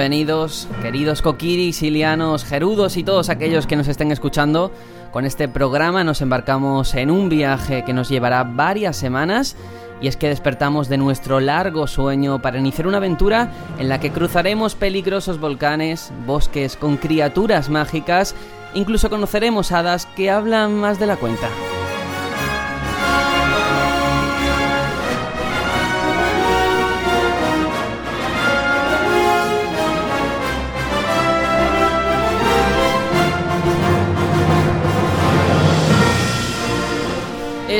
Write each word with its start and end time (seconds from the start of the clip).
bienvenidos, 0.00 0.66
queridos 0.80 1.20
coquiris, 1.20 1.82
ilianos, 1.82 2.46
gerudos 2.46 2.96
y 2.96 3.04
todos 3.04 3.28
aquellos 3.28 3.66
que 3.66 3.76
nos 3.76 3.86
estén 3.86 4.10
escuchando. 4.10 4.72
Con 5.12 5.26
este 5.26 5.46
programa 5.46 6.04
nos 6.04 6.22
embarcamos 6.22 6.94
en 6.94 7.10
un 7.10 7.28
viaje 7.28 7.84
que 7.84 7.92
nos 7.92 8.08
llevará 8.08 8.42
varias 8.44 8.96
semanas 8.96 9.56
y 10.00 10.08
es 10.08 10.16
que 10.16 10.30
despertamos 10.30 10.88
de 10.88 10.96
nuestro 10.96 11.38
largo 11.38 11.86
sueño 11.86 12.40
para 12.40 12.58
iniciar 12.58 12.86
una 12.86 12.96
aventura 12.96 13.52
en 13.78 13.90
la 13.90 14.00
que 14.00 14.10
cruzaremos 14.10 14.74
peligrosos 14.74 15.38
volcanes, 15.38 16.10
bosques 16.24 16.78
con 16.78 16.96
criaturas 16.96 17.68
mágicas, 17.68 18.34
incluso 18.72 19.10
conoceremos 19.10 19.70
hadas 19.70 20.06
que 20.16 20.30
hablan 20.30 20.76
más 20.76 20.98
de 20.98 21.08
la 21.08 21.16
cuenta. 21.16 21.50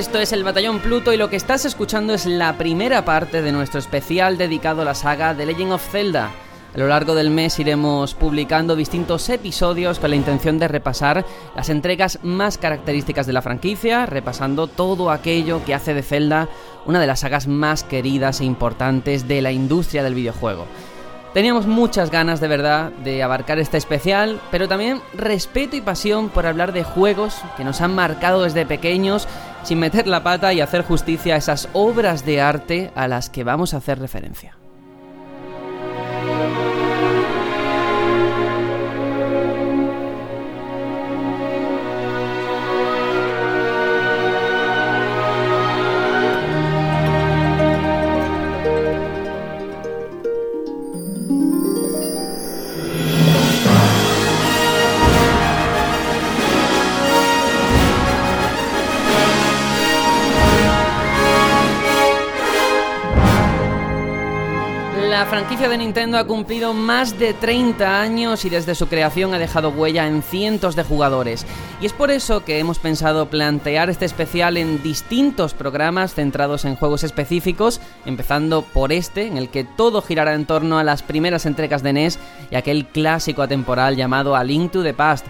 Esto 0.00 0.18
es 0.18 0.32
el 0.32 0.44
Batallón 0.44 0.78
Pluto 0.78 1.12
y 1.12 1.18
lo 1.18 1.28
que 1.28 1.36
estás 1.36 1.66
escuchando 1.66 2.14
es 2.14 2.24
la 2.24 2.56
primera 2.56 3.04
parte 3.04 3.42
de 3.42 3.52
nuestro 3.52 3.78
especial 3.78 4.38
dedicado 4.38 4.80
a 4.80 4.86
la 4.86 4.94
saga 4.94 5.36
The 5.36 5.44
Legend 5.44 5.72
of 5.72 5.90
Zelda. 5.90 6.30
A 6.74 6.78
lo 6.78 6.88
largo 6.88 7.14
del 7.14 7.28
mes 7.28 7.58
iremos 7.58 8.14
publicando 8.14 8.76
distintos 8.76 9.28
episodios 9.28 9.98
con 9.98 10.08
la 10.08 10.16
intención 10.16 10.58
de 10.58 10.68
repasar 10.68 11.26
las 11.54 11.68
entregas 11.68 12.18
más 12.22 12.56
características 12.56 13.26
de 13.26 13.34
la 13.34 13.42
franquicia, 13.42 14.06
repasando 14.06 14.68
todo 14.68 15.10
aquello 15.10 15.62
que 15.66 15.74
hace 15.74 15.92
de 15.92 16.02
Zelda 16.02 16.48
una 16.86 16.98
de 16.98 17.06
las 17.06 17.20
sagas 17.20 17.46
más 17.46 17.84
queridas 17.84 18.40
e 18.40 18.46
importantes 18.46 19.28
de 19.28 19.42
la 19.42 19.52
industria 19.52 20.02
del 20.02 20.14
videojuego. 20.14 20.64
Teníamos 21.34 21.66
muchas 21.66 22.10
ganas 22.10 22.40
de 22.40 22.48
verdad 22.48 22.90
de 23.04 23.22
abarcar 23.22 23.60
este 23.60 23.76
especial, 23.76 24.40
pero 24.50 24.66
también 24.66 25.00
respeto 25.14 25.76
y 25.76 25.80
pasión 25.80 26.28
por 26.28 26.44
hablar 26.44 26.72
de 26.72 26.82
juegos 26.82 27.36
que 27.56 27.62
nos 27.62 27.80
han 27.80 27.94
marcado 27.94 28.42
desde 28.42 28.66
pequeños 28.66 29.28
sin 29.62 29.78
meter 29.78 30.06
la 30.06 30.22
pata 30.22 30.52
y 30.52 30.60
hacer 30.60 30.82
justicia 30.82 31.34
a 31.34 31.38
esas 31.38 31.68
obras 31.72 32.24
de 32.24 32.40
arte 32.40 32.90
a 32.94 33.08
las 33.08 33.30
que 33.30 33.44
vamos 33.44 33.74
a 33.74 33.78
hacer 33.78 33.98
referencia. 33.98 34.59
De 65.68 65.76
Nintendo 65.76 66.16
ha 66.16 66.24
cumplido 66.24 66.72
más 66.72 67.18
de 67.18 67.34
30 67.34 68.00
años 68.00 68.46
y 68.46 68.48
desde 68.48 68.74
su 68.74 68.88
creación 68.88 69.34
ha 69.34 69.38
dejado 69.38 69.68
huella 69.68 70.06
en 70.06 70.22
cientos 70.22 70.74
de 70.74 70.84
jugadores. 70.84 71.44
Y 71.82 71.86
es 71.86 71.92
por 71.92 72.10
eso 72.10 72.44
que 72.44 72.58
hemos 72.58 72.78
pensado 72.78 73.28
plantear 73.28 73.90
este 73.90 74.06
especial 74.06 74.56
en 74.56 74.82
distintos 74.82 75.52
programas 75.52 76.14
centrados 76.14 76.64
en 76.64 76.76
juegos 76.76 77.04
específicos, 77.04 77.82
empezando 78.06 78.62
por 78.62 78.90
este, 78.90 79.26
en 79.26 79.36
el 79.36 79.50
que 79.50 79.64
todo 79.64 80.00
girará 80.00 80.34
en 80.34 80.46
torno 80.46 80.78
a 80.78 80.84
las 80.84 81.02
primeras 81.02 81.44
entregas 81.44 81.82
de 81.82 81.92
NES 81.92 82.18
y 82.50 82.54
aquel 82.56 82.86
clásico 82.86 83.42
atemporal 83.42 83.96
llamado 83.96 84.36
A 84.36 84.44
Link 84.44 84.72
to 84.72 84.82
the 84.82 84.94
Past. 84.94 85.26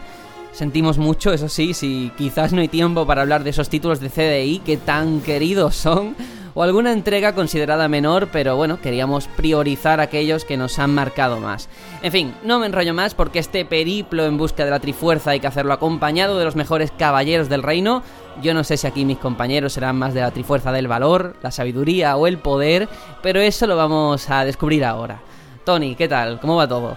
Sentimos 0.52 0.96
mucho, 0.96 1.32
eso 1.32 1.48
sí, 1.48 1.74
si 1.74 2.12
quizás 2.16 2.52
no 2.52 2.60
hay 2.60 2.68
tiempo 2.68 3.04
para 3.04 3.22
hablar 3.22 3.42
de 3.42 3.50
esos 3.50 3.68
títulos 3.68 3.98
de 3.98 4.10
CDI 4.10 4.60
que 4.60 4.76
tan 4.76 5.22
queridos 5.22 5.74
son 5.74 6.14
o 6.54 6.62
alguna 6.62 6.92
entrega 6.92 7.34
considerada 7.34 7.88
menor, 7.88 8.28
pero 8.32 8.56
bueno, 8.56 8.80
queríamos 8.80 9.28
priorizar 9.28 10.00
aquellos 10.00 10.44
que 10.44 10.56
nos 10.56 10.78
han 10.78 10.94
marcado 10.94 11.38
más. 11.38 11.68
En 12.02 12.12
fin, 12.12 12.34
no 12.42 12.58
me 12.58 12.66
enrollo 12.66 12.94
más 12.94 13.14
porque 13.14 13.38
este 13.38 13.64
periplo 13.64 14.24
en 14.24 14.38
busca 14.38 14.64
de 14.64 14.70
la 14.70 14.80
Trifuerza 14.80 15.30
hay 15.30 15.40
que 15.40 15.46
hacerlo 15.46 15.72
acompañado 15.72 16.38
de 16.38 16.44
los 16.44 16.56
mejores 16.56 16.90
caballeros 16.90 17.48
del 17.48 17.62
reino. 17.62 18.02
Yo 18.42 18.54
no 18.54 18.64
sé 18.64 18.76
si 18.76 18.86
aquí 18.86 19.04
mis 19.04 19.18
compañeros 19.18 19.72
serán 19.72 19.96
más 19.96 20.14
de 20.14 20.20
la 20.20 20.30
Trifuerza 20.30 20.72
del 20.72 20.88
valor, 20.88 21.36
la 21.42 21.50
sabiduría 21.50 22.16
o 22.16 22.26
el 22.26 22.38
poder, 22.38 22.88
pero 23.22 23.40
eso 23.40 23.66
lo 23.66 23.76
vamos 23.76 24.30
a 24.30 24.44
descubrir 24.44 24.84
ahora. 24.84 25.20
Tony, 25.64 25.94
¿qué 25.94 26.08
tal? 26.08 26.40
¿Cómo 26.40 26.56
va 26.56 26.66
todo? 26.66 26.96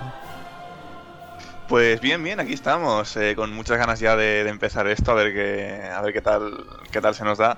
Pues 1.67 2.01
bien, 2.01 2.23
bien, 2.23 2.39
aquí 2.39 2.53
estamos, 2.53 3.15
eh, 3.17 3.35
con 3.35 3.51
muchas 3.53 3.77
ganas 3.77 3.99
ya 3.99 4.15
de, 4.15 4.43
de, 4.43 4.49
empezar 4.49 4.85
esto, 4.87 5.11
a 5.11 5.15
ver 5.15 5.33
qué, 5.33 5.89
a 5.91 6.01
ver 6.01 6.13
qué 6.13 6.21
tal, 6.21 6.65
qué 6.91 7.01
tal 7.01 7.15
se 7.15 7.23
nos 7.23 7.37
da. 7.37 7.57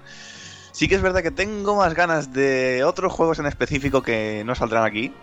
Sí 0.75 0.89
que 0.89 0.95
es 0.95 1.01
verdad 1.01 1.23
que 1.23 1.31
tengo 1.31 1.77
más 1.77 1.93
ganas 1.93 2.33
de 2.33 2.83
otros 2.83 3.13
juegos 3.13 3.39
en 3.39 3.45
específico 3.45 4.03
que 4.03 4.43
no 4.45 4.55
saldrán 4.55 4.83
aquí. 4.83 5.13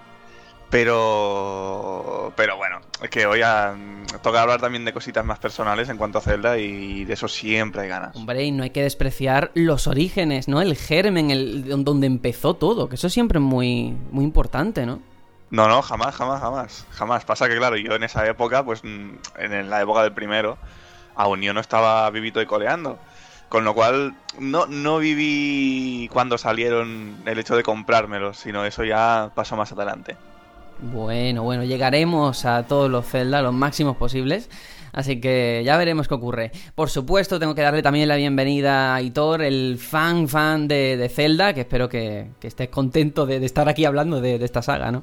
Pero. 0.70 2.32
Pero 2.36 2.56
bueno, 2.56 2.80
es 3.02 3.10
que 3.10 3.26
hoy 3.26 3.42
a, 3.42 3.76
toca 4.22 4.40
hablar 4.40 4.62
también 4.62 4.86
de 4.86 4.94
cositas 4.94 5.22
más 5.26 5.38
personales 5.38 5.90
en 5.90 5.98
cuanto 5.98 6.16
a 6.16 6.20
Zelda 6.22 6.56
y 6.56 7.04
de 7.04 7.12
eso 7.12 7.28
siempre 7.28 7.82
hay 7.82 7.88
ganas. 7.88 8.16
Hombre, 8.16 8.44
y 8.44 8.50
no 8.50 8.62
hay 8.62 8.70
que 8.70 8.82
despreciar 8.82 9.50
los 9.52 9.86
orígenes, 9.86 10.48
¿no? 10.48 10.62
El 10.62 10.74
germen, 10.74 11.30
el 11.30 11.84
donde 11.84 12.06
empezó 12.06 12.54
todo, 12.54 12.88
que 12.88 12.94
eso 12.94 13.10
siempre 13.10 13.38
es 13.38 13.44
muy, 13.44 13.94
muy 14.10 14.24
importante, 14.24 14.86
¿no? 14.86 15.02
No, 15.50 15.69
no, 15.69 15.82
jamás, 15.82 16.14
jamás, 16.14 16.40
jamás. 16.40 16.86
Jamás. 16.92 17.26
Pasa 17.26 17.46
que, 17.46 17.58
claro, 17.58 17.76
yo 17.76 17.94
en 17.94 18.04
esa 18.04 18.26
época, 18.26 18.64
pues 18.64 18.82
en 18.84 19.20
la 19.69 19.82
época 19.82 20.02
del 20.02 20.14
primero, 20.14 20.56
aún 21.14 21.42
yo 21.42 21.52
no 21.52 21.60
estaba 21.60 22.08
vivito 22.08 22.40
y 22.40 22.46
coleando. 22.46 22.98
Con 23.52 23.64
lo 23.64 23.74
cual, 23.74 24.14
no, 24.38 24.64
no 24.64 24.96
viví 24.96 26.08
cuando 26.10 26.38
salieron 26.38 27.16
el 27.26 27.38
hecho 27.38 27.54
de 27.54 27.62
comprármelos, 27.62 28.38
sino 28.38 28.64
eso 28.64 28.82
ya 28.82 29.31
pasó 29.34 29.56
más 29.56 29.70
adelante. 29.72 30.16
Bueno, 30.81 31.43
bueno, 31.43 31.62
llegaremos 31.62 32.46
a 32.46 32.66
todos 32.66 32.90
los 32.90 33.06
Zelda, 33.06 33.43
los 33.43 33.52
máximos 33.52 33.99
posibles. 33.99 34.49
Así 34.94 35.20
que 35.20 35.60
ya 35.66 35.76
veremos 35.76 36.08
qué 36.08 36.14
ocurre. 36.14 36.50
Por 36.75 36.88
supuesto, 36.88 37.38
tengo 37.38 37.54
que 37.54 37.60
darle 37.60 37.82
también 37.82 38.08
la 38.08 38.16
bienvenida 38.16 38.94
a 38.94 39.02
Hitor, 39.02 39.43
el 39.43 39.76
fan 39.78 40.28
fan 40.28 40.66
de, 40.66 41.10
Zelda, 41.14 41.52
que 41.52 41.60
espero 41.60 41.90
que, 41.90 42.31
estés 42.40 42.70
contento 42.70 43.26
de, 43.26 43.44
estar 43.44 43.69
aquí 43.69 43.84
hablando 43.84 44.22
de, 44.22 44.37
esta 44.37 44.62
saga, 44.62 44.90
¿no? 44.90 45.02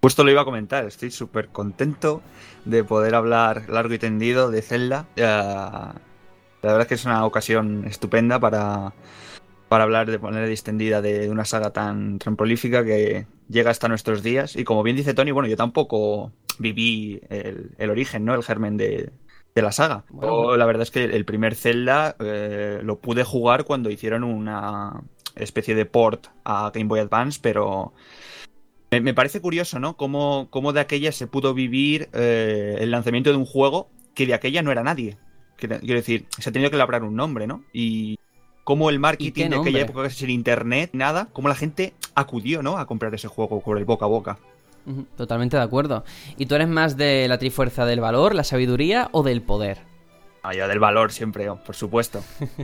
Justo 0.00 0.22
lo 0.22 0.30
iba 0.30 0.42
a 0.42 0.44
comentar, 0.44 0.84
estoy 0.84 1.10
súper 1.10 1.48
contento 1.48 2.22
de 2.64 2.84
poder 2.84 3.16
hablar 3.16 3.68
largo 3.68 3.94
y 3.94 3.98
tendido 3.98 4.52
de 4.52 4.62
Zelda. 4.62 5.06
La 6.62 6.72
verdad 6.72 6.82
es 6.82 6.88
que 6.88 6.94
es 6.94 7.04
una 7.04 7.24
ocasión 7.24 7.84
estupenda 7.86 8.38
para, 8.38 8.92
para 9.68 9.84
hablar 9.84 10.10
de 10.10 10.18
manera 10.18 10.46
distendida 10.46 11.00
de 11.00 11.30
una 11.30 11.44
saga 11.44 11.70
tan, 11.70 12.18
tan 12.18 12.36
prolífica 12.36 12.84
que 12.84 13.26
llega 13.48 13.70
hasta 13.70 13.88
nuestros 13.88 14.22
días. 14.22 14.56
Y 14.56 14.64
como 14.64 14.82
bien 14.82 14.96
dice 14.96 15.14
Tony, 15.14 15.30
bueno, 15.30 15.48
yo 15.48 15.56
tampoco 15.56 16.32
viví 16.58 17.20
el, 17.30 17.90
origen, 17.90 18.24
¿no? 18.24 18.34
El 18.34 18.42
germen 18.42 18.76
de, 18.76 19.10
la 19.54 19.72
saga. 19.72 20.04
la 20.10 20.64
verdad 20.66 20.82
es 20.82 20.90
que 20.90 21.04
el 21.04 21.24
primer 21.24 21.54
Zelda 21.54 22.16
eh, 22.18 22.80
lo 22.82 22.98
pude 22.98 23.24
jugar 23.24 23.64
cuando 23.64 23.90
hicieron 23.90 24.24
una 24.24 25.02
especie 25.36 25.74
de 25.74 25.86
port 25.86 26.28
a 26.44 26.70
Game 26.74 26.86
Boy 26.86 27.00
Advance, 27.00 27.40
pero 27.42 27.92
me, 28.90 29.14
parece 29.14 29.40
curioso, 29.40 29.78
¿no? 29.78 29.96
Cómo, 29.96 30.48
cómo, 30.50 30.72
de 30.72 30.80
aquella 30.80 31.12
se 31.12 31.26
pudo 31.26 31.54
vivir 31.54 32.08
eh, 32.12 32.78
el 32.80 32.90
lanzamiento 32.90 33.30
de 33.30 33.36
un 33.36 33.44
juego 33.44 33.88
que 34.14 34.26
de 34.26 34.34
aquella 34.34 34.62
no 34.62 34.72
era 34.72 34.82
nadie. 34.82 35.16
Quiero 35.68 35.94
decir, 35.94 36.26
se 36.38 36.50
ha 36.50 36.52
tenido 36.52 36.70
que 36.70 36.76
labrar 36.76 37.02
un 37.04 37.14
nombre, 37.14 37.46
¿no? 37.46 37.64
Y 37.72 38.18
cómo 38.64 38.90
el 38.90 38.98
marketing 38.98 39.50
de 39.50 39.56
aquella 39.56 39.80
época, 39.80 40.10
sin 40.10 40.30
internet, 40.30 40.90
nada, 40.92 41.28
cómo 41.32 41.48
la 41.48 41.54
gente 41.54 41.94
acudió, 42.14 42.62
¿no? 42.62 42.78
A 42.78 42.86
comprar 42.86 43.14
ese 43.14 43.28
juego 43.28 43.60
por 43.60 43.78
el 43.78 43.84
boca 43.84 44.04
a 44.04 44.08
boca. 44.08 44.38
Totalmente 45.16 45.56
de 45.56 45.62
acuerdo. 45.62 46.04
¿Y 46.36 46.46
tú 46.46 46.54
eres 46.54 46.68
más 46.68 46.96
de 46.96 47.28
la 47.28 47.38
trifuerza 47.38 47.84
del 47.84 48.00
valor, 48.00 48.34
la 48.34 48.44
sabiduría 48.44 49.08
o 49.12 49.22
del 49.22 49.42
poder? 49.42 49.89
Ah, 50.42 50.52
del 50.54 50.78
valor 50.78 51.12
siempre, 51.12 51.48
por 51.66 51.74
supuesto. 51.76 52.22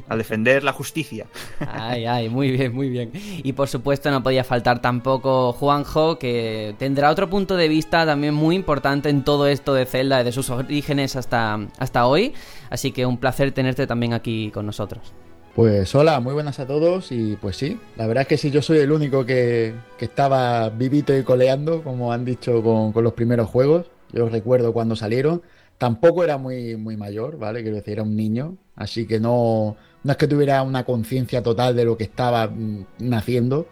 A 0.09 0.17
defender 0.17 0.65
la 0.65 0.73
justicia. 0.73 1.27
Ay, 1.61 2.07
ay, 2.07 2.29
muy 2.29 2.51
bien, 2.51 2.75
muy 2.75 2.89
bien. 2.89 3.11
Y 3.13 3.53
por 3.53 3.69
supuesto 3.69 4.11
no 4.11 4.23
podía 4.23 4.45
faltar 4.45 4.81
tampoco 4.81 5.53
Juanjo, 5.53 6.19
que 6.19 6.75
tendrá 6.79 7.11
otro 7.11 7.29
punto 7.29 7.57
de 7.57 7.69
vista 7.69 8.07
también 8.07 8.33
muy 8.33 8.57
importante 8.57 9.11
en 9.11 9.25
todo 9.25 9.47
esto 9.47 9.75
de 9.75 9.85
Zelda, 9.85 10.19
desde 10.19 10.33
sus 10.33 10.49
orígenes 10.49 11.17
hasta, 11.17 11.59
hasta 11.79 12.07
hoy. 12.07 12.33
Así 12.71 12.93
que 12.93 13.05
un 13.05 13.19
placer 13.19 13.53
tenerte 13.53 13.87
también 13.87 14.15
aquí 14.15 14.51
con 14.53 14.65
nosotros. 14.65 15.13
Pues 15.55 15.95
hola, 15.95 16.21
muy 16.21 16.35
buenas 16.35 16.59
a 16.61 16.67
todos 16.67 17.13
y 17.13 17.37
pues 17.37 17.57
sí, 17.57 17.79
la 17.97 18.07
verdad 18.07 18.23
es 18.23 18.29
que 18.29 18.37
sí, 18.37 18.51
yo 18.51 18.61
soy 18.61 18.79
el 18.79 18.93
único 18.93 19.25
que, 19.25 19.75
estaba 19.99 20.69
vivito 20.69 21.17
y 21.17 21.23
coleando, 21.23 21.83
como 21.83 22.13
han 22.13 22.27
dicho 22.27 22.63
con, 22.63 22.93
con 22.93 23.03
los 23.05 23.15
primeros 23.15 23.49
juegos. 23.49 23.87
Yo 24.13 24.29
recuerdo 24.29 24.73
cuando 24.73 24.97
salieron 24.97 25.43
Tampoco 25.79 26.25
era 26.25 26.39
muy, 26.39 26.77
muy 26.77 26.97
mayor, 26.97 27.39
¿vale? 27.39 27.63
Quiero 27.63 27.77
decir, 27.77 27.95
era 27.95 28.03
un 28.03 28.17
niño, 28.17 28.57
así 28.77 29.07
que 29.07 29.21
no, 29.21 29.77
no 30.03 30.13
es 30.13 30.17
que 30.17 30.27
tuviera 30.27 30.63
una 30.63 30.85
conciencia 30.85 31.43
total 31.43 31.77
de 31.77 31.85
lo 31.85 31.97
que 31.97 32.05
estaba 32.05 32.47
mm, 32.47 32.87
naciendo, 33.01 33.67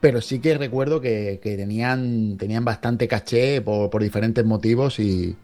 pero 0.00 0.20
sí 0.20 0.40
que 0.40 0.58
recuerdo 0.58 1.00
que, 1.00 1.40
tenían, 1.42 2.36
tenían 2.36 2.64
bastante 2.64 3.08
caché 3.08 3.60
por, 3.62 4.02
diferentes 4.02 4.44
motivos 4.44 4.98
y, 4.98 5.36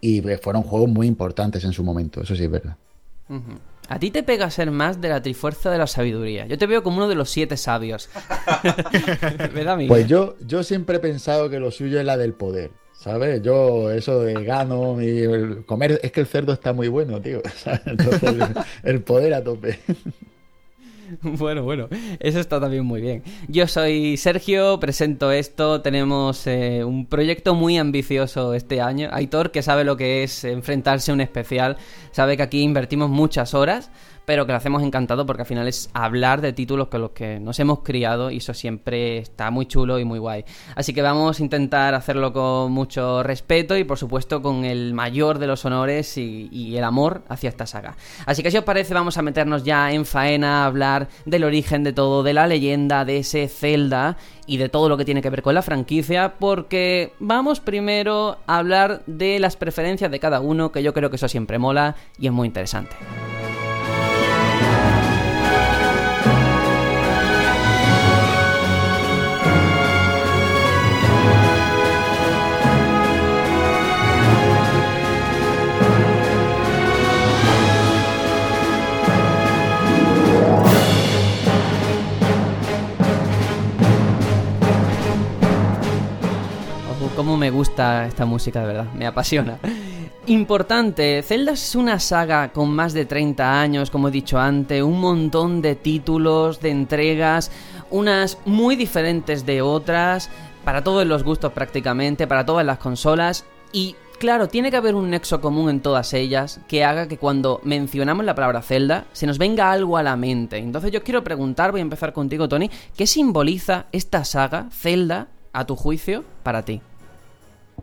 y, 0.00 0.22
fueron 0.40 0.62
juegos 0.62 0.88
muy 0.88 1.06
importantes 1.06 1.64
en 1.64 1.72
su 1.72 1.82
momento, 1.82 2.22
eso 2.22 2.34
sí 2.34 2.44
es 2.44 2.50
verdad. 2.50 2.76
A 3.88 3.98
ti 3.98 4.10
te 4.10 4.22
pega 4.22 4.48
ser 4.50 4.70
más 4.70 5.00
de 5.00 5.08
la 5.08 5.20
trifuerza 5.20 5.70
de 5.70 5.78
la 5.78 5.86
sabiduría. 5.86 6.46
Yo 6.46 6.56
te 6.56 6.66
veo 6.66 6.82
como 6.82 6.98
uno 6.98 7.08
de 7.08 7.14
los 7.14 7.28
siete 7.28 7.56
sabios. 7.56 8.08
Pues 9.88 10.06
yo, 10.06 10.36
yo 10.46 10.62
siempre 10.62 10.96
he 10.96 11.00
pensado 11.00 11.50
que 11.50 11.58
lo 11.58 11.70
suyo 11.70 11.98
es 11.98 12.06
la 12.06 12.16
del 12.16 12.34
poder. 12.34 12.70
¿Sabes? 13.00 13.40
Yo, 13.42 13.90
eso 13.90 14.20
de 14.20 14.44
gano 14.44 15.00
y 15.00 15.62
comer, 15.64 15.98
es 16.02 16.12
que 16.12 16.20
el 16.20 16.26
cerdo 16.26 16.52
está 16.52 16.74
muy 16.74 16.88
bueno, 16.88 17.18
tío. 17.18 17.40
Entonces, 17.86 18.34
el 18.82 19.00
poder 19.00 19.32
a 19.32 19.42
tope. 19.42 19.78
Bueno, 21.22 21.64
bueno, 21.64 21.88
eso 22.20 22.38
está 22.38 22.60
también 22.60 22.84
muy 22.84 23.00
bien. 23.00 23.24
Yo 23.48 23.66
soy 23.66 24.16
Sergio, 24.16 24.78
presento 24.78 25.32
esto, 25.32 25.80
tenemos 25.80 26.46
eh, 26.46 26.84
un 26.84 27.04
proyecto 27.04 27.56
muy 27.56 27.78
ambicioso 27.78 28.54
este 28.54 28.80
año. 28.80 29.08
Aitor, 29.10 29.50
que 29.50 29.60
sabe 29.62 29.82
lo 29.82 29.96
que 29.96 30.22
es 30.22 30.44
enfrentarse 30.44 31.10
a 31.10 31.14
un 31.14 31.20
especial, 31.20 31.78
sabe 32.12 32.36
que 32.36 32.44
aquí 32.44 32.62
invertimos 32.62 33.10
muchas 33.10 33.54
horas 33.54 33.90
pero 34.30 34.46
que 34.46 34.52
lo 34.52 34.58
hacemos 34.58 34.84
encantado 34.84 35.26
porque 35.26 35.42
al 35.42 35.48
final 35.48 35.66
es 35.66 35.90
hablar 35.92 36.40
de 36.40 36.52
títulos 36.52 36.86
con 36.86 37.00
los 37.00 37.10
que 37.10 37.40
nos 37.40 37.58
hemos 37.58 37.80
criado 37.80 38.30
y 38.30 38.36
eso 38.36 38.54
siempre 38.54 39.18
está 39.18 39.50
muy 39.50 39.66
chulo 39.66 39.98
y 39.98 40.04
muy 40.04 40.20
guay. 40.20 40.44
Así 40.76 40.94
que 40.94 41.02
vamos 41.02 41.40
a 41.40 41.42
intentar 41.42 41.94
hacerlo 41.94 42.32
con 42.32 42.70
mucho 42.70 43.24
respeto 43.24 43.76
y 43.76 43.82
por 43.82 43.98
supuesto 43.98 44.40
con 44.40 44.64
el 44.64 44.94
mayor 44.94 45.40
de 45.40 45.48
los 45.48 45.64
honores 45.64 46.16
y, 46.16 46.76
el 46.76 46.84
amor 46.84 47.24
hacia 47.28 47.48
esta 47.48 47.66
saga. 47.66 47.96
Así 48.24 48.44
que 48.44 48.52
si 48.52 48.56
os 48.56 48.62
parece 48.62 48.94
vamos 48.94 49.18
a 49.18 49.22
meternos 49.22 49.64
ya 49.64 49.90
en 49.90 50.06
faena, 50.06 50.62
a 50.62 50.66
hablar 50.66 51.08
del 51.24 51.42
origen 51.42 51.82
de 51.82 51.92
todo, 51.92 52.22
de 52.22 52.32
la 52.32 52.46
leyenda, 52.46 53.04
de 53.04 53.18
ese 53.18 53.48
Zelda 53.48 54.16
y 54.46 54.58
de 54.58 54.68
todo 54.68 54.88
lo 54.88 54.96
que 54.96 55.04
tiene 55.04 55.22
que 55.22 55.30
ver 55.30 55.42
con 55.42 55.56
la 55.56 55.62
franquicia, 55.62 56.34
porque 56.38 57.14
vamos 57.18 57.58
primero 57.58 58.38
a 58.46 58.58
hablar 58.58 59.02
de 59.08 59.40
las 59.40 59.56
preferencias 59.56 60.08
de 60.08 60.20
cada 60.20 60.38
uno, 60.38 60.70
que 60.70 60.84
yo 60.84 60.94
creo 60.94 61.10
que 61.10 61.16
eso 61.16 61.26
siempre 61.26 61.58
mola 61.58 61.96
y 62.16 62.28
es 62.28 62.32
muy 62.32 62.46
interesante. 62.46 62.94
Cómo 87.20 87.36
me 87.36 87.50
gusta 87.50 88.06
esta 88.06 88.24
música, 88.24 88.62
de 88.62 88.66
verdad, 88.68 88.86
me 88.94 89.06
apasiona. 89.06 89.58
Importante, 90.24 91.22
Zelda 91.22 91.52
es 91.52 91.74
una 91.74 92.00
saga 92.00 92.50
con 92.50 92.70
más 92.70 92.94
de 92.94 93.04
30 93.04 93.60
años, 93.60 93.90
como 93.90 94.08
he 94.08 94.10
dicho 94.10 94.38
antes, 94.38 94.82
un 94.82 94.98
montón 95.02 95.60
de 95.60 95.74
títulos, 95.74 96.62
de 96.62 96.70
entregas, 96.70 97.50
unas 97.90 98.38
muy 98.46 98.74
diferentes 98.74 99.44
de 99.44 99.60
otras, 99.60 100.30
para 100.64 100.82
todos 100.82 101.06
los 101.06 101.22
gustos 101.22 101.52
prácticamente, 101.52 102.26
para 102.26 102.46
todas 102.46 102.64
las 102.64 102.78
consolas, 102.78 103.44
y 103.70 103.96
claro, 104.18 104.48
tiene 104.48 104.70
que 104.70 104.78
haber 104.78 104.94
un 104.94 105.10
nexo 105.10 105.42
común 105.42 105.68
en 105.68 105.80
todas 105.80 106.14
ellas 106.14 106.60
que 106.68 106.86
haga 106.86 107.06
que 107.06 107.18
cuando 107.18 107.60
mencionamos 107.64 108.24
la 108.24 108.34
palabra 108.34 108.62
Zelda 108.62 109.04
se 109.12 109.26
nos 109.26 109.36
venga 109.36 109.70
algo 109.70 109.98
a 109.98 110.02
la 110.02 110.16
mente. 110.16 110.56
Entonces 110.56 110.90
yo 110.90 111.02
quiero 111.02 111.22
preguntar, 111.22 111.70
voy 111.70 111.80
a 111.80 111.82
empezar 111.82 112.14
contigo 112.14 112.48
Tony, 112.48 112.70
¿qué 112.96 113.06
simboliza 113.06 113.84
esta 113.92 114.24
saga, 114.24 114.68
Zelda, 114.72 115.28
a 115.52 115.66
tu 115.66 115.76
juicio, 115.76 116.24
para 116.42 116.64
ti? 116.64 116.80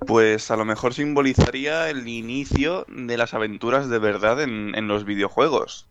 Pues 0.06 0.52
a 0.52 0.58
lo 0.58 0.66
mejor 0.66 0.94
simbolizaría 0.94 1.90
el 1.90 2.08
inicio 2.08 2.86
de 2.88 3.18
las 3.18 3.34
aventuras 3.34 3.90
de 3.90 4.00
verdad 4.00 4.42
en, 4.42 4.88
los 4.88 5.06
videojuegos. 5.06 5.88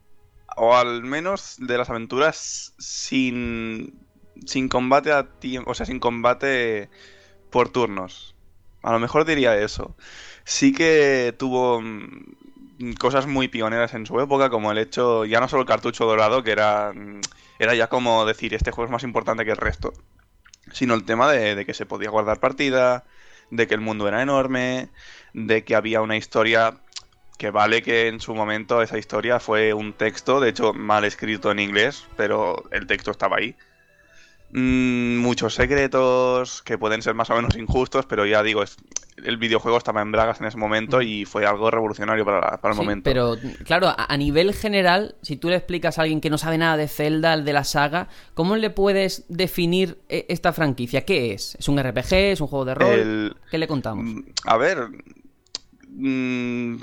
O 0.57 0.77
al 0.77 1.03
menos 1.03 1.57
de 1.59 1.77
las 1.77 1.91
aventuras 1.91 2.75
sin, 2.79 3.99
sin 4.47 4.69
combate 4.69 5.13
a 5.13 5.29
tiempo, 5.39 5.71
o 5.71 5.75
sea, 5.75 5.87
sin 5.87 6.01
combate 6.01 6.89
por 7.51 7.69
turnos. 7.71 8.35
A 8.83 8.93
lo 8.93 8.99
mejor 9.01 9.25
diría 9.25 9.59
eso. 9.59 9.97
Sí 10.45 10.73
que 10.73 11.35
tuvo 11.37 11.81
mm, 11.83 12.93
cosas 12.99 13.27
muy 13.27 13.49
pioneras 13.49 13.95
en 13.95 14.07
su 14.07 14.21
época, 14.21 14.51
como 14.51 14.71
el 14.73 14.79
hecho, 14.79 15.25
ya 15.25 15.41
no 15.41 15.49
solo 15.49 15.63
el 15.63 15.69
cartucho 15.69 16.07
dorado, 16.07 16.43
que 16.43 16.53
era, 16.53 16.93
mm, 16.95 17.21
era 17.59 17.75
ya 17.75 17.89
como 17.89 18.25
decir, 18.25 18.55
este 18.55 18.71
juego 18.71 18.87
es 18.87 18.93
más 18.93 19.03
importante 19.03 19.45
que 19.45 19.51
el 19.51 19.57
resto, 19.57 19.93
sino 20.73 20.95
el 20.95 21.05
tema 21.05 21.31
de 21.33 21.67
que 21.67 21.75
se 21.75 21.87
podía 21.87 22.11
guardar 22.11 22.41
partida, 22.41 23.05
de 23.51 23.67
que 23.67 23.75
el 23.75 23.81
mundo 23.81 24.09
era 24.09 24.23
enorme, 24.23 24.89
de 25.33 25.65
que 25.65 25.75
había 25.75 26.01
una 26.01 26.17
historia 26.17 26.81
que 27.39 27.51
vale 27.51 27.83
que 27.83 28.09
en 28.09 28.21
su 28.21 28.35
momento 28.35 28.83
esa 28.83 28.99
historia 28.99 29.41
fue 29.41 29.75
un 29.75 29.93
texto, 29.93 30.41
de 30.41 30.49
hecho 30.51 30.73
mal 30.73 31.05
escrito 31.05 31.51
en 31.51 31.59
inglés, 31.59 32.07
pero 32.17 32.65
el 32.73 32.87
texto 32.87 33.11
estaba 33.11 33.37
ahí. 33.37 33.57
Mm, 34.59 35.19
muchos 35.19 35.55
secretos 35.55 36.63
que 36.63 36.79
pueden 36.79 37.03
ser 37.03 37.13
más 37.13 37.29
o 37.29 37.35
menos 37.35 37.59
injustos, 37.59 38.07
pero 38.07 38.25
ya 38.25 38.43
digo, 38.43 38.65
el 39.23 39.37
videojuego 39.37 39.77
estaba 39.77 40.01
en 40.01 40.11
bragas 40.11 40.41
en 40.41 40.47
ese 40.47 40.57
momento 40.57 41.03
y 41.03 41.27
fue 41.27 41.45
algo 41.45 41.71
revolucionario 41.71 42.25
para, 42.25 42.59
el 42.65 42.75
momento. 42.75 43.05
Pero 43.05 43.37
claro, 43.67 43.95
a, 43.95 44.17
nivel 44.17 44.55
general, 44.55 45.15
si 45.21 45.37
tú 45.37 45.51
le 45.51 45.57
explicas 45.57 45.99
a 45.99 46.03
alguien 46.03 46.23
que 46.23 46.31
no 46.31 46.39
sabe 46.39 46.57
nada 46.57 46.79
de 46.79 46.89
Zelda, 46.89 47.37
de 47.37 47.53
la 47.53 47.65
saga, 47.65 48.09
¿cómo 48.33 48.57
le 48.57 48.71
puedes 48.71 49.27
definir 49.29 49.99
eh, 50.09 50.25
esta 50.31 50.55
franquicia? 50.55 51.05
¿Qué 51.05 51.35
es? 51.35 51.55
¿Es 51.57 51.69
un 51.69 51.79
RPG? 51.79 52.15
¿Es 52.15 52.41
un 52.41 52.47
juego 52.47 52.65
de 52.65 52.75
rol? 52.77 53.37
¿Qué 53.51 53.59
le 53.59 53.69
contamos? 53.69 54.07
Mm, 54.07 54.21
a 54.47 54.57
ver, 54.57 54.89
mm, 55.91 56.77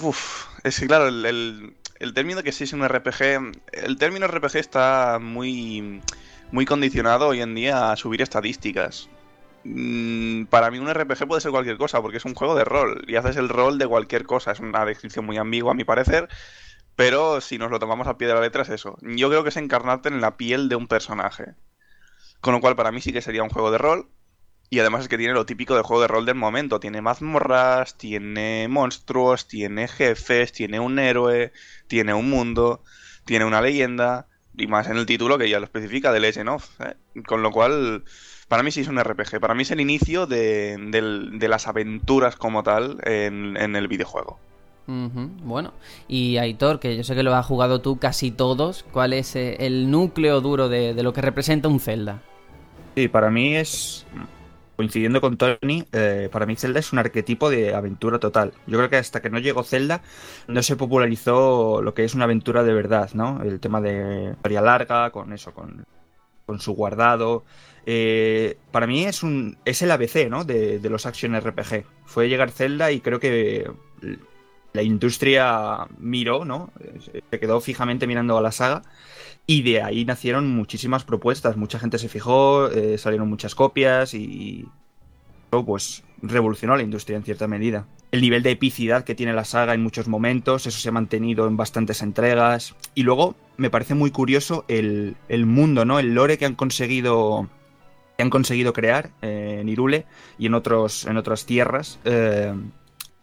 es 0.64 0.80
que 0.80 0.86
claro, 0.86 1.08
el, 1.08 1.74
el 1.98 2.14
término 2.14 2.44
que 2.44 2.52
sí 2.52 2.66
es 2.66 2.74
un 2.74 2.88
RPG, 2.88 3.52
el 3.72 3.98
término 3.98 4.28
RPG 4.28 4.58
está 4.58 5.18
muy 5.20 6.02
muy 6.54 6.66
condicionado 6.66 7.30
hoy 7.30 7.42
en 7.42 7.56
día 7.56 7.92
a 7.92 7.96
subir 7.96 8.22
estadísticas. 8.22 9.10
Mm, 9.64 10.46
para 10.46 10.70
mí 10.70 10.78
un 10.78 10.88
RPG 10.88 11.28
puede 11.28 11.42
ser 11.42 11.50
cualquier 11.50 11.78
cosa, 11.78 12.00
porque 12.00 12.18
es 12.18 12.26
un 12.26 12.36
juego 12.36 12.54
de 12.54 12.64
rol, 12.64 13.04
y 13.08 13.16
haces 13.16 13.38
el 13.38 13.50
rol 13.50 13.80
de 13.80 13.88
cualquier 13.88 14.24
cosa. 14.24 14.52
Es 14.52 14.60
una 14.60 14.86
descripción 14.86 15.26
muy 15.26 15.38
ambigua 15.38 15.72
a 15.72 15.76
mi 15.76 15.84
parecer, 15.84 16.30
pero 16.96 17.42
si 17.42 17.58
nos 17.58 17.72
lo 17.72 17.80
tomamos 17.80 18.08
a 18.08 18.20
pie 18.20 18.28
de 18.28 18.36
la 18.36 18.42
letra 18.42 18.62
es 18.62 18.70
eso. 18.70 19.00
Yo 19.02 19.30
creo 19.30 19.42
que 19.42 19.50
es 19.50 19.58
encarnarte 19.58 20.10
en 20.10 20.22
la 20.22 20.38
piel 20.38 20.70
de 20.70 20.76
un 20.76 20.88
personaje. 20.88 21.56
Con 22.40 22.54
lo 22.54 22.62
cual 22.62 22.76
para 22.76 22.92
mí 22.92 23.02
sí 23.02 23.12
que 23.12 23.24
sería 23.24 23.42
un 23.42 23.50
juego 23.50 23.72
de 23.72 23.80
rol, 23.80 24.12
y 24.70 24.80
además 24.80 25.02
es 25.02 25.08
que 25.08 25.18
tiene 25.18 25.34
lo 25.34 25.48
típico 25.48 25.74
del 25.74 25.84
juego 25.84 26.04
de 26.04 26.08
rol 26.08 26.28
del 26.28 26.36
momento. 26.36 26.80
Tiene 26.80 27.02
mazmorras, 27.02 27.98
tiene 27.98 28.68
monstruos, 28.68 29.48
tiene 29.48 29.88
jefes, 29.88 30.52
tiene 30.52 30.80
un 30.80 31.00
héroe, 31.00 31.52
tiene 31.88 32.14
un 32.14 32.30
mundo, 32.30 32.84
tiene 33.26 33.46
una 33.46 33.60
leyenda 33.60 34.28
y 34.58 34.68
más 34.68 34.88
en 34.88 34.98
el 34.98 35.06
título 35.06 35.38
que 35.38 35.50
ya 35.50 35.60
lo 35.60 35.66
especifica, 35.66 36.12
de 36.12 36.20
Legend 36.20 36.50
of. 36.50 36.82
¿eh? 36.82 36.96
Con 37.26 37.42
lo 37.42 37.52
cual, 37.52 38.04
para 38.48 38.64
mí 38.64 38.72
sí 38.72 38.82
es 38.82 38.88
un 38.88 39.00
RPG. 39.00 39.40
Para 39.40 39.54
mí 39.54 39.64
es 39.64 39.72
el 39.72 39.82
inicio 39.82 40.26
de, 40.26 40.78
las 41.42 41.68
aventuras 41.68 42.36
como 42.36 42.64
tal 42.64 43.00
en, 43.04 43.76
el 43.76 43.88
videojuego. 43.88 44.40
Bueno, 44.86 45.74
y 46.10 46.38
Aitor, 46.38 46.82
que 46.82 46.98
yo 46.98 47.04
sé 47.06 47.16
que 47.16 47.24
lo 47.24 47.34
has 47.34 47.46
jugado 47.46 47.80
tú 47.80 48.00
casi 48.00 48.32
todos, 48.32 48.84
¿cuál 48.92 49.14
es 49.14 49.34
eh, 49.38 49.56
el 49.66 49.90
núcleo 49.90 50.42
duro 50.42 50.68
de, 50.68 50.94
de 50.94 51.04
lo 51.04 51.14
que 51.14 51.22
representa 51.22 51.70
un 51.70 51.80
Zelda? 51.80 52.22
Sí, 52.96 53.08
para 53.08 53.32
mí 53.32 53.56
es 53.56 54.06
coincidiendo 54.76 55.22
con 55.22 55.38
Tony, 55.38 55.86
eh, 55.92 56.30
para 56.32 56.46
mí 56.46 56.56
Zelda 56.56 56.80
es 56.80 56.94
un 56.94 57.00
arquetipo 57.00 57.50
de 57.50 57.74
aventura 57.74 58.20
total. 58.20 58.54
Yo 58.68 58.78
creo 58.78 58.90
que 58.90 58.98
hasta 58.98 59.22
que 59.22 59.30
no 59.30 59.40
llegó 59.40 59.64
Zelda 59.64 60.02
no 60.48 60.64
se 60.64 60.76
popularizó 60.76 61.82
lo 61.82 61.94
que 61.94 62.04
es 62.04 62.16
una 62.16 62.26
aventura 62.26 62.64
de 62.64 62.74
verdad, 62.74 63.12
¿no? 63.14 63.42
El 63.44 63.60
tema 63.60 63.82
de 63.82 64.32
historia 64.34 64.62
larga, 64.62 65.12
con 65.12 65.34
eso, 65.34 65.54
con, 65.54 65.86
su 66.60 66.74
guardado. 66.74 67.46
Eh, 67.86 68.58
para 68.72 68.88
mí 68.88 69.04
es 69.06 69.24
un 69.24 69.58
es 69.66 69.82
el 69.82 69.92
ABC, 69.92 70.30
¿no? 70.30 70.44
De, 70.44 70.80
de, 70.80 70.90
los 70.90 71.06
action 71.06 71.40
RPG. 71.40 71.86
Fue 72.06 72.30
llegar 72.30 72.52
Zelda 72.52 72.92
y 72.92 73.02
creo 73.02 73.20
que 73.20 73.70
la 74.74 74.84
industria 74.84 75.88
miró, 75.98 76.46
¿no? 76.46 76.72
Se 77.32 77.40
quedó 77.40 77.62
fijamente 77.62 78.08
mirando 78.08 78.38
a 78.38 78.42
la 78.42 78.52
saga 78.52 78.84
y 79.46 79.62
de 79.62 79.82
ahí 79.82 80.06
nacieron 80.06 80.50
muchísimas 80.50 81.04
propuestas, 81.04 81.58
mucha 81.58 81.80
gente 81.80 81.98
se 81.98 82.10
fijó, 82.10 82.70
eh, 82.70 82.98
salieron 82.98 83.30
muchas 83.30 83.56
copias 83.56 84.14
y 84.14 84.66
pues 85.50 86.04
revolucionó 86.22 86.76
la 86.76 86.84
industria 86.84 87.18
en 87.18 87.24
cierta 87.24 87.48
medida. 87.48 87.86
El 88.12 88.22
nivel 88.22 88.44
de 88.44 88.52
epicidad 88.52 89.04
que 89.04 89.16
tiene 89.16 89.34
la 89.34 89.44
saga 89.44 89.74
en 89.74 89.84
muchos 89.84 90.08
momentos, 90.08 90.66
eso 90.66 90.80
se 90.80 90.90
ha 90.90 90.92
mantenido 90.92 91.48
en 91.48 91.58
bastantes 91.58 92.02
entregas. 92.02 92.76
Y 92.96 93.04
luego 93.04 93.36
me 93.58 93.70
parece 93.70 93.94
muy 93.96 94.12
curioso 94.12 94.66
el, 94.68 95.16
mundo, 95.46 95.86
¿no? 95.86 96.00
El 96.00 96.14
lore 96.14 96.38
que 96.38 96.46
han 96.46 96.56
conseguido 96.56 97.50
que 98.16 98.22
han 98.22 98.30
conseguido 98.30 98.74
crear 98.74 99.10
eh, 99.24 99.58
en 99.60 99.70
Irule 99.70 100.06
y 100.38 100.46
en 100.46 100.54
otros 100.54 101.06
en 101.06 101.18
otras 101.18 101.46
tierras. 101.46 102.00
Eh, 102.06 102.54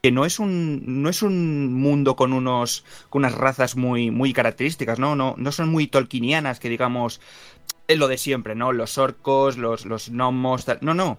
que 0.03 0.13
no 0.13 0.25
es 0.25 0.39
un 0.39 0.83
no 1.03 1.09
es 1.11 1.23
un 1.23 1.73
mundo 1.75 2.17
con 2.17 2.33
unos 2.33 2.85
con 3.11 3.21
unas 3.21 3.35
razas 3.35 3.77
muy 3.77 4.11
muy 4.11 4.33
características 4.33 4.99
no 4.99 5.15
no 5.17 5.35
no 5.37 5.53
son 5.53 5.69
muy 5.69 5.87
tolkienianas 5.87 6.61
que 6.61 6.69
digamos 6.71 7.21
es 7.89 7.99
lo 7.99 8.09
de 8.09 8.19
siempre, 8.19 8.55
¿no? 8.55 8.73
Los 8.73 8.99
orcos, 8.99 9.57
los, 9.59 9.85
los 9.85 10.11
gnomos, 10.11 10.65
tal. 10.65 10.79
No, 10.81 10.95
no. 10.95 11.19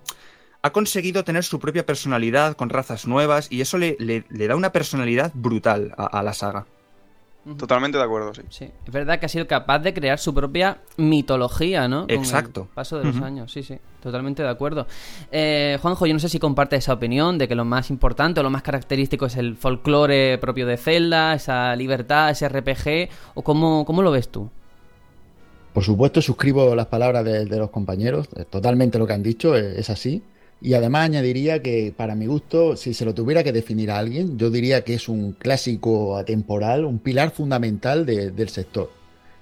Ha 0.64 0.72
conseguido 0.72 1.24
tener 1.24 1.44
su 1.44 1.60
propia 1.60 1.86
personalidad 1.86 2.56
con 2.56 2.70
razas 2.70 3.08
nuevas 3.08 3.48
y 3.52 3.62
eso 3.62 3.78
le, 3.78 3.96
le- 4.00 4.26
da 4.48 4.56
una 4.56 4.72
personalidad 4.72 5.32
brutal 5.34 5.94
a 5.98 6.24
la 6.24 6.34
saga. 6.34 6.66
Totalmente 7.58 7.98
de 7.98 8.04
acuerdo, 8.04 8.36
sí. 8.36 8.44
Sí, 8.50 8.66
es 8.86 8.94
verdad 8.94 9.20
que 9.20 9.26
ha 9.26 9.30
sido 9.30 9.48
capaz 9.48 9.80
de 9.80 9.96
crear 9.96 10.20
su 10.20 10.32
propia 10.32 10.78
mitología, 10.98 11.88
¿no? 11.88 12.02
Con 12.02 12.12
Exacto. 12.12 12.62
el 12.70 12.76
paso 12.76 13.00
de 13.00 13.06
los 13.06 13.16
años, 13.22 13.52
sí, 13.52 13.64
sí, 13.64 13.78
totalmente 14.00 14.44
de 14.44 14.50
acuerdo. 14.50 14.86
Eh, 15.32 15.80
Juanjo, 15.82 16.06
yo 16.06 16.14
no 16.14 16.20
sé 16.20 16.30
si 16.30 16.38
comparte 16.38 16.76
esa 16.76 16.94
opinión 16.94 17.40
de 17.40 17.48
que 17.48 17.56
lo 17.56 17.66
más 17.66 17.90
importante 17.90 18.40
o 18.40 18.44
lo 18.44 18.52
más 18.52 18.62
característico 18.62 19.26
es 19.26 19.38
el 19.38 19.56
folclore 19.56 20.38
propio 20.38 20.68
de 20.68 20.78
Zelda, 20.78 21.34
esa 21.34 21.76
libertad, 21.76 22.30
ese 22.30 22.48
RPG, 22.48 23.10
o 23.34 23.42
cómo, 23.42 23.86
cómo 23.86 24.04
lo 24.04 24.12
ves 24.12 24.30
tú. 24.30 24.48
Por 25.74 25.84
supuesto, 25.84 26.22
suscribo 26.22 26.76
las 26.76 26.88
palabras 26.88 27.26
de, 27.26 27.46
de 27.46 27.58
los 27.58 27.72
compañeros, 27.72 28.30
totalmente 28.52 29.00
lo 29.00 29.08
que 29.08 29.14
han 29.14 29.24
dicho, 29.24 29.56
es 29.56 29.90
así. 29.90 30.22
Y 30.62 30.76
además 30.76 31.06
añadiría 31.06 31.62
que 31.62 31.94
para 31.96 32.16
mi 32.16 32.28
gusto, 32.28 32.76
si 32.78 32.94
se 32.94 33.04
lo 33.06 33.14
tuviera 33.16 33.44
que 33.44 33.52
definir 33.52 33.90
a 33.92 33.98
alguien, 33.98 34.38
yo 34.38 34.52
diría 34.52 34.84
que 34.84 34.94
es 34.94 35.10
un 35.10 35.34
clásico 35.34 36.18
atemporal, 36.18 36.86
un 36.86 37.00
pilar 37.00 37.32
fundamental 37.32 38.06
de- 38.06 38.30
del 38.32 38.50
sector. 38.50 38.92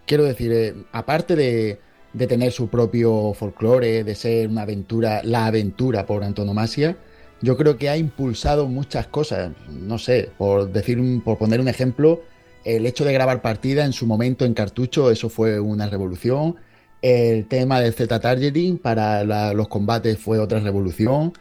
Quiero 0.06 0.24
decir, 0.24 0.52
eh, 0.54 0.76
aparte 0.94 1.36
de, 1.36 1.80
de 2.14 2.28
tener 2.28 2.52
su 2.54 2.70
propio 2.70 3.34
folclore, 3.34 4.04
de 4.04 4.16
ser 4.16 4.48
una 4.48 4.62
aventura, 4.64 5.22
la 5.24 5.46
aventura 5.48 6.06
por 6.06 6.24
antonomasia, 6.24 6.98
yo 7.42 7.58
creo 7.58 7.78
que 7.78 7.90
ha 7.90 7.98
impulsado 7.98 8.68
muchas 8.68 9.08
cosas. 9.08 9.52
No 9.70 9.98
sé, 10.00 10.30
por 10.38 10.72
decir 10.72 11.00
por 11.24 11.38
poner 11.38 11.60
un 11.60 11.68
ejemplo, 11.68 12.22
el 12.66 12.86
hecho 12.86 13.06
de 13.06 13.14
grabar 13.14 13.42
partida 13.42 13.86
en 13.86 13.94
su 13.94 14.06
momento 14.08 14.46
en 14.46 14.54
cartucho, 14.54 15.12
eso 15.12 15.30
fue 15.30 15.60
una 15.60 15.88
revolución. 15.90 16.56
El 17.02 17.48
tema 17.48 17.80
del 17.80 17.94
Z-targeting 17.94 18.78
para 18.78 19.54
los 19.54 19.68
combates 19.68 20.18
fue 20.20 20.40
otra 20.40 20.60
revolución. 20.60 21.34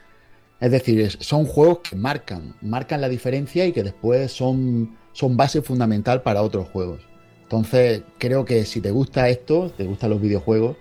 Es 0.60 0.70
decir, 0.70 1.10
son 1.20 1.46
juegos 1.46 1.80
que 1.80 1.96
marcan, 1.96 2.54
marcan 2.60 3.00
la 3.00 3.08
diferencia 3.08 3.66
y 3.66 3.72
que 3.72 3.82
después 3.82 4.32
son, 4.32 4.96
son 5.12 5.36
base 5.36 5.62
fundamental 5.62 6.22
para 6.22 6.42
otros 6.42 6.68
juegos. 6.68 7.00
Entonces, 7.42 8.02
creo 8.18 8.44
que 8.44 8.64
si 8.64 8.80
te 8.80 8.90
gusta 8.90 9.28
esto, 9.28 9.70
te 9.76 9.84
gustan 9.84 10.10
los 10.10 10.20
videojuegos, 10.20 10.76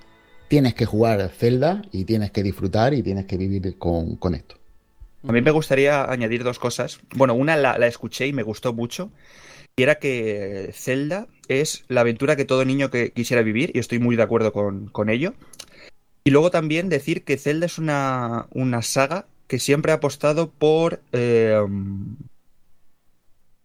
tienes 0.48 0.74
que 0.74 0.86
jugar 0.86 1.30
Zelda 1.30 1.82
y 1.92 2.06
tienes 2.06 2.32
que 2.32 2.44
disfrutar 2.44 2.94
y 2.94 3.04
tienes 3.04 3.26
que 3.26 3.38
vivir 3.38 3.78
con, 3.78 4.16
con 4.16 4.36
esto. 4.36 4.56
A 5.28 5.32
mí 5.32 5.42
me 5.42 5.52
gustaría 5.52 6.10
añadir 6.10 6.44
dos 6.44 6.60
cosas. 6.60 7.00
Bueno, 7.16 7.34
una 7.34 7.56
la 7.56 7.88
escuché 7.88 8.28
y 8.28 8.34
me 8.34 8.44
gustó 8.44 8.74
mucho. 8.74 9.12
Y 9.80 9.84
era 9.84 10.00
que 10.00 10.72
Zelda 10.74 11.28
es 11.48 11.86
la 11.88 12.02
aventura 12.02 12.36
que 12.36 12.46
todo 12.46 12.66
niño 12.66 12.90
que 12.90 13.12
quisiera 13.12 13.44
vivir, 13.44 13.72
y 13.76 13.80
estoy 13.80 14.00
muy 14.00 14.16
de 14.16 14.24
acuerdo 14.24 14.52
con, 14.52 14.88
con 14.88 15.08
ello. 15.08 15.36
Y 16.24 16.32
luego 16.32 16.50
también 16.50 16.90
decir 16.90 17.24
que 17.24 17.38
Zelda 17.38 17.68
es 17.68 17.78
una, 17.78 18.48
una 18.50 18.82
saga 18.82 19.28
que 19.46 19.60
siempre 19.60 19.92
ha 19.92 19.96
apostado 19.96 20.50
por, 20.50 21.00
eh, 21.12 21.62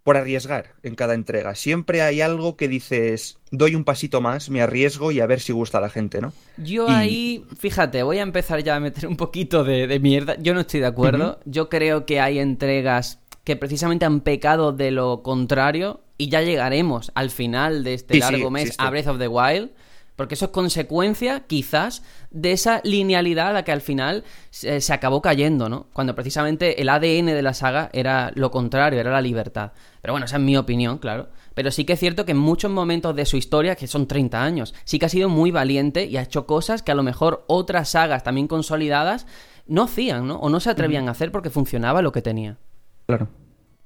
por 0.04 0.18
arriesgar 0.18 0.74
en 0.82 0.96
cada 0.96 1.14
entrega. 1.14 1.54
Siempre 1.54 2.02
hay 2.02 2.20
algo 2.20 2.56
que 2.58 2.68
dices, 2.68 3.38
doy 3.50 3.74
un 3.74 3.84
pasito 3.84 4.20
más, 4.20 4.50
me 4.50 4.60
arriesgo 4.60 5.12
y 5.12 5.20
a 5.20 5.26
ver 5.26 5.40
si 5.40 5.54
gusta 5.54 5.78
a 5.78 5.80
la 5.80 5.88
gente, 5.88 6.20
¿no? 6.20 6.34
Yo 6.58 6.88
Y- 6.88 6.92
ahí, 6.92 7.46
fíjate, 7.58 8.02
voy 8.02 8.18
a 8.18 8.22
empezar 8.22 8.62
ya 8.62 8.76
a 8.76 8.80
meter 8.80 9.06
un 9.06 9.16
poquito 9.16 9.64
de, 9.64 9.86
de 9.86 9.98
mierda. 9.98 10.36
Yo 10.38 10.52
no 10.52 10.60
estoy 10.60 10.80
de 10.80 10.86
acuerdo. 10.86 11.40
Yo 11.46 11.70
creo 11.70 12.04
que 12.04 12.20
hay 12.20 12.38
entregas 12.38 13.18
que 13.44 13.56
precisamente 13.56 14.04
han 14.04 14.20
pecado 14.20 14.72
de 14.72 14.92
lo 14.92 15.22
contrario 15.24 16.01
y 16.18 16.28
ya 16.28 16.42
llegaremos 16.42 17.12
al 17.14 17.30
final 17.30 17.84
de 17.84 17.94
este 17.94 18.14
Sí, 18.14 18.20
sí, 18.20 18.32
largo 18.32 18.50
mes 18.50 18.62
existe. 18.64 18.84
a 18.84 18.90
Breath 18.90 19.08
of 19.08 19.18
the 19.18 19.28
Wild. 19.28 19.70
Porque 20.14 20.34
eso 20.34 20.44
es 20.44 20.50
consecuencia, 20.50 21.40
quizás, 21.46 22.02
de 22.30 22.52
esa 22.52 22.82
linealidad 22.84 23.48
a 23.48 23.52
la 23.54 23.64
que 23.64 23.72
al 23.72 23.80
final 23.80 24.24
se, 24.50 24.80
se 24.82 24.92
acabó 24.92 25.22
cayendo, 25.22 25.70
¿no? 25.70 25.86
Cuando 25.94 26.14
precisamente 26.14 26.82
el 26.82 26.90
ADN 26.90 27.26
de 27.26 27.42
la 27.42 27.54
saga 27.54 27.88
era 27.94 28.30
lo 28.34 28.50
contrario, 28.50 29.00
era 29.00 29.10
la 29.10 29.22
libertad. 29.22 29.72
Pero 30.02 30.12
bueno, 30.12 30.26
esa 30.26 30.36
es 30.36 30.42
mi 30.42 30.54
opinión, 30.56 30.98
claro. 30.98 31.30
Pero 31.54 31.70
sí 31.70 31.84
que 31.86 31.94
es 31.94 31.98
cierto 31.98 32.26
que 32.26 32.32
en 32.32 32.38
muchos 32.38 32.70
momentos 32.70 33.16
de 33.16 33.24
su 33.24 33.38
historia, 33.38 33.74
que 33.74 33.86
son 33.86 34.06
30 34.06 34.42
años, 34.42 34.74
sí 34.84 34.98
que 34.98 35.06
ha 35.06 35.08
sido 35.08 35.30
muy 35.30 35.50
valiente 35.50 36.04
y 36.04 36.18
ha 36.18 36.22
hecho 36.22 36.46
cosas 36.46 36.82
que 36.82 36.92
a 36.92 36.94
lo 36.94 37.02
mejor 37.02 37.44
otras 37.48 37.88
sagas 37.88 38.22
también 38.22 38.48
consolidadas 38.48 39.26
no 39.66 39.84
hacían, 39.84 40.26
¿no? 40.28 40.36
O 40.36 40.50
no 40.50 40.60
se 40.60 40.70
atrevían 40.70 41.08
a 41.08 41.12
hacer 41.12 41.32
porque 41.32 41.50
funcionaba 41.50 42.02
lo 42.02 42.12
que 42.12 42.20
tenía. 42.20 42.58
Claro. 43.06 43.28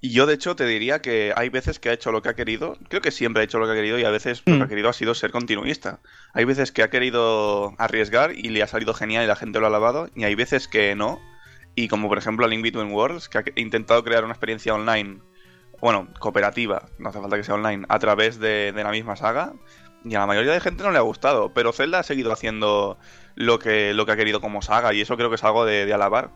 Y 0.06 0.12
yo, 0.12 0.26
de 0.26 0.34
hecho, 0.34 0.54
te 0.54 0.66
diría 0.66 1.00
que 1.00 1.32
hay 1.34 1.48
veces 1.48 1.80
que 1.80 1.88
ha 1.88 1.92
hecho 1.92 2.12
lo 2.12 2.22
que 2.22 2.28
ha 2.28 2.34
querido. 2.34 2.76
Creo 2.88 3.00
que 3.02 3.10
siempre 3.10 3.40
ha 3.40 3.44
hecho 3.44 3.58
lo 3.58 3.66
que 3.66 3.72
ha 3.72 3.74
querido 3.74 3.98
y 3.98 4.04
a 4.04 4.10
veces 4.10 4.42
lo 4.46 4.56
que 4.56 4.62
ha 4.62 4.66
Mm. 4.66 4.68
querido 4.68 4.88
ha 4.88 4.92
sido 4.92 5.14
ser 5.14 5.32
continuista. 5.32 5.98
Hay 6.32 6.44
veces 6.44 6.70
que 6.70 6.84
ha 6.84 6.90
querido 6.90 7.74
arriesgar 7.78 8.30
y 8.32 8.50
le 8.50 8.62
ha 8.62 8.68
salido 8.68 8.94
genial 8.94 9.24
y 9.24 9.26
la 9.26 9.34
gente 9.34 9.58
lo 9.58 9.66
ha 9.66 9.68
alabado. 9.68 10.08
Y 10.14 10.22
hay 10.22 10.36
veces 10.36 10.68
que 10.68 10.94
no. 10.94 11.18
Y 11.74 11.88
como 11.88 12.08
por 12.08 12.18
ejemplo 12.18 12.46
Link 12.46 12.62
Between 12.62 12.92
Worlds, 12.92 13.28
que 13.28 13.38
ha 13.38 13.44
intentado 13.56 14.04
crear 14.04 14.22
una 14.22 14.32
experiencia 14.34 14.72
online, 14.74 15.18
bueno, 15.80 16.08
cooperativa, 16.20 16.86
no 16.98 17.08
hace 17.08 17.20
falta 17.20 17.36
que 17.36 17.42
sea 17.42 17.56
online, 17.56 17.84
a 17.88 17.98
través 17.98 18.38
de, 18.38 18.70
de 18.72 18.84
la 18.84 18.90
misma 18.92 19.16
saga. 19.16 19.54
Y 20.04 20.14
a 20.14 20.20
la 20.20 20.26
mayoría 20.26 20.52
de 20.52 20.60
gente 20.60 20.84
no 20.84 20.92
le 20.92 20.98
ha 20.98 21.02
gustado. 21.02 21.52
Pero 21.52 21.72
Zelda 21.72 21.98
ha 21.98 22.02
seguido 22.04 22.32
haciendo 22.32 22.96
lo 23.34 23.58
que, 23.58 23.92
lo 23.92 24.06
que 24.06 24.12
ha 24.12 24.16
querido 24.16 24.40
como 24.40 24.62
saga. 24.62 24.94
Y 24.94 25.00
eso 25.00 25.16
creo 25.16 25.30
que 25.30 25.34
es 25.34 25.42
algo 25.42 25.64
de, 25.64 25.84
de 25.84 25.92
alabar. 25.92 26.30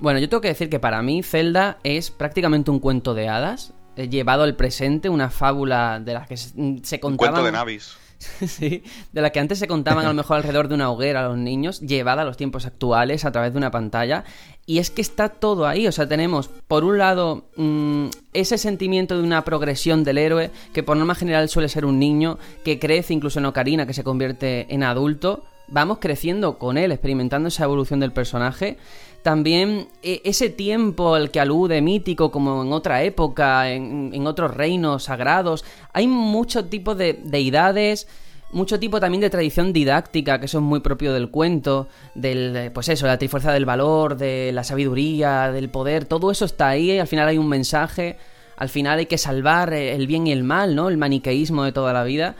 Bueno, 0.00 0.18
yo 0.18 0.28
tengo 0.28 0.40
que 0.40 0.48
decir 0.48 0.68
que 0.68 0.78
para 0.78 1.02
mí 1.02 1.22
Zelda 1.22 1.78
es 1.82 2.10
prácticamente 2.10 2.70
un 2.70 2.80
cuento 2.80 3.14
de 3.14 3.28
hadas, 3.28 3.72
eh, 3.96 4.08
llevado 4.08 4.42
al 4.42 4.56
presente, 4.56 5.08
una 5.08 5.30
fábula 5.30 6.00
de 6.00 6.14
las 6.14 6.28
que 6.28 6.36
se, 6.36 6.50
se 6.50 6.54
Un 6.56 6.80
contaban... 7.00 7.16
cuento 7.16 7.44
de 7.44 7.52
Navis. 7.52 7.96
sí, 8.46 8.82
de 9.12 9.22
las 9.22 9.30
que 9.30 9.40
antes 9.40 9.58
se 9.58 9.68
contaban 9.68 10.04
a 10.04 10.08
lo 10.08 10.14
mejor 10.14 10.38
alrededor 10.38 10.68
de 10.68 10.74
una 10.74 10.90
hoguera 10.90 11.24
a 11.24 11.28
los 11.28 11.38
niños, 11.38 11.80
llevada 11.80 12.22
a 12.22 12.24
los 12.24 12.36
tiempos 12.36 12.66
actuales 12.66 13.24
a 13.24 13.32
través 13.32 13.52
de 13.52 13.58
una 13.58 13.70
pantalla. 13.70 14.24
Y 14.66 14.78
es 14.78 14.90
que 14.90 15.00
está 15.00 15.28
todo 15.28 15.66
ahí, 15.66 15.86
o 15.86 15.92
sea, 15.92 16.08
tenemos 16.08 16.48
por 16.48 16.84
un 16.84 16.98
lado 16.98 17.44
mm, 17.56 18.08
ese 18.34 18.58
sentimiento 18.58 19.16
de 19.16 19.22
una 19.22 19.44
progresión 19.44 20.04
del 20.04 20.18
héroe, 20.18 20.50
que 20.72 20.82
por 20.82 20.96
norma 20.96 21.14
general 21.14 21.48
suele 21.48 21.68
ser 21.68 21.84
un 21.84 21.98
niño, 21.98 22.38
que 22.64 22.78
crece 22.78 23.14
incluso 23.14 23.38
en 23.38 23.46
Ocarina, 23.46 23.86
que 23.86 23.94
se 23.94 24.04
convierte 24.04 24.66
en 24.72 24.82
adulto. 24.82 25.44
Vamos 25.68 25.98
creciendo 26.00 26.58
con 26.58 26.76
él, 26.76 26.92
experimentando 26.92 27.48
esa 27.48 27.64
evolución 27.64 28.00
del 28.00 28.12
personaje. 28.12 28.78
También 29.22 29.88
e- 30.02 30.22
ese 30.24 30.48
tiempo 30.48 31.14
al 31.14 31.30
que 31.30 31.40
alude 31.40 31.82
mítico, 31.82 32.30
como 32.30 32.62
en 32.62 32.72
otra 32.72 33.02
época, 33.02 33.70
en, 33.70 34.10
en 34.14 34.26
otros 34.26 34.54
reinos 34.54 35.04
sagrados. 35.04 35.64
Hay 35.92 36.06
mucho 36.06 36.66
tipo 36.66 36.94
de 36.94 37.20
deidades, 37.24 38.08
mucho 38.52 38.78
tipo 38.78 39.00
también 39.00 39.20
de 39.20 39.30
tradición 39.30 39.72
didáctica, 39.72 40.38
que 40.38 40.46
eso 40.46 40.58
es 40.58 40.64
muy 40.64 40.80
propio 40.80 41.12
del 41.12 41.30
cuento, 41.30 41.88
del, 42.14 42.56
eh, 42.56 42.70
pues 42.70 42.88
eso, 42.88 43.06
la 43.06 43.18
trifuerza 43.18 43.52
del 43.52 43.66
valor, 43.66 44.16
de 44.16 44.52
la 44.52 44.64
sabiduría, 44.64 45.52
del 45.52 45.68
poder, 45.68 46.06
todo 46.06 46.30
eso 46.30 46.44
está 46.44 46.68
ahí, 46.68 46.92
y 46.92 46.98
al 46.98 47.06
final 47.06 47.28
hay 47.28 47.38
un 47.38 47.48
mensaje, 47.48 48.16
al 48.56 48.68
final 48.68 48.98
hay 48.98 49.06
que 49.06 49.18
salvar 49.18 49.72
eh, 49.74 49.94
el 49.94 50.06
bien 50.06 50.26
y 50.26 50.32
el 50.32 50.44
mal, 50.44 50.74
¿no? 50.74 50.88
El 50.88 50.96
maniqueísmo 50.96 51.64
de 51.64 51.72
toda 51.72 51.92
la 51.92 52.04
vida. 52.04 52.36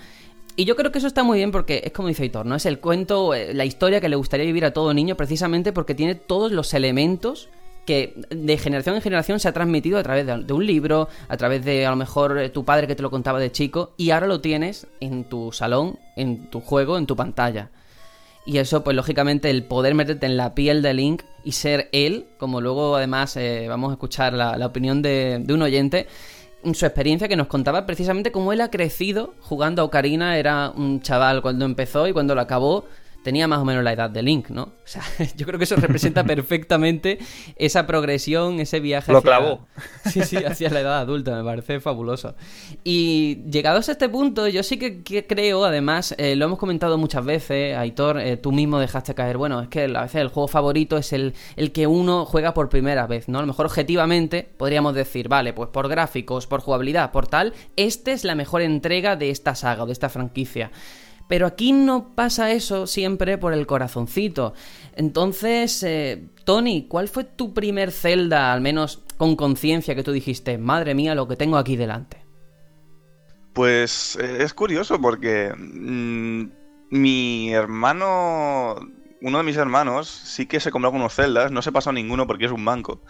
Y 0.59 0.65
yo 0.65 0.75
creo 0.75 0.91
que 0.91 0.99
eso 0.99 1.07
está 1.07 1.23
muy 1.23 1.39
bien 1.39 1.53
porque 1.53 1.83
es 1.85 1.93
como 1.93 2.09
dice 2.09 2.25
Hitor, 2.25 2.45
¿no? 2.45 2.57
Es 2.57 2.67
el 2.67 2.81
cuento, 2.81 3.33
eh, 3.33 3.55
la 3.55 3.65
historia 3.65 4.01
que 4.01 4.09
le 4.09 4.17
gustaría 4.17 4.45
vivir 4.45 4.65
a 4.65 4.73
todo 4.73 4.93
niño 4.93 5.17
precisamente 5.17 5.73
porque 5.73 5.95
tiene 5.95 6.17
todos 6.17 6.51
los 6.51 6.75
elementos 6.75 7.49
que 7.87 8.21
de 8.29 8.59
generación 8.59 8.97
en 8.97 9.03
generación 9.03 9.39
se 9.39 9.47
ha 9.47 9.53
transmitido 9.53 10.01
a 10.01 10.03
través 10.03 10.27
de, 10.27 10.53
un 10.53 10.67
libro, 10.67 11.09
a 11.29 11.37
través 11.37 11.65
de 11.65 11.87
a 11.87 11.91
lo 11.91 11.97
mejor 11.97 12.39
eh, 12.39 12.49
tu 12.49 12.65
padre 12.65 12.89
que 12.89 12.97
te 12.97 13.05
lo 13.05 13.11
contaba 13.13 13.39
de 13.39 13.53
chico 13.53 13.93
y 13.97 14.11
ahora 14.11 14.27
lo 14.27 14.41
tienes 14.41 14.89
en 14.99 15.23
tu 15.23 15.53
salón, 15.53 15.97
en 16.17 16.51
tu 16.51 16.61
juego, 16.61 16.99
en 16.99 17.07
tu 17.07 17.15
pantalla. 17.15 17.71
Y 18.45 18.59
eso, 18.59 18.83
pues 18.83 18.97
lógicamente, 18.97 19.51
el 19.51 19.63
poder 19.63 19.95
meterte 19.95 20.27
en 20.27 20.37
la 20.37 20.57
piel 20.57 20.83
de 20.83 20.93
Link 20.93 21.23
y 21.45 21.53
ser 21.53 21.89
él, 21.93 22.27
como 22.37 22.61
luego 22.61 22.97
además 22.97 23.37
eh, 23.37 23.67
vamos 23.69 23.91
a 23.91 23.93
escuchar 23.93 24.33
la, 24.33 24.57
la 24.57 24.67
opinión 24.67 25.03
de, 25.03 25.39
de 25.41 25.55
un 25.55 25.63
oyente, 25.63 26.09
su 26.75 26.87
experiencia 26.87 27.29
que 27.29 27.37
nos 27.37 27.47
contaba 27.47 27.87
precisamente 27.87 28.33
cómo 28.33 28.53
él 28.53 28.61
ha 28.61 28.71
crecido 28.71 29.35
jugando 29.41 29.83
a 29.83 29.85
Ocarina, 29.85 30.39
era 30.39 30.71
un 30.71 31.01
chaval 31.01 31.43
cuando 31.43 31.65
empezó 31.65 32.07
y 32.09 32.13
cuando 32.13 32.35
lo 32.35 32.41
acabó 32.41 32.87
tenía 33.29 33.47
más 33.47 33.59
o 33.59 33.65
menos 33.67 33.85
la 33.85 33.93
edad 33.93 34.09
de 34.09 34.23
Link, 34.23 34.49
¿no? 34.49 34.63
O 34.63 34.73
sea, 34.87 35.03
yo 35.37 35.45
creo 35.45 35.59
que 35.59 35.65
eso 35.65 35.77
representa 35.77 36.25
perfectamente 36.35 37.19
esa 37.57 37.87
progresión, 37.87 38.59
ese 38.59 38.81
viaje 38.81 39.13
Lo 39.13 39.19
hacia- 39.19 39.29
clavó. 39.29 39.67
Sí, 40.11 40.23
sí, 40.23 40.37
hacia 40.39 40.71
la 40.71 40.81
edad 40.81 40.99
adulta, 41.01 41.37
me 41.37 41.45
parece 41.45 41.81
fabuloso. 41.81 42.35
Y 42.85 43.43
llegados 43.51 43.91
a 43.91 43.93
este 43.93 44.09
punto, 44.09 44.49
yo 44.49 44.63
sí 44.63 44.79
que, 44.79 45.03
que 45.03 45.27
creo, 45.27 45.67
además, 45.67 46.15
eh, 46.17 46.35
lo 46.37 46.47
hemos 46.47 46.59
comentado 46.59 46.97
muchas 46.97 47.23
veces, 47.27 47.77
Aitor, 47.77 48.19
eh, 48.19 48.39
tú 48.39 48.51
mismo 48.53 48.79
dejaste 48.79 49.15
caer, 49.15 49.37
bueno, 49.37 49.61
es 49.61 49.69
que 49.69 49.85
a 49.85 50.03
veces 50.03 50.23
el 50.23 50.29
juego 50.29 50.49
favorito 50.49 50.97
es 50.97 51.13
el, 51.13 51.35
el 51.57 51.73
que 51.73 51.87
uno 51.87 52.25
juega 52.25 52.55
por 52.55 52.71
primera 52.71 53.07
vez, 53.07 53.29
¿no? 53.29 53.39
A 53.39 53.43
lo 53.43 53.47
mejor 53.49 53.67
objetivamente 53.67 54.49
podríamos 54.57 54.95
decir, 54.95 55.29
vale, 55.29 55.53
pues 55.53 55.69
por 55.69 55.89
gráficos, 55.89 56.47
por 56.47 56.61
jugabilidad, 56.63 57.13
por 57.13 57.27
tal, 57.27 57.53
esta 57.77 58.13
es 58.13 58.25
la 58.25 58.35
mejor 58.35 58.63
entrega 58.63 59.17
de 59.17 59.29
esta 59.29 59.55
saga 59.55 59.83
o 59.83 59.87
de 59.87 59.93
esta 59.93 60.09
franquicia. 60.09 60.71
Pero 61.29 61.47
aquí 61.47 61.73
no 61.73 62.15
pasa 62.15 62.51
eso 62.51 62.87
siempre 62.87 63.39
por 63.39 63.53
el 63.53 63.67
corazoncito. 63.67 64.55
Entonces, 64.97 65.83
eh, 65.83 66.29
Tony, 66.45 66.87
¿cuál 66.89 67.09
fue 67.09 67.25
tu 67.25 67.55
primer 67.55 67.93
Zelda, 67.93 68.53
al 68.53 68.61
menos 68.61 69.05
con 69.17 69.37
conciencia, 69.37 69.95
que 69.95 70.03
tú 70.03 70.13
dijiste, 70.13 70.59
madre 70.59 70.95
mía, 70.95 71.15
lo 71.15 71.29
que 71.29 71.37
tengo 71.37 71.59
aquí 71.59 71.77
delante? 71.77 72.25
Pues 73.53 74.17
eh, 74.21 74.45
es 74.45 74.55
curioso 74.55 75.01
porque 75.01 75.53
mm, 75.57 76.45
Mi 76.91 77.53
hermano, 77.53 78.77
uno 79.21 79.39
de 79.39 79.45
mis 79.45 79.57
hermanos, 79.57 80.09
sí 80.09 80.47
que 80.47 80.61
se 80.61 80.71
compró 80.71 80.91
unos 80.91 81.15
celdas, 81.15 81.51
no 81.53 81.61
se 81.63 81.73
pasó 81.73 81.93
ninguno 81.93 82.27
porque 82.27 82.47
es 82.47 82.53
un 82.53 82.65
banco. 82.65 83.03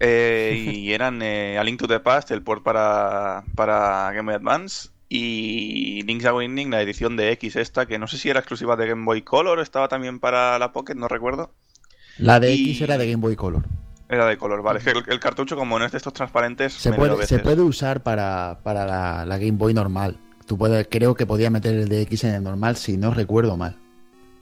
Eh, 0.00 0.54
y 0.74 0.92
eran 0.92 1.22
eh, 1.22 1.58
A 1.58 1.64
Link 1.64 1.78
to 1.78 1.86
the 1.86 2.00
Past, 2.00 2.30
el 2.30 2.42
port 2.42 2.62
para, 2.64 3.44
para 3.54 4.12
Game 4.12 4.32
Boy 4.32 4.34
Advance, 4.34 4.89
y 5.12 6.02
Link's 6.04 6.24
Awakening, 6.24 6.70
la 6.70 6.80
edición 6.80 7.16
de 7.16 7.32
X 7.32 7.56
esta, 7.56 7.84
que 7.84 7.98
no 7.98 8.06
sé 8.06 8.16
si 8.16 8.30
era 8.30 8.38
exclusiva 8.38 8.76
de 8.76 8.86
Game 8.86 9.04
Boy 9.04 9.22
Color 9.22 9.58
estaba 9.58 9.88
también 9.88 10.20
para 10.20 10.58
la 10.58 10.72
Pocket, 10.72 10.94
no 10.94 11.08
recuerdo. 11.08 11.52
La 12.16 12.38
de 12.38 12.54
Y- 12.54 12.70
X 12.70 12.82
era 12.82 12.96
de 12.96 13.10
Game 13.10 13.20
Boy 13.20 13.34
Color. 13.36 13.64
Era 14.08 14.26
de 14.26 14.36
color, 14.36 14.62
vale. 14.62 14.78
Es 14.78 14.84
que 14.84 14.90
el, 14.90 15.04
el 15.06 15.20
cartucho, 15.20 15.56
como 15.56 15.78
no 15.78 15.84
es 15.84 15.92
de 15.92 15.98
estos 15.98 16.12
transparentes, 16.12 16.72
Se 16.72 16.92
puede, 16.92 17.26
se 17.26 17.38
puede 17.40 17.62
usar 17.62 18.02
para, 18.02 18.58
para 18.64 18.84
la, 18.84 19.24
la 19.26 19.38
Game 19.38 19.52
Boy 19.52 19.72
normal. 19.74 20.16
Tú 20.46 20.58
puedes, 20.58 20.88
creo 20.90 21.14
que 21.14 21.26
podía 21.26 21.48
meter 21.50 21.74
el 21.76 21.88
de 21.88 22.02
X 22.02 22.24
en 22.24 22.34
el 22.34 22.42
normal 22.42 22.76
si 22.76 22.96
no 22.96 23.12
recuerdo 23.14 23.56
mal. 23.56 23.76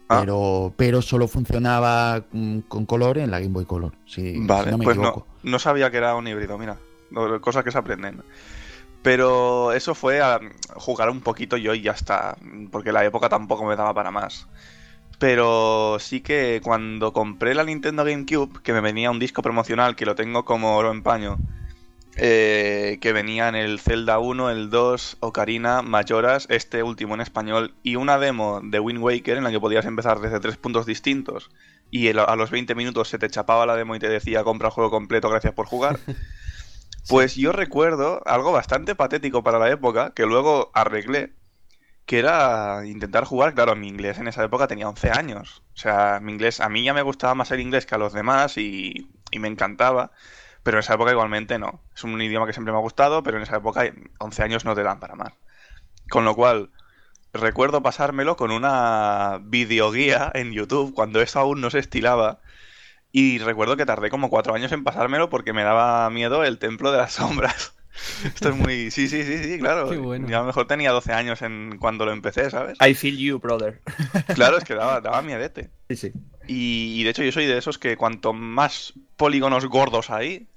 Ah. 0.08 0.20
Pero, 0.20 0.72
pero 0.76 1.02
solo 1.02 1.28
funcionaba 1.28 2.24
mm, 2.32 2.60
con 2.60 2.86
color 2.86 3.18
en 3.18 3.30
la 3.30 3.40
Game 3.40 3.52
Boy 3.52 3.66
Color. 3.66 3.92
Si, 4.06 4.32
si 4.34 4.46
Vale, 4.46 4.70
no 4.70 4.78
me 4.78 4.84
pues 4.84 4.96
equivoco. 4.96 5.26
no, 5.42 5.50
no 5.50 5.58
sabía 5.58 5.90
que 5.90 5.98
era 5.98 6.14
un 6.14 6.26
híbrido, 6.26 6.56
mira. 6.56 6.78
Cosas 7.42 7.62
que 7.62 7.70
se 7.70 7.76
aprenden. 7.78 8.22
Pero 9.02 9.72
eso 9.72 9.94
fue 9.94 10.20
a 10.20 10.40
jugar 10.74 11.10
un 11.10 11.20
poquito 11.20 11.56
yo 11.56 11.74
y 11.74 11.82
ya 11.82 11.92
está. 11.92 12.36
Porque 12.70 12.92
la 12.92 13.04
época 13.04 13.28
tampoco 13.28 13.64
me 13.64 13.76
daba 13.76 13.94
para 13.94 14.10
más. 14.10 14.48
Pero 15.18 15.98
sí 15.98 16.20
que 16.20 16.60
cuando 16.62 17.12
compré 17.12 17.54
la 17.54 17.64
Nintendo 17.64 18.04
GameCube, 18.04 18.62
que 18.62 18.72
me 18.72 18.80
venía 18.80 19.10
un 19.10 19.18
disco 19.18 19.42
promocional, 19.42 19.96
que 19.96 20.06
lo 20.06 20.14
tengo 20.14 20.44
como 20.44 20.76
oro 20.76 20.92
en 20.92 21.02
paño, 21.02 21.38
eh, 22.16 22.98
que 23.00 23.12
venían 23.12 23.56
el 23.56 23.80
Zelda 23.80 24.20
1, 24.20 24.50
el 24.50 24.70
2, 24.70 25.18
Ocarina, 25.20 25.82
Majoras, 25.82 26.46
este 26.50 26.82
último 26.84 27.14
en 27.14 27.20
español, 27.20 27.74
y 27.82 27.96
una 27.96 28.18
demo 28.18 28.60
de 28.62 28.78
Wind 28.78 29.00
Waker 29.00 29.36
en 29.36 29.44
la 29.44 29.50
que 29.50 29.60
podías 29.60 29.86
empezar 29.86 30.20
desde 30.20 30.38
tres 30.40 30.56
puntos 30.56 30.86
distintos. 30.86 31.50
Y 31.90 32.08
a 32.08 32.36
los 32.36 32.50
20 32.50 32.74
minutos 32.74 33.08
se 33.08 33.18
te 33.18 33.30
chapaba 33.30 33.66
la 33.66 33.76
demo 33.76 33.96
y 33.96 33.98
te 33.98 34.08
decía 34.08 34.44
compra 34.44 34.68
el 34.68 34.74
juego 34.74 34.90
completo, 34.90 35.30
gracias 35.30 35.54
por 35.54 35.66
jugar. 35.66 35.98
Pues 37.08 37.34
yo 37.36 37.52
recuerdo 37.52 38.22
algo 38.26 38.52
bastante 38.52 38.94
patético 38.94 39.42
para 39.42 39.58
la 39.58 39.70
época, 39.70 40.12
que 40.14 40.26
luego 40.26 40.70
arreglé, 40.74 41.32
que 42.06 42.18
era 42.18 42.86
intentar 42.86 43.24
jugar, 43.24 43.54
claro, 43.54 43.76
mi 43.76 43.88
inglés 43.88 44.18
en 44.18 44.28
esa 44.28 44.44
época 44.44 44.66
tenía 44.68 44.88
11 44.88 45.10
años. 45.10 45.62
O 45.74 45.78
sea, 45.78 46.20
mi 46.20 46.32
inglés, 46.32 46.60
a 46.60 46.68
mí 46.68 46.84
ya 46.84 46.94
me 46.94 47.02
gustaba 47.02 47.34
más 47.34 47.50
el 47.50 47.60
inglés 47.60 47.86
que 47.86 47.94
a 47.94 47.98
los 47.98 48.12
demás 48.12 48.58
y, 48.58 49.10
y 49.30 49.38
me 49.38 49.48
encantaba, 49.48 50.12
pero 50.62 50.76
en 50.78 50.80
esa 50.80 50.94
época 50.94 51.12
igualmente 51.12 51.58
no. 51.58 51.82
Es 51.94 52.04
un 52.04 52.20
idioma 52.20 52.46
que 52.46 52.52
siempre 52.52 52.72
me 52.72 52.78
ha 52.78 52.82
gustado, 52.82 53.22
pero 53.22 53.36
en 53.38 53.42
esa 53.42 53.56
época 53.56 53.84
11 54.18 54.42
años 54.42 54.64
no 54.64 54.74
te 54.74 54.82
dan 54.82 55.00
para 55.00 55.14
más. 55.14 55.32
Con 56.10 56.24
lo 56.24 56.34
cual, 56.34 56.70
recuerdo 57.32 57.82
pasármelo 57.82 58.36
con 58.36 58.50
una 58.50 59.40
videoguía 59.42 60.30
en 60.34 60.52
YouTube, 60.52 60.94
cuando 60.94 61.20
eso 61.20 61.40
aún 61.40 61.60
no 61.60 61.70
se 61.70 61.78
estilaba. 61.78 62.40
Y 63.12 63.38
recuerdo 63.38 63.76
que 63.76 63.86
tardé 63.86 64.10
como 64.10 64.30
cuatro 64.30 64.54
años 64.54 64.72
en 64.72 64.84
pasármelo 64.84 65.30
porque 65.30 65.52
me 65.52 65.62
daba 65.62 66.08
miedo 66.10 66.44
el 66.44 66.58
templo 66.58 66.92
de 66.92 66.98
las 66.98 67.12
sombras. 67.14 67.74
Esto 68.24 68.50
es 68.50 68.56
muy... 68.56 68.90
Sí, 68.90 69.08
sí, 69.08 69.24
sí, 69.24 69.42
sí, 69.42 69.58
claro. 69.58 69.90
Qué 69.90 69.96
bueno. 69.96 70.28
Yo 70.28 70.36
a 70.36 70.40
lo 70.40 70.46
mejor 70.46 70.66
tenía 70.66 70.92
12 70.92 71.12
años 71.12 71.42
en 71.42 71.78
cuando 71.78 72.04
lo 72.04 72.12
empecé, 72.12 72.48
¿sabes? 72.50 72.78
I 72.80 72.94
feel 72.94 73.16
you, 73.16 73.38
brother. 73.40 73.80
Claro, 74.34 74.58
es 74.58 74.64
que 74.64 74.74
daba, 74.74 75.00
daba 75.00 75.22
miedete. 75.22 75.70
Sí, 75.88 75.96
sí. 75.96 76.12
Y, 76.46 77.00
y 77.00 77.04
de 77.04 77.10
hecho 77.10 77.22
yo 77.22 77.32
soy 77.32 77.46
de 77.46 77.58
esos 77.58 77.78
que 77.78 77.96
cuanto 77.96 78.32
más 78.32 78.94
polígonos 79.16 79.66
gordos 79.66 80.10
hay, 80.10 80.47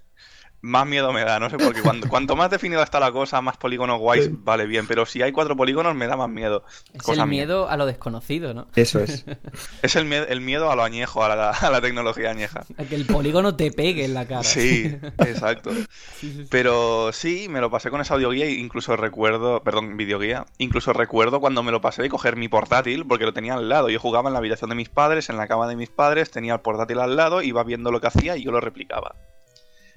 más 0.62 0.86
miedo 0.88 1.12
me 1.12 1.24
da. 1.24 1.39
No 1.39 1.50
sé 1.50 1.58
por 1.58 1.74
qué. 1.74 1.82
Cuanto, 1.82 2.08
cuanto 2.08 2.36
más 2.36 2.50
definida 2.52 2.84
está 2.84 3.00
la 3.00 3.12
cosa, 3.12 3.41
más 3.41 3.58
polígonos 3.58 4.00
guays 4.00 4.30
vale 4.43 4.65
bien. 4.65 4.88
Pero 4.88 5.06
si 5.06 5.21
hay 5.21 5.32
cuatro 5.32 5.56
polígonos 5.56 5.95
me 5.95 6.08
da 6.08 6.15
más 6.15 6.30
miedo. 6.30 6.63
Es 6.93 7.02
Cosa 7.02 7.24
el 7.24 7.30
mía. 7.30 7.41
miedo 7.43 7.69
a 7.69 7.78
lo 7.78 7.86
desconocido, 7.86 8.54
¿no? 8.54 8.67
Eso 8.76 9.00
es. 9.00 9.26
Es 9.82 9.95
el, 9.95 10.12
el 10.13 10.41
miedo 10.41 10.71
a 10.71 10.76
lo 10.76 10.84
añejo, 10.84 11.24
a 11.24 11.36
la, 11.36 11.50
a 11.50 11.69
la 11.69 11.82
tecnología 11.82 12.30
añeja. 12.30 12.63
A 12.78 12.84
que 12.84 12.95
el 12.95 13.06
polígono 13.06 13.56
te 13.56 13.71
pegue 13.71 14.06
en 14.06 14.13
la 14.13 14.28
cara. 14.28 14.43
Sí, 14.43 14.95
exacto. 15.19 15.71
Sí, 15.74 15.86
sí, 16.19 16.34
sí. 16.34 16.47
Pero 16.50 17.12
sí, 17.12 17.47
me 17.50 17.60
lo 17.62 17.71
pasé 17.71 17.89
con 17.89 18.02
esa 18.02 18.13
audioguía 18.13 18.45
e 18.45 18.52
incluso 18.52 18.95
recuerdo, 18.95 19.63
perdón, 19.63 19.97
videoguía, 19.97 20.45
incluso 20.60 20.93
recuerdo 20.93 21.39
cuando 21.39 21.63
me 21.63 21.71
lo 21.71 21.82
pasé 21.82 22.02
de 22.04 22.10
coger 22.10 22.36
mi 22.36 22.47
portátil 22.47 23.06
porque 23.08 23.26
lo 23.26 23.34
tenía 23.34 23.56
al 23.56 23.67
lado. 23.69 23.89
Yo 23.89 24.00
jugaba 24.00 24.30
en 24.30 24.34
la 24.34 24.39
habitación 24.39 24.69
de 24.69 24.76
mis 24.76 24.89
padres, 24.89 25.30
en 25.30 25.38
la 25.38 25.47
cama 25.47 25.67
de 25.67 25.76
mis 25.76 25.89
padres, 25.89 26.32
tenía 26.32 26.54
el 26.54 26.60
portátil 26.62 27.00
al 27.00 27.15
lado, 27.15 27.41
iba 27.41 27.63
viendo 27.63 27.91
lo 27.91 28.00
que 28.02 28.08
hacía 28.08 28.38
y 28.38 28.43
yo 28.43 28.52
lo 28.52 28.60
replicaba. 28.62 29.15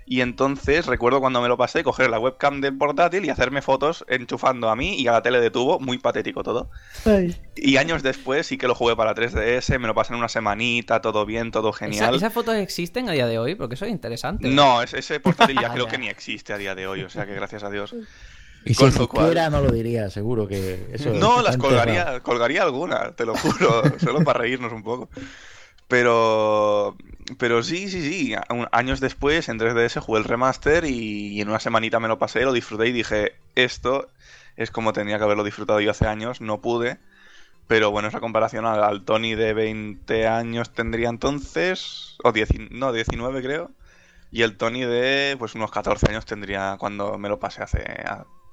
Y 0.06 0.20
entonces 0.20 0.84
recuerdo 0.86 1.20
cuando 1.20 1.40
me 1.40 1.48
lo 1.48 1.56
pasé 1.56 1.82
coger 1.82 2.10
la 2.10 2.18
webcam 2.18 2.60
del 2.60 2.76
portátil 2.76 3.24
y 3.24 3.30
hacerme 3.30 3.62
fotos 3.62 4.04
enchufando 4.08 4.68
a 4.68 4.76
mí 4.76 4.96
y 5.00 5.06
a 5.08 5.12
la 5.12 5.22
tele 5.22 5.40
de 5.40 5.50
tubo, 5.50 5.80
muy 5.80 5.96
patético 5.98 6.42
todo. 6.42 6.68
Y 7.56 7.78
años 7.78 8.02
después 8.02 8.46
sí 8.46 8.58
que 8.58 8.66
lo 8.68 8.74
jugué 8.74 8.96
para 8.96 9.14
3DS, 9.14 9.78
me 9.78 9.86
lo 9.86 9.94
pasé 9.94 10.12
en 10.12 10.18
una 10.18 10.28
semanita, 10.28 11.00
todo 11.00 11.24
bien, 11.24 11.50
todo 11.50 11.70
¿Esa- 11.70 11.78
genial. 11.78 12.14
¿Esas 12.16 12.32
fotos 12.34 12.54
existen 12.56 13.08
a 13.08 13.12
día 13.12 13.26
de 13.26 13.38
hoy? 13.38 13.54
Porque 13.54 13.76
eso 13.76 13.86
es 13.86 13.92
interesante. 13.92 14.48
No, 14.48 14.82
es- 14.82 14.92
ese 14.92 15.20
portátil 15.20 15.58
ya 15.58 15.70
creo 15.72 15.86
que 15.86 15.96
ni 15.96 16.08
existe 16.08 16.52
a 16.52 16.58
día 16.58 16.74
de 16.74 16.86
hoy, 16.86 17.02
o 17.02 17.08
sea 17.08 17.24
que 17.24 17.34
gracias 17.34 17.64
a 17.64 17.70
Dios. 17.70 17.94
Y 18.66 18.72
si 18.74 18.84
existiera, 18.84 19.48
no 19.50 19.60
lo 19.60 19.70
diría, 19.70 20.08
seguro 20.10 20.48
que 20.48 20.86
eso 20.92 21.10
No, 21.14 21.42
las 21.42 21.56
colgaría, 21.58 22.20
colgaría 22.20 22.62
alguna, 22.62 23.12
te 23.12 23.24
lo 23.26 23.34
juro, 23.36 23.82
solo 24.00 24.24
para 24.24 24.40
reírnos 24.40 24.72
un 24.72 24.82
poco. 24.82 25.08
Pero, 25.88 26.96
pero 27.38 27.62
sí, 27.62 27.88
sí, 27.88 28.02
sí, 28.02 28.34
años 28.72 29.00
después 29.00 29.48
en 29.48 29.58
3DS 29.58 30.00
jugué 30.00 30.20
el 30.20 30.24
remaster 30.24 30.84
y, 30.84 31.40
en 31.40 31.48
una 31.48 31.60
semanita 31.60 32.00
me 32.00 32.08
lo 32.08 32.18
pasé, 32.18 32.42
lo 32.42 32.52
disfruté 32.52 32.88
y 32.88 32.92
dije, 32.92 33.34
esto 33.54 34.08
es 34.56 34.70
como 34.70 34.92
tenía 34.92 35.18
que 35.18 35.24
haberlo 35.24 35.44
disfrutado 35.44 35.80
yo 35.80 35.90
hace 35.90 36.06
años, 36.06 36.40
no 36.40 36.60
pude. 36.60 36.98
Pero 37.66 37.90
bueno, 37.90 38.08
esa 38.08 38.20
comparación 38.20 38.66
al, 38.66 38.84
al 38.84 39.04
Tony 39.04 39.34
de 39.34 39.54
20 39.54 40.26
años 40.26 40.72
tendría 40.74 41.08
entonces, 41.08 42.18
o 42.22 42.32
10, 42.32 42.70
no, 42.70 42.92
19 42.92 43.42
creo, 43.42 43.70
y 44.30 44.42
el 44.42 44.56
Tony 44.56 44.84
de 44.84 45.36
pues 45.38 45.54
unos 45.54 45.70
14 45.70 46.10
años 46.10 46.26
tendría 46.26 46.76
cuando 46.78 47.18
me 47.18 47.28
lo 47.28 47.38
pasé 47.38 47.62
hace, 47.62 47.84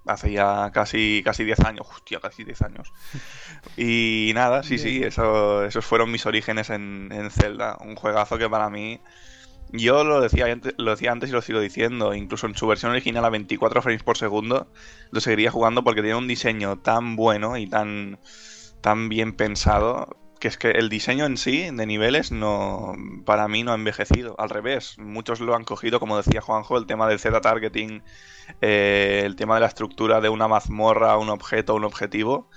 hace 0.06 0.32
ya 0.32 0.72
casi, 0.74 1.22
casi 1.24 1.44
10 1.44 1.60
años, 1.62 1.88
hostia, 1.90 2.20
casi 2.20 2.44
10 2.44 2.62
años. 2.62 2.94
Y 3.78 4.32
nada, 4.34 4.64
sí, 4.64 4.78
sí, 4.78 5.04
eso, 5.04 5.64
esos 5.66 5.86
fueron 5.86 6.12
mis 6.12 6.26
orígenes 6.26 6.70
en, 6.72 7.10
en 7.12 7.30
Zelda, 7.30 7.78
un 7.82 7.96
juegazo 7.96 8.38
que 8.38 8.50
para 8.50 8.70
mí, 8.70 9.00
yo 9.72 10.04
lo 10.04 10.20
decía, 10.20 10.46
antes, 10.46 10.74
lo 10.78 10.92
decía 10.92 11.12
antes 11.12 11.30
y 11.30 11.34
lo 11.34 11.42
sigo 11.42 11.60
diciendo, 11.60 12.14
incluso 12.14 12.48
en 12.48 12.56
su 12.56 12.68
versión 12.68 12.92
original 12.92 13.24
a 13.26 13.30
24 13.30 13.82
frames 13.82 14.04
por 14.04 14.18
segundo, 14.18 14.72
lo 15.12 15.22
seguiría 15.22 15.52
jugando 15.52 15.84
porque 15.84 16.02
tiene 16.02 16.18
un 16.18 16.28
diseño 16.28 16.80
tan 16.80 17.16
bueno 17.16 17.58
y 17.58 17.68
tan, 17.68 18.20
tan 18.82 19.10
bien 19.10 19.34
pensado 19.34 20.18
que 20.42 20.48
es 20.48 20.58
que 20.58 20.72
el 20.72 20.90
diseño 20.90 21.26
en 21.26 21.38
sí 21.38 21.70
de 21.72 21.86
niveles 21.86 22.32
no 22.32 22.96
para 23.26 23.48
mí 23.48 23.64
no 23.64 23.72
ha 23.72 23.76
envejecido 23.76 24.36
al 24.40 24.50
revés 24.50 24.98
muchos 24.98 25.40
lo 25.40 25.56
han 25.56 25.64
cogido 25.64 26.00
como 26.00 26.18
decía 26.18 26.42
Juanjo 26.42 26.80
el 26.80 26.88
tema 26.88 27.08
del 27.08 27.20
Z 27.20 27.40
targeting 27.42 28.04
eh, 28.62 29.24
el 29.26 29.36
tema 29.36 29.56
de 29.56 29.62
la 29.62 29.68
estructura 29.68 30.22
de 30.22 30.30
una 30.30 30.48
mazmorra 30.48 31.18
un 31.18 31.30
objeto 31.30 31.76
un 31.76 31.86
objetivo 31.86 32.50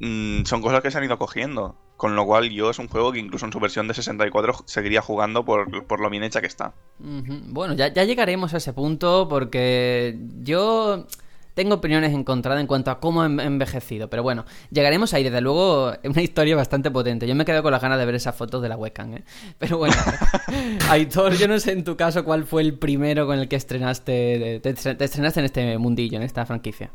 mm, 0.00 0.44
son 0.44 0.62
cosas 0.62 0.80
que 0.82 0.90
se 0.90 0.98
han 0.98 1.04
ido 1.04 1.18
cogiendo 1.18 1.76
con 1.96 2.16
lo 2.16 2.26
cual 2.26 2.50
yo 2.50 2.70
es 2.70 2.78
un 2.78 2.88
juego 2.88 3.12
que 3.12 3.20
incluso 3.20 3.46
en 3.46 3.52
su 3.52 3.60
versión 3.60 3.88
de 3.88 3.94
64 3.94 4.64
seguiría 4.66 5.00
jugando 5.00 5.44
por, 5.44 5.86
por 5.86 6.00
lo 6.00 6.10
bien 6.10 6.24
hecha 6.24 6.40
que 6.40 6.48
está. 6.48 6.74
Bueno, 6.98 7.74
ya 7.74 7.88
llegaremos 7.88 8.52
a 8.52 8.56
ese 8.56 8.72
punto 8.72 9.28
porque 9.28 10.18
yo 10.42 11.06
tengo 11.54 11.76
opiniones 11.76 12.12
encontradas 12.12 12.60
en 12.60 12.66
cuanto 12.66 12.90
a 12.90 13.00
cómo 13.00 13.22
ha 13.22 13.26
en- 13.26 13.40
envejecido, 13.40 14.10
pero 14.10 14.22
bueno, 14.22 14.44
llegaremos 14.70 15.14
ahí. 15.14 15.24
Desde 15.24 15.40
luego, 15.40 15.92
es 15.92 16.10
una 16.10 16.22
historia 16.22 16.56
bastante 16.56 16.90
potente. 16.90 17.26
Yo 17.26 17.34
me 17.34 17.44
quedo 17.44 17.62
con 17.62 17.72
las 17.72 17.80
ganas 17.80 17.98
de 17.98 18.06
ver 18.06 18.14
esas 18.16 18.34
fotos 18.36 18.60
de 18.62 18.68
la 18.68 18.76
webcam, 18.76 19.14
¿eh? 19.14 19.24
Pero 19.58 19.78
bueno, 19.78 19.94
Aitor, 20.90 21.34
yo 21.34 21.48
no 21.48 21.58
sé 21.58 21.72
en 21.72 21.84
tu 21.84 21.96
caso 21.96 22.24
cuál 22.24 22.44
fue 22.44 22.62
el 22.62 22.78
primero 22.78 23.26
con 23.26 23.38
el 23.38 23.48
que 23.48 23.56
estrenaste, 23.56 24.60
te, 24.62 24.74
te 24.74 25.04
estrenaste 25.04 25.40
en 25.40 25.46
este 25.46 25.78
mundillo, 25.78 26.16
en 26.16 26.22
esta 26.24 26.44
franquicia. 26.46 26.90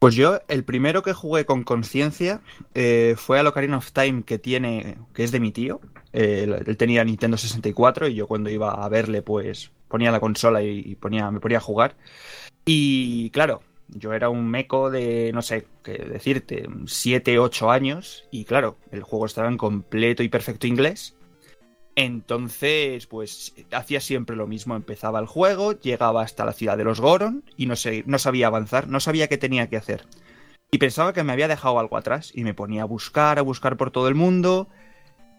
Pues 0.00 0.14
yo, 0.14 0.38
el 0.46 0.64
primero 0.64 1.02
que 1.02 1.12
jugué 1.12 1.44
con 1.44 1.64
conciencia 1.64 2.40
eh, 2.74 3.14
fue 3.16 3.40
al 3.40 3.48
Ocarina 3.48 3.78
of 3.78 3.90
Time 3.90 4.22
que 4.22 4.38
tiene, 4.38 4.96
que 5.12 5.24
es 5.24 5.32
de 5.32 5.40
mi 5.40 5.50
tío. 5.50 5.80
Eh, 6.12 6.42
él, 6.44 6.54
él 6.64 6.76
tenía 6.76 7.02
Nintendo 7.02 7.36
64 7.36 8.06
y 8.06 8.14
yo 8.14 8.28
cuando 8.28 8.48
iba 8.48 8.70
a 8.72 8.88
verle, 8.88 9.22
pues 9.22 9.72
ponía 9.88 10.12
la 10.12 10.20
consola 10.20 10.62
y, 10.62 10.82
y 10.86 10.94
ponía, 10.94 11.32
me 11.32 11.40
ponía 11.40 11.58
a 11.58 11.62
jugar. 11.62 11.96
Y 12.70 13.30
claro, 13.30 13.62
yo 13.88 14.12
era 14.12 14.28
un 14.28 14.46
meco 14.46 14.90
de, 14.90 15.30
no 15.32 15.40
sé, 15.40 15.66
qué 15.82 15.92
decirte, 15.92 16.68
7, 16.84 17.38
8 17.38 17.70
años. 17.70 18.28
Y 18.30 18.44
claro, 18.44 18.76
el 18.92 19.02
juego 19.02 19.24
estaba 19.24 19.48
en 19.48 19.56
completo 19.56 20.22
y 20.22 20.28
perfecto 20.28 20.66
inglés. 20.66 21.16
Entonces, 21.96 23.06
pues 23.06 23.54
hacía 23.72 24.02
siempre 24.02 24.36
lo 24.36 24.46
mismo. 24.46 24.76
Empezaba 24.76 25.18
el 25.18 25.24
juego, 25.24 25.80
llegaba 25.80 26.20
hasta 26.20 26.44
la 26.44 26.52
ciudad 26.52 26.76
de 26.76 26.84
los 26.84 27.00
Goron 27.00 27.42
y 27.56 27.64
no, 27.64 27.74
sé, 27.74 28.04
no 28.06 28.18
sabía 28.18 28.48
avanzar, 28.48 28.86
no 28.86 29.00
sabía 29.00 29.28
qué 29.28 29.38
tenía 29.38 29.70
que 29.70 29.78
hacer. 29.78 30.04
Y 30.70 30.76
pensaba 30.76 31.14
que 31.14 31.24
me 31.24 31.32
había 31.32 31.48
dejado 31.48 31.78
algo 31.78 31.96
atrás 31.96 32.32
y 32.34 32.44
me 32.44 32.52
ponía 32.52 32.82
a 32.82 32.84
buscar, 32.84 33.38
a 33.38 33.42
buscar 33.42 33.78
por 33.78 33.92
todo 33.92 34.08
el 34.08 34.14
mundo. 34.14 34.68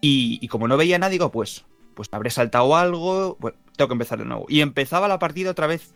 Y, 0.00 0.40
y 0.42 0.48
como 0.48 0.66
no 0.66 0.76
veía 0.76 0.98
nada, 0.98 1.10
digo, 1.10 1.30
pues, 1.30 1.64
pues 1.94 2.08
habré 2.10 2.30
saltado 2.30 2.74
algo, 2.74 3.36
bueno, 3.38 3.56
tengo 3.76 3.86
que 3.86 3.94
empezar 3.94 4.18
de 4.18 4.24
nuevo. 4.24 4.46
Y 4.48 4.62
empezaba 4.62 5.06
la 5.06 5.20
partida 5.20 5.52
otra 5.52 5.68
vez. 5.68 5.94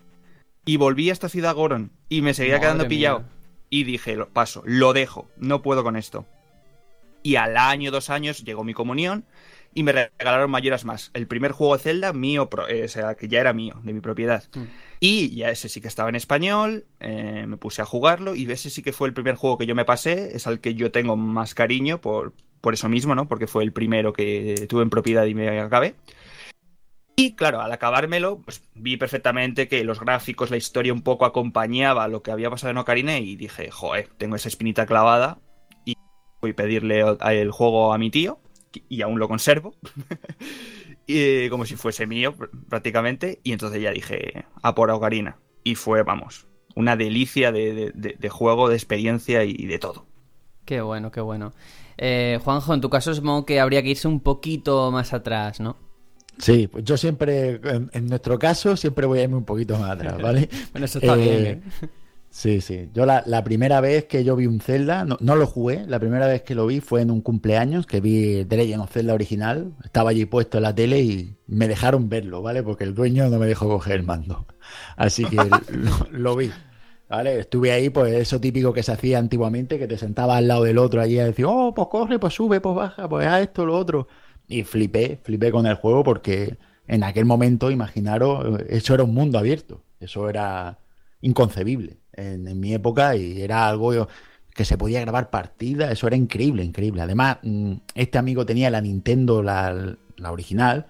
Y 0.64 0.76
volví 0.76 1.10
a 1.10 1.12
esta 1.12 1.28
ciudad 1.28 1.54
Goron 1.54 1.92
y 2.08 2.22
me 2.22 2.34
seguía 2.34 2.54
Madre 2.54 2.66
quedando 2.66 2.88
pillado. 2.88 3.18
mía. 3.20 3.28
Y 3.70 3.84
dije, 3.84 4.16
lo 4.16 4.28
paso, 4.28 4.62
lo 4.66 4.92
dejo, 4.92 5.28
no 5.36 5.62
puedo 5.62 5.82
con 5.82 5.96
esto. 5.96 6.26
y 7.22 7.36
al 7.36 7.56
año, 7.56 7.90
dos 7.90 8.10
años, 8.10 8.44
llegó 8.44 8.64
mi 8.64 8.74
comunión 8.74 9.24
y 9.74 9.82
me 9.82 9.92
regalaron 9.92 10.50
Mayoras 10.50 10.84
más. 10.84 11.10
El 11.14 11.26
primer 11.26 11.52
juego 11.52 11.76
de 11.76 11.82
Zelda 11.82 12.12
mío, 12.12 12.48
eh, 12.68 12.84
o 12.84 12.88
sea, 12.88 13.14
que 13.16 13.28
ya 13.28 13.40
era 13.40 13.52
mío, 13.52 13.80
de 13.82 13.92
mi 13.92 14.00
propiedad. 14.00 14.44
Mm. 14.54 14.62
Y 15.00 15.34
ya 15.34 15.50
ese 15.50 15.68
sí 15.68 15.80
que 15.80 15.88
estaba 15.88 16.08
en 16.08 16.14
español, 16.14 16.86
eh, 17.00 17.44
me 17.48 17.56
puse 17.56 17.82
a 17.82 17.84
jugarlo 17.84 18.34
y 18.36 18.50
ese 18.50 18.70
sí 18.70 18.82
que 18.82 18.92
fue 18.92 19.08
el 19.08 19.14
primer 19.14 19.34
juego 19.34 19.58
que 19.58 19.66
yo 19.66 19.74
me 19.74 19.84
pasé, 19.84 20.36
es 20.36 20.46
al 20.46 20.60
que 20.60 20.74
yo 20.74 20.92
tengo 20.92 21.16
más 21.16 21.54
cariño 21.54 22.00
por, 22.00 22.34
por 22.60 22.74
eso 22.74 22.88
mismo, 22.88 23.14
¿no? 23.14 23.26
Porque 23.26 23.46
fue 23.46 23.64
el 23.64 23.72
primero 23.72 24.12
que 24.12 24.66
tuve 24.68 24.82
en 24.82 24.90
propiedad 24.90 25.24
y 25.26 25.34
me 25.34 25.60
acabé. 25.60 25.96
Y 27.16 27.36
claro, 27.36 27.60
al 27.60 27.70
acabármelo, 27.70 28.40
pues 28.40 28.62
vi 28.74 28.96
perfectamente 28.96 29.68
que 29.68 29.84
los 29.84 30.00
gráficos, 30.00 30.50
la 30.50 30.56
historia 30.56 30.92
un 30.92 31.02
poco 31.02 31.24
acompañaba 31.24 32.08
lo 32.08 32.22
que 32.22 32.32
había 32.32 32.50
pasado 32.50 32.72
en 32.72 32.78
Ocarina 32.78 33.18
y 33.18 33.36
dije, 33.36 33.70
joder, 33.70 34.08
tengo 34.16 34.34
esa 34.34 34.48
espinita 34.48 34.84
clavada 34.84 35.38
y 35.84 35.96
voy 36.40 36.50
a 36.50 36.56
pedirle 36.56 37.04
el 37.30 37.50
juego 37.52 37.92
a 37.92 37.98
mi 37.98 38.10
tío 38.10 38.40
y 38.88 39.02
aún 39.02 39.20
lo 39.20 39.28
conservo. 39.28 39.76
y, 41.06 41.48
como 41.50 41.66
si 41.66 41.76
fuese 41.76 42.06
mío 42.06 42.34
prácticamente. 42.68 43.40
Y 43.44 43.52
entonces 43.52 43.80
ya 43.80 43.92
dije, 43.92 44.46
a 44.62 44.74
por 44.74 44.90
Ocarina. 44.90 45.38
Y 45.62 45.76
fue, 45.76 46.02
vamos, 46.02 46.48
una 46.74 46.96
delicia 46.96 47.52
de, 47.52 48.28
juego, 48.28 48.68
de 48.68 48.74
experiencia 48.74 49.44
y 49.44 49.66
de 49.66 49.78
todo. 49.78 50.06
Qué 50.64 50.80
bueno, 50.80 51.10
qué 51.10 51.20
bueno. 51.20 51.52
Eh, 51.96 52.40
Juanjo, 52.42 52.74
en 52.74 52.80
tu 52.80 52.90
caso 52.90 53.14
supongo 53.14 53.44
que 53.46 53.60
habría 53.60 53.82
que 53.82 53.90
irse 53.90 54.08
un 54.08 54.20
poquito 54.20 54.90
más 54.90 55.12
atrás, 55.12 55.60
¿no? 55.60 55.76
Sí, 56.38 56.66
pues 56.66 56.84
yo 56.84 56.96
siempre, 56.96 57.60
en, 57.92 58.06
nuestro 58.06 58.38
caso, 58.38 58.76
siempre 58.76 59.06
voy 59.06 59.20
a 59.20 59.22
irme 59.22 59.36
un 59.36 59.44
poquito 59.44 59.78
más 59.78 59.92
atrás, 59.92 60.20
¿vale? 60.20 60.48
bueno, 60.72 60.84
eso 60.86 60.98
está 60.98 61.14
bien, 61.14 61.46
¿eh? 61.46 61.60
Sí, 62.34 62.60
sí. 62.60 62.90
Yo 62.92 63.06
la, 63.06 63.44
primera 63.44 63.80
vez 63.80 64.06
que 64.06 64.24
yo 64.24 64.34
vi 64.34 64.46
un 64.46 64.58
Zelda, 64.58 65.04
no, 65.04 65.36
lo 65.36 65.46
jugué, 65.46 65.84
la 65.86 66.00
primera 66.00 66.26
vez 66.26 66.42
que 66.42 66.56
lo 66.56 66.66
vi 66.66 66.80
fue 66.80 67.00
en 67.00 67.12
un 67.12 67.20
cumpleaños, 67.20 67.86
que 67.86 68.00
vi 68.00 68.44
The 68.44 68.56
Legend 68.56 68.82
of 68.82 68.90
Zelda 68.90 69.14
original, 69.14 69.72
estaba 69.84 70.10
allí 70.10 70.24
puesto 70.24 70.58
en 70.58 70.64
la 70.64 70.74
tele 70.74 71.00
y 71.00 71.36
me 71.46 71.68
dejaron 71.68 72.08
verlo, 72.08 72.42
¿vale? 72.42 72.64
Porque 72.64 72.82
el 72.82 72.92
dueño 72.92 73.28
no 73.28 73.38
me 73.38 73.46
dejó 73.46 73.68
coger 73.68 73.92
el 73.92 74.02
mando. 74.02 74.46
Así 74.96 75.24
que 75.26 75.36
lo, 76.10 76.34
vi. 76.34 76.50
¿Vale? 77.08 77.38
Estuve 77.38 77.70
ahí, 77.70 77.88
pues 77.90 78.12
eso 78.12 78.40
típico 78.40 78.72
que 78.72 78.82
se 78.82 78.90
hacía 78.90 79.20
antiguamente, 79.20 79.78
que 79.78 79.86
te 79.86 79.96
sentabas 79.96 80.38
al 80.38 80.48
lado 80.48 80.64
del 80.64 80.78
otro 80.78 81.00
allí 81.00 81.20
a 81.20 81.26
decir, 81.26 81.44
oh, 81.48 81.72
pues 81.72 81.86
corre, 81.86 82.18
pues 82.18 82.34
sube, 82.34 82.60
pues 82.60 82.74
baja, 82.74 83.08
pues 83.08 83.28
a 83.28 83.40
esto, 83.42 83.64
lo 83.64 83.78
otro. 83.78 84.08
Y 84.46 84.64
flipé, 84.64 85.18
flipé 85.22 85.50
con 85.50 85.66
el 85.66 85.74
juego 85.74 86.04
porque 86.04 86.58
en 86.86 87.02
aquel 87.02 87.24
momento, 87.24 87.70
imaginaros, 87.70 88.60
eso 88.68 88.94
era 88.94 89.04
un 89.04 89.14
mundo 89.14 89.38
abierto. 89.38 89.82
Eso 90.00 90.28
era 90.28 90.78
inconcebible 91.22 91.98
en, 92.12 92.60
mi 92.60 92.74
época 92.74 93.16
y 93.16 93.40
era 93.40 93.66
algo 93.66 94.08
que 94.54 94.64
se 94.64 94.78
podía 94.78 95.00
grabar 95.00 95.30
partidas, 95.30 95.90
eso 95.90 96.06
era 96.06 96.16
increíble, 96.16 96.62
increíble. 96.62 97.02
Además, 97.02 97.38
mm, 97.42 97.74
este 97.94 98.18
amigo 98.18 98.46
tenía 98.46 98.70
la 98.70 98.80
Nintendo, 98.80 99.42
la, 99.42 99.96
original, 100.30 100.86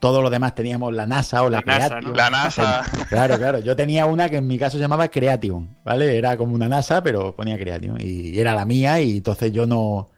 todos 0.00 0.22
los 0.22 0.30
demás 0.30 0.54
teníamos 0.54 0.92
la 0.92 1.06
NASA 1.06 1.42
o 1.42 1.48
la, 1.48 1.62
Creation. 1.62 2.14
La 2.14 2.28
NASA. 2.28 2.82
Claro, 3.08 3.38
claro. 3.38 3.60
Yo 3.60 3.74
tenía 3.74 4.04
una 4.06 4.28
que 4.28 4.36
en 4.36 4.46
mi 4.46 4.58
caso 4.58 4.76
se 4.76 4.82
llamaba 4.82 5.08
Creation, 5.08 5.76
¿vale? 5.84 6.18
Era 6.18 6.36
como 6.36 6.54
una 6.54 6.68
NASA, 6.68 7.02
pero 7.02 7.34
ponía 7.34 7.56
Creation. 7.56 7.96
Y 8.00 8.38
era 8.38 8.54
la 8.54 8.66
mía, 8.66 9.00
y 9.00 9.18
entonces 9.18 9.52
yo 9.52 9.66
no. 9.66 10.10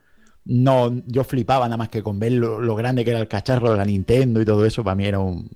No, 0.48 1.02
yo 1.06 1.24
flipaba 1.24 1.66
nada 1.66 1.76
más 1.76 1.90
que 1.90 2.02
con 2.02 2.18
ver 2.18 2.32
lo, 2.32 2.58
lo 2.58 2.74
grande 2.74 3.04
que 3.04 3.11
era 3.11 3.20
el 3.20 3.28
cacharro 3.28 3.70
de 3.70 3.76
la 3.76 3.84
Nintendo 3.84 4.40
y 4.40 4.46
todo 4.46 4.64
eso, 4.64 4.82
para 4.82 4.94
mí 4.94 5.04
era 5.04 5.18
un, 5.18 5.50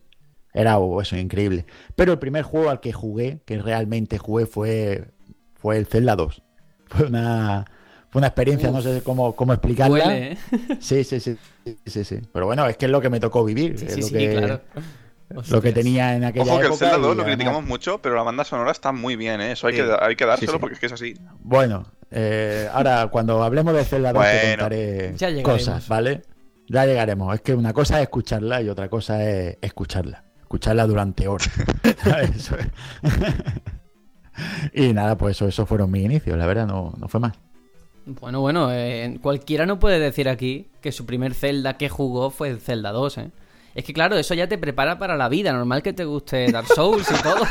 era 0.52 0.76
eso, 1.00 1.16
increíble. 1.16 1.64
Pero 1.96 2.12
el 2.12 2.18
primer 2.18 2.42
juego 2.42 2.68
al 2.68 2.80
que 2.80 2.92
jugué, 2.92 3.40
que 3.46 3.60
realmente 3.60 4.18
jugué, 4.18 4.44
fue, 4.46 5.08
fue 5.54 5.78
el 5.78 5.86
Zelda 5.86 6.16
2. 6.16 6.42
Fue 6.92 7.06
una, 7.06 7.64
fue 8.10 8.18
una 8.18 8.26
experiencia, 8.26 8.70
no 8.70 8.82
sé 8.82 9.00
cómo, 9.02 9.34
cómo 9.34 9.54
explicarla. 9.54 10.14
¿eh? 10.14 10.36
Sí, 10.78 11.04
sí, 11.04 11.20
sí, 11.20 11.38
sí, 11.86 12.04
sí. 12.04 12.20
Pero 12.30 12.44
bueno, 12.44 12.66
es 12.66 12.76
que 12.76 12.84
es 12.84 12.90
lo 12.90 13.00
que 13.00 13.08
me 13.08 13.18
tocó 13.18 13.42
vivir. 13.46 13.78
Sí, 13.78 13.86
es 13.86 13.94
sí, 13.94 14.00
lo 14.02 14.06
sí, 14.08 14.12
que, 14.12 14.36
claro. 14.36 14.60
Lo 15.48 15.62
que 15.62 15.72
tenía 15.72 16.14
en 16.14 16.24
aquella 16.24 16.52
Ojo 16.52 16.60
que 16.60 16.66
el 16.66 16.74
Zelda 16.74 16.98
2 16.98 17.16
lo 17.16 17.24
criticamos 17.24 17.64
mucho, 17.64 18.02
pero 18.02 18.14
la 18.14 18.22
banda 18.22 18.44
sonora 18.44 18.72
está 18.72 18.92
muy 18.92 19.16
bien, 19.16 19.40
¿eh? 19.40 19.52
Eso 19.52 19.68
hay, 19.68 19.76
que, 19.76 19.90
hay 19.98 20.14
que 20.14 20.26
dárselo 20.26 20.60
porque 20.60 20.74
es 20.74 20.80
que 20.80 20.86
es 20.86 20.92
así. 20.92 21.14
Bueno, 21.40 21.86
eh, 22.12 22.68
ahora 22.72 23.08
cuando 23.10 23.42
hablemos 23.42 23.74
de 23.74 23.84
Zelda 23.84 24.12
2 24.12 24.24
te 24.24 24.56
contaré 24.56 25.42
cosas, 25.42 25.88
¿vale? 25.88 26.22
Ya 26.68 26.86
llegaremos. 26.86 27.34
Es 27.34 27.40
que 27.40 27.54
una 27.54 27.72
cosa 27.72 27.96
es 27.96 28.04
escucharla 28.04 28.62
y 28.62 28.68
otra 28.68 28.88
cosa 28.88 29.22
es 29.22 29.58
escucharla 29.60 30.24
escucharla 30.52 30.86
durante 30.86 31.28
horas. 31.28 31.50
y 34.74 34.92
nada, 34.92 35.16
pues 35.16 35.36
eso, 35.36 35.48
esos 35.48 35.66
fueron 35.66 35.90
mis 35.90 36.04
inicios, 36.04 36.36
la 36.36 36.44
verdad, 36.44 36.66
no, 36.66 36.92
no 36.98 37.08
fue 37.08 37.20
más. 37.20 37.32
Bueno, 38.04 38.42
bueno, 38.42 38.70
eh, 38.70 39.18
cualquiera 39.22 39.64
no 39.64 39.78
puede 39.78 39.98
decir 39.98 40.28
aquí 40.28 40.68
que 40.82 40.92
su 40.92 41.06
primer 41.06 41.32
Zelda 41.32 41.78
que 41.78 41.88
jugó 41.88 42.30
fue 42.30 42.50
el 42.50 42.60
Zelda 42.60 42.92
2, 42.92 43.18
¿eh? 43.18 43.30
Es 43.74 43.84
que 43.84 43.94
claro, 43.94 44.18
eso 44.18 44.34
ya 44.34 44.46
te 44.46 44.58
prepara 44.58 44.98
para 44.98 45.16
la 45.16 45.30
vida. 45.30 45.50
Normal 45.50 45.82
que 45.82 45.94
te 45.94 46.04
guste 46.04 46.52
Dark 46.52 46.66
Souls 46.66 47.08
y 47.10 47.22
todo. 47.22 47.42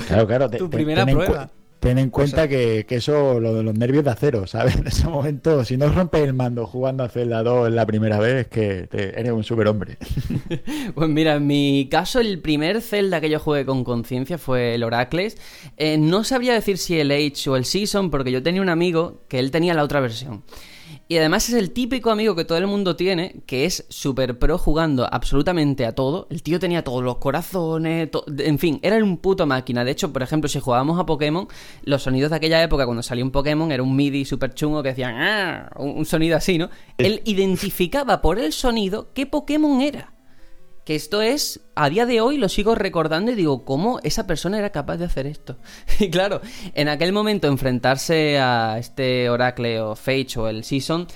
claro, 0.06 0.26
claro. 0.26 0.50
tu 0.50 0.68
primera 0.68 1.06
prueba. 1.06 1.48
Ten 1.82 1.98
en 1.98 2.10
cuenta 2.10 2.46
que, 2.46 2.86
eso, 2.88 3.40
lo 3.40 3.54
de 3.54 3.64
los 3.64 3.74
nervios 3.74 4.04
de 4.04 4.10
acero, 4.10 4.46
¿sabes? 4.46 4.76
En 4.82 4.86
ese 4.86 5.08
momento, 5.08 5.64
si 5.64 5.76
no 5.76 5.88
rompes 5.88 6.22
el 6.22 6.32
mando 6.32 6.64
jugando 6.64 7.02
a 7.02 7.08
Zelda 7.08 7.42
2 7.42 7.72
la 7.72 7.84
primera 7.86 8.20
vez, 8.20 8.42
es 8.42 8.46
que 8.46 8.88
eres 8.92 9.32
un 9.32 9.42
superhombre. 9.42 9.98
pues 10.94 11.08
mira, 11.08 11.34
en 11.34 11.46
mi 11.48 11.88
caso, 11.90 12.20
el 12.20 12.38
primer 12.38 12.82
Zelda 12.82 13.20
que 13.20 13.28
yo 13.28 13.40
jugué 13.40 13.66
con 13.66 13.82
conciencia 13.82 14.38
fue 14.38 14.76
el 14.76 14.84
Oracles. 14.84 15.36
Eh, 15.76 15.98
no 15.98 16.22
sabría 16.22 16.54
decir 16.54 16.78
si 16.78 17.00
el 17.00 17.10
Age 17.10 17.50
o 17.50 17.56
el 17.56 17.64
Season, 17.64 18.12
porque 18.12 18.30
yo 18.30 18.44
tenía 18.44 18.62
un 18.62 18.68
amigo 18.68 19.24
que 19.26 19.40
él 19.40 19.50
tenía 19.50 19.74
la 19.74 19.82
otra 19.82 19.98
versión. 19.98 20.44
Y 21.12 21.18
además 21.18 21.46
es 21.50 21.56
el 21.56 21.72
típico 21.72 22.10
amigo 22.10 22.34
que 22.34 22.46
todo 22.46 22.56
el 22.56 22.66
mundo 22.66 22.96
tiene, 22.96 23.42
que 23.44 23.66
es 23.66 23.84
super 23.90 24.38
pro 24.38 24.56
jugando 24.56 25.06
absolutamente 25.12 25.84
a 25.84 25.94
todo. 25.94 26.26
El 26.30 26.42
tío 26.42 26.58
tenía 26.58 26.84
todos 26.84 27.04
los 27.04 27.18
corazones, 27.18 28.08
en 28.38 28.58
fin, 28.58 28.80
era 28.80 28.96
un 28.96 29.18
puto 29.18 29.44
máquina. 29.44 29.84
De 29.84 29.90
hecho, 29.90 30.10
por 30.10 30.22
ejemplo, 30.22 30.48
si 30.48 30.58
jugábamos 30.58 30.98
a 30.98 31.04
Pokémon, 31.04 31.48
los 31.82 32.04
sonidos 32.04 32.30
de 32.30 32.38
aquella 32.38 32.62
época, 32.62 32.86
cuando 32.86 33.02
salía 33.02 33.26
un 33.26 33.30
Pokémon, 33.30 33.70
era 33.70 33.82
un 33.82 33.94
MIDI 33.94 34.24
super 34.24 34.54
chungo 34.54 34.82
que 34.82 34.88
decían, 34.88 35.14
¡Ah! 35.16 35.70
un 35.76 36.06
sonido 36.06 36.34
así, 36.34 36.56
¿no? 36.56 36.70
Él 36.96 37.20
identificaba 37.26 38.22
por 38.22 38.38
el 38.38 38.54
sonido 38.54 39.12
qué 39.12 39.26
Pokémon 39.26 39.82
era. 39.82 40.14
Que 40.84 40.96
esto 40.96 41.22
es, 41.22 41.60
a 41.76 41.88
día 41.88 42.06
de 42.06 42.20
hoy 42.20 42.38
lo 42.38 42.48
sigo 42.48 42.74
recordando 42.74 43.30
y 43.30 43.36
digo, 43.36 43.64
¿cómo 43.64 44.00
esa 44.02 44.26
persona 44.26 44.58
era 44.58 44.70
capaz 44.70 44.96
de 44.96 45.04
hacer 45.04 45.26
esto? 45.26 45.56
Y 46.00 46.10
claro, 46.10 46.40
en 46.74 46.88
aquel 46.88 47.12
momento 47.12 47.46
enfrentarse 47.46 48.38
a 48.40 48.78
este 48.78 49.30
Oracle 49.30 49.80
o 49.80 49.94
Fate 49.94 50.38
o 50.38 50.48
el 50.48 50.64
Season 50.64 51.06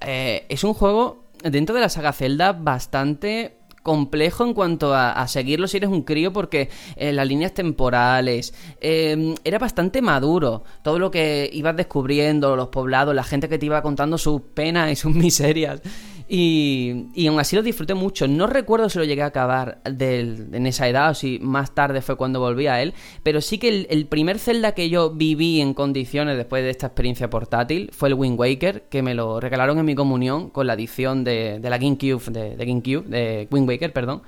eh, 0.00 0.46
es 0.48 0.62
un 0.62 0.74
juego 0.74 1.24
dentro 1.42 1.74
de 1.74 1.80
la 1.80 1.88
saga 1.88 2.12
Zelda 2.12 2.52
bastante 2.52 3.56
complejo 3.86 4.44
en 4.44 4.52
cuanto 4.52 4.92
a, 4.92 5.24
seguirlo 5.28 5.68
si 5.68 5.76
eres 5.76 5.90
un 5.90 6.02
crío 6.02 6.32
porque 6.32 6.70
eh, 6.96 7.12
las 7.12 7.24
líneas 7.24 7.54
temporales 7.54 8.52
eh, 8.80 9.36
era 9.44 9.60
bastante 9.60 10.02
maduro 10.02 10.64
todo 10.82 10.98
lo 10.98 11.12
que 11.12 11.48
ibas 11.52 11.76
descubriendo 11.76 12.56
los 12.56 12.66
poblados 12.66 13.14
la 13.14 13.22
gente 13.22 13.48
que 13.48 13.58
te 13.58 13.66
iba 13.66 13.82
contando 13.82 14.18
sus 14.18 14.40
penas 14.40 14.90
y 14.90 14.96
sus 14.96 15.14
miserias 15.14 15.82
y, 16.28 17.06
y 17.14 17.26
aún 17.28 17.38
así 17.38 17.54
lo 17.54 17.62
disfruté 17.62 17.94
mucho. 17.94 18.26
No 18.26 18.46
recuerdo 18.46 18.88
si 18.88 18.98
lo 18.98 19.04
llegué 19.04 19.22
a 19.22 19.26
acabar 19.26 19.80
en 19.84 20.66
esa 20.66 20.88
edad 20.88 21.10
o 21.10 21.14
si 21.14 21.38
más 21.40 21.74
tarde 21.74 22.02
fue 22.02 22.16
cuando 22.16 22.40
volví 22.40 22.66
a 22.66 22.82
él. 22.82 22.94
Pero 23.22 23.40
sí 23.40 23.58
que 23.58 23.86
el, 23.88 24.06
primer 24.06 24.38
Zelda 24.38 24.72
que 24.72 24.88
yo 24.88 25.10
viví 25.10 25.60
en 25.60 25.74
condiciones 25.74 26.36
después 26.36 26.64
de 26.64 26.70
esta 26.70 26.88
experiencia 26.88 27.30
portátil 27.30 27.90
fue 27.92 28.08
el 28.08 28.14
Wind 28.14 28.38
Waker, 28.38 28.82
que 28.88 29.02
me 29.02 29.14
lo 29.14 29.40
regalaron 29.40 29.78
en 29.78 29.84
mi 29.84 29.94
comunión 29.94 30.50
con 30.50 30.66
la 30.66 30.74
edición 30.74 31.22
de, 31.22 31.60
de 31.60 31.70
la 31.70 31.78
GameCube, 31.78 32.30
de, 32.30 32.56
GameCube, 32.56 33.08
de 33.08 33.48
Wind 33.50 33.68
Waker, 33.68 33.92
perdón. 33.92 34.22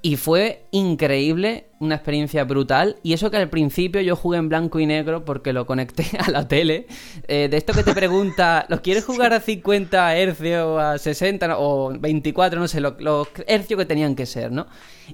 Y 0.00 0.16
fue 0.16 0.66
increíble, 0.70 1.68
una 1.80 1.96
experiencia 1.96 2.44
brutal. 2.44 2.96
Y 3.02 3.12
eso 3.12 3.30
que 3.30 3.36
al 3.36 3.50
principio 3.50 4.00
yo 4.00 4.16
jugué 4.16 4.38
en 4.38 4.48
blanco 4.48 4.80
y 4.80 4.86
negro 4.86 5.24
porque 5.24 5.52
lo 5.52 5.66
conecté 5.66 6.06
a 6.18 6.30
la 6.30 6.48
tele. 6.48 6.86
Eh, 7.28 7.48
de 7.50 7.56
esto 7.56 7.72
que 7.72 7.82
te 7.82 7.94
pregunta, 7.94 8.66
¿lo 8.68 8.82
quieres 8.82 9.04
jugar 9.04 9.32
a 9.32 9.40
50 9.40 10.14
Hz 10.16 10.40
o 10.64 10.78
a 10.78 10.98
60 10.98 11.58
o 11.58 11.98
24? 11.98 12.60
No 12.60 12.68
sé, 12.68 12.80
los 12.80 13.28
hercios 13.46 13.78
que 13.78 13.86
tenían 13.86 14.14
que 14.14 14.26
ser, 14.26 14.52
¿no? 14.52 14.66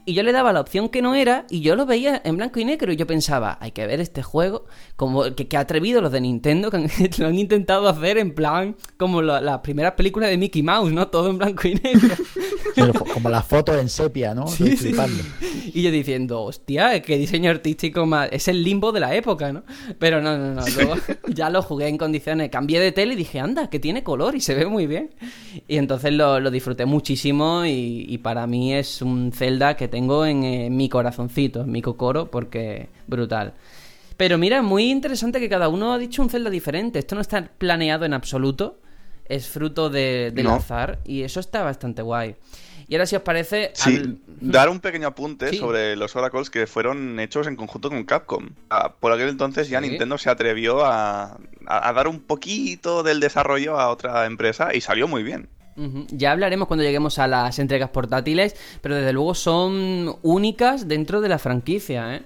Y 0.04 0.14
yo 0.14 0.22
le 0.22 0.32
daba 0.32 0.52
la 0.52 0.60
opción 0.60 0.88
que 0.88 1.02
no 1.02 1.14
era 1.14 1.46
y 1.50 1.60
yo 1.60 1.74
lo 1.74 1.84
veía 1.84 2.20
en 2.24 2.36
blanco 2.36 2.60
y 2.60 2.64
negro. 2.64 2.92
Y 2.92 2.96
yo 2.96 3.06
pensaba, 3.06 3.58
hay 3.60 3.72
que 3.72 3.86
ver 3.86 4.00
este 4.00 4.22
juego, 4.22 4.66
como 4.96 5.34
que, 5.34 5.48
que 5.48 5.56
atrevido 5.56 6.00
los 6.00 6.12
de 6.12 6.20
Nintendo, 6.20 6.70
que 6.70 6.78
lo 7.18 7.26
han 7.26 7.38
intentado 7.38 7.88
hacer 7.88 8.18
en 8.18 8.34
plan 8.34 8.76
como 8.96 9.22
las 9.22 9.58
primeras 9.60 9.94
películas 9.94 10.30
de 10.30 10.38
Mickey 10.38 10.62
Mouse, 10.62 10.92
¿no? 10.92 11.08
Todo 11.08 11.30
en 11.30 11.38
blanco 11.38 11.66
y 11.66 11.74
negro. 11.74 12.14
como 13.14 13.28
las 13.28 13.44
fotos 13.46 13.76
en 13.78 13.88
sepia, 13.88 14.34
¿no? 14.34 14.46
Sí, 14.46 14.76
Y 15.72 15.82
yo 15.82 15.90
diciendo, 15.90 16.49
hostia, 16.50 17.00
qué 17.00 17.16
diseño 17.16 17.50
artístico 17.50 18.06
más. 18.06 18.28
Es 18.30 18.46
el 18.48 18.62
limbo 18.62 18.92
de 18.92 19.00
la 19.00 19.14
época, 19.14 19.52
¿no? 19.52 19.62
Pero 19.98 20.20
no, 20.20 20.36
no, 20.36 20.54
no. 20.54 20.62
Luego 20.76 20.94
ya 21.28 21.50
lo 21.50 21.62
jugué 21.62 21.88
en 21.88 21.96
condiciones. 21.96 22.50
Cambié 22.50 22.78
de 22.78 22.92
tele 22.92 23.14
y 23.14 23.16
dije, 23.16 23.40
anda, 23.40 23.70
que 23.70 23.80
tiene 23.80 24.02
color 24.02 24.34
y 24.34 24.40
se 24.40 24.54
ve 24.54 24.66
muy 24.66 24.86
bien. 24.86 25.10
Y 25.66 25.78
entonces 25.78 26.12
lo, 26.12 26.50
disfruté 26.50 26.84
muchísimo 26.84 27.64
y, 27.64 28.18
para 28.18 28.46
mí 28.46 28.74
es 28.74 29.00
un 29.02 29.32
Zelda 29.32 29.76
que 29.76 29.88
tengo 29.88 30.26
en, 30.26 30.76
mi 30.76 30.88
corazoncito, 30.88 31.62
en 31.62 31.70
mi 31.70 31.80
cocoro, 31.80 32.30
porque 32.30 32.88
brutal. 33.06 33.54
Pero 34.16 34.36
mira, 34.36 34.62
muy 34.62 34.90
interesante 34.90 35.40
que 35.40 35.48
cada 35.48 35.68
uno 35.68 35.92
ha 35.92 35.98
dicho 35.98 36.20
un 36.20 36.28
Zelda 36.28 36.50
diferente. 36.50 36.98
Esto 36.98 37.14
no 37.14 37.22
está 37.22 37.50
planeado 37.56 38.04
en 38.04 38.12
absoluto. 38.12 38.80
es 39.24 39.48
fruto 39.48 39.88
de, 39.88 40.32
del 40.34 40.44
No. 40.44 40.54
azar 40.54 40.98
y 41.04 41.22
eso 41.22 41.40
está 41.40 41.62
bastante 41.62 42.02
guay. 42.02 42.34
Y 42.90 42.94
ahora 42.96 43.06
si 43.06 43.14
os 43.16 43.22
parece... 43.22 43.70
Sí, 43.74 43.96
habl- 43.98 44.18
dar 44.40 44.68
un 44.68 44.80
pequeño 44.80 45.06
apunte 45.06 45.50
Sí. 45.50 45.56
sobre 45.58 45.94
los 45.96 46.14
Oracles 46.16 46.50
que 46.50 46.66
fueron 46.66 47.18
hechos 47.20 47.46
en 47.46 47.54
conjunto 47.54 47.88
con 47.88 48.02
Capcom. 48.04 48.50
Ah, 48.68 48.92
Por 48.98 49.12
aquel 49.12 49.28
entonces 49.28 49.68
ya 49.68 49.80
Sí. 49.80 49.88
Nintendo 49.88 50.18
se 50.18 50.28
atrevió 50.28 50.84
a, 50.84 51.38
a- 51.66 51.88
a 51.88 51.92
dar 51.92 52.08
un 52.08 52.18
poquito 52.20 53.02
del 53.04 53.20
desarrollo 53.20 53.78
a 53.78 53.88
otra 53.90 54.26
empresa 54.26 54.74
y 54.74 54.80
salió 54.82 55.06
muy 55.08 55.22
bien. 55.22 55.48
Ya 56.10 56.32
hablaremos 56.32 56.68
cuando 56.68 56.82
lleguemos 56.84 57.18
a 57.18 57.26
las 57.26 57.58
entregas 57.58 57.88
portátiles, 57.90 58.54
pero 58.82 58.96
desde 58.96 59.14
luego 59.14 59.34
son 59.34 60.16
únicas 60.22 60.88
dentro 60.88 61.22
de 61.22 61.28
la 61.30 61.38
franquicia, 61.38 62.16
¿eh? 62.16 62.22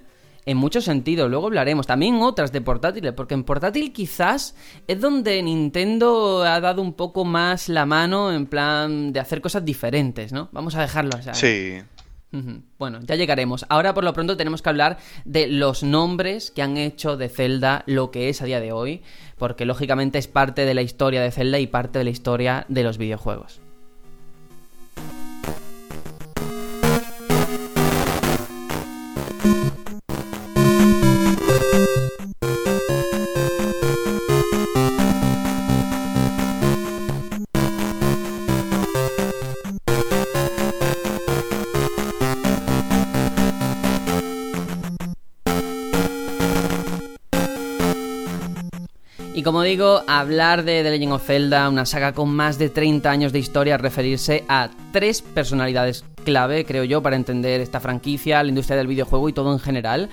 En 0.47 0.57
muchos 0.57 0.85
sentidos, 0.85 1.31
luego 1.31 1.47
hablaremos. 1.47 1.87
También 1.87 2.17
otras 2.17 2.53
de 2.53 2.61
portátiles, 2.61 3.13
porque 3.13 3.35
en 3.35 3.45
portátil 3.45 3.93
quizás 3.93 4.55
es 4.87 5.01
donde 5.01 5.43
Nintendo 5.43 6.43
ha 6.45 6.61
dado 6.61 6.83
un 6.83 6.93
poco 6.93 7.25
más 7.25 7.69
la 7.69 7.87
mano 7.87 8.33
en 8.33 8.47
plan 8.47 9.13
de 9.13 9.21
hacer 9.21 9.41
cosas 9.41 9.65
diferentes, 9.65 10.33
¿no? 10.33 10.49
Vamos 10.53 10.75
a 10.75 10.83
dejarlo 10.83 11.13
así. 11.17 11.31
Sí. 11.33 11.83
Bueno, 12.79 12.99
ya 13.03 13.15
llegaremos. 13.15 13.65
Ahora 13.69 13.95
por 13.95 14.03
lo 14.03 14.13
pronto 14.13 14.37
tenemos 14.37 14.61
que 14.61 14.69
hablar 14.69 14.99
de 15.25 15.47
los 15.47 15.85
nombres 15.85 16.51
que 16.51 16.63
han 16.63 16.77
hecho 16.77 17.17
de 17.17 17.29
Zelda 17.29 17.85
lo 17.87 18.11
que 18.11 18.29
es 18.29 18.43
a 18.43 18.45
día 18.45 18.61
de 18.61 18.73
hoy, 18.73 19.03
porque 19.39 19.65
lógicamente 19.65 20.19
es 20.19 20.27
parte 20.27 20.65
de 20.65 20.75
la 20.75 20.83
historia 20.83 21.23
de 21.23 21.31
Zelda 21.31 21.61
y 21.61 21.69
parte 21.69 21.99
de 22.01 22.05
la 22.05 22.11
historia 22.11 22.67
de 22.69 22.83
los 22.83 22.99
videojuegos. 22.99 23.61
Como 49.45 49.63
digo, 49.63 50.03
hablar 50.07 50.65
de 50.65 50.83
The 50.83 50.91
Legend 50.91 51.13
of 51.13 51.27
Zelda, 51.27 51.69
una 51.69 51.85
saga 51.85 52.15
con 52.15 52.31
más 52.31 52.59
de 52.59 52.71
30 52.71 53.11
años 53.11 53.33
de 53.33 53.39
historia, 53.39 53.77
referirse 53.77 54.43
a 54.49 54.71
tres 54.91 55.21
personalidades 55.21 56.03
clave, 56.25 56.65
creo 56.65 56.83
yo, 56.85 57.03
para 57.03 57.17
entender 57.17 57.61
esta 57.61 57.79
franquicia, 57.79 58.43
la 58.43 58.49
industria 58.49 58.79
del 58.79 58.87
videojuego 58.87 59.29
y 59.29 59.35
todo 59.35 59.53
en 59.53 59.59
general. 59.59 60.09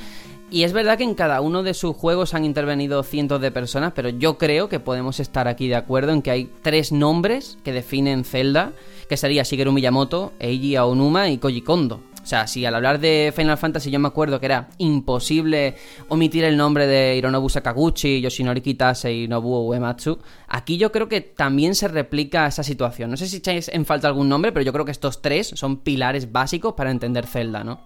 Y 0.51 0.63
es 0.63 0.73
verdad 0.73 0.97
que 0.97 1.05
en 1.05 1.15
cada 1.15 1.39
uno 1.39 1.63
de 1.63 1.73
sus 1.73 1.95
juegos 1.95 2.33
han 2.33 2.43
intervenido 2.43 3.01
cientos 3.03 3.39
de 3.39 3.51
personas, 3.51 3.93
pero 3.95 4.09
yo 4.09 4.37
creo 4.37 4.67
que 4.67 4.81
podemos 4.81 5.21
estar 5.21 5.47
aquí 5.47 5.69
de 5.69 5.75
acuerdo 5.75 6.11
en 6.11 6.21
que 6.21 6.31
hay 6.31 6.49
tres 6.61 6.91
nombres 6.91 7.57
que 7.63 7.71
definen 7.71 8.25
Zelda, 8.25 8.73
que 9.07 9.15
sería 9.15 9.43
Shigeru 9.43 9.71
Miyamoto, 9.71 10.33
Eiji 10.39 10.75
Aonuma 10.75 11.29
y 11.29 11.37
Koji 11.37 11.61
Kondo. 11.61 12.01
O 12.21 12.25
sea, 12.25 12.47
si 12.47 12.65
al 12.65 12.75
hablar 12.75 12.99
de 12.99 13.34
Final 13.36 13.57
Fantasy 13.57 13.89
yo 13.89 13.99
me 13.99 14.07
acuerdo 14.07 14.39
que 14.39 14.45
era 14.45 14.69
imposible 14.77 15.75
omitir 16.07 16.43
el 16.43 16.55
nombre 16.55 16.86
de 16.86 17.15
Hironobu 17.15 17.49
Sakaguchi, 17.49 18.21
Yoshinori 18.21 18.62
Kitase 18.62 19.12
y 19.12 19.27
Nobuo 19.27 19.67
Uematsu, 19.67 20.19
aquí 20.47 20.77
yo 20.77 20.91
creo 20.91 21.10
que 21.10 21.21
también 21.21 21.73
se 21.73 21.88
replica 21.88 22.45
esa 22.45 22.63
situación. 22.63 23.10
No 23.10 23.17
sé 23.17 23.27
si 23.27 23.38
echáis 23.38 23.69
en 23.69 23.86
falta 23.86 24.07
algún 24.07 24.29
nombre, 24.29 24.51
pero 24.51 24.63
yo 24.63 24.71
creo 24.71 24.86
que 24.86 24.91
estos 24.91 25.21
tres 25.21 25.51
son 25.55 25.77
pilares 25.77 26.31
básicos 26.31 26.73
para 26.73 26.91
entender 26.91 27.25
Zelda, 27.25 27.63
¿no? 27.63 27.81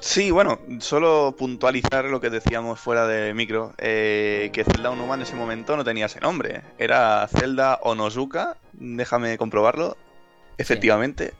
Sí, 0.00 0.30
bueno, 0.30 0.58
solo 0.80 1.34
puntualizar 1.36 2.04
lo 2.04 2.20
que 2.20 2.28
decíamos 2.28 2.78
fuera 2.78 3.06
de 3.06 3.32
micro, 3.32 3.72
eh, 3.78 4.50
que 4.52 4.62
Zelda 4.62 4.90
Onuma 4.90 5.14
en 5.14 5.22
ese 5.22 5.34
momento 5.34 5.76
no 5.76 5.84
tenía 5.84 6.06
ese 6.06 6.20
nombre, 6.20 6.62
era 6.78 7.26
Zelda 7.28 7.78
Onozuka, 7.82 8.58
déjame 8.74 9.38
comprobarlo, 9.38 9.96
efectivamente, 10.58 11.32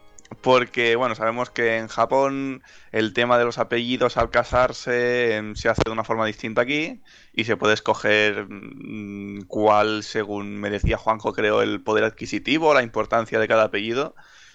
porque 0.43 0.97
bueno, 0.97 1.15
sabemos 1.15 1.51
que 1.51 1.79
en 1.79 1.89
Japón 1.89 2.63
el 2.93 3.13
tema 3.13 3.39
de 3.39 3.45
los 3.45 3.59
apellidos 3.59 4.17
al 4.17 4.31
casarse 4.31 5.37
em, 5.37 5.55
se 5.55 5.69
hace 5.69 5.83
de 5.85 5.91
una 5.91 6.05
forma 6.05 6.27
distinta 6.27 6.63
aquí 6.63 7.03
y 7.33 7.45
se 7.45 7.57
puede 7.57 7.75
escoger 7.75 8.47
mm, 8.49 9.43
cuál, 9.49 10.03
según 10.03 10.59
me 10.59 10.71
decía 10.71 10.99
Juanjo, 10.99 11.33
creo, 11.33 11.63
el 11.63 11.83
poder 11.83 12.05
adquisitivo, 12.05 12.75
la 12.75 12.83
importancia 12.83 13.39
de 13.39 13.49
cada 13.49 13.65
apellido. 13.65 14.15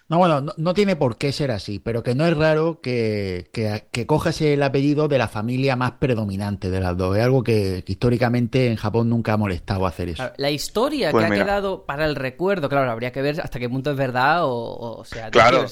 No, 0.09 0.17
bueno, 0.17 0.41
no, 0.41 0.53
no 0.57 0.73
tiene 0.73 0.95
por 0.97 1.17
qué 1.17 1.31
ser 1.31 1.49
así, 1.49 1.79
pero 1.79 2.03
que 2.03 2.13
no 2.13 2.25
es 2.25 2.35
raro 2.35 2.81
que, 2.81 3.49
que, 3.53 3.87
que 3.91 4.05
cojas 4.05 4.41
el 4.41 4.61
apellido 4.61 5.07
de 5.07 5.17
la 5.17 5.27
familia 5.29 5.75
más 5.77 5.93
predominante 5.93 6.69
de 6.69 6.79
las 6.81 6.95
dos. 6.97 7.15
Es 7.17 7.23
algo 7.23 7.41
que, 7.43 7.83
que 7.85 7.93
históricamente 7.93 8.67
en 8.67 8.75
Japón 8.75 9.09
nunca 9.09 9.33
ha 9.33 9.37
molestado 9.37 9.85
hacer 9.87 10.09
eso. 10.09 10.17
Claro, 10.17 10.33
La 10.37 10.51
historia 10.51 11.09
Pues 11.11 11.23
que 11.25 11.31
mira. 11.31 11.43
ha 11.43 11.45
quedado 11.47 11.85
para 11.85 12.05
el 12.05 12.15
recuerdo, 12.15 12.67
claro, 12.69 12.91
habría 12.91 13.11
que 13.13 13.21
ver 13.21 13.39
hasta 13.41 13.59
qué 13.59 13.69
punto 13.69 13.91
es 13.91 13.97
verdad 13.97 14.43
o, 14.45 14.97
o 14.99 15.05
sea, 15.05 15.31
Claro. 15.31 15.65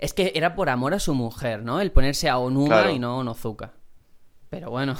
es 0.00 0.12
que 0.12 0.32
era 0.34 0.54
por 0.56 0.68
amor 0.68 0.92
a 0.92 0.98
su 0.98 1.14
mujer, 1.14 1.62
¿no? 1.62 1.80
El 1.80 1.92
ponerse 1.92 2.28
a 2.28 2.38
Onuma 2.38 2.66
Claro. 2.82 2.90
y 2.90 2.98
no 2.98 3.12
a 3.12 3.16
Onozuka. 3.18 3.72
Pero 4.48 4.70
bueno, 4.70 4.94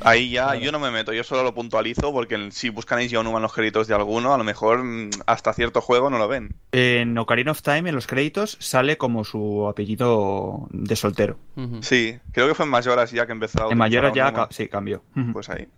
Ahí 0.00 0.30
ya 0.30 0.56
yo 0.56 0.72
no 0.72 0.80
me 0.80 0.90
meto, 0.90 1.12
yo 1.12 1.22
solo 1.22 1.44
lo 1.44 1.54
puntualizo 1.54 2.12
porque 2.12 2.50
si 2.50 2.68
buscan 2.70 2.98
Eiji 2.98 3.14
Onuma 3.14 3.38
en 3.38 3.42
los 3.42 3.52
créditos 3.52 3.86
de 3.86 3.94
alguno, 3.94 4.34
a 4.34 4.38
lo 4.38 4.42
mejor 4.44 4.82
mm, 4.82 5.10
hasta 5.26 5.52
cierto 5.52 5.80
juego 5.80 6.10
no 6.10 6.18
lo 6.18 6.26
ven. 6.26 6.56
En 6.72 7.16
Ocarina 7.16 7.52
of 7.52 7.62
Time, 7.62 7.88
en 7.88 7.94
los 7.94 8.08
créditos, 8.08 8.56
sale 8.60 8.98
como 8.98 9.22
su 9.24 9.68
apellido 9.68 10.66
de 10.70 10.96
soltero. 10.96 11.38
Sí, 11.80 12.18
creo 12.32 12.48
que 12.48 12.54
fue 12.54 12.64
en 12.64 12.70
Mayoras 12.72 13.12
ya 13.12 13.24
que 13.24 13.32
empezó 13.32 13.68
a 13.68 13.72
En 13.72 13.78
Mayoras 13.78 14.12
ya 14.14 14.32
ca- 14.32 14.48
sí 14.50 14.68
cambió. 14.68 15.02
Pues 15.32 15.48
ahí. 15.48 15.68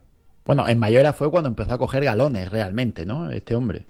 Bueno, 0.46 0.66
en 0.66 0.78
Mayora 0.78 1.12
fue 1.12 1.30
cuando 1.30 1.48
empezó 1.50 1.74
a 1.74 1.78
coger 1.78 2.02
galones 2.02 2.50
realmente, 2.50 3.04
¿no? 3.04 3.30
Este 3.30 3.54
hombre. 3.54 3.86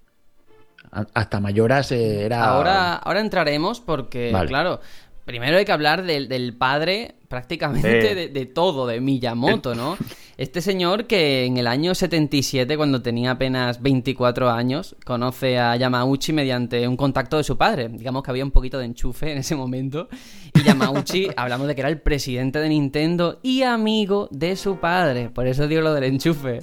A- 0.90 1.06
Hasta 1.14 1.38
Mayoras 1.40 1.92
eh, 1.92 2.24
era... 2.24 2.44
Ahora, 2.44 2.96
ahora 2.96 3.20
entraremos 3.20 3.80
porque, 3.80 4.30
Vale. 4.32 4.48
claro, 4.48 4.80
primero 5.30 5.56
hay 5.58 5.64
que 5.64 5.72
hablar 5.72 6.02
del, 6.02 6.28
del 6.28 6.54
padre 6.56 7.14
prácticamente 7.28 8.10
Eh. 8.10 8.14
de, 8.14 8.28
de 8.28 8.46
todo, 8.46 8.86
de 8.88 9.00
Miyamoto, 9.00 9.74
¿no? 9.76 9.96
Este 10.36 10.62
señor 10.62 11.06
que 11.06 11.44
en 11.44 11.58
el 11.58 11.66
año 11.66 11.94
77, 11.94 12.74
cuando 12.78 13.02
tenía 13.02 13.32
apenas 13.32 13.82
24 13.82 14.48
años, 14.50 14.96
conoce 15.04 15.58
a 15.58 15.76
Yamauchi 15.76 16.32
mediante 16.32 16.88
un 16.88 16.96
contacto 16.96 17.36
de 17.36 17.44
su 17.44 17.58
padre. 17.58 17.90
Digamos 17.90 18.22
que 18.22 18.30
había 18.30 18.42
un 18.44 18.50
poquito 18.50 18.78
de 18.78 18.86
enchufe 18.86 19.30
en 19.32 19.36
ese 19.38 19.54
momento. 19.54 20.08
Y 20.54 20.62
Yamauchi, 20.62 21.28
hablamos 21.36 21.68
de 21.68 21.74
que 21.74 21.82
era 21.82 21.90
el 21.90 22.00
presidente 22.00 22.58
de 22.58 22.70
Nintendo 22.70 23.38
y 23.42 23.64
amigo 23.64 24.28
de 24.30 24.56
su 24.56 24.76
padre. 24.78 25.28
Por 25.28 25.46
eso 25.46 25.68
digo 25.68 25.82
lo 25.82 25.92
del 25.92 26.04
enchufe. 26.04 26.60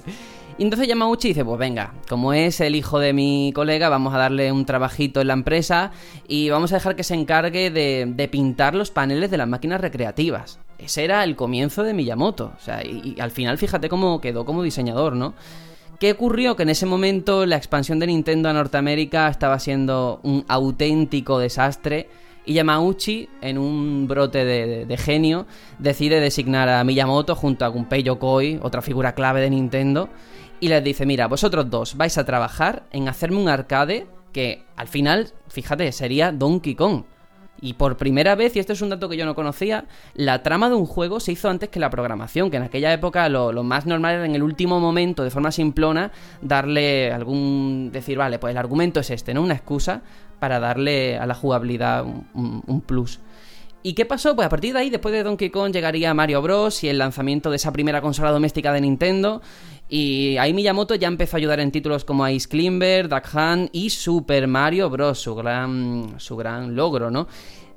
Y 0.58 0.64
entonces 0.64 0.88
Yamauchi 0.88 1.28
dice, 1.28 1.44
pues 1.44 1.56
venga, 1.56 1.94
como 2.08 2.32
es 2.32 2.60
el 2.60 2.74
hijo 2.74 2.98
de 2.98 3.12
mi 3.12 3.52
colega, 3.54 3.88
vamos 3.88 4.12
a 4.12 4.18
darle 4.18 4.50
un 4.50 4.66
trabajito 4.66 5.20
en 5.20 5.28
la 5.28 5.34
empresa 5.34 5.92
y 6.26 6.50
vamos 6.50 6.72
a 6.72 6.76
dejar 6.76 6.96
que 6.96 7.04
se 7.04 7.14
encargue 7.14 7.70
de, 7.70 8.28
pintar 8.28 8.74
los 8.74 8.90
paneles 8.90 9.30
de 9.30 9.36
las 9.36 9.46
máquinas 9.46 9.80
recreativas. 9.80 10.58
Ese 10.76 11.04
era 11.04 11.22
el 11.22 11.36
comienzo 11.36 11.84
de 11.84 11.94
Miyamoto. 11.94 12.52
O 12.56 12.60
sea, 12.60 12.84
y, 12.84 13.14
al 13.20 13.30
final 13.30 13.56
fíjate 13.56 13.88
cómo 13.88 14.20
quedó 14.20 14.44
como 14.44 14.64
diseñador, 14.64 15.14
¿no? 15.14 15.34
¿Qué 16.00 16.10
ocurrió? 16.10 16.56
Que 16.56 16.64
en 16.64 16.70
ese 16.70 16.86
momento 16.86 17.46
la 17.46 17.56
expansión 17.56 18.00
de 18.00 18.08
Nintendo 18.08 18.48
a 18.48 18.52
Norteamérica 18.52 19.28
estaba 19.28 19.60
siendo 19.60 20.18
un 20.24 20.44
auténtico 20.48 21.38
desastre 21.38 22.08
y 22.44 22.54
Yamauchi, 22.54 23.28
en 23.42 23.58
un 23.58 24.08
brote 24.08 24.44
de 24.44 24.96
genio, 24.96 25.46
decide 25.78 26.18
designar 26.18 26.68
a 26.68 26.82
Miyamoto 26.82 27.36
junto 27.36 27.64
a 27.64 27.68
Gunpei 27.68 28.02
Yokoi, 28.02 28.58
otra 28.62 28.80
figura 28.80 29.14
clave 29.14 29.40
de 29.42 29.50
Nintendo, 29.50 30.08
y 30.60 30.68
les 30.68 30.82
dice, 30.84 31.06
mira, 31.06 31.26
vosotros 31.26 31.68
dos 31.70 31.96
vais 31.96 32.16
a 32.18 32.24
trabajar 32.24 32.84
en 32.92 33.08
hacerme 33.08 33.38
un 33.38 33.48
arcade 33.48 34.06
que 34.32 34.64
al 34.76 34.88
final, 34.88 35.32
fíjate, 35.48 35.90
sería 35.92 36.32
Donkey 36.32 36.74
Kong. 36.74 37.04
Y 37.60 37.72
por 37.74 37.96
primera 37.96 38.36
vez, 38.36 38.54
y 38.54 38.60
esto 38.60 38.72
es 38.72 38.82
un 38.82 38.90
dato 38.90 39.08
que 39.08 39.16
yo 39.16 39.26
no 39.26 39.34
conocía, 39.34 39.86
la 40.14 40.44
trama 40.44 40.68
de 40.68 40.76
un 40.76 40.86
juego 40.86 41.18
se 41.18 41.32
hizo 41.32 41.48
antes 41.50 41.70
que 41.70 41.80
la 41.80 41.90
programación, 41.90 42.52
que 42.52 42.56
en 42.56 42.62
aquella 42.62 42.92
época 42.92 43.28
lo, 43.28 43.50
lo 43.52 43.64
más 43.64 43.84
normal 43.84 44.14
era 44.14 44.26
en 44.26 44.36
el 44.36 44.44
último 44.44 44.78
momento, 44.78 45.24
de 45.24 45.30
forma 45.30 45.50
simplona, 45.50 46.12
darle 46.40 47.10
algún... 47.10 47.90
decir, 47.92 48.16
vale, 48.16 48.38
pues 48.38 48.52
el 48.52 48.58
argumento 48.58 49.00
es 49.00 49.10
este, 49.10 49.34
¿no? 49.34 49.42
Una 49.42 49.54
excusa 49.54 50.02
para 50.38 50.60
darle 50.60 51.18
a 51.18 51.26
la 51.26 51.34
jugabilidad 51.34 52.04
un, 52.04 52.28
un- 52.34 52.62
un 52.64 52.80
plus. 52.80 53.18
¿Y 53.82 53.94
qué 53.94 54.04
pasó? 54.04 54.36
Pues 54.36 54.46
a 54.46 54.50
partir 54.50 54.72
de 54.74 54.80
ahí, 54.80 54.90
después 54.90 55.12
de 55.12 55.22
Donkey 55.22 55.50
Kong, 55.50 55.72
llegaría 55.72 56.12
Mario 56.14 56.42
Bros. 56.42 56.84
y 56.84 56.88
el 56.88 56.98
lanzamiento 56.98 57.48
de 57.50 57.56
esa 57.56 57.72
primera 57.72 58.00
consola 58.00 58.30
doméstica 58.30 58.72
de 58.72 58.80
Nintendo. 58.82 59.40
Y 59.88 60.36
ahí 60.36 60.52
Miyamoto 60.52 60.94
ya 60.94 61.08
empezó 61.08 61.36
a 61.36 61.38
ayudar 61.38 61.60
en 61.60 61.70
títulos 61.70 62.04
como 62.04 62.28
Ice 62.28 62.48
Climber, 62.48 63.08
Duck 63.08 63.24
Hunt 63.34 63.70
y 63.72 63.90
Super 63.90 64.46
Mario 64.46 64.90
Bros. 64.90 65.18
Su 65.18 65.34
gran, 65.34 66.14
su 66.18 66.36
gran 66.36 66.76
logro, 66.76 67.10
¿no? 67.10 67.26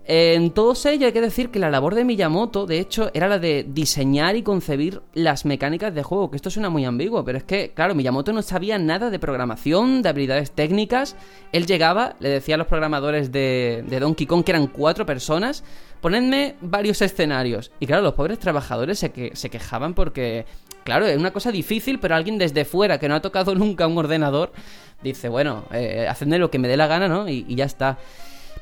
En 0.04 0.52
todos 0.52 0.86
ellos 0.88 1.06
hay 1.06 1.12
que 1.13 1.21
decir 1.21 1.52
que 1.52 1.60
la 1.60 1.69
labor 1.69 1.93
de 1.93 2.04
Miyamoto, 2.04 2.65
de 2.65 2.80
hecho, 2.80 3.12
era 3.13 3.28
la 3.28 3.38
de 3.38 3.65
diseñar 3.67 4.36
y 4.36 4.41
concebir 4.41 5.02
las 5.13 5.45
mecánicas 5.45 5.93
de 5.93 6.02
juego, 6.02 6.32
que 6.32 6.38
esto 6.38 6.50
suena 6.50 6.69
muy 6.69 6.86
ambiguo, 6.86 7.24
pero 7.24 7.38
es 7.38 7.43
que, 7.43 7.71
claro, 7.74 7.93
Miyamoto 7.93 8.34
no 8.34 8.41
sabía 8.41 8.80
nada 8.80 9.12
de 9.12 9.19
programación, 9.19 10.02
de 10.02 10.10
habilidades 10.10 10.52
técnicas. 10.52 11.15
Él 11.52 11.67
llegaba, 11.67 12.15
le 12.19 12.30
decía 12.30 12.56
a 12.56 12.58
los 12.58 12.67
programadores 12.67 13.32
de, 13.32 13.86
de 13.88 14.00
Donkey 14.00 14.26
Kong, 14.26 14.43
que 14.43 14.52
eran 14.52 14.67
cuatro 14.67 15.06
personas, 15.06 15.63
ponedme 16.02 16.56
varios 16.62 17.02
escenarios. 17.02 17.71
Y 17.80 17.86
claro, 17.86 18.02
los 18.02 18.13
pobres 18.13 18.39
trabajadores 18.39 18.97
se, 18.97 19.12
que, 19.12 19.36
se 19.36 19.52
quejaban 19.52 19.93
porque 19.93 20.45
claro, 20.84 21.06
es 21.06 21.17
una 21.17 21.32
cosa 21.32 21.52
difícil, 21.52 22.00
pero 22.00 22.15
alguien 22.15 22.38
desde 22.38 22.65
fuera 22.65 23.00
que 23.00 23.08
no 23.08 23.15
ha 23.15 23.22
tocado 23.22 23.56
nunca 23.56 23.88
un 23.88 23.98
ordenador 23.98 24.52
dice, 25.04 25.30
bueno, 25.30 25.65
eh, 25.72 26.08
hacedme 26.10 26.38
lo 26.38 26.52
que 26.52 26.60
me 26.60 26.67
dé 26.67 26.78
la 26.78 26.88
gana, 26.88 27.08
¿no? 27.08 27.28
Y, 27.28 27.46
y 27.48 27.56
ya 27.56 27.65
está. 27.65 27.98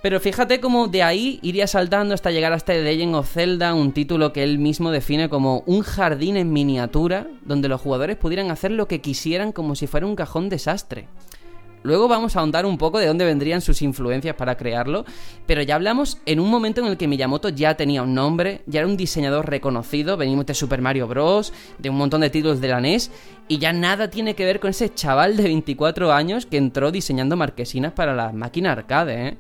Pero 0.01 0.21
fíjate 0.21 0.61
cómo 0.61 0.87
de 0.87 1.03
ahí 1.03 1.39
iría 1.41 1.67
saltando 1.67 2.13
hasta 2.13 2.31
llegar 2.31 2.53
hasta 2.53 2.71
The 2.71 2.83
Legend 2.83 3.15
of 3.15 3.29
Zelda, 3.29 3.73
un 3.73 3.91
título 3.91 4.31
que 4.31 4.43
él 4.43 4.57
mismo 4.57 4.91
define 4.91 5.27
como 5.27 5.63
un 5.65 5.81
jardín 5.81 6.37
en 6.37 6.53
miniatura, 6.53 7.27
donde 7.43 7.67
los 7.67 7.81
jugadores 7.81 8.15
pudieran 8.15 8.49
hacer 8.49 8.71
lo 8.71 8.87
que 8.87 9.01
quisieran 9.01 9.51
como 9.51 9.75
si 9.75 9.87
fuera 9.87 10.05
un 10.05 10.15
cajón 10.15 10.47
desastre. 10.47 11.07
Luego 11.83 12.07
vamos 12.07 12.35
a 12.35 12.39
ahondar 12.39 12.65
un 12.65 12.77
poco 12.77 12.99
de 12.99 13.07
dónde 13.07 13.25
vendrían 13.25 13.61
sus 13.61 13.81
influencias 13.81 14.35
para 14.35 14.55
crearlo, 14.55 15.05
pero 15.45 15.61
ya 15.61 15.75
hablamos 15.75 16.17
en 16.25 16.39
un 16.39 16.49
momento 16.49 16.81
en 16.81 16.87
el 16.87 16.97
que 16.97 17.07
Miyamoto 17.07 17.49
ya 17.49 17.75
tenía 17.75 18.03
un 18.03 18.13
nombre, 18.13 18.61
ya 18.65 18.81
era 18.81 18.87
un 18.87 18.97
diseñador 18.97 19.49
reconocido, 19.49 20.17
venimos 20.17 20.45
de 20.45 20.53
Super 20.53 20.81
Mario 20.81 21.07
Bros., 21.07 21.53
de 21.77 21.89
un 21.89 21.97
montón 21.97 22.21
de 22.21 22.29
títulos 22.29 22.59
de 22.59 22.67
la 22.67 22.81
NES, 22.81 23.11
y 23.47 23.59
ya 23.59 23.71
nada 23.71 24.09
tiene 24.09 24.35
que 24.35 24.45
ver 24.45 24.59
con 24.59 24.71
ese 24.71 24.93
chaval 24.93 25.37
de 25.37 25.43
24 25.43 26.11
años 26.11 26.45
que 26.45 26.57
entró 26.57 26.91
diseñando 26.91 27.37
marquesinas 27.37 27.93
para 27.93 28.13
las 28.13 28.33
máquinas 28.33 28.77
arcade, 28.77 29.27
¿eh? 29.27 29.37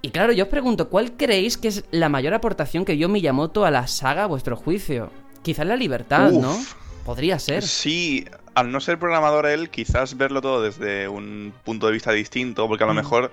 Y 0.00 0.10
claro, 0.10 0.32
yo 0.32 0.44
os 0.44 0.50
pregunto, 0.50 0.88
¿cuál 0.88 1.12
creéis 1.16 1.56
que 1.56 1.68
es 1.68 1.84
la 1.90 2.08
mayor 2.08 2.32
aportación 2.32 2.84
que 2.84 2.92
dio 2.92 3.08
Miyamoto 3.08 3.64
a 3.64 3.70
la 3.70 3.86
saga 3.88 4.24
a 4.24 4.26
vuestro 4.26 4.56
juicio? 4.56 5.10
Quizás 5.42 5.66
la 5.66 5.76
libertad, 5.76 6.32
Uf. 6.32 6.42
¿no? 6.42 6.56
Podría 7.04 7.38
ser. 7.38 7.64
Sí, 7.64 8.24
al 8.60 8.70
no 8.72 8.80
ser 8.80 8.98
programador 8.98 9.46
él, 9.46 9.70
quizás 9.70 10.16
verlo 10.16 10.40
todo 10.42 10.62
desde 10.62 11.08
un 11.08 11.54
punto 11.64 11.86
de 11.86 11.92
vista 11.92 12.12
distinto, 12.12 12.66
porque 12.68 12.84
a 12.84 12.86
lo 12.86 12.94
Mm. 12.94 12.96
mejor 12.96 13.32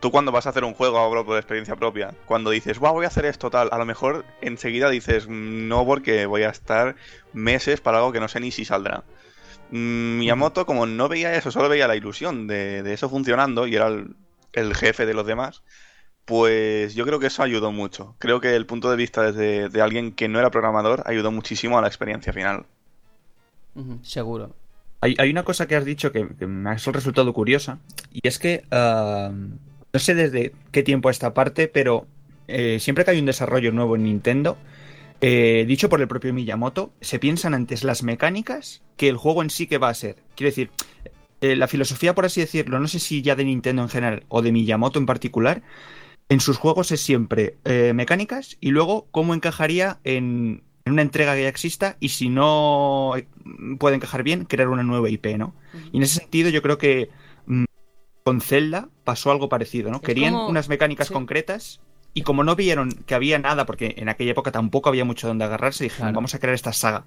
tú 0.00 0.10
cuando 0.10 0.32
vas 0.32 0.46
a 0.46 0.50
hacer 0.50 0.64
un 0.64 0.74
juego, 0.74 0.98
hablo 0.98 1.24
por 1.26 1.36
experiencia 1.36 1.76
propia, 1.76 2.14
cuando 2.26 2.50
dices, 2.50 2.78
wow, 2.78 2.92
voy 2.92 3.04
a 3.04 3.08
hacer 3.08 3.26
esto 3.26 3.50
tal, 3.50 3.68
a 3.72 3.78
lo 3.78 3.84
mejor 3.86 4.24
enseguida 4.40 4.90
dices, 4.90 5.26
"Mm, 5.28 5.68
no, 5.68 5.84
porque 5.86 6.26
voy 6.26 6.42
a 6.44 6.50
estar 6.50 6.96
meses 7.32 7.80
para 7.80 7.98
algo 7.98 8.12
que 8.12 8.20
no 8.20 8.28
sé 8.28 8.40
ni 8.40 8.50
si 8.50 8.64
saldrá. 8.64 9.04
Mm, 9.70 10.18
Miyamoto, 10.18 10.66
como 10.66 10.86
no 10.86 11.08
veía 11.08 11.34
eso, 11.36 11.50
solo 11.50 11.68
veía 11.68 11.88
la 11.88 11.96
ilusión 11.96 12.46
de, 12.46 12.82
de 12.82 12.92
eso 12.94 13.08
funcionando 13.10 13.66
y 13.66 13.76
era 13.76 13.88
el, 13.88 14.16
el 14.52 14.74
jefe 14.74 15.06
de 15.06 15.14
los 15.14 15.26
demás, 15.26 15.62
pues 16.24 16.94
yo 16.94 17.06
creo 17.06 17.18
que 17.20 17.26
eso 17.28 17.42
ayudó 17.42 17.72
mucho. 17.72 18.16
Creo 18.18 18.40
que 18.40 18.54
el 18.56 18.66
punto 18.66 18.90
de 18.90 18.96
vista 18.96 19.22
desde 19.32 19.68
de 19.68 19.82
alguien 19.82 20.12
que 20.12 20.28
no 20.28 20.38
era 20.40 20.50
programador 20.50 21.02
ayudó 21.06 21.30
muchísimo 21.32 21.78
a 21.78 21.82
la 21.82 21.88
experiencia 21.88 22.32
final. 22.32 22.66
Seguro. 24.02 24.54
Hay, 25.00 25.14
hay 25.18 25.30
una 25.30 25.44
cosa 25.44 25.66
que 25.66 25.76
has 25.76 25.84
dicho 25.84 26.12
que, 26.12 26.28
que 26.38 26.46
me 26.46 26.70
ha 26.70 26.74
resultado 26.74 27.32
curiosa, 27.32 27.78
y 28.12 28.26
es 28.26 28.38
que 28.38 28.64
ah, 28.70 29.32
no 29.92 30.00
sé 30.00 30.14
desde 30.14 30.52
qué 30.72 30.82
tiempo 30.82 31.08
a 31.08 31.12
esta 31.12 31.34
parte, 31.34 31.68
pero 31.68 32.06
eh, 32.48 32.78
siempre 32.80 33.04
que 33.04 33.12
hay 33.12 33.18
un 33.18 33.26
desarrollo 33.26 33.72
nuevo 33.72 33.96
en 33.96 34.04
Nintendo, 34.04 34.56
eh, 35.20 35.64
dicho 35.66 35.88
por 35.88 36.00
el 36.00 36.08
propio 36.08 36.32
Miyamoto, 36.32 36.92
se 37.00 37.18
piensan 37.18 37.54
antes 37.54 37.84
las 37.84 38.02
mecánicas 38.02 38.82
que 38.96 39.08
el 39.08 39.16
juego 39.16 39.42
en 39.42 39.50
sí 39.50 39.66
que 39.66 39.78
va 39.78 39.88
a 39.88 39.94
ser. 39.94 40.16
Quiero 40.34 40.50
decir, 40.50 40.70
eh, 41.40 41.56
la 41.56 41.68
filosofía, 41.68 42.14
por 42.14 42.24
así 42.24 42.40
decirlo, 42.40 42.78
no 42.78 42.88
sé 42.88 42.98
si 42.98 43.22
ya 43.22 43.36
de 43.36 43.44
Nintendo 43.44 43.82
en 43.82 43.88
general 43.88 44.24
o 44.28 44.42
de 44.42 44.52
Miyamoto 44.52 44.98
en 44.98 45.06
particular, 45.06 45.62
en 46.28 46.40
sus 46.40 46.58
juegos 46.58 46.92
es 46.92 47.00
siempre 47.00 47.56
mecánicas 47.92 48.56
y 48.60 48.70
luego 48.70 49.08
cómo 49.10 49.34
encajaría 49.34 49.98
en, 50.04 50.62
en 50.84 50.92
una 50.94 51.02
entrega 51.02 51.34
que 51.34 51.42
ya 51.42 51.48
exista 51.48 51.96
y 52.00 52.08
si 52.10 52.28
no 52.28 53.12
eh, 53.16 53.26
puede 53.78 53.96
encajar 53.96 54.22
bien, 54.22 54.44
crear 54.44 54.68
una 54.68 54.82
nueva 54.82 55.08
IP, 55.10 55.36
¿no? 55.38 55.54
Y 55.92 55.98
en 55.98 56.02
ese 56.02 56.20
sentido 56.20 56.48
yo 56.50 56.62
creo 56.62 56.78
que 56.78 57.10
mm, 57.46 57.64
con 58.24 58.40
Zelda 58.40 58.88
pasó 59.04 59.30
algo 59.30 59.48
parecido, 59.48 59.90
¿no? 59.90 59.96
Es 59.98 60.02
Querían 60.02 60.34
como- 60.34 60.48
unas 60.48 60.68
mecánicas 60.68 61.08
sí. 61.08 61.12
concretas 61.14 61.80
y 62.14 62.22
como 62.22 62.42
no 62.44 62.56
vieron 62.56 62.90
que 62.92 63.14
había 63.14 63.38
nada, 63.38 63.66
porque 63.66 63.94
en 63.98 64.08
aquella 64.08 64.32
época 64.32 64.50
tampoco 64.52 64.88
había 64.88 65.04
mucho 65.04 65.28
donde 65.28 65.44
agarrarse, 65.44 65.84
dijeron, 65.84 66.06
Claro. 66.08 66.14
vamos 66.16 66.34
a 66.34 66.38
crear 66.40 66.54
esta 66.54 66.72
saga. 66.72 67.04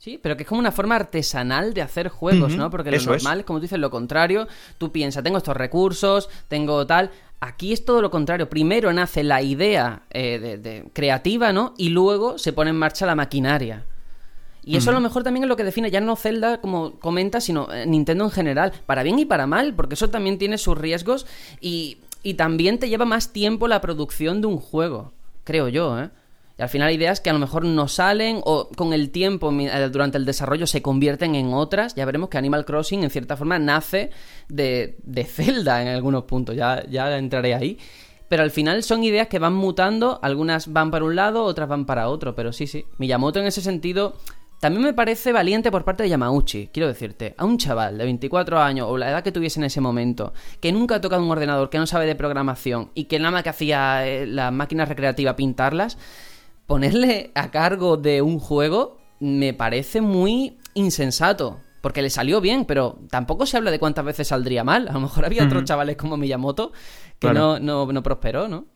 Sí, 0.00 0.18
pero 0.22 0.34
que 0.34 0.44
es 0.44 0.48
como 0.48 0.60
una 0.60 0.72
forma 0.72 0.96
artesanal 0.96 1.74
de 1.74 1.82
hacer 1.82 2.08
juegos, 2.08 2.56
¿no? 2.56 2.70
Porque 2.70 2.90
lo 2.90 2.96
eso 2.96 3.10
normal 3.10 3.40
es, 3.40 3.44
como 3.44 3.58
tú 3.58 3.64
dices, 3.64 3.78
lo 3.78 3.90
contrario. 3.90 4.48
Tú 4.78 4.90
piensas, 4.90 5.22
tengo 5.22 5.36
estos 5.36 5.54
recursos, 5.54 6.30
tengo 6.48 6.86
tal. 6.86 7.10
Aquí 7.40 7.74
es 7.74 7.84
todo 7.84 8.00
lo 8.00 8.10
contrario. 8.10 8.48
Primero 8.48 8.90
nace 8.94 9.22
la 9.22 9.42
idea 9.42 10.04
eh, 10.10 10.38
de, 10.38 10.56
de- 10.56 10.84
creativa, 10.94 11.52
¿no? 11.52 11.74
Y 11.76 11.90
luego 11.90 12.38
se 12.38 12.54
pone 12.54 12.70
en 12.70 12.76
marcha 12.76 13.04
la 13.04 13.14
maquinaria. 13.14 13.84
Y 14.64 14.76
eso 14.78 14.88
a 14.88 14.94
lo 14.94 15.00
mejor 15.00 15.22
también 15.22 15.44
es 15.44 15.48
lo 15.48 15.56
que 15.56 15.64
define 15.64 15.90
ya 15.90 16.00
no 16.00 16.16
Zelda, 16.16 16.62
como 16.62 16.92
comenta, 16.92 17.42
sino 17.42 17.70
eh, 17.70 17.84
Nintendo 17.84 18.24
en 18.24 18.30
general, 18.30 18.72
para 18.86 19.02
bien 19.02 19.18
y 19.18 19.26
para 19.26 19.46
mal, 19.46 19.74
porque 19.74 19.94
eso 19.96 20.08
también 20.08 20.38
tiene 20.38 20.56
sus 20.56 20.78
riesgos 20.78 21.26
y, 21.60 21.98
y 22.22 22.34
también 22.34 22.78
te 22.78 22.88
lleva 22.88 23.04
más 23.04 23.32
tiempo 23.34 23.68
la 23.68 23.80
producción 23.82 24.40
de 24.40 24.46
un 24.46 24.56
juego, 24.58 25.12
creo 25.44 25.68
yo, 25.68 25.98
¿eh? 26.00 26.10
Al 26.60 26.68
final 26.68 26.92
ideas 26.92 27.20
que 27.20 27.30
a 27.30 27.32
lo 27.32 27.38
mejor 27.38 27.64
no 27.64 27.88
salen 27.88 28.40
o 28.44 28.68
con 28.76 28.92
el 28.92 29.10
tiempo, 29.10 29.52
eh, 29.52 29.88
durante 29.90 30.18
el 30.18 30.24
desarrollo, 30.24 30.66
se 30.66 30.82
convierten 30.82 31.34
en 31.34 31.52
otras. 31.54 31.94
Ya 31.94 32.04
veremos 32.04 32.28
que 32.28 32.38
Animal 32.38 32.64
Crossing, 32.64 33.02
en 33.02 33.10
cierta 33.10 33.36
forma, 33.36 33.58
nace 33.58 34.10
de, 34.48 34.96
de 35.02 35.24
Zelda 35.24 35.82
en 35.82 35.88
algunos 35.88 36.24
puntos, 36.24 36.56
ya, 36.56 36.84
ya 36.88 37.16
entraré 37.16 37.54
ahí. 37.54 37.78
Pero 38.28 38.44
al 38.44 38.52
final 38.52 38.82
son 38.84 39.02
ideas 39.02 39.26
que 39.26 39.40
van 39.40 39.54
mutando, 39.54 40.20
algunas 40.22 40.72
van 40.72 40.90
para 40.92 41.04
un 41.04 41.16
lado, 41.16 41.44
otras 41.44 41.68
van 41.68 41.84
para 41.84 42.08
otro, 42.08 42.36
pero 42.36 42.52
sí, 42.52 42.68
sí. 42.68 42.84
Miyamoto 42.98 43.40
en 43.40 43.46
ese 43.46 43.60
sentido 43.60 44.14
también 44.60 44.84
me 44.84 44.92
parece 44.92 45.32
valiente 45.32 45.70
por 45.70 45.84
parte 45.84 46.02
de 46.02 46.10
Yamauchi, 46.10 46.68
quiero 46.70 46.86
decirte, 46.86 47.34
a 47.38 47.46
un 47.46 47.56
chaval 47.56 47.96
de 47.96 48.04
24 48.04 48.60
años 48.60 48.88
o 48.90 48.98
la 48.98 49.08
edad 49.08 49.24
que 49.24 49.32
tuviese 49.32 49.58
en 49.58 49.64
ese 49.64 49.80
momento, 49.80 50.34
que 50.60 50.70
nunca 50.70 50.96
ha 50.96 51.00
tocado 51.00 51.24
un 51.24 51.30
ordenador, 51.30 51.70
que 51.70 51.78
no 51.78 51.86
sabe 51.86 52.04
de 52.04 52.14
programación 52.14 52.90
y 52.94 53.04
que 53.04 53.18
nada 53.18 53.30
más 53.30 53.42
que 53.42 53.48
hacía 53.48 54.06
eh, 54.06 54.26
las 54.26 54.52
máquinas 54.52 54.90
recreativas 54.90 55.34
pintarlas, 55.34 55.96
ponerle 56.70 57.32
a 57.34 57.50
cargo 57.50 57.96
de 57.96 58.22
un 58.22 58.38
juego 58.38 58.96
me 59.18 59.52
parece 59.52 60.00
muy 60.00 60.56
insensato. 60.74 61.58
Porque 61.80 62.00
le 62.00 62.10
salió 62.10 62.40
bien, 62.40 62.64
pero 62.64 63.00
tampoco 63.10 63.44
se 63.44 63.56
habla 63.56 63.72
de 63.72 63.80
cuántas 63.80 64.04
veces 64.04 64.28
saldría 64.28 64.62
mal. 64.62 64.86
A 64.86 64.92
lo 64.92 65.00
mejor 65.00 65.24
había 65.24 65.44
otros 65.44 65.64
chavales 65.64 65.96
como 65.96 66.16
Miyamoto 66.16 66.70
que 67.18 67.28
Claro. 67.28 67.58
no, 67.58 67.86
no, 67.86 67.92
no 67.92 68.02
prosperó, 68.04 68.46
¿no? 68.46 68.66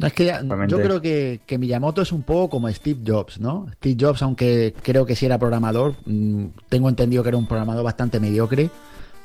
No, 0.00 0.06
es 0.06 0.14
que 0.14 0.32
yo 0.68 0.80
creo 0.80 1.02
que, 1.02 1.40
que 1.44 1.58
Miyamoto 1.58 2.00
es 2.00 2.10
un 2.10 2.22
poco 2.22 2.48
como 2.48 2.70
Steve 2.70 3.00
Jobs, 3.06 3.38
¿no? 3.38 3.66
Steve 3.74 3.96
Jobs, 4.00 4.22
aunque 4.22 4.74
creo 4.82 5.04
que 5.04 5.14
sí 5.14 5.26
era 5.26 5.38
programador, 5.38 5.94
mm, 6.06 6.46
tengo 6.70 6.88
entendido 6.88 7.22
que 7.22 7.28
era 7.30 7.38
un 7.38 7.46
programador 7.46 7.84
bastante 7.84 8.18
mediocre. 8.18 8.70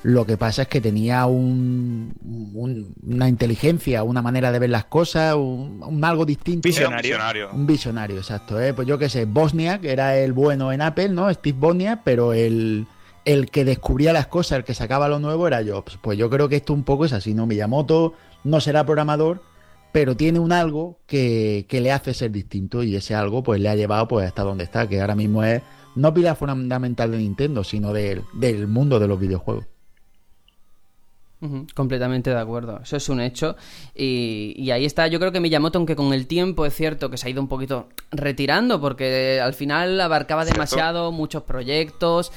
Lo 0.04 0.26
que 0.26 0.36
pasa 0.36 0.64
es 0.64 0.68
que 0.68 0.82
tenía 0.82 1.28
un, 1.28 2.14
un- 2.56 2.95
una 3.04 3.30
inteligencia, 3.30 4.02
una 4.04 4.22
manera 4.24 4.52
de 4.52 4.58
ver 4.58 4.72
las 4.72 4.86
cosas, 4.86 5.36
un, 5.36 5.84
un 5.86 6.04
algo 6.04 6.26
distinto. 6.26 6.68
Visionario. 6.68 7.02
visionario. 7.12 7.49
Un 7.54 7.68
visionario, 7.68 8.18
exacto. 8.18 8.60
¿eh? 8.60 8.74
Pues 8.74 8.88
yo 8.88 8.97
qué 8.97 9.10
sé, 9.10 9.26
Bosniak 9.26 9.84
era 9.84 10.18
el 10.18 10.34
bueno 10.34 10.72
en 10.72 10.82
Apple, 10.82 11.10
¿no? 11.10 11.32
Steve 11.32 11.56
Bosniak, 11.60 12.02
pero 12.04 12.34
el, 12.34 12.88
el 13.26 13.52
que 13.52 13.64
descubría 13.64 14.12
las 14.12 14.26
cosas, 14.26 14.58
el 14.60 14.64
que 14.64 14.74
sacaba 14.74 15.08
lo 15.08 15.20
nuevo 15.20 15.45
era 15.47 15.62
Jobs. 15.64 15.99
Pues 16.02 16.18
yo 16.18 16.32
creo 16.32 16.49
que 16.49 16.56
esto 16.56 16.74
un 16.74 16.84
poco 16.84 17.06
es 17.06 17.14
así, 17.14 17.36
¿no? 17.36 17.45
Miyamoto 17.45 18.14
no 18.43 18.60
será 18.60 18.84
programador, 18.84 19.43
pero 19.91 20.18
tiene 20.18 20.39
un 20.39 20.52
algo 20.52 20.97
que, 21.06 21.68
que 21.70 21.80
le 21.80 21.91
hace 21.91 22.16
ser 22.16 22.32
distinto 22.32 22.82
y 22.82 22.95
ese 22.95 23.14
algo 23.14 23.43
pues 23.43 23.62
le 23.62 23.70
ha 23.70 23.76
llevado 23.76 24.08
pues 24.08 24.26
hasta 24.26 24.41
donde 24.41 24.64
está, 24.64 24.89
que 24.89 24.99
ahora 24.99 25.14
mismo 25.16 25.43
es 25.43 25.62
no 25.95 26.12
pilar 26.12 26.38
fundamental 26.38 27.12
de 27.12 27.18
Nintendo, 27.20 27.64
sino 27.64 27.93
del, 27.93 28.24
del 28.34 28.66
mundo 28.68 28.97
de 28.99 29.08
los 29.08 29.20
videojuegos. 29.20 29.66
Completamente 31.73 32.29
de 32.29 32.39
acuerdo, 32.39 32.79
eso 32.83 32.97
es 32.97 33.09
un 33.09 33.19
hecho. 33.19 33.55
Y, 33.95 34.53
y 34.57 34.69
ahí 34.71 34.85
está, 34.85 35.07
yo 35.07 35.19
creo 35.19 35.31
que 35.31 35.39
Miyamoto, 35.39 35.79
aunque 35.79 35.95
con 35.95 36.13
el 36.13 36.27
tiempo 36.27 36.67
es 36.67 36.73
cierto 36.75 37.09
que 37.09 37.17
se 37.17 37.27
ha 37.27 37.29
ido 37.31 37.41
un 37.41 37.47
poquito 37.47 37.89
retirando, 38.11 38.79
porque 38.79 39.39
al 39.41 39.53
final 39.55 39.99
abarcaba 39.99 40.43
Cierto. 40.43 40.55
demasiado, 40.55 41.11
muchos 41.11 41.41
proyectos. 41.43 42.31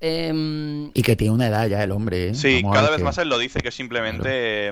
em, 0.00 0.90
Y 0.94 1.02
que 1.02 1.16
tiene 1.16 1.32
una 1.34 1.48
edad 1.48 1.66
ya 1.68 1.82
el 1.82 1.90
hombre, 1.90 2.28
¿eh? 2.28 2.34
Sí, 2.34 2.60
Vamos 2.62 2.74
cada 2.76 2.90
vez 2.90 2.98
que- 2.98 3.04
más 3.04 3.16
él 3.18 3.28
lo 3.30 3.38
dice, 3.38 3.60
que 3.60 3.70
simplemente 3.70 4.68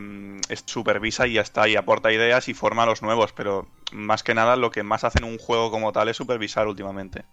es- 0.48 0.62
supervisa 0.66 1.26
y 1.26 1.34
ya 1.34 1.40
está, 1.40 1.66
y 1.68 1.76
aporta 1.76 2.12
ideas 2.12 2.48
y 2.48 2.54
forma 2.54 2.82
a 2.82 2.86
los 2.86 3.00
nuevos, 3.02 3.32
pero 3.32 3.66
más 3.92 4.22
que 4.22 4.34
nada 4.34 4.56
lo 4.56 4.70
que 4.70 4.82
más 4.82 5.02
hace 5.04 5.18
en 5.18 5.24
un 5.24 5.38
juego 5.38 5.70
como 5.70 5.92
tal 5.92 6.08
es 6.08 6.16
supervisar 6.18 6.68
últimamente. 6.68 7.24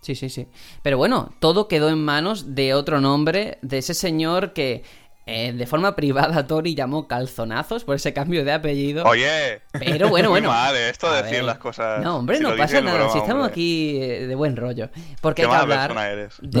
Sí, 0.00 0.16
sí, 0.16 0.28
sí. 0.28 0.48
Pero 0.82 0.98
bueno, 0.98 1.30
todo 1.38 1.68
quedó 1.68 1.88
en 1.88 2.04
manos 2.04 2.56
de 2.56 2.74
otro 2.74 3.00
nombre, 3.00 3.58
de 3.62 3.78
ese 3.78 3.94
señor 3.94 4.52
que 4.54 4.82
eh, 5.26 5.52
de 5.52 5.66
forma 5.66 5.94
privada 5.96 6.46
Tori 6.46 6.74
llamó 6.74 7.06
calzonazos 7.06 7.84
por 7.84 7.96
ese 7.96 8.12
cambio 8.12 8.44
de 8.44 8.52
apellido. 8.52 9.04
Oye, 9.04 9.60
Pero 9.72 10.08
bueno, 10.08 10.28
muy 10.30 10.40
bueno. 10.40 10.48
mal 10.50 10.74
eh, 10.74 10.88
esto 10.90 11.10
de 11.10 11.18
A 11.18 11.22
decir 11.22 11.38
ver. 11.38 11.44
las 11.44 11.58
cosas. 11.58 12.02
No, 12.02 12.16
hombre, 12.18 12.38
si 12.38 12.42
no 12.42 12.56
pasa 12.56 12.80
nada. 12.80 12.96
broma, 12.96 13.12
si 13.12 13.18
estamos 13.18 13.42
hombre. 13.46 13.52
aquí 13.52 13.98
eh, 14.02 14.26
de 14.26 14.34
buen 14.34 14.56
rollo. 14.56 14.88
Porque 15.20 15.42
Qué 15.42 15.46
hay 15.48 15.54
que 15.54 15.60
hablar. 15.62 15.94
No 15.94 16.00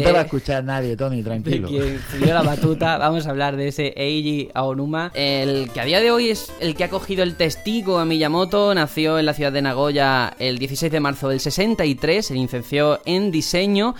te 0.06 0.12
va 0.12 0.20
a 0.20 0.22
escuchar 0.22 0.62
nadie, 0.64 0.96
Tony, 0.96 1.18
de 1.18 1.22
tranquilo. 1.24 1.68
quien 1.68 2.00
subió 2.10 2.34
la 2.34 2.42
batuta, 2.42 2.98
vamos 2.98 3.26
a 3.26 3.30
hablar 3.30 3.56
de 3.56 3.68
ese 3.68 3.92
Eiji 3.96 4.50
Aonuma, 4.54 5.10
el 5.14 5.70
que 5.72 5.80
a 5.80 5.84
día 5.84 6.00
de 6.00 6.10
hoy 6.10 6.30
es 6.30 6.52
el 6.60 6.74
que 6.76 6.84
ha 6.84 6.88
cogido 6.88 7.22
el 7.22 7.36
testigo 7.36 7.98
a 7.98 8.04
Miyamoto, 8.04 8.74
nació 8.74 9.18
en 9.18 9.26
la 9.26 9.34
ciudad 9.34 9.52
de 9.52 9.62
Nagoya 9.62 10.34
el 10.38 10.58
16 10.58 10.90
de 10.92 11.00
marzo 11.00 11.28
del 11.28 11.40
63, 11.40 12.24
se 12.26 12.34
licenció 12.34 13.00
en 13.04 13.30
diseño 13.30 13.94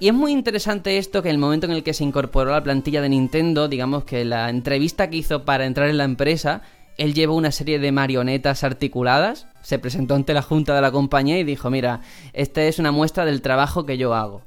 y 0.00 0.08
es 0.08 0.14
muy 0.14 0.32
interesante 0.32 0.98
esto 0.98 1.22
que 1.22 1.28
en 1.28 1.36
el 1.36 1.40
momento 1.40 1.66
en 1.66 1.72
el 1.72 1.82
que 1.82 1.94
se 1.94 2.04
incorporó 2.04 2.50
a 2.50 2.58
la 2.58 2.62
plantilla 2.62 3.00
de 3.02 3.08
Nintendo, 3.08 3.68
digamos 3.68 4.04
que 4.04 4.24
la 4.24 4.50
entrevista 4.50 5.10
que 5.10 5.18
hizo 5.18 5.44
para 5.44 5.66
entrar 5.66 5.88
en 5.88 5.98
la 5.98 6.04
empresa 6.04 6.62
él 6.96 7.14
llevó 7.14 7.34
una 7.34 7.52
serie 7.52 7.78
de 7.78 7.92
marionetas 7.92 8.64
articuladas, 8.64 9.46
se 9.62 9.78
presentó 9.78 10.14
ante 10.14 10.34
la 10.34 10.42
junta 10.42 10.74
de 10.74 10.80
la 10.80 10.92
compañía 10.92 11.38
y 11.38 11.44
dijo, 11.44 11.70
mira, 11.70 12.00
esta 12.32 12.62
es 12.62 12.78
una 12.78 12.92
muestra 12.92 13.24
del 13.24 13.42
trabajo 13.42 13.84
que 13.86 13.98
yo 13.98 14.14
hago. 14.14 14.42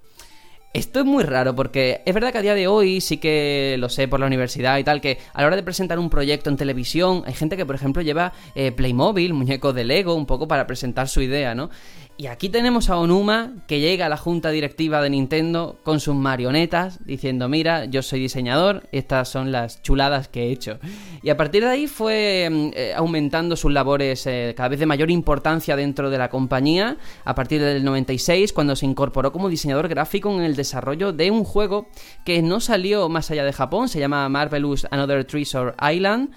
Esto 0.74 1.00
es 1.00 1.06
muy 1.06 1.24
raro 1.24 1.56
porque 1.56 2.02
es 2.06 2.14
verdad 2.14 2.32
que 2.32 2.38
a 2.38 2.41
día 2.41 2.54
de 2.54 2.68
hoy 2.68 3.02
sí 3.02 3.18
que 3.18 3.78
lo 3.80 3.89
sé 3.89 4.08
por 4.08 4.20
la 4.20 4.28
universidad 4.28 4.78
y 4.78 4.84
tal, 4.84 5.02
que 5.02 5.18
a 5.34 5.41
la 5.41 5.48
hora 5.48 5.56
de 5.56 5.64
presentar 5.64 5.98
un 5.98 6.10
proyecto 6.10 6.50
en 6.50 6.58
televisión 6.58 7.24
hay 7.26 7.34
gente 7.34 7.58
que 7.58 7.66
por 7.66 7.74
ejemplo 7.74 8.02
lleva 8.04 8.34
eh, 8.54 8.72
Playmobil, 8.72 9.34
muñecos 9.34 9.74
de 9.74 9.86
Lego, 9.86 10.14
un 10.14 10.26
poco 10.26 10.48
para 10.48 10.68
presentar 10.68 11.08
su 11.08 11.22
idea, 11.22 11.56
¿no? 11.56 11.72
Y 12.20 12.26
aquí 12.26 12.49
tenemos 12.49 12.89
a 12.89 12.97
Onuma 12.97 13.53
que 13.68 13.80
llega 13.80 14.07
a 14.07 14.09
la 14.09 14.18
junta 14.18 14.49
directiva 14.49 15.03
de 15.03 15.11
Nintendo 15.11 15.80
con 15.84 15.99
sus 15.99 16.15
marionetas 16.15 17.05
diciendo, 17.05 17.47
mira, 17.47 17.86
yo 17.86 18.01
soy 18.01 18.20
diseñador, 18.20 18.89
estas 18.91 19.30
son 19.30 19.51
las 19.51 19.84
chuladas 19.84 20.28
que 20.28 20.45
he 20.45 20.51
hecho. 20.51 20.80
Y 21.22 21.30
a 21.30 21.38
partir 21.38 21.63
de 21.63 21.70
ahí 21.70 21.86
fue 21.86 22.49
mm, 22.49 22.70
eh, 22.74 22.93
aumentando 22.95 23.55
sus 23.55 23.72
labores 23.72 24.26
eh, 24.26 24.55
cada 24.57 24.70
vez 24.70 24.80
de 24.80 24.88
mayor 24.88 25.11
importancia 25.11 25.76
dentro 25.76 26.09
de 26.09 26.18
la 26.18 26.32
compañía, 26.32 26.97
a 27.24 27.36
partir 27.36 27.61
del 27.61 27.86
96 27.86 28.51
cuando 28.51 28.76
se 28.76 28.88
incorporó 28.88 29.32
como 29.32 29.47
diseñador 29.47 29.88
gráfico 29.88 30.34
en 30.34 30.41
el 30.41 30.55
desarrollo 30.55 31.13
de 31.13 31.30
un 31.30 31.43
juego 31.43 31.88
que 32.26 32.41
no 32.41 32.59
salió 32.61 33.09
más 33.09 33.30
allá 33.30 33.43
de 33.45 33.53
Japón, 33.53 33.89
se 33.89 33.99
llama 33.99 34.28
Marvelous 34.28 34.88
Another 34.89 35.24
Treasure 35.24 35.76
Island. 35.93 36.32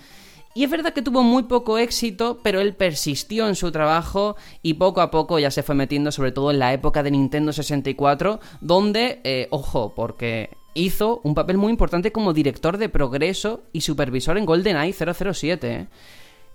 Y 0.52 0.64
es 0.64 0.70
verdad 0.70 0.92
que 0.92 1.02
tuvo 1.02 1.22
muy 1.22 1.44
poco 1.44 1.78
éxito, 1.78 2.40
pero 2.42 2.60
él 2.60 2.74
persistió 2.74 3.46
en 3.46 3.54
su 3.54 3.70
trabajo 3.70 4.36
y 4.62 4.74
poco 4.74 5.00
a 5.00 5.10
poco 5.10 5.38
ya 5.38 5.50
se 5.52 5.62
fue 5.62 5.76
metiendo, 5.76 6.10
sobre 6.10 6.32
todo 6.32 6.50
en 6.50 6.58
la 6.58 6.72
época 6.72 7.04
de 7.04 7.12
Nintendo 7.12 7.52
64, 7.52 8.40
donde, 8.60 9.20
eh, 9.22 9.46
ojo, 9.50 9.94
porque 9.94 10.50
hizo 10.74 11.20
un 11.22 11.34
papel 11.34 11.56
muy 11.56 11.70
importante 11.70 12.10
como 12.10 12.32
director 12.32 12.78
de 12.78 12.88
progreso 12.88 13.62
y 13.72 13.82
supervisor 13.82 14.38
en 14.38 14.46
GoldenEye 14.46 14.92
007, 14.92 15.72
¿eh? 15.72 15.86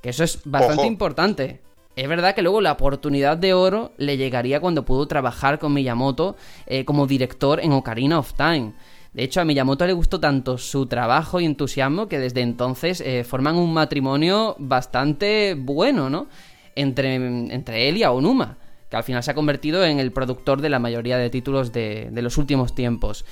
que 0.01 0.09
eso 0.09 0.25
es 0.25 0.41
bastante 0.43 0.87
importante. 0.87 1.61
Es 1.95 2.09
verdad 2.09 2.35
que 2.35 2.41
luego 2.41 2.59
la 2.59 2.73
oportunidad 2.73 3.37
de 3.37 3.53
oro 3.53 3.93
le 3.97 4.17
llegaría 4.17 4.59
cuando 4.59 4.83
pudo 4.83 5.07
trabajar 5.07 5.59
con 5.59 5.73
Miyamoto 5.73 6.35
eh, 6.65 6.83
como 6.83 7.07
director 7.07 7.61
en 7.61 7.71
Ocarina 7.71 8.19
of 8.19 8.33
Time. 8.33 8.73
De 9.16 9.24
hecho, 9.24 9.39
a 9.39 9.45
Miyamoto 9.45 9.88
le 9.88 9.93
gustó 9.93 10.20
tanto 10.20 10.57
su 10.57 10.88
trabajo 10.88 11.39
y 11.39 11.45
entusiasmo 11.45 12.09
que 12.09 12.20
desde 12.20 12.41
entonces 12.41 12.99
eh, 12.99 13.24
forman 13.24 13.55
un 13.55 13.74
matrimonio 13.74 14.57
bastante 14.59 15.55
bueno, 15.57 16.09
¿no? 16.09 16.28
Entre, 16.76 17.16
entre 17.16 17.88
él 17.88 17.95
y 17.95 18.03
Aonuma, 18.03 18.57
que 18.89 18.97
al 18.97 19.05
final 19.05 19.24
se 19.24 19.32
ha 19.32 19.34
convertido 19.34 19.86
en 19.86 19.99
el 19.99 20.11
productor 20.11 20.59
de 20.59 20.68
la 20.68 20.80
mayoría 20.80 21.18
de 21.18 21.30
títulos 21.30 21.72
de, 21.72 22.09
los 22.11 22.38
últimos 22.38 22.76
tiempos. 22.76 23.24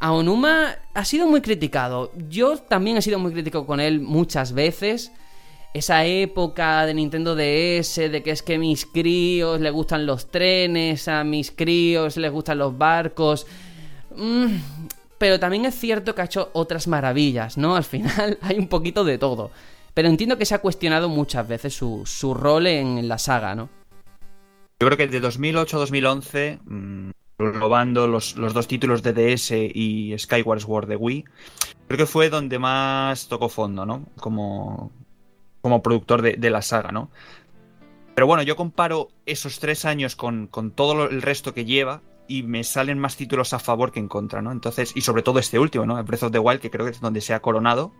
Aonuma 0.00 0.74
ha 0.92 1.04
sido 1.04 1.28
muy 1.28 1.40
criticado. 1.40 2.10
Yo 2.28 2.56
también 2.56 2.96
he 2.96 3.02
sido 3.02 3.20
muy 3.20 3.30
crítico 3.30 3.64
con 3.64 3.78
él 3.78 4.00
muchas 4.00 4.52
veces. 4.54 5.12
Esa 5.72 6.04
época 6.04 6.84
de 6.84 6.94
Nintendo 6.94 7.36
DS, 7.36 8.10
de 8.10 8.22
que 8.24 8.32
es 8.32 8.42
que 8.42 8.58
mis 8.58 8.86
críos 8.86 9.60
les 9.60 9.72
gustan 9.72 10.04
los 10.04 10.32
trenes, 10.32 11.06
a 11.06 11.22
mis 11.22 11.52
críos 11.52 12.16
les 12.16 12.32
gustan 12.32 12.58
los 12.58 12.76
barcos. 12.76 13.46
Mm, 14.16 14.56
pero 15.18 15.40
también 15.40 15.64
es 15.64 15.74
cierto 15.74 16.14
que 16.14 16.22
ha 16.22 16.26
hecho 16.26 16.50
otras 16.52 16.86
maravillas, 16.88 17.58
¿no? 17.58 17.76
Al 17.76 17.84
final 17.84 18.38
hay 18.42 18.58
un 18.58 18.68
poquito 18.68 19.04
de 19.04 19.18
todo. 19.18 19.50
Pero 19.94 20.08
entiendo 20.08 20.38
que 20.38 20.46
se 20.46 20.54
ha 20.54 20.60
cuestionado 20.60 21.08
muchas 21.08 21.46
veces 21.46 21.74
su, 21.74 22.02
su 22.06 22.32
rol 22.32 22.68
en 22.68 23.08
la 23.08 23.18
saga, 23.18 23.54
¿no? 23.54 23.68
Yo 24.80 24.86
creo 24.86 24.96
que 24.96 25.08
de 25.08 25.18
2008 25.18 25.76
a 25.76 25.80
2011, 25.80 26.58
mmm, 26.64 27.10
los, 27.38 28.36
los, 28.36 28.54
dos 28.54 28.68
títulos 28.68 29.02
de 29.02 29.12
DS 29.12 29.50
y 29.74 30.16
Skyward 30.16 30.60
Sword 30.60 30.88
de 30.88 30.96
Wii, 30.96 31.24
creo 31.88 31.98
que 31.98 32.06
fue 32.06 32.30
donde 32.30 32.60
más 32.60 33.26
tocó 33.26 33.48
fondo, 33.48 33.84
¿no? 33.84 34.06
Como, 34.20 34.92
como 35.60 35.82
productor 35.82 36.22
de, 36.22 36.34
de 36.34 36.50
la 36.50 36.62
saga, 36.62 36.92
¿no? 36.92 37.10
Pero 38.14 38.26
bueno, 38.28 38.42
yo 38.42 38.54
comparo 38.54 39.08
esos 39.26 39.58
tres 39.58 39.84
años 39.84 40.14
con, 40.14 40.46
con 40.46 40.70
todo 40.70 41.08
el 41.08 41.22
resto 41.22 41.54
que 41.54 41.64
lleva 41.64 42.02
y 42.28 42.42
me 42.42 42.62
salen 42.62 42.98
más 42.98 43.16
títulos 43.16 43.52
a 43.54 43.58
favor 43.58 43.90
que 43.90 43.98
en 43.98 44.08
contra, 44.08 44.42
¿no? 44.42 44.52
Entonces, 44.52 44.92
y 44.94 45.00
sobre 45.00 45.22
todo 45.22 45.38
este 45.38 45.58
último, 45.58 45.86
¿no? 45.86 45.98
El 45.98 46.04
Breath 46.04 46.24
of 46.24 46.32
the 46.32 46.38
Wild, 46.38 46.60
que 46.60 46.70
creo 46.70 46.84
que 46.84 46.92
es 46.92 47.00
donde 47.00 47.20
se 47.20 47.34
ha 47.34 47.40
coronado. 47.40 47.92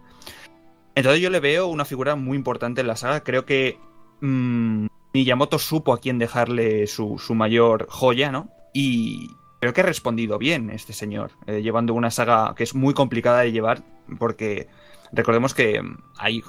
Entonces 0.95 1.21
yo 1.21 1.31
le 1.31 1.41
veo 1.41 1.67
una 1.67 1.85
figura 1.85 2.15
muy 2.15 2.37
importante 2.37 2.83
en 2.83 2.87
la 2.87 2.97
saga. 2.97 3.25
Creo 3.25 3.47
que 3.47 3.79
mmm, 4.21 4.87
Miyamoto 5.15 5.59
supo 5.59 5.93
a 5.93 6.01
quién 6.01 6.19
dejarle 6.19 6.87
su, 6.87 7.19
su, 7.19 7.35
mayor 7.35 7.87
joya, 7.89 8.31
¿no? 8.31 8.51
Y 8.75 9.31
creo 9.61 9.73
que 9.73 9.81
ha 9.81 9.85
respondido 9.85 10.39
bien 10.39 10.71
este 10.71 10.93
señor, 10.93 11.33
eh, 11.47 11.63
llevando 11.63 11.95
una 11.95 12.11
saga 12.11 12.55
que 12.55 12.65
es 12.65 12.75
muy 12.75 12.95
complicada 12.95 13.41
de 13.41 13.53
llevar, 13.53 13.83
porque 14.19 14.69
recordemos 15.13 15.55
que 15.55 15.81
hay 16.19 16.43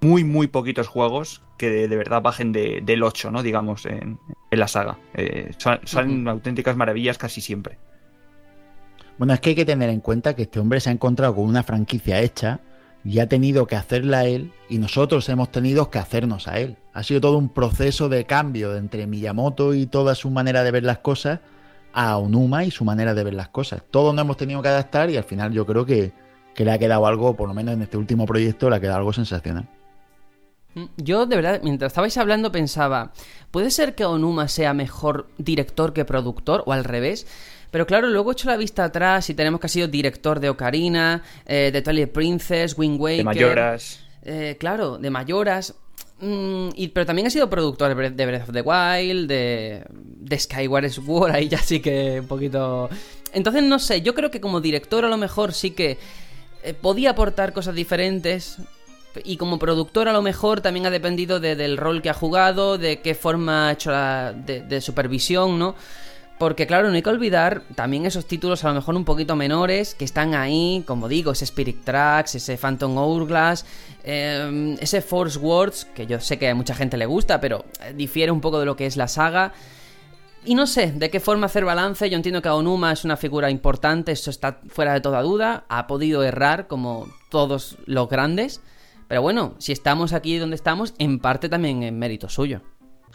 muy, 0.00 0.24
muy 0.24 0.46
poquitos 0.46 0.88
juegos 0.88 1.42
que 1.56 1.70
de, 1.70 1.88
de 1.88 1.96
verdad 1.96 2.22
bajen 2.22 2.52
de, 2.52 2.80
del 2.84 3.02
8, 3.02 3.30
¿no? 3.30 3.42
Digamos, 3.42 3.86
en, 3.86 4.18
en 4.50 4.58
la 4.58 4.68
saga. 4.68 4.98
Eh, 5.14 5.52
son, 5.58 5.80
son 5.84 6.10
uh 6.10 6.24
-huh. 6.24 6.30
auténticas 6.30 6.76
maravillas 6.76 7.18
casi 7.18 7.40
siempre. 7.40 7.78
Bueno, 9.18 9.32
es 9.32 9.40
que 9.40 9.50
hay 9.50 9.56
que 9.56 9.64
tener 9.64 9.88
en 9.88 10.00
cuenta 10.00 10.34
que 10.36 10.42
este 10.42 10.60
hombre 10.60 10.80
se 10.80 10.90
ha 10.90 10.92
encontrado 10.92 11.34
con 11.34 11.44
una 11.44 11.62
franquicia 11.62 12.20
hecha 12.20 12.60
y 13.02 13.20
ha 13.20 13.28
tenido 13.28 13.66
que 13.66 13.76
hacerla 13.76 14.26
él 14.26 14.52
y 14.68 14.78
nosotros 14.78 15.28
hemos 15.28 15.50
tenido 15.50 15.90
que 15.90 15.98
hacernos 15.98 16.48
a 16.48 16.58
él. 16.58 16.76
Ha 16.92 17.02
sido 17.02 17.20
todo 17.20 17.38
un 17.38 17.48
proceso 17.48 18.08
de 18.08 18.24
cambio 18.24 18.76
entre 18.76 19.06
Miyamoto 19.06 19.74
y 19.74 19.86
toda 19.86 20.14
su 20.14 20.30
manera 20.30 20.64
de 20.64 20.70
ver 20.70 20.82
las 20.82 20.98
cosas 20.98 21.40
a 21.94 22.18
Onuma 22.18 22.64
y 22.64 22.70
su 22.70 22.84
manera 22.84 23.14
de 23.14 23.24
ver 23.24 23.34
las 23.34 23.48
cosas. 23.48 23.82
Todos 23.90 24.14
nos 24.14 24.24
hemos 24.24 24.36
tenido 24.36 24.60
que 24.60 24.68
adaptar 24.68 25.08
y 25.08 25.16
al 25.16 25.24
final 25.24 25.52
yo 25.52 25.64
creo 25.64 25.86
que, 25.86 26.12
que 26.54 26.64
le 26.64 26.72
ha 26.72 26.78
quedado 26.78 27.06
algo, 27.06 27.34
por 27.36 27.48
lo 27.48 27.54
menos 27.54 27.74
en 27.74 27.82
este 27.82 27.96
último 27.96 28.26
proyecto, 28.26 28.68
le 28.68 28.76
ha 28.76 28.80
quedado 28.80 28.98
algo 28.98 29.12
sensacional. 29.14 29.66
Yo, 30.96 31.24
de 31.26 31.36
verdad, 31.36 31.60
mientras 31.62 31.92
estabais 31.92 32.16
hablando 32.18 32.52
pensaba, 32.52 33.12
¿puede 33.50 33.70
ser 33.70 33.94
que 33.94 34.04
Onuma 34.04 34.46
sea 34.48 34.74
mejor 34.74 35.26
director 35.38 35.92
que 35.92 36.04
productor 36.04 36.62
o 36.66 36.72
al 36.72 36.84
revés? 36.84 37.26
Pero 37.70 37.86
claro, 37.86 38.08
luego 38.08 38.30
he 38.30 38.32
hecho 38.32 38.48
la 38.48 38.56
vista 38.56 38.84
atrás 38.84 39.28
y 39.30 39.34
tenemos 39.34 39.60
que 39.60 39.66
ha 39.66 39.70
sido 39.70 39.88
director 39.88 40.38
de 40.38 40.50
Ocarina, 40.50 41.22
eh, 41.46 41.70
de 41.72 41.82
Twilight 41.82 42.12
Princess, 42.12 42.76
Wind 42.76 43.00
Waker... 43.00 43.18
De 43.18 43.24
Mayoras. 43.24 44.00
Eh, 44.22 44.56
claro, 44.58 44.98
de 44.98 45.10
Mayoras... 45.10 45.74
Mm, 46.18 46.68
y, 46.74 46.88
pero 46.88 47.04
también 47.04 47.26
ha 47.26 47.30
sido 47.30 47.50
productor 47.50 47.94
de 47.94 48.26
Breath 48.26 48.48
of 48.48 48.54
the 48.54 48.62
Wild, 48.62 49.28
de, 49.28 49.84
de 49.90 50.38
Skyward 50.38 50.88
Sword, 50.90 51.32
ahí 51.32 51.48
ya 51.48 51.58
sí 51.58 51.80
que 51.80 52.20
un 52.20 52.26
poquito... 52.26 52.88
Entonces, 53.32 53.62
no 53.62 53.78
sé, 53.78 54.00
yo 54.00 54.14
creo 54.14 54.30
que 54.30 54.40
como 54.40 54.62
director 54.62 55.04
a 55.04 55.08
lo 55.08 55.18
mejor 55.18 55.52
sí 55.52 55.72
que 55.72 55.98
eh, 56.62 56.72
podía 56.74 57.10
aportar 57.10 57.52
cosas 57.52 57.74
diferentes, 57.74 58.58
y 59.24 59.36
como 59.36 59.58
productor 59.58 60.08
a 60.08 60.12
lo 60.12 60.22
mejor 60.22 60.60
también 60.60 60.86
ha 60.86 60.90
dependido 60.90 61.40
de, 61.40 61.56
del 61.56 61.76
rol 61.76 62.02
que 62.02 62.10
ha 62.10 62.14
jugado, 62.14 62.78
de 62.78 63.00
qué 63.00 63.14
forma 63.14 63.68
ha 63.68 63.72
hecho 63.72 63.90
la 63.90 64.32
de, 64.32 64.80
supervisión, 64.80 65.58
¿no? 65.58 65.74
Porque 66.38 66.66
claro, 66.66 66.88
no 66.88 66.94
hay 66.94 67.02
que 67.02 67.08
olvidar 67.08 67.62
también 67.74 68.04
esos 68.04 68.26
títulos 68.26 68.62
a 68.64 68.68
lo 68.68 68.74
mejor 68.74 68.94
un 68.94 69.06
poquito 69.06 69.36
menores 69.36 69.94
que 69.94 70.04
están 70.04 70.34
ahí, 70.34 70.84
como 70.86 71.08
digo, 71.08 71.32
ese 71.32 71.44
Spirit 71.44 71.82
Tracks, 71.82 72.34
ese 72.34 72.58
Phantom 72.58 72.98
Hourglass, 72.98 73.64
eh, 74.04 74.76
ese 74.78 75.00
Force 75.00 75.38
Words, 75.38 75.86
que 75.94 76.06
yo 76.06 76.20
sé 76.20 76.38
que 76.38 76.50
a 76.50 76.54
mucha 76.54 76.74
gente 76.74 76.98
le 76.98 77.06
gusta, 77.06 77.40
pero 77.40 77.64
difiere 77.94 78.32
un 78.32 78.42
poco 78.42 78.60
de 78.60 78.66
lo 78.66 78.76
que 78.76 78.84
es 78.84 78.98
la 78.98 79.08
saga. 79.08 79.54
Y 80.46 80.54
no 80.54 80.68
sé 80.68 80.92
de 80.92 81.10
qué 81.10 81.18
forma 81.18 81.46
hacer 81.46 81.64
balance, 81.64 82.08
yo 82.08 82.16
entiendo 82.16 82.40
que 82.40 82.48
Onuma 82.48 82.92
es 82.92 83.04
una 83.04 83.16
figura 83.16 83.50
importante, 83.50 84.12
eso 84.12 84.30
está 84.30 84.60
fuera 84.68 84.92
de 84.92 85.00
toda 85.00 85.20
duda, 85.20 85.64
ha 85.68 85.88
podido 85.88 86.22
errar 86.22 86.68
como 86.68 87.08
todos 87.30 87.76
los 87.86 88.08
grandes, 88.08 88.60
pero 89.08 89.22
bueno, 89.22 89.54
si 89.58 89.72
estamos 89.72 90.12
aquí 90.12 90.38
donde 90.38 90.56
estamos, 90.56 90.94
en 90.98 91.18
parte 91.18 91.48
también 91.48 91.82
en 91.82 91.98
mérito 91.98 92.28
suyo. 92.28 92.62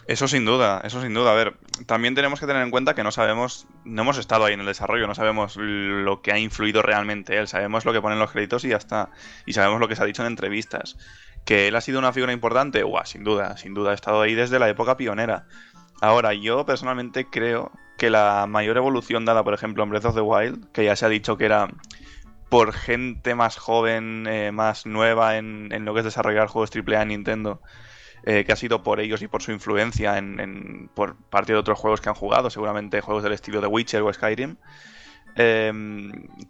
Eso 0.08 0.26
sin 0.26 0.44
duda, 0.44 0.80
eso 0.84 1.00
sin 1.00 1.14
duda. 1.14 1.30
A 1.30 1.34
ver, 1.34 1.56
también 1.86 2.14
tenemos 2.14 2.40
que 2.40 2.46
tener 2.46 2.62
en 2.62 2.70
cuenta 2.70 2.94
que 2.94 3.04
no 3.04 3.12
sabemos, 3.12 3.68
no 3.84 4.02
hemos 4.02 4.18
estado 4.18 4.44
ahí 4.44 4.54
en 4.54 4.60
el 4.60 4.66
desarrollo, 4.66 5.06
no 5.06 5.14
sabemos 5.14 5.56
lo 5.56 6.22
que 6.22 6.32
ha 6.32 6.38
influido 6.38 6.82
realmente 6.82 7.38
él, 7.38 7.46
sabemos 7.46 7.84
lo 7.84 7.92
que 7.92 8.00
ponen 8.00 8.18
los 8.18 8.32
créditos 8.32 8.64
y 8.64 8.70
ya 8.70 8.78
está. 8.78 9.10
Y 9.46 9.52
sabemos 9.52 9.78
lo 9.78 9.86
que 9.86 9.94
se 9.94 10.02
ha 10.02 10.06
dicho 10.06 10.22
en 10.22 10.28
entrevistas. 10.28 10.96
Que 11.44 11.68
él 11.68 11.76
ha 11.76 11.80
sido 11.80 12.00
una 12.00 12.12
figura 12.12 12.32
importante, 12.32 12.82
Uah, 12.82 13.06
sin 13.06 13.22
duda, 13.22 13.56
sin 13.56 13.74
duda, 13.74 13.92
ha 13.92 13.94
estado 13.94 14.22
ahí 14.22 14.34
desde 14.34 14.58
la 14.58 14.68
época 14.68 14.96
pionera. 14.96 15.46
Ahora, 16.00 16.34
yo 16.34 16.66
personalmente 16.66 17.26
creo 17.30 17.70
que 17.96 18.10
la 18.10 18.46
mayor 18.48 18.76
evolución 18.76 19.24
dada, 19.24 19.44
por 19.44 19.54
ejemplo, 19.54 19.84
en 19.84 19.90
Breath 19.90 20.06
of 20.06 20.14
the 20.16 20.20
Wild, 20.20 20.72
que 20.72 20.84
ya 20.84 20.96
se 20.96 21.06
ha 21.06 21.08
dicho 21.08 21.36
que 21.36 21.44
era 21.44 21.68
por 22.52 22.74
gente 22.74 23.34
más 23.34 23.56
joven, 23.56 24.26
eh, 24.26 24.52
más 24.52 24.84
nueva 24.84 25.38
en, 25.38 25.70
en, 25.72 25.86
lo 25.86 25.94
que 25.94 26.00
es 26.00 26.04
desarrollar 26.04 26.48
juegos 26.48 26.70
AAA 26.70 27.00
en 27.00 27.08
Nintendo, 27.08 27.62
eh, 28.24 28.44
que 28.44 28.52
ha 28.52 28.56
sido 28.56 28.82
por 28.82 29.00
ellos 29.00 29.22
y 29.22 29.26
por 29.26 29.40
su 29.40 29.52
influencia 29.52 30.18
en, 30.18 30.38
en, 30.38 30.90
por 30.94 31.16
parte 31.16 31.54
de 31.54 31.58
otros 31.58 31.78
juegos 31.78 32.02
que 32.02 32.10
han 32.10 32.14
jugado, 32.14 32.50
seguramente 32.50 33.00
juegos 33.00 33.22
del 33.22 33.32
estilo 33.32 33.62
de 33.62 33.68
Witcher 33.68 34.02
o 34.02 34.12
Skyrim. 34.12 34.56
Eh, 35.36 35.72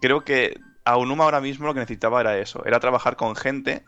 creo 0.01 0.25
que 0.25 0.59
a 0.83 0.97
Unuma 0.97 1.23
ahora 1.23 1.39
mismo 1.39 1.67
lo 1.67 1.73
que 1.73 1.79
necesitaba 1.79 2.19
era 2.19 2.37
eso, 2.37 2.65
era 2.65 2.81
trabajar 2.81 3.15
con 3.15 3.37
gente 3.37 3.85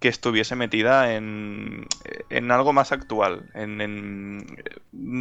que 0.00 0.08
estuviese 0.08 0.56
metida 0.56 1.12
en, 1.12 1.86
en 2.30 2.50
algo 2.52 2.72
más 2.72 2.90
actual, 2.90 3.50
en, 3.52 4.46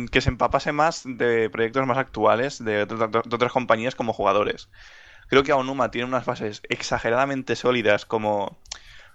que 0.09 0.21
se 0.21 0.29
empapase 0.29 0.71
más 0.71 1.03
de 1.05 1.49
proyectos 1.49 1.85
más 1.85 1.97
actuales 1.97 2.63
de 2.63 2.83
otras 2.83 3.51
compañías 3.51 3.95
como 3.95 4.13
jugadores. 4.13 4.69
Creo 5.29 5.43
que 5.43 5.51
Aonuma 5.51 5.91
tiene 5.91 6.07
unas 6.07 6.25
bases 6.25 6.61
exageradamente 6.69 7.55
sólidas 7.55 8.05
como, 8.05 8.57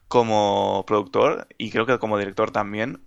como 0.09 0.85
productor 0.87 1.49
y 1.59 1.71
creo 1.71 1.87
que 1.87 1.99
como 1.99 2.19
director 2.19 2.51
también. 2.51 3.03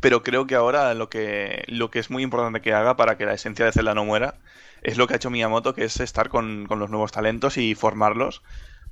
Pero 0.00 0.22
creo 0.22 0.46
que 0.46 0.54
ahora 0.54 0.94
lo 0.94 1.10
que, 1.10 1.64
lo 1.68 1.90
que 1.90 1.98
es 1.98 2.10
muy 2.10 2.22
importante 2.22 2.62
que 2.62 2.72
haga 2.72 2.96
para 2.96 3.18
que 3.18 3.26
la 3.26 3.34
esencia 3.34 3.66
de 3.66 3.72
Zelda 3.72 3.94
no 3.94 4.04
muera 4.04 4.34
es 4.82 4.96
lo 4.96 5.06
que 5.06 5.14
ha 5.14 5.16
hecho 5.16 5.30
Miyamoto, 5.30 5.74
que 5.74 5.84
es 5.84 6.00
estar 6.00 6.30
con, 6.30 6.66
con 6.66 6.78
los 6.78 6.90
nuevos 6.90 7.12
talentos 7.12 7.58
y 7.58 7.74
formarlos 7.74 8.42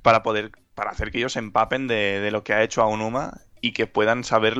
para 0.03 0.23
poder 0.23 0.51
para 0.75 0.91
hacer 0.91 1.11
que 1.11 1.17
ellos 1.17 1.35
empapen 1.35 1.87
de, 1.87 2.19
de, 2.21 2.31
lo 2.31 2.43
que 2.43 2.53
ha 2.53 2.63
hecho 2.63 2.81
Aonuma 2.81 3.41
y 3.59 3.73
que 3.73 3.87
puedan 3.87 4.23
saber 4.23 4.55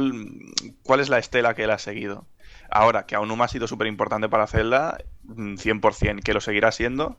cuál 0.84 1.00
es 1.00 1.10
la 1.10 1.20
estela 1.20 1.54
que 1.54 1.64
él 1.64 1.72
ha 1.72 1.78
seguido. 1.78 2.28
Ahora, 2.70 3.06
que 3.06 3.16
Aonuma 3.16 3.46
ha 3.46 3.48
sido 3.48 3.68
súper 3.68 3.88
importante 3.88 4.28
para 4.28 4.48
Zelda, 4.48 4.98
100%, 5.28 6.16
mm, 6.16 6.20
que 6.20 6.34
lo 6.34 6.42
seguirá 6.42 6.72
siendo, 6.72 7.18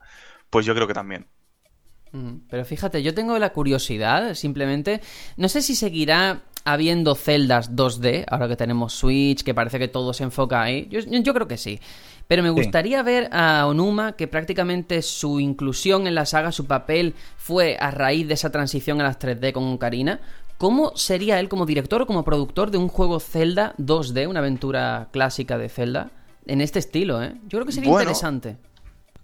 pues 0.51 0.67
yo 0.67 0.75
creo 0.75 0.87
que 0.87 0.95
también. 0.95 1.27
Pero 2.49 2.65
fíjate, 2.65 3.03
yo 3.03 3.15
tengo 3.15 3.39
la 3.39 3.53
curiosidad, 3.53 4.35
simplemente, 4.35 5.01
no 5.37 5.49
sé 5.49 5.63
si 5.63 5.75
seguirá 5.75 6.43
habiendo 6.65 7.15
celdas 7.15 7.75
2D, 7.75 8.25
ahora 8.29 8.49
que 8.49 8.57
tenemos 8.57 8.93
Switch, 8.93 9.43
que 9.43 9.55
parece 9.55 9.79
que 9.79 9.89
todo 9.89 10.13
se 10.13 10.25
enfoca 10.25 10.63
ahí. 10.63 10.89
Yo, 10.91 11.01
yo 11.01 11.35
creo 11.35 11.49
que 11.49 11.57
sí. 11.57 11.81
Pero 12.27 12.43
me 12.43 12.51
gustaría 12.51 13.03
ver 13.03 13.29
a 13.33 13.67
Onuma, 13.67 14.13
que 14.13 14.29
prácticamente 14.29 15.03
su 15.03 15.41
inclusión 15.41 16.07
en 16.07 16.15
la 16.15 16.27
saga, 16.27 16.53
su 16.53 16.67
papel 16.67 17.15
fue 17.37 17.77
a 17.81 17.91
raíz 17.91 18.29
de 18.29 18.35
esa 18.35 18.51
transición 18.51 19.01
a 19.01 19.05
las 19.05 19.19
3D 19.19 19.53
con 19.53 19.77
Karina. 19.79 20.21
¿Cómo 20.57 20.97
sería 20.97 21.41
él 21.41 21.49
como 21.49 21.67
director 21.67 22.03
o 22.03 22.07
como 22.07 22.23
productor 22.23 22.71
de 22.71 22.79
un 22.79 22.89
juego 22.89 23.19
Zelda 23.19 23.75
2D, 23.79 24.29
una 24.29 24.41
aventura 24.41 25.09
clásica 25.11 25.59
de 25.59 25.69
Zelda? 25.69 26.11
En 26.47 26.61
este 26.61 26.79
estilo, 26.79 27.23
¿eh? 27.23 27.35
Yo 27.49 27.59
creo 27.59 27.67
que 27.67 27.73
sería 27.73 27.91
interesante. 27.91 28.59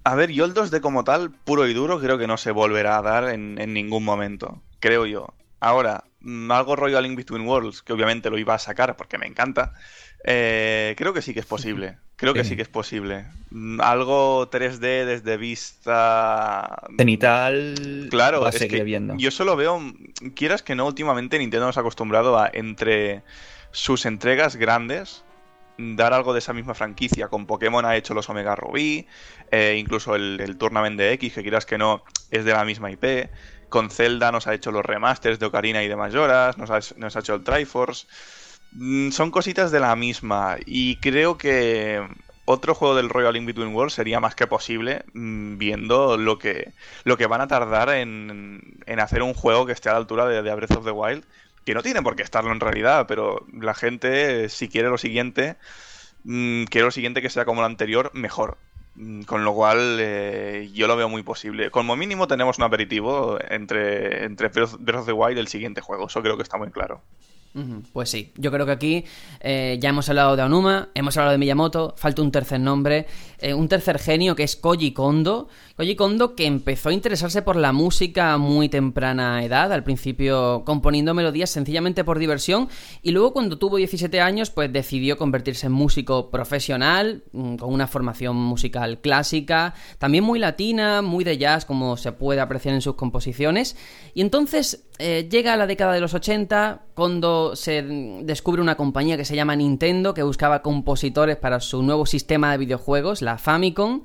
A 0.06 0.14
ver, 0.14 0.30
yo 0.30 0.44
el 0.44 0.54
2D 0.54 0.80
como 0.80 1.02
tal, 1.02 1.32
puro 1.32 1.66
y 1.66 1.74
duro, 1.74 1.98
creo 1.98 2.16
que 2.16 2.28
no 2.28 2.36
se 2.36 2.52
volverá 2.52 2.96
a 2.96 3.02
dar 3.02 3.28
en, 3.28 3.60
en 3.60 3.74
ningún 3.74 4.04
momento. 4.04 4.62
Creo 4.78 5.04
yo. 5.04 5.34
Ahora, 5.58 6.04
mm, 6.20 6.48
algo 6.52 6.76
Royal 6.76 7.04
In 7.04 7.16
Between 7.16 7.44
Worlds, 7.44 7.82
que 7.82 7.92
obviamente 7.92 8.30
lo 8.30 8.38
iba 8.38 8.54
a 8.54 8.60
sacar 8.60 8.96
porque 8.96 9.18
me 9.18 9.26
encanta, 9.26 9.72
eh, 10.22 10.94
creo 10.96 11.12
que 11.12 11.22
sí 11.22 11.34
que 11.34 11.40
es 11.40 11.46
posible. 11.46 11.98
Creo 12.16 12.32
que 12.32 12.44
sí 12.44 12.56
que 12.56 12.62
es 12.62 12.68
posible. 12.68 13.26
Mm, 13.50 13.80
algo 13.82 14.48
3D 14.48 15.04
desde 15.04 15.36
vista. 15.36 16.84
Cenital. 16.96 18.06
Claro, 18.08 18.48
es 18.48 18.64
que 18.64 18.84
viendo. 18.84 19.16
yo 19.18 19.30
solo 19.30 19.54
veo. 19.54 19.82
Quieras 20.34 20.62
que 20.62 20.74
no, 20.76 20.86
últimamente 20.86 21.38
Nintendo 21.38 21.66
nos 21.66 21.76
ha 21.76 21.80
acostumbrado 21.80 22.38
a 22.38 22.48
entre 22.54 23.22
sus 23.72 24.06
entregas 24.06 24.56
grandes 24.56 25.25
dar 25.78 26.12
algo 26.12 26.32
de 26.32 26.38
esa 26.38 26.52
misma 26.52 26.74
franquicia. 26.74 27.28
Con 27.28 27.46
Pokémon 27.46 27.84
ha 27.84 27.96
hecho 27.96 28.14
los 28.14 28.28
Omega 28.28 28.54
Rubí, 28.54 29.06
eh, 29.50 29.76
incluso 29.78 30.14
el, 30.14 30.40
el, 30.40 30.56
Tournament 30.56 30.98
de 30.98 31.12
X, 31.12 31.34
que 31.34 31.42
quieras 31.42 31.66
que 31.66 31.78
no, 31.78 32.02
es 32.30 32.44
de 32.44 32.52
la 32.52 32.64
misma 32.64 32.90
IP. 32.90 33.30
Con 33.68 33.90
Zelda 33.90 34.30
nos 34.32 34.46
ha 34.46 34.54
hecho 34.54 34.70
los 34.70 34.84
remasters 34.84 35.38
de 35.38 35.46
Ocarina 35.46 35.82
y 35.82 35.88
de 35.88 35.96
Majoras, 35.96 36.56
nos 36.56 36.70
ha, 36.70 36.78
hecho 37.18 37.34
el 37.34 37.44
Triforce. 37.44 38.06
Mm, 38.72 39.10
son 39.10 39.30
cositas 39.30 39.70
de 39.70 39.80
la 39.80 39.94
misma 39.96 40.56
y 40.64 40.96
creo 40.96 41.38
que 41.38 42.06
otro 42.44 42.74
juego 42.74 42.94
del 42.94 43.08
Royal 43.08 43.36
In 43.36 43.46
Between 43.46 43.74
Worlds 43.74 43.94
sería 43.94 44.20
más 44.20 44.34
que 44.34 44.46
posible 44.46 45.04
mm, 45.14 45.58
viendo 45.58 46.16
lo 46.16 46.38
que, 46.38 46.74
lo 47.04 47.16
que 47.16 47.26
van 47.26 47.40
a 47.40 47.48
tardar 47.48 47.88
en, 47.90 48.78
en 48.86 49.00
hacer 49.00 49.22
un 49.22 49.34
juego 49.34 49.66
que 49.66 49.72
esté 49.72 49.88
a 49.88 49.92
la 49.92 49.98
altura 49.98 50.26
de, 50.26 50.42
de 50.42 50.54
Breath 50.54 50.76
of 50.76 50.84
the 50.84 50.90
Wild 50.92 51.24
que 51.66 51.74
no 51.74 51.82
tiene 51.82 52.00
por 52.00 52.14
qué 52.14 52.22
estarlo 52.22 52.52
en 52.52 52.60
realidad, 52.60 53.06
pero 53.08 53.44
la 53.52 53.74
gente, 53.74 54.48
si 54.48 54.68
quiere 54.68 54.88
lo 54.88 54.98
siguiente, 54.98 55.56
mmm, 56.24 56.64
quiere 56.64 56.86
lo 56.86 56.92
siguiente 56.92 57.20
que 57.20 57.28
sea 57.28 57.44
como 57.44 57.60
lo 57.60 57.66
anterior, 57.66 58.12
mejor. 58.14 58.56
Mm, 58.94 59.22
con 59.22 59.44
lo 59.44 59.52
cual, 59.52 59.98
eh, 60.00 60.70
yo 60.72 60.86
lo 60.86 60.96
veo 60.96 61.08
muy 61.08 61.24
posible. 61.24 61.70
Como 61.70 61.96
mínimo, 61.96 62.28
tenemos 62.28 62.58
un 62.58 62.64
aperitivo 62.64 63.38
entre, 63.50 64.24
entre 64.24 64.48
Breath 64.48 65.00
of 65.00 65.06
the 65.06 65.12
Wild 65.12 65.36
y 65.38 65.40
el 65.40 65.48
siguiente 65.48 65.80
juego. 65.80 66.06
Eso 66.06 66.22
creo 66.22 66.36
que 66.36 66.44
está 66.44 66.56
muy 66.56 66.70
claro. 66.70 67.02
Pues 67.92 68.10
sí, 68.10 68.32
yo 68.36 68.52
creo 68.52 68.66
que 68.66 68.72
aquí 68.72 69.04
eh, 69.40 69.78
ya 69.80 69.88
hemos 69.88 70.08
hablado 70.10 70.36
de 70.36 70.42
Onuma, 70.42 70.90
hemos 70.94 71.16
hablado 71.16 71.32
de 71.32 71.38
Miyamoto, 71.38 71.94
falta 71.96 72.20
un 72.20 72.30
tercer 72.30 72.60
nombre, 72.60 73.06
eh, 73.38 73.54
un 73.54 73.68
tercer 73.68 73.98
genio 73.98 74.34
que 74.34 74.42
es 74.42 74.56
Koji 74.56 74.92
Kondo. 74.92 75.48
Koji 75.76 75.96
Kondo 75.96 76.34
que 76.34 76.46
empezó 76.46 76.88
a 76.88 76.92
interesarse 76.92 77.42
por 77.42 77.56
la 77.56 77.72
música 77.72 78.32
a 78.32 78.38
muy 78.38 78.68
temprana 78.68 79.44
edad, 79.44 79.72
al 79.72 79.84
principio 79.84 80.62
componiendo 80.64 81.14
melodías 81.14 81.50
sencillamente 81.50 82.04
por 82.04 82.18
diversión 82.18 82.68
y 83.02 83.10
luego 83.10 83.32
cuando 83.32 83.58
tuvo 83.58 83.76
17 83.76 84.20
años 84.20 84.50
pues 84.50 84.72
decidió 84.72 85.18
convertirse 85.18 85.66
en 85.66 85.72
músico 85.72 86.30
profesional, 86.30 87.24
mm, 87.32 87.56
con 87.56 87.72
una 87.72 87.86
formación 87.86 88.36
musical 88.36 89.00
clásica, 89.00 89.74
también 89.98 90.24
muy 90.24 90.38
latina, 90.38 91.02
muy 91.02 91.24
de 91.24 91.38
jazz 91.38 91.64
como 91.64 91.96
se 91.96 92.12
puede 92.12 92.40
apreciar 92.40 92.74
en 92.74 92.80
sus 92.80 92.94
composiciones 92.94 93.76
y 94.14 94.22
entonces 94.22 94.86
eh, 94.98 95.28
llega 95.30 95.52
a 95.52 95.56
la 95.56 95.66
década 95.66 95.92
de 95.92 96.00
los 96.00 96.14
80, 96.14 96.86
Kondo 96.94 97.54
se 97.54 97.82
descubre 98.22 98.62
una 98.62 98.76
compañía 98.76 99.18
que 99.18 99.26
se 99.26 99.36
llama 99.36 99.54
Nintendo, 99.54 100.14
que 100.14 100.22
buscaba 100.22 100.62
compositores 100.62 101.36
para 101.36 101.60
su 101.60 101.82
nuevo 101.82 102.06
sistema 102.06 102.50
de 102.52 102.58
videojuegos, 102.58 103.20
la 103.26 103.36
Famicom, 103.38 104.04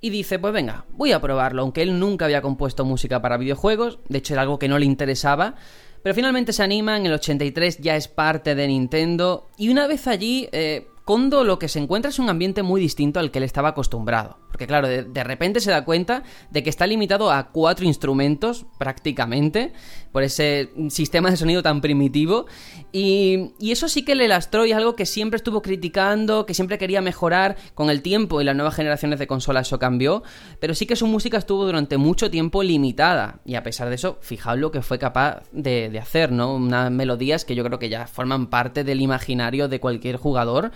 y 0.00 0.08
dice, 0.08 0.38
pues 0.38 0.54
venga, 0.54 0.86
voy 0.92 1.12
a 1.12 1.20
probarlo, 1.20 1.60
aunque 1.60 1.82
él 1.82 1.98
nunca 1.98 2.24
había 2.24 2.40
compuesto 2.40 2.86
música 2.86 3.20
para 3.20 3.36
videojuegos, 3.36 3.98
de 4.08 4.18
hecho 4.18 4.32
era 4.32 4.42
algo 4.42 4.58
que 4.58 4.68
no 4.68 4.78
le 4.78 4.86
interesaba, 4.86 5.56
pero 6.02 6.14
finalmente 6.14 6.54
se 6.54 6.62
anima, 6.62 6.96
en 6.96 7.04
el 7.04 7.12
83 7.12 7.78
ya 7.78 7.96
es 7.96 8.08
parte 8.08 8.54
de 8.54 8.66
Nintendo, 8.66 9.50
y 9.58 9.68
una 9.68 9.86
vez 9.86 10.06
allí, 10.06 10.48
eh, 10.52 10.86
Kondo 11.04 11.44
lo 11.44 11.58
que 11.58 11.68
se 11.68 11.80
encuentra 11.80 12.10
es 12.10 12.18
un 12.18 12.30
ambiente 12.30 12.62
muy 12.62 12.80
distinto 12.80 13.20
al 13.20 13.30
que 13.30 13.38
él 13.38 13.44
estaba 13.44 13.70
acostumbrado. 13.70 14.38
Porque 14.50 14.66
claro, 14.66 14.88
de, 14.88 15.24
repente 15.24 15.60
se 15.60 15.70
da 15.70 15.84
cuenta 15.84 16.22
de 16.50 16.62
que 16.62 16.70
está 16.70 16.86
limitado 16.86 17.30
a 17.30 17.48
cuatro 17.50 17.86
instrumentos 17.86 18.66
prácticamente 18.78 19.72
por 20.12 20.24
ese 20.24 20.70
sistema 20.88 21.30
de 21.30 21.36
sonido 21.36 21.62
tan 21.62 21.80
primitivo. 21.80 22.46
Y, 22.92 23.52
eso 23.60 23.88
sí 23.88 24.04
que 24.04 24.16
le 24.16 24.26
lastró 24.26 24.66
y 24.66 24.72
algo 24.72 24.96
que 24.96 25.06
siempre 25.06 25.36
estuvo 25.36 25.62
criticando, 25.62 26.44
que 26.44 26.54
siempre 26.54 26.78
quería 26.78 27.00
mejorar 27.00 27.56
con 27.74 27.88
el 27.88 28.02
tiempo 28.02 28.40
y 28.40 28.44
las 28.44 28.56
nuevas 28.56 28.74
generaciones 28.74 29.20
de 29.20 29.28
consolas 29.28 29.68
eso 29.68 29.78
cambió. 29.78 30.24
Pero 30.58 30.74
sí 30.74 30.86
que 30.86 30.96
su 30.96 31.06
música 31.06 31.38
estuvo 31.38 31.64
durante 31.64 31.96
mucho 31.96 32.30
tiempo 32.30 32.64
limitada. 32.64 33.40
Y 33.44 33.54
a 33.54 33.62
pesar 33.62 33.88
de 33.88 33.94
eso, 33.94 34.18
fijaos 34.20 34.58
lo 34.58 34.72
que 34.72 34.82
fue 34.82 34.98
capaz 34.98 35.42
de, 35.52 35.88
de 35.88 35.98
hacer, 36.00 36.32
¿no? 36.32 36.56
Unas 36.56 36.90
melodías 36.90 37.44
que 37.44 37.54
yo 37.54 37.62
creo 37.62 37.78
que 37.78 37.88
ya 37.88 38.08
forman 38.08 38.48
parte 38.48 38.82
del 38.82 39.00
imaginario 39.00 39.68
de 39.68 39.78
cualquier 39.78 40.16
jugador 40.16 40.72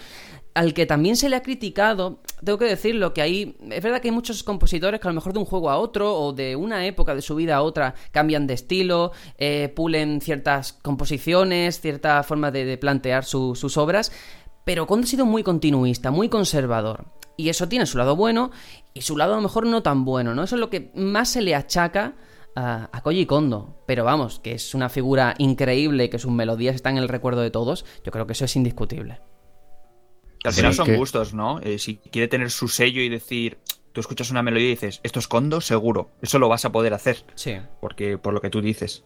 al 0.55 0.73
que 0.73 0.87
también 0.87 1.17
se 1.17 1.29
le 1.29 1.37
ha 1.37 1.43
criticado, 1.43 2.21
tengo 2.43 2.59
que 2.59 2.67
decirlo, 2.67 3.13
que 3.13 3.23
ahí 3.23 3.57
es 3.71 3.83
verdad 3.83 4.01
que 4.01 4.09
hay 4.09 4.15
muchos 4.15 4.45
compositores 4.45 5.01
que 5.01 5.09
a 5.09 5.11
lo 5.11 5.17
mejor 5.17 5.33
de 5.33 5.41
un 5.41 5.45
juego 5.45 5.69
a 5.69 5.79
otro 5.79 6.15
o 6.15 6.33
de 6.33 6.55
una 6.55 6.87
época 6.87 7.15
de 7.15 7.23
su 7.23 7.35
vida 7.35 7.57
a 7.57 7.63
otra 7.63 7.95
cambian 8.13 8.47
de 8.47 8.55
estilo, 8.55 9.11
eh, 9.37 9.73
pulen 9.75 10.21
ciertas 10.21 10.73
composiciones, 10.73 11.81
cierta 11.81 12.23
forma 12.23 12.53
de, 12.53 12.79
plantear 12.79 13.25
sus 13.25 13.77
obras, 13.77 14.13
pero 14.65 14.87
Kondo 14.87 15.05
ha 15.05 15.09
sido 15.09 15.27
muy 15.27 15.43
continuista, 15.43 16.11
muy 16.11 16.29
conservador. 16.29 17.07
Y 17.37 17.49
eso 17.49 17.69
tiene 17.69 17.87
su 17.87 17.99
lado 17.99 18.15
bueno 18.15 18.53
y 18.95 19.03
su 19.03 19.17
lado 19.17 19.33
a 19.33 19.37
lo 19.37 19.43
mejor 19.43 19.67
no 19.67 19.83
tan 19.83 20.05
bueno, 20.05 20.35
¿no? 20.35 20.45
Eso 20.45 20.55
es 20.55 20.61
lo 20.61 20.71
que 20.71 20.93
más 20.95 21.31
se 21.31 21.43
le 21.43 21.57
achaca 21.57 22.15
a, 22.55 22.89
a 22.93 23.03
Koji 23.03 23.27
Kondo. 23.27 23.83
Pero 23.87 24.05
vamos, 24.05 24.39
que 24.39 24.53
es 24.53 24.73
una 24.75 24.89
figura 24.89 25.35
increíble, 25.39 26.11
que 26.11 26.21
sus 26.21 26.31
melodías 26.31 26.77
están 26.77 26.97
en 26.97 27.03
el 27.03 27.09
recuerdo 27.09 27.41
de 27.41 27.51
todos, 27.51 27.85
yo 28.05 28.13
creo 28.13 28.27
que 28.27 28.35
eso 28.35 28.45
es 28.45 28.55
indiscutible. 28.55 29.21
Al 30.45 30.53
final 30.53 30.75
son 30.75 30.95
gustos, 30.97 31.35
¿no? 31.35 31.61
Eh, 31.61 31.79
si 31.79 31.97
quiere 31.97 32.29
tener 32.29 32.51
su 32.51 32.69
sello 32.69 33.01
y 33.01 33.09
decir, 33.09 33.59
tú 33.93 34.01
escuchas 34.01 34.31
una 34.31 34.43
melodía 34.43 34.67
y 34.67 34.71
dices, 34.71 35.01
esto 35.03 35.19
es 35.19 35.27
Kondo, 35.27 35.61
seguro. 35.61 36.11
Eso 36.21 36.39
lo 36.39 36.49
vas 36.49 36.65
a 36.65 36.73
poder 36.73 36.93
hacer. 36.93 37.25
Sí. 37.35 37.57
Porque, 37.81 38.19
por 38.19 38.35
lo 38.35 38.41
que 38.41 38.51
tú 38.51 38.61
dices. 38.61 39.05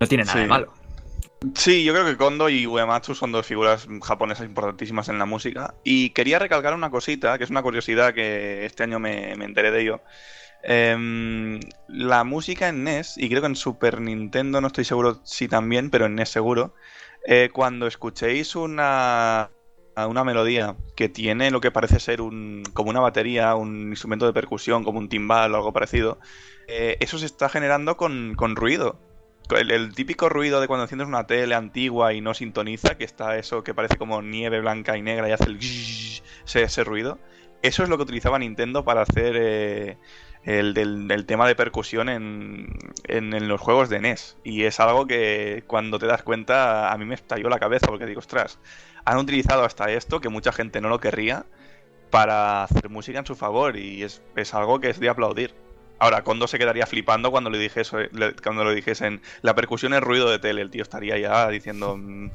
No 0.00 0.06
tiene 0.06 0.24
nada 0.24 0.40
de 0.40 0.46
malo. 0.46 0.72
Sí, 1.54 1.84
yo 1.84 1.92
creo 1.92 2.06
que 2.06 2.16
Kondo 2.16 2.48
y 2.48 2.66
Uematsu 2.66 3.14
son 3.14 3.32
dos 3.32 3.46
figuras 3.46 3.86
japonesas 4.02 4.46
importantísimas 4.46 5.08
en 5.08 5.18
la 5.18 5.26
música. 5.26 5.74
Y 5.84 6.10
quería 6.10 6.38
recalcar 6.38 6.72
una 6.72 6.90
cosita, 6.90 7.36
que 7.36 7.44
es 7.44 7.50
una 7.50 7.62
curiosidad 7.62 8.14
que 8.14 8.64
este 8.64 8.84
año 8.84 8.98
me, 8.98 9.32
enteré 9.32 9.72
de 9.72 9.82
ello. 9.82 10.00
Em, 10.62 11.58
la 11.88 12.24
música 12.24 12.68
en 12.68 12.84
NES, 12.84 13.18
y 13.18 13.28
creo 13.28 13.40
que 13.40 13.48
en 13.48 13.56
Super 13.56 14.00
Nintendo 14.00 14.60
no 14.60 14.68
estoy 14.68 14.84
seguro 14.84 15.20
si 15.24 15.48
también, 15.48 15.90
pero 15.90 16.06
en 16.06 16.14
NES 16.14 16.28
seguro, 16.28 16.74
eh, 17.26 17.50
cuando 17.52 17.88
escuchéis 17.88 18.54
una 18.54 19.50
a 19.94 20.06
una 20.06 20.24
melodía 20.24 20.76
que 20.96 21.08
tiene 21.08 21.50
lo 21.50 21.60
que 21.60 21.70
parece 21.70 22.00
ser 22.00 22.20
un, 22.20 22.62
como 22.72 22.90
una 22.90 23.00
batería, 23.00 23.54
un 23.54 23.90
instrumento 23.90 24.26
de 24.26 24.32
percusión, 24.32 24.84
como 24.84 24.98
un 24.98 25.08
timbal 25.08 25.52
o 25.52 25.56
algo 25.56 25.72
parecido, 25.72 26.18
eh, 26.68 26.96
eso 27.00 27.18
se 27.18 27.26
está 27.26 27.48
generando 27.48 27.96
con, 27.96 28.34
con 28.34 28.56
ruido. 28.56 28.98
El, 29.50 29.94
típico 29.94 30.28
ruido 30.28 30.60
de 30.60 30.66
cuando 30.66 30.84
enciendes 30.84 31.08
una 31.08 31.26
tele 31.26 31.54
antigua 31.54 32.14
y 32.14 32.20
no 32.20 32.32
sintoniza, 32.32 32.96
que 32.96 33.04
está 33.04 33.36
eso 33.36 33.62
que 33.62 33.74
parece 33.74 33.98
como 33.98 34.22
nieve 34.22 34.60
blanca 34.60 34.96
y 34.96 35.02
negra 35.02 35.28
y 35.28 35.32
hace 35.32 35.44
el 35.44 35.58
ese, 35.58 36.62
ese 36.62 36.84
ruido. 36.84 37.18
Eso 37.60 37.82
es 37.82 37.88
lo 37.88 37.96
que 37.96 38.04
utilizaba 38.04 38.38
Nintendo 38.38 38.84
para 38.84 39.02
hacer 39.02 39.36
eh, 39.38 39.98
el 40.44 40.74
del, 40.74 41.24
tema 41.26 41.46
de 41.46 41.54
percusión 41.54 42.08
en, 42.08 42.76
en, 43.06 43.32
en, 43.32 43.48
los 43.48 43.60
juegos 43.60 43.88
de 43.88 44.00
NES. 44.00 44.36
Y 44.44 44.64
es 44.64 44.80
algo 44.80 45.06
que 45.06 45.64
cuando 45.66 45.98
te 45.98 46.06
das 46.06 46.22
cuenta 46.22 46.92
a 46.92 46.98
mí 46.98 47.04
me 47.04 47.14
estalló 47.14 47.48
la 47.48 47.58
cabeza 47.58 47.86
porque 47.86 48.06
digo, 48.06 48.18
ostras, 48.18 48.58
han 49.04 49.18
utilizado 49.18 49.64
hasta 49.64 49.90
esto, 49.90 50.20
que 50.20 50.28
mucha 50.28 50.52
gente 50.52 50.80
no 50.80 50.88
lo 50.88 50.98
querría, 50.98 51.44
para 52.10 52.64
hacer 52.64 52.90
música 52.90 53.18
en 53.18 53.26
su 53.26 53.34
favor 53.34 53.76
y 53.76 54.02
es, 54.02 54.20
algo 54.52 54.80
que 54.80 54.90
es 54.90 55.00
de 55.00 55.08
aplaudir. 55.08 55.54
Ahora, 55.98 56.24
Kondo 56.24 56.48
se 56.48 56.58
quedaría 56.58 56.84
flipando 56.84 57.30
cuando 57.30 57.48
le 57.48 57.58
dijese, 57.58 58.10
cuando 58.42 58.64
le 58.64 58.74
dijesen 58.74 59.22
la 59.40 59.54
percusión 59.54 59.94
es 59.94 60.00
ruido 60.00 60.28
de 60.28 60.40
tele. 60.40 60.60
El 60.60 60.70
tío 60.70 60.82
estaría 60.82 61.16
ya 61.16 61.48
diciendo. 61.48 61.96
"Mm, 61.96 62.30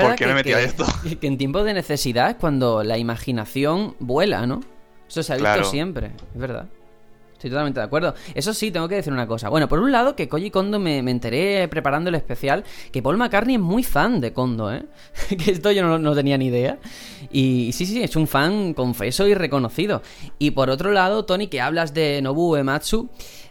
¿Por 0.00 0.14
qué 0.14 0.26
me 0.28 0.34
metí 0.34 0.52
a 0.52 0.60
esto? 0.60 0.86
Que 1.20 1.26
en 1.26 1.36
tiempos 1.36 1.64
de 1.64 1.74
necesidad 1.74 2.30
es 2.30 2.36
cuando 2.36 2.84
la 2.84 2.96
imaginación 2.96 3.96
vuela, 3.98 4.46
¿no? 4.46 4.60
Eso 5.08 5.22
se 5.24 5.32
ha 5.32 5.36
visto 5.36 5.52
Claro. 5.52 5.64
siempre, 5.64 6.12
es 6.32 6.40
verdad. 6.40 6.68
Estoy 7.44 7.50
totalmente 7.50 7.78
de 7.78 7.84
acuerdo. 7.84 8.14
Eso 8.34 8.54
sí, 8.54 8.70
tengo 8.70 8.88
que 8.88 8.94
decir 8.94 9.12
una 9.12 9.26
cosa. 9.26 9.50
Bueno, 9.50 9.68
por 9.68 9.78
un 9.78 9.92
lado, 9.92 10.16
que 10.16 10.30
Koji 10.30 10.50
Kondo 10.50 10.78
me, 10.78 11.02
me 11.02 11.10
enteré 11.10 11.68
preparando 11.68 12.08
el 12.08 12.14
especial 12.14 12.64
que 12.90 13.02
Paul 13.02 13.18
McCartney 13.18 13.56
es 13.56 13.60
muy 13.60 13.82
fan 13.82 14.18
de 14.22 14.32
Kondo, 14.32 14.72
¿eh? 14.72 14.86
que 15.28 15.50
esto 15.50 15.70
yo 15.70 15.82
no, 15.82 15.98
no 15.98 16.14
tenía 16.14 16.38
ni 16.38 16.46
idea. 16.46 16.78
Y 17.30 17.72
sí, 17.74 17.84
sí, 17.84 18.02
es 18.02 18.16
un 18.16 18.26
fan 18.26 18.72
confeso 18.72 19.26
y 19.26 19.34
reconocido. 19.34 20.00
Y 20.38 20.52
por 20.52 20.70
otro 20.70 20.90
lado, 20.90 21.26
Tony, 21.26 21.48
que 21.48 21.60
hablas 21.60 21.92
de 21.92 22.22
Nobuo 22.22 22.52
Uematsu, 22.52 23.10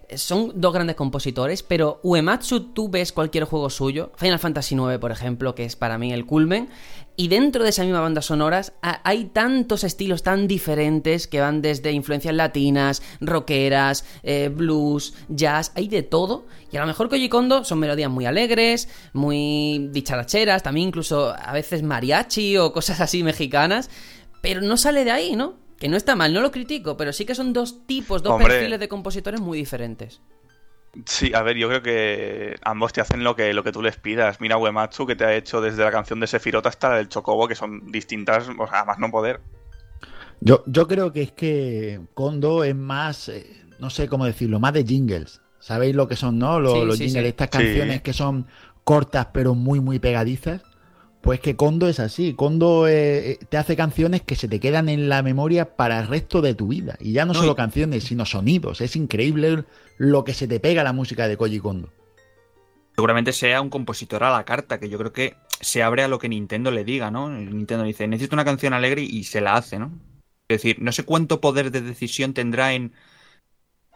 eh, 0.09 0.17
son 0.17 0.51
dos 0.55 0.73
grandes 0.73 0.95
compositores, 0.95 1.61
pero 1.61 1.99
Uematsu 2.01 2.71
tú 2.73 2.89
ves 2.89 3.11
cualquier 3.11 3.43
juego 3.43 3.69
suyo, 3.69 4.11
Final 4.15 4.39
Fantasy 4.39 4.73
IX, 4.75 4.97
por 4.97 5.11
ejemplo, 5.11 5.53
que 5.53 5.65
es 5.65 5.75
para 5.75 5.99
mí 5.99 6.11
el 6.11 6.25
culmen, 6.25 6.69
y 7.15 7.27
dentro 7.27 7.63
de 7.63 7.69
esa 7.69 7.83
misma 7.83 7.99
banda 8.01 8.21
sonoras 8.21 8.73
ha- 8.81 9.01
hay 9.03 9.25
tantos 9.25 9.83
estilos 9.83 10.23
tan 10.23 10.47
diferentes 10.47 11.27
que 11.27 11.39
van 11.39 11.61
desde 11.61 11.91
influencias 11.91 12.33
latinas, 12.33 13.01
rockeras, 13.21 14.05
eh, 14.23 14.49
blues, 14.53 15.13
jazz, 15.29 15.71
hay 15.75 15.87
de 15.87 16.03
todo. 16.03 16.45
Y 16.71 16.77
a 16.77 16.81
lo 16.81 16.87
mejor 16.87 17.09
Koji 17.09 17.29
Kondo 17.29 17.63
son 17.63 17.79
melodías 17.79 18.09
muy 18.09 18.25
alegres, 18.25 18.89
muy 19.13 19.89
dicharacheras, 19.91 20.63
también 20.63 20.87
incluso 20.87 21.33
a 21.37 21.53
veces 21.53 21.83
mariachi 21.83 22.57
o 22.57 22.73
cosas 22.73 22.99
así 23.01 23.23
mexicanas, 23.23 23.89
pero 24.41 24.61
no 24.61 24.75
sale 24.77 25.03
de 25.05 25.11
ahí, 25.11 25.35
¿no? 25.35 25.55
Que 25.79 25.87
no 25.89 25.97
está 25.97 26.15
mal, 26.15 26.33
no 26.33 26.41
lo 26.41 26.51
critico, 26.51 26.97
pero 26.97 27.13
sí 27.13 27.25
que 27.25 27.35
son 27.35 27.53
dos 27.53 27.85
tipos, 27.85 28.23
dos 28.23 28.33
Hombre. 28.33 28.47
perfiles 28.55 28.79
de 28.79 28.87
compositores 28.87 29.41
muy 29.41 29.57
diferentes. 29.57 30.21
Sí, 31.07 31.33
a 31.33 31.41
ver, 31.41 31.57
yo 31.57 31.67
creo 31.69 31.81
que 31.81 32.55
ambos 32.63 32.93
te 32.93 33.01
hacen 33.01 33.23
lo 33.23 33.35
que, 33.35 33.53
lo 33.53 33.63
que 33.63 33.71
tú 33.71 33.81
les 33.81 33.97
pidas. 33.97 34.39
Mira 34.39 34.57
Uematsu, 34.57 35.07
que 35.07 35.15
te 35.15 35.25
ha 35.25 35.35
hecho 35.35 35.59
desde 35.59 35.83
la 35.83 35.91
canción 35.91 36.19
de 36.19 36.27
Sephiroth 36.27 36.67
hasta 36.67 36.89
la 36.89 36.97
del 36.97 37.09
Chocobo, 37.09 37.47
que 37.47 37.55
son 37.55 37.91
distintas, 37.91 38.47
o 38.59 38.67
sea, 38.67 38.85
más 38.85 38.99
no 38.99 39.09
poder. 39.09 39.41
Yo, 40.39 40.63
yo 40.67 40.87
creo 40.87 41.11
que 41.11 41.21
es 41.23 41.31
que 41.31 41.99
Kondo 42.13 42.63
es 42.63 42.75
más, 42.75 43.29
eh, 43.29 43.45
no 43.79 43.89
sé 43.89 44.07
cómo 44.07 44.25
decirlo, 44.25 44.59
más 44.59 44.73
de 44.73 44.83
jingles. 44.83 45.41
¿Sabéis 45.59 45.95
lo 45.95 46.07
que 46.07 46.15
son, 46.15 46.37
no? 46.37 46.59
Los, 46.59 46.73
Sí, 46.73 46.85
los 46.85 46.97
sí, 46.97 47.03
jingles, 47.05 47.23
sí. 47.23 47.29
estas 47.29 47.47
Sí. 47.47 47.51
canciones 47.57 48.01
que 48.01 48.13
son 48.13 48.45
cortas 48.83 49.27
pero 49.33 49.55
muy, 49.55 49.79
muy 49.79 49.99
pegadizas. 49.99 50.61
Pues 51.23 51.39
que 51.39 51.55
Kondo 51.55 51.87
es 51.87 52.01
así. 52.01 52.33
Kondo 52.33 52.85
eh, 52.87 53.31
eh, 53.31 53.39
te 53.47 53.55
hace 53.55 53.77
canciones 53.77 54.21
que 54.21 54.35
se 54.35 54.49
te 54.49 54.59
quedan 54.59 54.89
en 54.89 55.07
la 55.07 55.23
memoria 55.23 55.77
para 55.77 55.99
el 56.01 56.07
resto 56.07 56.41
de 56.41 56.53
tu 56.53 56.67
vida. 56.67 56.97
Y 56.99 57.13
ya 57.13 57.25
no, 57.25 57.31
No, 57.31 57.39
solo 57.39 57.55
canciones, 57.55 58.03
sino 58.03 58.25
sonidos. 58.25 58.81
Es 58.81 58.97
increíble 58.97 59.63
lo 59.97 60.25
que 60.25 60.33
se 60.33 60.49
te 60.49 60.59
pega 60.59 60.81
a 60.81 60.83
la 60.83 60.91
música 60.91 61.29
de 61.29 61.37
Koji 61.37 61.59
Kondo. 61.61 61.89
Seguramente 62.95 63.31
sea 63.31 63.61
un 63.61 63.69
compositor 63.69 64.21
a 64.25 64.31
la 64.31 64.43
carta, 64.43 64.81
que 64.81 64.89
yo 64.89 64.97
creo 64.97 65.13
que 65.13 65.35
se 65.61 65.81
abre 65.81 66.03
a 66.03 66.09
lo 66.09 66.19
que 66.19 66.27
Nintendo 66.27 66.71
le 66.71 66.83
diga, 66.83 67.09
¿no? 67.09 67.29
Nintendo 67.29 67.85
dice, 67.85 68.05
necesito 68.07 68.35
una 68.35 68.43
canción 68.45 68.73
alegre 68.73 69.01
y 69.01 69.23
se 69.23 69.39
la 69.39 69.55
hace, 69.55 69.79
¿no? 69.79 69.93
Es 70.49 70.57
decir, 70.61 70.77
no 70.81 70.91
sé 70.91 71.03
cuánto 71.03 71.39
poder 71.39 71.71
de 71.71 71.79
decisión 71.81 72.33
tendrá 72.33 72.73
en 72.73 72.91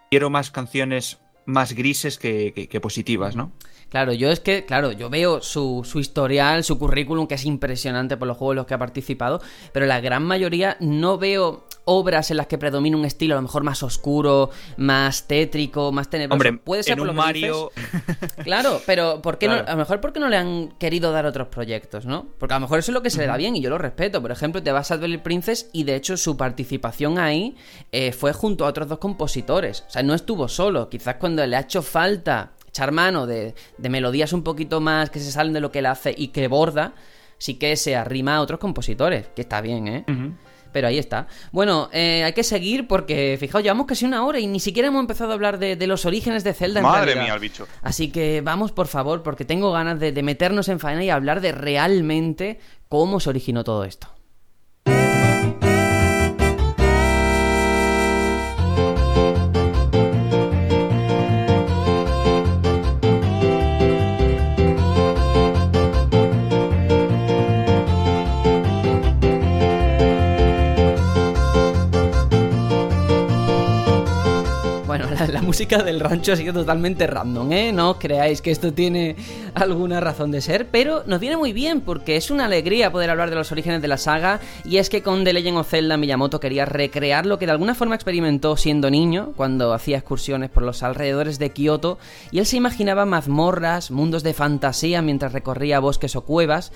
quiero 0.10 0.30
más 0.30 0.50
canciones 0.50 1.20
más 1.46 1.74
grises 1.74 2.18
que, 2.18 2.54
que- 2.54 2.68
que 2.70 2.80
positivas, 2.82 3.36
¿no? 3.36 3.52
Claro, 3.90 4.14
yo 4.14 4.32
es 4.32 4.40
que, 4.40 4.66
claro, 4.66 4.92
yo 4.92 5.10
veo 5.10 5.42
su, 5.42 5.82
su 5.86 6.00
historial, 6.00 6.64
su 6.64 6.78
currículum, 6.78 7.28
que 7.28 7.36
es 7.36 7.46
impresionante 7.46 8.18
por 8.18 8.28
los 8.28 8.38
juegos 8.38 8.54
en 8.54 8.58
los 8.58 8.66
que 8.66 8.74
ha 8.74 8.78
participado, 8.78 9.42
pero 9.72 9.86
la 9.86 10.02
gran 10.02 10.24
mayoría 10.24 10.78
no 10.80 11.18
veo 11.18 11.68
obras 11.86 12.30
en 12.32 12.38
las 12.38 12.48
que 12.48 12.58
predomina 12.58 12.98
un 12.98 13.06
estilo 13.06 13.34
a 13.34 13.38
lo 13.38 13.42
mejor 13.44 13.64
más 13.64 13.82
oscuro, 13.82 14.50
más 14.76 15.26
tétrico, 15.26 15.92
más 15.94 16.10
tenebroso. 16.10 16.36
Hombre, 16.36 16.62
puede 16.62 16.84
ser 16.84 16.94
en 16.94 17.00
por 17.00 17.10
un 17.10 17.16
lo 17.16 17.22
que 17.22 17.26
Mario... 17.26 17.72
dices. 17.76 18.34
Claro, 18.44 18.82
pero 18.86 19.22
¿por 19.22 19.38
qué 19.38 19.48
no? 19.48 19.56
A 19.56 19.72
lo 19.72 19.78
mejor 19.78 20.02
porque 20.02 20.20
no 20.20 20.28
le 20.28 20.38
han 20.38 20.70
querido 20.78 21.12
dar 21.12 21.26
otros 21.26 21.48
proyectos, 21.48 22.06
¿no? 22.06 22.28
Porque 22.38 22.54
a 22.54 22.58
lo 22.58 22.62
mejor 22.62 22.80
eso 22.80 22.92
es 22.92 22.94
lo 22.94 23.02
que 23.02 23.10
se 23.10 23.20
le 23.20 23.28
da 23.28 23.38
bien 23.38 23.56
y 23.56 23.62
yo 23.62 23.70
lo 23.70 23.78
respeto. 23.78 24.22
Por 24.22 24.32
ejemplo, 24.32 24.62
te 24.62 24.72
vas 24.72 24.92
a 24.92 25.00
Twilight 25.00 25.22
Princess 25.22 25.70
y 25.74 25.84
de 25.86 25.96
hecho 25.96 26.18
su 26.18 26.36
participación 26.36 27.20
ahí 27.20 27.56
eh, 27.92 28.12
fue 28.12 28.34
junto 28.34 28.66
a 28.66 28.70
otros 28.70 28.90
dos 28.90 29.00
compositores. 29.00 29.86
O 29.88 29.92
sea, 29.92 30.04
no 30.04 30.14
estuvo 30.14 30.48
solo. 30.48 30.90
Quizás 30.90 31.16
cuando 31.16 31.46
le 31.46 31.56
ha 31.56 31.62
hecho 31.62 31.82
falta 31.82 32.52
echar 32.78 32.92
mano 32.92 33.26
de, 33.26 33.56
de 33.78 33.90
melodías 33.90 34.34
un 34.34 34.44
poquito 34.44 34.80
más 34.80 35.10
que 35.10 35.20
se 35.20 35.32
salen 35.32 35.54
de 35.54 35.60
lo 35.62 35.72
que 35.72 35.80
él 35.80 35.88
hace 35.88 36.14
y 36.16 36.28
que 36.28 36.48
borda, 36.48 36.94
sí 37.40 37.56
que 37.56 37.76
se 37.76 37.96
arrima 37.96 38.36
a 38.36 38.42
otros 38.42 38.60
compositores, 38.60 39.28
que 39.36 39.42
está 39.42 39.62
bien, 39.62 39.88
¿eh? 39.88 40.06
Pero 40.72 40.90
ahí 40.90 41.00
está. 41.00 41.28
Bueno, 41.52 41.90
eh, 41.92 42.24
hay 42.24 42.34
que 42.34 42.44
seguir 42.44 42.88
porque, 42.88 43.38
fijaos, 43.40 43.64
llevamos 43.64 43.88
casi 43.88 44.06
una 44.06 44.24
hora 44.26 44.40
y 44.40 44.46
ni 44.46 44.60
siquiera 44.60 44.90
hemos 44.90 45.00
empezado 45.00 45.32
a 45.32 45.34
hablar 45.34 45.58
de, 45.58 45.76
de 45.76 45.88
los 45.88 46.06
orígenes 46.06 46.44
de 46.44 46.54
Zelda 46.54 46.82
en 46.82 46.86
Madre 46.86 47.06
realidad. 47.06 47.24
mía, 47.24 47.34
el 47.34 47.40
bicho. 47.40 47.68
Así 47.82 48.12
que 48.12 48.42
vamos, 48.42 48.72
por 48.74 48.88
favor, 48.88 49.24
porque 49.24 49.44
tengo 49.46 49.72
ganas 49.72 50.00
de, 50.00 50.12
de 50.12 50.24
meternos 50.24 50.68
en 50.70 50.80
faena 50.80 51.04
y 51.04 51.10
hablar 51.10 51.42
de 51.42 51.52
realmente 51.54 52.60
cómo 52.90 53.20
se 53.20 53.30
originó 53.30 53.64
todo 53.64 53.86
esto. 53.86 54.08
La, 75.26 75.42
música 75.42 75.82
del 75.84 76.00
rancho 76.00 76.34
ha 76.34 76.36
sido 76.36 76.54
totalmente 76.54 77.08
random, 77.08 77.52
¿eh? 77.52 77.72
No 77.72 77.98
creáis 77.98 78.42
que 78.42 78.52
esto 78.52 78.74
tiene 78.74 79.16
alguna 79.54 80.00
razón 80.00 80.32
de 80.32 80.42
ser, 80.42 80.68
pero 80.68 81.04
nos 81.06 81.20
viene 81.20 81.38
muy 81.38 81.54
bien 81.54 81.82
porque 81.82 82.16
es 82.16 82.30
una 82.30 82.46
alegría 82.46 82.92
poder 82.92 83.10
hablar 83.10 83.30
de 83.30 83.36
los 83.36 83.52
orígenes 83.52 83.82
de 83.82 83.88
la 83.88 83.98
saga 83.98 84.40
y 84.66 84.78
es 84.78 84.90
que 84.90 85.02
con 85.02 85.24
The 85.24 85.34
Legend 85.34 85.58
of 85.58 85.70
Zelda 85.70 85.98
Miyamoto 85.98 86.40
quería 86.40 86.66
recrear 86.66 87.26
lo 87.26 87.40
que 87.40 87.46
de 87.46 87.54
alguna 87.54 87.76
forma 87.76 87.96
experimentó 87.96 88.58
siendo 88.58 88.92
niño 88.92 89.34
cuando 89.36 89.74
hacía 89.74 89.98
excursiones 89.98 90.50
por 90.50 90.64
los 90.64 90.84
alrededores 90.84 91.40
de 91.40 91.52
Kioto 91.52 91.98
y 92.32 92.40
él 92.40 92.46
se 92.46 92.58
imaginaba 92.58 93.06
mazmorras, 93.06 93.92
mundos 93.92 94.24
de 94.24 94.34
fantasía 94.34 95.02
mientras 95.02 95.34
recorría 95.34 95.80
bosques 95.80 96.16
o 96.16 96.22
cuevas 96.22 96.72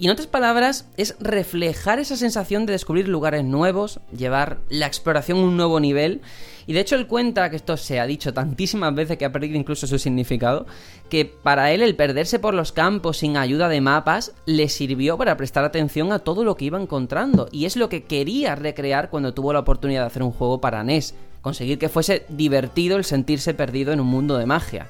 y 0.00 0.06
en 0.06 0.12
otras 0.12 0.28
palabras, 0.28 0.86
es 0.96 1.14
reflejar 1.20 1.98
esa 1.98 2.16
sensación 2.16 2.64
de 2.64 2.72
descubrir 2.72 3.06
lugares 3.06 3.44
nuevos, 3.44 4.00
llevar 4.16 4.60
la 4.70 4.86
exploración 4.86 5.36
a 5.36 5.42
un 5.42 5.58
nuevo 5.58 5.78
nivel. 5.78 6.22
Y 6.70 6.72
de 6.72 6.78
hecho 6.78 6.94
él 6.94 7.08
cuenta, 7.08 7.50
que 7.50 7.56
esto 7.56 7.76
se 7.76 7.98
ha 7.98 8.06
dicho 8.06 8.32
tantísimas 8.32 8.94
veces 8.94 9.18
que 9.18 9.24
ha 9.24 9.32
perdido 9.32 9.56
incluso 9.56 9.88
su 9.88 9.98
significado, 9.98 10.66
que 11.08 11.24
para 11.24 11.72
él 11.72 11.82
el 11.82 11.96
perderse 11.96 12.38
por 12.38 12.54
los 12.54 12.70
campos 12.70 13.16
sin 13.16 13.36
ayuda 13.36 13.68
de 13.68 13.80
mapas 13.80 14.34
le 14.46 14.68
sirvió 14.68 15.18
para 15.18 15.36
prestar 15.36 15.64
atención 15.64 16.12
a 16.12 16.20
todo 16.20 16.44
lo 16.44 16.54
que 16.54 16.66
iba 16.66 16.80
encontrando. 16.80 17.48
Y 17.50 17.64
es 17.64 17.74
lo 17.76 17.88
que 17.88 18.04
quería 18.04 18.54
recrear 18.54 19.10
cuando 19.10 19.34
tuvo 19.34 19.52
la 19.52 19.58
oportunidad 19.58 20.02
de 20.02 20.06
hacer 20.06 20.22
un 20.22 20.30
juego 20.30 20.60
para 20.60 20.84
NES. 20.84 21.16
Conseguir 21.40 21.76
que 21.80 21.88
fuese 21.88 22.24
divertido 22.28 22.96
el 22.96 23.02
sentirse 23.02 23.52
perdido 23.52 23.92
en 23.92 23.98
un 23.98 24.06
mundo 24.06 24.38
de 24.38 24.46
magia. 24.46 24.86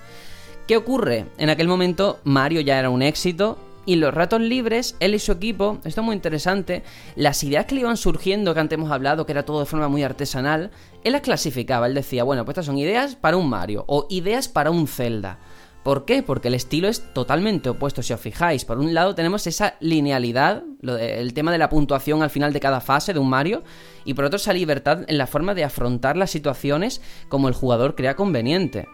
¿Qué 0.69 0.77
ocurre? 0.77 1.29
En 1.39 1.49
aquel 1.49 1.67
momento 1.67 2.21
Mario 2.25 2.61
ya 2.61 2.79
era 2.79 2.91
un 2.91 3.01
éxito 3.01 3.57
y 3.87 3.97
los 3.97 4.13
ratos 4.13 4.41
libres, 4.41 4.97
él 5.01 5.15
y 5.15 5.19
su 5.19 5.33
equipo, 5.33 5.79
esto 5.85 6.01
es 6.01 6.05
muy 6.05 6.15
interesante, 6.15 6.83
las 7.17 7.43
ideas 7.45 7.67
que 7.67 7.75
le 7.75 7.83
iban 7.83 7.97
surgiendo, 7.97 8.55
que 8.55 8.61
antes 8.61 8.79
hemos 8.79 8.91
hablado, 8.91 9.27
que 9.27 9.33
era 9.33 9.45
todo 9.45 9.61
de 9.61 9.67
forma 9.67 9.89
muy 9.89 10.03
artesanal, 10.03 10.71
él 11.05 11.13
las 11.13 11.23
clasificaba, 11.23 11.87
él 11.87 11.95
decía, 11.95 12.25
bueno, 12.25 12.45
pues 12.45 12.55
estas 12.55 12.67
son 12.67 12.79
ideas 12.79 13.17
para 13.17 13.37
un 13.37 13.49
Mario 13.49 13.85
o 13.89 14.07
ideas 14.11 14.49
para 14.49 14.71
un 14.71 14.87
Zelda. 14.87 15.39
¿Por 15.83 16.05
qué? 16.05 16.23
Porque 16.23 16.49
el 16.49 16.55
estilo 16.55 16.89
es 16.89 17.15
totalmente 17.15 17.71
opuesto, 17.71 18.03
si 18.03 18.13
os 18.13 18.21
fijáis. 18.21 18.67
Por 18.67 18.79
un 18.79 18.93
lado 18.93 19.15
tenemos 19.15 19.47
esa 19.47 19.77
linealidad, 19.81 20.63
el 20.83 21.33
tema 21.33 21.53
de 21.53 21.59
la 21.59 21.71
puntuación 21.71 22.23
al 22.23 22.29
final 22.29 22.53
de 22.53 22.61
cada 22.61 22.83
fase 22.83 23.15
de 23.15 23.19
un 23.19 23.31
Mario, 23.31 23.63
y 24.05 24.13
por 24.13 24.27
otro 24.27 24.37
esa 24.37 24.53
libertad 24.53 25.05
en 25.09 25.17
la 25.17 25.27
forma 25.27 25.55
de 25.55 25.65
afrontar 25.65 26.19
las 26.19 26.31
situaciones 26.31 27.01
como 27.31 27.49
el 27.49 27.55
jugador 27.55 27.95
crea 27.95 28.15
conveniente. 28.15 28.89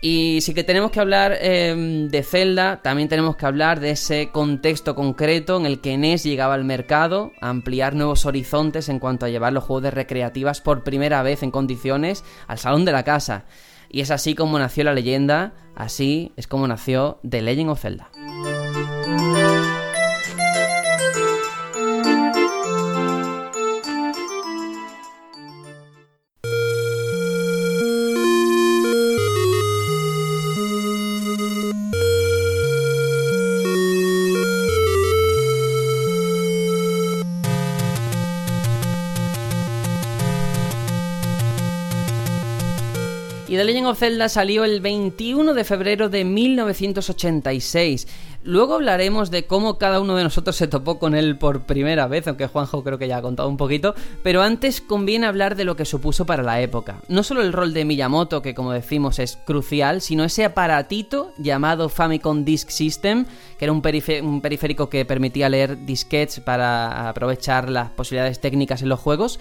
Y 0.00 0.40
sí 0.42 0.54
que 0.54 0.62
tenemos 0.62 0.92
que 0.92 1.00
hablar 1.00 1.36
eh, 1.40 2.06
de 2.08 2.22
Zelda, 2.22 2.80
también 2.82 3.08
tenemos 3.08 3.36
que 3.36 3.46
hablar 3.46 3.80
de 3.80 3.90
ese 3.90 4.30
contexto 4.30 4.94
concreto 4.94 5.56
en 5.56 5.66
el 5.66 5.80
que 5.80 5.98
NES 5.98 6.22
llegaba 6.22 6.54
al 6.54 6.64
mercado, 6.64 7.32
a 7.40 7.48
ampliar 7.48 7.96
nuevos 7.96 8.24
horizontes 8.24 8.88
en 8.88 9.00
cuanto 9.00 9.26
a 9.26 9.28
llevar 9.28 9.52
los 9.52 9.64
juegos 9.64 9.82
de 9.82 9.90
recreativas 9.90 10.60
por 10.60 10.84
primera 10.84 11.22
vez 11.22 11.42
en 11.42 11.50
condiciones 11.50 12.22
al 12.46 12.58
salón 12.58 12.84
de 12.84 12.92
la 12.92 13.02
casa. 13.02 13.46
Y 13.88 14.00
es 14.00 14.12
así 14.12 14.36
como 14.36 14.58
nació 14.58 14.84
la 14.84 14.94
leyenda, 14.94 15.54
así 15.74 16.32
es 16.36 16.46
como 16.46 16.68
nació 16.68 17.18
The 17.28 17.42
Legend 17.42 17.70
of 17.70 17.80
Zelda. 17.80 18.10
The 43.58 43.64
Legend 43.64 43.88
of 43.88 43.98
Zelda 43.98 44.28
salió 44.28 44.64
el 44.64 44.80
21 44.80 45.52
de 45.52 45.64
febrero 45.64 46.08
de 46.08 46.24
1986. 46.24 48.06
Luego 48.44 48.74
hablaremos 48.74 49.32
de 49.32 49.46
cómo 49.46 49.78
cada 49.78 50.00
uno 50.00 50.14
de 50.14 50.22
nosotros 50.22 50.54
se 50.54 50.68
topó 50.68 51.00
con 51.00 51.16
él 51.16 51.38
por 51.38 51.62
primera 51.62 52.06
vez, 52.06 52.28
aunque 52.28 52.46
Juanjo 52.46 52.84
creo 52.84 52.98
que 52.98 53.08
ya 53.08 53.16
ha 53.16 53.22
contado 53.22 53.48
un 53.48 53.56
poquito, 53.56 53.96
pero 54.22 54.42
antes 54.42 54.80
conviene 54.80 55.26
hablar 55.26 55.56
de 55.56 55.64
lo 55.64 55.74
que 55.74 55.86
supuso 55.86 56.24
para 56.24 56.44
la 56.44 56.60
época. 56.60 57.02
No 57.08 57.24
solo 57.24 57.42
el 57.42 57.52
rol 57.52 57.74
de 57.74 57.84
Miyamoto, 57.84 58.42
que 58.42 58.54
como 58.54 58.70
decimos 58.70 59.18
es 59.18 59.36
crucial, 59.44 60.02
sino 60.02 60.22
ese 60.22 60.44
aparatito 60.44 61.32
llamado 61.36 61.88
Famicom 61.88 62.44
Disk 62.44 62.68
System, 62.68 63.26
que 63.58 63.64
era 63.64 63.72
un, 63.72 63.82
un 64.22 64.40
periférico 64.40 64.88
que 64.88 65.04
permitía 65.04 65.48
leer 65.48 65.84
disquetes 65.84 66.38
para 66.38 67.08
aprovechar 67.08 67.68
las 67.68 67.90
posibilidades 67.90 68.38
técnicas 68.38 68.82
en 68.82 68.88
los 68.88 69.00
juegos 69.00 69.40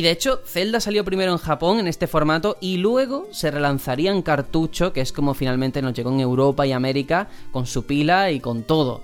y 0.00 0.02
de 0.02 0.12
hecho, 0.12 0.40
Zelda 0.46 0.80
salió 0.80 1.04
primero 1.04 1.32
en 1.32 1.36
Japón 1.36 1.78
en 1.78 1.86
este 1.86 2.06
formato 2.06 2.56
y 2.58 2.78
luego 2.78 3.28
se 3.32 3.50
relanzaría 3.50 4.10
en 4.10 4.22
cartucho, 4.22 4.94
que 4.94 5.02
es 5.02 5.12
como 5.12 5.34
finalmente 5.34 5.82
nos 5.82 5.92
llegó 5.92 6.08
en 6.10 6.20
Europa 6.20 6.66
y 6.66 6.72
América, 6.72 7.28
con 7.52 7.66
su 7.66 7.84
pila 7.84 8.30
y 8.30 8.40
con 8.40 8.62
todo. 8.62 9.02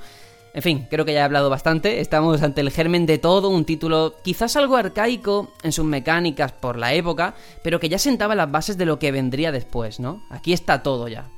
En 0.55 0.62
fin, 0.62 0.86
creo 0.88 1.05
que 1.05 1.12
ya 1.12 1.18
he 1.18 1.22
hablado 1.22 1.51
bastante, 1.51 2.01
estamos 2.01 2.40
ante 2.40 2.62
el 2.62 2.70
germen 2.70 3.05
de 3.05 3.18
todo, 3.18 3.51
un 3.51 3.66
título 3.66 4.14
quizás 4.24 4.57
algo 4.57 4.74
arcaico 4.74 5.53
en 5.62 5.72
sus 5.72 5.84
mecánicas 5.84 6.53
por 6.53 6.78
la 6.78 6.94
época, 6.94 7.34
pero 7.62 7.78
que 7.78 7.90
ya 7.90 7.99
sentaba 7.99 8.34
las 8.34 8.51
bases 8.51 8.78
de 8.78 8.86
lo 8.86 8.99
que 8.99 9.12
vendría 9.12 9.53
después, 9.53 10.01
¿no? 10.01 10.24
Aquí 10.30 10.55
está 10.55 10.82
todo 10.82 11.09
ya 11.09 11.28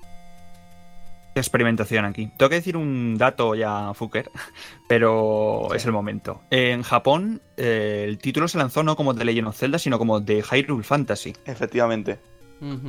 experimentación 1.41 2.05
aquí. 2.05 2.30
Tengo 2.36 2.51
que 2.51 2.57
decir 2.57 2.76
un 2.76 3.16
dato 3.16 3.55
ya, 3.55 3.93
Fuker, 3.95 4.30
pero 4.89 5.74
es 5.74 5.84
el 5.84 5.93
momento. 5.93 6.43
En 6.51 6.82
Japón, 6.82 7.43
eh, 7.57 8.05
el 8.07 8.18
título 8.18 8.49
se 8.49 8.59
lanzó 8.59 8.82
no 8.82 8.97
como 8.97 9.14
The 9.14 9.24
Legend 9.24 9.49
of 9.49 9.57
Zelda, 9.57 9.78
sino 9.78 9.99
como 9.99 10.22
The 10.22 10.43
Hyrule 10.43 10.84
Fantasy. 10.84 11.34
Efectivamente. 11.45 12.18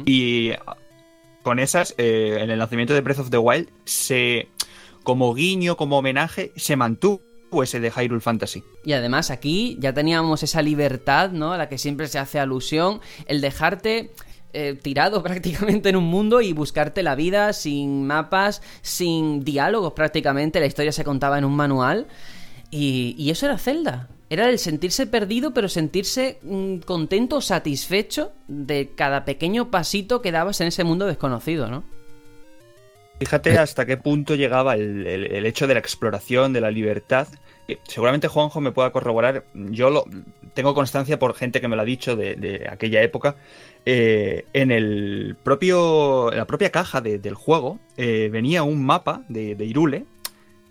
Y 0.06 0.52
con 1.44 1.60
esas, 1.60 1.94
eh, 1.98 2.40
en 2.42 2.50
el 2.50 2.58
lanzamiento 2.60 2.94
de 2.94 3.02
Breath 3.02 3.20
of 3.20 3.30
the 3.30 3.38
Wild, 3.38 3.70
se 3.86 4.48
como 5.04 5.34
guiño, 5.34 5.78
como 5.78 6.00
homenaje, 6.00 6.52
se 6.56 6.76
mantuvo 6.76 7.22
ese 7.64 7.80
de 7.80 7.92
Hyrule 7.92 8.22
Fantasy. 8.22 8.64
Y 8.84 8.94
además 8.94 9.32
aquí 9.32 9.78
ya 9.80 9.94
teníamos 9.94 10.44
esa 10.44 10.62
libertad, 10.62 11.32
¿no? 11.32 11.54
A 11.54 11.58
la 11.58 11.70
que 11.70 11.78
siempre 11.78 12.08
se 12.08 12.20
hace 12.20 12.40
alusión, 12.40 13.02
el 13.26 13.42
dejarte 13.42 14.12
eh, 14.54 14.78
tirado 14.82 15.22
prácticamente 15.24 15.90
en 15.90 15.96
un 15.96 16.06
mundo 16.06 16.42
y 16.42 16.54
buscarte 16.54 17.04
la 17.04 17.16
vida 17.16 17.54
sin 17.54 18.06
mapas, 18.08 18.62
sin 18.82 19.44
diálogos 19.44 19.94
prácticamente, 19.94 20.60
la 20.60 20.66
historia 20.66 20.92
se 20.92 21.04
contaba 21.04 21.38
en 21.38 21.46
un 21.46 21.56
manual 21.56 22.08
y, 22.72 23.30
eso 23.30 23.46
era 23.46 23.58
Zelda. 23.58 24.10
Era 24.30 24.48
el 24.48 24.60
sentirse 24.60 25.08
perdido, 25.08 25.54
pero 25.56 25.70
sentirse 25.70 26.38
mm, 26.44 26.78
contento, 26.80 27.42
satisfecho 27.42 28.32
de 28.48 28.92
cada 28.96 29.26
pequeño 29.26 29.72
pasito 29.72 30.22
que 30.22 30.32
dabas 30.32 30.62
en 30.62 30.68
ese 30.68 30.84
mundo 30.84 31.08
desconocido, 31.08 31.68
¿no? 31.68 31.84
Fíjate 33.20 33.58
hasta 33.58 33.86
qué 33.86 33.98
punto 33.98 34.36
llegaba 34.36 34.76
el, 34.76 35.46
hecho 35.46 35.68
de 35.68 35.74
la 35.74 35.80
exploración, 35.80 36.54
de 36.54 36.62
la 36.62 36.72
libertad. 36.72 37.28
Seguramente 37.84 38.28
Juanjo 38.28 38.62
me 38.62 38.72
pueda 38.72 38.92
corroborar. 38.92 39.46
Yo 39.54 39.90
lo, 39.90 40.06
tengo 40.54 40.74
constancia 40.74 41.20
por 41.20 41.34
gente 41.36 41.62
que 41.62 41.68
me 41.68 41.76
lo 41.76 41.82
ha 41.84 41.86
dicho 41.86 42.16
de 42.16 42.68
aquella 42.70 43.02
época 43.02 43.36
eh, 43.86 44.46
en 44.54 44.72
el 44.72 45.38
propio, 45.42 46.32
la 46.32 46.46
propia 46.46 46.70
caja 46.70 47.02
del 47.02 47.34
juego 47.34 47.80
eh, 47.98 48.30
venía 48.32 48.64
un 48.64 48.86
mapa 48.86 49.24
de, 49.30 49.56
Irule, 49.66 50.06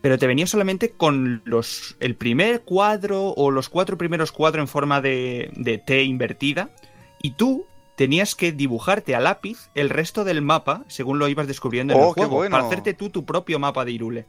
pero 0.00 0.18
te 0.18 0.26
venía 0.26 0.46
solamente 0.46 0.90
con 0.90 1.42
los, 1.44 1.96
el 2.00 2.14
primer 2.14 2.62
cuadro 2.62 3.30
o 3.30 3.50
los 3.50 3.68
cuatro 3.68 3.96
primeros 3.96 4.30
cuadros 4.30 4.62
en 4.62 4.68
forma 4.68 5.00
de, 5.00 5.50
de 5.56 5.78
T 5.78 6.02
invertida, 6.02 6.70
y 7.22 7.32
tú 7.32 7.64
tenías 7.96 8.34
que 8.34 8.52
dibujarte 8.52 9.16
a 9.16 9.20
lápiz 9.20 9.70
el 9.74 9.90
resto 9.90 10.22
del 10.22 10.42
mapa 10.42 10.84
según 10.86 11.18
lo 11.18 11.28
ibas 11.28 11.48
descubriendo 11.48 11.94
en 11.94 11.98
el 11.98 12.06
oh, 12.06 12.12
juego, 12.12 12.48
para 12.48 12.66
hacerte 12.66 12.94
tú 12.94 13.10
tu 13.10 13.24
propio 13.24 13.58
mapa 13.58 13.84
de 13.84 13.92
Irule. 13.92 14.26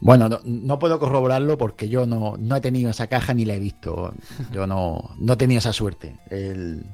Bueno, 0.00 0.40
no, 0.44 0.78
puedo 0.78 0.98
corroborarlo 0.98 1.58
porque 1.58 1.88
yo 1.88 2.06
no, 2.06 2.36
no, 2.38 2.56
he 2.56 2.60
tenido 2.60 2.90
esa 2.90 3.06
caja 3.06 3.34
ni 3.34 3.44
la 3.44 3.54
he 3.54 3.58
visto. 3.58 4.14
Yo 4.52 4.66
no, 4.66 5.10
no 5.18 5.34
he 5.34 5.36
tenido 5.36 5.58
esa 5.58 5.74
suerte. 5.74 6.16
El, 6.30 6.86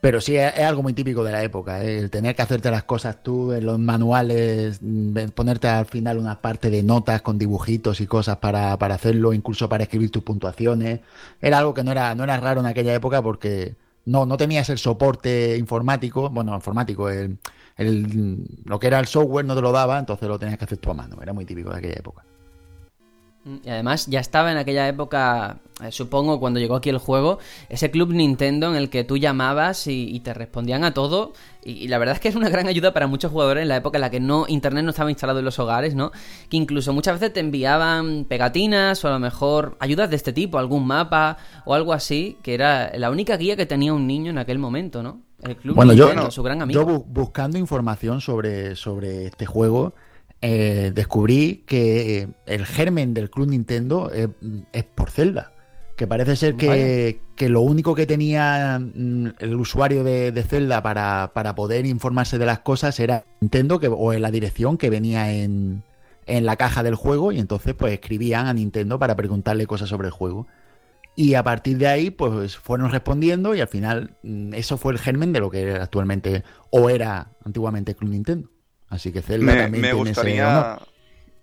pero 0.00 0.20
sí, 0.20 0.36
es, 0.36 0.58
algo 0.60 0.82
muy 0.82 0.94
típico 0.94 1.22
de 1.24 1.32
la 1.32 1.42
época, 1.42 1.84
¿eh? 1.84 1.98
el 1.98 2.10
tener 2.10 2.34
que 2.34 2.42
hacerte 2.42 2.70
las 2.70 2.84
cosas 2.84 3.22
tú, 3.22 3.52
en 3.52 3.66
los 3.66 3.78
manuales, 3.78 4.78
mm, 4.80 5.28
ponerte 5.34 5.68
al 5.68 5.86
final 5.86 6.16
una 6.18 6.40
parte 6.40 6.70
de 6.70 6.82
notas 6.82 7.20
con 7.22 7.38
dibujitos 7.38 8.00
y 8.00 8.06
cosas 8.06 8.38
para, 8.38 8.78
para 8.78 8.94
hacerlo, 8.94 9.34
incluso 9.34 9.68
para 9.68 9.82
escribir 9.84 10.10
tus 10.10 10.22
puntuaciones. 10.22 11.00
Era 11.40 11.58
algo 11.58 11.74
que 11.74 11.84
no 11.84 11.92
era, 11.92 12.14
no 12.14 12.24
era 12.24 12.38
raro 12.38 12.60
en 12.60 12.66
aquella 12.66 12.94
época 12.94 13.22
porque 13.22 13.76
no, 14.06 14.24
no 14.24 14.36
tenías 14.38 14.70
el 14.70 14.78
soporte 14.78 15.56
informático, 15.58 16.30
bueno, 16.30 16.54
informático, 16.54 17.10
el, 17.10 17.38
el, 17.76 18.44
lo 18.64 18.78
que 18.78 18.86
era 18.86 18.98
el 18.98 19.06
software 19.06 19.44
no 19.44 19.54
te 19.54 19.62
lo 19.62 19.72
daba, 19.72 19.98
entonces 19.98 20.28
lo 20.28 20.38
tenías 20.38 20.58
que 20.58 20.64
hacer 20.64 20.78
tú 20.78 20.90
a 20.90 20.94
mano, 20.94 21.18
era 21.22 21.32
muy 21.32 21.44
típico 21.44 21.70
de 21.70 21.78
aquella 21.78 21.98
época. 21.98 22.24
Y 23.64 23.70
además 23.70 24.06
ya 24.06 24.20
estaba 24.20 24.52
en 24.52 24.58
aquella 24.58 24.86
época, 24.86 25.60
eh, 25.82 25.90
supongo, 25.92 26.38
cuando 26.40 26.60
llegó 26.60 26.76
aquí 26.76 26.90
el 26.90 26.98
juego, 26.98 27.38
ese 27.70 27.90
club 27.90 28.12
Nintendo 28.12 28.68
en 28.68 28.76
el 28.76 28.90
que 28.90 29.02
tú 29.02 29.16
llamabas 29.16 29.86
y, 29.86 30.20
te 30.20 30.34
respondían 30.34 30.84
a 30.84 30.92
todo. 30.92 31.32
Y, 31.64 31.88
la 31.88 31.96
verdad 31.96 32.16
es 32.16 32.20
que 32.20 32.28
es 32.28 32.34
una 32.34 32.50
gran 32.50 32.68
ayuda 32.68 32.92
para 32.92 33.06
muchos 33.06 33.32
jugadores 33.32 33.62
en 33.62 33.68
la 33.68 33.76
época 33.76 33.96
en 33.96 34.02
la 34.02 34.10
que 34.10 34.20
no 34.20 34.44
Internet 34.46 34.84
no 34.84 34.90
estaba 34.90 35.10
instalado 35.10 35.38
en 35.38 35.46
los 35.46 35.58
hogares, 35.58 35.94
¿no? 35.94 36.12
Que 36.50 36.58
incluso 36.58 36.92
muchas 36.92 37.18
veces 37.18 37.32
te 37.32 37.40
enviaban 37.40 38.26
pegatinas 38.26 39.02
o 39.06 39.08
a 39.08 39.12
lo 39.12 39.18
mejor 39.18 39.78
ayudas 39.80 40.10
de 40.10 40.16
este 40.16 40.34
tipo, 40.34 40.58
algún 40.58 40.86
mapa 40.86 41.38
o 41.64 41.72
algo 41.72 41.94
así, 41.94 42.36
que 42.42 42.52
era 42.52 42.92
la 42.98 43.10
única 43.10 43.38
guía 43.38 43.56
que 43.56 43.64
tenía 43.64 43.94
un 43.94 44.06
niño 44.06 44.30
en 44.30 44.38
aquel 44.38 44.58
momento, 44.58 45.02
¿no? 45.02 45.22
El 45.42 45.56
club 45.56 45.84
Nintendo, 45.84 46.30
su 46.30 46.42
gran 46.42 46.62
amigo. 46.62 46.80
Yo 46.80 47.04
buscando 47.06 47.58
información 47.58 48.20
sobre, 48.20 48.76
sobre 48.76 49.26
este 49.26 49.46
juego 49.46 49.94
eh, 50.42 50.92
descubrí 50.94 51.64
que 51.66 52.18
eh, 52.18 52.28
el 52.46 52.64
germen 52.64 53.12
del 53.12 53.30
Club 53.30 53.48
Nintendo 53.48 54.10
eh, 54.12 54.28
es 54.72 54.84
por 54.84 55.10
Zelda. 55.10 55.52
Que 55.96 56.06
parece 56.06 56.34
ser 56.34 56.56
que, 56.56 57.20
lo 57.40 57.60
único 57.60 57.94
que 57.94 58.06
tenía 58.06 58.78
mm, 58.80 59.26
el 59.38 59.54
usuario 59.54 60.02
de, 60.02 60.44
Zelda 60.48 60.82
para, 60.82 61.54
poder 61.54 61.84
informarse 61.84 62.38
de 62.38 62.46
las 62.46 62.60
cosas 62.60 62.98
era 63.00 63.24
Nintendo 63.42 63.78
que, 63.78 63.88
o 63.88 64.14
en 64.14 64.22
la 64.22 64.30
dirección 64.30 64.78
que 64.78 64.88
venía 64.88 65.30
en, 65.30 65.82
en 66.24 66.46
la 66.46 66.56
caja 66.56 66.82
del 66.82 66.94
juego 66.94 67.32
y 67.32 67.38
entonces 67.38 67.74
pues 67.74 67.92
escribían 67.92 68.46
a 68.46 68.54
Nintendo 68.54 68.98
para 68.98 69.14
preguntarle 69.14 69.66
cosas 69.66 69.90
sobre 69.90 70.08
el 70.08 70.12
juego. 70.12 70.46
Y 71.20 71.34
a 71.34 71.42
partir 71.42 71.76
de 71.76 71.86
ahí, 71.86 72.08
pues 72.08 72.56
fueron 72.56 72.90
respondiendo 72.90 73.54
y 73.54 73.60
al 73.60 73.68
final 73.68 74.16
mm, 74.22 74.54
eso 74.54 74.78
fue 74.78 74.94
el 74.94 74.98
germen 74.98 75.34
de 75.34 75.40
lo 75.40 75.50
que 75.50 75.72
actualmente 75.72 76.44
o 76.70 76.88
era 76.88 77.32
antiguamente 77.44 77.94
Club 77.94 78.12
Nintendo. 78.12 78.48
Así 78.88 79.12
que 79.12 79.20
Zelda 79.20 79.52
me, 79.52 79.60
también 79.60 79.82
me 79.82 79.92
gustaría, 79.92 80.78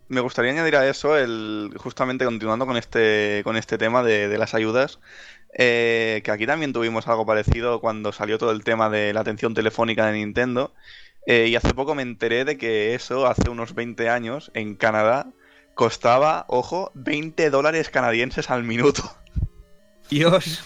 Me 0.08 0.20
gustaría 0.20 0.54
añadir 0.54 0.78
a 0.78 0.90
eso, 0.90 1.16
el, 1.16 1.76
justamente 1.78 2.26
continuando 2.26 2.66
con 2.66 2.76
este, 2.76 3.42
con 3.44 3.56
este 3.56 3.78
tema 3.78 4.02
de, 4.02 4.36
las 4.40 4.56
ayudas, 4.56 5.00
eh, 5.56 6.22
que 6.24 6.32
aquí 6.32 6.48
también 6.48 6.74
tuvimos 6.74 7.08
algo 7.08 7.28
parecido 7.28 7.80
cuando 7.80 8.12
salió 8.12 8.40
todo 8.40 8.54
el 8.54 8.64
tema 8.64 8.90
de 8.90 9.14
la 9.14 9.20
atención 9.20 9.54
telefónica 9.54 10.08
de 10.08 10.14
Nintendo. 10.14 10.74
Eh, 11.28 11.50
y 11.50 11.56
hace 11.56 11.76
poco 11.76 11.94
me 11.94 12.02
enteré 12.02 12.46
de 12.46 12.58
que 12.58 12.96
eso, 12.96 13.28
hace 13.28 13.52
unos 13.52 13.76
20 13.76 14.10
años, 14.10 14.50
en 14.56 14.74
Canadá, 14.74 15.28
costaba, 15.76 16.46
ojo, 16.48 16.90
20 16.96 17.52
dólares 17.52 17.92
canadienses 17.92 18.50
al 18.50 18.64
minuto. 18.64 19.04
Dios. 20.10 20.64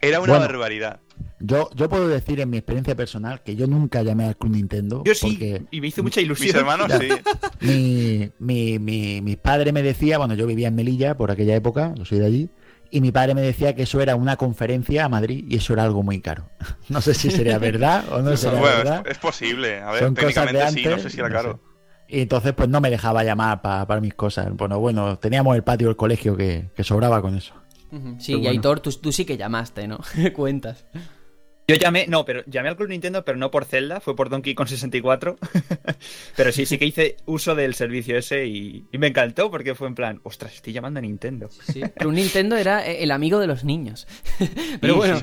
Era 0.00 0.20
una 0.20 0.38
barbaridad. 0.38 1.00
Yo, 1.38 1.70
yo 1.74 1.88
puedo 1.88 2.08
decir 2.08 2.40
en 2.40 2.50
mi 2.50 2.58
experiencia 2.58 2.94
personal 2.94 3.42
que 3.42 3.56
yo 3.56 3.66
nunca 3.66 4.02
llamé 4.02 4.26
al 4.26 4.36
Club 4.36 4.52
Nintendo. 4.52 5.02
Yo 5.04 5.14
sí, 5.14 5.66
y 5.70 5.80
me 5.80 5.88
hizo 5.88 6.02
mucha 6.02 6.20
ilusión. 6.20 6.48
Mis 6.48 6.54
hermanos 6.54 6.92
sí. 6.98 7.08
Mi, 7.60 8.30
mi, 8.38 8.78
mi, 8.78 9.20
mi, 9.20 9.36
padre 9.36 9.72
me 9.72 9.82
decía, 9.82 10.18
bueno, 10.18 10.34
yo 10.34 10.46
vivía 10.46 10.68
en 10.68 10.74
Melilla 10.74 11.16
por 11.16 11.30
aquella 11.30 11.54
época, 11.54 11.92
yo 11.96 12.04
soy 12.06 12.18
de 12.18 12.26
allí, 12.26 12.50
y 12.90 13.00
mi 13.00 13.12
padre 13.12 13.34
me 13.34 13.42
decía 13.42 13.74
que 13.74 13.82
eso 13.82 14.00
era 14.00 14.16
una 14.16 14.36
conferencia 14.36 15.04
a 15.04 15.08
Madrid 15.08 15.44
y 15.48 15.56
eso 15.56 15.72
era 15.72 15.84
algo 15.84 16.02
muy 16.02 16.20
caro. 16.20 16.48
No 16.88 17.00
sé 17.00 17.14
si 17.14 17.30
sería 17.30 17.58
verdad 17.58 18.04
o 18.12 18.20
no 18.20 18.36
sería 18.36 18.60
verdad. 18.60 19.06
Es, 19.06 19.18
posible, 19.18 19.80
a 19.80 19.92
ver, 19.92 20.12
técnicamente 20.14 20.70
sí, 20.70 20.84
no 20.84 20.98
sé 20.98 21.10
si 21.10 21.20
era 21.20 21.30
caro. 21.30 21.60
Y 22.08 22.22
entonces 22.22 22.52
pues 22.54 22.68
no 22.68 22.80
me 22.80 22.90
dejaba 22.90 23.22
llamar 23.22 23.62
para 23.62 24.00
mis 24.00 24.14
cosas. 24.14 24.48
Bueno, 24.54 24.80
bueno, 24.80 25.18
teníamos 25.18 25.54
el 25.54 25.62
patio 25.62 25.86
del 25.86 25.96
colegio 25.96 26.36
que, 26.36 26.70
que 26.74 26.82
sobraba 26.82 27.22
con 27.22 27.36
eso. 27.36 27.54
Sí, 28.18 28.34
y 28.34 28.46
Aitor, 28.46 28.80
tú, 28.80 28.90
tú 28.92 29.12
sí 29.12 29.24
que 29.24 29.36
llamaste, 29.36 29.88
¿no? 29.88 29.98
Cuentas. 30.34 30.84
Yo 31.70 31.76
llamé, 31.76 32.06
no, 32.08 32.24
pero 32.24 32.42
llamé 32.46 32.68
al 32.68 32.76
Club 32.76 32.88
Nintendo, 32.88 33.24
pero 33.24 33.38
no 33.38 33.52
por 33.52 33.64
Zelda, 33.64 34.00
fue 34.00 34.16
por 34.16 34.28
Donkey 34.28 34.56
Kong 34.56 34.66
64. 34.66 35.38
pero 36.36 36.50
sí, 36.50 36.66
sí 36.66 36.78
que 36.78 36.84
hice 36.84 37.16
uso 37.26 37.54
del 37.54 37.74
servicio 37.74 38.18
ese 38.18 38.44
y, 38.46 38.88
me 38.92 39.06
encantó 39.06 39.52
porque 39.52 39.76
fue 39.76 39.86
en 39.86 39.94
plan, 39.94 40.20
ostras, 40.24 40.52
estoy 40.54 40.72
llamando 40.72 40.98
a 40.98 41.02
Nintendo. 41.02 41.48
Sí, 41.48 41.80
Club 41.96 42.12
Nintendo 42.12 42.56
era 42.56 42.84
eh, 42.84 43.04
el 43.04 43.12
amigo 43.12 43.38
de 43.38 43.46
los 43.46 43.62
niños. 43.62 44.08
pero 44.80 44.96
bueno, 44.96 45.20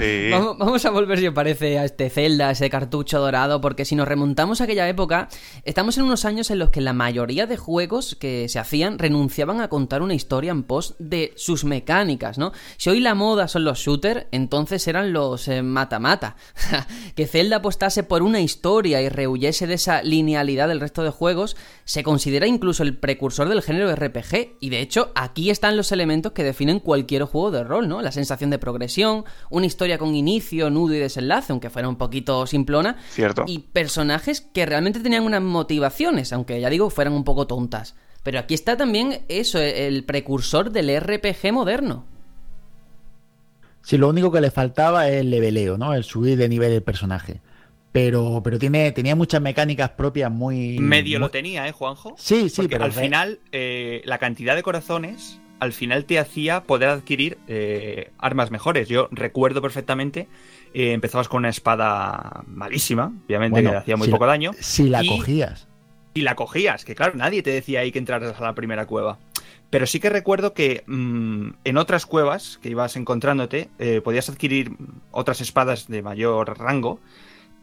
vamos, 0.58 0.86
a 0.86 0.90
volver, 0.90 1.20
si 1.20 1.28
os 1.28 1.34
parece, 1.34 1.80
a 1.80 1.84
este 1.84 2.10
Zelda, 2.10 2.52
ese 2.52 2.70
cartucho 2.70 3.20
dorado, 3.20 3.60
porque 3.60 3.84
si 3.84 3.96
nos 3.96 4.08
remontamos 4.08 4.62
a 4.62 4.64
aquella 4.64 4.88
época, 4.88 5.28
estamos 5.66 5.98
en 5.98 6.06
unos 6.06 6.24
años 6.24 6.50
en 6.50 6.60
los 6.60 6.70
que 6.70 6.80
la 6.80 6.94
mayoría 6.94 7.46
de 7.46 7.58
juegos 7.58 8.16
que 8.16 8.48
se 8.48 8.58
hacían 8.58 9.00
renunciaban 9.00 9.60
a 9.60 9.68
contar 9.68 10.02
una 10.02 10.14
historia 10.14 10.52
en 10.52 10.64
pos 10.64 10.96
de 10.98 11.34
sus 11.36 11.66
mecánicas, 11.66 12.38
¿no? 12.38 12.54
Si 12.78 12.90
hoy 12.90 13.02
la 13.02 13.16
moda 13.16 13.50
son 13.50 13.66
los 13.66 13.80
shooters, 13.80 14.28
entonces 14.32 14.88
eran 14.88 15.12
los 15.12 15.50
eh, 15.50 15.62
mata-mata. 15.62 16.37
que 17.16 17.28
Zelda 17.28 17.58
apostase 17.58 18.04
por 18.04 18.22
una 18.22 18.42
historia 18.42 19.02
y 19.02 19.10
rehuyese 19.10 19.68
de 19.68 19.76
esa 19.76 20.02
linealidad 20.02 20.68
del 20.68 20.80
resto 20.80 21.04
de 21.04 21.10
juegos, 21.10 21.56
se 21.86 22.04
considera 22.04 22.48
incluso 22.48 22.84
el 22.84 22.98
precursor 22.98 23.50
del 23.50 23.62
género 23.62 23.94
RPG, 23.96 24.58
y 24.60 24.70
de 24.70 24.82
hecho 24.82 25.12
aquí 25.16 25.50
están 25.50 25.78
los 25.78 25.92
elementos 25.92 26.32
que 26.32 26.44
definen 26.44 26.80
cualquier 26.80 27.24
juego 27.24 27.52
de 27.52 27.64
rol, 27.64 27.88
¿no? 27.88 28.02
La 28.02 28.12
sensación 28.12 28.50
de 28.50 28.60
progresión, 28.60 29.26
una 29.50 29.66
historia 29.66 29.98
con 29.98 30.16
inicio, 30.16 30.70
nudo 30.70 30.94
y 30.94 31.00
desenlace, 31.00 31.52
aunque 31.52 31.70
fuera 31.70 31.90
un 31.90 31.98
poquito 31.98 32.46
simplona, 32.48 32.98
Cierto. 33.10 33.44
y 33.48 33.60
personajes 33.60 34.42
que 34.42 34.66
realmente 34.66 35.00
tenían 35.00 35.24
unas 35.24 35.42
motivaciones, 35.42 36.34
aunque 36.34 36.60
ya 36.60 36.70
digo, 36.70 36.90
fueran 36.90 37.14
un 37.14 37.24
poco 37.24 37.48
tontas. 37.48 37.96
Pero 38.24 38.40
aquí 38.40 38.54
está 38.54 38.76
también 38.76 39.22
eso, 39.30 39.60
el 39.60 40.04
precursor 40.04 40.72
del 40.72 41.00
RPG 41.00 41.54
moderno. 41.54 42.06
Sí, 43.88 43.98
lo 43.98 44.10
único 44.10 44.34
que 44.34 44.42
le 44.42 44.52
faltaba 44.52 45.08
es 45.08 45.22
el 45.22 45.30
leveleo, 45.30 45.78
¿no? 45.78 45.94
El 45.94 46.04
subir 46.04 46.38
de 46.38 46.50
nivel 46.50 46.72
del 46.72 46.84
personaje. 46.84 47.40
Pero, 47.94 48.42
pero 48.44 48.60
tiene, 48.60 48.92
tenía 48.92 49.16
muchas 49.16 49.42
mecánicas 49.42 49.92
propias 49.92 50.30
muy. 50.30 50.78
Medio 50.78 51.20
muy- 51.20 51.28
lo 51.28 51.32
tenía, 51.32 51.66
¿eh, 51.70 51.72
Juanjo? 51.72 52.14
Sí, 52.18 52.50
sí, 52.50 52.58
Porque 52.64 52.76
pero 52.76 52.84
al 52.84 52.94
re- 52.94 53.02
final, 53.02 53.40
eh, 53.54 54.02
la 54.04 54.18
cantidad 54.18 54.58
de 54.58 54.62
corazones, 54.64 55.40
al 55.62 55.72
final 55.72 56.04
te 56.04 56.20
hacía 56.20 56.64
poder 56.64 56.90
adquirir 56.90 57.38
eh, 57.48 58.12
armas 58.18 58.52
mejores. 58.52 58.90
Yo 58.90 59.08
recuerdo 59.10 59.62
perfectamente, 59.62 60.28
eh, 60.74 60.92
empezabas 60.92 61.30
con 61.30 61.38
una 61.40 61.50
espada 61.50 62.44
malísima, 62.46 63.14
obviamente, 63.26 63.52
Bueno, 63.54 63.72
que 63.72 63.78
hacía 63.78 63.96
muy 63.96 64.08
si 64.08 64.12
poco 64.12 64.26
la- 64.26 64.34
daño. 64.34 64.52
Si 64.60 64.90
la 64.90 65.02
y- 65.02 65.08
cogías. 65.08 65.66
y 66.14 66.22
la 66.24 66.36
cogías, 66.36 66.84
que 66.84 66.94
claro, 66.94 67.14
nadie 67.16 67.42
te 67.42 67.52
decía 67.52 67.80
ahí 67.80 67.92
que 67.94 68.00
entraras 68.00 68.38
a 68.38 68.44
la 68.44 68.54
primera 68.54 68.86
cueva. 68.86 69.18
Pero 69.70 69.86
sí 69.86 70.00
que 70.00 70.10
recuerdo 70.10 70.54
que 70.54 70.84
mm, 70.88 71.50
en 71.66 71.78
otras 71.78 72.06
cuevas 72.06 72.58
que 72.62 72.70
ibas 72.70 72.96
encontrándote, 72.96 73.70
eh, 73.80 74.02
podías 74.02 74.30
adquirir 74.30 74.72
otras 75.12 75.42
espadas 75.42 75.88
de 75.88 76.02
mayor 76.02 76.58
rango. 76.58 77.00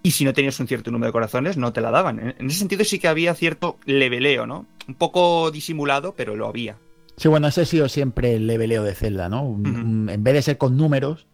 Y 0.02 0.10
si 0.10 0.24
no 0.26 0.34
tenías 0.34 0.60
un 0.60 0.68
cierto 0.68 0.90
número 0.90 1.08
de 1.08 1.12
corazones, 1.12 1.56
no 1.56 1.72
te 1.72 1.80
la 1.80 1.90
daban. 1.90 2.18
En- 2.20 2.34
En 2.38 2.46
ese 2.48 2.58
sentido 2.58 2.84
sí 2.84 2.98
que 2.98 3.08
había 3.08 3.34
cierto 3.34 3.78
leveleo, 3.86 4.46
¿no? 4.46 4.66
Un 4.86 4.94
poco 4.96 5.50
disimulado, 5.50 6.14
pero 6.14 6.36
lo 6.36 6.46
había. 6.46 6.76
Sí, 7.16 7.28
bueno, 7.28 7.48
ese 7.48 7.62
ha 7.62 7.64
sido 7.64 7.88
siempre 7.88 8.34
el 8.34 8.46
leveleo 8.46 8.82
de 8.82 8.94
Zelda, 8.94 9.30
¿no? 9.30 9.56
En 9.64 10.22
vez 10.24 10.34
de 10.34 10.42
ser 10.42 10.58
con 10.58 10.76
números, 10.76 11.26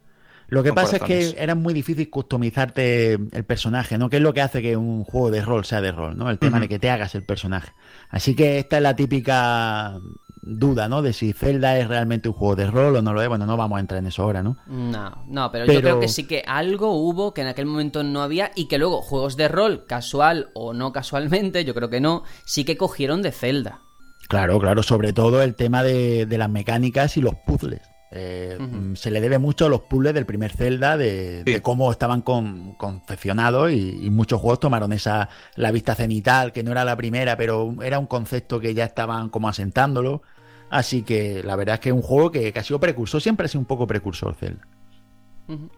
lo 0.49 0.63
que 0.63 0.73
pasa 0.73 0.97
es 0.99 1.03
que 1.35 1.43
era 1.43 1.55
muy 1.57 1.75
difícil 1.75 2.09
customizarte 2.11 3.15
el 3.15 3.45
personaje, 3.45 3.99
¿no? 3.99 4.09
Que 4.11 4.17
es 4.19 4.23
lo 4.23 4.33
que 4.35 4.41
hace 4.43 4.63
que 4.63 4.77
un 4.77 5.03
juego 5.05 5.31
de 5.33 5.43
rol 5.43 5.65
sea 5.65 5.81
de 5.81 5.91
rol, 5.91 6.17
¿no? 6.17 6.31
El 6.31 6.39
tema 6.39 6.61
de 6.61 6.69
que 6.69 6.79
te 6.79 6.91
hagas 6.91 7.15
el 7.17 7.25
personaje. 7.25 7.73
Así 8.09 8.35
que 8.37 8.59
esta 8.61 8.77
es 8.77 8.83
la 8.83 8.95
típica 8.95 9.99
duda, 10.43 10.89
¿no? 10.89 11.03
De 11.03 11.13
si 11.13 11.33
Zelda 11.33 11.79
es 11.79 11.89
realmente 11.89 12.29
un 12.29 12.35
juego 12.35 12.57
de 12.57 12.71
rol 12.71 12.97
o 12.97 13.03
no 13.03 13.13
lo 13.13 13.23
es. 13.23 13.29
Bueno, 13.29 13.47
no 13.47 13.57
vamos 13.57 13.77
a 13.77 13.81
entrar 13.81 13.99
en 13.99 14.07
eso 14.07 14.23
ahora, 14.23 14.43
¿no? 14.43 14.57
No, 14.67 15.25
no, 15.27 15.51
pero, 15.53 15.67
yo 15.67 15.81
creo 15.81 16.01
que 16.01 16.09
sí 16.09 16.27
que 16.27 16.43
algo 16.47 16.93
hubo 16.93 17.35
que 17.35 17.43
en 17.43 17.49
aquel 17.49 17.67
momento 17.67 18.03
no 18.03 18.23
había 18.23 18.51
y 18.55 18.69
que 18.69 18.79
luego 18.79 19.03
juegos 19.03 19.37
de 19.37 19.49
rol, 19.49 19.85
casual 19.87 20.51
o 20.55 20.73
no 20.73 20.93
casualmente, 20.93 21.65
yo 21.65 21.75
creo 21.75 21.91
que 21.91 22.01
no, 22.01 22.25
sí 22.45 22.65
que 22.65 22.77
cogieron 22.77 23.23
de 23.23 23.33
Zelda. 23.33 23.81
Claro, 24.29 24.61
claro, 24.61 24.83
sobre 24.83 25.13
todo 25.13 25.43
el 25.43 25.57
tema 25.57 25.83
de, 25.83 26.25
de 26.27 26.39
las 26.39 26.49
mecánicas 26.49 27.17
y 27.17 27.21
los 27.21 27.35
puzzles. 27.47 27.90
Eh, 28.13 28.59
mm, 28.59 28.95
Se 28.97 29.11
le 29.11 29.21
debe 29.21 29.39
mucho 29.39 29.67
a 29.67 29.69
los 29.69 29.83
puzzles 29.83 30.15
del 30.15 30.27
primer 30.27 30.51
Zelda, 30.53 30.97
de, 30.97 31.43
Sí. 31.47 31.53
de 31.53 31.63
cómo 31.63 31.91
estaban 31.93 32.23
con- 32.23 32.75
confeccionados 32.75 33.71
y, 33.73 34.05
y 34.07 34.11
muchos 34.11 34.41
juegos 34.41 34.61
tomaron 34.61 34.93
esa, 34.93 35.29
la 35.57 35.71
vista 35.71 35.95
cenital, 35.95 36.53
que 36.53 36.63
no 36.65 36.73
era 36.73 36.85
la 36.85 36.97
primera, 36.97 37.37
pero 37.37 37.75
era 37.83 37.99
un 38.01 38.07
concepto 38.07 38.59
que 38.61 38.75
ya 38.75 38.85
estaban 38.85 39.29
como 39.29 39.49
asentándolo. 39.49 40.23
Así 40.71 41.03
que 41.03 41.43
la 41.45 41.57
verdad 41.57 41.75
es 41.75 41.81
que 41.81 41.89
es 41.91 41.95
un 41.95 42.03
juego 42.03 42.31
que, 42.31 42.53
que 42.53 42.59
ha 42.59 42.65
sido 42.65 42.81
precursor, 42.81 43.21
siempre 43.23 43.47
ha 43.47 43.49
sido 43.49 43.61
un 43.61 43.67
poco 43.67 43.87
precursor 43.87 44.35
Zelda. 44.35 44.67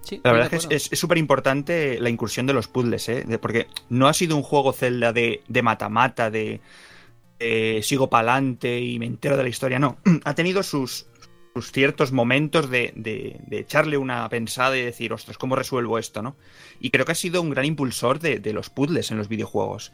Sí, 0.02 0.20
La 0.22 0.32
verdad 0.32 0.50
de 0.50 0.56
es 0.58 0.66
que 0.66 0.74
es 0.74 0.98
súper 1.00 1.16
importante 1.16 1.98
la 1.98 2.10
incursión 2.10 2.46
de 2.46 2.52
los 2.52 2.68
puzzles, 2.68 3.08
¿eh? 3.08 3.24
De- 3.26 3.38
porque 3.38 3.68
no 3.88 4.06
ha 4.06 4.12
sido 4.12 4.36
un 4.36 4.42
juego 4.42 4.74
Zelda 4.74 5.14
de 5.14 5.42
de 5.48 5.62
mata-mata, 5.62 6.30
de, 6.30 6.60
eh, 7.38 7.80
sigo 7.82 8.10
pa'lante 8.10 8.80
y 8.80 8.98
me 8.98 9.06
entero 9.06 9.36
de 9.38 9.44
la 9.44 9.48
historia, 9.48 9.78
no. 9.78 9.96
Ha 10.24 10.34
tenido 10.34 10.62
sus, 10.62 11.06
sus 11.54 11.72
ciertos 11.72 12.12
momentos 12.12 12.70
de, 12.70 12.92
de- 12.96 13.40
de 13.46 13.58
echarle 13.58 13.96
una 13.98 14.28
pensada 14.28 14.76
y 14.76 14.82
decir, 14.82 15.12
ostras, 15.12 15.38
¿cómo 15.38 15.54
resuelvo 15.56 15.98
esto, 15.98 16.22
no? 16.22 16.36
Y 16.80 16.90
creo 16.90 17.04
que 17.04 17.12
ha 17.12 17.16
sido 17.16 17.42
un 17.42 17.50
gran 17.50 17.64
impulsor 17.66 18.18
de, 18.20 18.38
de 18.38 18.52
los 18.52 18.70
puzzles 18.70 19.10
en 19.10 19.18
los 19.18 19.28
videojuegos. 19.28 19.92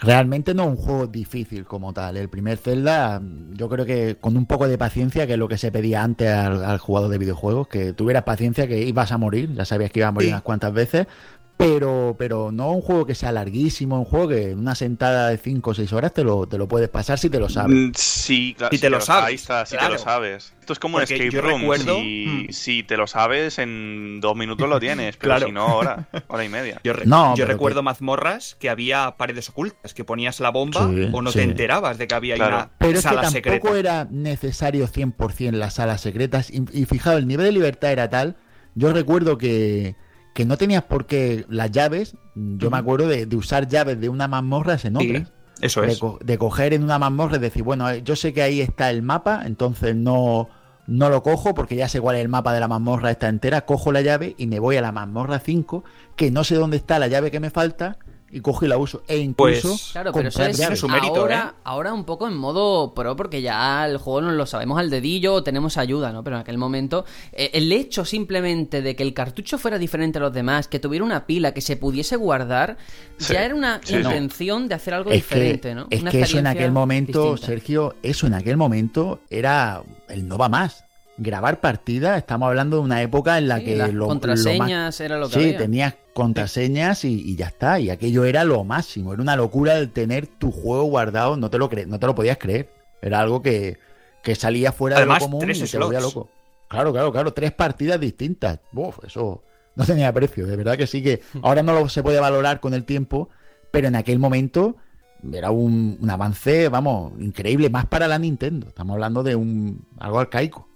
Realmente 0.00 0.52
no 0.52 0.64
es 0.64 0.68
un 0.70 0.76
juego 0.76 1.06
difícil 1.06 1.64
como 1.64 1.92
tal. 1.92 2.16
El 2.16 2.28
primer 2.28 2.58
Zelda, 2.58 3.22
yo 3.52 3.68
creo 3.68 3.86
que 3.86 4.16
con 4.20 4.36
un 4.36 4.46
poco 4.46 4.66
de 4.66 4.76
paciencia, 4.76 5.28
que 5.28 5.34
es 5.34 5.38
lo 5.38 5.46
que 5.46 5.58
se 5.58 5.70
pedía 5.70 6.02
antes 6.02 6.28
al, 6.28 6.64
al 6.64 6.78
jugador 6.78 7.08
de 7.08 7.18
videojuegos, 7.18 7.68
que 7.68 7.92
tuvieras 7.92 8.24
paciencia, 8.24 8.66
que 8.66 8.82
ibas 8.82 9.12
a 9.12 9.18
morir, 9.18 9.54
ya 9.54 9.64
sabías 9.64 9.92
que 9.92 10.00
ibas 10.00 10.08
a 10.08 10.12
morir 10.12 10.28
Sí. 10.28 10.32
unas 10.32 10.42
cuantas 10.42 10.72
veces, 10.72 11.06
pero, 11.62 12.14
pero 12.18 12.50
no 12.52 12.72
un 12.72 12.80
juego 12.82 13.06
que 13.06 13.14
sea 13.14 13.32
larguísimo, 13.32 13.98
un 13.98 14.04
juego 14.04 14.28
que 14.28 14.50
en 14.50 14.58
una 14.58 14.74
sentada 14.74 15.28
de 15.28 15.38
5 15.38 15.70
o 15.70 15.74
6 15.74 15.92
horas 15.92 16.12
te 16.12 16.24
lo, 16.24 16.46
te 16.46 16.58
lo 16.58 16.66
puedes 16.68 16.88
pasar 16.88 17.18
si 17.18 17.30
te 17.30 17.38
lo 17.38 17.48
sabes. 17.48 17.74
Mm, 17.76 17.92
Sí, 17.94 18.54
claro. 18.56 18.74
Si 18.74 18.80
te 18.80 18.90
lo 18.90 19.00
sabes, 19.00 19.28
Ahí 19.28 19.34
está, 19.34 19.66
si 19.66 19.76
claro. 19.76 19.88
te 19.88 19.92
lo 19.94 19.98
sabes. 20.04 20.52
Esto 20.60 20.72
es 20.74 20.78
como 20.78 20.96
un 20.98 21.02
escape 21.02 21.30
room. 21.40 21.60
recuerdo- 21.62 21.96
Si, 21.96 22.26
Mm. 22.48 22.52
si 22.52 22.82
te 22.84 22.96
lo 22.96 23.06
sabes, 23.06 23.58
en 23.58 24.20
dos 24.20 24.36
minutos 24.36 24.68
lo 24.68 24.78
tienes. 24.78 25.16
Pero 25.16 25.30
Claro. 25.30 25.46
si 25.46 25.52
no, 25.52 25.76
hora, 25.76 26.08
hora 26.28 26.44
y 26.44 26.48
media. 26.48 26.80
Yo, 26.84 26.92
re- 26.92 27.04
No, 27.06 27.34
yo 27.36 27.46
recuerdo 27.46 27.80
que- 27.80 27.84
mazmorras 27.84 28.56
que 28.60 28.70
había 28.70 29.14
paredes 29.16 29.48
ocultas, 29.48 29.92
que 29.94 30.04
ponías 30.04 30.38
la 30.40 30.50
bomba 30.50 30.88
Sí, 30.88 31.08
o 31.12 31.20
no 31.22 31.30
sí. 31.32 31.38
te 31.38 31.44
enterabas 31.44 31.98
de 31.98 32.06
que 32.06 32.14
había 32.14 32.34
ahí 32.34 32.40
Claro. 32.40 32.56
una 32.56 32.70
Pero 32.78 32.90
es 32.92 32.96
que 32.98 33.02
sala 33.02 33.22
tampoco 33.22 33.32
secreta. 33.50 33.78
era 33.78 34.06
necesario 34.10 34.86
100% 34.86 35.56
las 35.56 35.74
salas 35.74 36.00
secretas. 36.00 36.50
Y, 36.50 36.62
y 36.72 36.84
fijaos, 36.86 37.18
el 37.18 37.26
nivel 37.26 37.46
de 37.46 37.52
libertad 37.52 37.90
era 37.92 38.08
tal. 38.08 38.36
Yo 38.74 38.92
recuerdo 38.92 39.36
que, 39.38 39.96
que 40.34 40.44
no 40.44 40.56
tenías 40.56 40.82
por 40.84 41.06
qué 41.06 41.44
las 41.48 41.70
llaves. 41.70 42.16
Yo 42.34 42.70
me 42.70 42.78
acuerdo 42.78 43.08
de, 43.08 43.26
de 43.26 43.36
usar 43.36 43.68
llaves 43.68 44.00
de 44.00 44.08
una 44.08 44.28
mazmorra 44.28 44.74
en 44.82 44.96
Sí, 44.98 45.10
otras. 45.10 45.32
eso 45.60 45.82
de, 45.82 45.92
es. 45.92 45.98
co- 45.98 46.18
de 46.24 46.38
coger 46.38 46.72
en 46.74 46.82
una 46.82 46.98
mazmorra 46.98 47.36
y 47.36 47.40
decir, 47.40 47.62
bueno, 47.62 47.88
eh, 47.90 48.02
yo 48.02 48.16
sé 48.16 48.32
que 48.32 48.42
ahí 48.42 48.60
está 48.60 48.90
el 48.90 49.02
mapa, 49.02 49.42
entonces 49.44 49.94
no, 49.94 50.48
no 50.86 51.10
lo 51.10 51.22
cojo 51.22 51.54
porque 51.54 51.76
ya 51.76 51.88
sé 51.88 52.00
cuál 52.00 52.16
es 52.16 52.22
el 52.22 52.28
mapa 52.28 52.52
de 52.54 52.60
la 52.60 52.68
mazmorra 52.68 53.10
esta 53.10 53.28
entera, 53.28 53.66
cojo 53.66 53.92
la 53.92 54.00
llave 54.00 54.34
y 54.38 54.46
me 54.46 54.58
voy 54.58 54.76
a 54.76 54.80
la 54.82 54.92
mazmorra 54.92 55.38
5, 55.38 55.84
que 56.16 56.30
no 56.30 56.44
sé 56.44 56.54
dónde 56.54 56.78
está 56.78 56.98
la 56.98 57.08
llave 57.08 57.30
que 57.30 57.40
me 57.40 57.50
falta, 57.50 57.98
y 58.32 58.40
cojo 58.40 58.64
y 58.64 58.68
la 58.68 58.78
uso. 58.78 59.02
E 59.06 59.18
incluso 59.18 59.68
Pues- 59.68 59.90
Claro, 59.92 60.10
pero 60.12 60.28
eso 60.30 60.42
es 60.44 60.56
llaves. 60.56 60.78
su 60.80 60.88
mérito, 60.88 61.16
ahora, 61.16 61.54
¿eh? 61.54 61.60
ahora 61.64 61.92
un 61.92 62.04
poco 62.04 62.26
en 62.26 62.34
modo 62.36 62.94
pro, 62.94 63.14
porque 63.14 63.42
ya 63.42 63.86
el 63.86 63.98
juego 63.98 64.22
nos 64.22 64.32
lo 64.34 64.46
sabemos 64.46 64.78
al 64.78 64.88
dedillo 64.90 65.34
o 65.34 65.42
tenemos 65.42 65.76
ayuda, 65.76 66.12
¿no? 66.12 66.24
Pero 66.24 66.36
en 66.36 66.40
aquel 66.42 66.56
momento, 66.58 67.04
eh, 67.32 67.50
el 67.52 67.70
hecho 67.72 68.04
simplemente 68.04 68.80
de 68.82 68.96
que 68.96 69.02
el 69.02 69.12
cartucho 69.14 69.58
fuera 69.58 69.78
diferente 69.78 70.18
a 70.18 70.22
los 70.22 70.32
demás, 70.32 70.66
que 70.66 70.78
tuviera 70.78 71.04
una 71.04 71.26
pila, 71.26 71.52
que 71.52 71.60
se 71.60 71.76
pudiese 71.76 72.16
guardar, 72.16 72.76
Sí, 73.18 73.34
ya 73.34 73.44
era 73.44 73.54
una 73.54 73.80
sí, 73.84 73.96
intención 73.96 74.66
de 74.68 74.74
hacer 74.74 74.94
algo 74.94 75.10
es 75.10 75.16
diferente, 75.16 75.68
que, 75.68 75.74
¿no? 75.74 75.86
es 75.90 76.00
Una 76.02 76.10
que 76.10 76.20
eso 76.22 76.38
en 76.38 76.46
aquel 76.46 76.72
momento, 76.72 77.32
distinta. 77.32 77.46
Sergio, 77.46 77.94
eso 78.02 78.26
en 78.26 78.34
aquel 78.34 78.56
momento 78.56 79.20
era 79.30 79.82
el 80.08 80.26
no 80.26 80.38
va 80.38 80.48
más. 80.48 80.84
Grabar 81.22 81.60
partidas, 81.60 82.18
estamos 82.18 82.48
hablando 82.48 82.76
de 82.78 82.82
una 82.82 83.00
época 83.02 83.38
en 83.38 83.48
la 83.48 83.58
Sí, 83.58 83.64
que 83.64 83.76
las 83.76 83.92
lo, 83.92 84.06
contraseñas 84.08 85.00
era 85.00 85.18
lo 85.18 85.28
que 85.28 85.34
Sí, 85.34 85.40
había. 85.40 85.58
tenías 85.58 85.94
contraseñas 86.14 87.04
y, 87.04 87.20
y 87.20 87.36
ya 87.36 87.46
está. 87.46 87.78
Y 87.80 87.90
aquello 87.90 88.24
era 88.24 88.44
lo 88.44 88.64
máximo. 88.64 89.12
Era 89.12 89.22
una 89.22 89.36
locura 89.36 89.78
el 89.78 89.90
tener 89.90 90.26
tu 90.26 90.50
juego 90.50 90.84
guardado. 90.84 91.36
No 91.36 91.48
te 91.50 91.58
lo, 91.58 91.70
cre- 91.70 91.86
no 91.86 91.98
te 91.98 92.06
lo 92.06 92.14
podías 92.14 92.38
creer. 92.38 92.68
Era 93.00 93.20
algo 93.20 93.42
que, 93.42 93.78
que 94.22 94.34
salía 94.34 94.72
fuera 94.72 94.96
Además, 94.96 95.18
de 95.20 95.20
lo 95.20 95.30
común 95.30 95.40
tres 95.46 95.60
y 95.60 95.70
te 95.70 95.78
volvía 95.78 96.00
loco. 96.00 96.28
Claro, 96.68 96.92
claro, 96.92 97.12
claro. 97.12 97.32
Tres 97.32 97.52
partidas 97.52 98.00
distintas. 98.00 98.58
Uf, 98.72 98.98
eso 99.04 99.42
no 99.76 99.84
tenía 99.84 100.12
precio. 100.12 100.46
De 100.46 100.56
verdad 100.56 100.76
que 100.76 100.86
sí 100.86 101.02
que 101.02 101.20
ahora 101.42 101.62
no 101.62 101.72
lo 101.72 101.88
se 101.88 102.02
puede 102.02 102.20
valorar 102.20 102.60
con 102.60 102.74
el 102.74 102.84
tiempo, 102.84 103.28
pero 103.70 103.88
en 103.88 103.96
aquel 103.96 104.18
momento 104.18 104.76
era 105.32 105.50
un, 105.50 105.98
un 106.00 106.10
avance, 106.10 106.68
vamos, 106.68 107.12
increíble. 107.20 107.70
Más 107.70 107.86
para 107.86 108.08
la 108.08 108.18
Nintendo. 108.18 108.68
Estamos 108.68 108.94
hablando 108.94 109.22
de 109.22 109.36
un 109.36 109.86
algo 109.98 110.18
arcaico. 110.18 110.68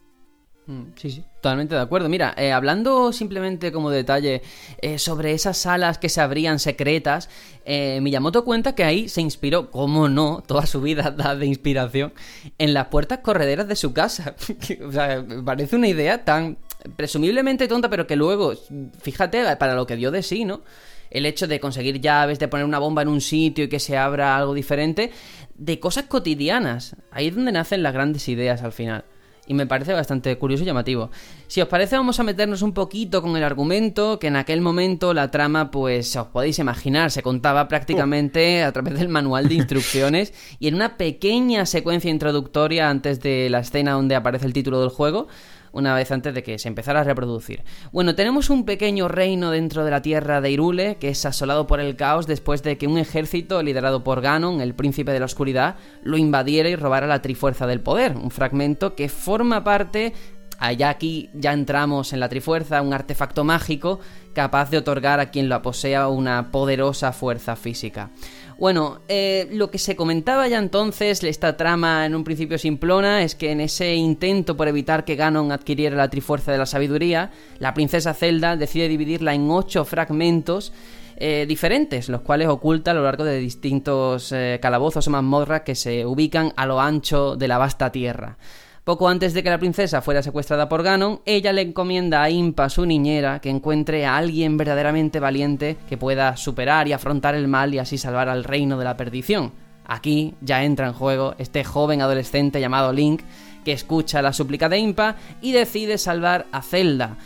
Mm, 0.66 0.82
Sí, 0.96 1.10
sí, 1.10 1.24
totalmente 1.36 1.76
de 1.76 1.80
acuerdo. 1.80 2.08
Mira, 2.08 2.34
eh, 2.36 2.50
hablando 2.52 3.12
simplemente 3.12 3.70
como 3.70 3.88
detalle 3.90 4.42
eh, 4.82 4.98
sobre 4.98 5.32
esas 5.32 5.56
salas 5.56 5.98
que 5.98 6.08
se 6.08 6.20
abrían 6.20 6.58
secretas, 6.58 7.28
eh, 7.64 8.00
Miyamoto 8.02 8.44
cuenta 8.44 8.74
que 8.74 8.82
ahí 8.82 9.08
se 9.08 9.20
inspiró, 9.20 9.70
como 9.70 10.08
no, 10.08 10.42
toda 10.44 10.66
su 10.66 10.80
vida 10.80 11.10
da 11.16 11.36
de 11.36 11.46
inspiración, 11.46 12.12
en 12.58 12.74
las 12.74 12.88
puertas 12.88 13.20
correderas 13.20 13.68
de 13.68 13.76
su 13.76 13.92
casa. 13.92 14.34
O 14.86 14.92
sea, 14.92 15.24
parece 15.44 15.76
una 15.76 15.88
idea 15.88 16.24
tan 16.24 16.58
presumiblemente 16.96 17.68
tonta, 17.68 17.88
pero 17.88 18.06
que 18.06 18.16
luego, 18.16 18.54
fíjate, 19.00 19.56
para 19.56 19.74
lo 19.74 19.86
que 19.86 19.96
dio 19.96 20.10
de 20.10 20.22
sí, 20.22 20.44
¿no? 20.44 20.62
El 21.10 21.26
hecho 21.26 21.46
de 21.46 21.60
conseguir 21.60 22.00
llaves, 22.00 22.38
de 22.38 22.48
poner 22.48 22.66
una 22.66 22.78
bomba 22.78 23.02
en 23.02 23.08
un 23.08 23.20
sitio 23.20 23.64
y 23.64 23.68
que 23.68 23.78
se 23.78 23.96
abra 23.96 24.36
algo 24.36 24.54
diferente, 24.54 25.12
de 25.54 25.78
cosas 25.80 26.04
cotidianas. 26.04 26.96
Ahí 27.12 27.28
es 27.28 27.34
donde 27.36 27.52
nacen 27.52 27.82
las 27.82 27.94
grandes 27.94 28.28
ideas 28.28 28.62
al 28.62 28.72
final 28.72 29.04
y 29.47 29.55
me 29.55 29.66
parece 29.66 29.92
bastante 29.92 30.36
curioso 30.38 30.64
y 30.64 30.66
llamativo. 30.66 31.11
Si 31.47 31.61
os 31.61 31.68
parece 31.68 31.97
vamos 31.97 32.18
a 32.20 32.22
meternos 32.22 32.62
un 32.62 32.72
poquito 32.72 33.22
con 33.22 33.36
el 33.36 33.44
argumento, 33.44 34.18
que 34.18 34.26
en 34.26 34.36
aquel 34.36 34.61
momento 34.61 35.14
la 35.14 35.30
trama, 35.30 35.70
pues 35.70 36.14
os 36.16 36.26
podéis 36.28 36.59
imaginar, 36.59 37.11
se 37.11 37.22
contaba 37.22 37.68
prácticamente 37.68 38.62
a 38.62 38.72
través 38.72 38.99
del 38.99 39.09
manual 39.09 39.49
de 39.49 39.55
instrucciones 39.55 40.32
y 40.59 40.68
en 40.68 40.74
una 40.74 40.97
pequeña 40.97 41.66
secuencia 41.66 42.11
introductoria 42.11 42.90
antes 42.90 43.20
de 43.20 43.49
la 43.51 43.61
escena 43.61 43.92
donde 43.92 44.16
aparece 44.16 44.47
el 44.47 44.53
título 44.53 44.80
del 44.80 44.90
juego, 44.90 45.28
una 45.72 45.94
vez 45.94 46.10
antes 46.10 46.34
de 46.34 46.42
que 46.42 46.58
se 46.58 46.68
empezara 46.68 47.00
a 47.00 47.04
reproducir. 47.04 47.64
Bueno, 47.92 48.14
tenemos 48.14 48.50
un 48.50 48.64
pequeño 48.64 49.08
reino 49.08 49.50
dentro 49.50 49.84
de 49.84 49.90
la 49.90 50.02
tierra 50.02 50.40
de 50.40 50.50
Irule 50.50 50.96
que 50.96 51.10
es 51.10 51.24
asolado 51.24 51.66
por 51.66 51.80
el 51.80 51.96
caos 51.96 52.26
después 52.26 52.62
de 52.62 52.78
que 52.78 52.86
un 52.86 52.98
ejército 52.98 53.62
liderado 53.62 54.04
por 54.04 54.20
Ganon, 54.20 54.60
el 54.60 54.74
príncipe 54.74 55.12
de 55.12 55.20
la 55.20 55.26
oscuridad, 55.26 55.76
lo 56.02 56.16
invadiera 56.16 56.68
y 56.68 56.76
robara 56.76 57.06
la 57.06 57.22
Trifuerza 57.22 57.66
del 57.66 57.80
Poder, 57.80 58.16
un 58.16 58.30
fragmento 58.30 58.94
que 58.94 59.08
forma 59.08 59.64
parte 59.64 60.12
Allá 60.58 60.88
aquí 60.88 61.28
ya 61.34 61.52
entramos 61.52 62.12
en 62.12 62.20
la 62.20 62.28
Trifuerza, 62.28 62.80
un 62.80 62.94
artefacto 62.94 63.44
mágico 63.44 64.00
capaz 64.32 64.70
de 64.70 64.78
otorgar 64.78 65.20
a 65.20 65.30
quien 65.30 65.48
lo 65.48 65.60
posea 65.60 66.08
una 66.08 66.50
poderosa 66.50 67.12
fuerza 67.12 67.56
física. 67.56 68.10
Bueno, 68.59 69.00
eh, 69.09 69.48
lo 69.52 69.70
que 69.70 69.76
se 69.76 69.96
comentaba 69.96 70.48
ya 70.48 70.59
entonces, 70.59 71.22
esta 71.22 71.59
trama 71.59 72.07
en 72.07 72.14
un 72.14 72.24
principio 72.24 72.57
simplona, 72.57 73.22
es 73.22 73.34
que 73.34 73.52
en 73.52 73.61
ese 73.61 73.94
intento 73.94 74.57
por 74.57 74.66
evitar 74.66 75.04
que 75.04 75.14
Ganon 75.14 75.52
adquiriera 75.52 75.94
la 75.94 76.09
Trifuerza 76.09 76.52
de 76.52 76.59
la 76.59 76.64
Sabiduría, 76.64 77.30
la 77.59 77.74
princesa 77.74 78.14
Zelda 78.14 78.57
decide 78.57 78.88
dividirla 78.88 79.34
en 79.34 79.50
ocho 79.50 79.84
fragmentos 79.84 80.72
eh, 81.18 81.44
diferentes, 81.46 82.09
los 82.09 82.22
cuales 82.22 82.48
oculta 82.48 82.92
a 82.92 82.94
lo 82.94 83.02
largo 83.02 83.24
de 83.24 83.38
distintos 83.38 84.32
eh, 84.32 84.59
calabozos 84.61 85.07
o 85.07 85.11
mazmorras 85.11 85.61
que 85.61 85.74
se 85.74 86.07
ubican 86.07 86.54
a 86.57 86.64
lo 86.64 86.80
ancho 86.80 87.36
de 87.36 87.48
la 87.48 87.59
vasta 87.59 87.92
tierra. 87.92 88.38
Poco 88.87 89.09
antes 89.09 89.34
de 89.34 89.43
que 89.43 89.51
la 89.51 89.59
princesa 89.59 90.01
fuera 90.01 90.22
secuestrada 90.22 90.68
por 90.68 90.84
Ganon, 90.84 91.20
ella 91.24 91.53
le 91.53 91.62
encomienda 91.62 92.22
a 92.22 92.30
Impa, 92.30 92.70
su 92.70 92.87
niñera, 92.87 93.41
que 93.41 93.51
encuentre 93.51 94.07
a 94.07 94.16
alguien 94.16 94.57
verdaderamente 94.57 95.18
valiente 95.18 95.76
que 95.89 95.97
pueda 95.97 96.37
superar 96.37 96.87
y 96.87 96.93
afrontar 96.93 97.34
el 97.34 97.49
mal 97.49 97.74
y 97.74 97.80
así 97.80 97.99
salvar 97.99 98.28
al 98.28 98.45
reino 98.45 98.78
de 98.78 98.84
la 98.84 98.97
perdición. 98.97 99.51
Aquí 99.84 100.34
ya 100.41 100.62
entra 100.62 100.87
en 100.87 100.93
juego 100.93 101.34
este 101.39 101.64
joven 101.64 102.01
adolescente 102.01 102.61
llamado 102.61 102.93
Link, 102.93 103.22
que 103.64 103.72
escucha 103.72 104.22
la 104.22 104.32
súplica 104.32 104.68
de 104.68 104.78
Impa 104.78 105.16
y 105.43 105.51
decide 105.51 105.99
salvar 105.99 106.47
a 106.53 106.62
Zelda, 106.62 107.16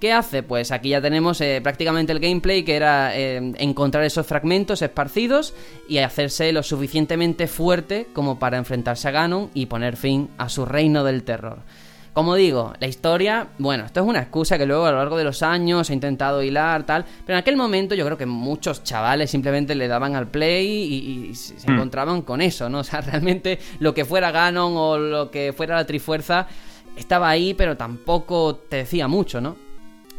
¿Qué 0.00 0.14
hace? 0.14 0.42
Pues 0.42 0.72
aquí 0.72 0.88
ya 0.88 1.02
tenemos 1.02 1.42
eh, 1.42 1.60
prácticamente 1.62 2.10
el 2.12 2.20
gameplay 2.20 2.62
que 2.62 2.74
era 2.74 3.14
eh, 3.14 3.36
encontrar 3.58 4.02
esos 4.02 4.26
fragmentos 4.26 4.80
esparcidos 4.80 5.52
y 5.90 5.98
hacerse 5.98 6.50
lo 6.52 6.62
suficientemente 6.62 7.46
fuerte 7.46 8.06
como 8.14 8.38
para 8.38 8.56
enfrentarse 8.56 9.08
a 9.08 9.10
Ganon 9.10 9.50
y 9.52 9.66
poner 9.66 9.98
fin 9.98 10.30
a 10.38 10.48
su 10.48 10.64
reino 10.64 11.04
del 11.04 11.22
terror. 11.22 11.58
Como 12.14 12.34
digo, 12.34 12.72
la 12.80 12.86
historia, 12.86 13.48
bueno, 13.58 13.84
esto 13.84 14.00
es 14.00 14.06
una 14.06 14.20
excusa 14.20 14.56
que 14.56 14.64
luego 14.64 14.86
a 14.86 14.90
lo 14.90 14.96
largo 14.96 15.18
de 15.18 15.24
los 15.24 15.42
años 15.42 15.90
he 15.90 15.92
intentado 15.92 16.42
hilar, 16.42 16.84
tal, 16.86 17.04
pero 17.26 17.36
en 17.36 17.42
aquel 17.42 17.56
momento 17.56 17.94
yo 17.94 18.06
creo 18.06 18.16
que 18.16 18.26
muchos 18.26 18.82
chavales 18.82 19.30
simplemente 19.30 19.74
le 19.74 19.86
daban 19.86 20.16
al 20.16 20.28
play 20.28 21.28
y, 21.28 21.34
se 21.34 21.54
hmm. 21.70 21.74
encontraban 21.74 22.22
con 22.22 22.40
eso, 22.40 22.70
¿no? 22.70 22.78
O 22.80 22.84
sea, 22.84 23.02
realmente 23.02 23.58
lo 23.80 23.92
que 23.92 24.06
fuera 24.06 24.30
Ganon 24.30 24.72
o 24.76 24.96
lo 24.96 25.30
que 25.30 25.52
fuera 25.52 25.76
la 25.76 25.84
Trifuerza 25.84 26.48
estaba 26.96 27.28
ahí, 27.28 27.52
pero 27.52 27.76
tampoco 27.76 28.56
te 28.56 28.76
decía 28.76 29.06
mucho, 29.06 29.42
¿no? 29.42 29.69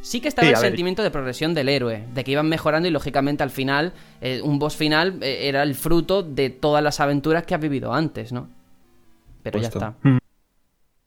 Sí 0.01 0.19
que 0.19 0.27
estaba 0.27 0.49
el 0.49 0.57
sentimiento 0.57 1.03
de 1.03 1.11
progresión 1.11 1.53
del 1.53 1.69
héroe, 1.69 2.05
de 2.13 2.23
que 2.23 2.31
iban 2.31 2.49
mejorando 2.49 2.87
y 2.87 2.91
lógicamente 2.91 3.43
al 3.43 3.51
final, 3.51 3.93
eh, 4.19 4.41
un 4.43 4.57
boss 4.57 4.75
final 4.75 5.21
eh, 5.21 5.47
era 5.47 5.61
el 5.61 5.75
fruto 5.75 6.23
de 6.23 6.49
todas 6.49 6.83
las 6.83 6.99
aventuras 6.99 7.45
que 7.45 7.53
has 7.53 7.61
vivido 7.61 7.93
antes, 7.93 8.31
¿no? 8.31 8.49
Pero 9.43 9.59
ya 9.59 9.67
está. 9.67 9.95
Mm. 10.01 10.17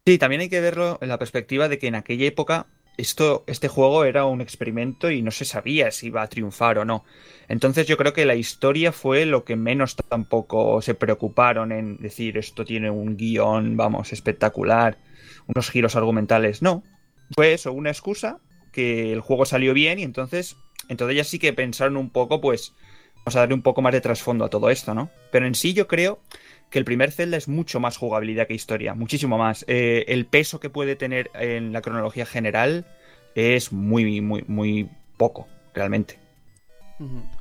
Sí, 0.07 0.19
también 0.19 0.43
hay 0.43 0.49
que 0.49 0.61
verlo 0.61 0.99
en 1.01 1.09
la 1.09 1.19
perspectiva 1.19 1.69
de 1.69 1.79
que 1.79 1.89
en 1.89 1.97
aquella 1.97 2.27
época 2.27 2.67
esto, 2.97 3.43
este 3.49 3.67
juego 3.69 4.05
era 4.05 4.27
un 4.27 4.41
experimento 4.41 5.11
y 5.11 5.23
no 5.23 5.33
se 5.33 5.45
sabía 5.45 5.91
si 5.91 6.07
iba 6.07 6.23
a 6.23 6.29
triunfar 6.29 6.79
o 6.79 6.85
no. 6.85 7.05
Entonces 7.49 7.89
yo 7.89 7.97
creo 7.97 8.13
que 8.13 8.25
la 8.25 8.37
historia 8.37 8.93
fue 8.93 9.27
lo 9.27 9.45
que 9.45 9.57
menos 9.57 9.97
tampoco 9.97 10.81
se 10.83 10.95
preocuparon 10.95 11.73
en 11.73 11.97
decir 11.97 12.39
esto 12.39 12.65
tiene 12.65 12.91
un 12.91 13.17
guion, 13.17 13.77
vamos, 13.77 14.13
espectacular, 14.13 14.99
unos 15.47 15.71
giros 15.71 15.97
argumentales. 15.97 16.63
No, 16.63 16.85
fue 17.35 17.55
eso, 17.55 17.73
una 17.73 17.91
excusa 17.91 18.39
que 18.75 19.13
el 19.13 19.21
juego 19.21 19.47
salió 19.47 19.73
bien 19.73 19.99
y 19.99 20.03
entonces, 20.03 20.57
entonces 20.89 21.17
ya 21.17 21.25
sí 21.25 21.39
que 21.39 21.53
pensaron 21.53 21.97
un 21.97 22.11
poco, 22.11 22.41
pues, 22.41 22.75
vamos 23.19 23.37
a 23.37 23.41
darle 23.41 23.55
un 23.55 23.63
poco 23.63 23.81
más 23.81 23.93
de 23.93 24.01
trasfondo 24.01 24.45
a 24.45 24.51
todo 24.51 24.69
esto, 24.69 24.95
¿no? 24.95 25.11
Pero 25.31 25.47
en 25.47 25.55
sí 25.55 25.73
yo 25.73 25.87
creo 25.87 26.21
que 26.71 26.79
el 26.81 26.85
primer 26.85 27.13
Zelda 27.13 27.37
es 27.37 27.49
mucho 27.49 27.79
más 27.79 27.97
jugabilidad 27.97 28.49
que 28.49 28.55
historia, 28.55 28.95
muchísimo 28.95 29.39
más. 29.39 29.65
Eh, 29.69 30.05
el 30.09 30.27
peso 30.27 30.59
que 30.61 30.71
puede 30.71 30.97
tener 30.97 31.31
en 31.35 31.73
la 31.73 31.81
cronología 31.81 32.27
general 32.27 32.85
es 33.35 33.73
muy, 33.73 34.21
muy, 34.21 34.45
muy 34.49 34.89
poco, 35.17 35.47
realmente. 35.73 36.19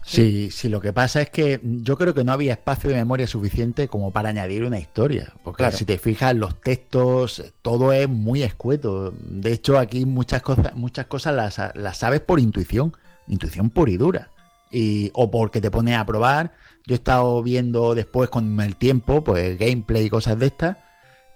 Sí, 0.06 0.51
sí, 0.51 0.68
lo 0.70 0.82
que 0.82 0.91
pasa 0.91 1.22
es 1.22 1.30
que 1.30 1.60
yo 1.64 1.97
creo 1.97 2.14
que 2.14 2.24
no 2.24 2.34
había 2.34 2.54
espacio 2.54 2.89
de 2.89 2.97
memoria 2.97 3.26
suficiente 3.26 3.88
como 3.88 4.12
para 4.12 4.30
añadir 4.30 4.64
una 4.64 4.80
historia. 4.80 5.34
Porque 5.43 5.72
si 5.72 5.86
te 5.86 5.97
fijas, 5.97 6.36
los 6.36 6.60
textos, 6.60 7.54
todo 7.62 7.93
es 7.93 8.10
muy 8.10 8.43
escueto. 8.43 9.12
De 9.12 9.54
hecho, 9.54 9.80
aquí 9.80 10.06
muchas 10.06 10.41
cosas, 10.41 10.76
muchas 10.76 11.08
cosas 11.08 11.34
las, 11.34 11.76
las 11.76 11.97
sabes 11.97 12.20
por 12.20 12.39
intuición, 12.39 12.93
intuición 13.28 13.70
pura 13.70 13.91
y 13.91 13.97
dura. 13.97 14.30
Y, 14.72 15.12
o 15.14 15.32
porque 15.32 15.62
te 15.62 15.72
pones 15.72 15.95
a 15.95 16.06
probar. 16.06 16.51
Yo 16.86 16.95
he 16.95 16.97
estado 16.97 17.41
viendo 17.41 17.95
después 17.95 18.30
con 18.30 18.60
el 18.60 18.76
tiempo, 18.76 19.24
pues 19.24 19.58
gameplay 19.58 20.06
y 20.06 20.10
cosas 20.10 20.38
de 20.38 20.47
estas, 20.47 20.78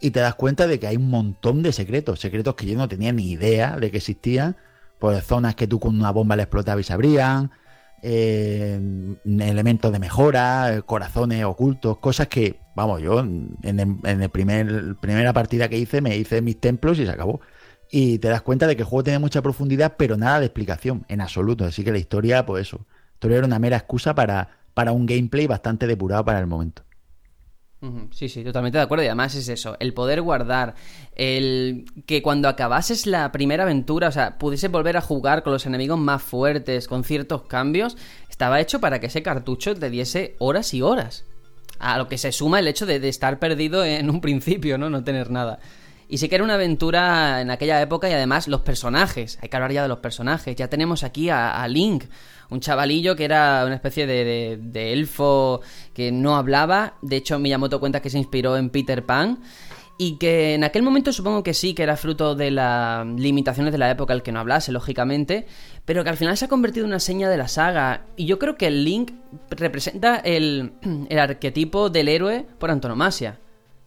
y 0.01 0.11
te 0.11 0.19
das 0.19 0.35
cuenta 0.35 0.67
de 0.67 0.77
que 0.77 0.87
hay 0.87 0.97
un 0.97 1.09
montón 1.09 1.63
de 1.63 1.71
secretos, 1.71 2.19
secretos 2.19 2.55
que 2.55 2.65
yo 2.65 2.77
no 2.77 2.89
tenía 2.89 3.13
ni 3.13 3.31
idea 3.31 3.77
de 3.77 3.91
que 3.91 3.97
existían. 3.97 4.57
Pues 4.99 5.23
zonas 5.23 5.55
que 5.55 5.67
tú 5.67 5.79
con 5.79 5.95
una 5.95 6.11
bomba 6.11 6.35
le 6.35 6.43
explotabas 6.43 6.81
y 6.81 6.87
se 6.87 6.93
abrían 6.93 7.51
eh, 8.01 8.79
elementos 9.25 9.91
de 9.91 9.99
mejora, 9.99 10.81
corazones 10.85 11.43
ocultos, 11.45 11.97
cosas 11.97 12.27
que, 12.27 12.59
vamos, 12.75 13.01
yo 13.01 13.19
en, 13.19 13.57
el, 13.63 14.29
primer 14.29 14.95
primera 15.01 15.33
partida 15.33 15.67
que 15.67 15.77
hice 15.77 16.01
me 16.01 16.15
hice 16.15 16.41
mis 16.41 16.59
templos 16.59 16.99
y 16.99 17.05
se 17.05 17.11
acabó. 17.11 17.41
Y 17.89 18.19
te 18.19 18.27
das 18.27 18.41
cuenta 18.41 18.67
de 18.67 18.75
que 18.75 18.81
el 18.81 18.87
juego 18.87 19.03
tiene 19.03 19.19
mucha 19.19 19.41
profundidad, 19.41 19.95
pero 19.97 20.17
nada 20.17 20.39
de 20.39 20.47
explicación, 20.47 21.05
en 21.07 21.21
absoluto. 21.21 21.65
Así 21.65 21.83
que 21.83 21.91
la 21.91 21.97
historia, 21.97 22.45
pues 22.45 22.67
eso, 22.67 22.85
la 22.87 23.13
historia 23.13 23.37
era 23.37 23.47
una 23.47 23.59
mera 23.59 23.77
excusa 23.77 24.13
para, 24.13 24.49
para 24.73 24.91
un 24.91 25.05
gameplay 25.05 25.47
bastante 25.47 25.87
depurado 25.87 26.25
para 26.25 26.39
el 26.39 26.47
momento. 26.47 26.83
Sí, 28.11 28.27
sí, 28.27 28.43
totalmente 28.43 28.79
de 28.79 28.83
acuerdo. 28.83 29.03
Y 29.03 29.07
además 29.07 29.35
es 29.35 29.49
eso, 29.49 29.77
el 29.79 29.93
poder 29.93 30.21
guardar, 30.21 30.73
el 31.15 31.85
que 32.07 32.23
cuando 32.23 32.49
acabases 32.49 33.05
la 33.05 33.31
primera 33.31 33.63
aventura, 33.63 34.07
o 34.07 34.11
sea, 34.11 34.39
pudiese 34.39 34.67
volver 34.67 34.97
a 34.97 35.01
jugar 35.01 35.43
con 35.43 35.53
los 35.53 35.65
enemigos 35.67 35.99
más 35.99 36.23
fuertes, 36.23 36.87
con 36.87 37.03
ciertos 37.03 37.43
cambios, 37.43 37.95
estaba 38.29 38.59
hecho 38.59 38.79
para 38.79 38.99
que 38.99 39.07
ese 39.07 39.21
cartucho 39.21 39.75
te 39.75 39.91
diese 39.91 40.35
horas 40.39 40.73
y 40.73 40.81
horas. 40.81 41.25
A 41.77 41.99
lo 41.99 42.07
que 42.07 42.17
se 42.17 42.31
suma 42.31 42.59
el 42.59 42.67
hecho 42.67 42.87
de, 42.87 43.07
estar 43.07 43.37
perdido 43.37 43.85
en 43.85 44.09
un 44.09 44.21
principio, 44.21 44.79
¿no? 44.79 44.89
No 44.89 45.03
tener 45.03 45.29
nada. 45.29 45.59
Y 46.09 46.17
sí 46.17 46.29
que 46.29 46.35
era 46.35 46.43
una 46.43 46.55
aventura 46.55 47.41
en 47.41 47.51
aquella 47.51 47.79
época 47.79 48.09
y 48.09 48.13
además 48.13 48.47
los 48.47 48.61
personajes. 48.61 49.37
Hay 49.41 49.49
que 49.49 49.57
hablar 49.57 49.73
ya 49.73 49.83
de 49.83 49.89
los 49.89 49.99
personajes. 49.99 50.55
Ya 50.55 50.69
tenemos 50.69 51.03
aquí 51.03 51.29
a 51.29 51.67
Link, 51.67 52.05
un 52.49 52.59
chavalillo 52.59 53.15
que 53.15 53.25
era 53.25 53.63
una 53.65 53.75
especie 53.75 54.07
de, 54.07 54.57
de, 54.61 54.93
elfo 54.93 55.61
que 55.93 56.11
no 56.11 56.35
hablaba. 56.35 56.95
De 57.01 57.17
hecho, 57.17 57.39
Miyamoto 57.39 57.79
cuenta 57.79 58.01
que 58.01 58.09
se 58.09 58.17
inspiró 58.17 58.57
en 58.57 58.69
Peter 58.69 59.05
Pan. 59.05 59.39
Y 59.99 60.17
que 60.17 60.53
en 60.53 60.63
aquel 60.63 60.83
momento 60.83 61.11
supongo 61.11 61.41
que 61.41 61.55
sí, 61.55 61.73
que 61.73 61.81
era 61.81 61.97
fruto 61.97 62.35
de 62.35 62.51
las 62.51 63.03
limitaciones 63.07 63.71
de 63.71 63.79
la 63.79 63.89
época 63.89 64.13
el 64.13 64.21
que 64.21 64.31
no 64.31 64.39
hablase, 64.39 64.71
lógicamente, 64.71 65.47
pero 65.85 66.03
que 66.03 66.11
al 66.11 66.17
final 66.17 66.37
se 66.37 66.45
ha 66.45 66.47
convertido 66.47 66.85
en 66.85 66.91
una 66.91 66.99
seña 66.99 67.29
de 67.29 67.37
la 67.37 67.47
saga. 67.47 68.05
Y 68.15 68.25
yo 68.25 68.37
creo 68.37 68.57
que 68.57 68.67
el 68.67 68.83
Link 68.83 69.13
representa 69.49 70.17
el, 70.17 70.73
el 71.09 71.17
arquetipo 71.17 71.89
del 71.89 72.09
héroe 72.09 72.45
por 72.59 72.69
antonomasia. 72.69 73.39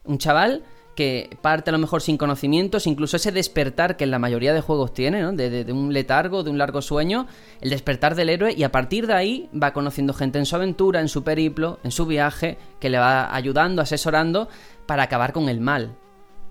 Un 0.02 0.18
chaval 0.18 0.64
que 1.00 1.38
parte 1.40 1.70
a 1.70 1.72
lo 1.72 1.78
mejor 1.78 2.02
sin 2.02 2.18
conocimientos, 2.18 2.86
incluso 2.86 3.16
ese 3.16 3.32
despertar 3.32 3.96
que 3.96 4.04
en 4.04 4.10
la 4.10 4.18
mayoría 4.18 4.52
de 4.52 4.60
juegos 4.60 4.92
tiene, 4.92 5.22
¿no? 5.22 5.32
De, 5.32 5.64
un 5.72 5.94
letargo, 5.94 6.42
de 6.42 6.50
un 6.50 6.58
largo 6.58 6.82
sueño, 6.82 7.26
el 7.62 7.70
despertar 7.70 8.14
del 8.14 8.28
héroe 8.28 8.52
y 8.54 8.64
a 8.64 8.70
partir 8.70 9.06
de 9.06 9.14
ahí 9.14 9.48
va 9.50 9.72
conociendo 9.72 10.12
gente 10.12 10.38
en 10.38 10.44
su 10.44 10.56
aventura, 10.56 11.00
en 11.00 11.08
su 11.08 11.24
periplo, 11.24 11.78
en 11.84 11.90
su 11.90 12.04
viaje, 12.04 12.58
que 12.80 12.90
le 12.90 12.98
va 12.98 13.34
ayudando, 13.34 13.80
asesorando 13.80 14.50
para 14.84 15.04
acabar 15.04 15.32
con 15.32 15.48
el 15.48 15.62
mal. 15.62 15.96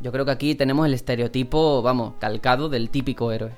Yo 0.02 0.12
creo 0.12 0.26
que 0.26 0.32
aquí 0.32 0.56
tenemos 0.56 0.88
el 0.88 0.96
estereotipo, 0.96 1.84
vamos, 1.84 2.16
calcado 2.20 2.70
del 2.70 2.90
típico 2.90 3.32
héroe. 3.32 3.52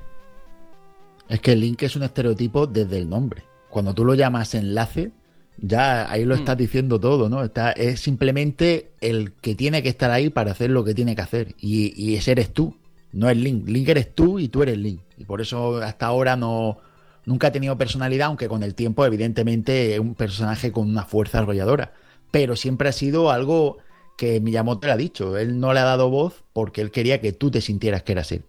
Es 1.30 1.40
que 1.40 1.56
Link 1.56 1.84
es 1.84 1.96
un 1.96 2.04
estereotipo 2.04 2.68
desde 2.68 2.98
el 2.98 3.10
nombre. 3.10 3.46
Cuando 3.70 3.94
tú 3.94 4.04
lo 4.04 4.14
llamas 4.14 4.56
enlace, 4.56 5.14
ya 5.62 6.12
ahí 6.12 6.26
lo 6.26 6.36
estás 6.36 6.56
mm. 6.56 6.60
diciendo 6.60 7.00
todo, 7.00 7.30
¿no? 7.30 7.44
Está, 7.44 7.72
es 7.72 8.00
simplemente 8.00 8.92
el 9.00 9.34
que 9.34 9.56
tiene 9.56 9.84
que 9.84 9.90
estar 9.90 10.12
ahí 10.12 10.30
para 10.30 10.52
hacer 10.52 10.72
lo 10.72 10.84
que 10.84 10.94
tiene 10.94 11.16
que 11.16 11.22
hacer. 11.22 11.56
Y, 11.60 11.94
y 11.96 12.16
ese 12.16 12.32
eres 12.32 12.52
tú, 12.52 12.76
no 13.14 13.30
es 13.30 13.38
Link. 13.38 13.68
Link 13.68 13.88
eres 13.88 14.14
tú 14.14 14.40
y 14.40 14.48
tú 14.48 14.64
eres 14.64 14.78
Link. 14.78 15.02
Y 15.18 15.26
por 15.26 15.40
eso 15.40 15.78
hasta 15.78 16.08
ahora 16.08 16.36
no, 16.36 16.80
nunca 17.26 17.48
ha 17.48 17.52
tenido 17.52 17.78
personalidad, 17.78 18.28
aunque 18.28 18.48
con 18.48 18.64
el 18.64 18.74
tiempo, 18.74 19.06
evidentemente, 19.06 19.94
es 19.94 20.00
un 20.00 20.16
personaje 20.16 20.72
con 20.72 20.90
una 20.90 21.04
fuerza 21.04 21.40
arrolladora. 21.40 21.94
Pero 22.32 22.56
siempre 22.56 22.90
ha 22.90 22.94
sido 22.94 23.30
algo 23.30 23.78
que 24.18 24.40
Miyamoto 24.40 24.88
le 24.88 24.94
ha 24.94 24.98
dicho. 24.98 25.38
Él 25.38 25.60
no 25.60 25.74
le 25.74 25.80
ha 25.80 25.86
dado 25.86 26.10
voz 26.10 26.44
porque 26.54 26.82
él 26.82 26.92
quería 26.92 27.22
que 27.22 27.34
tú 27.34 27.52
te 27.52 27.62
sintieras 27.62 28.04
que 28.04 28.14
eras 28.14 28.32
él. 28.32 28.44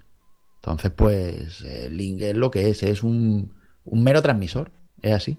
Entonces, 0.57 0.93
pues, 0.93 1.63
eh, 1.63 1.89
Link 1.91 2.23
es 2.23 2.37
lo 2.37 2.51
que 2.51 2.71
es, 2.71 2.83
es 2.83 3.03
un, 3.03 3.53
un 3.85 4.03
mero 4.03 4.23
transmisor. 4.23 4.71
Es 5.03 5.13
así. 5.13 5.37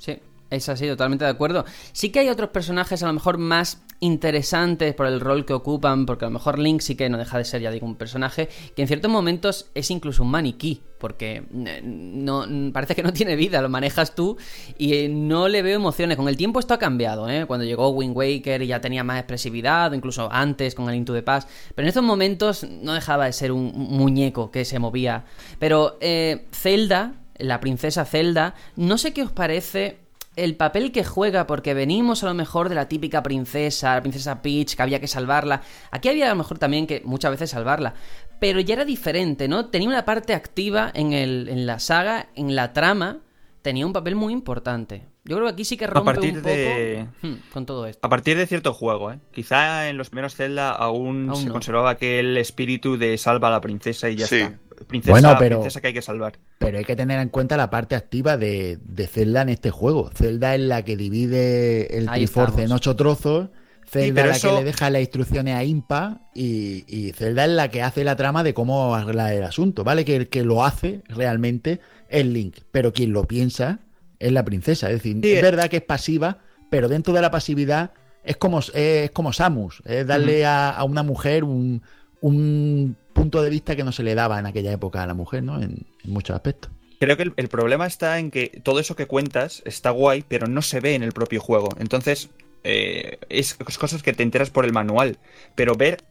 Sí, 0.00 0.18
es 0.48 0.68
así, 0.68 0.88
totalmente 0.88 1.24
de 1.24 1.30
acuerdo. 1.30 1.64
Sí 1.92 2.10
que 2.10 2.20
hay 2.20 2.28
otros 2.30 2.50
personajes 2.50 3.02
a 3.02 3.06
lo 3.06 3.12
mejor 3.12 3.38
más 3.38 3.82
interesantes 4.00 4.94
por 4.94 5.06
el 5.06 5.20
rol 5.20 5.44
que 5.44 5.52
ocupan, 5.52 6.06
porque 6.06 6.24
a 6.24 6.28
lo 6.28 6.32
mejor 6.32 6.58
Link 6.58 6.80
sí 6.80 6.94
que 6.96 7.10
no 7.10 7.18
deja 7.18 7.36
de 7.36 7.44
ser, 7.44 7.60
ya 7.60 7.70
digo, 7.70 7.86
un 7.86 7.96
personaje 7.96 8.48
que 8.74 8.80
en 8.80 8.88
ciertos 8.88 9.10
momentos 9.10 9.70
es 9.74 9.90
incluso 9.90 10.22
un 10.22 10.30
maniquí, 10.30 10.80
porque 10.98 11.44
eh, 11.66 11.82
no 11.84 12.46
parece 12.72 12.94
que 12.94 13.02
no 13.02 13.12
tiene 13.12 13.36
vida, 13.36 13.60
lo 13.60 13.68
manejas 13.68 14.14
tú 14.14 14.38
y 14.78 14.94
eh, 14.94 15.08
no 15.10 15.48
le 15.48 15.60
veo 15.60 15.76
emociones. 15.76 16.16
Con 16.16 16.28
el 16.28 16.36
tiempo 16.38 16.60
esto 16.60 16.72
ha 16.72 16.78
cambiado, 16.78 17.28
¿eh? 17.28 17.44
Cuando 17.46 17.66
llegó 17.66 17.90
Wind 17.90 18.16
Waker 18.16 18.64
ya 18.64 18.80
tenía 18.80 19.04
más 19.04 19.18
expresividad, 19.18 19.92
incluso 19.92 20.32
antes 20.32 20.74
con 20.74 20.88
el 20.88 20.96
Into 20.96 21.12
the 21.12 21.22
Past, 21.22 21.48
pero 21.74 21.84
en 21.84 21.88
estos 21.90 22.02
momentos 22.02 22.64
no 22.64 22.94
dejaba 22.94 23.26
de 23.26 23.34
ser 23.34 23.52
un 23.52 23.70
muñeco 23.74 24.50
que 24.50 24.64
se 24.64 24.78
movía. 24.78 25.26
Pero 25.58 25.98
eh, 26.00 26.48
Zelda, 26.52 27.12
la 27.42 27.60
princesa 27.60 28.04
Zelda, 28.04 28.54
no 28.76 28.98
sé 28.98 29.12
qué 29.12 29.22
os 29.22 29.32
parece 29.32 29.98
el 30.36 30.56
papel 30.56 30.92
que 30.92 31.04
juega, 31.04 31.46
porque 31.46 31.74
venimos 31.74 32.22
a 32.22 32.26
lo 32.28 32.34
mejor 32.34 32.68
de 32.68 32.74
la 32.76 32.88
típica 32.88 33.22
princesa, 33.22 33.96
la 33.96 34.00
princesa 34.00 34.40
Peach, 34.42 34.74
que 34.76 34.82
había 34.82 35.00
que 35.00 35.08
salvarla. 35.08 35.60
Aquí 35.90 36.08
había 36.08 36.26
a 36.26 36.30
lo 36.30 36.36
mejor 36.36 36.58
también 36.58 36.86
que 36.86 37.02
muchas 37.04 37.32
veces 37.32 37.50
salvarla. 37.50 37.94
Pero 38.38 38.60
ya 38.60 38.74
era 38.74 38.84
diferente, 38.84 39.48
¿no? 39.48 39.66
Tenía 39.66 39.88
una 39.88 40.04
parte 40.04 40.32
activa 40.32 40.90
en, 40.94 41.12
el, 41.12 41.48
en 41.48 41.66
la 41.66 41.78
saga, 41.78 42.28
en 42.36 42.54
la 42.54 42.72
trama, 42.72 43.18
tenía 43.60 43.84
un 43.84 43.92
papel 43.92 44.14
muy 44.14 44.32
importante. 44.32 45.08
Yo 45.24 45.36
creo 45.36 45.48
que 45.48 45.52
aquí 45.52 45.64
sí 45.66 45.76
que 45.76 45.86
rompe 45.86 46.10
a 46.10 46.14
partir 46.14 46.36
un 46.38 46.42
de... 46.42 47.06
poco 47.20 47.26
hmm, 47.26 47.36
con 47.52 47.66
todo 47.66 47.86
esto. 47.86 48.00
A 48.06 48.08
partir 48.08 48.38
de 48.38 48.46
cierto 48.46 48.72
juego, 48.72 49.12
¿eh? 49.12 49.18
Quizá 49.32 49.88
en 49.90 49.98
los 49.98 50.08
primeros 50.08 50.34
Zelda 50.34 50.70
aún, 50.70 51.28
Aún 51.28 51.40
se 51.40 51.46
no. 51.48 51.52
conservaba 51.52 51.90
aquel 51.90 52.38
espíritu 52.38 52.96
de 52.96 53.18
salva 53.18 53.48
a 53.48 53.50
la 53.50 53.60
princesa 53.60 54.08
y 54.08 54.16
ya 54.16 54.26
Sí. 54.26 54.36
está. 54.36 54.58
Princesa, 54.86 55.12
Bueno, 55.12 55.36
pero- 55.38 55.58
princesa 55.60 55.80
que 55.80 55.88
hay 55.88 55.94
que 55.94 56.02
salvar. 56.02 56.38
Pero 56.58 56.78
hay 56.78 56.84
que 56.84 56.96
tener 56.96 57.20
en 57.20 57.28
cuenta 57.28 57.56
la 57.56 57.70
parte 57.70 57.94
activa 57.94 58.36
de, 58.36 58.78
de 58.82 59.06
Zelda 59.06 59.42
en 59.42 59.50
este 59.50 59.70
juego. 59.70 60.10
Zelda 60.14 60.54
es 60.54 60.60
la 60.60 60.82
que 60.84 60.96
divide 60.96 61.96
el 61.98 62.08
Ahí 62.08 62.20
Triforce 62.26 62.50
estamos. 62.50 62.70
en 62.70 62.72
ocho 62.76 62.96
trozos. 62.96 63.48
Zelda 63.86 64.22
es 64.22 64.26
la 64.28 64.36
eso- 64.36 64.48
que 64.50 64.54
le 64.60 64.64
deja 64.64 64.88
las 64.90 65.00
instrucciones 65.00 65.54
a 65.56 65.64
Impa 65.64 66.20
y, 66.34 66.84
y 66.86 67.12
Zelda 67.12 67.44
es 67.44 67.50
la 67.50 67.68
que 67.68 67.82
hace 67.82 68.04
la 68.04 68.14
trama 68.16 68.42
de 68.44 68.54
cómo 68.54 68.94
arreglar 68.94 69.32
el 69.32 69.42
asunto, 69.42 69.82
¿vale? 69.84 70.04
Que 70.04 70.16
el 70.16 70.28
que 70.28 70.44
lo 70.44 70.64
hace 70.64 71.02
realmente 71.08 71.80
es 72.08 72.24
Link, 72.24 72.58
pero 72.70 72.92
quien 72.92 73.12
lo 73.12 73.24
piensa 73.24 73.80
es 74.18 74.30
la 74.32 74.44
princesa. 74.44 74.88
Es 74.88 74.94
decir, 75.02 75.18
Sí, 75.22 75.32
es 75.32 75.38
eh. 75.40 75.42
verdad 75.42 75.68
que 75.68 75.78
es 75.78 75.82
pasiva, 75.82 76.38
pero 76.70 76.88
dentro 76.88 77.12
de 77.12 77.20
la 77.20 77.30
pasividad 77.32 77.90
es 78.22 78.36
como, 78.36 78.60
es 78.74 79.10
como 79.10 79.32
Samus, 79.32 79.82
es 79.84 80.06
darle 80.06 80.46
a, 80.46 80.70
a 80.70 80.84
una 80.84 81.02
mujer 81.02 81.42
un, 81.42 81.82
un 82.20 82.96
punto 83.12 83.42
de 83.42 83.50
vista 83.50 83.76
que 83.76 83.84
no 83.84 83.92
se 83.92 84.02
le 84.02 84.14
daba 84.14 84.38
en 84.38 84.46
aquella 84.46 84.72
época 84.72 85.02
a 85.02 85.06
la 85.06 85.14
mujer, 85.14 85.42
¿no? 85.42 85.56
En, 85.60 85.86
en 86.04 86.10
muchos 86.12 86.34
aspectos. 86.34 86.70
Creo 86.98 87.16
que 87.16 87.22
el, 87.22 87.32
el 87.36 87.48
problema 87.48 87.86
está 87.86 88.18
en 88.18 88.30
que 88.30 88.60
todo 88.62 88.78
eso 88.78 88.94
que 88.94 89.06
cuentas 89.06 89.62
está 89.64 89.90
guay, 89.90 90.24
pero 90.28 90.46
no 90.46 90.60
se 90.60 90.80
ve 90.80 90.94
en 90.94 91.02
el 91.02 91.12
propio 91.12 91.40
juego. 91.40 91.70
Entonces, 91.78 92.28
eh, 92.62 93.18
es, 93.28 93.54
cosas 93.54 94.02
que 94.02 94.12
te 94.12 94.22
enteras 94.22 94.50
por 94.50 94.64
el 94.64 94.72
manual. 94.72 95.18
Pero 95.54 95.74
ver 95.74 96.02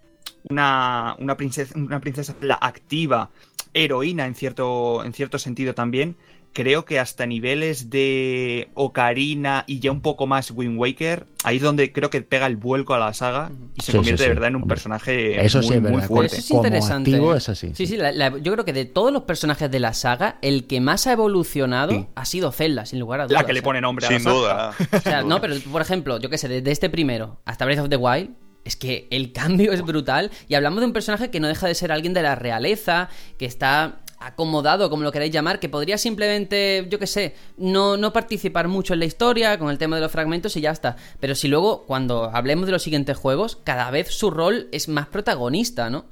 una, 0.50 1.16
una 1.20 1.38
princesa, 1.38 1.78
una 1.78 2.00
princesa 2.00 2.36
activa, 2.62 3.30
heroína 3.74 4.26
en 4.26 4.36
cierto, 4.36 5.04
en 5.04 5.14
cierto 5.14 5.38
sentido 5.38 5.76
también, 5.76 6.16
creo 6.62 6.84
que 6.84 7.00
hasta 7.00 7.26
niveles 7.26 7.90
de 7.90 8.70
Ocarina 8.74 9.64
y 9.66 9.80
ya 9.80 9.92
un 9.94 10.02
poco 10.02 10.28
más 10.28 10.52
Wind 10.52 10.78
Waker, 10.78 11.26
ahí 11.46 11.56
es 11.56 11.62
donde 11.62 11.94
creo 11.94 12.10
que 12.10 12.22
pega 12.22 12.48
el 12.48 12.58
vuelco 12.58 12.94
a 12.94 13.00
la 13.00 13.14
saga 13.14 13.50
y 13.76 13.82
se 13.82 13.92
Sí, 13.94 13.98
convierte 13.98 14.18
sí, 14.18 14.24
sí. 14.24 14.28
de 14.30 14.34
verdad 14.34 14.48
en 14.50 14.56
un 14.58 14.62
Hombre. 14.64 14.76
personaje 14.76 15.46
Eso 15.46 15.60
muy, 15.60 15.68
sí 15.68 15.74
es 15.76 15.82
muy 15.82 16.02
fuerte. 16.02 16.36
Eso 16.36 16.42
es 16.44 16.48
Como 16.50 16.66
interesante. 16.66 17.12
activo 17.12 17.34
es 17.36 17.48
así. 17.48 17.72
Sí, 17.76 17.88
sí, 17.88 17.96
la- 17.96 18.12
la- 18.12 18.38
yo 18.40 18.52
creo 18.52 18.66
que 18.66 18.74
de 18.74 18.84
todos 18.86 19.14
los 19.14 19.24
personajes 19.24 19.72
de 19.72 19.80
la 19.80 19.94
saga, 19.94 20.38
el 20.42 20.68
que 20.68 20.82
más 20.82 21.08
ha 21.08 21.14
evolucionado 21.14 21.92
Sí. 21.94 22.08
ha 22.16 22.26
sido 22.26 22.52
Zelda, 22.52 22.86
sin 22.86 23.00
lugar 23.00 23.22
a 23.22 23.28
dudas. 23.28 23.42
La 23.42 23.48
que 23.48 23.54
le 23.54 23.60
¿eh? 23.60 23.64
pone 23.64 23.80
nombre 23.80 24.06
a 24.06 24.10
Sin 24.10 24.24
la 24.26 24.32
duda. 24.32 24.72
O 24.92 25.00
sea, 25.00 25.22
no, 25.24 25.40
pero 25.40 25.56
por 25.72 25.82
ejemplo, 25.82 26.20
yo 26.20 26.30
qué 26.30 26.38
sé, 26.38 26.50
desde 26.50 26.72
este 26.72 26.90
primero 26.90 27.40
hasta 27.46 27.64
Breath 27.64 27.80
of 27.80 27.90
the 27.90 27.96
Wild, 27.98 28.32
es 28.66 28.76
que 28.76 29.08
el 29.12 29.32
cambio 29.32 29.72
es 29.72 29.82
brutal. 29.82 30.30
Y 30.50 30.56
hablamos 30.56 30.82
de 30.82 30.88
un 30.88 30.94
personaje 30.94 31.32
que 31.32 31.40
no 31.40 31.48
deja 31.48 31.68
de 31.68 31.74
ser 31.76 31.92
alguien 31.94 32.14
de 32.14 32.22
la 32.22 32.36
realeza, 32.36 33.08
que 33.38 33.46
está 33.46 34.02
acomodado, 34.20 34.90
como 34.90 35.04
lo 35.04 35.12
queráis 35.12 35.32
llamar, 35.32 35.60
que 35.60 35.70
podría 35.70 35.98
simplemente, 35.98 36.86
yo 36.90 37.00
qué 37.00 37.08
sé, 37.08 37.36
no, 37.58 37.98
no 37.98 38.12
participar 38.14 38.68
mucho 38.68 38.94
en 38.94 39.00
la 39.00 39.06
historia 39.06 39.58
con 39.58 39.70
el 39.70 39.78
tema 39.78 39.96
de 39.96 40.02
los 40.02 40.12
fragmentos 40.12 40.56
y 40.58 40.62
ya 40.62 40.72
está. 40.72 40.98
Pero 41.20 41.36
si 41.36 41.48
luego, 41.48 41.86
cuando 41.86 42.26
hablemos 42.34 42.66
de 42.66 42.74
los 42.74 42.84
siguientes 42.84 43.18
juegos, 43.18 43.58
cada 43.64 43.90
vez 43.92 44.10
su 44.10 44.30
rol 44.30 44.68
es 44.72 44.88
más 44.90 45.08
protagonista, 45.08 45.90
¿no? 45.90 46.06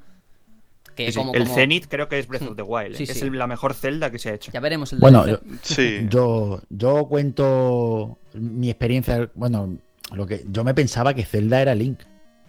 Que 0.94 1.12
Sí, 1.12 1.18
como, 1.18 1.32
el 1.34 1.42
como- 1.44 1.54
Zenith 1.54 1.86
creo 1.88 2.08
que 2.08 2.18
es 2.18 2.26
Breath 2.26 2.42
of 2.48 2.56
the 2.56 2.62
Wild. 2.62 2.96
Sí, 2.96 3.04
¿eh? 3.04 3.06
es 3.10 3.18
sí. 3.20 3.30
la 3.30 3.46
mejor 3.46 3.74
Zelda 3.74 4.10
que 4.10 4.18
se 4.18 4.30
ha 4.30 4.34
hecho. 4.34 4.50
Ya 4.50 4.58
veremos 4.60 4.92
el 4.92 4.98
Bueno, 4.98 5.26
yo, 5.28 5.38
Sí. 5.62 6.06
yo, 6.10 6.60
yo 6.70 7.04
cuento 7.06 8.18
mi 8.34 8.68
experiencia. 8.70 9.30
Bueno, 9.34 9.76
lo 10.12 10.26
que 10.26 10.44
yo 10.50 10.64
me 10.64 10.74
pensaba 10.74 11.14
que 11.14 11.24
Zelda 11.24 11.62
era 11.62 11.74
Link. 11.74 12.00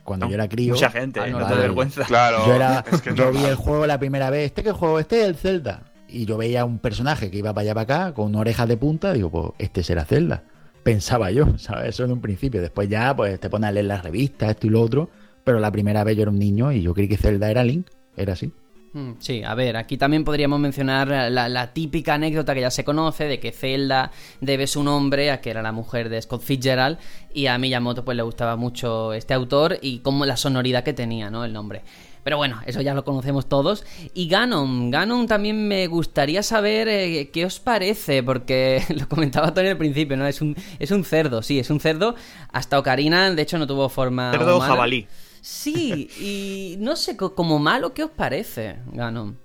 Cuando 0.10 0.26
No, 0.26 0.32
yo 0.32 0.36
era 0.36 0.50
crío. 0.50 0.74
Mucha 0.74 0.90
gente, 0.90 1.20
Ah, 1.20 1.28
no, 1.28 1.40
no 1.40 1.48
te 1.48 1.54
vergüenza. 1.54 2.04
Claro. 2.04 2.44
Yo, 2.48 2.56
era, 2.56 2.84
es 2.92 3.00
que 3.00 3.14
yo 3.14 3.32
vi 3.32 3.44
el 3.44 3.54
juego 3.54 3.86
la 3.86 4.00
primera 4.00 4.32
vez. 4.32 4.48
¿Este 4.48 4.64
qué 4.64 4.72
juego? 4.72 5.00
Este 5.00 5.22
es 5.22 5.28
el 5.28 5.36
Zelda. 5.36 5.84
Y 6.08 6.26
yo 6.26 6.36
veía 6.36 6.66
un 6.66 6.80
personaje 6.80 7.30
que 7.30 7.38
iba 7.38 7.54
para 7.54 7.62
allá 7.66 7.76
para 7.76 8.06
acá 8.06 8.14
con 8.16 8.34
orejas 8.34 8.68
de 8.68 8.76
punta. 8.76 9.14
Digo, 9.14 9.30
pues 9.30 9.46
este 9.60 9.84
será 9.84 10.06
Zelda. 10.06 10.42
Pensaba 10.82 11.30
yo, 11.30 11.46
¿sabes? 11.60 11.90
Eso 11.90 12.06
en 12.06 12.12
un 12.12 12.22
principio. 12.22 12.60
Después 12.60 12.90
ya, 12.90 13.16
pues 13.16 13.40
te 13.40 13.52
pones 13.52 13.68
a 13.68 13.72
leer 13.72 13.86
las 13.86 14.04
revistas, 14.04 14.50
esto 14.50 14.66
y 14.66 14.72
lo 14.72 14.82
otro. 14.82 15.12
Pero 15.44 15.60
la 15.60 15.72
primera 15.72 16.04
vez 16.04 16.16
yo 16.16 16.24
era 16.24 16.32
un 16.32 16.40
niño 16.40 16.72
y 16.72 16.82
yo 16.82 16.96
creí 16.96 17.08
que 17.08 17.18
Zelda 17.18 17.52
era 17.52 17.64
Link. 17.64 17.86
Era 18.18 18.34
así. 18.34 18.52
Mm, 18.94 19.12
Sí, 19.20 19.44
a 19.44 19.54
ver, 19.54 19.78
aquí 19.78 19.98
también 19.98 20.24
podríamos 20.24 20.60
mencionar 20.60 21.08
la, 21.08 21.48
la 21.48 21.74
típica 21.74 22.16
anécdota 22.16 22.56
que 22.56 22.62
ya 22.62 22.72
se 22.72 22.84
conoce 22.84 23.26
de 23.26 23.40
que 23.40 23.52
Zelda 23.52 24.12
debe 24.42 24.66
su 24.66 24.84
nombre 24.84 25.30
a 25.32 25.42
que 25.42 25.52
era 25.52 25.62
la 25.62 25.72
mujer 25.72 26.10
de 26.10 26.22
Scott 26.22 26.42
Fitzgerald 26.42 26.98
y 27.34 27.46
a 27.48 27.58
Miyamoto 27.58 28.04
pues 28.04 28.18
le 28.18 28.24
gustaba 28.24 28.56
mucho 28.56 29.14
este 29.14 29.34
autor 29.36 29.78
y 29.82 30.00
como 30.00 30.26
la 30.26 30.38
sonoridad 30.38 30.84
que 30.84 30.94
tenía, 30.94 31.30
¿no? 31.30 31.46
El 31.46 31.54
nombre. 31.54 31.84
Pero 32.24 32.38
bueno, 32.38 32.60
eso 32.66 32.82
ya 32.82 32.94
lo 32.94 33.06
conocemos 33.06 33.48
todos. 33.48 33.86
Y 34.14 34.28
Ganon, 34.28 34.92
Ganon 34.92 35.26
también 35.26 35.68
me 35.68 35.88
gustaría 35.88 36.44
saber 36.44 36.88
eh, 36.88 37.30
qué 37.32 37.46
os 37.46 37.60
parece, 37.60 38.24
porque 38.24 38.84
lo 38.96 39.08
comentaba 39.08 39.54
Tony 39.54 39.70
al 39.70 39.78
principio, 39.78 40.18
¿no? 40.18 40.28
Es 40.28 40.42
un, 40.42 40.56
es 40.80 40.92
un 40.92 41.06
cerdo, 41.06 41.42
sí, 41.42 41.60
es 41.60 41.70
un 41.70 41.80
cerdo. 41.80 42.16
Hasta 42.52 42.78
Ocarina, 42.78 43.32
de 43.32 43.42
hecho, 43.42 43.58
no 43.58 43.66
tuvo 43.66 43.88
forma. 43.88 44.32
Cerdo 44.32 44.58
humana. 44.58 44.74
jabalí. 44.74 45.08
Sí, 45.52 46.12
y 46.16 46.78
no 46.80 46.96
sé, 46.96 47.18
co- 47.18 47.34
como 47.36 47.60
malo, 47.60 47.94
¿qué 47.94 48.04
os 48.04 48.12
parece, 48.12 48.80
Ganon? 48.94 49.38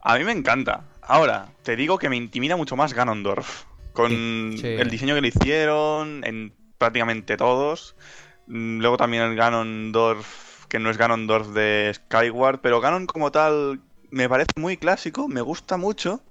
A 0.00 0.16
mí 0.18 0.24
me 0.24 0.32
encanta. 0.32 0.84
Ahora, 1.02 1.48
te 1.62 1.76
digo 1.76 1.98
que 1.98 2.08
me 2.08 2.16
intimida 2.16 2.56
mucho 2.56 2.76
más 2.76 2.92
Ganondorf. 2.94 3.64
Con 3.92 4.10
Sí, 4.10 4.62
sí. 4.62 4.66
el 4.76 4.90
diseño 4.90 5.14
que 5.14 5.20
le 5.20 5.28
hicieron 5.28 6.22
en 6.24 6.54
prácticamente 6.78 7.36
todos. 7.36 7.96
Mm, 8.46 8.80
Luego 8.80 8.96
también 8.96 9.22
el 9.24 9.36
Ganondorf, 9.36 10.66
que 10.68 10.78
no 10.78 10.90
es 10.90 10.98
Ganondorf 10.98 11.48
de 11.48 11.92
Skyward, 11.94 12.60
pero 12.60 12.80
Ganon 12.80 13.06
como 13.06 13.32
tal 13.32 13.80
me 14.10 14.28
parece 14.28 14.52
muy 14.56 14.76
clásico, 14.76 15.28
me 15.28 15.40
gusta 15.42 15.76
mucho, 15.76 16.22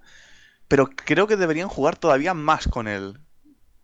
pero 0.67 0.89
creo 0.89 1.27
que 1.27 1.37
deberían 1.37 1.69
jugar 1.69 1.97
todavía 1.97 2.33
más 2.33 2.67
con 2.67 2.87
él. 2.87 3.19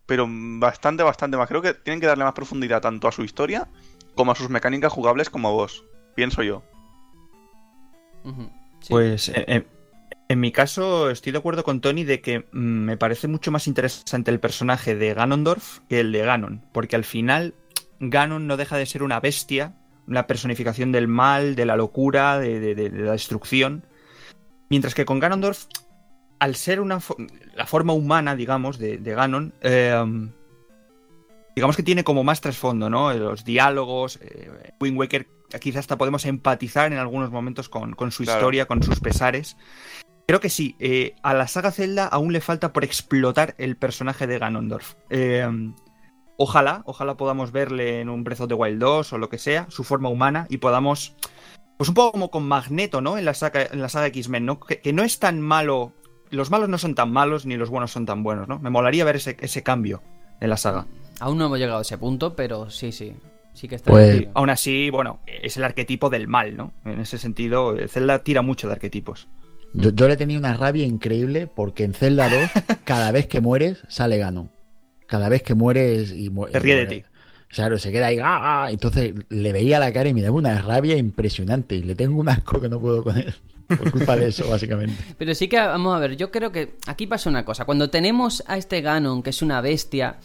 Pero 0.06 0.28
bastante, 0.30 1.04
bastante 1.04 1.38
más. 1.38 1.48
Creo 1.48 1.62
que 1.62 1.74
tienen 1.74 2.02
que 2.02 2.08
darle 2.08 2.26
más 2.26 2.34
profundidad 2.34 2.82
tanto 2.82 3.08
a 3.08 3.12
su 3.12 3.24
historia 3.24 3.68
como 4.16 4.32
a 4.32 4.36
sus 4.36 4.50
mecánicas 4.50 4.92
jugables 4.92 5.30
como 5.30 5.52
vos. 5.54 5.84
Pienso 6.16 6.44
yo. 6.44 6.64
Sí. 8.82 8.88
Pues 8.90 9.30
eh, 9.30 9.46
eh, 9.48 9.68
en 10.30 10.40
mi 10.40 10.52
caso 10.52 11.10
estoy 11.10 11.32
de 11.32 11.38
acuerdo 11.40 11.64
con 11.64 11.82
Tony 11.82 12.04
de 12.04 12.22
que 12.22 12.40
mm, 12.52 12.58
me 12.86 12.98
parece 12.98 13.28
mucho 13.28 13.52
más 13.52 13.68
interesante 13.68 14.32
el 14.32 14.40
personaje 14.40 14.96
de 14.96 15.14
Ganondorf 15.14 15.80
que 15.90 16.00
el 16.00 16.12
de 16.12 16.20
Ganon, 16.20 16.64
porque 16.72 16.96
al 16.96 17.04
final 17.04 17.54
Ganon 18.00 18.48
no 18.48 18.58
deja 18.58 18.78
de 18.78 18.86
ser 18.86 19.04
una 19.04 19.20
bestia, 19.20 19.74
una 20.08 20.28
personificación 20.28 20.92
del 20.92 21.08
mal, 21.08 21.56
de 21.56 21.66
la 21.66 21.76
locura, 21.76 22.40
de, 22.40 22.60
de- 22.60 22.76
de- 22.76 22.90
de 22.90 23.02
la 23.04 23.14
destrucción, 23.14 23.86
mientras 24.70 24.94
que 24.96 25.06
con 25.06 25.20
Ganondorf, 25.20 25.66
al 26.40 26.56
ser 26.56 26.82
una 26.82 26.98
fo- 27.00 27.16
la 27.56 27.66
forma 27.66 27.94
humana, 27.94 28.36
digamos, 28.36 28.78
de, 28.78 28.98
de 28.98 29.14
Ganon, 29.14 29.54
eh, 29.62 29.94
digamos 31.56 31.76
que 31.76 31.84
tiene 31.84 32.04
como 32.04 32.24
más 32.24 32.42
trasfondo, 32.42 32.90
¿no? 32.90 33.14
Los 33.14 33.44
diálogos, 33.44 34.20
eh, 34.22 34.72
Wind 34.80 34.98
Waker 34.98 35.28
quizás 35.62 35.82
hasta 35.82 35.98
podemos 35.98 36.26
empatizar 36.26 36.92
en 36.92 36.98
algunos 36.98 37.30
momentos 37.32 37.70
con, 37.70 37.94
con 37.94 38.12
su 38.12 38.24
Claro. 38.24 38.40
historia, 38.40 38.66
con 38.66 38.82
sus 38.82 39.00
pesares. 39.00 39.56
Creo 40.28 40.40
que 40.40 40.50
sí, 40.50 40.76
eh, 40.80 41.16
a 41.22 41.34
la 41.34 41.48
saga 41.48 41.72
Zelda 41.72 42.08
aún 42.08 42.34
le 42.34 42.42
falta 42.42 42.74
por 42.74 42.84
explotar 42.84 43.54
el 43.58 43.76
personaje 43.78 44.26
de 44.26 44.40
Ganondorf. 44.40 44.96
Eh, 45.10 45.48
ojalá, 46.38 46.82
ojalá 46.86 47.16
podamos 47.18 47.52
verle 47.52 48.00
en 48.02 48.10
un 48.10 48.24
Breath 48.24 48.42
of 48.42 48.48
the 48.48 48.54
Wild 48.56 48.80
2 48.80 49.14
o 49.14 49.18
lo 49.18 49.30
que 49.30 49.38
sea, 49.38 49.68
su 49.70 49.84
forma 49.84 50.10
humana, 50.10 50.48
y 50.50 50.58
podamos, 50.58 51.16
pues 51.78 51.90
un 51.90 51.96
poco 51.96 52.14
como 52.14 52.32
con 52.32 52.48
Magneto, 52.48 53.02
¿no? 53.02 53.18
En 53.18 53.26
la 53.26 53.34
saga, 53.34 53.64
en 53.72 53.82
la 53.82 53.90
saga 53.90 54.08
X-Men, 54.08 54.46
¿no? 54.46 54.60
Que, 54.60 54.80
que 54.80 54.94
no 54.94 55.04
es 55.04 55.20
tan 55.20 55.40
malo, 55.42 55.94
los 56.30 56.50
malos 56.50 56.70
no 56.70 56.78
son 56.78 56.96
tan 56.96 57.12
malos 57.12 57.46
ni 57.46 57.58
los 57.58 57.70
buenos 57.70 57.92
son 57.92 58.06
tan 58.06 58.24
buenos, 58.24 58.48
¿no? 58.48 58.60
Me 58.60 58.70
molaría 58.70 59.06
ver 59.06 59.18
ese, 59.18 59.38
ese 59.40 59.62
cambio 59.62 60.02
en 60.40 60.50
la 60.50 60.58
saga. 60.58 60.88
Aún 61.24 61.38
no 61.38 61.46
hemos 61.46 61.58
llegado 61.58 61.80
a 61.80 61.84
ese 61.84 61.98
punto, 61.98 62.36
pero 62.36 62.70
sí, 62.70 62.92
sí. 62.92 63.14
Sí 63.54 63.68
que 63.70 63.76
está 63.76 63.92
Pues-. 63.92 64.28
Aún 64.34 64.50
así, 64.50 64.90
bueno, 64.90 65.20
es 65.26 65.56
el 65.58 65.64
arquetipo 65.64 66.10
del 66.10 66.28
mal, 66.28 66.58
¿no? 66.58 66.74
En 66.84 67.00
ese 67.00 67.18
sentido, 67.18 67.76
Zelda 67.88 68.20
tira 68.24 68.42
mucho 68.42 68.68
de 68.68 68.74
arquetipos. 68.74 69.28
Yo, 69.74 69.92
yo 69.92 70.08
le 70.10 70.18
tenía 70.18 70.38
una 70.38 70.54
rabia 70.56 70.86
increíble 70.86 71.48
porque 71.48 71.84
en 71.86 71.94
Zelda 71.94 72.30
2, 72.30 72.40
cada 72.84 73.12
vez 73.12 73.28
que 73.28 73.40
mueres, 73.42 73.80
sale 73.88 74.18
Ganon. 74.18 74.52
Cada 75.08 75.30
vez 75.30 75.44
que 75.44 75.54
mueres 75.54 76.12
y 76.12 76.30
mu- 76.30 76.48
Se 76.48 76.60
ríe 76.60 76.76
de 76.76 76.86
ti. 76.88 77.04
Claro, 77.48 77.78
se 77.78 77.92
queda 77.92 78.08
ahí, 78.08 78.18
¡ah! 78.22 78.68
entonces 78.72 79.14
le 79.30 79.54
veía 79.54 79.80
la 79.80 79.94
cara 79.94 80.10
y 80.10 80.14
me 80.14 80.24
daba 80.24 80.36
una 80.36 80.60
rabia 80.62 80.98
impresionante. 80.98 81.76
Y 81.76 81.84
le 81.84 81.96
tengo 81.96 82.20
un 82.20 82.28
asco 82.28 82.60
que 82.60 82.68
no 82.68 82.80
puedo 82.82 83.04
con 83.04 83.18
él. 83.18 83.34
Por 83.68 83.92
culpa 83.92 84.16
de 84.18 84.28
eso, 84.28 84.50
básicamente. 84.50 84.96
Pero 85.18 85.34
sí 85.36 85.48
que, 85.48 85.58
vamos 85.58 85.96
a 85.96 86.00
ver, 86.00 86.18
yo 86.18 86.32
creo 86.32 86.52
que 86.52 86.74
aquí 86.88 87.06
pasa 87.08 87.30
una 87.30 87.46
cosa. 87.46 87.64
Cuando 87.66 87.90
tenemos 87.92 88.44
a 88.48 88.58
este 88.58 88.82
Ganon, 88.82 89.22
que 89.24 89.30
es 89.30 89.42
una 89.44 89.62
bestia, 89.62 90.18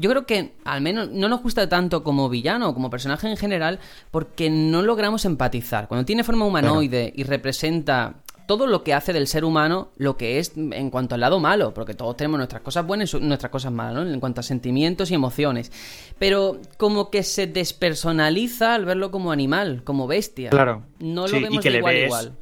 yo 0.00 0.10
creo 0.10 0.26
que 0.26 0.52
al 0.64 0.80
menos 0.80 1.10
no 1.10 1.28
nos 1.28 1.42
gusta 1.42 1.68
tanto 1.68 2.02
como 2.02 2.28
villano 2.28 2.70
o 2.70 2.74
como 2.74 2.90
personaje 2.90 3.28
en 3.28 3.36
general 3.36 3.78
porque 4.10 4.48
no 4.50 4.82
logramos 4.82 5.24
empatizar. 5.24 5.88
Cuando 5.88 6.04
tiene 6.04 6.24
forma 6.24 6.44
humanoide 6.46 7.12
y 7.14 7.22
representa 7.24 8.14
todo 8.46 8.66
lo 8.66 8.82
que 8.82 8.94
hace 8.94 9.12
del 9.12 9.28
ser 9.28 9.44
humano 9.44 9.90
lo 9.96 10.16
que 10.16 10.40
es 10.40 10.52
en 10.56 10.90
cuanto 10.90 11.14
al 11.14 11.20
lado 11.20 11.38
malo, 11.38 11.72
porque 11.72 11.94
todos 11.94 12.16
tenemos 12.16 12.38
nuestras 12.38 12.62
cosas 12.62 12.84
buenas 12.84 13.14
y 13.14 13.20
nuestras 13.20 13.52
cosas 13.52 13.70
malas, 13.70 13.94
¿no? 14.04 14.10
En 14.12 14.18
cuanto 14.18 14.40
a 14.40 14.42
sentimientos 14.42 15.10
y 15.12 15.14
emociones. 15.14 15.70
Pero 16.18 16.58
como 16.76 17.10
que 17.10 17.22
se 17.22 17.46
despersonaliza 17.46 18.74
al 18.74 18.84
verlo 18.86 19.10
como 19.10 19.30
animal, 19.32 19.82
como 19.84 20.06
bestia. 20.06 20.50
Claro. 20.50 20.82
No 20.98 21.22
lo 21.22 21.28
Sí, 21.28 21.46
y 21.50 21.58
que 21.58 21.68
de 21.68 21.70
le 21.70 21.78
igual 21.78 21.94
ves- 21.94 22.04
igual. 22.06 22.32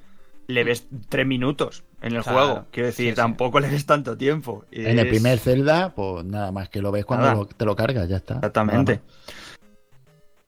Le 0.47 0.65
ves 0.65 0.87
tres 1.11 1.27
minutos 1.27 1.85
en 2.03 2.15
el 2.15 2.23
Claro, 2.23 2.39
juego. 2.39 2.67
Quiero 2.71 2.87
decir, 2.87 3.07
sí, 3.07 3.11
sí. 3.11 3.17
tampoco 3.17 3.61
le 3.61 3.69
ves 3.69 3.87
tanto 3.87 4.17
tiempo. 4.17 4.65
En 4.71 4.99
el 4.99 5.09
primer 5.09 5.39
Zelda, 5.39 5.95
pues 5.95 6.25
nada 6.25 6.53
más 6.53 6.69
que 6.69 6.81
lo 6.81 6.93
ves 6.93 7.05
cuando 7.05 7.33
lo- 7.33 7.47
te 7.47 7.65
lo 7.65 7.75
cargas, 7.77 8.09
ya 8.09 8.17
está. 8.17 8.35
Exactamente. 8.35 9.01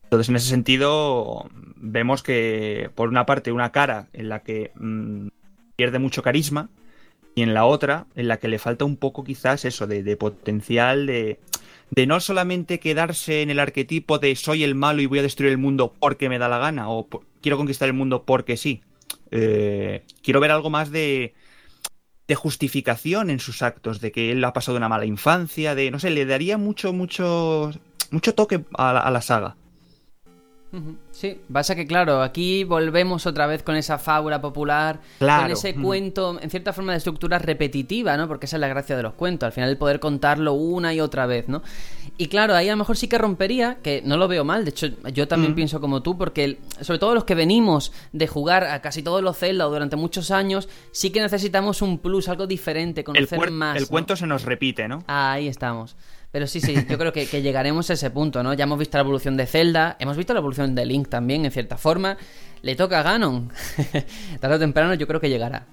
Entonces, 0.05 0.29
en 0.29 0.37
ese 0.37 0.49
sentido, 0.49 1.49
vemos 1.77 2.23
que, 2.23 2.91
por 2.95 3.09
una 3.09 3.27
parte, 3.27 3.53
una 3.53 3.71
cara 3.71 4.09
en 4.13 4.29
la 4.29 4.41
que 4.41 4.73
mm, 4.75 5.29
pierde 5.77 5.99
mucho 6.01 6.23
carisma, 6.23 6.69
y 7.37 7.43
en 7.43 7.55
la 7.55 7.65
otra, 7.65 8.07
en 8.17 8.27
la 8.27 8.39
que 8.39 8.49
le 8.49 8.59
falta 8.59 8.85
un 8.85 8.97
poco, 8.97 9.23
quizás, 9.23 9.65
eso, 9.65 9.87
de, 9.87 10.03
de 10.03 10.17
potencial, 10.17 11.07
de, 11.07 11.39
de 11.91 12.07
no 12.07 12.19
solamente 12.19 12.81
quedarse 12.81 13.43
en 13.43 13.51
el 13.51 13.61
arquetipo 13.61 14.19
de 14.19 14.35
soy 14.35 14.65
el 14.65 14.75
malo 14.75 15.01
y 15.01 15.07
voy 15.07 15.21
a 15.21 15.23
destruir 15.23 15.53
el 15.53 15.59
mundo 15.59 15.95
porque 16.01 16.29
me 16.29 16.39
da 16.41 16.49
la 16.49 16.59
gana, 16.59 16.91
o 16.91 17.09
quiero 17.41 17.57
conquistar 17.57 17.87
el 17.89 17.95
mundo 17.95 18.25
porque 18.25 18.57
sí. 18.57 18.83
Eh, 19.31 20.05
quiero 20.23 20.41
ver 20.41 20.51
algo 20.51 20.71
más 20.71 20.91
de, 20.91 21.35
de 22.29 22.35
justificación 22.35 23.31
en 23.31 23.41
sus 23.41 23.63
actos, 23.63 24.01
de 24.01 24.13
que 24.13 24.33
él 24.33 24.45
ha 24.45 24.53
pasado 24.53 24.77
una 24.77 24.89
mala 24.89 25.05
infancia, 25.05 25.75
de, 25.75 25.91
no 25.91 25.99
sé, 25.99 26.11
le 26.11 26.27
daría 26.27 26.59
mucho, 26.59 26.93
mucho, 26.93 27.71
mucho 28.11 28.35
toque 28.35 28.65
a 28.75 28.93
la, 28.93 29.01
a 29.01 29.11
la 29.11 29.23
saga. 29.23 29.57
Sí, 31.11 31.41
pasa 31.53 31.75
que 31.75 31.85
claro, 31.85 32.23
aquí 32.23 32.63
volvemos 32.63 33.27
otra 33.27 33.47
vez 33.49 33.63
con 33.65 33.75
esa 33.75 33.99
fábula 33.99 34.41
popular, 34.41 35.01
Claro. 35.19 35.43
con 35.43 35.51
ese 35.53 35.75
cuento, 35.75 36.39
en 36.41 36.49
cierta 36.49 36.73
forma 36.73 36.93
de 36.93 36.99
estructura 36.99 37.41
repetitiva, 37.41 38.17
¿no? 38.17 38.29
Porque 38.29 38.47
esa 38.47 38.57
es 38.57 38.61
la 38.61 38.69
gracia 38.69 38.97
de 38.97 39.03
los 39.03 39.15
cuentos, 39.15 39.47
al 39.49 39.53
final 39.53 39.69
el 39.69 39.77
poder 39.77 39.99
contarlo 39.99 40.53
una 40.53 40.95
y 40.95 41.01
otra 41.01 41.27
vez, 41.27 41.49
¿no? 41.49 41.63
Y 42.19 42.29
claro, 42.29 42.55
ahí 42.55 42.69
a 42.69 42.73
lo 42.73 42.77
mejor 42.77 42.97
sí 42.97 43.09
que 43.09 43.19
rompería, 43.19 43.79
que 43.83 44.01
no 44.05 44.17
lo 44.17 44.29
veo 44.29 44.45
mal, 44.45 44.65
de 44.65 44.71
hecho 44.71 44.87
yo 45.13 45.27
también 45.27 45.53
Mm. 45.53 45.57
pienso 45.57 45.81
como 45.81 46.03
tú, 46.03 46.17
porque 46.17 46.45
el- 46.45 46.59
sobre 46.81 47.01
todo 47.01 47.15
los 47.15 47.25
que 47.25 47.35
venimos 47.35 47.93
de 48.13 48.29
jugar 48.29 48.63
a 48.65 48.81
casi 48.81 49.03
todos 49.03 49.23
los 49.23 49.37
Zelda 49.39 49.65
durante 49.65 49.97
muchos 49.97 50.31
años, 50.31 50.69
sí 50.93 51.11
que 51.11 51.21
necesitamos 51.21 51.83
un 51.83 51.99
plus, 51.99 52.29
algo 52.29 52.47
diferente, 52.47 53.01
El, 53.01 53.05
conocer 53.05 53.39
cuer- 53.39 53.51
más. 53.51 53.77
el 53.77 53.83
¿no? 53.83 53.89
cuento 53.89 54.15
se 54.15 54.27
nos 54.27 54.45
repite, 54.45 54.87
¿no? 54.87 55.03
Ahí 55.09 55.49
estamos. 55.49 55.97
Pero 56.33 56.47
sí, 56.47 56.61
sí, 56.61 56.75
yo 56.89 56.97
creo 56.97 57.13
que, 57.13 57.27
que 57.27 57.43
llegaremos 57.43 57.91
a 57.91 57.95
ese 57.95 58.11
punto, 58.11 58.43
¿no? 58.43 58.55
Ya 58.55 58.65
hemos 58.65 58.79
visto 58.79 58.97
la 58.97 59.03
evolución 59.03 59.37
de 59.37 59.47
Zelda, 59.47 59.97
hemos 59.99 60.17
visto 60.17 60.33
la 60.33 60.39
evolución 60.39 60.75
de 60.77 60.85
Link 60.87 61.09
también, 61.09 61.45
en 61.45 61.51
cierta 61.51 61.77
forma. 61.77 62.17
Le 62.63 62.77
toca 62.77 63.01
a 63.01 63.03
Ganon. 63.03 63.51
Tarde 64.41 64.55
o 64.55 64.59
temprano 64.59 64.95
yo 64.95 65.07
creo 65.09 65.21
que 65.21 65.29
llegará. 65.29 65.67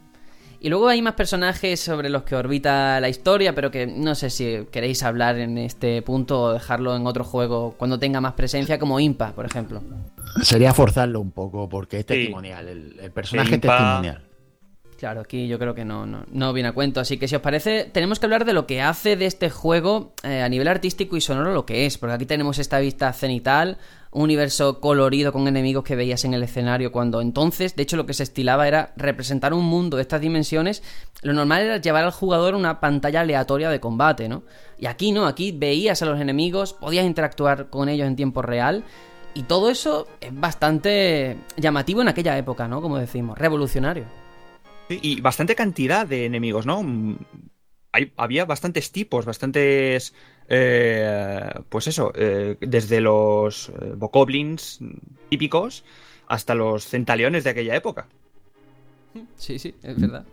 Y 0.60 0.70
luego 0.70 0.88
hay 0.88 1.04
más 1.04 1.14
personajes 1.14 1.80
sobre 1.80 2.10
los 2.10 2.24
que 2.24 2.36
orbita 2.36 3.00
la 3.00 3.10
historia, 3.10 3.54
pero 3.54 3.70
que 3.70 3.86
no 3.86 4.16
sé 4.16 4.32
si 4.32 4.66
queréis 4.72 5.04
hablar 5.04 5.38
en 5.38 5.60
este 5.60 6.02
punto 6.02 6.42
o 6.42 6.54
dejarlo 6.54 6.96
en 6.96 7.06
otro 7.06 7.24
juego 7.24 7.76
cuando 7.78 8.00
tenga 8.00 8.20
más 8.22 8.34
presencia, 8.34 8.80
como 8.80 9.00
Impa, 9.00 9.34
por 9.34 9.46
ejemplo. 9.46 9.84
Sería 10.42 10.74
forzarlo 10.74 11.22
un 11.22 11.30
poco, 11.30 11.70
porque 11.70 11.98
es 11.98 12.02
Sí. 12.02 12.08
testimonial. 12.16 12.68
El, 12.68 13.00
el 13.00 13.12
personaje 13.12 13.54
es 13.56 13.62
testimonial. 13.62 14.24
Claro, 14.98 15.22
aquí 15.22 15.48
yo 15.48 15.60
creo 15.60 15.76
que 15.76 15.86
no, 15.86 16.07
no, 16.07 16.24
no 16.32 16.53
viene 16.53 16.69
a 16.69 16.72
cuento. 16.72 16.99
Así 16.99 17.18
que 17.19 17.28
si 17.28 17.36
os 17.36 17.41
parece, 17.41 17.84
tenemos 17.86 18.19
que 18.19 18.26
hablar 18.26 18.45
de 18.45 18.53
lo 18.53 18.65
que 18.65 18.82
hace 18.82 19.15
de 19.15 19.28
este 19.28 19.52
juego 19.52 20.14
eh, 20.24 20.41
a 20.41 20.49
nivel 20.49 20.68
artístico 20.68 21.15
y 21.15 21.22
sonoro 21.22 21.53
lo 21.53 21.68
que 21.68 21.86
es. 21.86 21.99
Porque 21.99 22.15
aquí 22.15 22.26
tenemos 22.26 22.57
esta 22.57 22.80
vista 22.80 23.14
cenital, 23.14 23.78
un 24.10 24.24
universo 24.24 24.82
colorido 24.82 25.32
con 25.32 25.48
enemigos 25.48 25.84
que 25.84 25.95
veías 25.95 26.26
en 26.26 26.34
el 26.34 26.41
escenario 26.41 26.91
cuando 26.91 27.22
entonces, 27.22 27.76
de 27.76 27.84
hecho, 27.84 27.95
lo 27.95 28.07
que 28.07 28.15
se 28.15 28.24
estilaba 28.24 28.68
era 28.68 28.91
representar 28.95 29.53
un 29.53 29.65
mundo 29.65 29.98
de 29.98 30.02
estas 30.02 30.19
dimensiones. 30.19 30.82
Lo 31.22 31.34
normal 31.34 31.61
era 31.61 31.78
llevar 31.78 32.03
al 32.03 32.11
jugador 32.11 32.56
una 32.56 32.80
pantalla 32.80 33.22
aleatoria 33.22 33.69
de 33.69 33.80
combate, 33.80 34.28
¿no? 34.28 34.41
Y 34.80 34.88
aquí 34.88 35.11
no, 35.11 35.28
aquí 35.28 35.52
veías 35.52 36.02
a 36.02 36.06
los 36.06 36.19
enemigos, 36.19 36.74
podías 36.74 37.06
interactuar 37.06 37.69
con 37.69 37.88
ellos 37.88 38.07
en 38.07 38.15
tiempo 38.15 38.41
real. 38.41 38.84
Y 39.36 39.44
todo 39.44 39.69
eso 39.69 40.07
es 40.19 40.34
bastante 40.34 41.38
llamativo 41.56 42.02
en 42.02 42.07
aquella 42.07 42.36
época, 42.36 42.68
¿no? 42.68 42.82
Como 42.82 42.98
decimos, 42.98 43.38
revolucionario. 43.38 44.27
Sí, 44.90 45.00
Y 45.02 45.22
bastante 45.22 45.56
cantidad 45.56 46.08
de 46.08 46.26
enemigos, 46.26 46.66
¿no? 46.66 46.84
Mm, 46.84 47.18
Hay, 47.92 48.14
había 48.18 48.46
bastantes 48.46 48.92
tipos, 48.92 49.26
bastantes. 49.26 50.14
eh, 50.50 51.50
pues 51.70 51.88
eso, 51.88 52.12
eh, 52.16 52.58
desde 52.62 53.02
los 53.02 53.70
eh, 53.70 53.94
bokoblins 53.98 54.80
típicos 55.30 55.84
hasta 56.28 56.56
los 56.56 56.86
centaleones 56.86 57.44
de 57.44 57.50
aquella 57.52 57.76
época. 57.76 58.08
Sí, 59.36 59.60
sí, 59.60 59.76
es 59.82 60.00
verdad. 60.00 60.26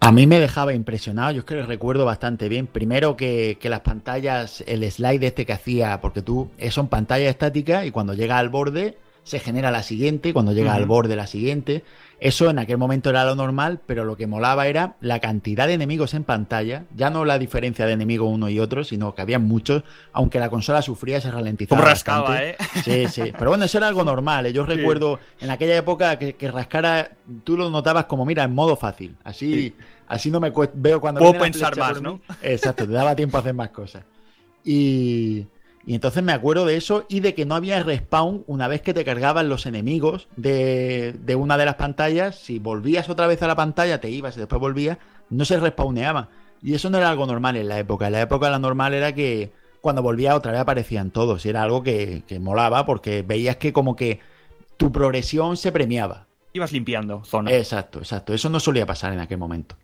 A 0.00 0.10
mí 0.10 0.26
me 0.26 0.40
dejaba 0.40 0.74
impresionado, 0.74 1.30
yo 1.30 1.38
es 1.40 1.44
que 1.44 1.62
recuerdo 1.62 2.04
bastante 2.04 2.48
bien. 2.48 2.66
Primero 2.66 3.16
que, 3.16 3.56
que 3.60 3.68
las 3.70 3.80
pantallas, 3.80 4.62
el 4.66 4.90
slide 4.90 5.24
este 5.24 5.46
que 5.46 5.52
hacía, 5.52 6.00
porque 6.00 6.22
tú 6.22 6.50
eh, 6.58 6.70
son 6.72 6.88
pantallas 6.88 7.30
estáticas 7.30 7.86
y 7.86 7.92
cuando 7.92 8.14
llega 8.14 8.38
al 8.38 8.48
borde 8.48 8.98
se 9.22 9.38
genera 9.38 9.70
la 9.70 9.84
siguiente 9.84 10.30
y 10.30 10.32
cuando 10.32 10.52
llega 10.52 10.74
al 10.74 10.86
borde 10.86 11.14
la 11.14 11.28
siguiente. 11.28 11.84
Eso 12.24 12.48
en 12.50 12.60
aquel 12.60 12.78
momento 12.78 13.10
era 13.10 13.24
lo 13.24 13.34
normal, 13.34 13.80
pero 13.84 14.04
lo 14.04 14.16
que 14.16 14.28
molaba 14.28 14.68
era 14.68 14.94
la 15.00 15.18
cantidad 15.18 15.66
de 15.66 15.72
enemigos 15.74 16.14
en 16.14 16.22
pantalla, 16.22 16.84
ya 16.94 17.10
no 17.10 17.24
la 17.24 17.36
diferencia 17.36 17.84
de 17.84 17.94
enemigos 17.94 18.28
uno 18.32 18.48
y 18.48 18.60
otro, 18.60 18.84
sino 18.84 19.12
que 19.14 19.22
había 19.22 19.40
muchos, 19.40 19.82
aunque 20.12 20.38
la 20.38 20.48
consola 20.48 20.82
sufría 20.82 21.20
se 21.20 21.32
ralentizaba. 21.32 21.80
Como 21.80 21.90
rascaba, 21.90 22.28
bastante. 22.30 22.50
¿eh? 22.50 22.56
Sí, 23.08 23.22
sí. 23.24 23.32
Pero 23.38 23.50
bueno, 23.50 23.64
eso 23.64 23.78
era 23.78 23.88
algo 23.88 24.04
normal. 24.04 24.46
¿eh? 24.46 24.52
Yo 24.52 24.64
Sí. 24.66 24.72
recuerdo 24.72 25.18
en 25.40 25.50
aquella 25.50 25.76
época 25.76 26.16
que, 26.16 26.34
que 26.36 26.48
rascara, 26.50 27.10
tú 27.42 27.56
lo 27.56 27.70
notabas 27.70 28.04
como, 28.04 28.24
mira, 28.24 28.44
en 28.44 28.54
modo 28.54 28.76
fácil. 28.76 29.16
Así, 29.24 29.52
Sí. 29.54 29.74
así 30.06 30.30
no 30.30 30.38
me. 30.38 30.52
Veo 30.74 31.00
cuando. 31.00 31.18
Puedo 31.18 31.38
pensar 31.40 31.76
más, 31.76 32.00
¿no? 32.00 32.20
Exacto, 32.40 32.86
te 32.86 32.92
daba 32.92 33.16
tiempo 33.16 33.36
a 33.36 33.40
hacer 33.40 33.54
más 33.54 33.70
cosas. 33.70 34.04
Y, 34.64 35.44
y 35.84 35.94
entonces 35.94 36.22
me 36.22 36.32
acuerdo 36.32 36.64
de 36.64 36.76
eso 36.76 37.06
y 37.08 37.20
de 37.20 37.34
que 37.34 37.44
no 37.44 37.54
había 37.54 37.82
respawn 37.82 38.44
una 38.46 38.68
vez 38.68 38.82
que 38.82 38.94
te 38.94 39.04
cargaban 39.04 39.48
los 39.48 39.66
enemigos 39.66 40.28
de, 40.36 41.12
de 41.12 41.34
una 41.34 41.58
de 41.58 41.64
las 41.64 41.74
pantallas. 41.74 42.36
Si 42.36 42.58
volvías 42.58 43.08
otra 43.08 43.26
vez 43.26 43.42
a 43.42 43.48
la 43.48 43.56
pantalla, 43.56 44.00
te 44.00 44.08
ibas 44.08 44.36
y 44.36 44.40
después 44.40 44.60
volvías, 44.60 44.98
no 45.28 45.44
se 45.44 45.58
respawneaba. 45.58 46.28
Y 46.62 46.74
eso 46.74 46.88
no 46.88 46.98
era 46.98 47.10
algo 47.10 47.26
normal 47.26 47.56
en 47.56 47.68
la 47.68 47.78
época. 47.80 48.06
En 48.06 48.12
la 48.12 48.20
época 48.20 48.48
la 48.48 48.60
normal 48.60 48.94
era 48.94 49.12
que 49.12 49.50
cuando 49.80 50.02
volvía 50.02 50.36
otra 50.36 50.52
vez 50.52 50.60
aparecían 50.60 51.10
todos. 51.10 51.44
Y 51.44 51.48
era 51.48 51.64
algo 51.64 51.82
que, 51.82 52.22
que 52.28 52.38
molaba 52.38 52.86
porque 52.86 53.22
veías 53.22 53.56
que 53.56 53.72
como 53.72 53.96
que 53.96 54.20
tu 54.76 54.92
progresión 54.92 55.56
se 55.56 55.72
premiaba. 55.72 56.28
Ibas 56.52 56.70
limpiando 56.70 57.24
zona. 57.24 57.50
Exacto, 57.50 57.98
exacto. 57.98 58.32
Eso 58.32 58.48
no 58.48 58.60
solía 58.60 58.86
pasar 58.86 59.12
en 59.12 59.18
aquel 59.18 59.38
momento. 59.38 59.74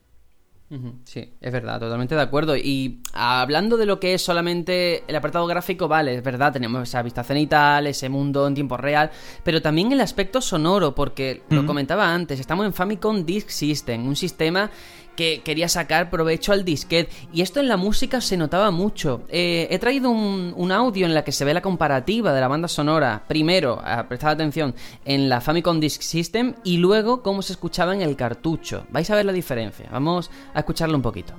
Sí, 1.05 1.33
es 1.41 1.53
verdad, 1.53 1.81
totalmente 1.81 2.15
de 2.15 2.21
acuerdo. 2.21 2.55
Y 2.55 3.01
hablando 3.15 3.79
de 3.79 3.87
lo 3.87 3.99
que 3.99 4.13
es 4.15 4.23
solamente 4.23 5.03
el 5.09 5.17
apartado 5.17 5.47
gráfico, 5.47 5.89
vale, 5.89 6.17
es 6.17 6.23
verdad, 6.23 6.53
tenemos 6.53 6.83
esa 6.83 7.01
vista 7.03 7.25
cenital, 7.25 7.87
ese 7.87 8.11
mundo 8.11 8.47
en 8.47 8.55
tiempo 8.55 8.77
real, 8.77 9.11
pero 9.43 9.63
también 9.63 9.93
el 9.93 10.01
aspecto 10.03 10.43
sonoro, 10.43 10.95
porque 10.95 11.43
lo 11.49 11.65
comentaba 11.65 12.13
antes, 12.13 12.39
estamos 12.39 12.67
en 12.67 12.75
Famicom 12.75 13.25
Disk 13.25 13.49
System, 13.49 14.07
un 14.07 14.17
sistema 14.17 14.71
que 15.19 15.43
quería 15.43 15.69
sacar 15.69 16.11
provecho 16.11 16.53
al 16.53 16.65
disquete. 16.65 17.11
Y 17.33 17.43
esto 17.43 17.59
en 17.59 17.67
la 17.67 17.77
música 17.77 18.21
se 18.21 18.37
notaba 18.37 18.71
mucho. 18.71 19.23
Eh, 19.29 19.67
he 19.69 19.81
traído 19.81 20.11
un, 20.11 20.71
audio 20.71 21.07
en 21.07 21.15
la 21.15 21.25
que 21.25 21.33
se 21.33 21.45
ve 21.45 21.53
la 21.53 21.61
comparativa 21.61 22.33
de 22.33 22.41
la 22.41 22.47
banda 22.47 22.69
sonora, 22.69 23.25
primero, 23.27 23.81
a 23.83 24.07
atención, 24.09 24.77
en 25.05 25.29
la 25.29 25.41
Famicom 25.41 25.81
Disk 25.81 26.03
System 26.03 26.55
y 26.63 26.77
luego 26.77 27.23
cómo 27.25 27.43
se 27.43 27.55
escuchaba 27.55 27.95
en 27.95 28.03
el 28.03 28.15
cartucho. 28.15 28.87
Vais 28.91 29.11
a 29.11 29.17
ver 29.17 29.25
la 29.25 29.33
diferencia. 29.33 29.89
Vamos 29.91 30.31
a 30.55 30.61
escucharlo 30.61 30.95
un 30.95 31.03
poquito. 31.03 31.35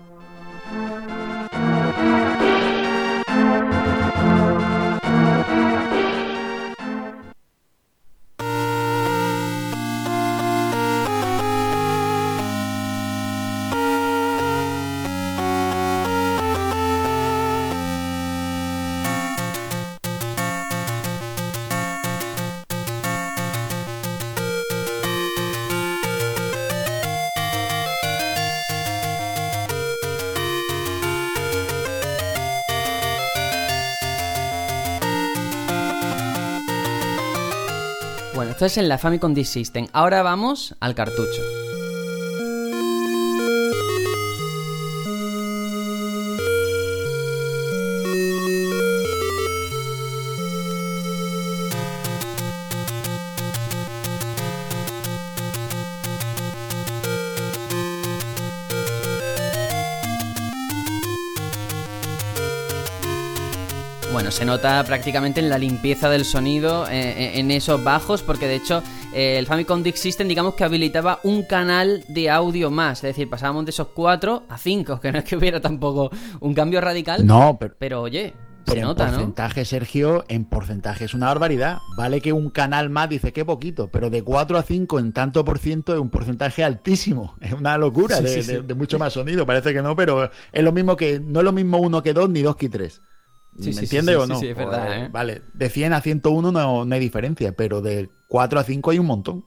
Esto 38.59 38.65
es 38.65 38.77
en 38.77 38.89
la 38.89 38.97
Famicom 38.97 39.33
Disk 39.33 39.53
System. 39.53 39.87
Ahora 39.93 40.21
vamos 40.21 40.75
al 40.81 40.93
cartucho. 40.93 41.58
Se 64.39 64.45
nota 64.45 64.81
prácticamente 64.85 65.41
en 65.41 65.49
la 65.49 65.57
limpieza 65.57 66.09
del 66.09 66.23
sonido, 66.23 66.87
eh, 66.89 67.37
en 67.39 67.51
esos 67.51 67.83
bajos, 67.83 68.23
porque 68.23 68.47
de 68.47 68.55
hecho 68.55 68.81
eh, 69.13 69.37
el 69.37 69.45
Famicom 69.45 69.83
Disk 69.83 69.97
System 69.97 70.29
digamos 70.29 70.53
que 70.53 70.63
habilitaba 70.63 71.19
un 71.23 71.43
canal 71.43 72.05
de 72.07 72.29
audio 72.29 72.71
más, 72.71 72.99
es 72.99 73.09
decir, 73.15 73.29
pasábamos 73.29 73.65
de 73.65 73.71
esos 73.71 73.87
4 73.89 74.43
a 74.47 74.57
5, 74.57 75.01
que 75.01 75.11
no 75.11 75.17
es 75.19 75.25
que 75.25 75.35
hubiera 75.35 75.59
tampoco 75.59 76.09
un 76.39 76.53
cambio 76.53 76.79
radical. 76.79 77.25
No, 77.25 77.57
pero, 77.59 77.75
pero 77.77 78.01
oye, 78.01 78.33
pero 78.63 78.75
se 78.79 78.81
nota, 78.85 79.03
en 79.07 79.09
porcentaje, 79.11 79.65
Sergio, 79.65 80.23
en 80.29 80.45
porcentaje 80.45 81.03
es 81.03 81.13
una 81.13 81.25
barbaridad. 81.27 81.79
Vale 81.97 82.21
que 82.21 82.31
un 82.31 82.49
canal 82.49 82.89
más 82.89 83.09
dice 83.09 83.33
que 83.33 83.43
poquito, 83.43 83.89
pero 83.91 84.09
de 84.09 84.23
4 84.23 84.57
a 84.57 84.63
5 84.63 84.99
en 84.99 85.11
tanto 85.11 85.43
por 85.43 85.59
ciento 85.59 85.93
es 85.93 85.99
un 85.99 86.09
porcentaje 86.09 86.63
altísimo. 86.63 87.35
Es 87.41 87.51
una 87.51 87.77
locura 87.77 88.17
Sí, 88.17 88.23
de, 88.23 88.29
sí, 88.29 88.43
sí. 88.43 88.51
de- 88.53 88.61
de 88.61 88.73
mucho 88.73 88.97
más 88.99 89.11
sonido. 89.11 89.45
Parece 89.45 89.73
que 89.73 89.81
no, 89.81 89.97
pero 89.97 90.29
es 90.53 90.63
lo 90.63 90.71
mismo 90.71 90.95
que 90.95 91.19
no 91.19 91.39
es 91.39 91.43
lo 91.45 91.51
mismo 91.51 91.79
uno 91.79 92.01
que 92.01 92.13
dos 92.13 92.29
ni 92.29 92.41
dos 92.41 92.55
que 92.55 92.69
tres. 92.69 93.01
Sí, 93.59 93.71
¿Me 93.73 93.81
entiendes 93.81 94.15
o 94.17 94.25
no? 94.27 94.39
sí, 94.39 94.47
es 94.47 94.55
verdad, 94.55 94.85
Pues, 94.87 94.97
¿eh? 94.99 95.09
Vale, 95.11 95.41
de 95.53 95.69
100 95.69 95.93
a 95.93 96.01
101 96.01 96.51
no, 96.51 96.85
no 96.85 96.93
hay 96.95 96.99
diferencia, 97.01 97.51
pero 97.51 97.81
de 97.81 98.09
4 98.27 98.59
a 98.59 98.63
5 98.63 98.91
hay 98.91 98.99
un 98.99 99.05
montón. 99.05 99.45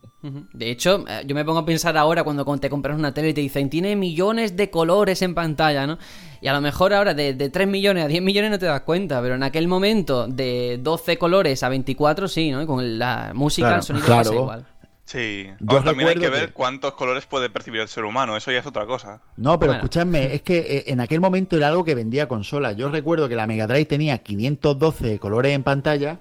De 0.53 0.71
hecho, 0.71 1.05
eh, 1.09 1.23
yo 1.27 1.35
me 1.35 1.45
pongo 1.45 1.59
a 1.61 1.65
pensar 1.65 1.97
ahora 1.97 2.23
cuando 2.23 2.45
te 2.59 2.71
compras 2.71 2.97
una 2.97 3.13
tele 3.13 3.31
y 3.31 3.35
te 3.35 3.41
dicen 3.41 3.69
tiene 3.71 3.97
millones 3.97 4.57
de 4.57 4.71
colores 4.71 5.21
en 5.23 5.35
pantalla, 5.35 5.87
¿no? 5.87 5.99
Y 6.41 6.47
a 6.47 6.53
lo 6.53 6.61
mejor 6.61 6.93
ahora 6.95 7.13
de, 7.15 7.35
de 7.35 7.51
3 7.51 7.67
millones 7.67 8.05
a 8.05 8.09
10 8.09 8.23
millones 8.23 8.51
no 8.53 8.59
te 8.59 8.67
das 8.67 8.83
cuenta, 8.83 9.21
pero 9.21 9.35
en 9.35 9.43
aquel 9.43 9.67
momento 9.67 10.27
de 10.29 10.79
12 10.81 11.19
colores 11.19 11.63
a 11.63 11.69
24 11.69 12.29
sí, 12.29 12.51
¿no? 12.53 12.63
Y 12.63 12.67
con 12.67 12.99
la 12.99 13.33
música, 13.35 13.67
Claro, 13.69 13.81
el 13.81 13.83
sonido 13.87 14.07
claro. 14.07 14.21
pasa 14.23 14.35
igual. 14.35 14.67
Sí. 15.13 15.47
Yo 15.61 15.83
también 15.83 16.09
hay 16.09 16.15
que 16.15 16.21
recuerdo 16.21 16.31
ver 16.41 16.47
que- 16.49 16.53
cuántos 16.55 16.93
colores 16.95 17.27
puede 17.27 17.51
percibir 17.51 17.81
el 17.83 17.89
ser 17.89 18.05
humano. 18.05 18.37
Eso 18.37 18.51
ya 18.51 18.59
es 18.61 18.67
otra 18.67 18.87
cosa. 18.87 19.21
No, 19.37 19.59
pero 19.59 19.73
Bueno. 19.73 19.85
escúchame, 19.85 20.35
es 20.35 20.43
que 20.43 20.59
eh, 20.59 20.85
en 20.87 21.01
aquel 21.01 21.21
momento 21.21 21.57
era 21.57 21.69
algo 21.69 21.85
que 21.85 21.95
vendía 21.95 22.29
consolas. 22.29 22.77
Yo 22.77 22.89
recuerdo 22.89 23.29
que 23.29 23.37
la 23.37 23.47
Mega 23.47 23.67
Drive 23.67 23.85
tenía 23.87 24.19
512 24.19 25.19
colores 25.19 25.55
en 25.55 25.63
pantalla 25.63 26.21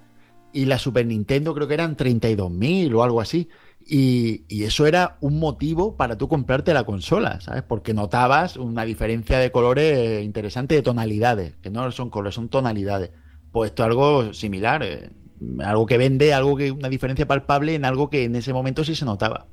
y 0.52 0.66
la 0.66 0.78
Super 0.78 1.06
Nintendo 1.06 1.54
creo 1.54 1.68
que 1.68 1.74
eran 1.76 1.96
32.000 1.96 2.94
o 2.94 3.04
algo 3.04 3.22
así. 3.22 3.48
Y, 3.88 4.44
y 4.48 4.64
eso 4.66 4.86
era 4.86 5.18
un 5.22 5.40
motivo 5.40 5.96
para 5.98 6.18
tú 6.18 6.28
comprarte 6.28 6.74
la 6.74 6.84
consola, 6.84 7.40
¿sabes? 7.42 7.64
Porque 7.64 7.94
notabas 7.94 8.58
una 8.58 8.84
diferencia 8.86 9.40
de 9.40 9.52
colores 9.52 10.24
interesante 10.24 10.76
de 10.76 10.82
tonalidades, 10.82 11.56
que 11.62 11.70
no 11.72 11.90
son 11.92 12.10
colores, 12.10 12.36
son 12.36 12.50
tonalidades. 12.50 13.10
Pues 13.52 13.72
esto 13.72 13.84
es 13.84 13.88
algo 13.88 14.34
similar, 14.34 14.84
eh, 14.84 15.10
algo 15.64 15.86
que 15.86 15.98
vende, 15.98 16.34
algo 16.34 16.56
que 16.56 16.72
una 16.72 16.90
diferencia 16.90 17.28
palpable 17.28 17.76
en 17.76 17.86
algo 17.86 18.10
que 18.10 18.26
en 18.26 18.36
ese 18.36 18.54
momento 18.54 18.84
sí 18.84 18.96
se 18.96 19.06
notaba. 19.06 19.48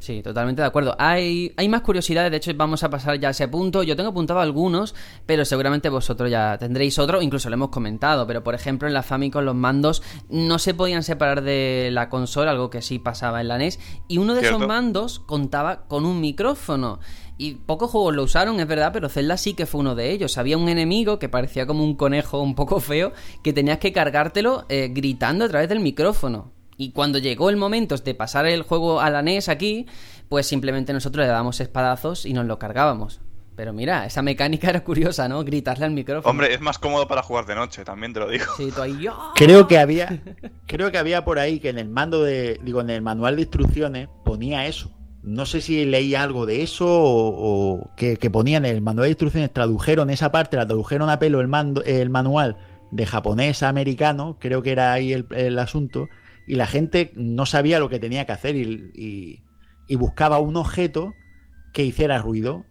Sí, 0.00 0.22
totalmente 0.22 0.60
de 0.60 0.66
acuerdo. 0.66 0.96
Hay, 0.98 1.52
hay 1.56 1.68
más 1.68 1.82
curiosidades, 1.82 2.32
de 2.32 2.38
hecho 2.38 2.50
vamos 2.56 2.82
a 2.82 2.90
pasar 2.90 3.20
ya 3.20 3.28
a 3.28 3.30
ese 3.30 3.46
punto. 3.46 3.84
Yo 3.84 3.94
tengo 3.94 4.10
apuntado 4.10 4.40
algunos, 4.40 4.92
pero 5.24 5.44
seguramente 5.44 5.88
vosotros 5.88 6.30
ya 6.30 6.58
tendréis 6.58 6.98
otro, 6.98 7.22
incluso 7.22 7.48
lo 7.48 7.54
hemos 7.54 7.68
comentado. 7.68 8.26
Pero 8.26 8.42
por 8.42 8.56
ejemplo 8.56 8.88
en 8.88 8.94
la 8.94 9.04
Famicom 9.04 9.44
los 9.44 9.54
mandos 9.54 10.02
no 10.28 10.58
se 10.58 10.74
podían 10.74 11.04
separar 11.04 11.42
de 11.42 11.90
la 11.92 12.08
consola, 12.08 12.50
algo 12.50 12.70
que 12.70 12.82
sí 12.82 12.98
pasaba 12.98 13.40
en 13.40 13.48
la 13.48 13.58
NES. 13.58 13.78
Y 14.08 14.18
uno 14.18 14.34
de 14.34 14.42
esos 14.42 14.66
mandos 14.66 15.20
contaba 15.20 15.86
con 15.86 16.06
un 16.06 16.20
micrófono. 16.20 16.98
Y 17.42 17.54
pocos 17.54 17.90
juegos 17.90 18.14
lo 18.14 18.22
usaron, 18.22 18.60
es 18.60 18.68
verdad, 18.68 18.92
pero 18.92 19.08
Zelda 19.08 19.36
sí 19.36 19.54
que 19.54 19.66
fue 19.66 19.80
uno 19.80 19.96
de 19.96 20.12
ellos. 20.12 20.38
Había 20.38 20.56
un 20.56 20.68
enemigo 20.68 21.18
que 21.18 21.28
parecía 21.28 21.66
como 21.66 21.82
un 21.82 21.96
conejo 21.96 22.40
un 22.40 22.54
poco 22.54 22.78
feo, 22.78 23.12
que 23.42 23.52
tenías 23.52 23.78
que 23.78 23.92
cargártelo 23.92 24.64
eh, 24.68 24.90
gritando 24.94 25.44
a 25.44 25.48
través 25.48 25.68
del 25.68 25.80
micrófono. 25.80 26.52
Y 26.76 26.92
cuando 26.92 27.18
llegó 27.18 27.50
el 27.50 27.56
momento 27.56 27.96
de 27.96 28.14
pasar 28.14 28.46
el 28.46 28.62
juego 28.62 29.00
a 29.00 29.10
la 29.10 29.22
NES 29.22 29.48
aquí, 29.48 29.86
pues 30.28 30.46
simplemente 30.46 30.92
nosotros 30.92 31.24
le 31.24 31.32
dábamos 31.32 31.60
espadazos 31.60 32.26
y 32.26 32.32
nos 32.32 32.46
lo 32.46 32.60
cargábamos. 32.60 33.20
Pero 33.56 33.72
mira, 33.72 34.06
esa 34.06 34.22
mecánica 34.22 34.68
era 34.70 34.84
curiosa, 34.84 35.28
¿no? 35.28 35.42
Gritarle 35.42 35.86
al 35.86 35.90
micrófono. 35.90 36.30
Hombre, 36.30 36.54
es 36.54 36.60
más 36.60 36.78
cómodo 36.78 37.08
para 37.08 37.24
jugar 37.24 37.44
de 37.46 37.56
noche, 37.56 37.84
también 37.84 38.12
te 38.12 38.20
lo 38.20 38.28
digo. 38.28 38.44
Sí, 38.56 38.70
tú 38.72 38.82
ahí, 38.82 39.00
¡yo! 39.00 39.18
Creo 39.34 39.66
que 39.66 39.80
había, 39.80 40.22
creo 40.68 40.92
que 40.92 40.98
había 40.98 41.24
por 41.24 41.40
ahí 41.40 41.58
que 41.58 41.70
en 41.70 41.80
el 41.80 41.88
mando 41.88 42.22
de, 42.22 42.60
digo, 42.62 42.82
en 42.82 42.90
el 42.90 43.02
manual 43.02 43.34
de 43.34 43.42
instrucciones 43.42 44.08
ponía 44.24 44.64
eso. 44.66 44.92
No 45.22 45.46
sé 45.46 45.60
si 45.60 45.84
leí 45.84 46.14
algo 46.14 46.46
de 46.46 46.62
eso 46.62 46.86
o, 46.88 47.76
o 47.78 47.90
que, 47.96 48.16
que 48.16 48.30
ponían 48.30 48.64
en 48.64 48.74
el 48.74 48.82
manual 48.82 49.04
de 49.04 49.10
instrucciones, 49.10 49.52
tradujeron 49.52 50.10
esa 50.10 50.32
parte, 50.32 50.56
la 50.56 50.66
tradujeron 50.66 51.08
a 51.10 51.18
pelo 51.20 51.40
el, 51.40 51.48
mando, 51.48 51.82
el 51.84 52.10
manual 52.10 52.56
de 52.90 53.06
japonés 53.06 53.62
a 53.62 53.68
americano, 53.68 54.36
creo 54.40 54.62
que 54.62 54.72
era 54.72 54.92
ahí 54.92 55.12
el, 55.12 55.26
el 55.30 55.58
asunto, 55.58 56.08
y 56.46 56.56
la 56.56 56.66
gente 56.66 57.12
no 57.14 57.46
sabía 57.46 57.78
lo 57.78 57.88
que 57.88 58.00
tenía 58.00 58.26
que 58.26 58.32
hacer 58.32 58.56
y, 58.56 58.90
y- 58.94 59.42
y 59.88 59.96
buscaba 59.96 60.38
un 60.38 60.56
objeto 60.56 61.14
que 61.72 61.84
hiciera 61.84 62.18
ruido 62.18 62.64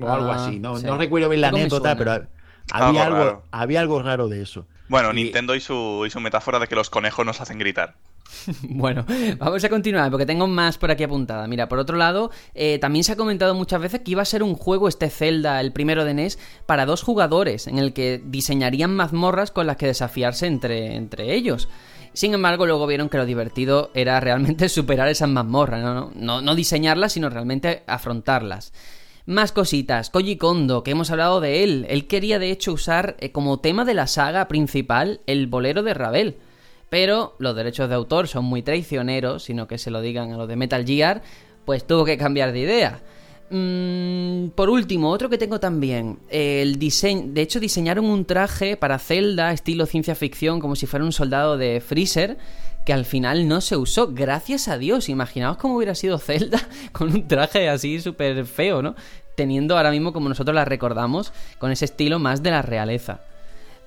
o 0.00 0.08
algo 0.10 0.32
Ah, 0.32 0.46
así. 0.46 0.58
No, 0.60 0.76
sí. 0.76 0.86
no 0.86 0.96
recuerdo 0.96 1.28
bien 1.28 1.40
la 1.42 1.48
Algo 1.48 1.58
anécdota, 1.58 1.96
pero 1.96 2.12
había 2.12 2.26
Algo 2.72 3.00
algo, 3.02 3.16
raro. 3.24 3.42
había 3.50 3.80
algo 3.80 4.02
raro 4.02 4.28
de 4.28 4.42
eso. 4.42 4.66
Bueno, 4.88 5.10
Y- 5.12 5.24
Nintendo 5.24 5.54
y 5.54 5.60
su, 5.60 6.04
y 6.06 6.10
su 6.10 6.20
metáfora 6.20 6.58
de 6.58 6.66
que 6.68 6.74
los 6.74 6.88
conejos 6.90 7.24
nos 7.26 7.40
hacen 7.40 7.58
gritar. 7.58 7.96
Bueno, 8.62 9.04
vamos 9.38 9.64
a 9.64 9.68
continuar 9.68 10.10
porque 10.10 10.26
tengo 10.26 10.46
más 10.46 10.78
por 10.78 10.90
aquí 10.90 11.04
apuntada. 11.04 11.46
Mira, 11.46 11.68
por 11.68 11.78
otro 11.78 11.96
lado, 11.96 12.30
eh, 12.54 12.78
también 12.78 13.04
se 13.04 13.12
ha 13.12 13.16
comentado 13.16 13.54
muchas 13.54 13.80
veces 13.80 14.00
que 14.00 14.12
iba 14.12 14.22
a 14.22 14.26
ser 14.26 14.42
un 14.42 14.54
juego 14.54 14.88
este 14.88 15.10
Zelda, 15.10 15.60
el 15.60 15.72
primero 15.72 16.04
de 16.04 16.14
NES, 16.14 16.38
para 16.66 16.86
dos 16.86 17.02
jugadores, 17.02 17.66
en 17.66 17.78
el 17.78 17.92
que 17.92 18.22
diseñarían 18.24 18.94
mazmorras 18.94 19.50
con 19.50 19.66
las 19.66 19.76
que 19.76 19.86
desafiarse 19.86 20.46
entre, 20.46 20.96
entre 20.96 21.34
ellos. 21.34 21.68
Sin 22.12 22.34
embargo, 22.34 22.66
luego 22.66 22.86
vieron 22.86 23.08
que 23.08 23.18
lo 23.18 23.26
divertido 23.26 23.90
era 23.94 24.18
realmente 24.20 24.68
superar 24.68 25.08
esas 25.08 25.28
mazmorras, 25.28 25.82
no, 26.14 26.40
no, 26.40 26.54
diseñarlas, 26.54 27.12
sino 27.12 27.30
realmente 27.30 27.82
afrontarlas. 27.86 28.72
Más 29.26 29.52
cositas, 29.52 30.08
Koji 30.08 30.36
Kondo, 30.38 30.82
que 30.82 30.92
hemos 30.92 31.10
hablado 31.10 31.40
de 31.40 31.62
él. 31.62 31.86
Él 31.90 32.06
quería 32.06 32.38
de 32.38 32.50
hecho 32.50 32.72
usar 32.72 33.16
eh, 33.20 33.30
como 33.30 33.60
tema 33.60 33.84
de 33.84 33.92
la 33.92 34.06
saga 34.06 34.48
principal 34.48 35.20
el 35.26 35.46
bolero 35.48 35.82
de 35.82 35.92
Ravel. 35.92 36.38
Pero 36.90 37.34
los 37.38 37.54
derechos 37.54 37.88
de 37.88 37.94
autor 37.94 38.28
son 38.28 38.44
muy 38.44 38.62
traicioneros, 38.62 39.44
sino 39.44 39.66
que 39.68 39.78
se 39.78 39.90
lo 39.90 40.00
digan 40.00 40.32
a 40.32 40.36
los 40.36 40.48
de 40.48 40.56
Metal 40.56 40.84
Gear, 40.84 41.22
pues 41.64 41.86
tuvo 41.86 42.04
que 42.04 42.16
cambiar 42.16 42.52
de 42.52 42.60
idea. 42.60 43.00
Mm, 43.50 44.48
por 44.50 44.68
último, 44.68 45.10
otro 45.10 45.30
que 45.30 45.38
tengo 45.38 45.58
también, 45.58 46.18
el 46.28 46.78
diseño, 46.78 47.28
de 47.28 47.40
hecho 47.40 47.60
diseñaron 47.60 48.04
un 48.04 48.26
traje 48.26 48.76
para 48.76 48.98
Zelda 48.98 49.52
estilo 49.52 49.86
ciencia 49.86 50.14
ficción 50.14 50.60
como 50.60 50.76
si 50.76 50.86
fuera 50.86 51.04
un 51.04 51.12
soldado 51.12 51.56
de 51.56 51.80
Freezer 51.80 52.36
que 52.88 52.94
al 52.94 53.04
final 53.04 53.48
no 53.48 53.60
se 53.60 53.76
usó, 53.76 54.14
gracias 54.14 54.66
a 54.66 54.78
Dios. 54.78 55.10
Imaginaos 55.10 55.58
cómo 55.58 55.76
hubiera 55.76 55.94
sido 55.94 56.16
Zelda 56.18 56.58
con 56.92 57.12
un 57.12 57.28
traje 57.28 57.68
así 57.68 58.00
súper 58.00 58.46
feo, 58.46 58.80
¿no? 58.80 58.94
Teniendo 59.34 59.76
ahora 59.76 59.90
mismo 59.90 60.14
como 60.14 60.30
nosotros 60.30 60.54
la 60.54 60.64
recordamos, 60.64 61.34
con 61.58 61.70
ese 61.70 61.84
estilo 61.84 62.18
más 62.18 62.42
de 62.42 62.50
la 62.50 62.62
realeza. 62.62 63.20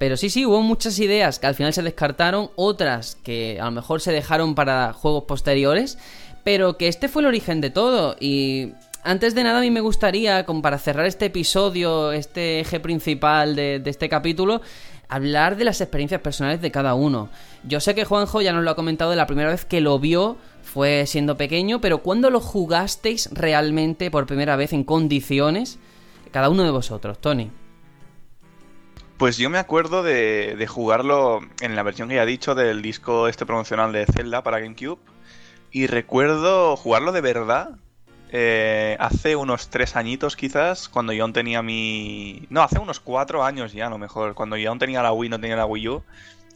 Pero 0.01 0.17
sí, 0.17 0.31
sí, 0.31 0.47
hubo 0.47 0.63
muchas 0.63 0.97
ideas 0.97 1.37
que 1.37 1.45
al 1.45 1.53
final 1.53 1.73
se 1.73 1.83
descartaron, 1.83 2.49
otras 2.55 3.19
que 3.23 3.59
a 3.61 3.65
lo 3.65 3.71
mejor 3.71 4.01
se 4.01 4.11
dejaron 4.11 4.55
para 4.55 4.93
juegos 4.93 5.25
posteriores, 5.25 5.99
pero 6.43 6.75
que 6.75 6.87
este 6.87 7.07
fue 7.07 7.21
el 7.21 7.27
origen 7.27 7.61
de 7.61 7.69
todo. 7.69 8.15
Y 8.19 8.71
antes 9.03 9.35
de 9.35 9.43
nada 9.43 9.59
a 9.59 9.61
mí 9.61 9.69
me 9.69 9.79
gustaría, 9.79 10.43
como 10.47 10.63
para 10.63 10.79
cerrar 10.79 11.05
este 11.05 11.27
episodio, 11.27 12.13
este 12.13 12.61
eje 12.61 12.79
principal 12.79 13.55
de, 13.55 13.77
de 13.77 13.89
este 13.91 14.09
capítulo, 14.09 14.63
hablar 15.07 15.55
de 15.55 15.65
las 15.65 15.81
experiencias 15.81 16.21
personales 16.21 16.63
de 16.63 16.71
cada 16.71 16.95
uno. 16.95 17.29
Yo 17.63 17.79
sé 17.79 17.93
que 17.93 18.03
Juanjo 18.03 18.41
ya 18.41 18.53
nos 18.53 18.63
lo 18.63 18.71
ha 18.71 18.75
comentado 18.75 19.11
de 19.11 19.17
la 19.17 19.27
primera 19.27 19.51
vez 19.51 19.65
que 19.65 19.81
lo 19.81 19.99
vio, 19.99 20.37
fue 20.63 21.05
siendo 21.05 21.37
pequeño, 21.37 21.79
pero 21.79 22.01
¿cuándo 22.01 22.31
lo 22.31 22.39
jugasteis 22.39 23.29
realmente 23.33 24.09
por 24.09 24.25
primera 24.25 24.55
vez 24.55 24.73
en 24.73 24.83
condiciones? 24.83 25.77
Cada 26.31 26.49
uno 26.49 26.63
de 26.63 26.71
vosotros, 26.71 27.21
Tony. 27.21 27.51
Pues 29.21 29.37
yo 29.37 29.51
me 29.51 29.59
acuerdo 29.59 30.01
de, 30.01 30.65
jugarlo 30.67 31.41
en 31.59 31.75
la 31.75 31.83
versión 31.83 32.09
que 32.09 32.15
ya 32.15 32.23
he 32.23 32.25
dicho 32.25 32.55
del 32.55 32.81
disco 32.81 33.27
este 33.27 33.45
promocional 33.45 33.91
de 33.91 34.07
Zelda 34.07 34.41
para 34.41 34.59
GameCube. 34.59 34.99
Y 35.69 35.85
recuerdo 35.85 36.75
jugarlo 36.75 37.11
de 37.11 37.21
verdad 37.21 37.77
eh, 38.31 38.97
hace 38.99 39.35
unos 39.35 39.69
tres 39.69 39.95
añitos 39.95 40.35
quizás, 40.35 40.89
cuando 40.89 41.13
yo 41.13 41.21
aún 41.21 41.33
tenía 41.33 41.61
mi... 41.61 42.47
No, 42.49 42.63
hace 42.63 42.79
unos 42.79 42.99
cuatro 42.99 43.43
años 43.43 43.73
ya 43.73 43.85
a 43.85 43.89
lo 43.91 43.99
mejor, 43.99 44.33
cuando 44.33 44.57
yo 44.57 44.71
aún 44.71 44.79
tenía 44.79 45.03
la 45.03 45.13
Wii, 45.13 45.29
no 45.29 45.39
tenía 45.39 45.55
la 45.55 45.67
Wii 45.67 45.89
U. 45.89 46.03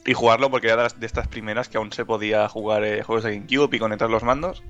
Y 0.03 0.15
jugarlo 0.15 0.49
porque 0.49 0.69
era 0.69 0.87
de 0.87 1.05
estas 1.05 1.27
primeras 1.27 1.69
que 1.69 1.77
aún 1.77 1.91
se 1.91 2.03
podía 2.03 2.49
jugar 2.49 2.83
eh, 2.83 3.03
juegos 3.03 3.25
de 3.25 3.35
GameCube 3.35 3.75
y 3.75 3.79
conectar 3.79 4.09
los 4.09 4.23
mandos. 4.23 4.63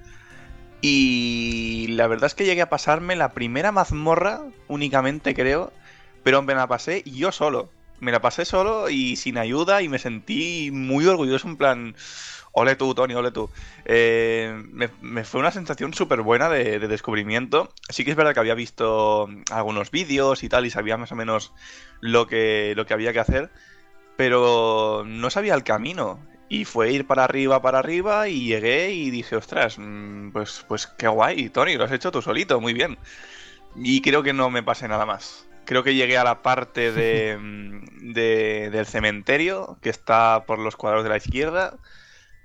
Y 0.82 1.88
la 1.92 2.08
verdad 2.08 2.26
es 2.26 2.36
que 2.36 2.44
llegué 2.44 2.62
a 2.62 2.70
pasarme 2.70 3.16
la 3.16 3.32
primera 3.32 3.72
mazmorra 3.72 4.42
únicamente, 4.68 5.34
creo. 5.34 5.72
Pero 6.24 6.42
me 6.42 6.56
la 6.56 6.68
pasé 6.68 7.02
yo 7.06 7.32
solo. 7.32 7.70
Me 8.00 8.12
la 8.12 8.22
pasé 8.22 8.46
solo 8.46 8.90
y 8.90 9.16
sin 9.16 9.38
ayuda 9.38 9.82
y 9.82 9.90
me 9.90 10.00
sentí 10.00 10.70
muy 10.72 11.06
orgulloso 11.06 11.48
en 11.48 11.58
plan... 11.58 11.96
Ole 12.58 12.78
tú, 12.78 12.96
Tony, 12.96 13.14
ole 13.14 13.32
tú. 13.32 13.50
Eh, 13.84 14.64
me, 15.02 15.26
fue 15.26 15.42
una 15.42 15.52
sensación 15.52 15.94
súper 15.94 16.22
buena 16.22 16.48
de, 16.48 16.80
descubrimiento. 16.80 17.74
Sí 17.90 18.06
que 18.06 18.12
es 18.12 18.16
verdad 18.16 18.34
que 18.34 18.40
había 18.40 18.56
visto 18.56 19.28
algunos 19.52 19.92
vídeos 19.92 20.42
y 20.42 20.48
tal 20.48 20.66
y 20.66 20.70
sabía 20.70 20.96
más 20.96 21.12
o 21.12 21.18
menos 21.18 21.52
lo 22.00 22.28
que, 22.28 22.72
lo 22.78 22.86
que 22.86 22.94
había 22.94 23.12
que 23.12 23.20
hacer, 23.20 23.52
pero 24.16 25.04
no 25.06 25.30
sabía 25.30 25.54
el 25.54 25.66
camino. 25.66 26.26
Y 26.48 26.64
fue 26.64 26.94
ir 26.94 27.06
para 27.06 27.26
arriba, 27.26 27.62
para 27.62 27.80
arriba 27.80 28.30
y 28.30 28.46
llegué 28.46 28.92
y 28.94 29.10
dije, 29.10 29.36
ostras, 29.36 29.76
mm, 29.78 30.32
pues, 30.32 30.64
pues 30.66 30.88
qué 30.88 31.10
guay, 31.10 31.50
Tony, 31.50 31.76
lo 31.76 31.84
has 31.84 31.92
hecho 31.92 32.12
tú 32.12 32.22
solito, 32.22 32.62
muy 32.62 32.72
bien. 32.74 32.98
Y 33.76 34.02
creo 34.02 34.24
que 34.24 34.32
no 34.32 34.50
me 34.50 34.64
pase 34.64 34.88
nada 34.88 35.06
más. 35.06 35.45
Creo 35.66 35.84
que 35.84 35.96
llegué 35.96 36.18
a 36.18 36.24
la 36.24 36.42
parte 36.42 36.92
de, 36.92 37.38
mm, 37.40 38.14
del 38.14 38.86
cementerio, 38.86 39.78
que 39.82 39.90
está 39.90 40.46
por 40.46 40.60
los 40.60 40.76
cuadros 40.76 41.04
de 41.04 41.10
la 41.10 41.18
izquierda 41.18 41.78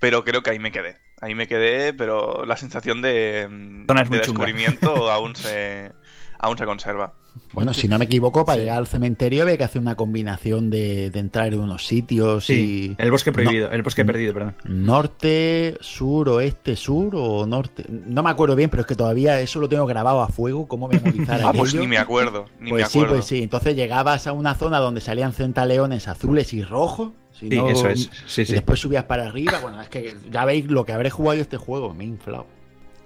pero 0.01 0.25
creo 0.25 0.43
que 0.43 0.51
ahí 0.51 0.59
me 0.59 0.73
quedé. 0.73 0.97
Ahí 1.21 1.35
me 1.37 1.47
quedé, 1.47 1.93
pero 1.93 2.47
la 2.47 2.57
sensación 2.57 3.03
de, 3.03 3.47
de 3.87 4.19
descubrimiento 4.19 5.11
aún 5.13 5.37
se, 5.37 5.93
aún 6.41 6.57
se 6.57 6.65
conserva. 6.65 7.13
Bueno, 7.53 7.75
si 7.75 7.87
no 7.87 7.99
me 7.99 8.07
equivoco, 8.07 8.45
para 8.45 8.59
llegar 8.59 8.79
al 8.79 8.87
cementerio 8.87 9.43
había 9.43 9.57
que 9.57 9.65
hacer 9.65 9.81
una 9.81 9.95
combinación 9.95 10.71
de, 10.71 11.07
entrar 11.07 11.53
en 11.53 11.61
unos 11.61 11.87
sitios 11.87 12.47
sí, 12.47 12.97
y... 12.99 13.03
El 13.03 13.11
bosque 13.11 13.31
prohibido, 13.31 13.71
el 13.71 13.83
bosque 13.83 14.05
perdido, 14.05 14.35
perdón. 14.35 14.57
Norte, 14.65 15.77
sur, 15.81 16.29
oeste, 16.29 16.77
sur 16.77 17.15
o 17.15 17.47
norte. 17.47 17.85
No 17.89 18.23
me 18.23 18.31
acuerdo 18.31 18.57
bien, 18.57 18.71
pero 18.71 18.81
es 18.81 18.87
que 18.87 18.97
todavía 18.97 19.41
eso 19.41 19.61
lo 19.61 19.69
tengo 19.69 19.87
grabado 19.87 20.23
a 20.23 20.29
fuego, 20.29 20.67
cómo 20.67 20.89
memorizar 20.89 21.41
Ah, 21.45 21.53
pues 21.53 21.75
ni 21.75 21.87
me 21.87 21.99
acuerdo, 21.99 22.47
ni 22.59 22.71
pues 22.71 22.83
me 22.83 22.87
acuerdo. 22.87 23.09
Sí, 23.09 23.19
pues 23.19 23.25
sí. 23.27 23.43
Entonces 23.43 23.77
llegabas 23.77 24.27
a 24.27 24.33
una 24.33 24.55
zona 24.55 24.79
donde 24.79 25.01
salían 25.01 25.33
centaleones 25.33 26.09
azules 26.09 26.53
y 26.53 26.63
rojos. 26.63 27.13
sí, 27.33 27.49
eso 27.53 27.89
es. 27.89 28.11
Sí, 28.27 28.43
y 28.43 28.53
después 28.53 28.81
subías 28.81 29.05
para 29.05 29.27
arriba. 29.27 29.59
Bueno, 29.61 29.81
es 29.81 29.89
que 29.89 30.17
ya 30.31 30.45
veis 30.45 30.67
lo 30.67 30.85
que 30.85 30.93
habré 30.93 31.11
jugado 31.11 31.37
yo 31.37 31.43
este 31.43 31.59
juego, 31.59 31.95
me 31.95 32.05
he 32.05 32.09
inflado. 32.09 32.47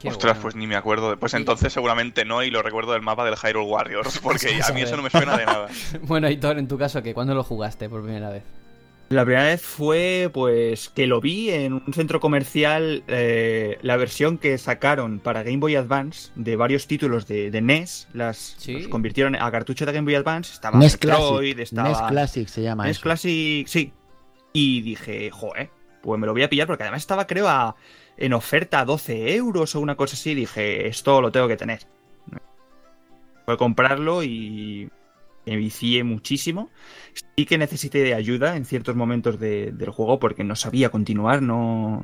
Ostras, 0.04 0.38
pues 0.40 0.54
ni 0.54 0.66
me 0.66 0.76
acuerdo. 0.76 1.16
Pues 1.18 1.34
entonces 1.34 1.72
seguramente 1.72 2.24
no, 2.24 2.42
y 2.42 2.50
lo 2.50 2.62
recuerdo 2.62 2.92
del 2.92 3.02
mapa 3.02 3.24
del 3.24 3.36
Hyrule 3.36 3.66
Warriors, 3.66 4.18
porque 4.22 4.60
a 4.62 4.72
mí 4.72 4.82
eso 4.82 4.96
no 4.96 5.02
me 5.02 5.10
suena 5.10 5.36
de 5.36 5.46
nada. 5.46 5.68
bueno, 6.02 6.28
Hitor, 6.28 6.58
en 6.58 6.68
tu 6.68 6.78
caso, 6.78 7.02
¿qué? 7.02 7.14
¿Cuándo 7.14 7.34
lo 7.34 7.44
jugaste 7.44 7.88
por 7.88 8.02
primera 8.02 8.30
vez? 8.30 8.42
La 9.10 9.24
primera 9.24 9.44
vez 9.44 9.60
fue, 9.60 10.30
pues, 10.32 10.88
que 10.88 11.06
lo 11.06 11.20
vi 11.20 11.50
en 11.50 11.74
un 11.74 11.92
centro 11.92 12.20
comercial, 12.20 13.04
eh, 13.06 13.78
la 13.82 13.96
versión 13.96 14.38
que 14.38 14.56
sacaron 14.56 15.20
para 15.20 15.42
Game 15.42 15.58
Boy 15.58 15.76
Advance 15.76 16.32
de 16.36 16.56
varios 16.56 16.86
títulos 16.86 17.26
de, 17.26 17.50
NES, 17.60 18.08
las, 18.14 18.56
convirtieron 18.88 19.36
a 19.36 19.50
cartucho 19.50 19.84
de 19.84 19.92
Game 19.92 20.06
Boy 20.06 20.14
Advance, 20.14 20.54
estaba 20.54 20.78
NES 20.78 20.96
Classic, 20.96 21.56
NES 21.56 22.00
Classic 22.08 22.48
se 22.48 22.62
llama 22.62 22.86
NES 22.86 22.98
Classic, 22.98 23.66
sí. 23.66 23.92
Y 24.54 24.80
dije, 24.80 25.30
joder, 25.30 25.70
pues 26.02 26.18
me 26.18 26.26
lo 26.26 26.32
voy 26.32 26.42
a 26.42 26.48
pillar, 26.48 26.66
porque 26.66 26.84
además 26.84 27.02
estaba, 27.02 27.26
creo, 27.26 27.48
a 27.48 27.76
en 28.16 28.32
oferta 28.32 28.80
a 28.80 28.84
12 28.84 29.34
euros 29.34 29.74
o 29.74 29.80
una 29.80 29.96
cosa 29.96 30.14
así, 30.14 30.34
dije, 30.34 30.86
esto 30.86 31.20
lo 31.20 31.32
tengo 31.32 31.48
que 31.48 31.56
tener. 31.56 31.80
Fue 33.44 33.58
comprarlo 33.58 34.22
y 34.22 34.88
me 35.46 35.56
vicié 35.56 36.04
muchísimo. 36.04 36.70
Sí 37.36 37.46
que 37.46 37.58
necesité 37.58 37.98
de 37.98 38.14
ayuda 38.14 38.56
en 38.56 38.64
ciertos 38.64 38.96
momentos 38.96 39.38
del 39.38 39.90
juego 39.90 40.18
porque 40.18 40.44
no 40.44 40.56
sabía 40.56 40.90
continuar, 40.90 41.42
no, 41.42 42.02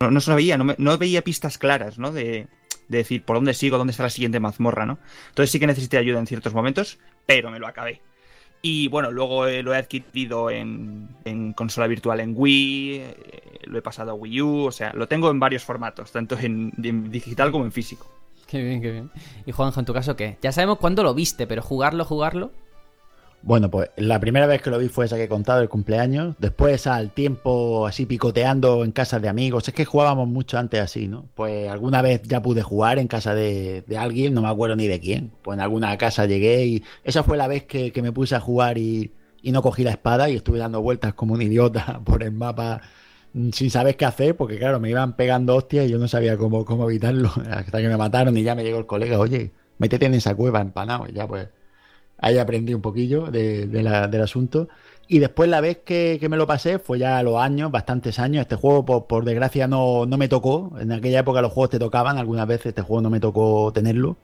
no, 0.00 0.20
sabía, 0.20 0.56
no, 0.56 0.98
veía 0.98 1.22
pistas 1.22 1.58
claras, 1.58 1.98
¿no? 1.98 2.12
De, 2.12 2.48
de, 2.88 2.98
decir 2.98 3.22
por 3.24 3.36
dónde 3.36 3.54
sigo, 3.54 3.78
dónde 3.78 3.90
está 3.90 4.04
la 4.04 4.10
siguiente 4.10 4.40
mazmorra, 4.40 4.86
¿no? 4.86 4.98
Entonces 5.28 5.50
sí 5.50 5.60
que 5.60 5.66
necesité 5.66 5.98
ayuda 5.98 6.20
en 6.20 6.26
ciertos 6.26 6.54
momentos, 6.54 6.98
pero 7.26 7.50
me 7.50 7.58
lo 7.58 7.66
acabé. 7.66 8.00
Y 8.60 8.88
bueno, 8.88 9.10
luego 9.10 9.46
eh, 9.46 9.62
lo 9.62 9.72
he 9.72 9.76
adquirido 9.76 10.50
en, 10.50 11.08
consola 11.54 11.86
virtual 11.86 12.20
en 12.20 12.34
Wii, 12.36 12.94
eh, 12.94 13.14
lo 13.64 13.78
he 13.78 13.82
pasado 13.82 14.10
a 14.10 14.14
Wii 14.14 14.42
U, 14.42 14.64
o 14.66 14.72
sea, 14.72 14.92
lo 14.94 15.06
tengo 15.06 15.30
en 15.30 15.38
varios 15.38 15.64
formatos, 15.64 16.10
tanto 16.10 16.36
en, 16.38 16.72
digital 17.10 17.52
como 17.52 17.64
en 17.64 17.72
físico. 17.72 18.10
Qué 18.46 18.62
bien, 18.62 18.80
qué 18.80 18.90
bien. 18.90 19.10
Y 19.46 19.52
Juanjo, 19.52 19.78
en 19.78 19.86
tu 19.86 19.92
caso, 19.92 20.16
¿qué? 20.16 20.38
Ya 20.42 20.52
sabemos 20.52 20.78
cuándo 20.78 21.02
lo 21.02 21.14
viste, 21.14 21.46
pero 21.46 21.62
jugarlo, 21.62 22.04
jugarlo. 22.04 22.50
Bueno, 23.42 23.70
pues 23.70 23.90
la 23.96 24.18
primera 24.18 24.46
vez 24.46 24.60
que 24.62 24.70
lo 24.70 24.78
vi 24.78 24.88
fue 24.88 25.06
esa 25.06 25.16
que 25.16 25.24
he 25.24 25.28
contado, 25.28 25.62
el 25.62 25.68
cumpleaños. 25.68 26.34
Después 26.38 26.86
al 26.86 27.10
tiempo 27.12 27.86
así 27.86 28.04
picoteando 28.04 28.84
en 28.84 28.92
casa 28.92 29.20
de 29.20 29.28
amigos. 29.28 29.68
Es 29.68 29.74
que 29.74 29.84
jugábamos 29.84 30.28
mucho 30.28 30.58
antes 30.58 30.80
así, 30.80 31.08
¿no? 31.08 31.26
Pues 31.34 31.68
alguna 31.68 32.02
vez 32.02 32.22
ya 32.24 32.42
pude 32.42 32.62
jugar 32.62 32.98
en 32.98 33.06
casa 33.06 33.34
de, 33.34 33.84
alguien, 33.96 34.34
no 34.34 34.42
me 34.42 34.48
acuerdo 34.48 34.76
ni 34.76 34.88
de 34.88 35.00
quién. 35.00 35.32
Pues 35.42 35.56
en 35.56 35.62
alguna 35.62 35.96
casa 35.98 36.26
llegué 36.26 36.66
y 36.66 36.84
esa 37.04 37.22
fue 37.22 37.36
la 37.36 37.46
vez 37.48 37.64
que, 37.64 37.92
me 38.02 38.12
puse 38.12 38.34
a 38.34 38.40
jugar 38.40 38.78
y, 38.78 39.12
no 39.44 39.62
cogí 39.62 39.82
la 39.82 39.92
espada 39.92 40.28
y 40.28 40.36
estuve 40.36 40.58
dando 40.58 40.82
vueltas 40.82 41.14
como 41.14 41.34
un 41.34 41.42
idiota 41.42 42.00
por 42.04 42.22
el 42.22 42.32
mapa 42.32 42.82
mm, 43.32 43.50
sin 43.52 43.70
saber 43.70 43.96
qué 43.96 44.04
hacer, 44.04 44.36
porque 44.36 44.58
claro, 44.58 44.80
me 44.80 44.90
iban 44.90 45.16
pegando 45.16 45.56
hostias 45.56 45.86
y 45.86 45.90
yo 45.90 45.98
no 45.98 46.08
sabía 46.08 46.36
cómo, 46.36 46.64
cómo 46.64 46.88
evitarlo. 46.90 47.30
Hasta 47.50 47.80
que 47.80 47.88
me 47.88 47.96
mataron 47.96 48.36
y 48.36 48.42
ya 48.42 48.54
me 48.54 48.64
llegó 48.64 48.78
el 48.78 48.86
colega, 48.86 49.18
oye, 49.18 49.52
métete 49.78 50.06
en 50.06 50.14
esa 50.14 50.34
cueva 50.34 50.60
empanado. 50.60 51.06
Y 51.08 51.12
ya 51.12 51.26
pues 51.26 51.48
ahí 52.18 52.38
aprendí 52.38 52.74
un 52.74 52.82
poquillo 52.82 53.30
del 53.30 54.22
asunto. 54.22 54.68
Y 55.10 55.20
después 55.20 55.48
la 55.48 55.62
vez 55.62 55.78
que, 55.78 56.18
me 56.28 56.36
lo 56.36 56.46
pasé 56.46 56.78
fue 56.78 56.98
ya 56.98 57.18
a 57.18 57.22
los 57.22 57.36
años, 57.38 57.70
bastantes 57.70 58.18
años. 58.18 58.42
Este 58.42 58.56
juego, 58.56 59.06
por, 59.06 59.24
desgracia, 59.24 59.66
no, 59.66 60.04
no, 60.04 60.18
me 60.18 60.28
tocó. 60.28 60.72
En 60.78 60.92
aquella 60.92 61.20
época 61.20 61.40
los 61.40 61.52
juegos 61.52 61.70
te 61.70 61.78
tocaban, 61.78 62.18
algunas 62.18 62.46
veces 62.46 62.66
este 62.66 62.82
juego 62.82 63.00
no 63.02 63.10
me 63.10 63.20
tocó 63.20 63.72
tenerlo. 63.72 64.18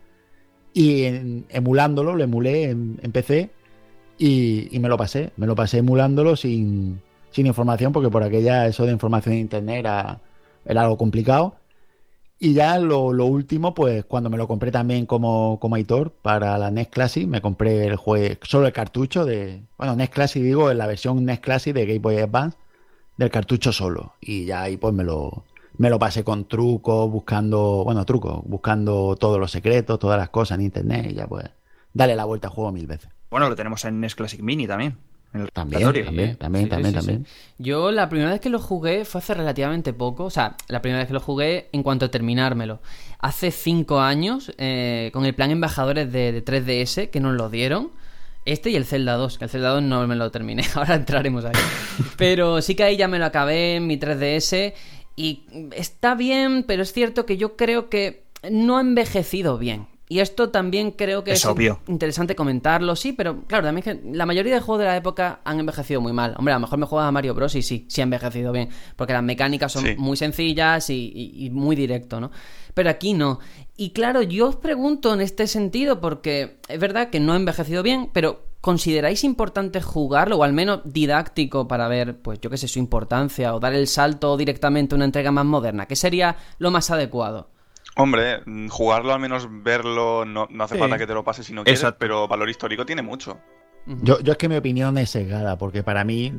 Y 0.75 1.05
emulándolo, 1.49 2.15
lo 2.15 2.25
emulé 2.25 2.65
en, 2.65 2.97
PC 3.13 3.51
y, 4.19 4.79
me 4.79 4.89
lo 4.89 4.97
pasé. 4.99 5.33
Me 5.37 5.47
lo 5.47 5.55
pasé 5.55 5.79
emulándolo 5.79 6.37
sin, 6.37 7.01
sin 7.31 7.47
información, 7.47 7.93
porque 7.93 8.11
por 8.11 8.23
aquella 8.23 8.67
eso 8.67 8.85
de 8.85 8.93
información 8.93 9.35
en 9.35 9.41
internet 9.41 9.79
era, 9.79 10.21
era 10.67 10.83
algo 10.83 10.99
complicado. 10.99 11.57
Y 12.39 12.53
ya 12.53 12.79
lo, 12.79 13.07
último, 13.09 13.75
pues 13.75 14.05
cuando 14.05 14.29
me 14.29 14.37
lo 14.37 14.49
compré 14.49 14.71
también 14.71 15.07
como, 15.07 15.59
como 15.61 15.77
editor 15.77 16.13
para 16.13 16.59
la 16.59 16.71
NES 16.71 16.89
Classic, 16.89 17.27
me 17.27 17.41
compré 17.41 17.87
el 17.87 17.97
juego, 17.97 18.35
solo 18.43 18.67
el 18.67 18.73
cartucho 18.73 19.25
de. 19.25 19.63
Bueno, 19.79 19.97
NES 19.97 20.11
Classic 20.11 20.43
digo, 20.43 20.71
en 20.71 20.79
la 20.79 20.87
versión 20.87 21.25
NES 21.25 21.41
Classic 21.41 21.73
de 21.73 21.87
Game 21.87 22.01
Boy 22.01 22.19
Advance, 22.19 22.59
del 23.17 23.31
cartucho 23.31 23.73
solo. 23.73 24.15
Y 24.21 24.47
ya 24.47 24.63
ahí 24.63 24.77
pues 24.77 24.93
me 24.93 25.05
lo, 25.05 25.45
me 25.79 25.91
lo 25.91 25.99
pasé 25.99 26.25
con 26.25 26.47
trucos, 26.47 27.11
buscando, 27.11 27.83
bueno, 27.85 28.05
trucos, 28.05 28.43
buscando 28.45 29.17
todos 29.19 29.39
los 29.39 29.51
secretos, 29.51 29.99
todas 29.99 30.19
las 30.19 30.29
cosas 30.31 30.59
en 30.59 30.65
internet 30.65 31.07
y 31.11 31.15
ya 31.15 31.27
pues 31.27 31.45
dale 31.93 32.15
la 32.17 32.25
vuelta 32.25 32.49
al 32.49 32.55
juego 32.55 32.73
mil 32.73 32.87
veces. 32.87 33.11
Bueno, 33.31 33.49
lo 33.49 33.57
tenemos 33.57 33.85
en 33.85 34.01
NES 34.01 34.15
Classic 34.15 34.41
Mini 34.41 34.67
también. 34.67 34.99
También, 35.53 35.83
también, 35.83 36.37
también, 36.37 36.69
también, 36.69 36.95
también. 36.95 37.27
Yo 37.59 37.91
la 37.91 38.09
primera 38.09 38.31
vez 38.31 38.41
que 38.41 38.51
lo 38.51 38.61
jugué 38.61 39.05
fue 39.05 39.19
hace 39.19 39.35
relativamente 39.35 39.93
poco, 39.93 40.25
o 40.25 40.31
sea, 40.31 40.57
la 40.69 40.81
primera 40.81 41.01
vez 41.01 41.09
que 41.09 41.15
lo 41.15 41.21
jugué 41.21 41.69
en 41.73 41.83
cuanto 41.83 42.07
a 42.07 42.11
terminármelo. 42.11 42.81
Hace 43.19 43.51
cinco 43.51 44.01
años, 44.01 44.53
eh, 44.59 45.11
con 45.13 45.27
el 45.27 45.35
plan 45.35 45.51
Embajadores 45.51 46.13
de, 46.13 46.45
3DS, 46.45 47.11
que 47.11 47.19
nos 47.19 47.35
lo 47.35 47.51
dieron. 47.51 47.91
Este 48.45 48.71
y 48.71 48.77
el 48.77 48.85
Zelda 48.85 49.15
2, 49.15 49.39
que 49.39 49.45
el 49.45 49.51
Zelda 49.51 49.71
2 49.71 49.83
no 49.83 50.07
me 50.07 50.15
lo 50.15 50.31
terminé, 50.31 50.65
ahora 50.75 50.95
entraremos 50.95 51.45
ahí. 51.45 51.53
Pero 52.17 52.63
sí 52.63 52.77
que 52.77 52.85
ahí 52.85 52.97
ya 52.97 53.09
me 53.09 53.19
lo 53.19 53.25
acabé 53.25 53.77
en 53.77 53.89
mi 53.89 53.99
3DS 53.99 54.73
y 55.17 55.43
está 55.75 56.15
bien, 56.15 56.63
pero 56.63 56.83
es 56.83 56.93
cierto 56.93 57.27
que 57.27 57.37
yo 57.37 57.57
creo 57.57 57.89
que 57.89 58.23
no 58.51 58.79
ha 58.79 58.83
envejecido 58.83 59.59
bien. 59.59 59.89
Y 60.15 60.21
esto 60.21 60.51
también 60.51 60.93
creo 60.93 61.25
que 61.25 61.33
es, 61.33 61.45
interesante 61.89 62.37
comentarlo, 62.37 62.95
sí, 62.95 63.15
pero 63.15 63.43
claro, 63.49 63.67
también 63.67 63.83
que 63.83 64.17
la 64.17 64.27
mayoría 64.27 64.55
de 64.55 64.61
juegos 64.61 64.79
de 64.79 64.85
la 64.85 64.97
época 64.97 65.41
han 65.43 65.59
envejecido 65.59 66.01
muy 66.01 66.13
mal. 66.13 66.37
Hombre, 66.39 66.55
a 66.55 66.57
lo 66.59 66.61
mejor 66.61 66.79
me 66.79 66.87
juega 66.87 67.09
a 67.09 67.11
Mario 67.11 67.35
Bros. 67.35 67.57
y 67.57 67.63
sí, 67.63 67.85
sí 67.89 68.01
ha 68.01 68.05
envejecido 68.05 68.53
bien, 68.53 68.69
porque 68.95 69.13
las 69.13 69.25
mecánicas 69.25 69.73
son 69.73 69.85
muy 69.97 70.17
sencillas 70.17 70.89
y, 70.89 71.51
muy 71.53 71.75
directo, 71.75 72.21
¿no? 72.21 72.31
Pero 72.75 72.91
aquí 72.91 73.13
no. 73.13 73.41
Y 73.77 73.91
claro, 73.91 74.23
yo 74.23 74.51
os 74.51 74.55
pregunto 74.55 75.13
en 75.13 75.21
este 75.21 75.49
sentido, 75.49 76.01
porque 76.01 76.59
es 76.69 76.79
verdad 76.79 77.11
que 77.11 77.19
no 77.19 77.33
ha 77.33 77.37
envejecido 77.37 77.83
bien, 77.83 78.09
pero 78.13 78.45
¿consideráis 78.61 79.25
importante 79.25 79.83
jugarlo, 79.83 80.37
o 80.37 80.45
al 80.45 80.53
menos 80.53 80.83
didáctico, 80.85 81.67
para 81.67 81.89
ver, 81.89 82.19
pues 82.19 82.41
yo 82.41 82.51
qué 82.51 82.57
sé, 82.57 82.69
su 82.69 82.79
importancia, 82.79 83.53
o 83.53 83.59
dar 83.59 83.75
el 83.75 83.89
salto 83.89 84.37
directamente 84.37 84.95
a 84.95 84.97
una 84.97 85.07
entrega 85.07 85.33
más 85.33 85.45
moderna? 85.45 85.87
¿Qué 85.87 85.97
sería 85.97 86.37
lo 86.59 86.71
más 86.71 86.93
adecuado? 86.93 87.49
Hombre, 87.97 88.43
mm, 88.45 88.69
jugarlo 88.69 89.13
al 89.13 89.21
menos 89.21 89.47
verlo, 89.63 90.25
no, 90.25 90.49
hace 90.61 90.77
falta 90.79 90.99
que 90.99 91.07
te 91.07 91.15
lo 91.15 91.25
pases 91.25 91.47
si 91.47 91.53
no 91.53 91.65
quieres, 91.65 91.85
pero 91.99 92.27
valor 92.27 92.49
histórico 92.49 92.85
tiene 92.85 93.03
mucho. 93.03 93.41
Yo, 93.87 94.21
yo 94.21 94.33
es 94.33 94.39
que 94.39 94.49
mi 94.49 94.57
opinión 94.57 94.97
es 94.99 95.11
sesgada, 95.11 95.59
porque 95.59 95.83
para 95.83 96.05
mí 96.05 96.33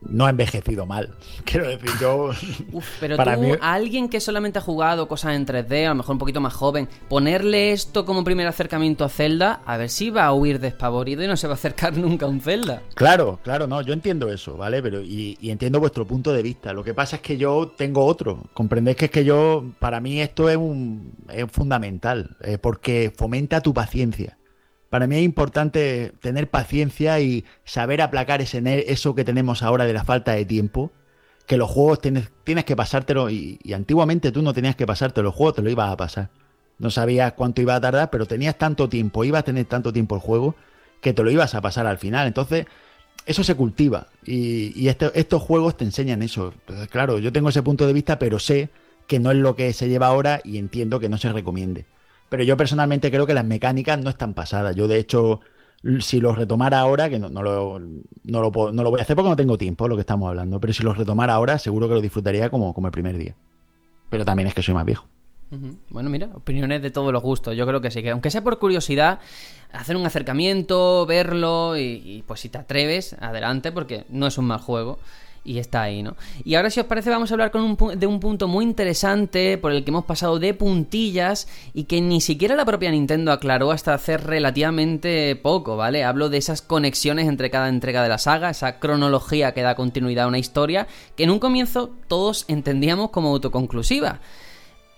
no 0.00 0.26
ha 0.26 0.30
envejecido 0.30 0.86
mal. 0.86 1.16
Quiero 1.44 1.68
decir, 1.68 1.90
yo. 2.00 2.30
pero 3.00 3.16
tú, 3.16 3.22
a 3.60 3.74
alguien 3.74 4.08
que 4.08 4.20
solamente 4.20 4.58
ha 4.58 4.62
jugado 4.62 5.08
cosas 5.08 5.34
en 5.34 5.46
3D, 5.46 5.86
a 5.86 5.90
lo 5.90 5.96
mejor 5.96 6.14
un 6.14 6.18
poquito 6.18 6.40
más 6.40 6.54
joven, 6.54 6.88
ponerle 7.08 7.72
esto 7.72 8.04
como 8.04 8.24
primer 8.24 8.46
acercamiento 8.46 9.04
a 9.04 9.08
Zelda, 9.08 9.60
a 9.64 9.76
ver 9.76 9.90
si 9.90 10.10
va 10.10 10.26
a 10.26 10.32
huir 10.32 10.60
despavorido 10.60 11.22
y 11.22 11.26
no 11.26 11.36
se 11.36 11.46
va 11.46 11.54
a 11.54 11.56
acercar 11.56 11.96
nunca 11.96 12.26
a 12.26 12.28
un 12.28 12.40
Zelda. 12.40 12.82
Claro, 12.94 13.40
claro, 13.42 13.66
no, 13.66 13.80
yo 13.82 13.92
entiendo 13.92 14.30
eso, 14.30 14.56
¿vale? 14.56 14.82
Pero 14.82 15.02
y, 15.02 15.36
entiendo 15.42 15.80
vuestro 15.80 16.06
punto 16.06 16.32
de 16.32 16.42
vista. 16.42 16.72
Lo 16.72 16.84
que 16.84 16.94
pasa 16.94 17.16
es 17.16 17.22
que 17.22 17.36
yo 17.36 17.72
tengo 17.76 18.04
otro. 18.04 18.44
Comprendéis 18.54 18.96
que 18.96 19.04
es 19.06 19.10
que 19.10 19.24
yo, 19.24 19.64
para 19.78 20.00
mí 20.00 20.20
esto 20.20 20.48
es 20.48 20.56
un 20.56 21.12
es 21.28 21.50
fundamental, 21.50 22.36
eh, 22.42 22.58
porque 22.58 23.12
fomenta 23.14 23.60
tu 23.60 23.74
paciencia. 23.74 24.37
Para 24.90 25.06
mí 25.06 25.16
es 25.16 25.22
importante 25.24 26.12
tener 26.20 26.48
paciencia 26.50 27.20
y 27.20 27.44
saber 27.64 28.00
aplacar 28.00 28.40
ese, 28.40 28.62
eso 28.90 29.14
que 29.14 29.24
tenemos 29.24 29.62
ahora 29.62 29.84
de 29.84 29.92
la 29.92 30.04
falta 30.04 30.32
de 30.32 30.44
tiempo. 30.44 30.92
que 31.46 31.56
los 31.56 31.70
juegos 31.70 32.00
tienes, 32.02 32.30
que 32.64 32.76
pasártelo 32.76 33.30
y, 33.30 33.58
antiguamente 33.74 34.32
tú 34.32 34.42
no 34.42 34.52
tenías 34.52 34.76
que 34.76 34.86
pasarte 34.86 35.22
los 35.22 35.34
juegos, 35.34 35.54
te 35.56 35.62
lo 35.62 35.70
ibas 35.70 35.90
a 35.90 35.96
pasar. 35.96 36.30
No 36.78 36.90
sabías 36.90 37.32
cuánto 37.34 37.62
iba 37.62 37.74
a 37.74 37.80
tardar, 37.80 38.10
pero 38.10 38.26
tenías 38.26 38.56
tanto 38.58 38.88
tiempo, 38.88 39.24
ibas 39.24 39.40
a 39.40 39.44
tener 39.44 39.64
tanto 39.66 39.92
tiempo 39.92 40.14
el 40.14 40.20
juego 40.20 40.56
que 41.00 41.12
te 41.14 41.22
lo 41.22 41.30
ibas 41.30 41.54
a 41.54 41.60
pasar 41.62 41.86
al 41.86 41.98
final. 41.98 42.26
Entonces, 42.26 42.66
eso 43.26 43.44
se 43.44 43.54
cultiva 43.54 44.08
y, 44.24 44.72
y 44.80 44.88
este- 44.88 45.10
estos 45.18 45.42
juegos 45.42 45.76
te 45.76 45.84
enseñan 45.84 46.22
eso. 46.22 46.52
Entonces, 46.54 46.88
claro, 46.88 47.18
yo 47.18 47.32
tengo 47.32 47.48
ese 47.50 47.62
punto 47.62 47.86
de 47.86 47.92
vista, 47.92 48.18
pero 48.18 48.38
sé 48.38 48.70
que 49.06 49.18
no 49.18 49.30
es 49.30 49.38
lo 49.38 49.56
que 49.56 49.72
se 49.72 49.88
lleva 49.88 50.08
ahora 50.08 50.40
y 50.44 50.58
entiendo 50.58 51.00
que 51.00 51.08
no 51.08 51.18
se 51.18 51.32
recomiende. 51.32 51.86
Pero 52.28 52.42
yo 52.44 52.56
personalmente 52.56 53.10
creo 53.10 53.26
que 53.26 53.34
las 53.34 53.44
mecánicas 53.44 53.98
no 53.98 54.10
están 54.10 54.34
pasadas. 54.34 54.76
Yo, 54.76 54.88
de 54.88 54.98
hecho, 54.98 55.40
si 56.00 56.20
los 56.20 56.36
retomara 56.36 56.80
ahora, 56.80 57.08
que 57.08 57.18
no, 57.18 57.28
no 57.30 57.42
lo, 57.42 57.78
no, 57.80 58.40
lo, 58.42 58.52
puedo- 58.52 58.72
no 58.72 58.82
lo 58.82 58.90
voy 58.90 59.00
a 59.00 59.02
hacer 59.02 59.16
porque 59.16 59.30
no 59.30 59.36
tengo 59.36 59.56
tiempo, 59.58 59.88
lo 59.88 59.96
que 59.96 60.00
estamos 60.02 60.28
hablando, 60.28 60.60
pero 60.60 60.72
si 60.72 60.82
los 60.82 60.96
retomara 60.98 61.34
ahora, 61.34 61.58
seguro 61.58 61.88
que 61.88 61.94
lo 61.94 62.00
disfrutaría 62.00 62.50
como, 62.50 62.74
como 62.74 62.86
el 62.88 62.92
primer 62.92 63.16
día. 63.16 63.34
Pero 64.10 64.24
también 64.24 64.48
es 64.48 64.54
que 64.54 64.62
soy 64.62 64.74
más 64.74 64.84
viejo. 64.86 65.06
Bueno, 65.88 66.10
mira, 66.10 66.28
opiniones 66.34 66.82
de 66.82 66.90
todos 66.90 67.10
los 67.12 67.22
gustos. 67.22 67.56
Yo 67.56 67.66
creo 67.66 67.80
que 67.80 67.90
sí, 67.90 68.02
que 68.02 68.10
aunque 68.10 68.30
sea 68.30 68.44
por 68.44 68.58
curiosidad, 68.58 69.18
hacer 69.72 69.96
un 69.96 70.04
acercamiento, 70.04 71.06
verlo 71.06 71.76
y, 71.78 72.02
y, 72.04 72.22
pues 72.26 72.40
si 72.40 72.50
te 72.50 72.58
atreves, 72.58 73.14
adelante, 73.20 73.72
porque 73.72 74.04
no 74.10 74.26
es 74.26 74.36
un 74.36 74.44
mal 74.46 74.60
juego. 74.60 74.98
Y 75.44 75.58
está 75.58 75.82
ahí, 75.82 76.02
¿no? 76.02 76.16
Y 76.44 76.56
ahora, 76.56 76.68
si 76.70 76.80
os 76.80 76.86
parece, 76.86 77.10
vamos 77.10 77.30
a 77.30 77.34
hablar 77.34 77.50
con 77.50 77.62
un 77.62 77.98
de 77.98 78.06
un 78.06 78.20
punto 78.20 78.48
muy 78.48 78.64
interesante 78.64 79.56
por 79.56 79.72
el 79.72 79.84
que 79.84 79.90
hemos 79.90 80.04
pasado 80.04 80.38
de 80.38 80.52
puntillas 80.52 81.48
y 81.72 81.84
que 81.84 82.00
ni 82.00 82.20
siquiera 82.20 82.54
la 82.54 82.64
propia 82.64 82.90
Nintendo 82.90 83.32
aclaró 83.32 83.70
hasta 83.70 83.94
hace 83.94 84.18
relativamente 84.18 85.36
poco, 85.36 85.76
¿vale? 85.76 86.04
Hablo 86.04 86.28
de 86.28 86.38
esas 86.38 86.60
conexiones 86.60 87.28
entre 87.28 87.50
cada 87.50 87.68
entrega 87.68 88.02
de 88.02 88.08
la 88.08 88.18
saga, 88.18 88.50
esa 88.50 88.78
cronología 88.78 89.52
que 89.52 89.62
da 89.62 89.74
continuidad 89.74 90.26
a 90.26 90.28
una 90.28 90.38
historia 90.38 90.86
que 91.16 91.24
en 91.24 91.30
un 91.30 91.38
comienzo 91.38 91.90
todos 92.08 92.44
entendíamos 92.48 93.10
como 93.10 93.28
autoconclusiva. 93.28 94.20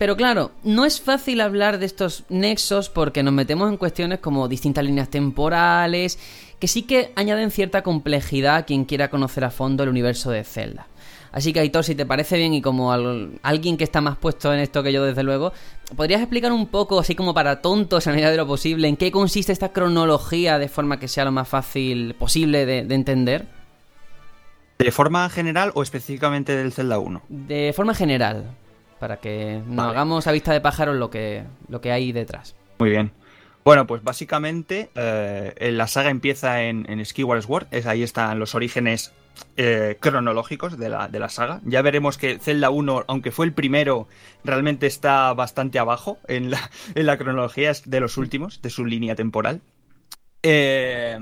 Pero 0.01 0.17
claro, 0.17 0.49
no 0.63 0.85
es 0.85 0.99
fácil 0.99 1.41
hablar 1.41 1.77
de 1.77 1.85
estos 1.85 2.23
nexos 2.27 2.89
porque 2.89 3.21
nos 3.21 3.33
metemos 3.33 3.69
en 3.69 3.77
cuestiones 3.77 4.17
como 4.17 4.47
distintas 4.47 4.83
líneas 4.83 5.09
temporales, 5.09 6.17
que 6.61 6.67
sí 6.69 6.83
que 6.83 7.11
añaden 7.17 7.51
cierta 7.51 7.81
complejidad 7.83 8.55
a 8.55 8.63
quien 8.63 8.85
quiera 8.85 9.09
conocer 9.09 9.43
a 9.43 9.51
fondo 9.51 9.83
el 9.83 9.89
universo 9.89 10.31
de 10.31 10.45
Zelda. 10.45 10.87
Así 11.33 11.53
que 11.53 11.59
Aitor, 11.61 11.83
si 11.85 11.95
te 11.95 12.05
parece 12.05 12.37
bien 12.37 12.53
y 12.53 12.61
como 12.61 12.91
al- 12.91 13.39
alguien 13.41 13.77
que 13.77 13.83
está 13.85 13.99
más 14.01 14.17
puesto 14.17 14.53
en 14.53 14.59
esto 14.59 14.83
que 14.83 14.91
yo 14.93 15.03
desde 15.03 15.23
luego, 15.23 15.53
¿podrías 15.95 16.21
explicar 16.21 16.51
un 16.51 16.67
poco, 16.67 16.99
así 16.99 17.15
como 17.15 17.33
para 17.33 17.61
tontos 17.61 18.05
a 18.07 18.11
medida 18.11 18.29
de 18.31 18.37
lo 18.37 18.45
posible, 18.47 18.87
en 18.87 18.95
qué 18.97 19.11
consiste 19.11 19.51
esta 19.53 19.69
cronología 19.73 20.59
de 20.59 20.67
forma 20.67 20.99
que 20.99 21.07
sea 21.07 21.25
lo 21.25 21.31
más 21.31 21.47
fácil 21.47 22.15
posible 22.15 22.65
de, 22.65 22.83
de 22.85 22.95
entender? 22.95 23.47
¿De 24.77 24.91
forma 24.91 25.29
general 25.29 25.71
o 25.75 25.83
específicamente 25.83 26.55
del 26.55 26.73
Zelda 26.73 26.99
1? 26.99 27.21
De 27.29 27.71
forma 27.75 27.93
general, 27.95 28.45
para 28.99 29.17
que 29.17 29.61
nos 29.67 29.77
Vale. 29.77 29.89
hagamos 29.91 30.27
a 30.27 30.31
vista 30.31 30.51
de 30.53 30.59
pájaros 30.61 30.95
lo 30.97 31.09
que, 31.09 31.43
lo 31.69 31.79
que 31.81 31.91
hay 31.91 32.11
detrás. 32.11 32.55
Muy 32.77 32.89
bien. 32.89 33.11
Bueno, 33.63 33.85
pues 33.85 34.03
básicamente 34.03 34.89
eh, 34.95 35.71
la 35.73 35.87
saga 35.87 36.09
empieza 36.09 36.63
en, 36.63 36.85
en 36.89 37.05
Skyward 37.05 37.43
Sword, 37.43 37.67
es, 37.71 37.85
ahí 37.85 38.01
están 38.01 38.39
los 38.39 38.55
orígenes 38.55 39.13
eh, 39.57 39.97
cronológicos 39.99 40.77
de 40.77 40.89
la, 40.89 41.07
de 41.07 41.19
la 41.19 41.29
saga. 41.29 41.61
Ya 41.65 41.81
veremos 41.81 42.17
que 42.17 42.39
Zelda 42.39 42.69
1, 42.69 43.05
aunque 43.07 43.31
fue 43.31 43.45
el 43.45 43.53
primero, 43.53 44.07
realmente 44.43 44.87
está 44.87 45.33
bastante 45.33 45.77
abajo 45.77 46.19
en 46.27 46.49
la, 46.51 46.71
en 46.95 47.05
la 47.05 47.17
cronología 47.17 47.71
de 47.85 47.99
los 47.99 48.17
últimos, 48.17 48.61
de 48.61 48.69
su 48.69 48.85
línea 48.85 49.15
temporal. 49.15 49.61
Eh, 50.43 51.19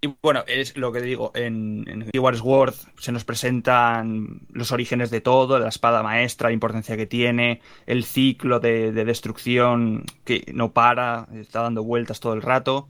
y 0.00 0.14
bueno, 0.22 0.44
es 0.46 0.76
lo 0.76 0.92
que 0.92 1.00
digo, 1.00 1.32
en, 1.34 1.84
en 1.88 2.10
Sword 2.36 2.74
se 2.98 3.12
nos 3.12 3.24
presentan 3.24 4.40
los 4.50 4.72
orígenes 4.72 5.10
de 5.10 5.20
todo, 5.20 5.58
la 5.58 5.68
espada 5.68 6.02
maestra, 6.02 6.48
la 6.48 6.54
importancia 6.54 6.96
que 6.96 7.06
tiene, 7.06 7.60
el 7.86 8.04
ciclo 8.04 8.60
de, 8.60 8.92
de 8.92 9.04
destrucción 9.04 10.04
que 10.24 10.44
no 10.54 10.72
para, 10.72 11.28
está 11.34 11.62
dando 11.62 11.82
vueltas 11.82 12.20
todo 12.20 12.32
el 12.34 12.42
rato. 12.42 12.88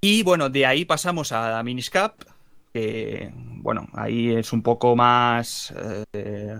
Y 0.00 0.22
bueno, 0.22 0.48
de 0.48 0.66
ahí 0.66 0.84
pasamos 0.84 1.32
a 1.32 1.62
Minish 1.62 1.90
Cap, 1.90 2.22
que 2.72 3.32
bueno, 3.34 3.88
ahí 3.92 4.30
es 4.30 4.52
un 4.52 4.62
poco 4.62 4.96
más... 4.96 5.74
eh, 6.12 6.58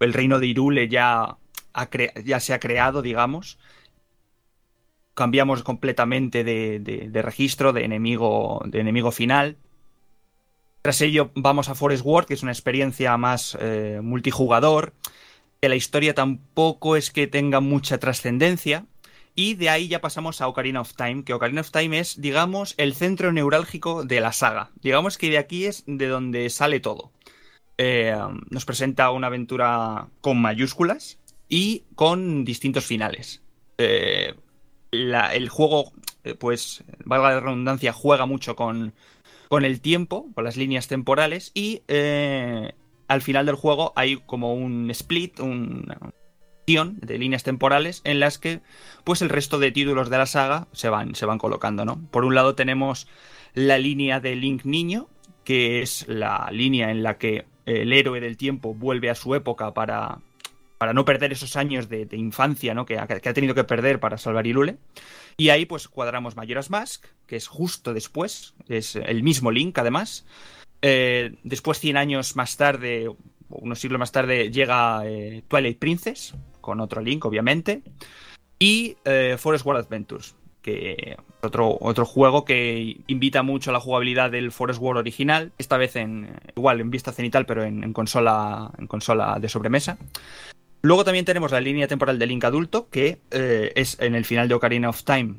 el 0.00 0.12
reino 0.12 0.38
de 0.38 0.46
Irule 0.46 0.88
ya, 0.88 1.36
ya 2.24 2.40
se 2.40 2.54
ha 2.54 2.60
creado, 2.60 3.02
digamos. 3.02 3.58
Cambiamos 5.18 5.64
completamente 5.64 6.44
de, 6.44 7.22
registro, 7.24 7.72
de 7.72 7.84
enemigo, 7.84 8.62
de 8.64 8.78
enemigo 8.78 9.10
final. 9.10 9.56
Tras 10.80 11.00
ello 11.00 11.32
vamos 11.34 11.68
a 11.68 11.74
Forest 11.74 12.04
World, 12.06 12.28
que 12.28 12.34
es 12.34 12.44
una 12.44 12.52
experiencia 12.52 13.16
más 13.16 13.58
eh, 13.60 13.98
multijugador, 14.00 14.92
que 15.60 15.68
la 15.68 15.74
historia 15.74 16.14
tampoco 16.14 16.94
es 16.94 17.10
que 17.10 17.26
tenga 17.26 17.58
mucha 17.58 17.98
trascendencia. 17.98 18.86
Y 19.34 19.54
de 19.54 19.70
ahí 19.70 19.88
ya 19.88 20.00
pasamos 20.00 20.40
a 20.40 20.46
Ocarina 20.46 20.82
of 20.82 20.94
Time, 20.94 21.24
que 21.24 21.34
Ocarina 21.34 21.62
of 21.62 21.72
Time 21.72 21.98
es, 21.98 22.20
digamos, 22.20 22.74
el 22.76 22.94
centro 22.94 23.32
neurálgico 23.32 24.04
de 24.04 24.20
la 24.20 24.32
saga. 24.32 24.70
Digamos 24.82 25.18
que 25.18 25.30
de 25.30 25.38
aquí 25.38 25.64
es 25.64 25.82
de 25.88 26.06
donde 26.06 26.48
sale 26.48 26.78
todo. 26.78 27.10
Eh, 27.76 28.16
nos 28.50 28.64
presenta 28.64 29.10
una 29.10 29.26
aventura 29.26 30.06
con 30.20 30.40
mayúsculas 30.40 31.18
y 31.48 31.82
con 31.96 32.44
distintos 32.44 32.86
finales. 32.86 33.42
Eh, 33.78 34.36
la- 34.90 35.34
el 35.34 35.48
juego, 35.48 35.92
eh, 36.24 36.34
pues, 36.34 36.84
valga 37.04 37.30
la 37.34 37.40
redundancia, 37.40 37.92
juega 37.92 38.26
mucho 38.26 38.56
con, 38.56 38.94
con 39.48 39.64
el 39.64 39.80
tiempo, 39.80 40.28
con 40.34 40.44
las 40.44 40.56
líneas 40.56 40.88
temporales 40.88 41.50
y 41.54 41.82
eh, 41.88 42.72
al 43.08 43.22
final 43.22 43.46
del 43.46 43.54
juego 43.56 43.92
hay 43.96 44.16
como 44.26 44.54
un 44.54 44.90
split, 44.90 45.40
unión 45.40 46.98
de 47.00 47.18
líneas 47.18 47.42
temporales 47.44 48.02
en 48.04 48.20
las 48.20 48.38
que 48.38 48.60
pues 49.04 49.22
el 49.22 49.30
resto 49.30 49.58
de 49.58 49.72
títulos 49.72 50.10
de 50.10 50.18
la 50.18 50.26
saga 50.26 50.68
se 50.72 50.88
van, 50.90 51.14
se 51.14 51.24
van 51.26 51.38
colocando, 51.38 51.84
¿no? 51.84 52.00
Por 52.10 52.24
un 52.24 52.34
lado 52.34 52.54
tenemos 52.54 53.08
la 53.54 53.78
línea 53.78 54.20
de 54.20 54.36
Link 54.36 54.64
Niño, 54.64 55.08
que 55.44 55.80
es 55.80 56.06
la 56.08 56.48
línea 56.52 56.90
en 56.90 57.02
la 57.02 57.16
que 57.16 57.46
el 57.64 57.92
héroe 57.92 58.20
del 58.20 58.36
tiempo 58.36 58.74
vuelve 58.74 59.08
a 59.08 59.14
su 59.14 59.34
época 59.34 59.72
para, 59.72 60.18
para 60.78 60.92
no 60.92 61.04
perder 61.04 61.32
esos 61.32 61.56
años 61.56 61.88
de, 61.88 62.08
infancia 62.12 62.72
¿no? 62.72 62.86
que, 62.86 62.98
ha, 62.98 63.06
tenido 63.06 63.54
que 63.54 63.64
perder 63.64 63.98
para 63.98 64.16
salvar 64.16 64.46
Irule. 64.46 64.76
Y 65.36 65.50
ahí 65.50 65.66
pues 65.66 65.88
cuadramos 65.88 66.36
Majora's 66.36 66.70
Mask, 66.70 67.06
que 67.26 67.36
es 67.36 67.48
justo 67.48 67.92
después, 67.92 68.54
es 68.68 68.96
el 68.96 69.22
mismo 69.24 69.50
Link 69.50 69.76
además. 69.78 70.24
Eh, 70.80 71.34
después, 71.42 71.80
100 71.80 71.96
años 71.96 72.36
más 72.36 72.56
tarde, 72.56 73.10
unos 73.48 73.80
siglos 73.80 73.98
más 73.98 74.12
tarde, 74.12 74.50
llega 74.50 75.02
eh, 75.04 75.42
Twilight 75.48 75.78
Princess, 75.78 76.34
con 76.60 76.80
otro 76.80 77.02
Link, 77.02 77.24
obviamente. 77.24 77.82
Y 78.60 78.96
eh, 79.04 79.36
Forest 79.38 79.66
World 79.66 79.84
Adventures, 79.84 80.36
que 80.62 81.16
otro, 81.42 81.76
otro 81.80 82.04
juego 82.04 82.44
que 82.44 83.00
invita 83.08 83.42
mucho 83.42 83.70
a 83.70 83.72
la 83.72 83.80
jugabilidad 83.80 84.30
del 84.30 84.52
Forest 84.52 84.80
World 84.80 85.00
original, 85.00 85.52
esta 85.58 85.76
vez 85.76 85.96
en 85.96 86.36
igual 86.56 86.80
en 86.80 86.90
vista 86.90 87.12
cenital, 87.12 87.46
pero 87.46 87.64
en 87.64 87.92
consola, 87.92 88.70
en 88.78 88.86
consola 88.86 89.38
de 89.40 89.48
sobremesa. 89.48 89.98
Luego 90.82 91.04
también 91.04 91.24
tenemos 91.24 91.52
la 91.52 91.60
línea 91.60 91.88
temporal 91.88 92.18
de 92.18 92.26
Link 92.26 92.44
adulto, 92.44 92.88
que 92.88 93.20
eh, 93.30 93.72
es 93.74 93.98
en 94.00 94.14
el 94.14 94.24
final 94.24 94.48
de 94.48 94.54
Ocarina 94.54 94.88
of 94.88 95.02
Time, 95.04 95.36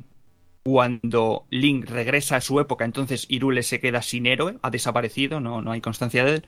cuando 0.62 1.46
Link 1.50 1.88
regresa 1.88 2.36
a 2.36 2.40
su 2.40 2.60
época, 2.60 2.84
entonces 2.84 3.26
Irule 3.28 3.62
se 3.62 3.80
queda 3.80 4.02
sin 4.02 4.26
héroe, 4.26 4.58
ha 4.62 4.70
desaparecido, 4.70 5.40
no, 5.40 5.62
no 5.62 5.72
hay 5.72 5.80
constancia 5.80 6.24
de 6.24 6.34
él. 6.36 6.46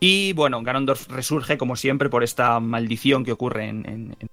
Y 0.00 0.32
bueno, 0.32 0.62
Ganondorf 0.62 1.08
resurge 1.08 1.58
como 1.58 1.76
siempre 1.76 2.08
por 2.08 2.24
esta 2.24 2.58
maldición 2.58 3.22
que 3.24 3.32
ocurre 3.32 3.68
en, 3.68 3.86
en, 3.86 4.16
en. 4.18 4.30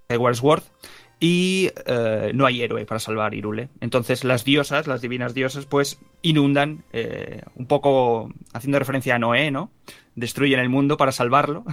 Y 1.20 1.72
eh, 1.88 2.32
no 2.34 2.46
hay 2.46 2.62
héroe 2.62 2.86
para 2.86 3.00
salvar 3.00 3.34
Irule. 3.34 3.70
Entonces 3.82 4.24
las 4.24 4.46
diosas, 4.46 4.88
las 4.88 5.02
divinas 5.02 5.34
diosas, 5.34 5.66
pues 5.66 6.00
inundan, 6.22 6.84
eh, 6.94 7.42
un 7.56 7.66
poco 7.66 8.32
haciendo 8.54 8.80
referencia 8.80 9.16
a 9.16 9.20
Noé, 9.20 9.50
¿no? 9.52 9.72
Destruyen 10.16 10.60
el 10.60 10.70
mundo 10.70 10.96
para 10.96 11.12
salvarlo. 11.12 11.66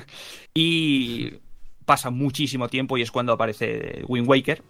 Y 0.55 1.35
pasa 1.85 2.11
muchísimo 2.11 2.69
tiempo 2.69 2.97
y 2.99 3.03
es 3.03 3.11
cuando 3.11 3.33
aparece 3.33 4.03
Wind 4.09 4.29
Waker. 4.29 4.63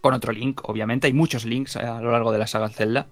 Con 0.00 0.14
otro 0.14 0.32
Link, 0.32 0.60
obviamente. 0.68 1.06
Hay 1.06 1.12
muchos 1.12 1.44
Links 1.44 1.76
a 1.76 2.00
lo 2.00 2.10
largo 2.10 2.32
de 2.32 2.38
la 2.38 2.46
saga 2.46 2.68
Zelda. 2.68 3.08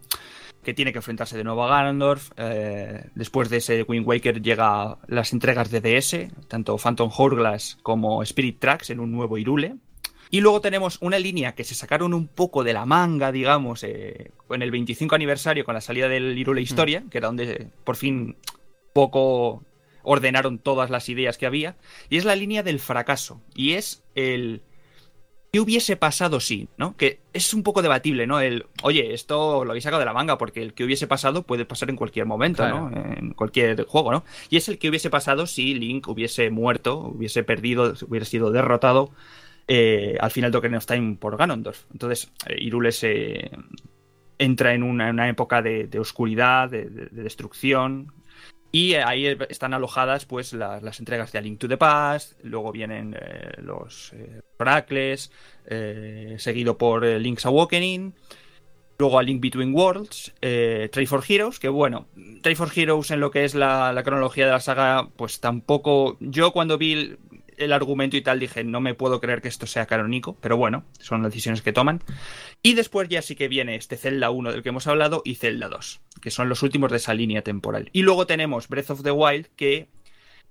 Que 0.65 0.74
tiene 0.74 0.93
que 0.93 0.99
enfrentarse 0.99 1.37
de 1.37 1.45
nuevo 1.45 1.65
a 1.65 1.69
Ganondorf. 1.69 2.32
Eh, 2.37 3.05
después 3.15 3.49
de 3.49 3.59
ese 3.59 3.82
Wind 3.85 4.07
Waker 4.07 4.43
llega 4.43 4.99
las 5.07 5.32
entregas 5.32 5.70
de 5.70 5.81
DS, 5.81 6.28
tanto 6.49 6.77
Phantom 6.77 7.11
Hourglass 7.16 7.78
como 7.82 8.23
Spirit 8.23 8.59
Tracks 8.59 8.91
en 8.91 9.01
un 9.01 9.12
nuevo 9.12 9.39
Irule. 9.39 9.77
Y 10.32 10.41
luego 10.41 10.61
tenemos 10.61 10.99
una 11.01 11.19
línea 11.19 11.55
que 11.55 11.65
se 11.65 11.74
sacaron 11.74 12.15
un 12.15 12.28
poco 12.28 12.62
de 12.62 12.73
la 12.73 12.87
manga, 12.87 13.32
digamos, 13.32 13.82
eh, 13.82 14.31
en 14.49 14.62
el 14.62 14.70
25 14.70 15.15
aniversario 15.15 15.65
con 15.65 15.74
la 15.74 15.81
salida 15.81 16.09
del 16.09 16.39
Irule 16.39 16.61
Historia, 16.61 17.05
que 17.11 17.19
era 17.19 17.28
donde 17.28 17.69
por 17.85 17.97
fin 17.97 18.37
poco 18.93 19.65
ordenaron 20.02 20.59
todas 20.59 20.90
las 20.90 21.09
ideas 21.09 21.39
que 21.39 21.47
había. 21.47 21.77
Y 22.09 22.16
es 22.16 22.24
la 22.24 22.36
línea 22.36 22.62
del 22.62 22.78
fracaso. 22.81 23.40
Y 23.55 23.72
es 23.72 24.02
el 24.14 24.62
¿Qué 25.52 25.59
hubiese 25.59 25.97
pasado 25.97 26.39
si? 26.39 26.68
¿no? 26.77 26.97
Que 26.97 27.18
es 27.32 27.52
un 27.55 27.64
poco 27.64 27.82
debatible, 27.82 28.24
¿no? 28.24 28.39
El, 28.40 28.66
oye, 28.85 29.12
esto 29.14 29.64
lo 29.64 29.72
habéis 29.72 29.82
sacado 29.82 29.98
de 29.98 30.06
la 30.06 30.12
manga, 30.12 30.39
porque 30.39 30.62
el 30.62 30.74
que 30.74 30.85
hubiese 30.85 31.09
pasado 31.09 31.43
puede 31.43 31.64
pasar 31.64 31.90
en 31.90 31.97
cualquier 31.97 32.24
momento, 32.27 32.62
Claro. 32.62 32.89
¿no? 32.89 32.97
En 33.14 33.31
cualquier 33.35 33.85
juego, 33.86 34.12
¿no? 34.12 34.22
Y 34.48 34.59
es 34.59 34.68
el 34.68 34.78
que 34.78 34.89
hubiese 34.89 35.10
pasado 35.10 35.48
si 35.48 35.74
Link 35.74 36.06
hubiese 36.06 36.51
muerto, 36.51 36.98
hubiese 36.98 37.43
perdido, 37.43 37.94
hubiese 38.06 38.27
sido 38.27 38.52
derrotado 38.52 39.10
eh, 39.66 40.16
al 40.20 40.31
final 40.31 40.52
de 40.52 40.59
Ocarina 40.59 40.78
of 40.78 40.86
Time 40.86 41.16
por 41.16 41.36
Ganondorf. 41.36 41.82
Entonces, 41.90 42.31
eh, 42.47 42.55
Hyrule 42.60 42.93
se 42.93 43.51
entra 44.39 44.72
en 44.72 44.85
una, 44.85 45.28
época 45.28 45.62
de, 45.62 45.89
de 45.89 45.98
oscuridad, 45.98 46.70
de, 46.70 46.85
de- 46.85 47.06
de 47.06 47.22
destrucción. 47.24 48.12
Y 48.72 48.94
ahí 48.94 49.36
están 49.48 49.74
alojadas 49.74 50.26
pues 50.26 50.52
la- 50.52 50.80
las 50.80 51.01
entregas 51.01 51.32
de 51.32 51.38
A 51.38 51.40
Link 51.42 51.59
to 51.59 51.68
the 51.68 51.76
Past, 51.76 52.34
luego 52.44 52.70
vienen 52.70 53.16
eh, 53.20 53.52
los 53.62 54.12
eh, 54.12 54.40
Oracles, 54.59 55.32
eh, 55.66 56.36
seguido 56.38 56.78
por 56.78 57.05
eh, 57.05 57.18
Link's 57.18 57.47
Awakening, 57.47 58.14
luego 58.98 59.18
A 59.18 59.22
Link 59.24 59.40
Between 59.40 59.74
Worlds, 59.74 60.32
Tray 60.40 61.06
for 61.06 61.24
Heroes, 61.26 61.59
que 61.59 61.68
bueno, 61.68 62.06
Tray 62.42 62.55
for 62.55 62.70
Heroes 62.72 63.10
en 63.10 63.18
lo 63.20 63.30
que 63.30 63.44
es 63.44 63.55
la, 63.55 63.92
la 63.92 64.02
cronología 64.05 64.44
de 64.47 64.52
la 64.52 64.60
saga, 64.60 65.09
pues 65.16 65.40
tampoco... 65.40 66.16
Yo 66.20 66.52
cuando 66.52 66.76
vi 66.78 67.16
el, 67.65 67.73
argumento 67.73 68.16
y 68.16 68.23
tal 68.23 68.41
dije, 68.41 68.65
no 68.65 68.81
me 68.81 68.95
puedo 68.95 69.20
creer 69.20 69.41
que 69.43 69.49
esto 69.49 69.66
sea 69.66 69.87
canónico, 69.87 70.37
pero 70.41 70.57
bueno, 70.57 70.85
son 70.99 71.23
las 71.23 71.31
decisiones 71.32 71.62
que 71.62 71.73
toman. 71.73 72.03
Y 72.62 72.74
después 72.74 73.09
ya 73.09 73.23
sí 73.23 73.35
que 73.37 73.49
viene 73.49 73.77
este 73.77 73.97
Zelda 73.97 74.31
1 74.31 74.53
del 74.53 74.62
que 74.62 74.69
hemos 74.70 74.87
hablado 74.87 75.23
y 75.24 75.37
Zelda 75.37 75.69
2, 75.69 76.01
que 76.20 76.31
son 76.31 76.49
los 76.49 76.62
últimos 76.62 76.91
de 76.91 76.97
esa 76.99 77.15
línea 77.15 77.43
temporal. 77.43 77.89
Y 77.93 78.03
luego 78.03 78.27
tenemos 78.27 78.69
Breath 78.69 78.91
of 78.91 79.03
the 79.03 79.11
Wild, 79.11 79.47
que 79.57 79.89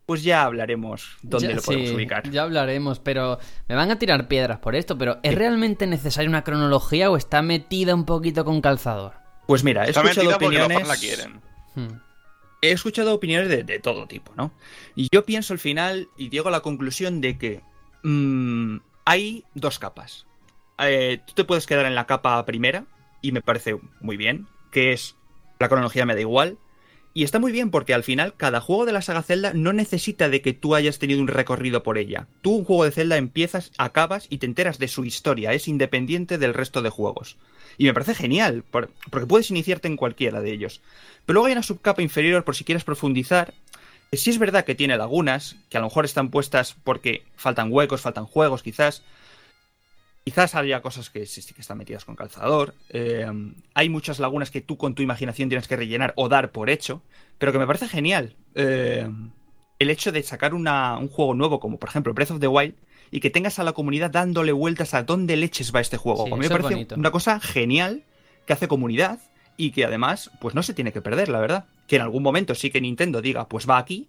pues 0.06 0.24
ya 0.24 0.44
hablaremos 0.44 1.18
dónde 1.22 1.50
Ya- 1.50 1.56
lo 1.56 1.62
podemos 1.62 1.90
sí, 1.90 1.96
ubicar. 1.96 2.30
Ya 2.32 2.42
hablaremos, 2.44 3.00
pero 3.00 3.38
me 3.68 3.76
van 3.76 3.92
a 3.92 4.00
tirar 4.00 4.28
piedras 4.28 4.58
por 4.58 4.76
esto, 4.76 4.98
pero 4.98 5.20
¿es 5.22 5.36
realmente 5.36 5.86
necesaria 5.86 6.28
una 6.30 6.44
cronología 6.44 7.12
o 7.12 7.18
está 7.18 7.42
metida 7.44 7.94
un 7.94 8.06
poquito 8.06 8.44
con 8.44 8.60
calzador? 8.62 9.14
Pues 9.46 9.64
mira, 9.64 9.86
he 9.86 9.90
Está 9.90 10.02
escuchado 10.02 10.36
opiniones. 10.36 10.78
fans 10.80 10.88
la 10.88 10.96
quieren. 10.98 11.42
Hmm. 11.76 12.09
He 12.62 12.72
escuchado 12.72 13.14
opiniones 13.14 13.50
de, 13.50 13.80
todo 13.80 14.08
tipo, 14.08 14.34
¿no? 14.36 14.52
Y 14.96 15.08
yo 15.12 15.26
pienso 15.26 15.54
al 15.54 15.60
final 15.60 16.10
y 16.18 16.30
llego 16.30 16.50
a 16.50 16.52
la 16.52 16.62
conclusión 16.62 17.22
de 17.22 17.38
que 17.38 17.62
mm, 18.04 18.78
hay 19.06 19.46
dos 19.54 19.80
capas. 19.80 20.26
Eh, 20.80 21.20
tú 21.26 21.34
te 21.34 21.44
puedes 21.44 21.68
quedar 21.68 21.86
en 21.86 21.96
la 21.96 22.06
capa 22.06 22.46
primera, 22.46 22.86
y 23.22 23.32
me 23.32 23.42
parece 23.42 23.78
muy 24.02 24.18
bien, 24.18 24.48
que 24.72 24.94
es 24.94 25.16
la 25.60 25.68
cronología 25.68 26.06
me 26.06 26.16
da 26.16 26.22
igual. 26.22 26.58
Y 27.20 27.24
está 27.24 27.38
muy 27.38 27.52
bien 27.52 27.70
porque 27.70 27.94
al 27.94 28.04
final 28.06 28.34
cada 28.38 28.62
juego 28.62 28.86
de 28.86 28.94
la 28.94 29.02
saga 29.02 29.24
Zelda 29.24 29.52
no 29.54 29.74
necesita 29.74 30.30
de 30.30 30.42
que 30.42 30.54
tú 30.54 30.74
hayas 30.74 31.00
tenido 31.00 31.20
un 31.20 31.28
recorrido 31.28 31.84
por 31.84 31.98
ella. 31.98 32.28
Tú 32.42 32.56
un 32.56 32.64
juego 32.64 32.86
de 32.86 32.92
Zelda 32.92 33.18
empiezas, 33.18 33.74
acabas 33.78 34.28
y 34.30 34.38
te 34.38 34.46
enteras 34.46 34.80
de 34.80 34.88
su 34.88 35.04
historia, 35.04 35.52
es 35.52 35.68
independiente 35.68 36.38
del 36.38 36.54
resto 36.54 36.82
de 36.82 36.90
juegos. 36.90 37.36
Y 37.78 37.84
me 37.84 37.94
parece 37.94 38.16
genial, 38.16 38.64
por- 38.64 38.90
porque 39.10 39.28
puedes 39.28 39.52
iniciarte 39.52 39.90
en 39.90 39.98
cualquiera 39.98 40.40
de 40.40 40.54
ellos. 40.54 40.80
Pero 41.26 41.34
luego 41.34 41.48
hay 41.48 41.52
una 41.52 41.62
subcapa 41.64 42.02
inferior 42.02 42.46
por 42.46 42.56
si 42.56 42.64
quieres 42.64 42.86
profundizar. 42.86 43.54
Sí 44.14 44.30
es 44.30 44.40
verdad 44.40 44.64
que 44.64 44.76
tiene 44.76 44.96
lagunas, 44.96 45.58
que 45.68 45.76
a 45.76 45.82
lo 45.82 45.88
mejor 45.88 46.06
están 46.06 46.30
puestas 46.30 46.78
porque 46.86 47.24
faltan 47.36 47.68
huecos, 47.70 48.00
faltan 48.00 48.28
juegos, 48.28 48.64
quizás. 48.64 49.04
Quizás 50.30 50.54
haya 50.56 50.82
cosas 50.82 51.10
que 51.10 51.26
sí, 51.26 51.42
que 51.54 51.62
están 51.62 51.78
metidas 51.80 52.06
con 52.06 52.16
calzador. 52.16 52.76
Eh, 52.90 53.26
hay 53.74 53.90
muchas 53.90 54.20
lagunas 54.20 54.52
que 54.52 54.62
tú 54.62 54.78
con 54.78 54.94
tu 54.94 55.02
imaginación 55.02 55.50
tienes 55.50 55.68
que 55.68 55.76
rellenar 55.76 56.14
o 56.18 56.30
dar 56.30 56.52
por 56.52 56.70
hecho. 56.70 57.02
Pero 57.40 57.52
que 57.52 57.58
me 57.58 57.66
parece 57.66 57.88
genial. 57.88 58.36
Eh, 58.54 59.10
el 59.80 59.90
hecho 59.90 60.12
de 60.12 60.22
sacar 60.24 60.54
una- 60.54 60.98
un 60.98 61.08
juego 61.08 61.34
nuevo, 61.34 61.60
como 61.60 61.80
por 61.80 61.90
ejemplo 61.90 62.14
Breath 62.14 62.32
of 62.32 62.40
the 62.40 62.48
Wild, 62.48 62.76
y 63.10 63.22
que 63.22 63.30
tengas 63.32 63.58
a 63.58 63.64
la 63.64 63.74
comunidad 63.74 64.12
dándole 64.12 64.52
vueltas 64.52 64.94
a 64.94 65.02
dónde 65.04 65.36
leches 65.36 65.74
va 65.74 65.80
este 65.82 65.98
juego. 65.98 66.26
Sí, 66.28 66.32
a 66.32 66.36
mí 66.36 66.42
me 66.42 66.50
parece 66.50 66.70
bonito. 66.76 66.96
una 66.96 67.10
cosa 67.12 67.40
genial 67.40 68.04
que 68.46 68.54
hace 68.54 68.68
comunidad 68.68 69.20
y 69.58 69.72
que 69.72 69.84
además, 69.86 70.30
pues 70.40 70.54
no 70.54 70.62
se 70.62 70.74
tiene 70.76 70.92
que 70.94 71.02
perder, 71.02 71.30
la 71.30 71.40
verdad. 71.40 71.66
Que 71.88 71.96
en 71.96 72.04
algún 72.04 72.22
momento 72.22 72.54
sí 72.54 72.70
que 72.70 72.82
Nintendo 72.82 73.22
diga, 73.22 73.48
pues 73.48 73.68
va 73.68 73.78
aquí, 73.80 74.08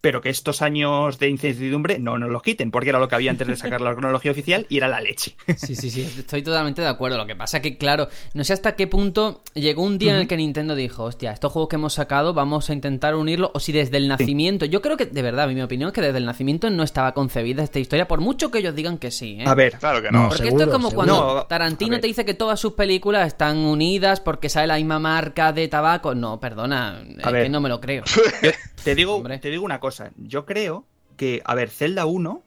pero 0.00 0.20
que 0.20 0.30
estos 0.30 0.62
años 0.62 1.18
de 1.18 1.28
incertidumbre 1.28 1.98
no 1.98 2.18
nos 2.18 2.30
los 2.30 2.42
quiten, 2.42 2.70
porque 2.70 2.88
era 2.90 2.98
lo 2.98 3.08
que 3.08 3.14
había 3.14 3.30
antes 3.30 3.46
de 3.46 3.56
sacar 3.56 3.80
la 3.80 3.92
cronología 3.94 4.30
oficial 4.32 4.66
y 4.68 4.78
era 4.78 4.88
la 4.88 5.00
leche. 5.00 5.36
Sí, 5.56 5.74
sí, 5.76 5.90
sí, 5.90 6.02
estoy 6.18 6.42
totalmente 6.42 6.80
de 6.82 6.88
acuerdo. 6.88 7.18
Lo 7.18 7.26
que 7.26 7.36
pasa 7.36 7.58
es 7.58 7.62
que, 7.62 7.76
claro, 7.76 8.08
no 8.34 8.44
sé 8.44 8.52
hasta 8.52 8.76
qué 8.76 8.86
punto 8.86 9.42
llegó 9.54 9.82
un 9.82 9.98
día 9.98 10.14
en 10.14 10.20
el 10.20 10.28
que 10.28 10.36
Nintendo 10.36 10.74
dijo, 10.74 11.04
hostia, 11.04 11.32
estos 11.32 11.52
juegos 11.52 11.68
que 11.68 11.76
hemos 11.76 11.92
sacado 11.94 12.32
vamos 12.34 12.70
a 12.70 12.72
intentar 12.72 13.14
unirlo, 13.14 13.50
o 13.54 13.60
si 13.60 13.72
desde 13.72 13.96
el 13.98 14.08
nacimiento, 14.08 14.64
yo 14.64 14.80
creo 14.80 14.96
que, 14.96 15.06
de 15.06 15.22
verdad, 15.22 15.48
mi 15.48 15.60
opinión 15.60 15.88
es 15.88 15.94
que 15.94 16.00
desde 16.00 16.18
el 16.18 16.24
nacimiento 16.26 16.70
no 16.70 16.82
estaba 16.82 17.12
concebida 17.12 17.62
esta 17.62 17.78
historia, 17.78 18.08
por 18.08 18.20
mucho 18.20 18.50
que 18.50 18.58
ellos 18.58 18.74
digan 18.74 18.98
que 18.98 19.10
sí, 19.10 19.38
¿eh? 19.40 19.44
A 19.46 19.54
ver, 19.54 19.78
Claro 19.78 20.00
que 20.02 20.10
No. 20.10 20.28
Porque 20.28 20.44
seguro, 20.44 20.62
esto 20.64 20.70
es 20.70 20.76
como 20.76 20.90
seguro. 20.90 21.06
cuando 21.14 21.34
No, 21.36 21.44
Tarantino 21.46 21.96
a 21.96 22.00
te 22.00 22.06
dice 22.06 22.24
que 22.24 22.34
todas 22.34 22.58
sus 22.58 22.72
películas 22.72 23.26
están 23.26 23.58
unidas 23.58 24.20
porque 24.20 24.48
sale 24.48 24.66
la 24.68 24.76
misma 24.76 24.98
marca 24.98 25.52
de 25.52 25.68
tabaco. 25.68 26.14
No, 26.14 26.38
perdona, 26.40 27.02
es 27.18 27.32
ver. 27.32 27.44
que 27.44 27.48
no 27.48 27.60
me 27.60 27.68
lo 27.68 27.80
creo. 27.80 28.04
Yo 28.42 28.50
te 28.82 28.94
digo, 28.94 29.16
Hombre. 29.16 29.38
te 29.38 29.50
digo 29.50 29.64
una 29.64 29.78
cosa. 29.78 29.89
Yo 30.16 30.46
creo 30.46 30.86
que, 31.16 31.42
a 31.44 31.54
ver, 31.54 31.70
Zelda 31.70 32.06
1, 32.06 32.42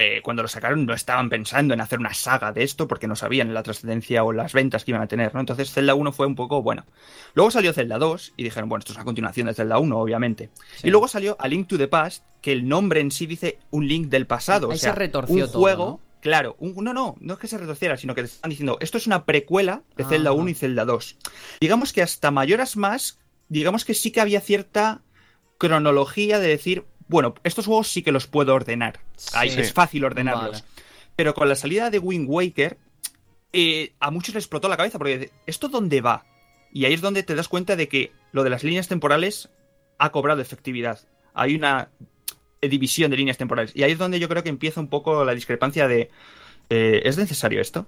eh, 0.00 0.20
cuando 0.22 0.42
lo 0.42 0.48
sacaron 0.48 0.86
no 0.86 0.94
estaban 0.94 1.28
pensando 1.28 1.74
en 1.74 1.80
hacer 1.80 1.98
una 1.98 2.14
saga 2.14 2.52
de 2.52 2.62
esto 2.62 2.86
porque 2.86 3.08
no 3.08 3.16
sabían 3.16 3.52
la 3.52 3.64
trascendencia 3.64 4.22
o 4.22 4.32
las 4.32 4.52
ventas 4.52 4.84
que 4.84 4.92
iban 4.92 5.02
a 5.02 5.08
tener, 5.08 5.34
¿no? 5.34 5.40
Entonces 5.40 5.72
Zelda 5.72 5.94
1 5.96 6.12
fue 6.12 6.26
un 6.28 6.36
poco, 6.36 6.62
bueno. 6.62 6.84
Luego 7.34 7.50
salió 7.50 7.72
Zelda 7.72 7.98
2 7.98 8.34
y 8.36 8.44
dijeron, 8.44 8.68
bueno, 8.68 8.78
esto 8.80 8.92
es 8.92 8.96
una 8.96 9.04
continuación 9.04 9.48
de 9.48 9.54
Zelda 9.54 9.78
1, 9.78 9.98
obviamente. 9.98 10.50
Sí. 10.76 10.86
Y 10.86 10.90
luego 10.90 11.08
salió 11.08 11.36
A 11.40 11.48
Link 11.48 11.66
to 11.66 11.76
the 11.78 11.88
Past, 11.88 12.24
que 12.40 12.52
el 12.52 12.68
nombre 12.68 13.00
en 13.00 13.10
sí 13.10 13.26
dice 13.26 13.58
un 13.70 13.88
link 13.88 14.08
del 14.08 14.26
pasado. 14.28 14.70
Ahí 14.70 14.76
o 14.76 14.78
sea, 14.78 14.92
se 14.92 14.98
retorció 14.98 15.44
un 15.46 15.50
todo, 15.50 15.60
juego. 15.60 15.84
¿no? 15.86 16.00
Claro, 16.20 16.54
un- 16.60 16.74
no, 16.84 16.94
no, 16.94 17.16
no 17.18 17.32
es 17.34 17.38
que 17.40 17.48
se 17.48 17.58
retorciera, 17.58 17.96
sino 17.96 18.14
que 18.14 18.22
te 18.22 18.26
están 18.28 18.50
diciendo, 18.50 18.76
esto 18.80 18.98
es 18.98 19.06
una 19.08 19.24
precuela 19.24 19.82
de 19.96 20.04
Zelda 20.04 20.30
Ajá. 20.30 20.38
1 20.38 20.48
y 20.50 20.54
Zelda 20.54 20.84
2. 20.84 21.16
Digamos 21.60 21.92
que 21.92 22.02
hasta 22.02 22.30
mayoras 22.30 22.76
más, 22.76 23.18
digamos 23.48 23.84
que 23.84 23.94
sí 23.94 24.12
que 24.12 24.20
había 24.20 24.40
cierta 24.40 25.02
cronología 25.58 26.38
de 26.38 26.48
decir, 26.48 26.84
bueno, 27.08 27.34
estos 27.44 27.66
juegos 27.66 27.88
sí 27.88 28.02
que 28.02 28.12
los 28.12 28.26
puedo 28.26 28.54
ordenar. 28.54 29.00
Ahí 29.34 29.50
es 29.50 29.72
fácil 29.72 30.04
ordenarlos. 30.04 30.62
Vale. 30.62 30.64
Pero 31.16 31.34
con 31.34 31.48
la 31.48 31.56
salida 31.56 31.90
de 31.90 31.98
Wind 31.98 32.26
Waker, 32.28 32.78
eh, 33.52 33.92
a 33.98 34.10
muchos 34.10 34.34
les 34.34 34.44
explotó 34.44 34.68
la 34.68 34.76
cabeza 34.76 34.98
porque 34.98 35.18
dice, 35.18 35.32
¿esto 35.46 35.68
dónde 35.68 36.00
va? 36.00 36.24
Y 36.72 36.84
ahí 36.84 36.94
es 36.94 37.00
donde 37.00 37.22
te 37.22 37.34
das 37.34 37.48
cuenta 37.48 37.76
de 37.76 37.88
que 37.88 38.12
lo 38.32 38.44
de 38.44 38.50
las 38.50 38.62
líneas 38.62 38.88
temporales 38.88 39.48
ha 39.98 40.10
cobrado 40.12 40.40
efectividad. 40.40 41.00
Hay 41.34 41.54
una 41.54 41.90
división 42.60 43.10
de 43.10 43.16
líneas 43.16 43.38
temporales. 43.38 43.72
Y 43.74 43.82
ahí 43.82 43.92
es 43.92 43.98
donde 43.98 44.20
yo 44.20 44.28
creo 44.28 44.42
que 44.42 44.48
empieza 44.48 44.80
un 44.80 44.88
poco 44.88 45.24
la 45.24 45.34
discrepancia 45.34 45.88
de, 45.88 46.10
eh, 46.70 47.02
¿es 47.04 47.16
necesario 47.16 47.60
esto? 47.60 47.86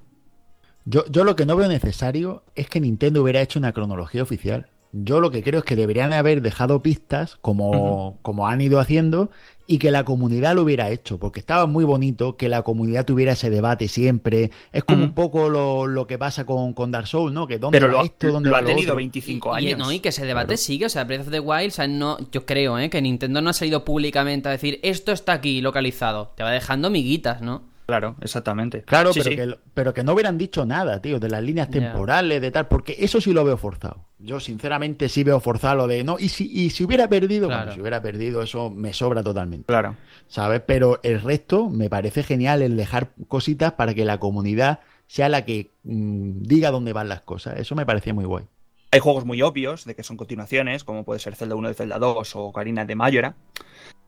Yo, 0.87 1.05
yo 1.11 1.25
lo 1.25 1.37
que 1.37 1.47
no 1.47 1.57
veo 1.57 1.69
necesario 1.69 2.43
es 2.55 2.69
que 2.69 2.81
Nintendo 2.81 3.23
hubiera 3.23 3.43
hecho 3.43 3.59
una 3.59 3.73
cronología 3.73 4.23
oficial. 4.23 4.71
Yo 4.93 5.21
lo 5.21 5.31
que 5.31 5.43
creo 5.43 5.61
es 5.61 5.65
que 5.65 5.77
deberían 5.77 6.13
haber 6.13 6.43
dejado 6.43 6.83
pistas 6.83 7.37
como, 7.41 8.19
como 8.23 8.49
han 8.49 8.61
ido 8.61 8.81
haciendo 8.81 9.31
y 9.69 9.79
que 9.79 9.93
la 9.93 10.05
comunidad 10.05 10.57
lo 10.57 10.63
hubiera 10.63 10.91
hecho, 10.91 11.19
porque 11.21 11.39
estaba 11.39 11.67
muy 11.67 11.85
bonito 11.85 12.37
que 12.37 12.49
la 12.49 12.63
comunidad 12.63 13.05
tuviera 13.07 13.33
ese 13.35 13.51
debate 13.51 13.87
siempre. 13.87 14.51
Es 14.73 14.83
como 14.83 15.05
un 15.05 15.13
poco 15.15 15.49
lo, 15.49 15.87
lo 15.87 16.09
que 16.09 16.19
pasa 16.19 16.45
con, 16.45 16.73
con 16.75 16.91
Dark 16.91 17.07
Souls, 17.07 17.33
¿no? 17.33 17.47
Que 17.47 17.61
dónde 17.61 17.79
Pero 17.79 17.93
va 17.93 18.01
lo, 18.01 18.05
esto, 18.05 18.33
dónde 18.33 18.49
lo 18.49 18.53
va 18.55 18.59
ha 18.59 18.63
lo 18.63 18.67
tenido 18.67 18.89
otro? 18.89 18.97
25 18.97 19.49
Y, 19.61 19.63
y- 19.63 19.67
años. 19.69 19.79
no, 19.79 19.93
y 19.93 20.01
que 20.01 20.09
ese 20.09 20.27
debate 20.27 20.47
Claro. 20.49 20.59
sigue, 20.59 20.87
o 20.87 20.89
sea, 20.89 21.05
Breath 21.05 21.21
of 21.21 21.31
the 21.31 21.39
Wild, 21.39 21.69
o 21.69 21.71
sea, 21.71 21.87
no, 21.87 22.19
yo 22.33 22.45
creo, 22.45 22.77
¿eh? 22.81 22.91
Que 22.91 23.01
Nintendo 23.01 23.41
no 23.43 23.51
ha 23.51 23.53
salido 23.53 23.85
públicamente 23.85 24.49
a 24.49 24.53
decir, 24.53 24.81
esto 24.83 25.13
está 25.13 25.35
aquí 25.35 25.61
localizado. 25.61 26.33
Te 26.37 26.43
va 26.43 26.51
dejando 26.51 26.91
miguitas, 26.91 27.41
¿no? 27.41 27.63
Claro, 27.91 28.17
exactamente. 28.21 28.83
Claro, 28.83 29.13
Sí, 29.13 29.21
pero, 29.23 29.31
sí. 29.31 29.37
Que, 29.37 29.59
pero 29.75 29.93
que 29.95 30.03
no 30.03 30.13
hubieran 30.15 30.39
dicho 30.39 30.65
nada, 30.65 31.03
tío, 31.03 31.21
de 31.21 31.29
las 31.29 31.43
líneas 31.43 31.69
temporales, 31.71 32.41
de 32.41 32.51
tal, 32.51 32.69
porque 32.69 32.97
eso 32.99 33.21
sí 33.21 33.33
lo 33.33 33.45
veo 33.45 33.57
forzado. 33.57 34.07
Yo, 34.19 34.41
sinceramente, 34.41 35.09
sí 35.09 35.25
veo 35.25 35.41
forzado 35.41 35.77
lo 35.77 35.87
de, 35.87 36.05
no, 36.05 36.17
y 36.19 36.29
si, 36.29 36.51
y 36.51 36.71
si 36.71 36.85
hubiera 36.85 37.09
perdido, 37.09 37.49
Claro. 37.49 37.63
bueno, 37.63 37.75
si 37.75 37.81
hubiera 37.81 38.01
perdido, 38.03 38.43
eso 38.43 38.71
me 38.71 38.93
sobra 38.93 39.23
totalmente. 39.23 39.67
Claro. 39.67 39.97
¿Sabes? 40.29 40.63
Pero 40.67 41.01
el 41.03 41.21
resto 41.21 41.69
me 41.69 41.89
parece 41.91 42.23
genial 42.23 42.63
el 42.63 42.77
dejar 42.77 43.11
cositas 43.29 43.73
para 43.73 43.95
que 43.95 44.05
la 44.05 44.19
comunidad 44.19 44.81
sea 45.07 45.29
la 45.29 45.45
que 45.45 45.73
mm, 45.83 46.43
diga 46.43 46.71
dónde 46.71 46.93
van 46.93 47.09
las 47.09 47.23
cosas. 47.23 47.59
Eso 47.59 47.75
me 47.75 47.85
parecía 47.87 48.15
muy 48.15 48.25
guay. 48.25 48.45
Hay 48.93 49.01
juegos 49.01 49.25
muy 49.25 49.41
obvios 49.43 49.85
de 49.85 49.95
que 49.95 50.03
son 50.03 50.17
continuaciones, 50.17 50.83
como 50.85 51.05
puede 51.05 51.21
ser 51.21 51.37
Zelda 51.37 51.55
1 51.55 51.69
de 51.69 51.75
Zelda 51.75 51.99
2 51.99 52.37
o 52.37 52.41
Ocarina 52.45 52.85
de 52.85 52.95
Majora. 52.97 53.35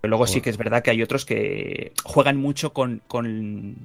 Pero 0.01 0.11
luego 0.11 0.27
sí 0.27 0.41
que 0.41 0.51
es 0.51 0.57
verdad 0.57 0.83
que 0.83 0.91
hay 0.91 1.03
otros 1.03 1.25
que 1.25 1.93
juegan 2.03 2.37
mucho 2.37 2.73
con, 2.73 3.01
con, 3.07 3.77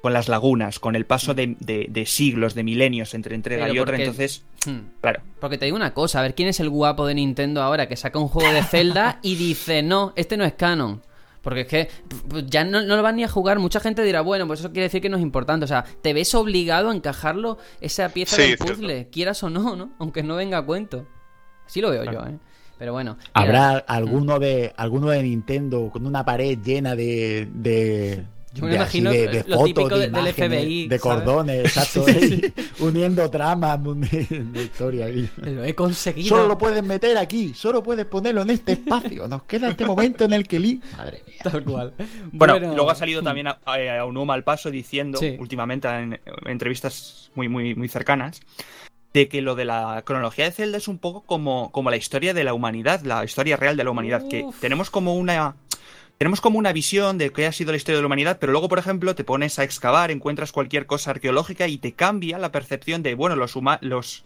con 0.00 0.12
las 0.12 0.28
lagunas, 0.28 0.78
con 0.78 0.94
el 0.94 1.04
paso 1.06 1.34
de, 1.34 1.56
de- 1.58 1.86
de 1.88 2.06
siglos, 2.06 2.54
de 2.54 2.62
milenios 2.62 3.14
entre 3.14 3.34
entrega 3.34 3.64
Pero 3.64 3.74
y 3.74 3.78
otra. 3.80 3.96
Entonces, 3.98 4.44
Hmm. 4.66 4.80
claro. 5.00 5.22
Porque 5.40 5.56
te 5.56 5.64
digo 5.66 5.76
una 5.76 5.94
cosa, 5.94 6.18
a 6.18 6.22
ver 6.22 6.34
quién 6.34 6.48
es 6.48 6.58
el 6.60 6.68
guapo 6.68 7.06
de 7.06 7.14
Nintendo 7.14 7.62
ahora 7.62 7.86
que 7.88 7.96
saca 7.96 8.18
un 8.18 8.26
juego 8.28 8.52
de 8.52 8.62
Zelda 8.64 9.18
y 9.22 9.36
dice, 9.36 9.82
no, 9.82 10.12
este 10.16 10.36
no 10.36 10.44
es 10.44 10.52
canon. 10.54 11.00
Porque 11.48 11.60
es 11.62 11.66
que 11.66 11.88
p- 12.28 12.44
ya 12.46 12.62
no, 12.64 12.82
no 12.82 12.96
lo 12.96 13.02
van 13.02 13.16
ni 13.16 13.24
a 13.24 13.28
jugar. 13.28 13.58
Mucha 13.58 13.80
gente 13.80 14.02
dirá, 14.02 14.20
bueno, 14.20 14.46
pues 14.46 14.60
eso 14.60 14.68
quiere 14.70 14.82
decir 14.84 15.00
que 15.00 15.08
no 15.08 15.16
es 15.16 15.22
importante. 15.22 15.64
O 15.64 15.68
sea, 15.68 15.84
te 16.02 16.12
ves 16.12 16.34
obligado 16.34 16.90
a 16.90 16.94
encajarlo, 16.94 17.56
esa 17.80 18.10
pieza 18.10 18.36
Sí, 18.36 18.42
del 18.42 18.56
cierto. 18.58 18.74
puzzle, 18.74 19.08
quieras 19.10 19.42
o 19.42 19.48
no, 19.50 19.74
¿no? 19.76 19.90
Aunque 19.98 20.22
no 20.22 20.36
venga 20.36 20.58
a 20.58 20.62
cuento. 20.66 21.06
Así 21.66 21.80
lo 21.80 21.90
veo 21.90 22.04
yo, 22.04 22.20
¿eh? 22.26 22.38
Pero 22.78 22.92
bueno. 22.92 23.16
mira, 23.16 23.30
Habrá 23.32 23.78
alguno 23.78 24.38
de 24.38 24.72
alguno 24.76 25.08
de 25.08 25.22
Nintendo 25.22 25.90
con 25.90 26.06
una 26.06 26.24
pared 26.24 26.58
llena 26.62 26.94
de, 26.94 27.48
de, 27.52 28.24
Yo 28.54 28.64
me 28.64 28.70
de 28.70 28.76
imagino 28.76 29.10
así 29.10 29.18
de, 29.18 29.28
de 29.28 29.34
lo 29.46 29.56
fotos, 29.56 29.64
típico 29.66 29.88
de 29.98 30.08
de- 30.08 30.22
del 30.22 30.32
FBI. 30.34 30.88
de 30.88 30.98
¿sabes? 30.98 31.00
cordones, 31.02 31.58
exacto, 31.76 32.04
uniendo 32.80 33.30
tramas 33.30 33.78
de 33.82 34.62
historia 34.62 35.06
ahí. 35.06 35.28
Lo 35.36 35.64
he 35.64 35.74
conseguido. 35.74 36.28
Solo 36.28 36.48
lo 36.48 36.58
puedes 36.58 36.82
meter 36.82 37.16
aquí, 37.18 37.52
solo 37.54 37.82
puedes 37.82 38.06
ponerlo 38.06 38.42
en 38.42 38.50
este 38.50 38.72
espacio. 38.72 39.28
Nos 39.28 39.42
queda 39.44 39.68
este 39.68 39.84
momento 39.84 40.24
en 40.24 40.32
el 40.32 40.46
que 40.48 40.58
Lee. 40.58 40.80
Madre 40.96 41.22
mía. 41.26 41.36
Tal 41.42 41.62
cual. 41.64 41.92
Bueno, 42.32 42.58
luego 42.58 42.90
ha 42.90 42.94
salido 42.94 43.22
también 43.22 43.48
a, 43.48 43.58
a, 43.64 43.98
a 44.00 44.04
Unuma 44.04 44.34
al 44.34 44.44
paso 44.44 44.70
diciendo, 44.70 45.18
Sí. 45.18 45.36
últimamente 45.38 45.88
en, 45.88 46.14
en 46.14 46.20
entrevistas 46.46 47.30
muy, 47.34 47.48
muy, 47.48 47.74
muy 47.74 47.88
cercanas, 47.88 48.40
de 49.12 49.28
que 49.28 49.40
lo 49.42 49.54
de 49.54 49.64
la 49.64 50.02
cronología 50.04 50.44
de 50.46 50.52
Zelda 50.52 50.78
es 50.78 50.88
un 50.88 50.98
poco 50.98 51.22
como, 51.22 51.70
como 51.72 51.90
la 51.90 51.96
historia 51.96 52.34
de 52.34 52.44
la 52.44 52.54
humanidad, 52.54 53.02
la 53.02 53.24
historia 53.24 53.56
real 53.56 53.76
de 53.76 53.84
la 53.84 53.90
humanidad, 53.90 54.26
que 54.28 54.44
tenemos 54.60 54.90
como 54.90 55.14
una... 55.14 55.56
Tenemos 56.18 56.40
como 56.40 56.58
una 56.58 56.72
visión 56.72 57.16
de 57.16 57.30
qué 57.32 57.46
ha 57.46 57.52
sido 57.52 57.70
la 57.70 57.76
historia 57.76 57.96
de 57.98 58.02
la 58.02 58.06
humanidad, 58.06 58.38
pero 58.40 58.50
luego, 58.50 58.68
por 58.68 58.80
ejemplo, 58.80 59.14
te 59.14 59.22
pones 59.22 59.58
a 59.60 59.62
excavar, 59.64 60.10
encuentras 60.10 60.50
cualquier 60.50 60.86
cosa 60.86 61.12
arqueológica 61.12 61.68
y 61.68 61.78
te 61.78 61.92
cambia 61.92 62.38
la 62.38 62.50
percepción 62.50 63.04
de, 63.04 63.14
bueno, 63.14 63.36
los, 63.36 63.54
huma- 63.54 63.78
los, 63.82 64.24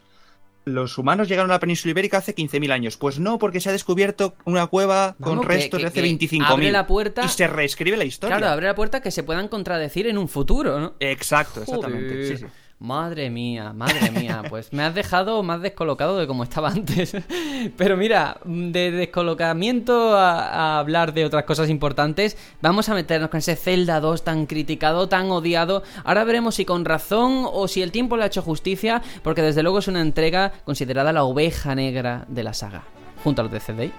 los 0.65 0.97
humanos 0.97 1.29
llegaron 1.29 1.51
a 1.51 1.55
la 1.55 1.61
península 1.61 1.91
ibérica 1.91 2.17
hace 2.17 2.35
15.000 2.35 2.73
años. 2.73 2.97
Pues 2.97 3.19
no, 3.19 3.39
porque 3.39 3.61
se 3.61 3.69
ha 3.69 3.73
descubierto 3.73 4.35
una 4.47 4.67
cueva 4.69 5.17
con 5.21 5.43
restos 5.43 5.79
que- 5.79 5.83
de 5.85 5.89
hace 5.89 6.01
que 6.01 6.27
25.000. 6.29 6.45
abre 6.47 6.73
la 6.73 6.87
puerta- 6.87 7.25
Y 7.27 7.29
se 7.29 7.47
reescribe 7.47 7.99
la 7.99 8.05
historia. 8.05 8.39
Claro, 8.39 8.53
abre 8.55 8.67
la 8.69 8.75
puerta 8.75 9.03
que 9.03 9.11
se 9.11 9.23
puedan 9.23 9.49
contradecir 9.49 10.07
en 10.07 10.17
un 10.17 10.29
futuro, 10.31 10.81
¿no? 10.81 10.95
Exacto, 10.99 11.61
exactamente. 11.63 12.27
Sí, 12.27 12.37
sí. 12.39 12.47
Madre 12.83 13.31
mía, 13.31 13.73
madre 13.73 14.11
mía, 14.11 14.43
pues 14.51 14.73
me 14.73 14.83
has 14.83 14.93
dejado 14.93 15.41
más 15.45 15.63
descolocado 15.63 16.19
de 16.19 16.27
como 16.27 16.43
estaba 16.43 16.69
antes. 16.69 17.17
Pero 17.77 17.97
mira, 17.97 18.39
de 18.45 18.91
descolocamiento 18.91 20.17
a, 20.17 20.81
hablar 20.81 21.15
de 21.15 21.25
otras 21.25 21.45
cosas 21.45 21.71
importantes, 21.71 22.37
vamos 22.61 22.89
a 22.89 22.95
meternos 22.95 23.31
con 23.31 23.39
ese 23.39 23.55
Zelda 23.55 24.01
2 24.01 24.25
tan 24.25 24.47
criticado, 24.47 25.09
tan 25.09 25.31
odiado. 25.31 25.85
Ahora 26.03 26.25
veremos 26.25 26.57
si 26.57 26.65
con 26.65 26.85
razón 26.85 27.47
o 27.53 27.69
si 27.69 27.83
el 27.83 27.93
tiempo 27.93 28.17
le 28.17 28.25
ha 28.25 28.27
hecho 28.27 28.43
justicia, 28.43 29.01
porque 29.23 29.43
desde 29.43 29.63
luego 29.63 29.79
es 29.79 29.87
una 29.87 30.01
entrega 30.01 30.53
considerada 30.65 31.13
la 31.13 31.23
oveja 31.23 31.77
negra 31.77 32.25
de 32.27 32.43
la 32.43 32.53
saga, 32.53 32.83
junto 33.23 33.43
a 33.43 33.45
los 33.45 33.53
de 33.53 33.61
CD. 33.61 33.93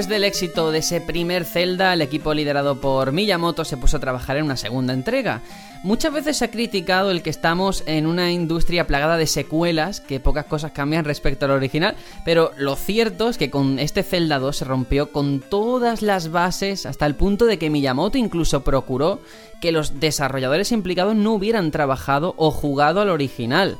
Después 0.00 0.14
del 0.14 0.24
éxito 0.24 0.72
de 0.72 0.78
ese 0.78 1.02
primer 1.02 1.44
Zelda, 1.44 1.92
el 1.92 2.00
equipo 2.00 2.32
liderado 2.32 2.80
por 2.80 3.12
Miyamoto 3.12 3.66
se 3.66 3.76
puso 3.76 3.98
a 3.98 4.00
trabajar 4.00 4.38
en 4.38 4.44
una 4.44 4.56
segunda 4.56 4.94
entrega. 4.94 5.42
Muchas 5.82 6.10
veces 6.10 6.38
se 6.38 6.46
ha 6.46 6.50
criticado 6.50 7.10
el 7.10 7.22
que 7.22 7.28
estamos 7.28 7.82
en 7.84 8.06
una 8.06 8.32
industria 8.32 8.86
plagada 8.86 9.18
de 9.18 9.26
secuelas, 9.26 10.00
que 10.00 10.18
pocas 10.18 10.46
cosas 10.46 10.72
cambian 10.72 11.04
respecto 11.04 11.44
al 11.44 11.50
original, 11.50 11.96
pero 12.24 12.52
lo 12.56 12.76
cierto 12.76 13.28
es 13.28 13.36
que 13.36 13.50
con 13.50 13.78
este 13.78 14.02
Zelda 14.02 14.38
2 14.38 14.56
se 14.56 14.64
rompió 14.64 15.12
con 15.12 15.40
todas 15.40 16.00
las 16.00 16.30
bases 16.30 16.86
hasta 16.86 17.04
el 17.04 17.14
punto 17.14 17.44
de 17.44 17.58
que 17.58 17.68
Miyamoto 17.68 18.16
incluso 18.16 18.64
procuró 18.64 19.20
que 19.60 19.70
los 19.70 20.00
desarrolladores 20.00 20.72
implicados 20.72 21.14
no 21.14 21.34
hubieran 21.34 21.70
trabajado 21.70 22.32
o 22.38 22.50
jugado 22.50 23.02
al 23.02 23.10
original. 23.10 23.76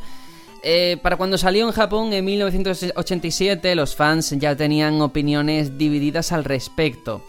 Eh, 0.62 0.98
para 1.02 1.16
cuando 1.16 1.38
salió 1.38 1.66
en 1.66 1.72
Japón 1.72 2.12
en 2.12 2.24
1987, 2.24 3.74
los 3.74 3.96
fans 3.96 4.30
ya 4.38 4.54
tenían 4.56 5.00
opiniones 5.00 5.78
divididas 5.78 6.32
al 6.32 6.44
respecto. 6.44 7.22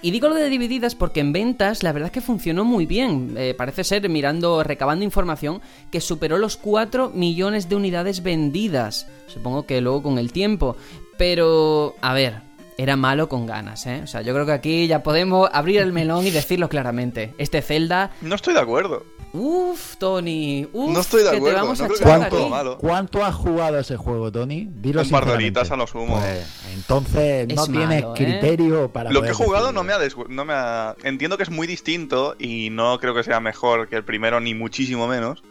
Y 0.00 0.12
digo 0.12 0.28
lo 0.28 0.36
de 0.36 0.48
divididas 0.48 0.94
porque 0.94 1.20
en 1.20 1.32
ventas 1.32 1.82
la 1.82 1.92
verdad 1.92 2.06
es 2.06 2.12
que 2.12 2.20
funcionó 2.20 2.64
muy 2.64 2.86
bien. 2.86 3.34
Eh, 3.36 3.54
parece 3.58 3.82
ser, 3.82 4.08
mirando, 4.08 4.62
recabando 4.62 5.04
información, 5.04 5.60
que 5.90 6.00
superó 6.00 6.38
los 6.38 6.56
4 6.56 7.10
millones 7.10 7.68
de 7.68 7.76
unidades 7.76 8.22
vendidas. 8.22 9.08
Supongo 9.26 9.66
que 9.66 9.80
luego 9.80 10.04
con 10.04 10.18
el 10.18 10.32
tiempo. 10.32 10.76
Pero, 11.18 11.96
a 12.00 12.14
ver, 12.14 12.47
era 12.78 12.96
malo 12.96 13.28
con 13.28 13.44
ganas, 13.44 13.86
¿eh? 13.86 14.00
O 14.04 14.06
sea, 14.06 14.22
yo 14.22 14.32
creo 14.32 14.46
que 14.46 14.52
aquí 14.52 14.86
ya 14.86 15.02
podemos 15.02 15.50
abrir 15.52 15.80
el 15.80 15.92
melón 15.92 16.26
y 16.26 16.30
decirlo 16.30 16.68
claramente. 16.68 17.34
Este 17.36 17.60
Zelda... 17.60 18.12
No 18.22 18.36
estoy 18.36 18.54
de 18.54 18.60
acuerdo. 18.60 19.04
Uf, 19.32 19.96
Tony. 19.98 20.66
Uf, 20.72 20.90
No 20.94 21.00
estoy 21.00 21.22
de 21.22 21.30
que 21.30 21.36
acuerdo, 21.36 21.56
te 21.56 21.60
vamos 21.62 21.78
no 21.80 21.84
a 21.84 21.88
creo 21.88 21.98
que 21.98 22.04
echar 22.04 22.20
sea 22.20 22.28
todo 22.30 22.40
aquí. 22.40 22.50
malo. 22.50 22.78
¿Cuánto 22.78 23.24
has 23.24 23.34
jugado 23.34 23.78
ese 23.78 23.96
juego, 23.96 24.32
Tony? 24.32 24.68
Dilo 24.70 25.02
Un 25.02 25.10
par 25.10 25.26
de 25.26 25.32
horitas 25.32 25.70
a 25.70 25.76
lo 25.76 25.86
sumo. 25.86 26.18
Pues, 26.18 26.46
entonces 26.74 27.46
no 27.54 27.62
Es 27.64 27.68
tienes 27.70 28.02
malo, 28.02 28.14
¿eh? 28.14 28.16
criterio 28.16 28.90
para 28.90 29.10
Lo 29.10 29.20
que 29.22 29.30
he 29.30 29.34
jugado 29.34 29.72
no 29.72 29.82
me, 29.84 29.92
ha 29.92 29.98
no 30.28 30.44
me 30.46 30.52
ha... 30.54 30.94
Entiendo 31.02 31.36
que 31.36 31.42
es 31.42 31.50
muy 31.50 31.66
distinto 31.66 32.36
y 32.38 32.70
no 32.70 32.98
creo 33.00 33.14
que 33.14 33.22
sea 33.22 33.40
mejor 33.40 33.88
que 33.88 33.96
el 33.96 34.04
primero, 34.04 34.40
ni 34.40 34.54
muchísimo 34.54 35.06
menos. 35.08 35.42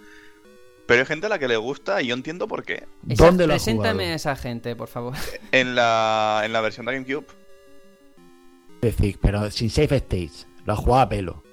Pero 0.87 1.01
hay 1.01 1.05
gente 1.05 1.25
a 1.25 1.29
la 1.29 1.37
que 1.37 1.47
le 1.47 1.57
gusta 1.57 2.01
y 2.01 2.07
yo 2.07 2.15
entiendo 2.15 2.47
por 2.47 2.63
qué. 2.63 2.85
¿Dónde 3.03 3.45
lo 3.45 3.53
has 3.53 3.63
Preséntame 3.63 3.93
jugado? 3.93 4.11
a 4.13 4.15
esa 4.15 4.35
gente, 4.35 4.75
por 4.75 4.87
favor. 4.87 5.13
En 5.51 5.75
la, 5.75 6.41
en 6.45 6.53
la 6.53 6.61
versión 6.61 6.85
de 6.85 6.93
GameCube. 6.93 7.25
Es 8.81 8.95
decir, 8.97 9.19
pero 9.21 9.49
sin 9.51 9.69
save 9.69 9.97
states. 9.97 10.47
Lo 10.65 10.73
has 10.73 10.79
jugado 10.79 11.01
a 11.01 11.09
pelo. 11.09 11.43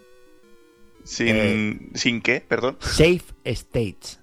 Sin, 1.04 1.28
Eh. 1.36 1.78
¿Sin 1.94 2.20
qué? 2.22 2.40
Perdón. 2.46 2.76
Save 2.80 3.22
states. 3.44 4.20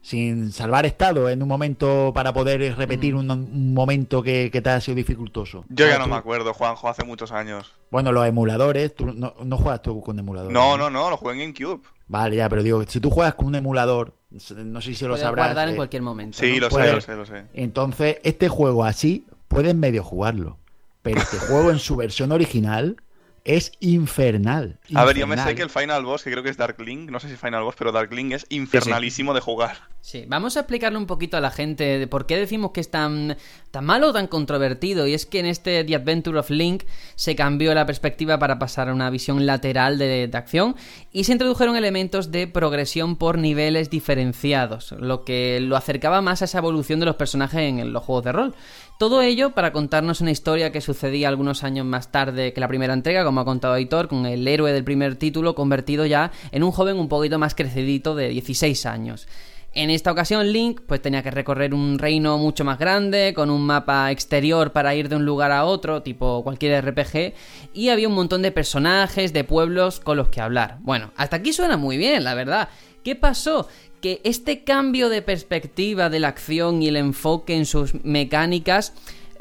Sin 0.00 0.50
salvar 0.50 0.84
estado 0.84 1.28
en 1.30 1.42
un 1.42 1.48
momento 1.48 2.10
para 2.12 2.32
poder 2.32 2.76
repetir 2.76 3.14
un, 3.14 3.30
un 3.30 3.72
momento 3.72 4.20
que, 4.22 4.50
que 4.50 4.60
te 4.60 4.70
ha 4.70 4.80
sido 4.80 4.96
dificultoso. 4.96 5.64
Yo 5.68 5.86
ya 5.86 5.94
Ah, 5.94 5.98
no 5.98 6.04
tú- 6.04 6.10
me 6.10 6.16
acuerdo, 6.16 6.52
Juanjo, 6.54 6.88
hace 6.88 7.04
muchos 7.04 7.30
años. 7.30 7.72
Bueno, 7.90 8.10
los 8.10 8.26
emuladores, 8.26 8.94
tú 8.96 9.06
no, 9.06 9.34
no 9.44 9.56
juegas 9.58 9.82
tú 9.82 10.00
con 10.02 10.18
emuladores. 10.18 10.52
No, 10.52 10.76
no, 10.76 10.90
no, 10.90 11.08
lo 11.08 11.16
jugué 11.16 11.34
en 11.34 11.38
GameCube. 11.52 11.82
Vale, 12.12 12.36
ya, 12.36 12.46
pero 12.50 12.62
digo, 12.62 12.84
si 12.86 13.00
tú 13.00 13.08
juegas 13.08 13.34
con 13.36 13.46
un 13.46 13.54
emulador, 13.54 14.12
no 14.30 14.82
sé 14.82 14.94
si 14.94 15.02
lo 15.04 15.12
Puedes 15.12 15.22
sabrás. 15.22 15.46
guardar 15.46 15.68
en 15.68 15.72
eh, 15.72 15.76
cualquier 15.78 16.02
momento. 16.02 16.36
Sí, 16.36 16.56
¿no? 16.56 16.68
lo 16.68 16.70
sé, 16.70 16.92
lo 16.92 17.00
sé, 17.00 17.16
lo 17.16 17.24
sé. 17.24 17.46
Entonces, 17.54 18.18
este 18.22 18.50
juego 18.50 18.84
así, 18.84 19.24
puedes 19.48 19.74
medio 19.74 20.04
jugarlo. 20.04 20.58
Pero 21.00 21.22
este 21.22 21.38
juego 21.38 21.70
en 21.70 21.78
su 21.78 21.96
versión 21.96 22.30
original 22.30 22.98
es 23.44 23.72
infernal. 23.80 24.78
A 24.94 25.04
ver, 25.04 25.16
yo 25.16 25.26
me 25.26 25.36
sé 25.36 25.54
que 25.54 25.62
el 25.62 25.70
Final 25.70 26.04
Boss, 26.04 26.22
que 26.22 26.30
creo 26.30 26.42
que 26.42 26.50
es 26.50 26.56
Dark 26.56 26.80
Link, 26.80 27.10
no 27.10 27.18
sé 27.18 27.28
si 27.28 27.36
Final 27.36 27.64
Boss, 27.64 27.74
pero 27.76 27.90
Dark 27.90 28.12
Link 28.12 28.32
es 28.32 28.46
infernalísimo 28.48 29.34
de 29.34 29.40
jugar. 29.40 29.76
Sí, 30.00 30.24
vamos 30.26 30.56
a 30.56 30.60
explicarle 30.60 30.98
un 30.98 31.06
poquito 31.06 31.36
a 31.36 31.40
la 31.40 31.50
gente 31.50 31.98
de 31.98 32.06
por 32.08 32.26
qué 32.26 32.36
decimos 32.36 32.72
que 32.72 32.80
es 32.80 32.90
tan, 32.90 33.36
tan 33.70 33.84
malo 33.84 34.08
o 34.08 34.12
tan 34.12 34.26
controvertido. 34.26 35.06
Y 35.06 35.14
es 35.14 35.26
que 35.26 35.40
en 35.40 35.46
este 35.46 35.84
The 35.84 35.94
Adventure 35.94 36.38
of 36.38 36.50
Link 36.50 36.84
se 37.14 37.36
cambió 37.36 37.72
la 37.74 37.86
perspectiva 37.86 38.38
para 38.38 38.58
pasar 38.58 38.88
a 38.88 38.94
una 38.94 39.10
visión 39.10 39.46
lateral 39.46 39.98
de, 39.98 40.26
de 40.26 40.38
acción 40.38 40.74
y 41.12 41.24
se 41.24 41.32
introdujeron 41.32 41.76
elementos 41.76 42.32
de 42.32 42.48
progresión 42.48 43.16
por 43.16 43.38
niveles 43.38 43.90
diferenciados, 43.90 44.92
lo 44.92 45.24
que 45.24 45.60
lo 45.60 45.76
acercaba 45.76 46.20
más 46.20 46.42
a 46.42 46.46
esa 46.46 46.58
evolución 46.58 46.98
de 46.98 47.06
los 47.06 47.16
personajes 47.16 47.60
en 47.60 47.92
los 47.92 48.02
juegos 48.02 48.24
de 48.24 48.32
rol. 48.32 48.54
Todo 49.02 49.20
ello 49.20 49.50
para 49.50 49.72
contarnos 49.72 50.20
una 50.20 50.30
historia 50.30 50.70
que 50.70 50.80
sucedía 50.80 51.26
algunos 51.26 51.64
años 51.64 51.84
más 51.84 52.12
tarde 52.12 52.52
que 52.52 52.60
la 52.60 52.68
primera 52.68 52.94
entrega, 52.94 53.24
como 53.24 53.40
ha 53.40 53.44
contado 53.44 53.74
Aitor, 53.74 54.06
con 54.06 54.26
el 54.26 54.46
héroe 54.46 54.70
del 54.70 54.84
primer 54.84 55.16
título 55.16 55.56
convertido 55.56 56.06
ya 56.06 56.30
en 56.52 56.62
un 56.62 56.70
joven 56.70 56.96
un 56.96 57.08
poquito 57.08 57.36
más 57.36 57.56
crecidito 57.56 58.14
de 58.14 58.28
16 58.28 58.86
años. 58.86 59.26
En 59.74 59.90
esta 59.90 60.12
ocasión 60.12 60.52
Link 60.52 60.82
pues 60.86 61.02
tenía 61.02 61.24
que 61.24 61.32
recorrer 61.32 61.74
un 61.74 61.98
reino 61.98 62.38
mucho 62.38 62.64
más 62.64 62.78
grande, 62.78 63.32
con 63.34 63.50
un 63.50 63.66
mapa 63.66 64.12
exterior 64.12 64.70
para 64.70 64.94
ir 64.94 65.08
de 65.08 65.16
un 65.16 65.24
lugar 65.24 65.50
a 65.50 65.64
otro, 65.64 66.02
tipo 66.02 66.44
cualquier 66.44 66.84
RPG, 66.84 67.34
y 67.74 67.88
había 67.88 68.06
un 68.06 68.14
montón 68.14 68.40
de 68.42 68.52
personajes, 68.52 69.32
de 69.32 69.42
pueblos 69.42 69.98
con 69.98 70.16
los 70.16 70.28
que 70.28 70.40
hablar. 70.40 70.78
Bueno, 70.82 71.10
hasta 71.16 71.38
aquí 71.38 71.52
suena 71.52 71.76
muy 71.76 71.96
bien, 71.96 72.22
la 72.22 72.34
verdad. 72.34 72.68
¿Qué 73.02 73.16
pasó? 73.16 73.66
Que 74.02 74.20
este 74.24 74.64
cambio 74.64 75.08
de 75.08 75.22
perspectiva 75.22 76.10
de 76.10 76.20
la 76.20 76.28
acción 76.28 76.82
y 76.82 76.88
el 76.88 76.96
enfoque 76.96 77.56
en 77.56 77.64
sus 77.64 78.04
mecánicas 78.04 78.92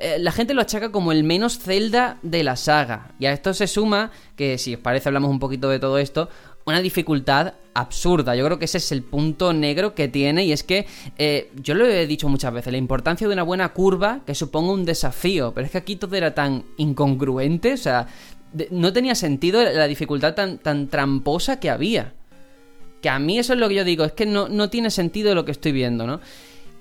eh, 0.02 0.18
la 0.18 0.32
gente 0.32 0.56
lo 0.56 0.62
achaca 0.62 0.92
como 0.92 1.12
el 1.12 1.24
menos 1.24 1.60
Zelda 1.60 2.18
de 2.24 2.44
la 2.44 2.56
saga. 2.56 3.12
Y 3.20 3.28
a 3.28 3.34
esto 3.34 3.54
se 3.54 3.68
suma, 3.68 4.12
que 4.36 4.58
si 4.58 4.74
os 4.74 4.82
parece 4.82 5.10
hablamos 5.10 5.30
un 5.30 5.38
poquito 5.38 5.70
de 5.70 5.78
todo 5.78 6.00
esto, 6.00 6.28
una 6.66 6.82
dificultad 6.82 7.54
absurda. 7.76 8.36
Yo 8.36 8.44
creo 8.46 8.58
que 8.58 8.66
ese 8.66 8.80
es 8.80 8.92
el 8.92 9.04
punto 9.04 9.54
negro 9.54 9.94
que 9.94 10.08
tiene 10.08 10.44
y 10.46 10.54
es 10.54 10.64
que 10.64 10.88
eh, 11.20 11.52
yo 11.56 11.76
lo 11.76 11.86
he 11.86 12.08
dicho 12.08 12.28
muchas 12.30 12.52
veces, 12.52 12.72
la 12.72 12.80
importancia 12.80 13.28
de 13.28 13.34
una 13.34 13.44
buena 13.44 13.70
curva 13.74 14.22
que 14.26 14.34
suponga 14.34 14.72
un 14.72 14.86
desafío, 14.86 15.54
pero 15.54 15.66
es 15.66 15.72
que 15.72 15.78
aquí 15.78 15.96
todo 15.96 16.16
era 16.16 16.34
tan 16.34 16.66
incongruente, 16.78 17.74
o 17.74 17.78
sea, 17.78 18.08
no 18.72 18.92
tenía 18.92 19.14
sentido 19.14 19.64
la 19.64 19.88
dificultad 19.88 20.34
tan, 20.34 20.58
tan 20.58 20.88
tramposa 20.88 21.60
que 21.60 21.70
había. 21.70 22.16
Que 23.02 23.10
a 23.10 23.20
mí 23.20 23.40
eso 23.40 23.54
es 23.54 23.60
lo 23.60 23.68
que 23.68 23.76
yo 23.76 23.84
digo, 23.84 24.04
es 24.06 24.12
que 24.14 24.26
no, 24.26 24.48
no 24.48 24.70
tiene 24.70 24.92
sentido 24.92 25.34
lo 25.36 25.44
que 25.46 25.52
estoy 25.52 25.72
viendo, 25.72 26.06
¿no? 26.06 26.20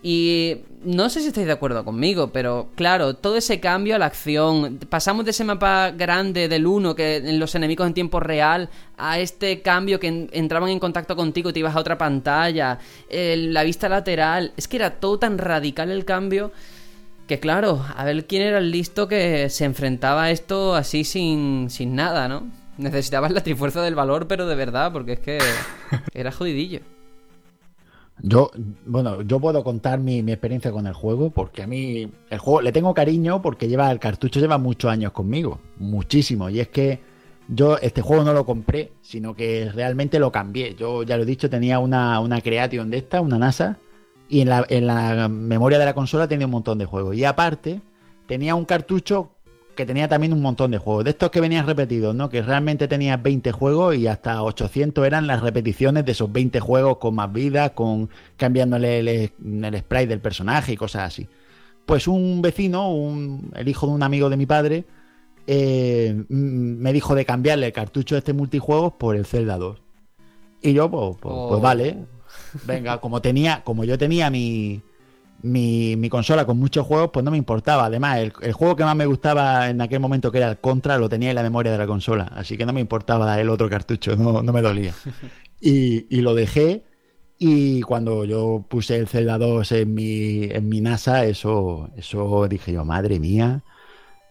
Y 0.02 0.56
no 0.82 1.10
sé 1.10 1.20
si 1.20 1.26
estáis 1.28 1.46
de 1.46 1.52
acuerdo 1.52 1.84
conmigo, 1.84 2.30
pero 2.32 2.68
claro, 2.74 3.14
todo 3.14 3.36
ese 3.36 3.60
cambio 3.60 3.96
a 3.96 3.98
la 3.98 4.06
acción, 4.06 4.78
pasamos 4.88 5.26
de 5.26 5.32
ese 5.32 5.44
mapa 5.44 5.90
grande 5.90 6.48
del 6.48 6.66
1 6.66 6.94
que 6.94 7.16
en 7.16 7.38
los 7.38 7.54
enemigos 7.54 7.86
en 7.86 7.92
tiempo 7.92 8.18
real 8.18 8.70
a 8.96 9.18
este 9.18 9.60
cambio 9.60 10.00
que 10.00 10.06
en- 10.08 10.30
entraban 10.32 10.70
en 10.70 10.78
contacto 10.78 11.16
contigo, 11.16 11.52
te 11.52 11.58
ibas 11.60 11.76
a 11.76 11.80
otra 11.80 11.98
pantalla, 11.98 12.78
la 13.10 13.62
vista 13.62 13.90
lateral, 13.90 14.52
es 14.56 14.68
que 14.68 14.76
era 14.78 14.92
todo 15.00 15.18
tan 15.18 15.36
radical 15.36 15.90
el 15.90 16.04
cambio 16.06 16.50
Que 17.26 17.38
claro, 17.38 17.84
a 17.96 18.02
ver 18.04 18.26
quién 18.26 18.42
era 18.42 18.58
el 18.58 18.70
listo 18.72 19.06
que 19.06 19.48
se 19.50 19.64
enfrentaba 19.64 20.24
a 20.24 20.30
esto 20.32 20.74
así 20.74 21.04
sin, 21.04 21.68
sin 21.70 21.94
nada, 21.94 22.26
¿no? 22.26 22.50
Necesitabas 22.80 23.30
la 23.30 23.42
trifuerza 23.42 23.82
del 23.82 23.94
valor, 23.94 24.26
pero 24.26 24.46
de 24.46 24.54
verdad, 24.54 24.92
porque 24.92 25.12
es 25.12 25.20
que 25.20 25.38
era 26.14 26.32
jodidillo. 26.32 26.80
Yo, 28.22 28.50
bueno, 28.84 29.22
yo 29.22 29.40
puedo 29.40 29.64
contar 29.64 29.98
mi, 29.98 30.22
mi, 30.22 30.32
experiencia 30.32 30.72
con 30.72 30.86
el 30.86 30.92
juego, 30.92 31.30
porque 31.30 31.62
a 31.62 31.66
mí 31.66 32.10
el 32.28 32.38
juego 32.38 32.60
le 32.60 32.72
tengo 32.72 32.92
cariño 32.92 33.40
porque 33.40 33.66
lleva 33.66 33.90
el 33.90 33.98
cartucho 33.98 34.40
lleva 34.40 34.58
muchos 34.58 34.90
años 34.90 35.12
conmigo, 35.12 35.60
muchísimo. 35.78 36.50
Y 36.50 36.60
es 36.60 36.68
que 36.68 37.00
yo 37.48 37.78
este 37.78 38.02
juego 38.02 38.22
no 38.22 38.32
lo 38.32 38.44
compré, 38.46 38.92
sino 39.02 39.34
que 39.34 39.70
realmente 39.72 40.18
lo 40.18 40.30
cambié. 40.30 40.74
Yo 40.74 41.02
ya 41.02 41.16
lo 41.16 41.22
he 41.24 41.26
dicho, 41.26 41.50
tenía 41.50 41.78
una, 41.78 42.20
una 42.20 42.40
Creation 42.40 42.90
de 42.90 42.98
esta, 42.98 43.20
una 43.20 43.38
NASA, 43.38 43.78
y 44.28 44.42
en 44.42 44.50
la, 44.50 44.64
en 44.68 44.86
la 44.86 45.28
memoria 45.28 45.78
de 45.78 45.84
la 45.84 45.94
consola 45.94 46.28
tenía 46.28 46.46
un 46.46 46.52
montón 46.52 46.78
de 46.78 46.84
juegos. 46.84 47.16
Y 47.16 47.24
aparte, 47.24 47.80
tenía 48.26 48.54
un 48.54 48.64
cartucho 48.64 49.32
que 49.74 49.86
tenía 49.86 50.08
también 50.08 50.32
un 50.32 50.42
montón 50.42 50.70
de 50.70 50.78
juegos. 50.78 51.04
De 51.04 51.10
estos 51.10 51.30
que 51.30 51.40
venían 51.40 51.66
repetidos, 51.66 52.14
¿no? 52.14 52.28
Que 52.28 52.42
realmente 52.42 52.88
tenía 52.88 53.16
20 53.16 53.52
juegos 53.52 53.96
y 53.96 54.06
hasta 54.06 54.42
800 54.42 55.06
eran 55.06 55.26
las 55.26 55.40
repeticiones 55.40 56.04
de 56.04 56.12
esos 56.12 56.30
20 56.32 56.60
juegos 56.60 56.98
con 56.98 57.14
más 57.14 57.32
vida, 57.32 57.70
con 57.70 58.10
cambiándole 58.36 58.98
el, 58.98 59.08
el 59.08 59.78
spray 59.78 60.06
del 60.06 60.20
personaje 60.20 60.72
y 60.72 60.76
cosas 60.76 61.02
así. 61.02 61.28
Pues 61.86 62.06
un 62.08 62.42
vecino, 62.42 62.92
un, 62.92 63.52
el 63.56 63.68
hijo 63.68 63.86
de 63.86 63.92
un 63.92 64.02
amigo 64.02 64.28
de 64.30 64.36
mi 64.36 64.46
padre, 64.46 64.84
eh, 65.46 66.24
me 66.28 66.92
dijo 66.92 67.14
de 67.14 67.24
cambiarle 67.24 67.66
el 67.66 67.72
cartucho 67.72 68.14
de 68.14 68.20
este 68.20 68.32
multijuegos 68.32 68.92
por 68.94 69.16
el 69.16 69.26
Zelda 69.26 69.56
2. 69.56 69.80
Y 70.62 70.72
yo, 70.74 70.90
pues, 70.90 71.16
pues, 71.20 71.34
oh. 71.36 71.48
pues 71.48 71.62
vale. 71.62 72.04
Venga, 72.64 73.00
como 73.00 73.20
tenía, 73.20 73.62
como 73.64 73.84
yo 73.84 73.98
tenía 73.98 74.30
mi, 74.30 74.82
mi, 75.42 75.96
mi, 75.96 76.08
consola 76.08 76.44
con 76.44 76.58
muchos 76.58 76.86
juegos, 76.86 77.10
pues 77.12 77.24
no 77.24 77.30
me 77.30 77.36
importaba. 77.36 77.86
Además, 77.86 78.18
el, 78.18 78.32
el, 78.42 78.52
juego 78.52 78.76
que 78.76 78.84
más 78.84 78.96
me 78.96 79.06
gustaba 79.06 79.68
en 79.70 79.80
aquel 79.80 80.00
momento, 80.00 80.30
que 80.30 80.38
era 80.38 80.50
el 80.50 80.58
Contra, 80.58 80.98
lo 80.98 81.08
tenía 81.08 81.30
en 81.30 81.36
la 81.36 81.42
memoria 81.42 81.72
de 81.72 81.78
la 81.78 81.86
consola. 81.86 82.30
Así 82.34 82.56
que 82.56 82.66
no 82.66 82.72
me 82.72 82.80
importaba 82.80 83.40
el 83.40 83.48
otro 83.48 83.68
cartucho, 83.68 84.16
no, 84.16 84.42
no 84.42 84.52
me 84.52 84.62
dolía. 84.62 84.94
Y, 85.62 86.06
y, 86.08 86.22
lo 86.22 86.34
dejé. 86.34 86.84
Y 87.38 87.82
cuando 87.82 88.24
yo 88.24 88.64
puse 88.66 88.96
el 88.96 89.08
Zelda 89.08 89.36
2 89.36 89.72
en 89.72 89.92
mi, 89.92 90.44
en 90.44 90.70
mi 90.70 90.80
NASA, 90.80 91.26
eso, 91.26 91.90
eso 91.96 92.48
dije 92.48 92.72
yo, 92.72 92.86
madre 92.86 93.20
mía, 93.20 93.62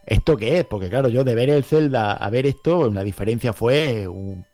¿esto 0.07 0.38
qué 0.38 0.60
es? 0.60 0.65
Porque 0.65 0.90
claro, 0.90 1.07
yo 1.07 1.23
de 1.23 1.36
ver 1.36 1.52
el 1.52 1.64
Zelda 1.64 2.14
a 2.14 2.30
ver 2.31 2.48
esto, 2.48 2.90
la 2.91 3.03
diferencia 3.03 3.53
fue 3.53 4.07
un... 4.07 4.45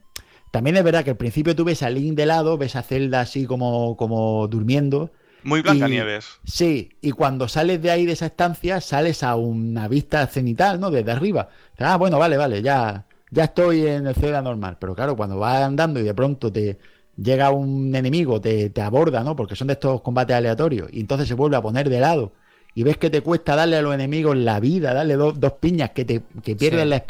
También 0.51 0.75
es 0.77 0.83
verdad 0.83 1.03
que 1.05 1.11
al 1.11 1.17
principio 1.17 1.55
tú 1.55 1.63
ves 1.63 1.81
a 1.83 1.89
Link 1.89 2.15
de 2.15 2.25
lado, 2.25 2.57
ves 2.57 2.75
a 2.75 2.81
Zelda 2.81 3.21
así 3.21 3.45
como, 3.45 3.95
como 3.97 4.47
durmiendo. 4.47 5.11
Muy 5.45 5.61
Blancanieves. 5.61 6.39
Sí, 6.43 6.89
y 7.01 7.11
cuando 7.11 7.47
sales 7.47 7.79
de 7.79 7.91
ahí 7.91 8.07
de 8.07 8.13
esa 8.13 8.25
estancia, 8.25 8.81
sales 8.81 9.21
a 9.21 9.35
una 9.35 9.87
vista 9.87 10.25
cenital, 10.25 10.79
¿no? 10.79 10.89
Desde 10.89 11.11
arriba. 11.11 11.49
Ah, 11.77 11.97
bueno, 11.97 12.17
vale, 12.17 12.35
vale, 12.35 12.63
ya, 12.63 13.05
ya 13.29 13.43
estoy 13.43 13.85
en 13.85 14.07
el 14.07 14.15
Zelda 14.15 14.41
normal. 14.41 14.77
Pero 14.79 14.95
claro, 14.95 15.15
cuando 15.15 15.37
vas 15.37 15.61
andando 15.61 15.99
y 15.99 16.03
de 16.03 16.15
pronto 16.15 16.51
te 16.51 16.79
llega 17.15 17.51
un 17.51 17.93
enemigo, 17.95 18.41
te, 18.41 18.71
te 18.71 18.81
aborda, 18.81 19.23
¿no? 19.23 19.35
Porque 19.35 19.55
son 19.55 19.67
de 19.67 19.73
estos 19.73 20.01
combates 20.01 20.35
aleatorios. 20.35 20.89
Y 20.91 21.01
entonces 21.01 21.27
se 21.27 21.35
vuelve 21.35 21.57
a 21.57 21.61
poner 21.61 21.89
de 21.89 21.99
lado. 21.99 22.31
Y 22.73 22.81
ves 22.81 22.97
que 22.97 23.11
te 23.11 23.21
cuesta 23.21 23.55
darle 23.55 23.77
a 23.77 23.83
los 23.83 23.93
enemigos 23.93 24.35
la 24.35 24.59
vida, 24.59 24.95
darle 24.95 25.15
do, 25.15 25.31
dos 25.31 25.53
piñas 25.53 25.91
que 25.91 26.05
te 26.05 26.23
que 26.43 26.55
pierden, 26.55 26.85
sí. 26.85 26.89
la 26.89 27.05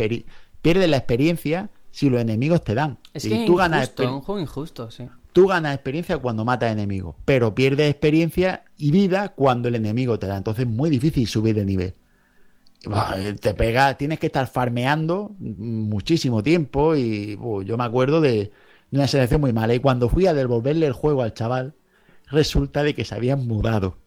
pierden 0.61 0.91
la 0.91 0.97
experiencia 0.97 1.69
si 1.89 2.09
los 2.09 2.19
enemigos 2.19 2.65
te 2.65 2.75
dan. 2.75 2.97
Es 3.13 3.23
si 3.23 3.29
que 3.29 3.35
tú 3.35 3.41
injusto, 3.43 3.55
ganas 3.55 3.93
un 3.97 4.19
juego 4.19 4.41
injusto, 4.41 4.91
sí. 4.91 5.07
Tú 5.35 5.47
ganas 5.47 5.75
experiencia 5.75 6.17
cuando 6.17 6.45
matas 6.45 6.71
enemigos, 6.71 7.17
pero 7.25 7.53
pierdes 7.53 7.91
experiencia 7.91 8.63
y 8.77 8.91
vida 8.91 9.33
cuando 9.35 9.67
el 9.67 9.75
enemigo 9.75 10.17
te 10.17 10.27
da. 10.27 10.37
Entonces 10.37 10.65
es 10.65 10.71
muy 10.71 10.89
difícil 10.89 11.27
subir 11.27 11.55
de 11.55 11.65
nivel. 11.65 11.93
Te 13.41 13.53
pega, 13.53 13.97
tienes 13.97 14.17
que 14.17 14.27
estar 14.27 14.47
farmeando 14.47 15.35
muchísimo 15.39 16.41
tiempo 16.41 16.95
y 16.95 17.37
yo 17.65 17.75
me 17.77 17.83
acuerdo 17.83 18.21
de, 18.21 18.53
de, 18.91 18.97
una 18.97 19.09
selección 19.09 19.41
muy 19.41 19.51
mala. 19.51 19.73
Y 19.73 19.81
cuando 19.81 20.07
fui 20.07 20.25
a 20.25 20.33
devolverle 20.33 20.87
el 20.87 20.93
juego 20.93 21.21
al 21.21 21.33
chaval, 21.33 21.73
resulta 22.31 22.83
de 22.83 22.95
que 22.95 23.03
se 23.03 23.13
habían 23.13 23.45
mudado. 23.45 23.97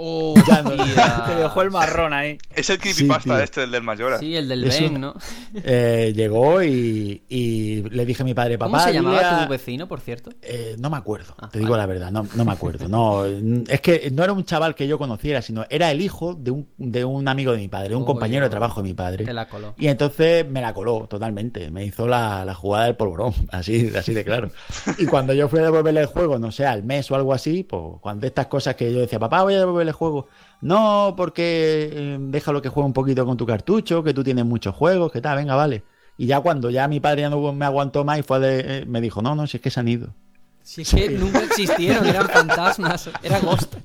Oh, 0.00 0.32
ya 0.46 0.62
no, 0.62 0.70
te 1.26 1.34
dejó 1.34 1.62
el 1.62 1.72
marrón 1.72 2.12
ahí. 2.12 2.38
Es 2.54 2.70
el 2.70 2.78
creepypasta 2.78 3.36
sí, 3.36 3.42
este, 3.42 3.64
el 3.64 3.72
del 3.72 3.82
Mayora. 3.82 4.18
Sí, 4.18 4.36
el 4.36 4.46
del 4.46 4.64
Ben, 4.64 5.00
¿no? 5.00 5.14
Eh, 5.64 6.12
llegó 6.14 6.62
y, 6.62 7.22
y, 7.28 7.82
le 7.82 8.06
dije 8.06 8.22
a 8.22 8.24
mi 8.24 8.32
padre, 8.32 8.58
papá. 8.58 8.70
¿Cómo 8.70 8.84
se 8.84 8.92
llamaba 8.92 9.42
a... 9.42 9.44
tu 9.44 9.50
vecino, 9.50 9.88
por 9.88 9.98
cierto? 9.98 10.30
Eh, 10.40 10.76
no 10.78 10.88
me 10.88 10.98
acuerdo, 10.98 11.34
ah, 11.38 11.48
te 11.48 11.58
digo 11.58 11.72
vale. 11.72 11.82
la 11.82 11.86
verdad, 11.86 12.10
no, 12.12 12.28
no, 12.32 12.44
me 12.44 12.52
acuerdo. 12.52 12.88
No, 12.88 13.24
es 13.68 13.80
que 13.80 14.10
no 14.12 14.22
era 14.22 14.32
un 14.32 14.44
chaval 14.44 14.76
que 14.76 14.86
yo 14.86 14.98
conociera, 14.98 15.42
sino 15.42 15.66
era 15.68 15.90
el 15.90 16.00
hijo 16.00 16.34
de 16.34 16.52
un, 16.52 16.68
de 16.76 17.04
un 17.04 17.26
amigo 17.26 17.50
de 17.50 17.58
mi 17.58 17.66
padre, 17.66 17.96
un 17.96 18.04
oh, 18.04 18.06
compañero 18.06 18.44
de 18.44 18.50
trabajo 18.50 18.80
de 18.82 18.88
mi 18.88 18.94
padre. 18.94 19.24
Te 19.24 19.32
la 19.32 19.48
coló. 19.48 19.74
Y 19.78 19.88
entonces 19.88 20.48
me 20.48 20.60
la 20.60 20.74
coló 20.74 21.08
totalmente. 21.08 21.72
Me 21.72 21.84
hizo 21.84 22.06
la, 22.06 22.44
la 22.44 22.54
jugada 22.54 22.84
del 22.84 22.94
polvorón, 22.94 23.34
así, 23.50 23.90
así 23.96 24.14
de 24.14 24.24
claro. 24.24 24.52
y 24.96 25.06
cuando 25.06 25.34
yo 25.34 25.48
fui 25.48 25.58
a 25.58 25.64
devolverle 25.64 26.02
el 26.02 26.06
juego, 26.06 26.38
no 26.38 26.52
sé, 26.52 26.66
al 26.66 26.84
mes 26.84 27.10
o 27.10 27.16
algo 27.16 27.34
así, 27.34 27.64
pues 27.64 27.82
cuando 28.00 28.28
estas 28.28 28.46
cosas 28.46 28.76
que 28.76 28.92
yo 28.92 29.00
decía, 29.00 29.18
papá, 29.18 29.42
voy 29.42 29.54
a 29.54 29.58
devolverle 29.58 29.87
juego. 29.92 30.28
No, 30.60 31.14
porque 31.16 31.90
eh, 31.92 32.18
déjalo 32.20 32.62
que 32.62 32.68
juegue 32.68 32.86
un 32.86 32.92
poquito 32.92 33.24
con 33.26 33.36
tu 33.36 33.46
cartucho, 33.46 34.02
que 34.02 34.14
tú 34.14 34.24
tienes 34.24 34.44
muchos 34.44 34.74
juegos, 34.74 35.12
que 35.12 35.20
tal, 35.20 35.36
venga, 35.36 35.54
vale. 35.54 35.84
Y 36.16 36.26
ya 36.26 36.40
cuando 36.40 36.70
ya 36.70 36.88
mi 36.88 37.00
padre 37.00 37.22
ya 37.22 37.30
no 37.30 37.52
me 37.52 37.64
aguantó 37.64 38.04
más 38.04 38.18
y 38.18 38.22
fue 38.22 38.40
de, 38.40 38.80
eh, 38.80 38.86
me 38.86 39.00
dijo, 39.00 39.22
no, 39.22 39.34
no, 39.34 39.46
si 39.46 39.58
es 39.58 39.62
que 39.62 39.70
se 39.70 39.80
han 39.80 39.88
ido. 39.88 40.14
Si 40.68 40.82
es 40.82 40.90
que 40.90 41.08
nunca 41.08 41.40
existieron, 41.44 42.04
eran 42.06 42.28
fantasmas, 42.28 43.08
era 43.22 43.40
Ghost. 43.40 43.76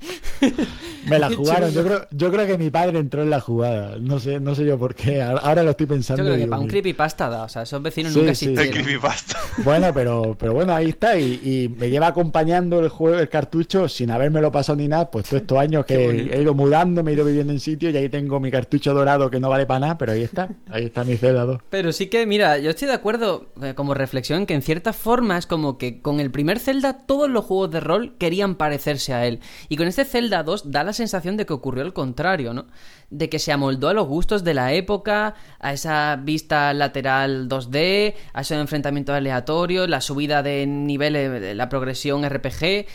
Me 1.08 1.18
la 1.18 1.30
jugaron, 1.34 1.72
yo 1.72 1.82
creo, 1.82 2.06
yo 2.10 2.30
creo 2.30 2.46
que 2.46 2.58
mi 2.58 2.68
padre 2.68 2.98
entró 2.98 3.22
en 3.22 3.30
la 3.30 3.40
jugada, 3.40 3.96
no 3.98 4.20
sé, 4.20 4.38
no 4.38 4.54
sé 4.54 4.66
yo 4.66 4.78
por 4.78 4.94
qué, 4.94 5.22
ahora 5.22 5.62
lo 5.62 5.70
estoy 5.70 5.86
pensando. 5.86 6.22
Yo 6.22 6.28
creo 6.28 6.44
que 6.44 6.46
para 6.46 6.60
un 6.60 6.68
creepypasta 6.68 7.30
da, 7.30 7.44
o 7.44 7.48
sea, 7.48 7.62
esos 7.62 7.80
vecinos 7.80 8.12
sí, 8.12 8.18
nunca 8.18 8.34
sí, 8.34 8.48
existieron. 8.48 8.76
El 8.76 8.84
creepypasta. 8.84 9.38
Bueno, 9.64 9.92
pero, 9.94 10.36
pero 10.38 10.52
bueno, 10.52 10.74
ahí 10.74 10.90
está, 10.90 11.18
y, 11.18 11.40
y, 11.42 11.74
me 11.74 11.88
lleva 11.88 12.08
acompañando 12.08 12.80
el 12.80 12.90
juego, 12.90 13.18
el 13.18 13.30
cartucho, 13.30 13.88
sin 13.88 14.10
habérmelo 14.10 14.52
pasado 14.52 14.76
ni 14.76 14.86
nada, 14.86 15.10
pues 15.10 15.24
todos 15.26 15.40
estos 15.40 15.56
años 15.56 15.86
que 15.86 16.28
he 16.34 16.42
ido 16.42 16.52
mudando, 16.52 17.02
me 17.02 17.12
he 17.12 17.14
ido 17.14 17.24
viviendo 17.24 17.54
en 17.54 17.60
sitio 17.60 17.88
y 17.88 17.96
ahí 17.96 18.10
tengo 18.10 18.40
mi 18.40 18.50
cartucho 18.50 18.92
dorado 18.92 19.30
que 19.30 19.40
no 19.40 19.48
vale 19.48 19.64
para 19.64 19.80
nada, 19.80 19.96
pero 19.96 20.12
ahí 20.12 20.22
está, 20.22 20.50
ahí 20.68 20.84
está 20.84 21.02
mi 21.02 21.16
Zelda 21.16 21.46
2. 21.46 21.62
Pero 21.70 21.92
sí 21.92 22.08
que, 22.08 22.26
mira, 22.26 22.58
yo 22.58 22.68
estoy 22.68 22.88
de 22.88 22.94
acuerdo 22.94 23.46
eh, 23.62 23.72
como 23.74 23.94
reflexión 23.94 24.44
que 24.44 24.52
en 24.52 24.60
cierta 24.60 24.92
forma 24.92 25.38
es 25.38 25.46
como 25.46 25.78
que 25.78 26.02
con 26.02 26.20
el 26.20 26.30
primer 26.30 26.58
Todos 27.06 27.30
los 27.30 27.44
juegos 27.44 27.70
de 27.70 27.80
rol 27.80 28.16
querían 28.18 28.56
parecerse 28.56 29.14
a 29.14 29.26
él. 29.26 29.40
Y 29.68 29.76
con 29.76 29.86
este 29.86 30.04
Zelda 30.04 30.42
2 30.42 30.70
da 30.70 30.84
la 30.84 30.92
sensación 30.92 31.36
de 31.36 31.46
que 31.46 31.52
ocurrió 31.52 31.82
al 31.82 31.92
contrario, 31.92 32.54
¿no? 32.54 32.66
De 33.10 33.28
que 33.28 33.38
se 33.38 33.52
amoldó 33.52 33.88
a 33.88 33.94
los 33.94 34.06
gustos 34.06 34.44
de 34.44 34.54
la 34.54 34.72
época, 34.72 35.34
a 35.60 35.72
esa 35.72 36.16
vista 36.16 36.72
lateral 36.74 37.48
2D, 37.48 38.14
a 38.32 38.40
ese 38.40 38.58
enfrentamiento 38.58 39.12
aleatorio, 39.12 39.86
la 39.86 40.00
subida 40.00 40.42
de 40.42 40.66
niveles, 40.66 41.56
la 41.56 41.68
progresión 41.68 42.28
RPG. 42.28 42.86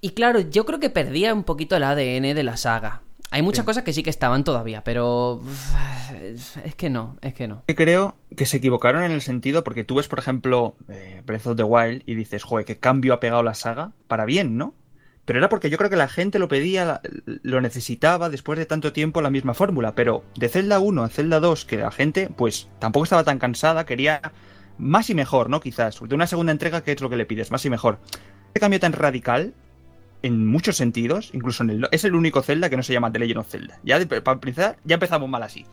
Y 0.00 0.10
claro, 0.10 0.40
yo 0.40 0.66
creo 0.66 0.80
que 0.80 0.90
perdía 0.90 1.32
un 1.32 1.44
poquito 1.44 1.76
el 1.76 1.84
ADN 1.84 2.34
de 2.34 2.42
la 2.42 2.56
saga. 2.56 3.02
Hay 3.30 3.42
muchas 3.42 3.64
sí. 3.64 3.66
cosas 3.66 3.82
que 3.82 3.92
sí 3.92 4.02
que 4.02 4.10
estaban 4.10 4.44
todavía, 4.44 4.84
pero 4.84 5.42
es 6.64 6.74
que 6.76 6.90
no, 6.90 7.16
es 7.20 7.34
que 7.34 7.48
no. 7.48 7.64
Creo 7.66 8.16
que 8.36 8.46
se 8.46 8.58
equivocaron 8.58 9.02
en 9.02 9.10
el 9.10 9.20
sentido 9.20 9.64
porque 9.64 9.84
tú 9.84 9.96
ves, 9.96 10.08
por 10.08 10.18
ejemplo, 10.18 10.76
eh, 10.88 11.22
Breath 11.26 11.46
of 11.48 11.56
the 11.56 11.64
Wild 11.64 12.02
y 12.06 12.14
dices, 12.14 12.44
joder, 12.44 12.64
qué 12.64 12.78
cambio 12.78 13.14
ha 13.14 13.20
pegado 13.20 13.42
la 13.42 13.54
saga 13.54 13.92
para 14.06 14.24
bien, 14.24 14.56
¿no? 14.56 14.74
Pero 15.26 15.40
era 15.40 15.48
porque 15.48 15.70
yo 15.70 15.76
creo 15.76 15.90
que 15.90 15.96
la 15.96 16.08
gente 16.08 16.38
lo 16.38 16.46
pedía, 16.46 17.00
lo 17.24 17.60
necesitaba 17.60 18.30
después 18.30 18.60
de 18.60 18.64
tanto 18.64 18.92
tiempo 18.92 19.20
la 19.20 19.28
misma 19.28 19.54
fórmula. 19.54 19.96
Pero 19.96 20.22
de 20.36 20.48
Zelda 20.48 20.78
1 20.78 21.02
a 21.02 21.08
Zelda 21.08 21.40
2, 21.40 21.64
que 21.64 21.78
la 21.78 21.90
gente, 21.90 22.30
pues 22.34 22.68
tampoco 22.78 23.04
estaba 23.04 23.24
tan 23.24 23.40
cansada, 23.40 23.84
quería 23.84 24.20
más 24.78 25.10
y 25.10 25.16
mejor, 25.16 25.50
¿no? 25.50 25.60
Quizás. 25.60 26.00
De 26.00 26.14
una 26.14 26.28
segunda 26.28 26.52
entrega, 26.52 26.84
¿qué 26.84 26.92
es 26.92 27.00
lo 27.00 27.10
que 27.10 27.16
le 27.16 27.26
pides? 27.26 27.50
Más 27.50 27.64
y 27.64 27.70
mejor. 27.70 27.98
Este 28.46 28.60
cambio 28.60 28.78
tan 28.78 28.92
radical, 28.92 29.52
en 30.22 30.46
muchos 30.46 30.76
sentidos, 30.76 31.30
incluso 31.32 31.62
en 31.62 31.70
el, 31.70 31.88
es 31.92 32.04
el 32.04 32.14
único 32.14 32.42
Zelda 32.42 32.70
que 32.70 32.76
no 32.76 32.82
se 32.82 32.92
llama 32.92 33.12
The 33.12 33.18
Legend 33.18 33.38
of 33.38 33.48
Zelda. 33.48 33.78
Ya 33.84 33.98
de, 33.98 34.06
para 34.06 34.34
empezar, 34.34 34.78
ya 34.84 34.94
empezamos 34.94 35.28
mal 35.28 35.42
así. 35.42 35.66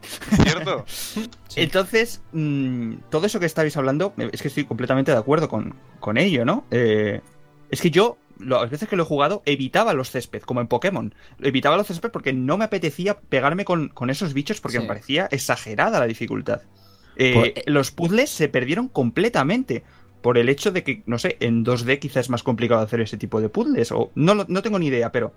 ¿Cierto? 0.43 0.83
sí. 0.87 1.29
Entonces, 1.55 2.21
mmm, 2.31 2.95
todo 3.09 3.25
eso 3.25 3.39
que 3.39 3.45
estáis 3.45 3.75
hablando, 3.77 4.13
es 4.31 4.41
que 4.41 4.47
estoy 4.47 4.65
completamente 4.65 5.11
de 5.11 5.17
acuerdo 5.17 5.49
con, 5.49 5.75
con 5.99 6.17
ello, 6.17 6.45
¿no? 6.45 6.65
Eh, 6.71 7.21
es 7.69 7.81
que 7.81 7.91
yo 7.91 8.17
las 8.39 8.69
veces 8.69 8.89
que 8.89 8.95
lo 8.95 9.03
he 9.03 9.05
jugado, 9.05 9.41
evitaba 9.45 9.93
los 9.93 10.11
césped, 10.11 10.41
como 10.41 10.61
en 10.61 10.67
Pokémon. 10.67 11.13
Evitaba 11.39 11.77
los 11.77 11.87
césped 11.87 12.11
porque 12.11 12.33
no 12.33 12.57
me 12.57 12.65
apetecía 12.65 13.19
pegarme 13.19 13.65
con, 13.65 13.89
con 13.89 14.09
esos 14.09 14.33
bichos 14.33 14.59
porque 14.59 14.77
sí. 14.77 14.81
me 14.81 14.87
parecía 14.87 15.27
exagerada 15.31 15.99
la 15.99 16.07
dificultad. 16.07 16.61
Eh, 17.15 17.33
pues... 17.33 17.65
Los 17.67 17.91
puzzles 17.91 18.29
se 18.29 18.49
perdieron 18.49 18.87
completamente 18.87 19.83
por 20.23 20.39
el 20.39 20.49
hecho 20.49 20.71
de 20.71 20.83
que, 20.83 21.03
no 21.05 21.19
sé, 21.19 21.37
en 21.41 21.63
2D 21.63 21.99
quizás 21.99 22.25
es 22.25 22.29
más 22.31 22.41
complicado 22.41 22.81
hacer 22.81 23.01
ese 23.01 23.17
tipo 23.17 23.41
de 23.41 23.49
puzzles. 23.49 23.91
O 23.91 24.09
no, 24.15 24.33
no 24.33 24.61
tengo 24.63 24.79
ni 24.79 24.87
idea, 24.87 25.11
pero 25.11 25.33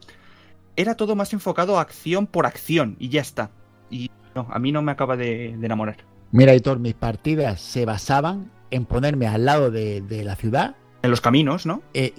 era 0.77 0.95
todo 0.95 1.15
más 1.15 1.35
enfocado 1.35 1.79
a 1.79 1.83
acción 1.83 2.27
por 2.27 2.47
acción 2.47 2.97
y 2.99 3.11
ya 3.11 3.21
está. 3.21 3.51
Y 3.91 4.11
no, 4.35 4.47
a 4.49 4.59
mí 4.59 4.73
no 4.73 4.81
me 4.81 4.93
acaba 4.93 5.17
de, 5.17 5.57
de 5.59 5.67
enamorar. 5.67 5.97
Mira, 6.31 6.55
Hitor, 6.55 6.79
mis 6.79 6.95
partidas 6.95 7.61
se 7.61 7.85
basaban 7.85 8.51
en 8.71 8.87
ponerme 8.87 9.27
al 9.27 9.45
lado 9.45 9.71
de, 9.71 10.01
de 10.03 10.25
la 10.25 10.37
ciudad 10.37 10.77
en 11.03 11.11
los 11.11 11.21
caminos, 11.21 11.67
¿no? 11.67 11.83
Eh, 11.95 12.15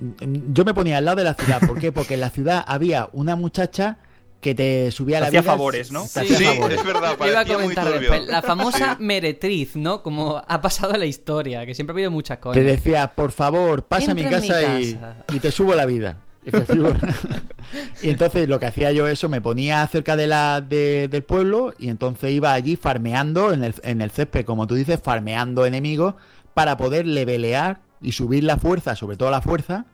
yo 0.53 0.64
me 0.64 0.73
ponía 0.73 0.98
al 0.98 1.06
lado 1.06 1.18
de 1.18 1.23
la 1.26 1.34
ciudad. 1.34 1.60
¿Por 1.68 1.80
qué? 1.80 1.91
Porque 1.91 2.14
en 2.14 2.22
la 2.22 2.30
ciudad 2.30 2.64
había 2.68 3.10
una 3.11 3.35
muchacha 3.35 3.98
que 4.41 4.53
te 4.53 4.91
subía 4.91 5.19
la 5.19 5.27
Hacía 5.27 5.41
vida. 5.41 5.51
favores, 5.51 5.91
¿no? 5.91 6.03
te 6.03 6.07
Sí, 6.07 6.19
hacía 6.34 6.38
Sí, 6.38 6.45
favores. 6.45 6.77
es 6.80 6.85
verdad, 6.85 7.18
Te 7.18 7.27
iba 7.30 7.39
a 7.39 7.45
comentar. 7.45 8.01
La 8.27 8.41
famosa 8.41 8.95
meretriz, 8.99 9.76
¿no? 9.76 10.03
Como 10.03 10.41
ha 10.47 10.61
pasado 10.61 10.93
en 10.93 10.99
la 10.99 11.05
historia, 11.07 11.65
que 11.65 11.73
siempre 11.73 11.93
ha 11.93 11.95
habido 11.95 12.11
muchas 12.11 12.38
Te 12.38 12.41
cosas. 12.41 12.64
decía, 12.64 13.14
por 13.15 13.31
favor, 13.31 13.84
pasa 13.84 14.11
a 14.11 14.15
mi 14.15 14.23
casa, 14.23 14.80
y, 14.80 15.39
te 15.39 15.51
subo 15.51 15.73
la 15.76 15.85
vida. 15.85 16.18
Te 16.43 16.51
Y 18.01 18.09
entonces 18.09 18.47
lo 18.47 18.59
que 18.59 18.68
hacía 18.68 18.91
yo 18.91 19.07
eso, 19.07 19.27
me 19.27 19.41
ponía 19.41 19.85
cerca 19.88 20.15
de 20.15 20.27
la, 20.27 20.61
de- 20.61 21.07
del 21.09 21.23
pueblo 21.23 21.73
y 21.77 21.89
entonces 21.89 22.31
iba 22.31 22.53
allí 22.53 22.76
farmeando 22.77 23.51
en 23.53 23.64
el, 23.64 23.76
en 23.84 24.01
el 24.01 24.11
césped, 24.11 24.45
como 24.45 24.68
tú 24.68 24.76
dices, 24.76 24.99
farmeando 25.03 25.65
enemigos 25.65 26.15
para 26.53 26.77
poder 26.77 27.05
levelear 27.05 27.80
y 28.01 28.14
subir 28.14 28.43
la 28.43 28.57
fuerza, 28.57 28.95
sobre 28.95 29.18
todo 29.18 29.30
la 29.31 29.41
fuerza, 29.41 29.85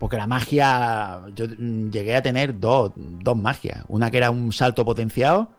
porque 0.00 0.16
la 0.16 0.26
magia, 0.26 1.20
yo 1.34 1.44
mm, 1.46 1.90
llegué 1.90 2.16
a 2.16 2.22
tener 2.22 2.58
dos, 2.58 2.92
dos 2.96 3.36
magias, 3.36 3.84
una 3.86 4.10
que 4.10 4.16
era 4.16 4.30
un 4.30 4.50
salto 4.50 4.82
potenciado 4.82 5.50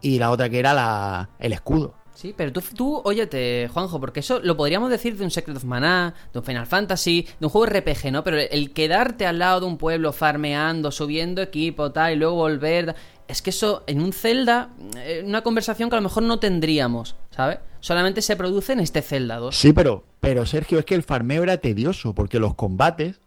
y 0.00 0.20
la 0.20 0.30
otra 0.30 0.48
que 0.48 0.60
era 0.60 0.72
la, 0.72 1.30
el 1.40 1.52
escudo. 1.52 1.94
Sí, 2.14 2.32
pero 2.36 2.52
tú, 2.52 2.62
tú, 2.76 3.02
óyete, 3.04 3.68
Juanjo, 3.72 3.98
porque 3.98 4.20
eso 4.20 4.38
lo 4.40 4.56
podríamos 4.56 4.90
decir 4.90 5.16
de 5.16 5.24
un 5.24 5.32
Secret 5.32 5.56
of 5.56 5.64
Mana, 5.64 6.14
de 6.32 6.38
un 6.38 6.44
Final 6.44 6.66
Fantasy, 6.66 7.26
de 7.40 7.46
un 7.46 7.50
juego 7.50 7.66
RPG, 7.66 8.12
¿no? 8.12 8.22
Pero 8.22 8.38
el 8.38 8.72
quedarte 8.72 9.26
al 9.26 9.40
lado 9.40 9.60
de 9.60 9.66
un 9.66 9.78
pueblo 9.78 10.12
farmeando, 10.12 10.92
subiendo 10.92 11.42
equipo, 11.42 11.90
tal, 11.90 12.12
y 12.12 12.16
luego 12.16 12.36
volver. 12.36 12.94
Es 13.26 13.42
que 13.42 13.50
eso, 13.50 13.82
en 13.88 14.00
un 14.00 14.12
Zelda, 14.12 14.70
eh, 14.96 15.22
una 15.26 15.42
conversación 15.42 15.90
que 15.90 15.96
a 15.96 15.98
lo 15.98 16.04
mejor 16.08 16.22
no 16.22 16.38
tendríamos, 16.38 17.16
¿sabes? 17.30 17.58
Solamente 17.80 18.22
se 18.22 18.36
produce 18.36 18.74
en 18.74 18.80
este 18.80 19.02
Zelda 19.02 19.36
2. 19.38 19.56
Sí, 19.56 19.72
pero, 19.72 20.04
pero 20.20 20.46
Sergio, 20.46 20.78
es 20.78 20.84
que 20.84 20.94
el 20.94 21.02
farmeo 21.02 21.42
era 21.42 21.56
tedioso, 21.58 22.14
porque 22.14 22.38
los 22.38 22.54
combates 22.54 23.20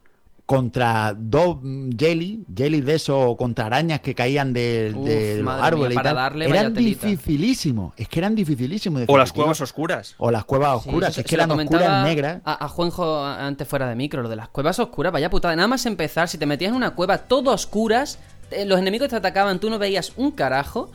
contra 0.45 1.13
dos 1.17 1.57
mm, 1.61 1.91
jelly, 1.97 2.43
jelly 2.53 2.81
de 2.81 2.95
esos, 2.95 3.15
o 3.17 3.37
contra 3.37 3.67
arañas 3.67 4.01
que 4.01 4.13
caían 4.13 4.51
de, 4.53 4.93
Uf, 4.95 5.05
de 5.05 5.41
los 5.41 5.53
árboles 5.53 5.89
mía, 5.89 5.93
y 5.93 5.95
para 5.95 6.09
tal, 6.09 6.15
darle 6.15 6.45
eran 6.45 6.73
dificilísimos, 6.73 7.93
es 7.97 8.07
que 8.09 8.19
eran 8.19 8.35
dificilísimos. 8.35 9.03
O 9.07 9.17
las 9.17 9.31
cuevas 9.31 9.61
oscuras. 9.61 10.15
O 10.17 10.31
las 10.31 10.43
cuevas 10.45 10.83
Sí, 10.83 10.89
oscuras, 10.89 11.09
eso 11.11 11.21
es 11.21 11.23
se 11.25 11.29
que 11.29 11.35
eran 11.35 11.49
comentaba 11.49 11.83
oscuras 11.83 12.03
negras. 12.05 12.41
A, 12.45 12.65
a 12.65 12.67
Juanjo 12.67 13.23
antes 13.25 13.67
fuera 13.67 13.87
de 13.87 13.95
micro, 13.95 14.21
lo 14.21 14.29
de 14.29 14.35
las 14.35 14.49
cuevas 14.49 14.77
oscuras, 14.79 15.13
vaya 15.13 15.29
putada. 15.29 15.55
Nada 15.55 15.67
más 15.67 15.85
empezar, 15.85 16.27
si 16.27 16.37
te 16.37 16.45
metías 16.45 16.69
en 16.71 16.75
una 16.75 16.91
cueva 16.91 17.19
todo 17.19 17.51
a 17.51 17.53
oscuras, 17.53 18.19
te- 18.49 18.65
los 18.65 18.79
enemigos 18.79 19.09
te 19.09 19.15
atacaban, 19.15 19.59
tú 19.59 19.69
no 19.69 19.79
veías 19.79 20.13
un 20.17 20.31
carajo. 20.31 20.91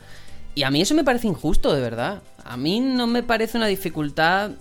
Y 0.55 0.63
a 0.63 0.71
mí 0.71 0.81
eso 0.81 0.95
me 0.95 1.03
parece 1.03 1.27
injusto, 1.27 1.73
de 1.73 1.81
verdad. 1.81 2.21
A 2.43 2.57
mí 2.57 2.79
no 2.79 3.05
me 3.07 3.21
parece 3.23 3.57
una 3.57 3.67
dificultad 3.67 4.51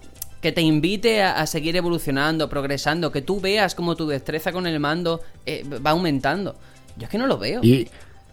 que 0.40 0.52
te 0.52 0.60
invite 0.60 1.22
a, 1.22 1.40
a 1.40 1.46
seguir 1.46 1.76
evolucionando, 1.76 2.48
progresando, 2.48 3.10
que 3.10 3.22
tú 3.22 3.40
veas 3.40 3.74
como 3.74 3.96
tu 3.96 4.06
destreza 4.06 4.52
con 4.52 4.66
el 4.66 4.78
mando 4.80 5.20
eh, 5.46 5.64
va 5.84 5.90
aumentando. 5.90 6.54
Yo 6.96 7.04
es 7.04 7.08
que 7.10 7.18
no 7.18 7.26
lo 7.26 7.38
veo. 7.38 7.60
Y, 7.62 7.88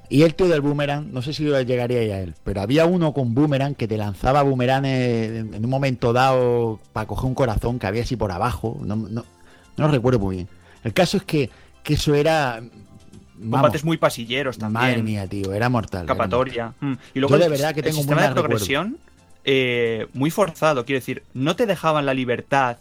y 0.10 0.22
el 0.22 0.36
tío 0.36 0.48
del 0.48 0.62
boomerang, 0.62 1.12
no 1.12 1.22
sé 1.22 1.34
si 1.34 1.44
llegaría 1.44 2.00
a 2.00 2.20
él, 2.20 2.36
pero 2.44 2.62
había 2.62 2.86
uno 2.86 3.14
con 3.14 3.34
boomerang 3.34 3.74
que 3.74 3.88
te 3.88 3.98
lanzaba 3.98 4.44
boomerang 4.44 4.86
en, 4.86 5.54
en 5.54 5.64
un 5.64 5.70
momento 5.70 6.14
dado 6.14 6.80
para 6.92 7.08
coger 7.08 7.26
un 7.26 7.36
corazón 7.36 7.80
que 7.80 7.88
había 7.88 8.04
así 8.04 8.16
por 8.16 8.32
abajo. 8.32 8.78
No, 8.84 8.96
no, 8.96 9.24
no 9.78 9.86
lo 9.86 9.88
recuerdo 9.88 10.20
muy 10.20 10.36
bien. 10.36 10.48
El 10.84 10.94
caso 10.94 11.18
es 11.18 11.24
que, 11.24 11.50
que 11.84 11.96
eso 11.96 12.14
era. 12.14 12.62
vamos, 13.36 13.62
Combates 13.62 13.84
muy 13.86 13.98
pasilleros 13.98 14.58
también. 14.58 14.82
madre 14.84 15.02
mía, 15.04 15.26
tío, 15.28 15.52
era 15.54 15.70
mortal. 15.70 16.04
era 16.04 16.14
mortal. 16.14 16.28
Escapatoria. 16.28 16.74
Mm. 16.80 16.94
Y 17.16 17.20
luego 17.20 17.36
Yo 17.36 17.40
de 17.40 17.46
el- 17.46 17.52
verdad 17.52 17.74
que 17.74 17.80
el 17.80 17.86
tengo 17.86 17.98
muy 17.98 18.04
sistema 18.04 18.28
de 18.28 18.34
progresión 18.34 18.98
eh, 19.46 20.08
muy 20.14 20.32
forzado. 20.32 20.86
Quiero 20.86 21.00
decir, 21.00 21.24
no 21.34 21.56
te 21.56 21.66
dejaban 21.66 22.06
la 22.06 22.14
libertad 22.14 22.78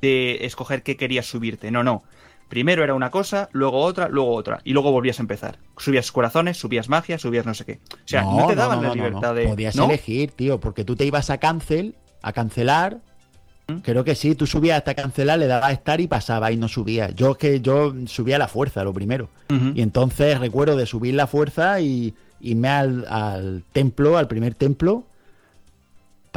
de 0.00 0.44
escoger 0.46 0.82
qué 0.82 0.96
querías 0.96 1.26
subirte. 1.26 1.70
No, 1.70 1.82
no. 1.82 2.02
Primero 2.48 2.82
era 2.82 2.94
una 2.94 3.10
cosa, 3.10 3.50
luego 3.52 3.80
otra, 3.80 4.08
luego 4.08 4.32
otra. 4.32 4.60
Y 4.64 4.72
luego 4.72 4.90
volvías 4.90 5.18
a 5.18 5.22
empezar. 5.22 5.58
Subías 5.76 6.10
corazones, 6.10 6.56
subías 6.56 6.88
magia, 6.88 7.18
subías 7.18 7.44
no 7.44 7.52
sé 7.52 7.66
qué. 7.66 7.78
O 7.92 8.08
sea, 8.08 8.22
no, 8.22 8.46
te 8.46 8.54
daban 8.54 8.80
la 8.80 8.88
no, 8.88 8.94
libertad 8.94 9.28
no. 9.28 9.34
de. 9.34 9.48
Podías 9.48 9.76
elegir, 9.76 10.30
tío, 10.30 10.58
porque 10.58 10.84
tú 10.84 10.96
te 10.96 11.04
ibas 11.04 11.28
a 11.28 11.38
cancel, 11.38 11.94
a 12.22 12.32
cancelar. 12.32 13.00
Creo 13.82 14.02
que 14.02 14.14
sí, 14.14 14.34
tú 14.34 14.46
subías 14.46 14.78
hasta 14.78 14.94
cancelar, 14.94 15.38
le 15.38 15.46
dabas 15.46 15.68
a 15.68 15.72
estar 15.72 16.00
y 16.00 16.06
pasaba 16.06 16.50
y 16.50 16.56
no 16.56 16.68
subía. 16.68 17.10
Yo 17.10 17.32
es 17.32 17.36
que 17.36 17.60
yo 17.60 17.92
subía 18.06 18.38
la 18.38 18.48
fuerza, 18.48 18.82
lo 18.82 18.94
primero. 18.94 19.28
Y 19.74 19.82
entonces 19.82 20.40
recuerdo 20.40 20.74
de 20.74 20.86
subir 20.86 21.12
la 21.12 21.26
fuerza 21.26 21.78
y 21.82 22.14
irme 22.40 22.68
al, 22.68 23.04
al 23.10 23.64
templo, 23.70 24.16
al 24.16 24.26
primer 24.26 24.54
templo. 24.54 25.04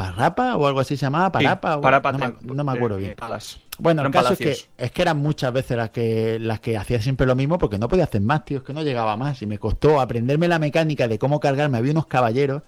¿Parrapa 0.04 0.56
o 0.56 0.66
algo 0.66 0.80
así 0.80 0.96
se 0.96 1.06
llamaba? 1.06 1.26
Sí, 1.26 1.32
¿Parapa? 1.32 1.76
o- 1.76 1.80
Parapa 1.80 2.12
no, 2.12 2.18
me, 2.18 2.26
Temple, 2.26 2.56
no 2.56 2.64
me 2.64 2.72
acuerdo 2.72 2.96
bien. 2.96 3.14
Bueno, 3.78 4.02
el 4.02 4.10
caso 4.10 4.34
es 4.34 4.38
que, 4.38 4.50
es 4.78 4.90
que 4.92 5.02
eran 5.02 5.18
muchas 5.18 5.52
veces 5.52 5.76
las 5.76 5.90
que 5.90 6.38
las 6.38 6.60
que 6.60 6.76
hacía 6.76 7.00
siempre 7.00 7.26
lo 7.26 7.34
mismo 7.34 7.58
porque 7.58 7.78
no 7.78 7.88
podía 7.88 8.04
hacer 8.04 8.20
más, 8.20 8.44
tío, 8.44 8.58
es 8.58 8.64
que 8.64 8.72
no 8.74 8.82
llegaba 8.82 9.16
más 9.16 9.40
y 9.42 9.46
me 9.46 9.58
costó 9.58 10.00
aprenderme 10.00 10.46
la 10.48 10.58
mecánica 10.58 11.08
de 11.08 11.18
cómo 11.18 11.40
cargarme. 11.40 11.78
Había 11.78 11.92
unos 11.92 12.06
caballeros 12.06 12.62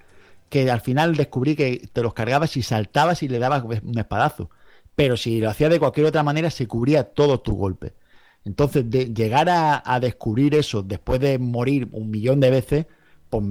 que 0.48 0.70
al 0.70 0.80
final 0.80 1.16
descubrí 1.16 1.56
que 1.56 1.88
te 1.92 2.02
los 2.02 2.14
cargabas 2.14 2.56
y 2.56 2.62
saltabas 2.62 3.22
y 3.22 3.28
le 3.28 3.38
dabas 3.38 3.64
un 3.64 3.98
espadazo. 3.98 4.50
Pero 4.94 5.16
si 5.16 5.40
lo 5.40 5.50
hacías 5.50 5.70
de 5.70 5.80
cualquier 5.80 6.06
otra 6.06 6.22
manera 6.22 6.50
se 6.50 6.66
cubría 6.68 7.04
todos 7.04 7.42
tus 7.42 7.54
golpes. 7.54 7.92
Entonces, 8.44 8.88
de 8.90 9.06
llegar 9.14 9.48
a, 9.48 9.82
a 9.84 10.00
descubrir 10.00 10.54
eso 10.54 10.82
después 10.82 11.20
de 11.20 11.38
morir 11.38 11.88
un 11.92 12.10
millón 12.10 12.40
de 12.40 12.50
veces, 12.50 12.86
pues 13.40 13.44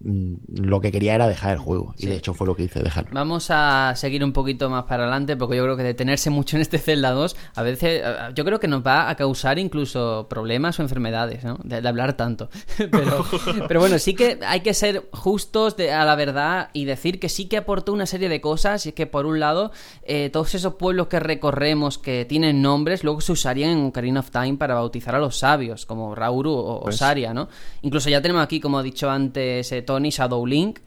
mm, 0.00 0.34
lo 0.62 0.80
que 0.80 0.92
quería 0.92 1.14
era 1.14 1.26
dejar 1.28 1.52
el 1.52 1.58
juego. 1.58 1.94
Y 1.98 2.06
de 2.06 2.16
hecho 2.16 2.34
fue 2.34 2.46
lo 2.46 2.54
que 2.54 2.64
hice, 2.64 2.82
dejarlo. 2.82 3.10
Vamos 3.12 3.46
a 3.50 3.92
seguir 3.96 4.24
un 4.24 4.32
poquito 4.32 4.70
más 4.70 4.84
para 4.84 5.04
adelante 5.04 5.36
porque 5.36 5.56
yo 5.56 5.64
creo 5.64 5.76
que 5.76 5.82
detenerse 5.82 6.30
mucho 6.30 6.56
en 6.56 6.62
este 6.62 6.78
Zelda 6.78 7.10
2 7.12 7.36
a 7.54 7.62
veces 7.62 8.02
yo 8.34 8.44
creo 8.44 8.60
que 8.60 8.68
nos 8.68 8.84
va 8.86 9.08
a 9.10 9.14
causar 9.16 9.58
incluso 9.58 10.26
problemas 10.28 10.78
o 10.78 10.82
enfermedades, 10.82 11.44
¿no? 11.44 11.58
De, 11.64 11.80
de 11.80 11.88
hablar 11.88 12.14
tanto. 12.14 12.48
Pero, 12.90 13.24
pero 13.68 13.80
bueno, 13.80 13.98
sí 13.98 14.14
que 14.14 14.38
hay 14.46 14.60
que 14.60 14.74
ser 14.74 15.08
justos 15.12 15.76
de- 15.76 15.92
a 15.92 16.04
la 16.04 16.16
verdad 16.16 16.70
y 16.72 16.84
decir 16.84 17.18
que 17.20 17.28
sí 17.28 17.46
que 17.46 17.56
aportó 17.56 17.92
una 17.92 18.06
serie 18.06 18.28
de 18.28 18.40
cosas 18.40 18.84
y 18.86 18.90
es 18.90 18.94
que 18.94 19.06
por 19.06 19.26
un 19.26 19.40
lado 19.40 19.70
eh, 20.02 20.30
todos 20.32 20.54
esos 20.54 20.74
pueblos 20.74 21.06
que 21.08 21.20
recorremos 21.20 21.98
que 21.98 22.24
tienen 22.24 22.62
nombres 22.62 23.04
luego 23.04 23.20
se 23.20 23.32
usarían 23.32 23.70
en 23.70 23.84
Ocarina 23.86 24.20
of 24.20 24.30
Time 24.30 24.56
para 24.56 24.74
bautizar 24.74 25.14
a 25.14 25.18
los 25.18 25.36
sabios 25.38 25.86
como 25.86 26.14
Rauru 26.14 26.52
o 26.52 26.80
Pues- 26.82 26.96
Osaria, 26.96 27.32
¿no? 27.34 27.48
Incluso 27.82 28.08
ya 28.10 28.20
tenemos 28.22 28.42
aquí, 28.42 28.60
como 28.60 28.78
ha 28.78 28.82
dicho 28.82 28.93
antes 29.02 29.70
eh, 29.72 29.82
Tony, 29.82 30.10
Shadow 30.10 30.46
Link. 30.46 30.80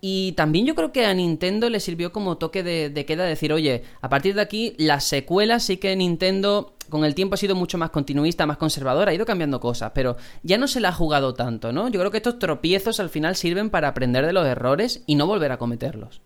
Y 0.00 0.32
también 0.32 0.66
yo 0.66 0.74
creo 0.74 0.90
que 0.90 1.06
a 1.06 1.14
Nintendo 1.14 1.70
le 1.70 1.78
sirvió 1.78 2.10
como 2.10 2.36
toque 2.36 2.64
de, 2.64 2.90
de 2.90 3.04
queda 3.04 3.24
decir, 3.24 3.52
oye, 3.52 3.84
a 4.00 4.08
partir 4.08 4.34
de 4.34 4.40
aquí 4.40 4.74
las 4.76 5.04
secuelas 5.04 5.62
sí 5.62 5.76
que 5.76 5.94
Nintendo 5.94 6.74
con 6.88 7.04
el 7.04 7.14
tiempo 7.14 7.34
ha 7.34 7.38
sido 7.38 7.54
mucho 7.54 7.78
más 7.78 7.90
continuista, 7.90 8.44
más 8.44 8.58
conservadora, 8.58 9.12
ha 9.12 9.14
ido 9.14 9.24
cambiando 9.24 9.60
cosas, 9.60 9.92
pero 9.94 10.16
ya 10.42 10.58
no 10.58 10.68
se 10.68 10.80
la 10.80 10.90
ha 10.90 10.92
jugado 10.92 11.34
tanto, 11.34 11.72
¿no? 11.72 11.88
Yo 11.88 12.00
creo 12.00 12.10
que 12.10 12.18
estos 12.18 12.38
tropiezos 12.38 13.00
al 13.00 13.08
final 13.08 13.36
sirven 13.36 13.70
para 13.70 13.88
aprender 13.88 14.26
de 14.26 14.32
los 14.32 14.46
errores 14.46 15.02
y 15.06 15.14
no 15.14 15.26
volver 15.26 15.52
a 15.52 15.56
cometerlos. 15.58 16.20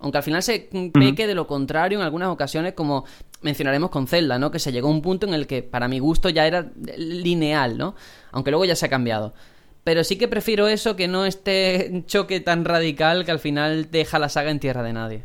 Aunque 0.00 0.18
al 0.18 0.24
final 0.24 0.42
se 0.42 0.68
peque 0.92 1.26
de 1.26 1.34
lo 1.34 1.46
contrario 1.46 1.98
en 1.98 2.04
algunas 2.04 2.28
ocasiones, 2.28 2.74
como 2.74 3.06
mencionaremos 3.40 3.88
con 3.88 4.06
Zelda, 4.06 4.38
¿no? 4.38 4.50
Que 4.50 4.58
se 4.58 4.72
llegó 4.72 4.88
a 4.88 4.90
un 4.90 5.00
punto 5.00 5.26
en 5.26 5.32
el 5.32 5.46
que, 5.46 5.62
para 5.62 5.88
mi 5.88 5.98
gusto, 6.00 6.28
ya 6.28 6.46
era 6.46 6.70
lineal, 6.98 7.78
¿no? 7.78 7.94
Aunque 8.32 8.50
luego 8.50 8.66
ya 8.66 8.76
se 8.76 8.84
ha 8.84 8.90
cambiado. 8.90 9.32
Pero 9.84 10.02
sí 10.02 10.16
que 10.16 10.28
prefiero 10.28 10.66
eso 10.66 10.96
que 10.96 11.08
no 11.08 11.26
este 11.26 12.02
choque 12.06 12.40
tan 12.40 12.64
radical 12.64 13.24
que 13.24 13.30
al 13.30 13.38
final 13.38 13.90
deja 13.90 14.18
la 14.18 14.30
saga 14.30 14.50
en 14.50 14.58
tierra 14.58 14.82
de 14.82 14.94
nadie. 14.94 15.24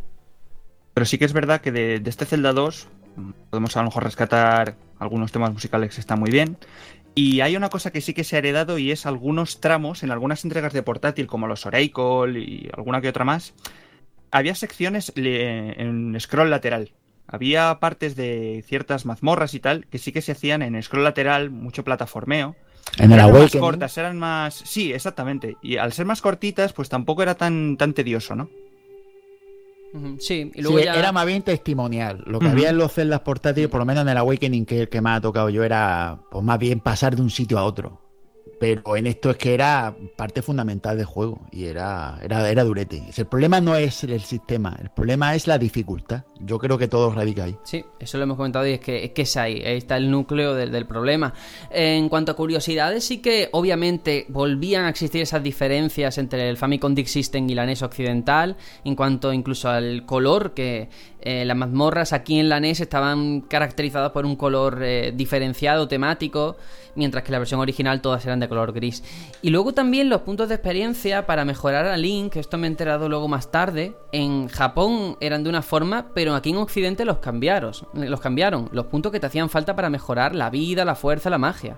Pero 0.94 1.06
sí 1.06 1.18
que 1.18 1.26
es 1.26 1.34
verdad 1.34 1.62
que 1.62 1.72
de, 1.72 2.02
este 2.06 2.26
Zelda 2.26 2.52
2 2.52 2.88
mm, 3.16 3.32
podemos 3.50 3.76
a 3.78 3.80
lo 3.80 3.86
mejor 3.86 4.04
rescatar 4.04 4.76
algunos 5.00 5.32
temas 5.32 5.54
musicales 5.54 5.96
que 5.96 6.02
están 6.02 6.20
muy 6.20 6.30
bien. 6.30 6.58
Y 7.16 7.40
hay 7.40 7.56
una 7.56 7.70
cosa 7.70 7.92
que 7.92 8.02
sí 8.02 8.14
que 8.14 8.26
se 8.26 8.36
ha 8.36 8.40
heredado 8.40 8.78
y 8.78 8.92
es 8.92 9.06
algunos 9.06 9.62
tramos 9.62 10.04
en 10.04 10.12
algunas 10.12 10.44
entregas 10.44 10.74
de 10.74 10.84
portátil 10.84 11.28
como 11.28 11.48
los 11.48 11.66
Oracle 11.66 12.40
y 12.40 12.70
alguna 12.76 13.02
que 13.02 13.10
otra 13.10 13.26
más. 13.26 13.54
Había 14.32 14.56
secciones 14.56 15.12
en 15.16 16.20
scroll 16.20 16.50
lateral. 16.50 16.92
Había 17.28 17.78
partes 17.80 18.16
de 18.16 18.64
ciertas 18.68 19.06
mazmorras 19.06 19.54
y 19.54 19.60
tal 19.60 19.86
que 19.88 19.98
sí 19.98 20.12
que 20.12 20.22
se 20.22 20.34
hacían 20.34 20.62
en 20.62 20.82
scroll 20.82 21.04
lateral, 21.04 21.50
mucho 21.50 21.84
plataformeo. 21.84 22.56
En 22.98 23.12
el 23.12 23.20
eran 23.20 23.32
más 23.32 23.40
Awakening, 23.40 23.62
cortas, 23.62 23.98
eran 23.98 24.18
más... 24.18 24.54
Sí, 24.66 24.92
exactamente. 24.92 25.58
Y 25.62 25.78
al 25.78 25.94
ser 25.94 26.06
más 26.06 26.22
cortitas, 26.22 26.74
pues 26.74 26.90
tampoco 26.90 27.24
era 27.24 27.36
tan, 27.36 27.78
tan 27.78 27.94
tedioso, 27.94 28.36
¿no? 28.36 28.50
Sí, 30.20 30.52
y 30.54 30.62
luego 30.62 30.78
Sí, 30.78 30.86
ya... 30.86 30.96
era 30.96 31.12
más 31.12 31.26
bien 31.26 31.42
testimonial. 31.42 32.24
Lo 32.28 32.40
que 32.40 32.48
había 32.48 32.70
en 32.70 32.78
los 32.78 32.94
celdas 32.94 33.22
portátiles, 33.22 33.70
por 33.70 33.80
lo 33.80 33.86
menos 33.86 34.04
en 34.04 34.10
el 34.10 34.18
Awakening, 34.18 34.66
que 34.66 34.76
es 34.76 34.82
el 34.82 34.90
que 34.90 35.02
me 35.02 35.10
ha 35.10 35.22
tocado 35.22 35.50
yo, 35.50 35.64
era 35.64 36.20
pues 36.30 36.44
más 36.44 36.60
bien 36.60 36.80
pasar 36.80 37.16
de 37.16 37.22
un 37.24 37.30
sitio 37.32 37.58
a 37.58 37.64
otro. 37.64 38.00
Pero 38.60 38.98
en 38.98 39.08
esto 39.08 39.30
es 39.32 39.38
que 39.38 39.54
era 39.54 39.96
parte 40.16 40.42
fundamental 40.42 40.98
del 40.98 41.06
juego 41.06 41.42
y 41.52 41.66
era, 41.66 42.20
era, 42.22 42.50
era 42.50 42.64
durete. 42.64 43.02
El 43.16 43.26
problema 43.26 43.62
no 43.62 43.76
es 43.76 44.04
el 44.04 44.22
sistema, 44.22 44.78
el 44.82 44.90
problema 44.90 45.36
es 45.36 45.48
la 45.48 45.58
dificultad. 45.58 46.24
Yo 46.40 46.60
creo 46.60 46.78
que 46.78 46.88
todo 46.88 47.12
radica 47.14 47.46
ahí. 47.46 47.56
Sí, 47.64 47.84
eso 48.00 48.18
lo 48.18 48.24
hemos 48.24 48.38
comentado 48.38 48.68
y 48.68 48.72
es 48.72 48.80
que 48.80 49.06
es, 49.06 49.12
que 49.12 49.22
es 49.24 49.38
ahí, 49.38 49.62
ahí 49.64 49.78
está 49.78 49.98
el 49.98 50.12
núcleo 50.12 50.54
del, 50.54 50.72
del 50.72 50.86
problema. 50.86 51.34
En 51.70 52.10
cuanto 52.10 52.32
a 52.32 52.36
curiosidades, 52.36 53.04
sí 53.04 53.20
que 53.20 53.50
obviamente 53.52 54.26
volvían 54.30 54.86
a 54.86 54.90
existir 54.90 55.22
esas 55.22 55.42
diferencias 55.44 56.18
entre 56.18 56.50
el 56.50 56.58
Famicom 56.58 56.94
Disk 56.94 57.10
System 57.10 57.50
y 57.50 57.56
la 57.56 57.66
NES 57.66 57.82
occidental, 57.82 58.58
en 58.84 58.96
cuanto 58.96 59.32
incluso 59.34 59.70
al 59.70 60.06
color, 60.06 60.54
que 60.54 60.90
eh, 61.22 61.44
las 61.46 61.58
mazmorras 61.58 62.14
aquí 62.14 62.40
en 62.40 62.48
la 62.48 62.60
NES 62.60 62.80
estaban 62.80 63.42
caracterizadas 63.42 64.12
por 64.12 64.26
un 64.26 64.36
color 64.38 64.80
eh, 64.82 65.12
diferenciado, 65.14 65.88
temático, 65.88 66.56
mientras 66.96 67.24
que 67.24 67.32
la 67.32 67.40
versión 67.40 67.60
original 67.60 68.02
todas 68.02 68.26
eran 68.26 68.40
de 68.40 68.48
color 68.48 68.72
gris. 68.72 69.04
Y 69.42 69.50
luego 69.50 69.74
también 69.74 70.10
los 70.10 70.22
puntos 70.22 70.48
de 70.48 70.56
experiencia 70.56 71.26
para 71.26 71.44
mejorar 71.44 71.88
a 71.88 71.98
Link, 71.98 72.38
esto 72.38 72.58
me 72.58 72.68
he 72.68 72.70
enterado 72.70 73.10
luego 73.10 73.28
más 73.28 73.52
tarde, 73.52 73.96
en 74.12 74.48
Japón 74.48 75.18
eran 75.20 75.44
de 75.44 75.50
una 75.50 75.62
forma, 75.62 76.08
pero 76.14 76.36
aquí 76.36 76.52
en 76.52 76.58
Occidente 76.58 77.04
los 77.04 77.18
cambiaron, 77.18 77.74
los 77.94 78.22
cambiaron, 78.22 78.70
los 78.72 78.86
puntos 78.86 79.12
que 79.12 79.20
te 79.20 79.28
hacían 79.28 79.50
falta 79.50 79.76
para 79.76 79.90
mejorar 79.90 80.36
la 80.36 80.50
vida, 80.50 80.86
la 80.86 80.96
fuerza, 80.96 81.30
la 81.30 81.38
magia. 81.38 81.78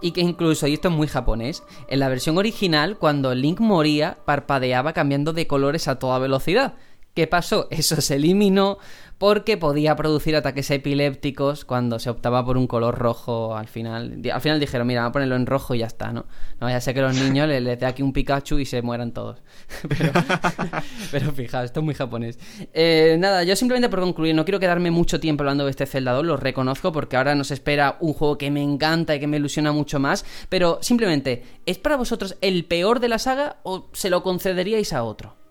Y 0.00 0.10
que 0.10 0.20
incluso, 0.20 0.66
y 0.66 0.74
esto 0.74 0.88
es 0.88 0.94
muy 0.94 1.06
japonés, 1.06 1.62
en 1.86 2.00
la 2.00 2.08
versión 2.08 2.36
original, 2.36 2.98
cuando 2.98 3.34
Link 3.36 3.60
moría, 3.60 4.16
parpadeaba 4.24 4.92
cambiando 4.92 5.32
de 5.32 5.46
colores 5.46 5.86
a 5.86 6.00
toda 6.00 6.18
velocidad. 6.18 6.74
¿Qué 7.14 7.26
pasó? 7.26 7.68
Eso 7.70 8.00
se 8.00 8.16
eliminó 8.16 8.78
porque 9.18 9.56
podía 9.56 9.94
producir 9.94 10.34
ataques 10.34 10.68
epilépticos 10.72 11.64
cuando 11.64 12.00
se 12.00 12.10
optaba 12.10 12.44
por 12.44 12.56
un 12.56 12.66
color 12.66 12.98
rojo 12.98 13.56
al 13.56 13.68
final. 13.68 14.20
Al 14.32 14.40
final 14.40 14.58
dijeron, 14.58 14.84
mira, 14.84 15.02
vamos 15.02 15.10
a 15.10 15.12
ponerlo 15.12 15.36
en 15.36 15.46
rojo 15.46 15.76
y 15.76 15.78
ya 15.78 15.86
está, 15.86 16.12
¿no? 16.12 16.26
No 16.60 16.66
vaya 16.66 16.78
a 16.78 16.80
ser 16.80 16.94
que 16.94 17.02
los 17.02 17.14
niños 17.14 17.46
les, 17.46 17.62
les 17.62 17.78
dé 17.78 17.86
aquí 17.86 18.02
un 18.02 18.12
Pikachu 18.12 18.58
y 18.58 18.64
se 18.64 18.82
mueran 18.82 19.12
todos. 19.12 19.40
pero, 19.88 20.12
pero 21.12 21.32
fijaos, 21.32 21.66
esto 21.66 21.78
es 21.78 21.84
muy 21.84 21.94
japonés. 21.94 22.36
Eh, 22.72 23.14
nada, 23.16 23.44
yo 23.44 23.54
simplemente 23.54 23.88
por 23.88 24.00
concluir, 24.00 24.34
no 24.34 24.44
quiero 24.44 24.58
quedarme 24.58 24.90
mucho 24.90 25.20
tiempo 25.20 25.44
hablando 25.44 25.66
de 25.66 25.70
este 25.70 25.86
Zelda 25.86 26.12
2, 26.14 26.26
lo 26.26 26.36
reconozco 26.36 26.90
porque 26.90 27.16
ahora 27.16 27.36
nos 27.36 27.52
espera 27.52 27.98
un 28.00 28.14
juego 28.14 28.38
que 28.38 28.50
me 28.50 28.62
encanta 28.62 29.14
y 29.14 29.20
que 29.20 29.28
me 29.28 29.36
ilusiona 29.36 29.70
mucho 29.70 30.00
más, 30.00 30.24
pero 30.48 30.80
simplemente, 30.82 31.44
¿es 31.64 31.78
para 31.78 31.96
vosotros 31.96 32.36
el 32.40 32.64
peor 32.64 32.98
de 32.98 33.08
la 33.08 33.20
saga 33.20 33.58
o 33.62 33.88
se 33.92 34.10
lo 34.10 34.24
concederíais 34.24 34.92
a 34.92 35.04
otro? 35.04 35.41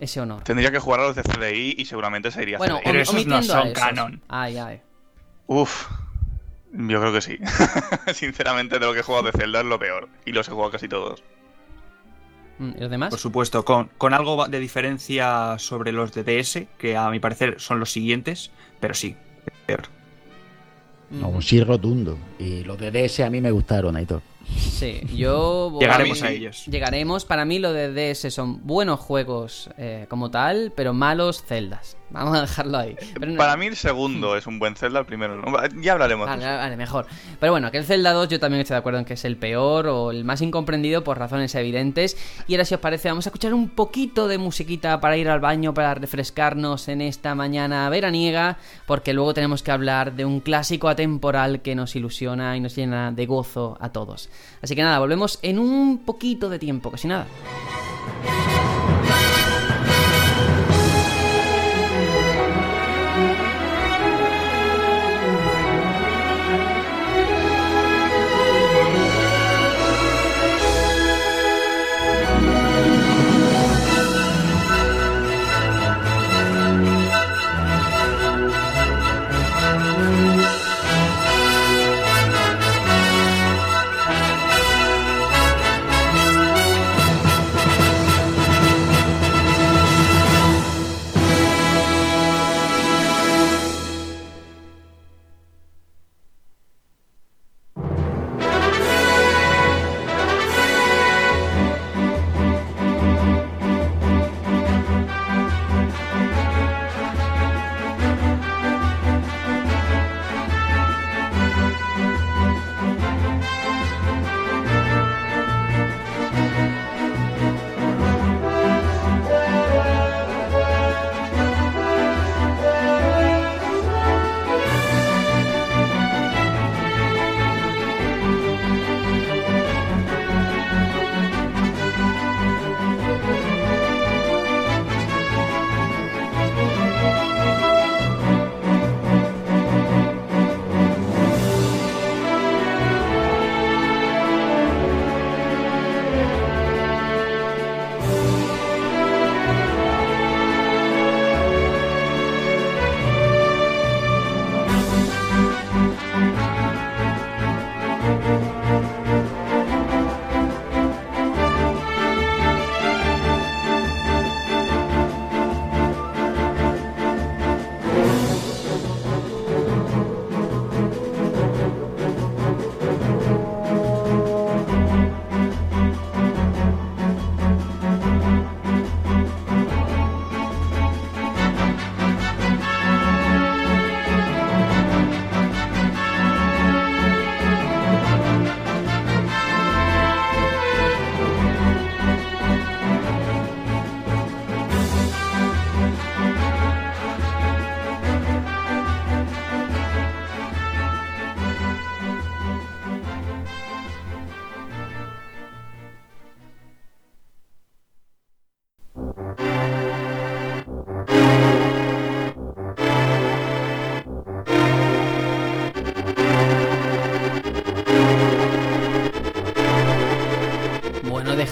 Ese 0.00 0.20
honor. 0.20 0.42
Tendría 0.44 0.70
que 0.70 0.78
jugar 0.78 1.00
a 1.00 1.04
los 1.04 1.16
de 1.16 1.22
CDI 1.22 1.74
y 1.78 1.84
seguramente 1.84 2.30
se 2.30 2.42
iría 2.42 2.58
Bueno, 2.58 2.76
CDI. 2.76 2.84
Pero 2.84 3.00
esos 3.00 3.26
no 3.26 3.42
son 3.42 3.68
esos. 3.68 3.78
canon. 3.78 4.20
Ay, 4.28 4.56
ay. 4.58 4.80
Uf, 5.46 5.88
yo 6.72 7.00
creo 7.00 7.12
que 7.12 7.20
sí. 7.20 7.38
Sinceramente, 8.14 8.78
de 8.78 8.86
lo 8.86 8.92
que 8.92 9.00
he 9.00 9.02
jugado 9.02 9.24
de 9.24 9.32
Zelda 9.32 9.60
es 9.60 9.66
lo 9.66 9.78
peor. 9.78 10.08
Y 10.24 10.32
los 10.32 10.48
he 10.48 10.52
jugado 10.52 10.70
casi 10.72 10.88
todos. 10.88 11.22
Mm, 12.58 12.70
¿Y 12.76 12.80
los 12.80 12.90
demás? 12.90 13.10
Por 13.10 13.18
supuesto, 13.18 13.64
con, 13.64 13.90
con 13.98 14.14
algo 14.14 14.46
de 14.48 14.58
diferencia 14.60 15.56
sobre 15.58 15.92
los 15.92 16.12
de 16.12 16.24
DS, 16.24 16.66
que 16.78 16.96
a 16.96 17.08
mi 17.10 17.20
parecer 17.20 17.56
son 17.60 17.80
los 17.80 17.90
siguientes, 17.92 18.50
pero 18.80 18.94
sí, 18.94 19.16
peor. 19.66 19.82
Mm, 21.10 21.20
No, 21.20 21.28
un 21.28 21.42
sí 21.42 21.62
rotundo. 21.62 22.18
Y 22.38 22.64
los 22.64 22.78
de 22.78 22.90
DS 22.90 23.20
a 23.20 23.30
mí 23.30 23.40
me 23.40 23.50
gustaron, 23.50 23.96
Aitor. 23.96 24.22
Sí, 24.56 25.00
yo... 25.14 25.70
voy- 25.72 25.80
Llegaremos 25.82 26.20
mí 26.22 26.26
a 26.26 26.30
sí. 26.30 26.36
ellos. 26.36 26.64
Llegaremos. 26.66 27.24
Para 27.24 27.44
mí 27.44 27.58
lo 27.58 27.72
de 27.72 27.92
DS 28.12 28.32
son 28.32 28.60
buenos 28.66 29.00
juegos 29.00 29.70
eh, 29.78 30.06
como 30.08 30.30
tal, 30.30 30.72
pero 30.74 30.92
malos 30.92 31.42
celdas. 31.44 31.96
Vamos 32.14 32.38
a 32.38 32.40
dejarlo 32.42 32.78
ahí. 32.78 32.96
Pero 33.18 33.32
no- 33.32 33.36
Para 33.38 33.56
mí 33.56 33.66
el 33.66 33.76
segundo 33.76 34.36
es 34.36 34.46
un 34.46 34.58
buen 34.58 34.76
Zelda, 34.76 35.00
el 35.00 35.06
primero 35.06 35.36
no. 35.36 35.52
Ya 35.82 35.92
hablaremos. 35.92 36.26
de 36.26 36.30
Vale, 36.30 36.44
eso. 36.44 36.56
vale, 36.58 36.76
mejor. 36.76 37.06
Pero 37.40 37.52
bueno, 37.52 37.66
aquel 37.66 37.84
Zelda 37.84 38.12
2 38.12 38.28
yo 38.28 38.40
también 38.40 38.60
estoy 38.62 38.74
de 38.74 38.78
acuerdo 38.78 39.00
en 39.00 39.04
que 39.04 39.14
es 39.14 39.24
el 39.24 39.36
peor 39.36 39.88
o 39.88 40.10
el 40.10 40.24
más 40.24 40.40
incomprendido 40.40 41.04
por 41.04 41.18
razones 41.18 41.54
evidentes. 41.54 42.16
Y 42.46 42.54
ahora 42.54 42.64
si 42.64 42.74
os 42.74 42.80
parece 42.80 43.08
vamos 43.08 43.26
a 43.26 43.30
escuchar 43.30 43.52
un 43.52 43.68
poquito 43.68 44.28
de 44.28 44.38
musiquita 44.38 45.00
para 45.00 45.16
ir 45.16 45.28
al 45.28 45.40
baño, 45.40 45.74
para 45.74 45.94
refrescarnos 45.94 46.88
en 46.88 47.00
esta 47.02 47.34
mañana 47.34 47.88
veraniega, 47.90 48.58
porque 48.86 49.12
luego 49.12 49.34
tenemos 49.34 49.62
que 49.62 49.72
hablar 49.72 50.12
de 50.14 50.24
un 50.24 50.40
clásico 50.40 50.88
atemporal 50.88 51.60
que 51.62 51.74
nos 51.74 51.96
ilusiona 51.96 52.56
y 52.56 52.60
nos 52.60 52.76
llena 52.76 53.10
de 53.12 53.26
gozo 53.26 53.76
a 53.80 53.90
todos. 53.90 54.28
Así 54.62 54.74
que 54.76 54.82
nada, 54.82 54.98
volvemos 55.00 55.38
en 55.42 55.58
un 55.58 55.98
poquito 56.04 56.48
de 56.48 56.58
tiempo, 56.58 56.90
casi 56.90 57.08
nada. 57.08 57.26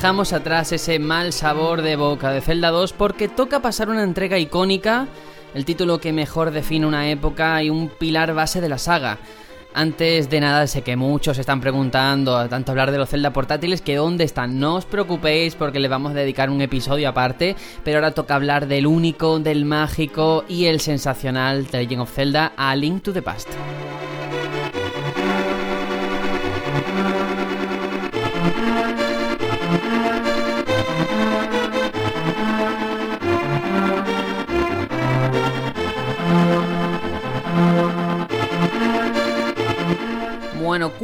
Dejamos 0.02 0.32
atrás 0.32 0.72
ese 0.72 0.98
mal 0.98 1.32
sabor 1.32 1.80
de 1.80 1.94
boca 1.94 2.32
de 2.32 2.40
Zelda 2.40 2.70
2 2.70 2.92
porque 2.92 3.28
toca 3.28 3.62
pasar 3.62 3.88
una 3.88 4.02
entrega 4.02 4.36
icónica 4.36 5.06
el 5.54 5.64
título 5.64 6.00
que 6.00 6.12
mejor 6.12 6.50
define 6.50 6.88
una 6.88 7.08
época 7.08 7.62
y 7.62 7.70
un 7.70 7.88
pilar 7.88 8.34
base 8.34 8.60
de 8.60 8.68
la 8.68 8.78
saga. 8.78 9.18
Antes 9.74 10.28
de 10.28 10.40
nada, 10.40 10.66
sé 10.66 10.82
que 10.82 10.96
muchos 10.96 11.38
están 11.38 11.60
preguntando, 11.60 12.48
tanto 12.48 12.72
hablar 12.72 12.90
de 12.90 12.98
los 12.98 13.10
Zelda 13.10 13.32
portátiles, 13.32 13.80
que 13.80 13.94
dónde 13.94 14.24
están. 14.24 14.58
No 14.58 14.74
os 14.74 14.86
preocupéis 14.86 15.54
porque 15.54 15.78
les 15.78 15.88
vamos 15.88 16.10
a 16.10 16.16
dedicar 16.16 16.50
un 16.50 16.62
episodio 16.62 17.08
aparte, 17.08 17.54
pero 17.84 17.98
ahora 17.98 18.10
toca 18.10 18.34
hablar 18.34 18.66
del 18.66 18.88
único, 18.88 19.38
del 19.38 19.64
mágico 19.64 20.44
y 20.48 20.64
el 20.64 20.80
sensacional 20.80 21.68
The 21.68 21.78
Legend 21.78 22.02
of 22.02 22.12
Zelda 22.12 22.52
A 22.56 22.74
Link 22.74 23.04
to 23.04 23.12
the 23.12 23.22
Past. 23.22 23.50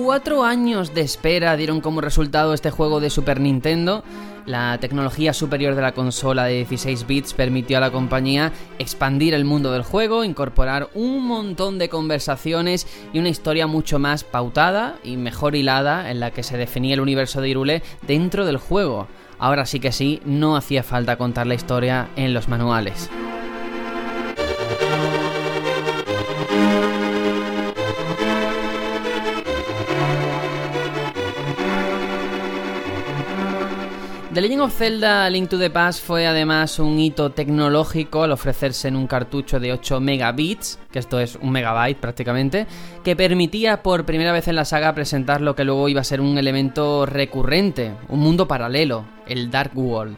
Cuatro 0.08 0.42
años 0.42 0.94
de 0.94 1.02
espera 1.02 1.54
dieron 1.54 1.82
como 1.82 2.00
resultado 2.00 2.54
este 2.54 2.70
juego 2.70 2.98
de 2.98 3.10
Super 3.10 3.40
Nintendo. 3.40 4.02
La 4.46 4.78
tecnología 4.78 5.34
superior 5.34 5.74
de 5.74 5.82
la 5.82 5.92
consola 5.92 6.46
de 6.46 6.54
16 6.54 7.06
bits 7.06 7.34
permitió 7.34 7.76
a 7.76 7.82
la 7.82 7.90
compañía 7.90 8.50
expandir 8.78 9.34
el 9.34 9.44
mundo 9.44 9.70
del 9.70 9.82
juego, 9.82 10.24
incorporar 10.24 10.88
un 10.94 11.26
montón 11.26 11.78
de 11.78 11.90
conversaciones 11.90 12.86
y 13.12 13.18
una 13.18 13.28
historia 13.28 13.66
mucho 13.66 13.98
más 13.98 14.24
pautada 14.24 14.96
y 15.04 15.18
mejor 15.18 15.54
hilada 15.54 16.10
en 16.10 16.20
la 16.20 16.30
que 16.30 16.42
se 16.42 16.56
definía 16.56 16.94
el 16.94 17.00
universo 17.00 17.42
de 17.42 17.50
Irule 17.50 17.82
dentro 18.06 18.46
del 18.46 18.56
juego. 18.56 19.08
Ahora 19.38 19.66
sí 19.66 19.78
que 19.78 19.92
sí, 19.92 20.22
no 20.24 20.56
hacía 20.56 20.82
falta 20.82 21.18
contar 21.18 21.46
la 21.46 21.54
historia 21.54 22.08
en 22.16 22.32
los 22.32 22.48
manuales. 22.48 23.10
The 34.38 34.42
Legend 34.42 34.62
of 34.62 34.72
Zelda 34.72 35.28
Link 35.30 35.50
to 35.50 35.58
the 35.58 35.68
Past 35.68 36.06
fue 36.06 36.24
además 36.24 36.78
un 36.78 37.00
hito 37.00 37.30
tecnológico 37.30 38.22
al 38.22 38.30
ofrecerse 38.30 38.86
en 38.86 38.94
un 38.94 39.08
cartucho 39.08 39.58
de 39.58 39.72
8 39.72 39.98
megabits, 39.98 40.78
que 40.92 41.00
esto 41.00 41.18
es 41.18 41.34
un 41.42 41.50
megabyte 41.50 41.98
prácticamente, 41.98 42.68
que 43.02 43.16
permitía 43.16 43.82
por 43.82 44.04
primera 44.04 44.30
vez 44.30 44.46
en 44.46 44.54
la 44.54 44.64
saga 44.64 44.94
presentar 44.94 45.40
lo 45.40 45.56
que 45.56 45.64
luego 45.64 45.88
iba 45.88 46.02
a 46.02 46.04
ser 46.04 46.20
un 46.20 46.38
elemento 46.38 47.04
recurrente, 47.04 47.94
un 48.10 48.20
mundo 48.20 48.46
paralelo, 48.46 49.06
el 49.26 49.50
Dark 49.50 49.72
World. 49.76 50.16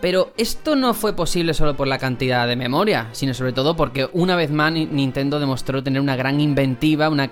Pero 0.00 0.32
esto 0.36 0.76
no 0.76 0.94
fue 0.94 1.16
posible 1.16 1.52
solo 1.52 1.76
por 1.76 1.88
la 1.88 1.98
cantidad 1.98 2.46
de 2.46 2.54
memoria, 2.54 3.08
sino 3.10 3.34
sobre 3.34 3.52
todo 3.52 3.74
porque 3.74 4.08
una 4.12 4.36
vez 4.36 4.52
más 4.52 4.70
Nintendo 4.70 5.40
demostró 5.40 5.82
tener 5.82 6.00
una 6.00 6.14
gran 6.14 6.40
inventiva, 6.40 7.08
una, 7.08 7.28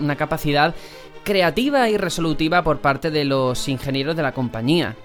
una 0.00 0.16
capacidad 0.16 0.74
creativa 1.26 1.90
y 1.90 1.96
resolutiva 1.96 2.62
por 2.62 2.78
parte 2.78 3.10
de 3.10 3.24
los 3.24 3.68
ingenieros 3.68 4.16
de 4.16 4.22
la 4.22 4.32
compañía. 4.32 4.96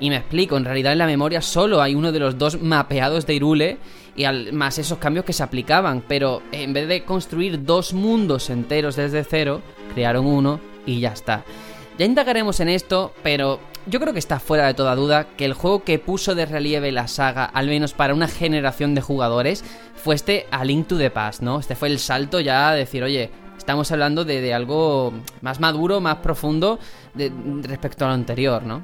Y 0.00 0.08
me 0.08 0.16
explico, 0.16 0.56
en 0.56 0.64
realidad 0.64 0.92
en 0.92 0.98
la 0.98 1.06
memoria 1.06 1.42
solo 1.42 1.82
hay 1.82 1.94
uno 1.94 2.10
de 2.10 2.18
los 2.18 2.38
dos 2.38 2.60
mapeados 2.60 3.26
de 3.26 3.34
Irule 3.34 3.78
y 4.16 4.24
más 4.52 4.78
esos 4.78 4.98
cambios 4.98 5.26
que 5.26 5.34
se 5.34 5.42
aplicaban, 5.42 6.02
pero 6.08 6.42
en 6.52 6.72
vez 6.72 6.88
de 6.88 7.04
construir 7.04 7.64
dos 7.64 7.92
mundos 7.92 8.50
enteros 8.50 8.96
desde 8.96 9.24
cero, 9.24 9.60
crearon 9.94 10.26
uno 10.26 10.58
y 10.86 11.00
ya 11.00 11.12
está. 11.12 11.44
Ya 11.98 12.06
indagaremos 12.06 12.60
en 12.60 12.70
esto, 12.70 13.12
pero 13.22 13.60
yo 13.86 14.00
creo 14.00 14.14
que 14.14 14.18
está 14.18 14.40
fuera 14.40 14.66
de 14.66 14.74
toda 14.74 14.94
duda 14.94 15.28
que 15.36 15.44
el 15.44 15.52
juego 15.52 15.84
que 15.84 15.98
puso 15.98 16.34
de 16.34 16.46
relieve 16.46 16.92
la 16.92 17.08
saga, 17.08 17.44
al 17.44 17.66
menos 17.66 17.92
para 17.92 18.14
una 18.14 18.28
generación 18.28 18.94
de 18.94 19.02
jugadores, 19.02 19.64
fue 19.96 20.14
este 20.14 20.46
A 20.50 20.64
to 20.64 20.96
the 20.96 21.10
Past, 21.10 21.42
¿no? 21.42 21.60
Este 21.60 21.74
fue 21.74 21.88
el 21.88 21.98
salto 21.98 22.40
ya 22.40 22.70
a 22.70 22.74
decir, 22.74 23.02
oye, 23.02 23.30
estamos 23.58 23.92
hablando 23.92 24.24
de, 24.24 24.54
algo 24.54 25.12
más 25.42 25.60
maduro, 25.60 26.00
más 26.00 26.16
profundo 26.16 26.78
respecto 27.14 28.06
a 28.06 28.08
lo 28.08 28.14
anterior, 28.14 28.62
¿no? 28.62 28.82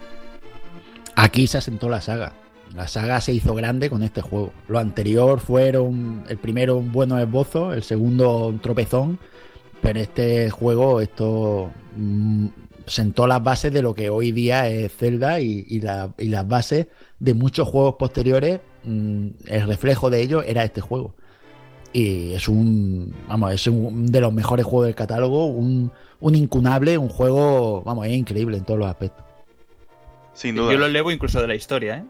Aquí 1.16 1.46
se 1.46 1.58
asentó 1.58 1.88
la 1.88 2.02
saga. 2.02 2.34
La 2.74 2.88
saga 2.88 3.22
se 3.22 3.32
hizo 3.32 3.54
grande 3.54 3.88
con 3.88 4.02
este 4.02 4.20
juego. 4.20 4.52
Lo 4.68 4.78
anterior 4.78 5.40
fueron 5.40 6.24
el 6.28 6.36
primero 6.36 6.76
un 6.76 6.92
bueno 6.92 7.18
esbozo, 7.18 7.72
el 7.72 7.82
segundo 7.82 8.48
un 8.48 8.58
tropezón, 8.60 9.18
pero 9.80 9.98
este 9.98 10.50
juego 10.50 11.00
esto 11.00 11.70
mm, 11.96 12.48
sentó 12.86 13.26
las 13.26 13.42
bases 13.42 13.72
de 13.72 13.80
lo 13.80 13.94
que 13.94 14.10
hoy 14.10 14.30
día 14.30 14.68
es 14.68 14.94
Zelda 14.94 15.40
y, 15.40 15.80
las 15.80 16.48
bases 16.48 16.88
de 17.18 17.32
muchos 17.32 17.66
juegos 17.66 17.94
posteriores. 17.94 18.60
Mm, 18.84 19.28
el 19.46 19.66
reflejo 19.66 20.10
de 20.10 20.20
ello 20.20 20.42
era 20.42 20.64
este 20.64 20.82
juego. 20.82 21.14
Y 21.94 22.34
es 22.34 22.46
un, 22.46 23.14
vamos, 23.26 23.54
es 23.54 23.66
un 23.68 24.06
de 24.06 24.20
los 24.20 24.34
mejores 24.34 24.66
juegos 24.66 24.86
del 24.86 24.94
catálogo, 24.94 25.46
un, 25.46 25.90
un 26.20 26.34
incunable, 26.34 26.98
un 26.98 27.08
juego, 27.08 27.82
vamos, 27.84 28.06
es 28.06 28.12
increíble 28.12 28.58
en 28.58 28.64
todos 28.64 28.80
los 28.80 28.88
aspectos. 28.88 29.25
Sin 30.36 30.54
duda. 30.54 30.70
Yo 30.70 30.78
lo 30.78 30.86
elevo 30.86 31.10
incluso 31.10 31.40
de 31.40 31.48
la 31.48 31.54
historia, 31.54 31.96
¿eh? 31.96 32.04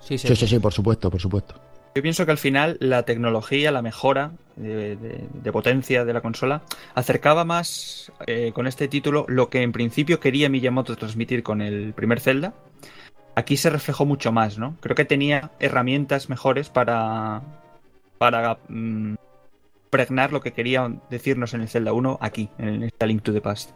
sí, 0.00 0.18
sí, 0.18 0.36
sí, 0.36 0.58
por 0.60 0.72
supuesto, 0.72 1.10
por 1.10 1.20
supuesto. 1.20 1.54
Yo 1.94 2.02
pienso 2.02 2.26
que 2.26 2.30
al 2.30 2.38
final 2.38 2.76
la 2.78 3.02
tecnología, 3.04 3.72
la 3.72 3.82
mejora 3.82 4.32
de, 4.54 5.50
potencia 5.50 6.04
de 6.04 6.12
la 6.12 6.20
consola, 6.20 6.62
acercaba 6.94 7.44
más 7.44 8.12
eh, 8.26 8.52
con 8.54 8.66
este 8.66 8.86
título 8.86 9.24
lo 9.28 9.48
que 9.48 9.62
en 9.62 9.72
principio 9.72 10.20
quería 10.20 10.48
Miyamoto 10.48 10.94
transmitir 10.94 11.42
con 11.42 11.62
el 11.62 11.94
primer 11.94 12.20
Zelda. 12.20 12.54
Aquí 13.34 13.56
se 13.56 13.70
reflejó 13.70 14.04
mucho 14.04 14.30
más, 14.30 14.58
¿no? 14.58 14.76
Creo 14.80 14.94
que 14.94 15.06
tenía 15.06 15.50
herramientas 15.58 16.28
mejores 16.28 16.68
para, 16.68 17.42
para 18.18 18.58
mm, 18.68 19.14
pregnar 19.90 20.32
lo 20.32 20.40
que 20.40 20.52
quería 20.52 20.92
decirnos 21.08 21.54
en 21.54 21.62
el 21.62 21.68
Zelda 21.68 21.92
1 21.92 22.18
aquí, 22.20 22.50
en 22.58 22.82
esta 22.82 23.06
Link 23.06 23.22
to 23.22 23.32
the 23.32 23.40
Past. 23.40 23.70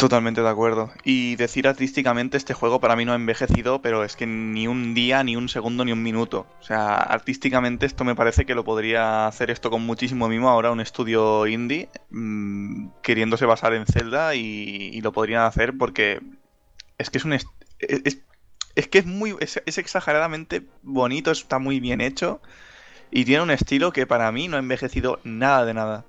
Totalmente 0.00 0.40
de 0.40 0.48
acuerdo. 0.48 0.90
Y 1.04 1.36
decir 1.36 1.68
artísticamente, 1.68 2.38
este 2.38 2.54
juego 2.54 2.80
para 2.80 2.96
mí 2.96 3.04
no 3.04 3.12
ha 3.12 3.16
envejecido, 3.16 3.82
pero 3.82 4.02
es 4.02 4.16
que 4.16 4.26
ni 4.26 4.66
un 4.66 4.94
día, 4.94 5.22
ni 5.22 5.36
un 5.36 5.50
segundo, 5.50 5.84
ni 5.84 5.92
un 5.92 6.02
minuto. 6.02 6.46
O 6.58 6.62
sea, 6.62 6.96
artísticamente 6.96 7.84
esto 7.84 8.02
me 8.02 8.14
parece 8.14 8.46
que 8.46 8.54
lo 8.54 8.64
podría 8.64 9.26
hacer 9.26 9.50
esto 9.50 9.70
con 9.70 9.82
muchísimo 9.82 10.26
mimo 10.26 10.48
ahora 10.48 10.70
un 10.70 10.80
estudio 10.80 11.46
indie, 11.46 11.90
mmm, 12.08 12.88
queriéndose 13.02 13.44
basar 13.44 13.74
en 13.74 13.84
Zelda 13.84 14.34
y, 14.34 14.98
lo 15.02 15.12
podrían 15.12 15.42
hacer 15.42 15.76
porque 15.76 16.20
es 16.96 17.10
que 17.10 17.18
es 17.18 17.24
un... 17.26 17.38
Muy... 19.04 19.36
Es 19.38 19.78
exageradamente 19.78 20.62
bonito, 20.82 21.30
está 21.30 21.58
muy 21.58 21.78
bien 21.78 22.00
hecho 22.00 22.40
y 23.10 23.26
tiene 23.26 23.42
un 23.42 23.50
estilo 23.50 23.92
que 23.92 24.06
para 24.06 24.32
mí 24.32 24.48
no 24.48 24.56
ha 24.56 24.60
envejecido 24.60 25.20
nada 25.24 25.66
de 25.66 25.74
nada. 25.74 26.04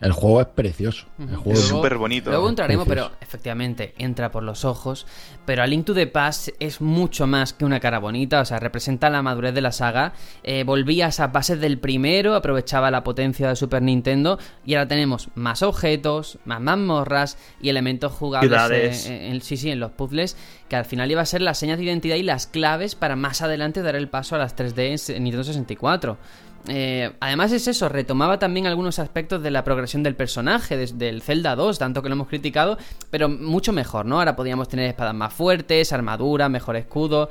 El 0.00 0.12
juego 0.12 0.40
es 0.40 0.46
precioso. 0.46 1.06
es 1.46 1.60
súper 1.60 1.96
bonito. 1.96 2.30
Luego 2.30 2.48
entraremos, 2.48 2.86
pero 2.86 3.10
efectivamente 3.20 3.94
entra 3.98 4.30
por 4.30 4.42
los 4.42 4.64
ojos. 4.64 5.06
Pero 5.44 5.62
A 5.62 5.66
Link 5.66 5.86
to 5.86 5.94
the 5.94 6.06
Past 6.06 6.50
es 6.60 6.80
mucho 6.80 7.26
más 7.26 7.52
que 7.52 7.64
una 7.64 7.80
cara 7.80 7.98
bonita. 7.98 8.40
O 8.40 8.44
sea, 8.44 8.60
representa 8.60 9.10
la 9.10 9.22
madurez 9.22 9.54
de 9.54 9.60
la 9.60 9.72
saga. 9.72 10.12
Eh, 10.44 10.62
volvía 10.64 11.06
a 11.06 11.08
esas 11.08 11.32
bases 11.32 11.60
del 11.60 11.78
primero, 11.78 12.34
aprovechaba 12.34 12.90
la 12.90 13.02
potencia 13.02 13.48
de 13.48 13.56
Super 13.56 13.82
Nintendo. 13.82 14.38
Y 14.64 14.74
ahora 14.74 14.86
tenemos 14.86 15.30
más 15.34 15.62
objetos, 15.62 16.38
más 16.44 16.60
mazmorras 16.60 17.36
y 17.60 17.68
elementos 17.68 18.12
jugables 18.12 19.06
en, 19.06 19.40
sí, 19.40 19.56
sí, 19.56 19.70
en 19.70 19.80
los 19.80 19.90
puzzles. 19.92 20.36
Que 20.68 20.76
al 20.76 20.84
final 20.84 21.10
iba 21.10 21.22
a 21.22 21.26
ser 21.26 21.42
las 21.42 21.58
señas 21.58 21.78
de 21.78 21.84
identidad 21.84 22.16
y 22.16 22.22
las 22.22 22.46
claves 22.46 22.94
para 22.94 23.16
más 23.16 23.42
adelante 23.42 23.82
dar 23.82 23.96
el 23.96 24.08
paso 24.08 24.36
a 24.36 24.38
las 24.38 24.56
3D 24.56 25.14
en 25.14 25.24
Nintendo 25.24 25.44
64. 25.44 26.18
Eh, 26.66 27.12
además 27.20 27.52
es 27.52 27.68
eso, 27.68 27.88
retomaba 27.88 28.38
también 28.38 28.66
algunos 28.66 28.98
aspectos 28.98 29.42
de 29.42 29.50
la 29.50 29.64
progresión 29.64 30.02
del 30.02 30.16
personaje, 30.16 30.76
desde 30.76 31.08
el 31.08 31.22
Zelda 31.22 31.56
2, 31.56 31.78
tanto 31.78 32.02
que 32.02 32.08
lo 32.08 32.14
hemos 32.14 32.28
criticado, 32.28 32.78
pero 33.10 33.28
mucho 33.28 33.72
mejor, 33.72 34.06
¿no? 34.06 34.18
Ahora 34.18 34.36
podíamos 34.36 34.68
tener 34.68 34.88
espadas 34.88 35.14
más 35.14 35.32
fuertes, 35.32 35.92
armadura, 35.92 36.48
mejor 36.48 36.76
escudo. 36.76 37.30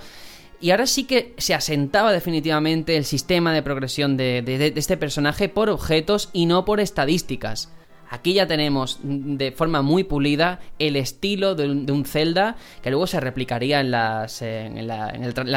Y 0.59 0.71
ahora 0.71 0.87
sí 0.87 1.03
que 1.03 1.35
se 1.37 1.53
asentaba 1.53 2.11
definitivamente 2.11 2.97
el 2.97 3.05
sistema 3.05 3.53
de 3.53 3.61
progresión 3.61 4.17
de 4.17 4.73
este 4.75 4.97
personaje 4.97 5.49
por 5.49 5.69
objetos 5.69 6.29
y 6.33 6.47
no 6.47 6.65
por 6.65 6.79
estadísticas. 6.79 7.69
Aquí 8.09 8.33
ya 8.33 8.47
tenemos 8.47 8.99
de 9.03 9.51
forma 9.51 9.81
muy 9.81 10.03
pulida 10.03 10.59
el 10.79 10.95
estilo 10.95 11.55
de 11.55 11.91
un, 11.91 12.05
Zelda 12.05 12.55
que 12.81 12.89
luego 12.89 13.05
se 13.07 13.19
replicaría 13.19 13.81
en, 13.81 13.91
la, 13.91 14.27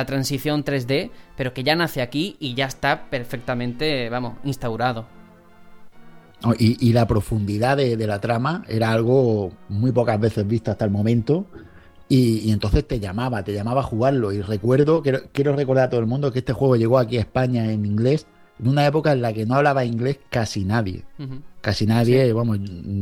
transición 0.07 0.65
3D, 0.65 1.11
pero 1.37 1.55
que 1.55 1.63
ya 1.63 1.77
nace 1.77 2.03
aquí 2.03 2.37
y 2.41 2.55
ya 2.55 2.67
está 2.67 3.09
perfectamente, 3.09 4.09
vamos, 4.09 4.35
instaurado. 4.45 5.07
Y, 6.59 6.93
la 6.93 7.07
profundidad 7.07 7.77
de, 7.77 8.07
la 8.07 8.19
trama 8.19 8.65
era 8.67 8.91
algo 8.93 9.53
muy 9.69 9.93
pocas 9.93 10.19
veces 10.19 10.47
visto 10.47 10.71
hasta 10.71 10.85
el 10.85 10.91
momento. 10.91 11.47
Y, 12.09 12.51
entonces 12.51 12.87
te 12.89 12.99
llamaba, 12.99 13.45
te 13.45 13.53
llamaba 13.53 13.83
a 13.83 13.85
jugarlo. 13.85 14.33
Y 14.33 14.41
recuerdo, 14.41 15.03
quiero 15.03 15.55
recordar 15.55 15.85
a 15.85 15.91
todo 15.91 16.01
el 16.01 16.07
mundo 16.07 16.33
que 16.33 16.41
este 16.41 16.53
juego 16.53 16.77
llegó 16.77 16.99
aquí 16.99 17.19
a 17.19 17.21
España 17.21 17.71
en 17.71 17.85
inglés 17.85 18.27
en 18.61 18.69
una 18.69 18.87
época 18.87 19.13
en 19.13 19.23
la 19.23 19.33
que 19.33 19.47
no 19.47 19.55
hablaba 19.55 19.85
inglés 19.85 20.19
casi 20.29 20.65
nadie. 20.65 21.05
Casi 21.61 21.87
nadie, 21.87 22.33
vamos, 22.33 22.59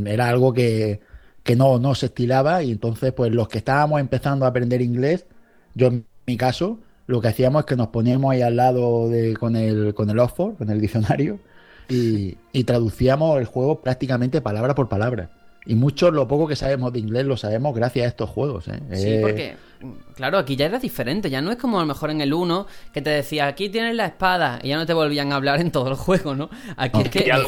era 0.06 0.28
algo 0.28 0.52
que, 0.52 1.00
no, 1.56 1.78
no 1.78 1.94
se 1.94 2.06
estilaba 2.06 2.62
y 2.62 2.72
entonces 2.72 3.12
pues 3.12 3.32
los 3.32 3.48
que 3.48 3.58
estábamos 3.58 4.00
empezando 4.00 4.44
a 4.44 4.48
aprender 4.48 4.82
inglés, 4.82 5.26
yo 5.74 5.88
en 5.88 6.06
mi 6.26 6.36
caso, 6.36 6.78
lo 7.06 7.20
que 7.20 7.28
hacíamos 7.28 7.60
es 7.60 7.66
que 7.66 7.76
nos 7.76 7.88
poníamos 7.88 8.32
ahí 8.32 8.42
al 8.42 8.56
lado 8.56 9.08
de, 9.08 9.34
con 9.36 9.56
el 9.56 9.94
con 9.94 10.10
el 10.10 10.18
Oxford, 10.18 10.56
con 10.56 10.70
el 10.70 10.80
diccionario, 10.80 11.40
y, 11.88 12.36
y 12.52 12.64
traducíamos 12.64 13.38
el 13.38 13.46
juego 13.46 13.80
prácticamente 13.80 14.40
palabra 14.42 14.74
por 14.74 14.88
palabra. 14.88 15.30
Y 15.68 15.74
mucho, 15.74 16.10
lo 16.10 16.26
poco 16.26 16.48
que 16.48 16.56
sabemos 16.56 16.92
de 16.94 16.98
inglés, 16.98 17.26
lo 17.26 17.36
sabemos 17.36 17.74
gracias 17.76 18.06
a 18.06 18.08
estos 18.08 18.30
juegos. 18.30 18.66
¿eh? 18.68 18.80
Sí, 18.94 19.08
Eh, 19.08 19.18
porque, 19.20 19.56
claro, 20.14 20.38
aquí 20.38 20.56
ya 20.56 20.64
era 20.64 20.78
diferente. 20.78 21.28
Ya 21.28 21.42
no 21.42 21.50
es 21.50 21.58
como 21.58 21.76
a 21.78 21.82
lo 21.82 21.86
mejor 21.86 22.10
en 22.10 22.22
el 22.22 22.32
1 22.32 22.66
que 22.94 23.02
te 23.02 23.10
decía, 23.10 23.46
aquí 23.46 23.68
tienes 23.68 23.94
la 23.94 24.06
espada, 24.06 24.60
y 24.62 24.68
ya 24.70 24.78
no 24.78 24.86
te 24.86 24.94
volvían 24.94 25.30
a 25.30 25.36
hablar 25.36 25.60
en 25.60 25.70
todo 25.70 25.88
el 25.90 25.94
juego, 25.96 26.34
¿no? 26.34 26.48
Aquí 26.78 27.02
es 27.02 27.10
que 27.10 27.18
el, 27.36 27.42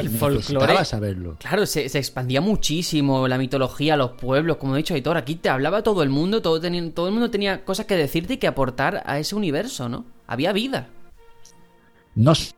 el 0.00 0.10
folclore- 0.10 0.84
saberlo. 0.84 1.36
Claro, 1.38 1.64
se, 1.64 1.88
se 1.88 1.98
expandía 2.00 2.40
muchísimo 2.40 3.28
la 3.28 3.38
mitología, 3.38 3.96
los 3.96 4.10
pueblos, 4.12 4.56
como 4.56 4.74
he 4.74 4.78
dicho 4.78 4.94
Aitor, 4.94 5.16
aquí 5.16 5.36
te 5.36 5.48
hablaba 5.48 5.82
todo 5.84 6.02
el 6.02 6.08
mundo, 6.10 6.42
todo, 6.42 6.60
tenía- 6.60 6.92
todo 6.92 7.06
el 7.06 7.12
mundo 7.12 7.30
tenía 7.30 7.64
cosas 7.64 7.86
que 7.86 7.94
decirte 7.96 8.34
y 8.34 8.36
que 8.38 8.48
aportar 8.48 9.04
a 9.06 9.20
ese 9.20 9.36
universo, 9.36 9.88
¿no? 9.88 10.04
Había 10.26 10.52
vida. 10.52 10.88
No 12.16 12.32
s- 12.32 12.54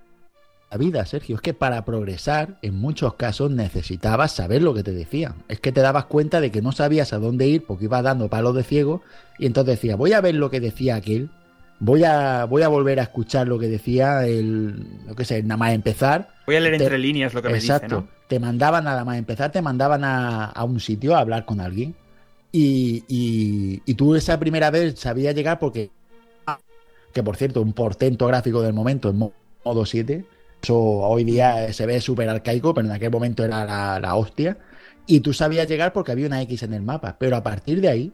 la 0.74 0.78
vida, 0.78 1.06
Sergio, 1.06 1.36
es 1.36 1.40
que 1.40 1.54
para 1.54 1.84
progresar, 1.84 2.58
en 2.60 2.74
muchos 2.74 3.14
casos 3.14 3.48
necesitabas 3.52 4.32
saber 4.32 4.60
lo 4.60 4.74
que 4.74 4.82
te 4.82 4.90
decían. 4.92 5.34
Es 5.48 5.60
que 5.60 5.70
te 5.70 5.80
dabas 5.80 6.06
cuenta 6.06 6.40
de 6.40 6.50
que 6.50 6.62
no 6.62 6.72
sabías 6.72 7.12
a 7.12 7.18
dónde 7.20 7.46
ir 7.46 7.64
porque 7.64 7.84
ibas 7.84 8.02
dando 8.02 8.28
palos 8.28 8.56
de 8.56 8.64
ciego 8.64 9.00
y 9.38 9.46
entonces 9.46 9.76
decías, 9.76 9.96
voy 9.96 10.12
a 10.14 10.20
ver 10.20 10.34
lo 10.34 10.50
que 10.50 10.58
decía 10.60 10.96
aquel, 10.96 11.30
voy 11.78 12.02
a, 12.02 12.44
voy 12.46 12.62
a 12.62 12.68
volver 12.68 12.98
a 12.98 13.04
escuchar 13.04 13.46
lo 13.46 13.56
que 13.60 13.68
decía 13.68 14.26
el, 14.26 14.84
lo 15.06 15.14
que 15.14 15.24
sé, 15.24 15.44
nada 15.44 15.58
más 15.58 15.74
empezar. 15.74 16.30
Voy 16.46 16.56
a 16.56 16.60
leer 16.60 16.76
Te- 16.78 16.82
entre 16.84 16.98
líneas 16.98 17.32
lo 17.34 17.40
que 17.42 17.50
me 17.50 17.58
Exacto. 17.58 17.86
dice, 18.00 18.08
¿no? 18.08 18.08
Te 18.26 18.40
mandaban 18.40 18.82
nada 18.82 19.04
más 19.04 19.16
empezar, 19.16 19.52
te 19.52 19.62
mandaban 19.62 20.02
a, 20.02 20.46
a 20.46 20.64
un 20.64 20.80
sitio 20.80 21.14
a 21.14 21.20
hablar 21.20 21.44
con 21.44 21.60
alguien. 21.60 21.94
Y, 22.50 23.04
y- 23.06 23.80
y 23.86 23.94
tú 23.94 24.16
esa 24.16 24.40
primera 24.40 24.72
vez 24.72 24.98
sabías 24.98 25.36
llegar 25.36 25.60
porque. 25.60 25.90
Que 27.12 27.22
por 27.22 27.36
cierto, 27.36 27.62
un 27.62 27.72
portento 27.74 28.26
gráfico 28.26 28.60
del 28.60 28.72
momento 28.72 29.08
en 29.10 29.18
mo- 29.18 29.32
modo 29.64 29.86
7. 29.86 30.24
Eso 30.64 30.76
hoy 30.78 31.24
día 31.24 31.70
se 31.74 31.84
ve 31.84 32.00
súper 32.00 32.26
arcaico, 32.30 32.72
pero 32.72 32.86
en 32.88 32.94
aquel 32.94 33.10
momento 33.10 33.44
era 33.44 33.66
la, 33.66 34.00
la 34.00 34.14
hostia. 34.16 34.56
Y 35.06 35.20
tú 35.20 35.34
sabías 35.34 35.68
llegar 35.68 35.92
porque 35.92 36.12
había 36.12 36.26
una 36.26 36.40
X 36.42 36.62
en 36.62 36.72
el 36.72 36.80
mapa. 36.80 37.16
Pero 37.18 37.36
a 37.36 37.42
partir 37.42 37.82
de 37.82 37.88
ahí, 37.88 38.12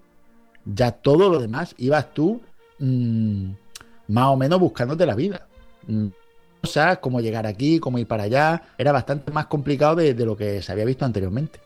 ya 0.64 0.90
todo 0.92 1.28
lo 1.30 1.38
demás 1.38 1.74
ibas 1.78 2.12
tú 2.12 2.42
mm, 2.80 3.52
más 4.08 4.26
o 4.26 4.36
menos 4.36 4.58
buscándote 4.58 5.06
la 5.06 5.14
vida. 5.14 5.46
Mm, 5.86 6.08
cosas, 6.60 6.98
cómo 6.98 7.20
llegar 7.20 7.46
aquí, 7.46 7.78
cómo 7.78 7.98
ir 8.00 8.08
para 8.08 8.24
allá. 8.24 8.62
Era 8.76 8.90
bastante 8.90 9.30
más 9.30 9.46
complicado 9.46 9.94
de, 9.94 10.14
de 10.14 10.26
lo 10.26 10.36
que 10.36 10.60
se 10.60 10.72
había 10.72 10.84
visto 10.84 11.04
anteriormente. 11.04 11.60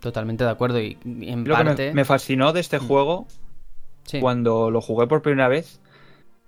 Totalmente 0.00 0.44
de 0.44 0.50
acuerdo 0.50 0.80
y 0.80 0.98
y 1.04 1.28
en 1.30 1.44
Lo 1.44 1.56
que 1.56 1.64
parte... 1.64 1.88
me, 1.88 1.94
me 1.94 2.04
fascinó 2.04 2.52
de 2.52 2.60
este 2.60 2.80
Mm. 2.80 2.86
juego, 2.86 3.26
sí. 4.04 4.20
cuando 4.20 4.70
lo 4.70 4.80
jugué 4.80 5.06
por 5.06 5.22
primera 5.22 5.48
vez, 5.48 5.80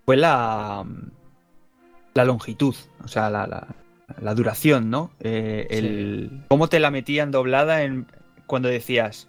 fue 0.04 0.16
la, 0.16 0.84
la 2.19 2.24
longitud, 2.24 2.74
o 3.05 3.09
sea, 3.09 3.31
la, 3.31 3.47
la- 3.47 3.66
la 4.20 4.35
duración, 4.35 4.90
¿no? 4.90 5.11
Eh, 5.20 5.66
el, 5.70 6.43
Cómo 6.49 6.69
te 6.69 6.81
la 6.81 6.90
metían 6.90 7.31
doblada 7.31 7.82
en, 7.82 8.07
cuando 8.47 8.69
decías, 8.69 9.28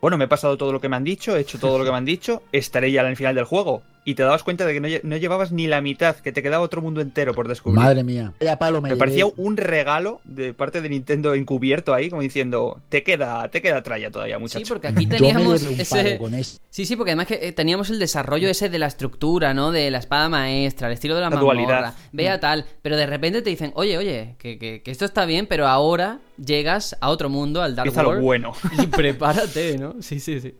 bueno, 0.00 0.16
me 0.18 0.24
he 0.24 0.28
pasado 0.28 0.56
todo 0.56 0.72
lo 0.72 0.80
que 0.80 0.88
me 0.88 0.96
han 0.96 1.04
dicho, 1.04 1.36
he 1.36 1.40
hecho 1.40 1.58
todo 1.58 1.78
lo 1.78 1.84
que 1.84 1.90
me 1.90 1.96
han 1.96 2.04
dicho, 2.04 2.42
estaré 2.52 2.92
ya 2.92 3.00
al 3.00 3.16
final 3.16 3.34
del 3.34 3.44
juego. 3.44 3.82
Y 4.04 4.16
te 4.16 4.24
dabas 4.24 4.42
cuenta 4.42 4.66
de 4.66 4.72
que 4.74 4.80
no, 4.80 4.88
no 5.04 5.16
llevabas 5.16 5.52
ni 5.52 5.68
la 5.68 5.80
mitad, 5.80 6.16
que 6.16 6.32
te 6.32 6.42
quedaba 6.42 6.64
otro 6.64 6.82
mundo 6.82 7.00
entero 7.00 7.34
por 7.34 7.46
descubrir. 7.46 7.78
Madre 7.80 8.02
mía. 8.02 8.32
Palo 8.58 8.82
me, 8.82 8.90
Me 8.90 8.96
parecía 8.96 9.26
un 9.36 9.56
regalo 9.56 10.20
de 10.24 10.52
parte 10.54 10.80
de 10.80 10.88
Nintendo 10.88 11.34
encubierto 11.34 11.94
ahí, 11.94 12.10
como 12.10 12.20
diciendo, 12.20 12.80
te 12.88 13.04
queda, 13.04 13.48
te 13.48 13.62
queda 13.62 13.82
tralla 13.84 14.10
todavía, 14.10 14.36
Sí, 14.36 14.40
muchacho. 14.42 14.64
porque 14.74 14.88
aquí 14.88 15.06
teníamos 15.06 15.62
ese... 15.62 16.18
con. 16.18 16.32
Sí, 16.70 16.84
sí, 16.84 16.96
porque 16.96 17.12
además 17.12 17.28
que 17.28 17.38
eh, 17.42 17.52
teníamos 17.52 17.90
el 17.90 18.00
desarrollo 18.00 18.48
ese 18.48 18.68
de 18.68 18.78
la 18.80 18.86
estructura, 18.86 19.54
¿no? 19.54 19.70
De 19.70 19.88
la 19.92 19.98
espada 19.98 20.28
maestra, 20.28 20.88
el 20.88 20.94
estilo 20.94 21.14
de 21.14 21.20
la, 21.20 21.30
La 21.30 21.36
dualidad. 21.36 21.94
vea 22.10 22.38
Mm. 22.38 22.40
tal, 22.40 22.66
pero 22.82 22.96
de 22.96 23.06
repente 23.06 23.40
te 23.42 23.50
dicen, 23.50 23.70
oye, 23.76 23.98
oye, 23.98 24.34
que, 24.38 24.58
que- 24.58 24.82
que 24.82 24.90
esto 24.90 25.04
está 25.04 25.26
bien, 25.26 25.46
pero 25.46 25.68
ahora 25.68 26.18
llegas 26.44 26.96
a 27.00 27.08
otro 27.10 27.28
mundo, 27.28 27.62
al 27.62 27.76
Dark 27.76 27.92
World, 27.96 28.20
bueno. 28.22 28.52
y 28.82 28.86
prepárate, 28.88 29.78
¿no? 29.78 29.94
Sí, 30.00 30.18
sí, 30.18 30.40
sí. 30.40 30.54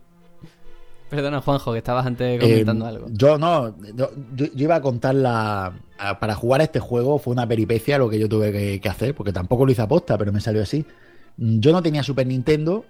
Perdona, 1.15 1.41
Juanjo, 1.41 1.71
que 1.73 1.77
estabas 1.77 2.05
antes 2.05 2.39
comentando 2.39 2.85
Eh, 2.85 2.89
algo. 2.89 3.07
Yo 3.11 3.37
no, 3.37 3.75
yo, 3.95 4.09
iba 4.55 4.75
a 4.75 4.81
contar 4.81 5.13
la. 5.15 5.73
a- 5.99 6.19
Para 6.19 6.33
jugar 6.35 6.61
a 6.61 6.63
este 6.63 6.79
juego 6.79 7.19
fue 7.19 7.33
una 7.33 7.47
peripecia 7.47 7.97
lo 7.97 8.09
que 8.09 8.17
yo 8.19 8.27
tuve 8.27 8.51
que, 8.51 8.81
que 8.81 8.89
hacer, 8.89 9.13
porque 9.13 9.31
tampoco 9.31 9.65
lo 9.65 9.71
hice 9.71 9.81
aposta, 9.83 10.17
pero 10.17 10.31
me 10.31 10.41
salió 10.41 10.61
así. 10.63 10.85
Yo 11.37 11.71
no 11.71 11.81
tenía 11.83 12.03
Super 12.03 12.25
Nintendo. 12.27 12.85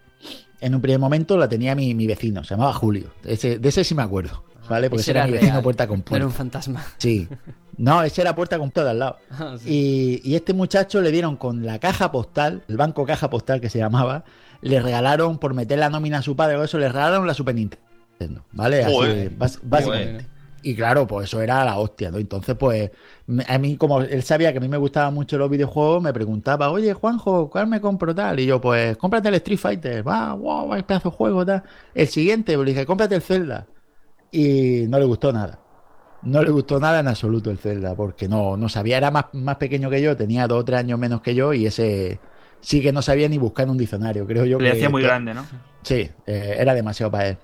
En 0.62 0.74
un 0.74 0.80
primer 0.82 1.00
momento 1.00 1.36
la 1.38 1.50
tenía 1.50 1.76
mi, 1.76 1.94
mi 1.94 2.08
vecino, 2.08 2.44
se 2.46 2.52
llamaba 2.56 2.72
Julio. 2.74 3.08
Ese, 3.26 3.60
de 3.60 3.68
ese 3.70 3.84
sí 3.84 3.94
me 3.94 4.04
acuerdo, 4.04 4.44
¿vale? 4.70 4.90
Porque 4.90 5.02
Ese 5.02 5.12
era, 5.12 5.26
mi 5.26 5.34
vecino 5.34 5.52
real, 5.52 5.64
puerta 5.64 5.88
con 5.88 5.98
No 6.10 6.16
era 6.16 6.26
un 6.26 6.32
puerta. 6.32 6.38
fantasma. 6.38 6.84
Sí. 6.98 7.28
No, 7.76 8.02
ese 8.04 8.22
era 8.22 8.34
puerta 8.34 8.58
con 8.58 8.70
puerta 8.72 8.86
de 8.86 8.90
al 8.92 9.00
lado. 9.00 9.18
Ah, 9.32 9.56
sí. 9.60 10.22
Y, 10.24 10.30
y 10.32 10.36
este 10.36 10.54
muchacho 10.54 11.02
le 11.02 11.12
dieron 11.12 11.36
con 11.36 11.66
la 11.66 11.80
caja 11.80 12.10
postal, 12.14 12.64
el 12.70 12.78
banco 12.78 13.06
caja 13.06 13.30
postal 13.30 13.60
que 13.60 13.70
se 13.70 13.80
llamaba, 13.80 14.24
le 14.62 14.80
regalaron, 14.82 15.40
por 15.40 15.54
meter 15.54 15.80
la 15.80 15.90
nómina 15.90 16.20
a 16.20 16.22
su 16.22 16.38
padre 16.38 16.56
o 16.56 16.64
eso, 16.64 16.78
le 16.80 16.88
regalaron 16.88 17.28
la 17.28 17.34
Super 17.34 17.56
Nintendo. 17.56 17.83
¿Vale? 18.52 18.84
Así, 18.84 18.94
Joder. 18.94 19.38
bas- 19.38 19.60
básicamente. 19.64 20.26
Y 20.66 20.76
claro, 20.76 21.06
pues 21.06 21.28
eso 21.28 21.42
era 21.42 21.66
la 21.66 21.78
hostia, 21.78 22.10
¿no? 22.10 22.18
Entonces, 22.20 22.56
pues, 22.58 22.90
a 23.48 23.58
mí, 23.58 23.76
como 23.76 24.00
él 24.02 24.24
sabía 24.24 24.52
que 24.54 24.60
a 24.60 24.62
mí 24.62 24.70
me 24.70 24.78
gustaban 24.78 25.14
mucho 25.14 25.38
los 25.38 25.50
videojuegos, 25.50 26.02
me 26.02 26.14
preguntaba, 26.14 26.70
oye, 26.72 26.94
Juanjo, 26.94 27.50
¿cuál 27.50 27.68
me 27.68 27.82
compro 27.82 28.16
tal? 28.16 28.40
Y 28.40 28.46
yo, 28.46 28.62
pues, 28.62 28.96
cómprate 28.96 29.28
el 29.28 29.36
Street 29.36 29.58
Fighter, 29.60 30.08
va, 30.08 30.34
wow, 30.34 30.70
va, 30.70 30.78
pedazo 30.82 31.10
de 31.10 31.16
juego, 31.18 31.46
tal. 31.46 31.64
El 31.94 32.08
siguiente, 32.08 32.56
pues, 32.56 32.66
le 32.66 32.72
dije, 32.72 32.86
cómprate 32.86 33.16
el 33.16 33.22
Zelda. 33.22 33.68
Y 34.32 34.86
no 34.88 35.00
le 35.00 35.06
gustó 35.06 35.34
nada. 35.34 35.60
No 36.22 36.42
le 36.42 36.52
gustó 36.52 36.80
nada 36.80 37.02
en 37.02 37.10
absoluto 37.10 37.52
el 37.52 37.58
Zelda, 37.58 37.94
porque 37.96 38.30
no, 38.30 38.56
no 38.56 38.70
sabía, 38.70 38.96
era 38.96 39.12
más, 39.12 39.26
más 39.34 39.58
pequeño 39.58 39.90
que 39.90 40.02
yo, 40.02 40.16
tenía 40.16 40.48
dos 40.48 40.62
o 40.62 40.66
tres 40.66 40.80
años 40.80 40.98
menos 40.98 41.20
que 41.22 41.36
yo, 41.36 41.54
y 41.54 41.66
ese 41.66 42.20
sí 42.62 42.82
que 42.82 42.94
no 42.94 43.02
sabía 43.02 43.28
ni 43.28 43.38
buscar 43.38 43.66
en 43.66 43.72
un 43.72 43.78
diccionario, 43.78 44.26
creo 44.26 44.46
yo 44.46 44.58
Le 44.60 44.68
que 44.68 44.72
hacía 44.72 44.90
muy 44.90 45.02
que- 45.02 45.08
grande, 45.08 45.34
¿no? 45.34 45.46
Sí, 45.84 46.10
eh, 46.26 46.56
era 46.58 46.74
demasiado 46.74 47.12
para 47.12 47.28
él. 47.28 47.38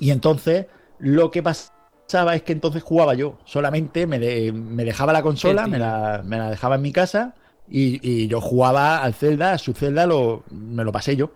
Y 0.00 0.10
entonces, 0.10 0.66
lo 0.98 1.30
que 1.30 1.42
pasaba 1.42 2.34
es 2.34 2.42
que 2.42 2.52
entonces 2.52 2.82
jugaba 2.82 3.14
yo. 3.14 3.38
Solamente 3.44 4.06
me, 4.06 4.18
de- 4.18 4.52
me 4.52 4.84
dejaba 4.84 5.12
la 5.12 5.22
consola, 5.22 5.66
me 5.68 5.78
la, 5.78 6.22
me 6.24 6.38
la 6.38 6.50
dejaba 6.50 6.76
en 6.76 6.82
mi 6.82 6.92
casa 6.92 7.34
y, 7.68 8.00
y 8.08 8.28
yo 8.28 8.40
jugaba 8.40 9.02
al 9.02 9.14
Zelda, 9.14 9.52
a 9.52 9.58
su 9.58 9.72
Zelda 9.74 10.06
lo, 10.06 10.44
me 10.50 10.84
lo 10.84 10.92
pasé 10.92 11.16
yo. 11.16 11.32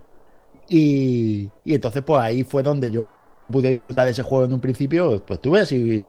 Y, 0.68 1.52
y 1.64 1.74
entonces, 1.74 2.02
pues 2.04 2.20
ahí 2.22 2.44
fue 2.44 2.62
donde 2.62 2.90
yo 2.90 3.06
pude 3.48 3.70
disfrutar 3.72 4.06
de 4.06 4.12
ese 4.12 4.22
juego 4.22 4.44
en 4.46 4.52
un 4.54 4.60
principio. 4.60 5.24
Pues 5.26 5.40
tuve 5.40 5.60
así 5.60 6.06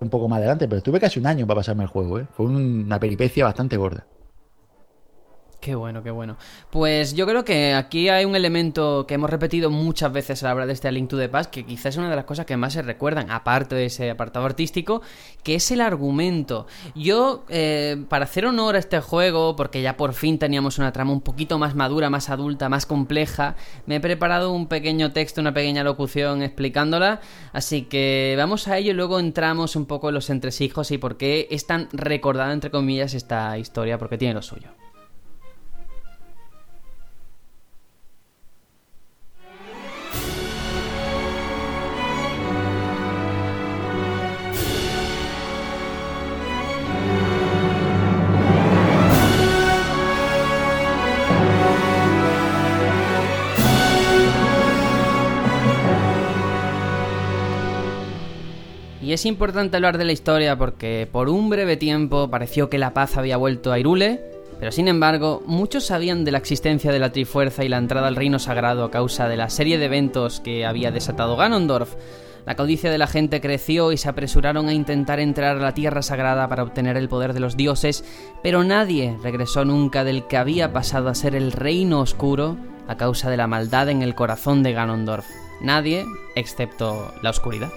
un 0.00 0.08
poco 0.10 0.28
más 0.28 0.38
adelante, 0.38 0.68
pero 0.68 0.78
estuve 0.78 1.00
casi 1.00 1.18
un 1.18 1.26
año 1.26 1.46
para 1.46 1.58
pasarme 1.60 1.82
el 1.84 1.88
juego, 1.88 2.18
¿eh? 2.20 2.26
Fue 2.32 2.46
una 2.46 3.00
peripecia 3.00 3.44
bastante 3.44 3.76
gorda. 3.76 4.06
Qué 5.64 5.74
bueno, 5.74 6.02
qué 6.02 6.10
bueno. 6.10 6.36
Pues 6.68 7.14
yo 7.14 7.26
creo 7.26 7.42
que 7.42 7.72
aquí 7.72 8.10
hay 8.10 8.26
un 8.26 8.36
elemento 8.36 9.06
que 9.08 9.14
hemos 9.14 9.30
repetido 9.30 9.70
muchas 9.70 10.12
veces 10.12 10.42
a 10.42 10.48
la 10.48 10.54
hora 10.56 10.66
de 10.66 10.74
este 10.74 10.88
A 10.88 10.90
Link 10.90 11.08
to 11.08 11.16
the 11.16 11.30
Past, 11.30 11.50
que 11.50 11.64
quizás 11.64 11.94
es 11.94 11.96
una 11.96 12.10
de 12.10 12.16
las 12.16 12.26
cosas 12.26 12.44
que 12.44 12.54
más 12.58 12.74
se 12.74 12.82
recuerdan, 12.82 13.30
aparte 13.30 13.74
de 13.74 13.86
ese 13.86 14.10
apartado 14.10 14.44
artístico, 14.44 15.00
que 15.42 15.54
es 15.54 15.70
el 15.70 15.80
argumento. 15.80 16.66
Yo, 16.94 17.46
eh, 17.48 18.04
para 18.10 18.26
hacer 18.26 18.44
honor 18.44 18.74
a 18.74 18.78
este 18.78 19.00
juego, 19.00 19.56
porque 19.56 19.80
ya 19.80 19.96
por 19.96 20.12
fin 20.12 20.38
teníamos 20.38 20.76
una 20.76 20.92
trama 20.92 21.12
un 21.12 21.22
poquito 21.22 21.58
más 21.58 21.74
madura, 21.74 22.10
más 22.10 22.28
adulta, 22.28 22.68
más 22.68 22.84
compleja, 22.84 23.56
me 23.86 23.96
he 23.96 24.00
preparado 24.00 24.52
un 24.52 24.66
pequeño 24.66 25.12
texto, 25.12 25.40
una 25.40 25.54
pequeña 25.54 25.82
locución 25.82 26.42
explicándola, 26.42 27.22
así 27.54 27.84
que 27.84 28.34
vamos 28.36 28.68
a 28.68 28.76
ello 28.76 28.90
y 28.90 28.94
luego 28.94 29.18
entramos 29.18 29.76
un 29.76 29.86
poco 29.86 30.10
en 30.10 30.14
los 30.16 30.28
entresijos 30.28 30.90
y 30.90 30.98
por 30.98 31.16
qué 31.16 31.48
es 31.50 31.66
tan 31.66 31.88
recordada, 31.90 32.52
entre 32.52 32.70
comillas, 32.70 33.14
esta 33.14 33.56
historia, 33.56 33.96
porque 33.96 34.18
tiene 34.18 34.34
lo 34.34 34.42
suyo. 34.42 34.68
Y 59.04 59.12
es 59.12 59.26
importante 59.26 59.76
hablar 59.76 59.98
de 59.98 60.06
la 60.06 60.12
historia 60.12 60.56
porque 60.56 61.06
por 61.12 61.28
un 61.28 61.50
breve 61.50 61.76
tiempo 61.76 62.30
pareció 62.30 62.70
que 62.70 62.78
la 62.78 62.94
paz 62.94 63.18
había 63.18 63.36
vuelto 63.36 63.70
a 63.70 63.78
Irule, 63.78 64.22
pero 64.58 64.72
sin 64.72 64.88
embargo 64.88 65.42
muchos 65.44 65.84
sabían 65.84 66.24
de 66.24 66.32
la 66.32 66.38
existencia 66.38 66.90
de 66.90 66.98
la 66.98 67.12
Trifuerza 67.12 67.64
y 67.64 67.68
la 67.68 67.76
entrada 67.76 68.08
al 68.08 68.16
Reino 68.16 68.38
Sagrado 68.38 68.82
a 68.82 68.90
causa 68.90 69.28
de 69.28 69.36
la 69.36 69.50
serie 69.50 69.76
de 69.76 69.84
eventos 69.84 70.40
que 70.40 70.64
había 70.64 70.90
desatado 70.90 71.36
Ganondorf. 71.36 71.96
La 72.46 72.56
codicia 72.56 72.90
de 72.90 72.96
la 72.96 73.06
gente 73.06 73.42
creció 73.42 73.92
y 73.92 73.98
se 73.98 74.08
apresuraron 74.08 74.70
a 74.70 74.72
intentar 74.72 75.20
entrar 75.20 75.58
a 75.58 75.60
la 75.60 75.74
Tierra 75.74 76.00
Sagrada 76.00 76.48
para 76.48 76.62
obtener 76.62 76.96
el 76.96 77.10
poder 77.10 77.34
de 77.34 77.40
los 77.40 77.58
dioses, 77.58 78.06
pero 78.42 78.64
nadie 78.64 79.18
regresó 79.22 79.66
nunca 79.66 80.04
del 80.04 80.26
que 80.28 80.38
había 80.38 80.72
pasado 80.72 81.10
a 81.10 81.14
ser 81.14 81.34
el 81.34 81.52
Reino 81.52 82.00
Oscuro 82.00 82.56
a 82.88 82.96
causa 82.96 83.28
de 83.28 83.36
la 83.36 83.48
maldad 83.48 83.90
en 83.90 84.00
el 84.00 84.14
corazón 84.14 84.62
de 84.62 84.72
Ganondorf. 84.72 85.26
Nadie, 85.60 86.06
excepto 86.36 87.12
la 87.20 87.28
oscuridad. 87.28 87.70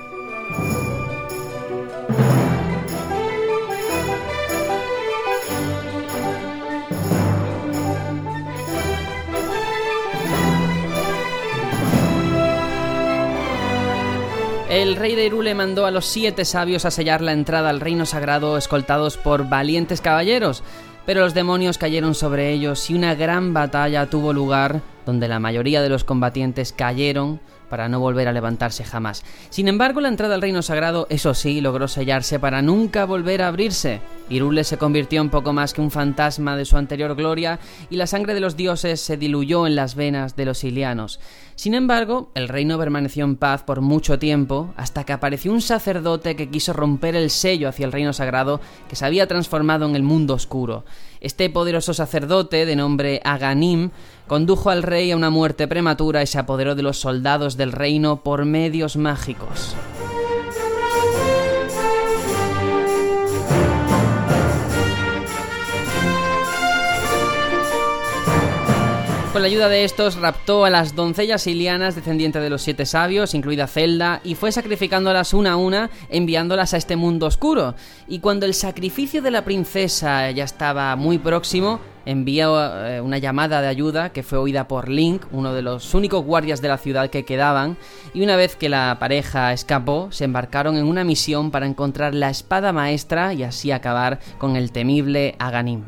El 14.77 14.95
rey 14.95 15.15
de 15.15 15.25
Irule 15.25 15.55
mandó 15.55 15.87
a 15.87 15.91
los 15.91 16.05
siete 16.05 16.45
sabios 16.45 16.85
a 16.85 16.91
sellar 16.91 17.21
la 17.21 17.33
entrada 17.33 17.71
al 17.71 17.79
reino 17.79 18.05
sagrado 18.05 18.59
escoltados 18.59 19.17
por 19.17 19.49
valientes 19.49 20.01
caballeros, 20.01 20.61
pero 21.03 21.21
los 21.21 21.33
demonios 21.33 21.79
cayeron 21.79 22.13
sobre 22.13 22.51
ellos 22.51 22.87
y 22.91 22.93
una 22.93 23.15
gran 23.15 23.55
batalla 23.55 24.07
tuvo 24.07 24.33
lugar 24.33 24.81
donde 25.03 25.27
la 25.27 25.39
mayoría 25.39 25.81
de 25.81 25.89
los 25.89 26.03
combatientes 26.03 26.73
cayeron 26.73 27.39
para 27.69 27.89
no 27.89 27.99
volver 27.99 28.27
a 28.27 28.33
levantarse 28.33 28.83
jamás. 28.83 29.23
Sin 29.49 29.67
embargo, 29.67 30.01
la 30.01 30.09
entrada 30.09 30.35
al 30.35 30.41
reino 30.41 30.61
sagrado, 30.61 31.07
eso 31.09 31.33
sí, 31.33 31.61
logró 31.61 31.87
sellarse 31.87 32.39
para 32.39 32.61
nunca 32.61 33.05
volver 33.05 33.41
a 33.41 33.47
abrirse. 33.47 34.01
Irule 34.29 34.63
se 34.63 34.77
convirtió 34.77 35.21
en 35.21 35.29
poco 35.29 35.53
más 35.53 35.73
que 35.73 35.81
un 35.81 35.91
fantasma 35.91 36.57
de 36.57 36.65
su 36.65 36.77
anterior 36.77 37.15
gloria 37.15 37.59
y 37.89 37.95
la 37.95 38.07
sangre 38.07 38.33
de 38.33 38.39
los 38.39 38.57
dioses 38.57 39.01
se 39.01 39.17
diluyó 39.17 39.67
en 39.67 39.75
las 39.75 39.95
venas 39.95 40.35
de 40.35 40.45
los 40.45 40.63
ilianos. 40.63 41.19
Sin 41.55 41.73
embargo, 41.73 42.29
el 42.35 42.49
reino 42.49 42.77
permaneció 42.77 43.25
en 43.25 43.35
paz 43.35 43.63
por 43.63 43.81
mucho 43.81 44.19
tiempo, 44.19 44.73
hasta 44.77 45.03
que 45.05 45.13
apareció 45.13 45.51
un 45.51 45.61
sacerdote 45.61 46.35
que 46.35 46.49
quiso 46.49 46.73
romper 46.73 47.15
el 47.15 47.29
sello 47.29 47.69
hacia 47.69 47.85
el 47.85 47.91
reino 47.91 48.13
sagrado 48.13 48.61
que 48.87 48.95
se 48.95 49.05
había 49.05 49.27
transformado 49.27 49.87
en 49.87 49.95
el 49.95 50.03
mundo 50.03 50.35
oscuro. 50.35 50.85
Este 51.19 51.49
poderoso 51.49 51.93
sacerdote, 51.93 52.65
de 52.65 52.75
nombre 52.75 53.21
Aganim, 53.23 53.91
condujo 54.27 54.69
al 54.69 54.83
rey 54.83 55.11
a 55.11 55.15
una 55.15 55.29
muerte 55.29 55.67
prematura 55.67 56.21
y 56.21 56.27
se 56.27 56.39
apoderó 56.39 56.75
de 56.75 56.83
los 56.83 56.99
soldados 56.99 57.57
del 57.57 57.71
reino 57.71 58.23
por 58.23 58.45
medios 58.45 58.97
mágicos. 58.97 59.75
Con 69.37 69.43
la 69.43 69.49
ayuda 69.49 69.69
de 69.69 69.83
estos 69.83 70.15
raptó 70.15 70.65
a 70.65 70.71
las 70.71 70.95
doncellas 70.95 71.45
ilianas 71.45 71.93
descendientes 71.93 72.41
de 72.41 72.49
los 72.49 72.63
siete 72.63 72.87
sabios, 72.87 73.35
incluida 73.35 73.67
Zelda, 73.67 74.19
y 74.23 74.33
fue 74.33 74.51
sacrificándolas 74.51 75.31
una 75.35 75.51
a 75.51 75.57
una, 75.57 75.91
enviándolas 76.09 76.73
a 76.73 76.77
este 76.77 76.95
mundo 76.95 77.27
oscuro. 77.27 77.75
Y 78.07 78.17
cuando 78.17 78.47
el 78.47 78.55
sacrificio 78.55 79.21
de 79.21 79.29
la 79.29 79.45
princesa 79.45 80.31
ya 80.31 80.43
estaba 80.43 80.95
muy 80.95 81.19
próximo, 81.19 81.79
envió 82.07 82.57
eh, 82.87 82.99
una 82.99 83.19
llamada 83.19 83.61
de 83.61 83.67
ayuda 83.67 84.11
que 84.11 84.23
fue 84.23 84.39
oída 84.39 84.67
por 84.67 84.89
Link, 84.89 85.27
uno 85.31 85.53
de 85.53 85.61
los 85.61 85.93
únicos 85.93 86.25
guardias 86.25 86.59
de 86.59 86.69
la 86.69 86.79
ciudad 86.79 87.11
que 87.11 87.23
quedaban, 87.23 87.77
y 88.15 88.23
una 88.23 88.37
vez 88.37 88.55
que 88.55 88.69
la 88.69 88.97
pareja 88.99 89.53
escapó, 89.53 90.07
se 90.09 90.23
embarcaron 90.23 90.77
en 90.77 90.87
una 90.87 91.03
misión 91.03 91.51
para 91.51 91.67
encontrar 91.67 92.15
la 92.15 92.31
espada 92.31 92.73
maestra 92.73 93.35
y 93.35 93.43
así 93.43 93.69
acabar 93.69 94.17
con 94.39 94.55
el 94.55 94.71
temible 94.71 95.35
Aganim. 95.37 95.83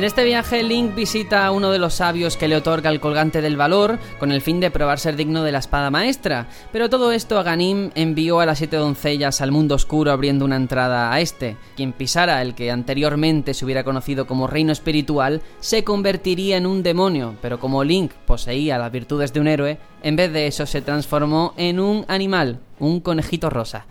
En 0.00 0.04
este 0.04 0.24
viaje, 0.24 0.62
Link 0.62 0.94
visita 0.94 1.44
a 1.44 1.50
uno 1.50 1.70
de 1.70 1.78
los 1.78 1.92
sabios 1.92 2.38
que 2.38 2.48
le 2.48 2.56
otorga 2.56 2.88
el 2.88 3.00
colgante 3.00 3.42
del 3.42 3.58
valor, 3.58 3.98
con 4.18 4.32
el 4.32 4.40
fin 4.40 4.58
de 4.58 4.70
probar 4.70 4.98
ser 4.98 5.14
digno 5.14 5.42
de 5.42 5.52
la 5.52 5.58
espada 5.58 5.90
maestra. 5.90 6.48
Pero 6.72 6.88
todo 6.88 7.12
esto 7.12 7.38
Aganim 7.38 7.90
envió 7.94 8.40
a 8.40 8.46
las 8.46 8.56
siete 8.56 8.78
doncellas 8.78 9.42
al 9.42 9.52
mundo 9.52 9.74
oscuro 9.74 10.10
abriendo 10.10 10.46
una 10.46 10.56
entrada 10.56 11.12
a 11.12 11.20
este. 11.20 11.58
Quien 11.76 11.92
pisara 11.92 12.40
el 12.40 12.54
que 12.54 12.70
anteriormente 12.70 13.52
se 13.52 13.66
hubiera 13.66 13.84
conocido 13.84 14.26
como 14.26 14.46
reino 14.46 14.72
espiritual, 14.72 15.42
se 15.58 15.84
convertiría 15.84 16.56
en 16.56 16.64
un 16.64 16.82
demonio, 16.82 17.34
pero 17.42 17.60
como 17.60 17.84
Link 17.84 18.12
poseía 18.26 18.78
las 18.78 18.90
virtudes 18.90 19.34
de 19.34 19.40
un 19.40 19.48
héroe, 19.48 19.78
en 20.02 20.16
vez 20.16 20.32
de 20.32 20.46
eso 20.46 20.64
se 20.64 20.80
transformó 20.80 21.52
en 21.58 21.78
un 21.78 22.06
animal, 22.08 22.58
un 22.78 23.00
conejito 23.00 23.50
rosa. 23.50 23.84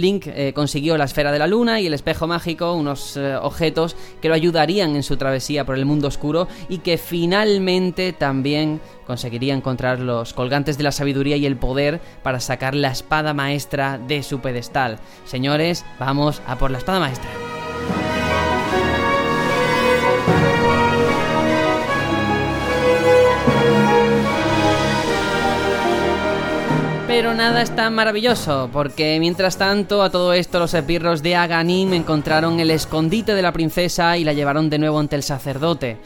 Link 0.00 0.26
eh, 0.26 0.52
consiguió 0.54 0.96
la 0.96 1.04
esfera 1.04 1.32
de 1.32 1.38
la 1.38 1.46
luna 1.46 1.80
y 1.80 1.86
el 1.86 1.94
espejo 1.94 2.26
mágico, 2.26 2.74
unos 2.74 3.16
eh, 3.16 3.36
objetos 3.36 3.96
que 4.20 4.28
lo 4.28 4.34
ayudarían 4.34 4.96
en 4.96 5.02
su 5.02 5.16
travesía 5.16 5.64
por 5.64 5.76
el 5.76 5.84
mundo 5.84 6.08
oscuro 6.08 6.48
y 6.68 6.78
que 6.78 6.98
finalmente 6.98 8.12
también 8.12 8.80
conseguiría 9.06 9.54
encontrar 9.54 10.00
los 10.00 10.34
colgantes 10.34 10.76
de 10.78 10.84
la 10.84 10.92
sabiduría 10.92 11.36
y 11.36 11.46
el 11.46 11.56
poder 11.56 12.00
para 12.22 12.40
sacar 12.40 12.74
la 12.74 12.90
espada 12.92 13.34
maestra 13.34 13.98
de 13.98 14.22
su 14.22 14.40
pedestal. 14.40 14.98
Señores, 15.24 15.84
vamos 15.98 16.42
a 16.46 16.56
por 16.58 16.70
la 16.70 16.78
espada 16.78 17.00
maestra. 17.00 17.30
Pero 27.18 27.34
nada 27.34 27.62
es 27.62 27.74
tan 27.74 27.96
maravilloso, 27.96 28.70
porque 28.72 29.18
mientras 29.18 29.58
tanto 29.58 30.04
a 30.04 30.10
todo 30.10 30.32
esto 30.34 30.60
los 30.60 30.72
esbirros 30.72 31.20
de 31.20 31.34
Aganim 31.34 31.92
encontraron 31.92 32.60
el 32.60 32.70
escondite 32.70 33.34
de 33.34 33.42
la 33.42 33.50
princesa 33.50 34.16
y 34.16 34.22
la 34.22 34.34
llevaron 34.34 34.70
de 34.70 34.78
nuevo 34.78 35.00
ante 35.00 35.16
el 35.16 35.24
sacerdote. 35.24 35.96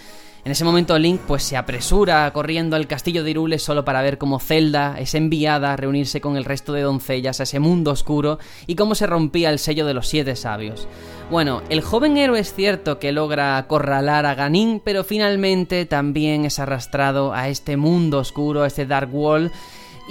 En 0.43 0.53
ese 0.53 0.65
momento 0.65 0.99
Link 0.99 1.21
pues 1.27 1.43
se 1.43 1.59
apresura 1.59 2.33
corriendo 2.33 2.77
al 2.77 2.87
castillo 2.87 3.23
de 3.23 3.33
Irule 3.33 3.59
solo 3.59 3.85
para 3.85 4.01
ver 4.01 4.17
cómo 4.17 4.41
Zelda 4.41 4.97
es 4.99 5.15
enviada 5.15 5.75
a 5.75 5.77
reunirse 5.77 6.23
con 6.23 6.39
el 6.39 6.47
resto 6.47 6.73
de 6.73 6.81
doncellas 6.81 7.41
a 7.41 7.43
ese 7.43 7.61
mundo 7.61 7.91
oscuro 7.91 8.39
y 8.67 8.75
cómo 8.75 8.95
se 8.95 9.07
rompía 9.07 9.51
el 9.51 9.59
sello 9.59 9.85
de 9.85 9.93
los 9.93 10.09
siete 10.09 10.35
sabios. 10.35 10.89
Bueno, 11.31 11.63
el 11.69 11.83
joven 11.83 12.17
héroe 12.17 12.41
es 12.41 12.55
cierto 12.55 12.99
que 12.99 13.13
logra 13.13 13.59
acorralar 13.59 14.25
a 14.25 14.35
Ganin, 14.35 14.81
pero 14.83 15.05
finalmente 15.05 15.85
también 15.85 16.47
es 16.47 16.59
arrastrado 16.59 17.35
a 17.35 17.51
este 17.51 17.77
mundo 17.77 18.19
oscuro, 18.19 18.63
a 18.63 18.67
este 18.67 18.87
Dark 18.87 19.15
Wall, 19.15 19.53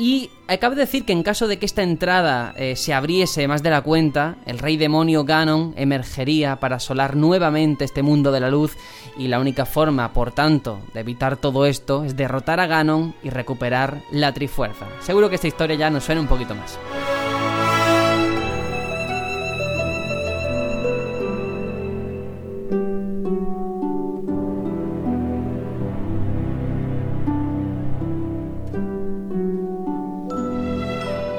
y 0.02 0.32
de 0.50 0.76
decir 0.76 1.06
que 1.06 1.14
en 1.14 1.22
caso 1.22 1.48
de 1.48 1.60
que 1.60 1.66
esta 1.68 1.84
entrada 1.84 2.56
eh, 2.58 2.76
se 2.76 2.92
abriese 2.92 3.48
más 3.48 3.62
de 3.62 3.70
la 3.70 3.84
cuenta, 3.84 4.38
el 4.48 4.58
rey 4.58 4.76
demonio 4.76 5.26
Ganon 5.26 5.76
emergería 5.78 6.60
para 6.60 6.78
asolar 6.78 7.16
nuevamente 7.16 7.86
este 7.86 8.02
mundo 8.02 8.32
de 8.32 8.40
la 8.40 8.50
luz 8.50 8.76
y 9.16 9.28
la 9.28 9.40
única 9.40 9.68
forma, 9.68 10.12
por 10.12 10.32
tanto, 10.32 10.80
de 10.96 11.02
evitar 11.02 11.38
todo 11.38 11.68
esto 11.68 12.04
es 12.04 12.16
derrotar 12.16 12.60
a 12.60 12.66
Ganon 12.66 13.14
y 13.22 13.30
recuperar 13.30 14.02
la 14.10 14.34
Trifuerza. 14.34 14.88
Seguro 15.02 15.30
que 15.30 15.36
esta 15.36 15.48
historia 15.48 15.76
ya 15.76 15.92
nos 15.92 16.04
suena 16.04 16.22
un 16.22 16.28
poquito 16.28 16.56
más. 16.56 16.80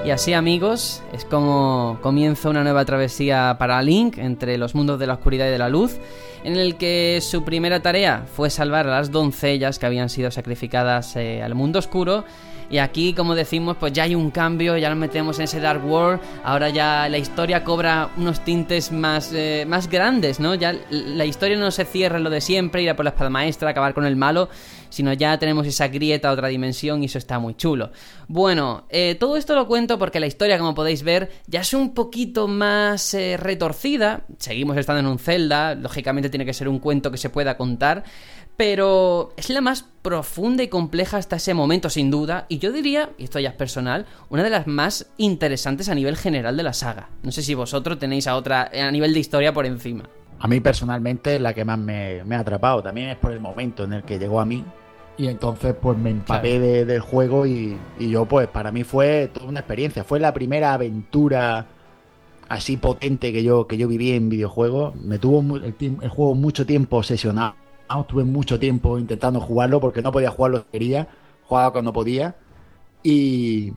Y 0.05 0.11
así 0.11 0.33
amigos, 0.33 1.01
es 1.13 1.25
como 1.25 1.97
comienza 2.03 2.51
una 2.51 2.65
nueva 2.65 2.85
travesía 2.85 3.55
para 3.57 3.81
Link 3.83 4.19
entre 4.19 4.59
los 4.59 4.75
mundos 4.75 4.99
de 4.99 5.07
la 5.07 5.15
oscuridad 5.15 5.47
y 5.47 5.51
de 5.51 5.59
la 5.59 5.69
luz, 5.69 5.97
en 6.43 6.57
el 6.57 6.75
que 6.75 7.21
su 7.23 7.45
primera 7.45 7.81
tarea 7.81 8.25
fue 8.35 8.51
salvar 8.51 8.89
a 8.89 8.91
las 8.91 9.13
doncellas 9.13 9.79
que 9.79 9.87
habían 9.87 10.09
sido 10.09 10.33
sacrificadas 10.33 11.15
eh, 11.15 11.41
al 11.41 11.55
mundo 11.55 11.79
oscuro. 11.79 12.25
Y 12.69 12.79
aquí, 12.79 13.13
como 13.13 13.37
decimos, 13.37 13.77
pues 13.79 13.93
ya 13.93 14.03
hay 14.03 14.17
un 14.17 14.33
cambio, 14.33 14.77
ya 14.77 14.89
nos 14.89 14.99
metemos 14.99 15.39
en 15.39 15.45
ese 15.45 15.61
Dark 15.61 15.85
World, 15.85 16.21
ahora 16.43 16.71
ya 16.71 17.09
la 17.09 17.19
historia 17.19 17.63
cobra 17.63 18.09
unos 18.17 18.41
tintes 18.41 18.91
más, 18.91 19.31
eh, 19.33 19.65
más 19.69 19.89
grandes, 19.89 20.41
¿no? 20.41 20.55
Ya 20.55 20.75
la 20.91 21.27
historia 21.27 21.57
no 21.57 21.71
se 21.71 21.85
cierra 21.85 22.17
en 22.17 22.25
lo 22.25 22.31
de 22.31 22.41
siempre, 22.41 22.83
ir 22.83 22.91
a 22.91 22.97
por 22.97 23.05
la 23.05 23.11
espada 23.11 23.31
maestra, 23.31 23.71
acabar 23.71 23.95
con 23.95 24.07
el 24.07 24.17
malo, 24.17 24.49
sino 24.93 25.13
ya 25.15 25.39
tenemos 25.39 25.67
esa 25.67 25.89
grieta 25.89 26.29
a 26.29 26.33
otra 26.33 26.49
dimensión 26.49 27.03
y 27.03 27.07
eso 27.07 27.19
está 27.19 27.39
muy 27.39 27.55
chulo. 27.55 27.91
Bueno, 28.29 28.85
eh, 28.91 29.17
todo 29.19 29.37
esto 29.37 29.55
lo 29.55 29.67
cuento 29.67 29.99
porque 29.99 30.21
la 30.21 30.27
historia, 30.27 30.59
como 30.59 30.75
podéis 30.75 31.03
ver, 31.03 31.31
ya 31.47 31.61
es 31.61 31.73
un 31.73 31.95
poquito 31.95 32.47
más 32.47 33.15
eh, 33.15 33.39
retorcida. 33.39 34.25
Seguimos 34.39 34.77
estando 34.77 35.01
en 35.01 35.07
un 35.07 35.19
Zelda, 35.19 35.75
lógicamente 35.75 36.29
tiene 36.29 36.45
que 36.45 36.53
ser 36.53 36.69
un 36.69 36.79
cuento 36.79 37.11
que 37.11 37.17
se 37.17 37.31
pueda 37.31 37.57
contar, 37.57 38.05
pero 38.57 39.33
es 39.39 39.49
la 39.49 39.63
más 39.63 39.83
profunda 40.03 40.63
y 40.63 40.69
compleja 40.69 41.17
hasta 41.17 41.37
ese 41.37 41.55
momento, 41.55 41.89
sin 41.89 42.11
duda, 42.11 42.45
y 42.51 42.59
yo 42.59 42.71
diría, 42.71 43.11
y 43.17 43.25
esto 43.25 43.41
ya 43.41 43.49
es 43.51 43.55
personal, 43.55 44.05
una 44.29 44.43
de 44.43 44.51
las 44.51 44.67
más 44.67 45.07
interesantes 45.17 45.89
a 45.89 45.95
nivel 45.95 46.19
general 46.19 46.57
de 46.57 46.63
la 46.63 46.75
saga. 46.75 47.09
No 47.23 47.33
sé 47.33 47.43
si 47.43 47.55
vosotros 47.55 47.99
tenéis 47.99 48.27
a 48.27 48.37
otra 48.37 48.71
a 48.73 48.91
nivel 48.91 49.15
de 49.15 49.21
historia 49.21 49.55
por 49.55 49.65
encima. 49.65 50.05
A 50.39 50.49
mí 50.49 50.61
personalmente 50.61 51.39
la 51.39 51.55
que 51.55 51.65
más 51.65 51.79
me, 51.79 52.25
me 52.25 52.35
ha 52.35 52.41
atrapado, 52.41 52.83
también 52.83 53.09
es 53.09 53.17
por 53.17 53.33
el 53.33 53.41
momento 53.41 53.85
en 53.85 53.95
el 53.95 54.03
que 54.03 54.19
llegó 54.19 54.41
a 54.41 54.45
mí 54.45 54.65
y 55.17 55.29
entonces 55.29 55.75
pues 55.81 55.99
me 55.99 56.11
empapé 56.11 56.59
del 56.85 57.01
juego 57.01 57.47
y, 57.47 57.79
yo 57.99 58.25
pues 58.25 58.49
para 58.49 58.73
mí 58.73 58.85
fue 58.85 59.31
toda 59.33 59.47
una 59.47 59.61
experiencia. 59.61 60.05
Fue 60.05 60.19
la 60.19 60.33
primera 60.33 60.75
aventura 60.75 61.67
así 62.49 62.77
potente 62.77 63.33
que 63.33 63.43
yo, 63.43 63.67
que 63.67 63.77
yo 63.77 63.89
viví 63.89 64.13
en 64.13 64.29
videojuegos. 64.29 64.95
Me 64.97 65.19
tuvo 65.19 65.57
el, 65.57 65.75
el 65.81 66.09
juego 66.09 66.35
mucho 66.35 66.67
tiempo 66.67 66.99
obsesionado. 66.99 67.55
Tuve 68.09 68.25
mucho 68.25 68.59
tiempo 68.59 68.99
intentando 68.99 69.39
jugarlo 69.41 69.79
porque 69.79 70.01
no 70.01 70.13
podía 70.13 70.31
jugarlo 70.31 70.65
que 70.65 70.79
quería. 70.79 71.09
Jugaba 71.45 71.73
cuando 71.73 71.93
podía. 71.93 72.37
Y, 73.03 73.75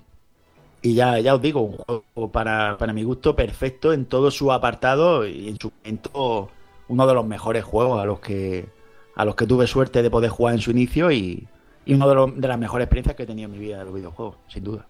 y 0.82 0.94
ya, 0.94 1.20
ya 1.20 1.36
os 1.36 1.42
digo, 1.42 1.62
un 1.62 1.74
juego 1.74 2.32
para, 2.32 2.78
para 2.78 2.94
mi 2.94 3.04
gusto 3.04 3.36
perfecto 3.36 3.92
en 3.92 4.06
todo 4.06 4.32
su 4.32 4.52
apartado 4.52 5.28
y 5.28 5.50
en 5.50 5.58
su 5.60 5.72
momento 5.84 6.50
uno 6.88 7.08
de 7.08 7.14
los 7.14 7.26
mejores 7.26 7.64
juegos 7.64 8.00
a 8.02 8.06
los 8.06 8.20
que 8.20 8.68
a 9.16 9.26
los 9.26 9.36
que 9.36 9.48
tuve 9.48 9.68
suerte 9.68 10.04
de 10.04 10.10
poder 10.10 10.30
jugar 10.30 10.56
en 10.56 10.62
su 10.62 10.72
inicio 10.72 11.12
y, 11.12 11.48
y 11.86 11.94
una 11.94 12.08
de, 12.08 12.48
las 12.48 12.60
mejores 12.60 12.86
experiencias 12.86 13.16
que 13.16 13.24
he 13.24 13.28
tenido 13.28 13.48
en 13.48 13.54
mi 13.54 13.60
vida 13.60 13.80
de 13.80 13.86
los 13.86 13.94
videojuegos, 13.94 14.36
sin 14.48 14.64
duda. 14.64 14.86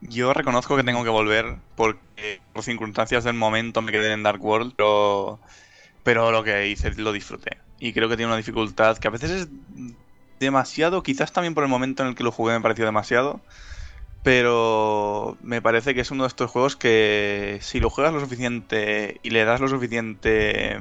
Yo 0.00 0.32
reconozco 0.32 0.76
que 0.76 0.84
tengo 0.84 1.04
que 1.04 1.10
volver 1.10 1.56
porque 1.76 2.40
por 2.52 2.62
circunstancias 2.62 3.24
del 3.24 3.34
momento 3.34 3.82
me 3.82 3.92
quedé 3.92 4.12
en 4.12 4.22
Dark 4.22 4.44
World, 4.44 4.74
pero, 4.76 5.38
pero 6.02 6.30
lo 6.32 6.42
que 6.42 6.68
hice 6.68 6.92
lo 6.94 7.12
disfruté. 7.12 7.58
Y 7.78 7.92
creo 7.92 8.08
que 8.08 8.16
tiene 8.16 8.30
una 8.30 8.36
dificultad 8.36 8.98
que 8.98 9.08
a 9.08 9.12
veces 9.12 9.30
es 9.30 9.48
demasiado, 10.38 11.02
quizás 11.02 11.32
también 11.32 11.54
por 11.54 11.64
el 11.64 11.70
momento 11.70 12.02
en 12.02 12.10
el 12.10 12.14
que 12.14 12.24
lo 12.24 12.32
jugué 12.32 12.52
me 12.54 12.60
pareció 12.60 12.84
demasiado, 12.84 13.40
pero 14.22 15.36
me 15.42 15.62
parece 15.62 15.94
que 15.94 16.00
es 16.00 16.10
uno 16.10 16.24
de 16.24 16.28
estos 16.28 16.50
juegos 16.50 16.76
que 16.76 17.58
si 17.60 17.80
lo 17.80 17.90
juegas 17.90 18.12
lo 18.12 18.20
suficiente 18.20 19.20
y 19.22 19.30
le 19.30 19.44
das 19.44 19.60
lo 19.60 19.68
suficiente 19.68 20.78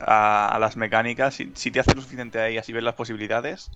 a, 0.00 0.48
a 0.48 0.58
las 0.58 0.76
mecánicas, 0.76 1.34
si, 1.34 1.70
te 1.70 1.80
haces 1.80 1.94
lo 1.94 2.02
suficiente 2.02 2.38
a 2.38 2.48
ellas 2.48 2.68
y 2.68 2.72
ves 2.72 2.82
las 2.82 2.94
posibilidades, 2.94 3.70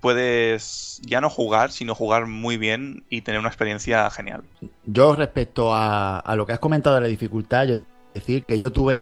puedes 0.00 1.00
ya 1.04 1.20
no 1.20 1.30
jugar, 1.30 1.72
sino 1.72 1.94
jugar 1.94 2.26
muy 2.26 2.56
bien 2.56 3.04
y 3.08 3.22
tener 3.22 3.40
una 3.40 3.48
experiencia 3.48 4.08
genial. 4.10 4.42
Yo 4.84 5.14
respecto 5.14 5.74
a, 5.74 6.18
a 6.18 6.36
lo 6.36 6.46
que 6.46 6.52
has 6.52 6.58
comentado 6.60 6.96
de 6.96 7.02
la 7.02 7.08
dificultad, 7.08 7.66
yo 7.66 7.80
decir 8.14 8.44
que 8.44 8.62
yo 8.62 8.70
tuve 8.70 9.00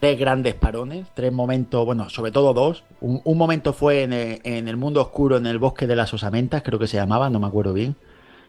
tres 0.00 0.18
grandes 0.18 0.54
parones, 0.54 1.06
tres 1.14 1.32
momentos, 1.32 1.84
bueno, 1.84 2.08
sobre 2.08 2.30
todo 2.30 2.54
dos. 2.54 2.84
Un, 3.00 3.20
un 3.24 3.38
momento 3.38 3.72
fue 3.72 4.02
en 4.02 4.12
el, 4.12 4.40
en 4.44 4.68
el, 4.68 4.76
mundo 4.76 5.00
oscuro, 5.00 5.36
en 5.36 5.46
el 5.46 5.58
bosque 5.58 5.86
de 5.86 5.96
las 5.96 6.12
osamentas, 6.14 6.62
creo 6.62 6.78
que 6.78 6.86
se 6.86 6.96
llamaba, 6.96 7.30
no 7.30 7.40
me 7.40 7.46
acuerdo 7.46 7.72
bien. 7.72 7.96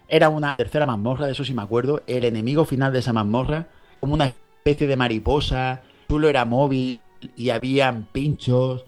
Era 0.08 0.30
una 0.30 0.56
tercera 0.58 0.86
mazmorra, 0.86 1.28
de 1.28 1.34
eso 1.34 1.46
sí 1.46 1.54
me 1.54 1.62
acuerdo. 1.62 2.02
El 2.08 2.26
enemigo 2.26 2.66
final 2.66 2.92
de 2.92 3.00
esa 3.00 3.14
mazmorra, 3.14 3.68
como 4.00 4.14
una 4.14 4.26
especie 4.26 4.88
de 4.88 4.96
mariposa, 4.96 5.82
solo 6.10 6.30
era 6.30 6.46
móvil 6.46 7.00
y 7.36 7.50
habían 7.50 8.08
pinchos. 8.12 8.86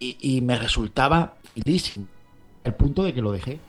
Y, 0.00 0.16
y 0.20 0.40
me 0.42 0.56
resultaba 0.58 1.36
facilísimo. 1.42 2.06
El 2.64 2.74
punto 2.74 3.02
de 3.02 3.12
que 3.14 3.22
lo 3.22 3.32
dejé. 3.32 3.60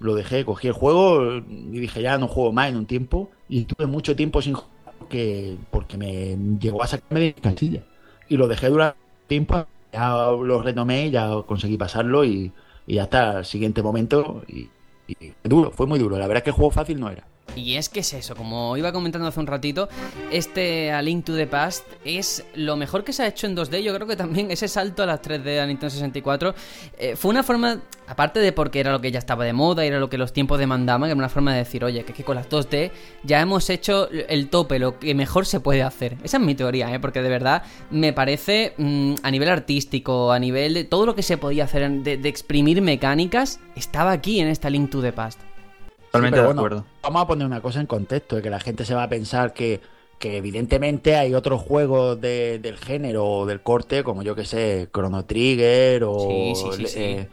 Lo 0.00 0.14
dejé, 0.14 0.44
cogí 0.44 0.68
el 0.68 0.72
juego 0.74 1.36
y 1.36 1.80
dije 1.80 2.02
ya 2.02 2.18
no 2.18 2.28
juego 2.28 2.52
más 2.52 2.68
en 2.70 2.76
un 2.76 2.86
tiempo. 2.86 3.30
Y 3.48 3.64
tuve 3.64 3.86
mucho 3.86 4.14
tiempo 4.16 4.40
sin 4.42 4.54
jugar 4.54 4.70
porque, 4.98 5.56
porque 5.70 5.96
me 5.96 6.36
llegó 6.58 6.82
a 6.82 6.86
sacarme 6.86 7.20
de 7.20 7.34
casilla. 7.34 7.82
Y 8.28 8.36
lo 8.36 8.48
dejé 8.48 8.68
durante 8.68 8.98
tiempo, 9.26 9.66
ya 9.92 10.08
lo 10.30 10.62
retomé, 10.62 11.10
ya 11.10 11.30
conseguí 11.46 11.76
pasarlo 11.76 12.24
y, 12.24 12.52
y 12.86 12.94
ya 12.96 13.04
está, 13.04 13.38
el 13.40 13.44
siguiente 13.44 13.82
momento. 13.82 14.42
Y, 14.48 14.68
y 15.08 15.32
duro, 15.44 15.70
fue 15.72 15.86
muy 15.86 15.98
duro. 15.98 16.16
La 16.18 16.26
verdad 16.26 16.38
es 16.38 16.44
que 16.44 16.50
el 16.50 16.56
juego 16.56 16.70
fácil 16.70 17.00
no 17.00 17.10
era. 17.10 17.26
Y 17.58 17.76
es 17.76 17.88
que 17.88 18.00
es 18.00 18.12
eso, 18.12 18.34
como 18.34 18.76
iba 18.76 18.92
comentando 18.92 19.26
hace 19.26 19.40
un 19.40 19.46
ratito, 19.46 19.88
este 20.30 20.92
A 20.92 21.02
Link 21.02 21.24
to 21.24 21.36
the 21.36 21.46
Past 21.46 21.84
es 22.04 22.44
lo 22.54 22.76
mejor 22.76 23.04
que 23.04 23.12
se 23.12 23.24
ha 23.24 23.26
hecho 23.26 23.46
en 23.46 23.56
2D. 23.56 23.80
Yo 23.82 23.94
creo 23.94 24.06
que 24.06 24.16
también 24.16 24.50
ese 24.50 24.68
salto 24.68 25.02
a 25.02 25.06
las 25.06 25.20
3D 25.20 25.60
a 25.60 25.66
Nintendo 25.66 25.90
64 25.90 26.54
eh, 26.98 27.16
fue 27.16 27.30
una 27.30 27.42
forma, 27.42 27.80
aparte 28.06 28.40
de 28.40 28.52
porque 28.52 28.80
era 28.80 28.92
lo 28.92 29.00
que 29.00 29.10
ya 29.10 29.18
estaba 29.18 29.44
de 29.44 29.52
moda, 29.52 29.84
era 29.84 29.98
lo 29.98 30.08
que 30.08 30.18
los 30.18 30.32
tiempos 30.32 30.58
demandaban, 30.58 31.10
era 31.10 31.16
una 31.16 31.28
forma 31.28 31.52
de 31.52 31.58
decir, 31.58 31.84
oye, 31.84 32.04
que 32.04 32.12
es 32.12 32.16
que 32.16 32.24
con 32.24 32.36
las 32.36 32.48
2D 32.48 32.90
ya 33.24 33.40
hemos 33.40 33.68
hecho 33.70 34.08
el 34.10 34.48
tope, 34.48 34.78
lo 34.78 34.98
que 34.98 35.14
mejor 35.14 35.44
se 35.46 35.60
puede 35.60 35.82
hacer. 35.82 36.16
Esa 36.22 36.36
es 36.36 36.42
mi 36.42 36.54
teoría, 36.54 36.92
¿eh? 36.94 37.00
porque 37.00 37.22
de 37.22 37.28
verdad 37.28 37.62
me 37.90 38.12
parece 38.12 38.74
mmm, 38.76 39.14
a 39.22 39.30
nivel 39.30 39.48
artístico, 39.48 40.32
a 40.32 40.38
nivel 40.38 40.74
de 40.74 40.84
todo 40.84 41.06
lo 41.06 41.14
que 41.14 41.22
se 41.22 41.38
podía 41.38 41.64
hacer 41.64 41.90
de, 41.90 42.16
de 42.16 42.28
exprimir 42.28 42.80
mecánicas, 42.82 43.60
estaba 43.74 44.12
aquí 44.12 44.40
en 44.40 44.48
esta 44.48 44.70
Link 44.70 44.90
to 44.90 45.02
the 45.02 45.12
Past. 45.12 45.47
Totalmente 46.10 46.38
Sí, 46.40 46.44
de 46.44 46.50
acuerdo. 46.50 46.84
Vamos 47.02 47.22
a 47.22 47.26
poner 47.26 47.46
una 47.46 47.60
cosa 47.60 47.80
en 47.80 47.86
contexto, 47.86 48.36
de 48.36 48.42
que 48.42 48.50
la 48.50 48.60
gente 48.60 48.84
se 48.84 48.94
va 48.94 49.02
a 49.04 49.08
pensar 49.08 49.52
que, 49.52 49.80
que 50.18 50.36
evidentemente 50.36 51.16
hay 51.16 51.34
otros 51.34 51.60
juegos 51.62 52.20
de- 52.20 52.58
del 52.58 52.76
género 52.76 53.24
o 53.26 53.46
del 53.46 53.60
corte, 53.62 54.02
como 54.02 54.22
yo 54.22 54.34
que 54.34 54.44
sé, 54.44 54.88
Chrono 54.92 55.24
Trigger 55.24 56.04
o 56.04 56.18
Sí, 56.28 56.52
sí, 56.54 56.66
sí, 56.76 56.86
sí. 56.86 56.98
eh, 57.00 57.28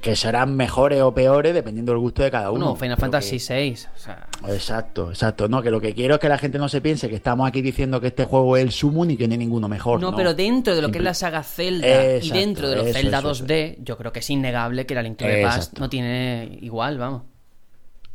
que 0.00 0.16
serán 0.16 0.56
mejores 0.56 1.02
o 1.02 1.12
peores 1.12 1.52
dependiendo 1.52 1.92
del 1.92 1.98
gusto 2.00 2.22
de 2.22 2.30
cada 2.30 2.50
uno. 2.50 2.68
Uno, 2.70 2.76
Final 2.76 2.96
Fantasy 2.96 3.38
que- 3.38 3.54
VI. 3.54 3.74
O 3.94 3.98
sea, 3.98 4.26
Exacto, 4.48 5.10
exacto. 5.10 5.48
No, 5.48 5.60
que 5.60 5.70
lo 5.70 5.80
que 5.82 5.92
quiero 5.92 6.14
es 6.14 6.20
que 6.20 6.30
la 6.30 6.38
gente 6.38 6.56
no 6.58 6.68
se 6.70 6.80
piense 6.80 7.10
que 7.10 7.16
estamos 7.16 7.46
aquí 7.46 7.60
diciendo 7.60 8.00
que 8.00 8.06
este 8.06 8.24
juego 8.24 8.56
es 8.56 8.62
el 8.64 8.72
Summon 8.72 9.10
y 9.10 9.16
que 9.18 9.28
no 9.28 9.32
hay 9.32 9.38
ninguno 9.38 9.68
mejor. 9.68 10.00
no, 10.00 10.10
No, 10.12 10.16
pero 10.16 10.32
dentro 10.32 10.74
de 10.74 10.80
lo 10.80 10.90
que 10.90 10.98
es 10.98 11.04
la 11.04 11.12
saga 11.14 11.42
Zelda 11.42 12.16
y 12.16 12.30
dentro 12.30 12.70
de 12.70 12.76
los 12.76 12.86
eso, 12.86 12.98
Zelda 13.00 13.18
eso, 13.18 13.28
2D, 13.44 13.76
yo 13.84 13.98
creo 13.98 14.12
que 14.12 14.20
es 14.20 14.30
innegable 14.30 14.86
que 14.86 14.94
la 14.94 15.02
Link 15.02 15.18
to 15.18 15.26
the 15.26 15.42
Past 15.42 15.78
no 15.78 15.90
tiene 15.90 16.58
igual, 16.62 16.96
vamos. 16.96 17.22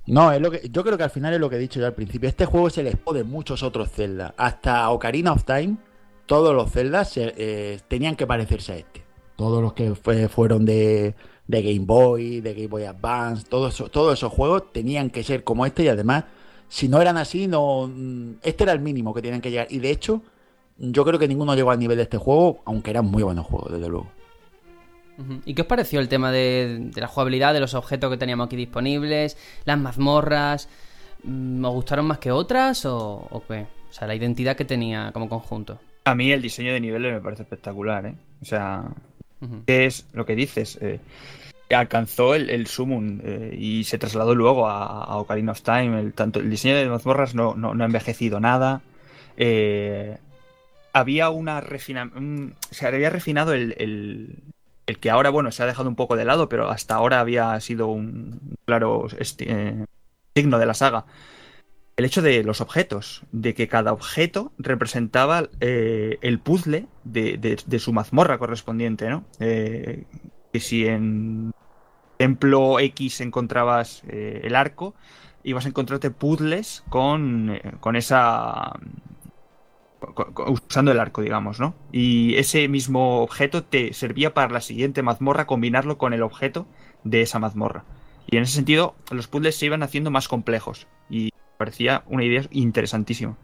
No, 0.08 0.32
es 0.32 0.40
lo 0.42 0.50
que, 0.52 0.70
yo 0.72 0.84
creo 0.84 0.98
que 0.98 1.04
al 1.04 1.10
final 1.10 1.34
es 1.34 1.40
lo 1.40 1.50
que 1.50 1.58
he 1.58 1.60
dicho 1.60 1.80
yo 1.80 1.86
al 1.86 1.94
principio. 1.94 2.30
Este 2.30 2.46
juego 2.46 2.68
es 2.70 2.78
el 2.78 2.88
expo 2.88 3.14
de 3.14 3.24
muchos 3.24 3.62
otros 3.64 3.90
Zelda. 3.92 4.34
Hasta 4.38 4.90
Ocarina 4.90 5.34
of 5.34 5.44
Time, 5.44 5.78
todos 6.26 6.56
los 6.56 6.72
Zelda 6.72 7.04
se- 7.06 7.34
eh, 7.38 7.80
tenían 7.88 8.16
que 8.16 8.26
parecerse 8.26 8.72
a 8.74 8.78
este. 8.78 9.04
Todos 9.36 9.62
los 9.62 9.74
que 9.74 9.96
fue- 9.96 10.30
fueron 10.30 10.66
de, 10.66 11.14
de 11.48 11.62
Game 11.62 11.86
Boy, 11.86 12.40
de 12.42 12.54
Game 12.54 12.68
Boy 12.68 12.84
Advance, 12.86 13.46
todos 13.50 13.74
esos, 13.74 13.92
todos 13.92 14.14
esos 14.18 14.32
juegos 14.32 14.72
tenían 14.72 15.10
que 15.10 15.24
ser 15.24 15.44
como 15.44 15.66
este 15.66 15.84
y 15.84 15.88
además, 15.90 16.24
si 16.70 16.88
no 16.88 17.02
eran 17.02 17.18
así, 17.18 17.48
no 17.48 17.88
mm, 17.94 18.36
este 18.44 18.64
era 18.64 18.72
el 18.74 18.80
mínimo 18.80 19.14
que 19.14 19.22
tenían 19.22 19.42
que 19.42 19.52
llegar. 19.52 19.68
Y 19.70 19.80
de 19.80 19.92
hecho, 19.92 20.22
yo 20.78 21.04
creo 21.06 21.20
que 21.20 21.28
ninguno 21.28 21.54
llegó 21.56 21.72
al 21.72 21.80
nivel 21.80 21.98
de 21.98 22.04
este 22.04 22.18
juego, 22.18 22.62
aunque 22.66 22.92
eran 22.92 23.06
muy 23.06 23.24
buenos 23.24 23.46
juegos, 23.46 23.72
desde 23.74 23.90
luego. 23.90 24.08
¿Y 25.46 25.54
qué 25.54 25.62
os 25.64 25.68
pareció 25.68 26.00
el 26.00 26.08
tema 26.10 26.32
de, 26.32 26.78
de 26.94 27.02
la 27.02 27.08
jugabilidad, 27.08 27.54
de 27.54 27.60
los 27.60 27.74
objetos 27.74 28.10
que 28.12 28.18
teníamos 28.18 28.46
aquí 28.48 28.56
disponibles, 28.56 29.38
las 29.66 29.80
mazmorras? 29.80 30.70
Mm, 31.24 31.66
¿Os 31.66 31.74
gustaron 31.74 32.06
más 32.06 32.20
que 32.20 32.32
otras 32.32 32.86
o, 32.86 33.28
o 33.30 33.44
qué? 33.48 33.66
O 33.90 33.94
sea, 33.94 34.08
la 34.08 34.16
identidad 34.16 34.56
que 34.56 34.66
tenía 34.66 35.12
como 35.12 35.28
conjunto. 35.28 35.80
A 36.06 36.14
mí 36.16 36.32
el 36.32 36.42
diseño 36.42 36.72
de 36.74 36.80
niveles 36.80 37.14
me 37.14 37.22
parece 37.22 37.44
espectacular, 37.44 38.06
¿eh? 38.06 38.16
O 38.42 38.46
sea, 38.46 38.84
que 39.66 39.86
es 39.88 40.06
lo 40.14 40.26
que 40.26 40.36
dices. 40.36 40.78
eh, 40.82 41.00
alcanzó 41.70 42.34
el, 42.36 42.50
el 42.50 42.68
Summon 42.68 43.22
eh, 43.26 43.56
y 43.60 43.84
se 43.84 43.98
trasladó 43.98 44.36
luego 44.36 44.68
a, 44.68 45.04
a 45.04 45.18
Ocarina 45.18 45.52
of 45.52 45.62
Time. 45.62 46.00
El, 46.00 46.14
tanto 46.14 46.40
el 46.40 46.50
diseño 46.50 46.76
de 46.78 46.88
mazmorras 46.88 47.34
no, 47.36 47.56
no, 47.56 47.74
no 47.74 47.84
ha 47.84 47.88
envejecido 47.88 48.40
nada. 48.40 48.82
Eh, 49.36 50.18
había 50.94 51.30
una 51.30 51.60
refina 51.62 52.10
un- 52.16 52.56
se 52.72 52.88
había 52.88 53.10
refinado 53.10 53.54
el, 53.54 53.76
el, 53.78 54.36
el 54.88 55.00
que 55.00 55.10
ahora, 55.12 55.30
bueno, 55.30 55.52
se 55.52 55.64
ha 55.64 55.68
dejado 55.68 55.90
un 55.90 55.96
poco 55.96 56.16
de 56.16 56.26
lado, 56.26 56.50
pero 56.50 56.70
hasta 56.70 56.96
ahora 56.96 57.20
había 57.20 57.60
sido 57.60 57.88
un 57.88 58.56
claro 58.66 59.08
esti- 59.10 59.46
eh, 59.48 59.86
signo 60.36 60.60
de 60.60 60.66
la 60.66 60.74
saga. 60.74 61.06
El 61.98 62.06
hecho 62.06 62.22
de 62.22 62.44
los 62.44 62.62
objetos, 62.62 63.24
de 63.32 63.54
que 63.56 63.68
cada 63.68 63.92
objeto 63.92 64.52
representaba 64.60 65.50
eh, 65.60 66.20
el 66.22 66.40
puzzle 66.40 66.88
de, 67.04 67.38
de- 67.38 67.80
su 67.80 67.92
mazmorra 67.92 68.38
correspondiente, 68.38 69.10
¿no? 69.10 69.26
Eh, 69.40 70.06
que 70.54 70.60
si 70.60 70.86
en 70.88 71.52
Templo 72.18 72.80
X 72.80 73.22
encontrabas 73.22 74.04
eh, 74.08 74.42
el 74.44 74.56
arco, 74.56 74.96
ibas 75.44 75.66
a 75.66 75.70
encontrarte 75.70 76.12
puzzles 76.12 76.84
con, 76.90 77.60
con 77.80 77.96
esa. 77.96 78.74
Usando 80.48 80.92
el 80.92 81.00
arco, 81.00 81.22
digamos, 81.22 81.60
¿no? 81.60 81.76
Y 81.92 82.36
ese 82.36 82.68
mismo 82.68 83.22
objeto 83.22 83.64
te 83.64 83.94
servía 83.94 84.34
para 84.34 84.52
la 84.52 84.62
siguiente 84.62 85.02
mazmorra 85.02 85.48
combinarlo 85.48 85.98
con 85.98 86.14
el 86.14 86.24
objeto 86.24 86.68
de 87.04 87.22
esa 87.22 87.40
mazmorra. 87.40 87.86
Y 88.30 88.38
en 88.38 88.44
ese 88.44 88.54
sentido, 88.54 88.96
los 89.12 89.28
puzzles 89.28 89.56
se 89.56 89.66
iban 89.66 89.84
haciendo 89.84 90.12
más 90.12 90.28
complejos. 90.28 90.88
Y 91.10 91.32
parecía 91.58 92.04
una 92.08 92.24
idea 92.24 92.44
interesantísima. 92.52 93.38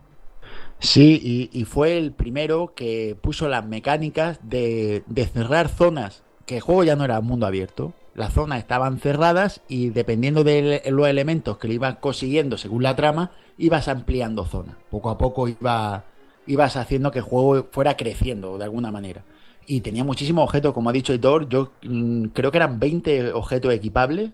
Sí, 0.79 1.49
y, 1.51 1.65
fue 1.65 1.97
el 1.97 2.11
primero 2.11 2.73
que 2.75 3.17
puso 3.19 3.47
las 3.47 3.65
mecánicas 3.65 4.39
de, 4.43 5.03
de 5.07 5.25
cerrar 5.25 5.69
zonas, 5.69 6.23
que 6.45 6.57
el 6.57 6.61
juego 6.61 6.83
ya 6.83 6.95
no 6.95 7.05
era 7.05 7.21
mundo 7.21 7.45
abierto. 7.45 7.93
Las 8.15 8.33
zonas 8.33 8.59
estaban 8.59 8.99
cerradas 8.99 9.61
y 9.67 9.89
dependiendo 9.89 10.43
de 10.43 10.83
los 10.89 11.07
elementos 11.07 11.57
que 11.57 11.67
le 11.67 11.75
ibas 11.75 11.95
consiguiendo 11.97 12.57
según 12.57 12.83
la 12.83 12.95
trama, 12.95 13.31
ibas 13.57 13.87
ampliando 13.87 14.45
zonas. 14.45 14.75
Poco 14.91 15.09
a 15.09 15.17
poco 15.17 15.47
iba, 15.47 16.03
ibas 16.47 16.75
haciendo 16.75 17.11
que 17.11 17.19
el 17.19 17.25
juego 17.25 17.67
fuera 17.71 17.95
creciendo 17.97 18.57
de 18.57 18.63
alguna 18.65 18.91
manera. 18.91 19.23
Y 19.65 19.81
tenía 19.81 20.03
muchísimos 20.03 20.43
objetos, 20.43 20.73
como 20.73 20.89
ha 20.89 20.93
dicho 20.93 21.13
Hitor, 21.13 21.47
yo 21.47 21.71
mm, 21.83 22.25
creo 22.33 22.51
que 22.51 22.57
eran 22.57 22.79
20 22.79 23.33
objetos 23.33 23.73
equipables 23.73 24.31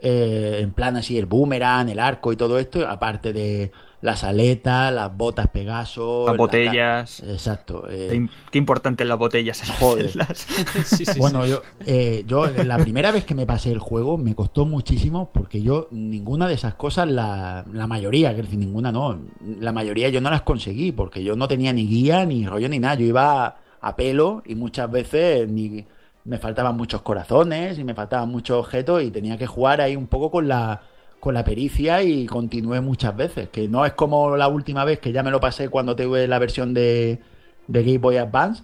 eh, 0.00 0.58
en 0.60 0.72
plan 0.72 0.96
así, 0.96 1.18
el 1.18 1.26
boomerang, 1.26 1.88
el 1.88 1.98
arco 1.98 2.32
y 2.32 2.36
todo 2.36 2.58
esto, 2.58 2.86
aparte 2.86 3.32
de 3.32 3.72
las 4.02 4.24
aletas, 4.24 4.92
las 4.92 5.16
botas 5.16 5.48
Pegaso, 5.48 6.24
Las 6.26 6.34
la- 6.34 6.38
botellas. 6.38 7.20
Exacto. 7.20 7.86
eh, 7.90 8.08
Qué, 8.10 8.16
im- 8.16 8.30
qué 8.50 8.58
importantes 8.58 9.06
las 9.06 9.18
botellas 9.18 9.66
las 9.68 9.78
Joder. 9.78 10.10
Sí, 10.84 11.04
sí. 11.04 11.18
bueno, 11.18 11.46
yo, 11.46 11.62
eh, 11.86 12.24
yo 12.26 12.46
la 12.46 12.78
primera 12.78 13.10
vez 13.10 13.24
que 13.24 13.34
me 13.34 13.46
pasé 13.46 13.72
el 13.72 13.78
juego 13.78 14.18
me 14.18 14.34
costó 14.34 14.64
muchísimo 14.66 15.30
porque 15.32 15.62
yo 15.62 15.88
ninguna 15.90 16.46
de 16.46 16.54
esas 16.54 16.74
cosas, 16.74 17.08
la, 17.08 17.64
la 17.72 17.86
mayoría, 17.86 18.28
quiero 18.30 18.44
decir, 18.44 18.58
ninguna 18.58 18.92
no, 18.92 19.18
la 19.60 19.72
mayoría 19.72 20.08
yo 20.10 20.20
no 20.20 20.30
las 20.30 20.42
conseguí 20.42 20.92
porque 20.92 21.24
yo 21.24 21.34
no 21.36 21.48
tenía 21.48 21.72
ni 21.72 21.86
guía, 21.86 22.24
ni 22.26 22.46
rollo, 22.46 22.68
ni 22.68 22.78
nada. 22.78 22.94
Yo 22.96 23.06
iba 23.06 23.46
a, 23.46 23.56
a 23.80 23.96
pelo 23.96 24.42
y 24.46 24.54
muchas 24.54 24.90
veces 24.90 25.48
ni, 25.48 25.84
me 26.24 26.38
faltaban 26.38 26.76
muchos 26.76 27.02
corazones 27.02 27.78
y 27.78 27.84
me 27.84 27.94
faltaban 27.94 28.28
muchos 28.28 28.58
objetos 28.58 29.02
y 29.02 29.10
tenía 29.10 29.38
que 29.38 29.46
jugar 29.46 29.80
ahí 29.80 29.96
un 29.96 30.06
poco 30.08 30.30
con 30.30 30.48
la, 30.48 30.82
con 31.20 31.34
la 31.34 31.44
pericia 31.44 32.02
y 32.02 32.26
continué 32.26 32.80
muchas 32.80 33.16
veces. 33.16 33.48
Que 33.48 33.68
no 33.68 33.84
es 33.84 33.92
como 33.92 34.36
la 34.36 34.48
última 34.48 34.84
vez 34.84 35.00
que 35.00 35.12
ya 35.12 35.22
me 35.22 35.30
lo 35.30 35.40
pasé 35.40 35.68
cuando 35.68 35.96
tuve 35.96 36.28
la 36.28 36.38
versión 36.38 36.74
de, 36.74 37.20
de 37.66 37.82
Game 37.82 37.98
Boy 37.98 38.16
Advance 38.16 38.62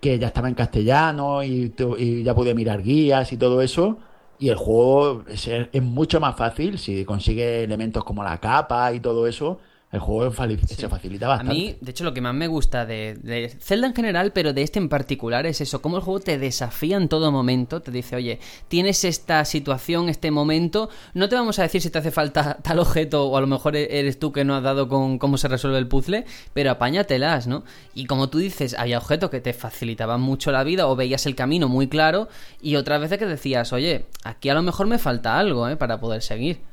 que 0.00 0.18
ya 0.18 0.28
estaba 0.28 0.48
en 0.48 0.54
castellano 0.54 1.42
y, 1.42 1.74
y 1.98 2.22
ya 2.22 2.34
pude 2.34 2.54
mirar 2.54 2.82
guías 2.82 3.32
y 3.32 3.36
todo 3.36 3.62
eso. 3.62 3.98
Y 4.38 4.50
el 4.50 4.56
juego 4.56 5.24
es, 5.28 5.48
es, 5.48 5.82
mucho 5.82 6.20
más 6.20 6.36
fácil 6.36 6.78
si 6.78 7.04
consigue 7.04 7.64
elementos 7.64 8.04
como 8.04 8.22
la 8.22 8.38
capa 8.38 8.92
y 8.92 9.00
todo 9.00 9.26
eso 9.26 9.58
el 9.90 10.00
juego 10.00 10.30
se 10.66 10.88
facilita 10.88 11.28
bastante. 11.28 11.50
A 11.50 11.54
mí, 11.54 11.76
de 11.80 11.90
hecho, 11.90 12.04
lo 12.04 12.12
que 12.12 12.20
más 12.20 12.34
me 12.34 12.46
gusta 12.46 12.84
de, 12.84 13.56
Zelda 13.58 13.86
en 13.86 13.94
general, 13.94 14.32
pero 14.32 14.52
de 14.52 14.62
este 14.62 14.78
en 14.78 14.90
particular, 14.90 15.46
es 15.46 15.62
eso, 15.62 15.80
cómo 15.80 15.96
el 15.96 16.02
juego 16.02 16.20
te 16.20 16.36
desafía 16.36 16.98
en 16.98 17.08
todo 17.08 17.32
momento, 17.32 17.80
te 17.80 17.90
dice, 17.90 18.14
oye, 18.14 18.38
tienes 18.68 19.04
esta 19.04 19.42
situación, 19.46 20.10
este 20.10 20.30
momento, 20.30 20.90
no 21.14 21.30
te 21.30 21.36
vamos 21.36 21.58
a 21.58 21.62
decir 21.62 21.80
si 21.80 21.88
te 21.88 21.98
hace 21.98 22.10
falta 22.10 22.58
tal 22.62 22.80
objeto 22.80 23.28
o 23.28 23.36
a 23.38 23.40
lo 23.40 23.46
mejor 23.46 23.76
e-, 23.76 23.98
eres 23.98 24.18
tú 24.18 24.30
que 24.30 24.44
no 24.44 24.54
has 24.54 24.62
dado 24.62 24.88
con 24.88 25.18
cómo 25.18 25.38
se 25.38 25.48
resuelve 25.48 25.78
el 25.78 25.88
puzzle, 25.88 26.26
pero 26.52 26.70
apáñatelas, 26.70 27.46
¿no? 27.46 27.64
Y 27.94 28.04
como 28.04 28.28
tú 28.28 28.38
dices, 28.38 28.74
había 28.78 28.98
objetos 28.98 29.30
que 29.30 29.40
te 29.40 29.54
facilitaban 29.54 30.20
mucho 30.20 30.52
la 30.52 30.64
vida 30.64 30.86
o 30.86 30.96
veías 30.96 31.24
el 31.24 31.34
camino 31.34 31.68
muy 31.68 31.88
claro 31.88 32.28
y 32.60 32.76
otras 32.76 33.00
veces 33.00 33.18
que 33.18 33.26
decías, 33.26 33.72
oye, 33.72 34.04
aquí 34.22 34.50
a 34.50 34.54
lo 34.54 34.62
mejor 34.62 34.86
me 34.86 34.98
falta 34.98 35.38
algo, 35.38 35.66
¿eh? 35.66 35.76
Para 35.76 35.98
poder 35.98 36.20
seguir. 36.20 36.67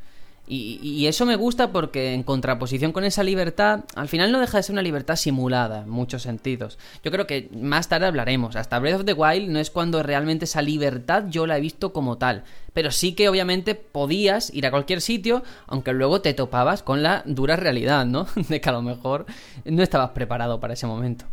Y, 0.48 1.08
eso 1.08 1.26
me 1.26 1.36
gusta 1.36 1.72
porque 1.72 2.14
en 2.14 2.24
contraposición 2.24 2.92
con 2.92 3.04
esa 3.04 3.24
libertad, 3.24 3.82
al 3.96 4.08
final 4.08 4.32
no 4.32 4.40
deja 4.40 4.58
de 4.58 4.64
ser 4.64 4.74
una 4.74 4.82
libertad 4.82 5.16
simulada 5.16 5.84
en 5.84 5.90
muchos 5.90 6.22
sentidos. 6.22 6.78
Yo 7.04 7.12
creo 7.12 7.26
que 7.26 7.50
más 7.52 7.90
tarde 7.90 8.06
hablaremos. 8.06 8.56
Hasta 8.56 8.78
Breath 8.80 9.00
of 9.00 9.06
the 9.06 9.14
Wild 9.14 9.50
no 9.50 9.60
es 9.60 9.72
cuando 9.72 10.04
realmente 10.04 10.46
esa 10.46 10.62
libertad 10.62 11.26
yo 11.30 11.48
la 11.48 11.58
he 11.58 11.62
visto 11.62 11.94
como 11.94 12.18
tal. 12.18 12.44
Pero 12.74 12.92
sí 12.92 13.14
que 13.14 13.30
obviamente 13.30 13.74
podías 13.74 14.54
ir 14.54 14.68
a 14.68 14.72
cualquier 14.72 15.02
sitio, 15.02 15.44
aunque 15.66 15.94
luego 15.94 16.22
te 16.22 16.34
topabas 16.34 16.84
con 16.84 17.02
la 17.02 17.24
dura 17.26 17.56
realidad, 17.56 18.06
¿no? 18.06 18.28
De 18.50 18.62
que 18.62 18.70
a 18.70 18.74
lo 18.74 18.82
mejor 18.82 19.26
no 19.64 19.82
estabas 19.82 20.12
preparado 20.12 20.60
para 20.60 20.74
ese 20.74 20.86
momento. 20.86 21.26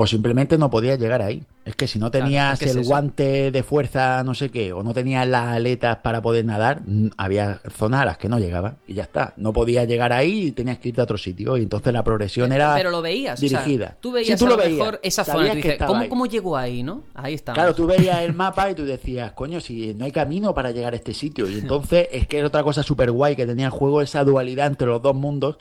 O 0.00 0.06
simplemente 0.06 0.58
no 0.58 0.70
podías 0.70 0.96
llegar 0.96 1.22
ahí. 1.22 1.42
Es 1.64 1.74
que 1.74 1.88
si 1.88 1.98
no 1.98 2.12
tenías 2.12 2.62
el 2.62 2.84
guante 2.84 3.50
de 3.50 3.62
fuerza, 3.64 4.22
no 4.22 4.32
sé 4.32 4.48
qué, 4.48 4.72
o 4.72 4.84
no 4.84 4.94
tenías 4.94 5.26
las 5.26 5.56
aletas 5.56 5.96
para 5.96 6.22
poder 6.22 6.44
nadar, 6.44 6.82
había 7.16 7.60
zonas 7.76 8.02
a 8.02 8.04
las 8.04 8.16
que 8.16 8.28
no 8.28 8.38
llegaba 8.38 8.76
y 8.86 8.94
ya 8.94 9.02
está. 9.02 9.34
No 9.36 9.52
podías 9.52 9.88
llegar 9.88 10.12
ahí 10.12 10.44
y 10.44 10.52
tenías 10.52 10.78
que 10.78 10.90
irte 10.90 11.00
a 11.00 11.04
otro 11.04 11.18
sitio. 11.18 11.56
Y 11.56 11.64
entonces 11.64 11.92
la 11.92 12.04
progresión 12.04 12.52
era. 12.52 12.76
Pero 12.76 12.92
lo 12.92 13.02
veías, 13.02 13.40
dirigida. 13.40 13.96
tú 14.00 14.12
veías 14.12 14.40
a 14.40 14.46
lo, 14.46 14.56
mejor 14.56 15.00
esa 15.02 15.24
zona. 15.24 15.52
¿cómo, 15.84 16.08
¿cómo, 16.08 16.26
llegó 16.26 16.56
ahí, 16.56 16.84
no? 16.84 17.02
Ahí 17.12 17.34
está. 17.34 17.54
Claro, 17.54 17.74
tú 17.74 17.86
veías 17.86 18.20
el 18.20 18.34
mapa 18.34 18.70
y 18.70 18.76
tú 18.76 18.84
decías, 18.84 19.32
coño, 19.32 19.60
si 19.60 19.94
no 19.94 20.04
hay 20.04 20.12
camino 20.12 20.54
para 20.54 20.70
llegar 20.70 20.92
a 20.92 20.96
este 20.96 21.12
sitio. 21.12 21.50
Y 21.50 21.54
entonces 21.58 22.06
es 22.12 22.28
que 22.28 22.38
es 22.38 22.44
otra 22.44 22.62
cosa 22.62 22.84
súper 22.84 23.10
guay 23.10 23.34
que 23.34 23.46
tenía 23.46 23.66
el 23.66 23.72
juego, 23.72 24.00
esa 24.00 24.22
dualidad 24.22 24.68
entre 24.68 24.86
los 24.86 25.02
dos 25.02 25.16
mundos 25.16 25.56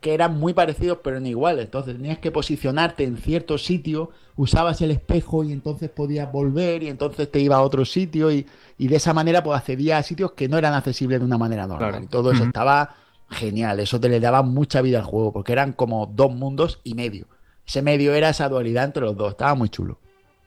que 0.00 0.14
eran 0.14 0.38
muy 0.38 0.54
parecidos 0.54 0.98
pero 1.02 1.20
no 1.20 1.26
iguales. 1.26 1.66
Entonces 1.66 1.96
tenías 1.96 2.18
que 2.18 2.30
posicionarte 2.30 3.04
en 3.04 3.16
cierto 3.18 3.58
sitio, 3.58 4.10
usabas 4.36 4.80
el 4.80 4.90
espejo 4.90 5.44
y 5.44 5.52
entonces 5.52 5.90
podías 5.90 6.30
volver 6.32 6.82
y 6.82 6.88
entonces 6.88 7.30
te 7.30 7.40
iba 7.40 7.56
a 7.56 7.62
otro 7.62 7.84
sitio 7.84 8.30
y, 8.30 8.46
de 8.78 8.96
esa 8.96 9.12
manera 9.12 9.42
pues 9.42 9.58
accedías 9.58 10.00
a 10.00 10.02
sitios 10.02 10.32
que 10.32 10.48
no 10.48 10.56
eran 10.58 10.74
accesibles 10.74 11.20
de 11.20 11.26
una 11.26 11.38
manera 11.38 11.66
normal. 11.66 12.04
Y 12.04 12.06
todo 12.06 12.32
eso 12.32 12.44
estaba 12.44 12.96
genial, 13.28 13.78
eso 13.78 14.00
te 14.00 14.08
le 14.08 14.20
daba 14.20 14.42
mucha 14.42 14.82
vida 14.82 14.98
al 14.98 15.04
juego 15.04 15.32
porque 15.32 15.52
eran 15.52 15.72
como 15.72 16.06
dos 16.06 16.32
mundos 16.32 16.80
y 16.82 16.94
medio. 16.94 17.26
Ese 17.66 17.82
medio 17.82 18.14
era 18.14 18.30
esa 18.30 18.48
dualidad 18.48 18.84
entre 18.84 19.02
los 19.02 19.16
dos, 19.16 19.32
estaba 19.32 19.54
muy 19.54 19.68
chulo. 19.68 19.98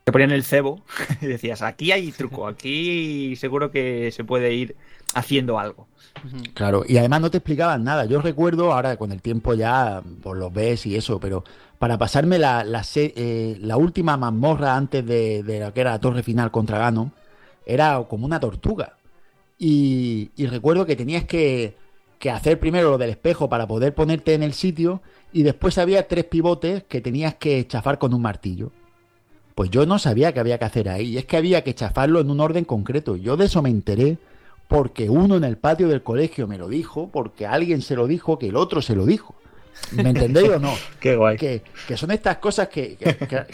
Te 0.04 0.12
ponían 0.12 0.32
el 0.32 0.44
cebo 0.44 0.82
y 1.22 1.28
decías, 1.28 1.62
aquí 1.62 1.92
hay 1.92 2.12
truco, 2.12 2.48
aquí 2.48 3.36
seguro 3.38 3.72
que 3.72 4.12
se 4.12 4.24
puede 4.24 4.54
ir 4.54 4.76
haciendo 5.14 5.60
algo. 5.60 5.88
Claro, 6.54 6.84
y 6.88 6.98
además 6.98 7.22
no 7.22 7.32
te 7.32 7.38
explicaban 7.38 7.84
nada. 7.84 8.06
Yo 8.06 8.22
recuerdo, 8.22 8.72
ahora 8.72 8.98
con 8.98 9.12
el 9.12 9.22
tiempo 9.22 9.54
ya 9.54 10.02
pues 10.22 10.40
lo 10.40 10.50
ves 10.52 10.86
y 10.86 10.96
eso, 10.96 11.20
pero 11.20 11.44
para 11.80 11.98
pasarme 11.98 12.40
la, 12.40 12.66
eh, 12.96 13.58
la 13.60 13.78
última 13.78 14.16
mazmorra 14.16 14.76
antes 14.76 15.06
de, 15.06 15.44
de, 15.44 15.60
lo 15.60 15.74
que 15.74 15.82
era 15.82 15.92
la 15.92 16.00
torre 16.00 16.24
final 16.24 16.52
contra 16.52 16.78
Gano, 16.78 17.12
era 17.66 18.04
como 18.08 18.26
una 18.26 18.40
tortuga. 18.40 18.96
Y, 19.58 20.32
recuerdo 20.48 20.86
que 20.86 20.96
tenías 20.96 21.26
que, 21.26 21.78
que 22.20 22.30
hacer 22.30 22.60
primero 22.60 22.92
lo 22.92 22.98
del 22.98 23.12
espejo 23.12 23.50
para 23.50 23.68
poder 23.68 23.94
ponerte 23.94 24.34
en 24.34 24.44
el 24.44 24.54
sitio 24.54 25.02
y 25.32 25.44
después 25.44 25.78
había 25.78 26.08
tres 26.08 26.26
pivotes 26.26 26.84
que 26.84 27.02
tenías 27.02 27.36
que 27.36 27.66
chafar 27.68 27.98
con 27.98 28.14
un 28.14 28.22
martillo. 28.22 28.72
Pues 29.56 29.70
yo 29.70 29.86
no 29.86 30.00
sabía 30.00 30.34
qué 30.34 30.40
había 30.40 30.58
que 30.58 30.66
hacer 30.66 30.90
ahí. 30.90 31.10
Y 31.10 31.18
es 31.18 31.26
que 31.26 31.38
había 31.38 31.64
que 31.64 31.76
chafarlo 31.76 32.20
en 32.20 32.30
un 32.30 32.40
orden 32.40 32.66
concreto. 32.66 33.16
Yo 33.16 33.38
de 33.38 33.46
eso 33.46 33.62
me 33.62 33.70
enteré 33.70 34.18
porque 34.74 35.08
uno 35.08 35.38
en 35.38 35.44
el 35.44 35.60
patio 35.60 35.88
del 35.88 36.02
colegio 36.02 36.48
me 36.48 36.58
lo 36.58 36.68
dijo, 36.68 37.08
porque 37.12 37.46
alguien 37.46 37.84
se 37.84 37.96
lo 37.96 38.08
dijo, 38.08 38.40
que 38.40 38.48
el 38.48 38.56
otro 38.56 38.82
se 38.82 38.96
lo 38.96 39.06
dijo. 39.06 39.36
¿Me 39.92 40.10
entendéis 40.10 40.50
o 40.50 40.58
no? 40.58 40.74
Qué 41.00 41.16
guay. 41.16 41.38
Que, 41.38 41.62
son 41.96 42.10
estas 42.10 42.38
cosas 42.38 42.70
que, 42.70 42.98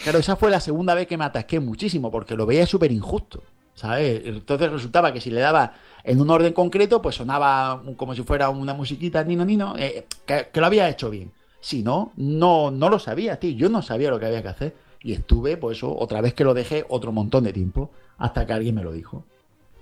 Claro, 0.02 0.18
esa 0.18 0.36
fue 0.36 0.50
la 0.50 0.60
segunda 0.60 0.94
vez 0.94 1.06
que 1.06 1.18
me 1.18 1.26
atasqué 1.26 1.60
muchísimo, 1.60 2.10
porque 2.10 2.34
lo 2.34 2.46
veía 2.46 2.64
súper 2.66 2.90
injusto. 2.90 3.42
¿Sabes? 3.74 4.22
Entonces 4.24 4.72
resultaba 4.72 5.12
que 5.12 5.20
si 5.20 5.30
le 5.30 5.40
daba 5.40 5.74
en 6.04 6.22
un 6.22 6.30
orden 6.30 6.54
concreto, 6.54 7.02
pues 7.02 7.16
sonaba 7.16 7.82
como 7.98 8.14
si 8.14 8.22
fuera 8.22 8.48
una 8.48 8.72
musiquita, 8.72 9.22
nino, 9.22 9.44
nino, 9.44 9.74
eh, 9.76 10.06
que, 10.24 10.48
lo 10.54 10.64
había 10.64 10.88
hecho 10.88 11.10
bien. 11.10 11.32
Si 11.60 11.82
no, 11.82 12.12
no, 12.16 12.70
no 12.70 12.88
lo 12.88 12.98
sabía, 12.98 13.38
tío. 13.38 13.50
Yo 13.50 13.68
no 13.68 13.82
sabía 13.82 14.08
lo 14.08 14.18
que 14.18 14.24
había 14.24 14.40
que 14.40 14.48
hacer. 14.48 14.74
Y 15.02 15.12
estuve, 15.12 15.58
pues 15.58 15.76
eso, 15.76 15.94
otra 15.94 16.22
vez 16.22 16.32
que 16.32 16.44
lo 16.44 16.54
dejé, 16.54 16.86
otro 16.88 17.12
montón 17.12 17.44
de 17.44 17.52
tiempo, 17.52 17.90
hasta 18.16 18.46
que 18.46 18.54
alguien 18.54 18.74
me 18.74 18.82
lo 18.82 18.92
dijo. 18.92 19.26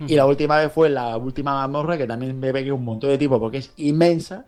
Y 0.06 0.14
la 0.14 0.26
última 0.26 0.58
vez 0.58 0.72
fue 0.72 0.88
la 0.88 1.16
última 1.16 1.54
mazmorra, 1.54 1.98
que 1.98 2.06
también 2.06 2.38
me 2.38 2.52
pegué 2.52 2.70
un 2.70 2.84
montón 2.84 3.10
de 3.10 3.18
tiempo 3.18 3.40
porque 3.40 3.58
es 3.58 3.72
inmensa 3.76 4.44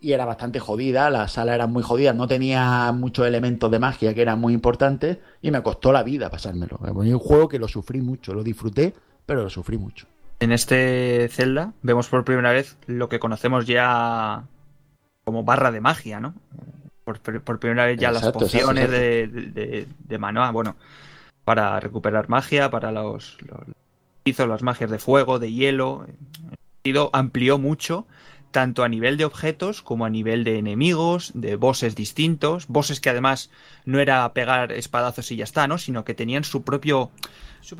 y 0.00 0.12
era 0.12 0.24
bastante 0.24 0.58
jodida. 0.58 1.08
La 1.08 1.28
sala 1.28 1.54
era 1.54 1.66
muy 1.66 1.82
jodida, 1.82 2.12
no 2.12 2.26
tenía 2.26 2.90
muchos 2.92 3.26
elementos 3.26 3.70
de 3.70 3.78
magia 3.78 4.12
que 4.12 4.22
eran 4.22 4.40
muy 4.40 4.52
importantes 4.52 5.18
y 5.40 5.50
me 5.50 5.62
costó 5.62 5.92
la 5.92 6.02
vida 6.02 6.28
pasármelo. 6.28 6.78
Fue 6.78 7.12
un 7.12 7.18
juego 7.18 7.48
que 7.48 7.58
lo 7.58 7.68
sufrí 7.68 8.00
mucho, 8.00 8.34
lo 8.34 8.42
disfruté, 8.42 8.92
pero 9.24 9.44
lo 9.44 9.50
sufrí 9.50 9.78
mucho. 9.78 10.06
En 10.40 10.50
este 10.50 11.28
Zelda 11.30 11.72
vemos 11.82 12.08
por 12.08 12.24
primera 12.24 12.50
vez 12.50 12.76
lo 12.86 13.08
que 13.08 13.20
conocemos 13.20 13.64
ya 13.64 14.42
como 15.24 15.44
barra 15.44 15.70
de 15.70 15.80
magia, 15.80 16.18
¿no? 16.18 16.34
Por, 17.04 17.20
primera 17.58 17.86
vez 17.86 17.98
ya 17.98 18.10
las 18.10 18.30
pociones 18.32 18.90
de, 18.90 19.26
de, 19.28 19.86
de, 19.98 20.18
bueno, 20.52 20.76
para 21.44 21.78
recuperar 21.80 22.28
magia, 22.28 22.70
para 22.70 22.92
los 22.92 23.38
hizo 24.24 24.46
las 24.46 24.62
magias 24.62 24.90
de 24.90 24.98
fuego, 24.98 25.38
de 25.38 25.52
hielo, 25.52 26.06
amplió 27.12 27.58
mucho, 27.58 28.06
tanto 28.50 28.84
a 28.84 28.88
nivel 28.88 29.16
de 29.16 29.24
objetos 29.24 29.82
como 29.82 30.04
a 30.04 30.10
nivel 30.10 30.44
de 30.44 30.58
enemigos, 30.58 31.32
de 31.34 31.56
bosses 31.56 31.94
distintos, 31.94 32.68
bosses 32.68 33.00
que 33.00 33.10
además 33.10 33.50
no 33.84 33.98
era 33.98 34.32
pegar 34.32 34.72
espadazos 34.72 35.30
y 35.32 35.36
ya 35.36 35.44
está, 35.44 35.66
¿no? 35.66 35.78
Sino 35.78 36.04
que 36.04 36.14
tenían 36.14 36.44
su 36.44 36.62
propio... 36.62 37.10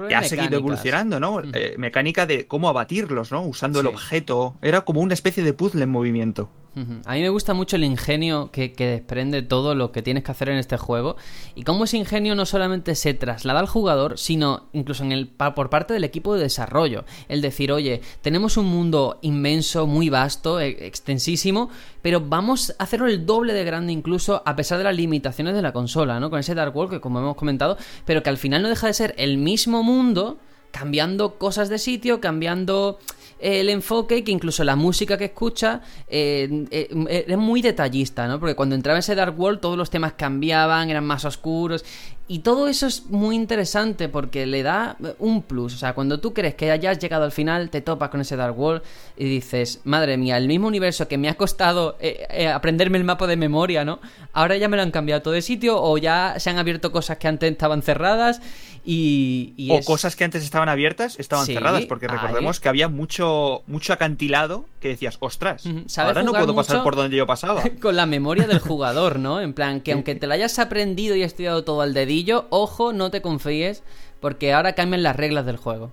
que 0.08 0.14
ha 0.14 0.24
seguido 0.24 0.56
evolucionando, 0.56 1.20
¿no? 1.20 1.42
Eh, 1.52 1.74
mecánica 1.78 2.26
de 2.26 2.46
cómo 2.46 2.68
abatirlos, 2.68 3.30
¿no? 3.30 3.42
Usando 3.42 3.80
el 3.80 3.86
objeto. 3.86 4.56
Era 4.62 4.80
como 4.80 5.00
una 5.00 5.14
especie 5.14 5.44
de 5.44 5.52
puzzle 5.52 5.84
en 5.84 5.90
movimiento. 5.90 6.50
A 6.74 7.14
mí 7.14 7.20
me 7.20 7.28
gusta 7.28 7.52
mucho 7.52 7.76
el 7.76 7.84
ingenio 7.84 8.50
que, 8.50 8.72
desprende 8.76 9.42
todo 9.42 9.74
lo 9.74 9.92
que 9.92 10.00
tienes 10.00 10.24
que 10.24 10.30
hacer 10.30 10.48
en 10.48 10.56
este 10.56 10.78
juego 10.78 11.16
y 11.54 11.64
cómo 11.64 11.84
ese 11.84 11.98
ingenio 11.98 12.34
no 12.34 12.46
solamente 12.46 12.94
se 12.94 13.12
traslada 13.12 13.60
al 13.60 13.66
jugador, 13.66 14.18
sino 14.18 14.68
incluso 14.72 15.04
en 15.04 15.12
el, 15.12 15.28
por 15.28 15.68
parte 15.68 15.92
del 15.92 16.04
equipo 16.04 16.34
de 16.34 16.42
desarrollo. 16.42 17.04
El 17.28 17.42
decir, 17.42 17.72
oye, 17.72 18.00
tenemos 18.22 18.56
un 18.56 18.66
mundo 18.66 19.18
inmenso, 19.20 19.86
muy 19.86 20.08
vasto, 20.08 20.60
e, 20.60 20.86
extensísimo, 20.86 21.68
pero 22.00 22.22
vamos 22.22 22.74
a 22.78 22.84
hacerlo 22.84 23.06
el 23.06 23.26
doble 23.26 23.52
de 23.52 23.64
grande 23.64 23.92
incluso 23.92 24.42
a 24.46 24.56
pesar 24.56 24.78
de 24.78 24.84
las 24.84 24.96
limitaciones 24.96 25.54
de 25.54 25.62
la 25.62 25.72
consola, 25.72 26.20
¿no? 26.20 26.30
Con 26.30 26.40
ese 26.40 26.54
Dark 26.54 26.74
World 26.74 26.94
que 26.94 27.00
como 27.00 27.18
hemos 27.18 27.36
comentado, 27.36 27.76
pero 28.06 28.22
que 28.22 28.30
al 28.30 28.38
final 28.38 28.62
no 28.62 28.70
deja 28.70 28.86
de 28.86 28.94
ser 28.94 29.14
el 29.18 29.36
mismo 29.36 29.82
mundo 29.82 30.38
cambiando 30.70 31.34
cosas 31.34 31.68
de 31.68 31.78
sitio, 31.78 32.20
cambiando 32.20 32.98
el 33.42 33.68
enfoque 33.68 34.22
que 34.22 34.30
incluso 34.30 34.62
la 34.62 34.76
música 34.76 35.18
que 35.18 35.26
escucha 35.26 35.80
eh, 36.06 36.66
eh, 36.70 37.24
es 37.26 37.38
muy 37.38 37.60
detallista, 37.60 38.28
¿no? 38.28 38.38
Porque 38.38 38.54
cuando 38.54 38.74
entraba 38.74 39.00
ese 39.00 39.14
Dark 39.14 39.38
World 39.38 39.60
todos 39.60 39.76
los 39.76 39.90
temas 39.90 40.12
cambiaban, 40.12 40.88
eran 40.90 41.04
más 41.04 41.24
oscuros 41.24 41.84
y 42.28 42.38
todo 42.40 42.68
eso 42.68 42.86
es 42.86 43.06
muy 43.06 43.36
interesante 43.36 44.08
porque 44.08 44.46
le 44.46 44.62
da 44.62 44.96
un 45.18 45.42
plus. 45.42 45.74
O 45.74 45.78
sea, 45.78 45.94
cuando 45.94 46.20
tú 46.20 46.32
crees 46.32 46.54
que 46.54 46.70
hayas 46.70 46.98
llegado 46.98 47.24
al 47.24 47.32
final, 47.32 47.68
te 47.68 47.80
topas 47.80 48.10
con 48.10 48.20
ese 48.20 48.36
Dark 48.36 48.58
World 48.58 48.82
y 49.16 49.24
dices, 49.24 49.80
madre 49.84 50.16
mía, 50.16 50.36
el 50.36 50.48
mismo 50.48 50.68
universo 50.68 51.08
que 51.08 51.18
me 51.18 51.28
ha 51.28 51.34
costado 51.34 51.96
eh, 52.00 52.48
aprenderme 52.48 52.98
el 52.98 53.04
mapa 53.04 53.26
de 53.26 53.36
memoria, 53.36 53.84
¿no? 53.84 54.00
Ahora 54.32 54.56
ya 54.56 54.68
me 54.68 54.76
lo 54.76 54.82
han 54.82 54.92
cambiado 54.92 55.20
todo 55.22 55.34
de 55.34 55.42
sitio 55.42 55.82
o 55.82 55.98
ya 55.98 56.34
se 56.38 56.48
han 56.50 56.58
abierto 56.58 56.92
cosas 56.92 57.18
que 57.18 57.28
antes 57.28 57.50
estaban 57.50 57.82
cerradas 57.82 58.40
y, 58.84 59.68
o 59.70 59.80
cosas 59.84 60.16
que 60.16 60.24
antes 60.24 60.42
estaban 60.42 60.68
abiertas 60.68 61.16
estaban 61.20 61.46
cerradas, 61.46 61.84
porque 61.86 62.08
recordemos 62.08 62.58
que 62.58 62.68
había 62.68 62.88
mucho, 62.88 63.62
mucho 63.68 63.92
acantilado 63.92 64.66
que 64.80 64.88
decías, 64.88 65.18
ostras, 65.20 65.64
ahora 65.96 66.24
no 66.24 66.32
puedo 66.32 66.54
pasar 66.54 66.82
por 66.82 66.96
donde 66.96 67.16
yo 67.16 67.26
pasaba. 67.26 67.62
Con 67.80 67.94
la 67.94 68.06
memoria 68.06 68.48
del 68.48 68.58
jugador, 68.58 69.20
¿no? 69.20 69.40
En 69.40 69.52
plan, 69.52 69.80
que 69.80 69.92
aunque 70.02 70.16
te 70.16 70.26
lo 70.26 70.34
hayas 70.34 70.58
aprendido 70.58 71.14
y 71.14 71.22
estudiado 71.22 71.62
todo 71.62 71.82
al 71.82 71.94
dedillo, 71.94 72.21
ojo, 72.50 72.92
no 72.92 73.10
te 73.10 73.22
confíes, 73.22 73.82
porque 74.20 74.52
ahora 74.52 74.74
cambian 74.74 75.02
las 75.02 75.16
reglas 75.16 75.46
del 75.46 75.56
juego. 75.56 75.92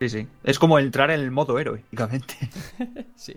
Sí, 0.00 0.08
sí. 0.08 0.26
Es 0.44 0.58
como 0.58 0.78
entrar 0.78 1.10
en 1.10 1.20
el 1.20 1.30
modo 1.30 1.58
héroe, 1.58 1.84
sí. 3.16 3.34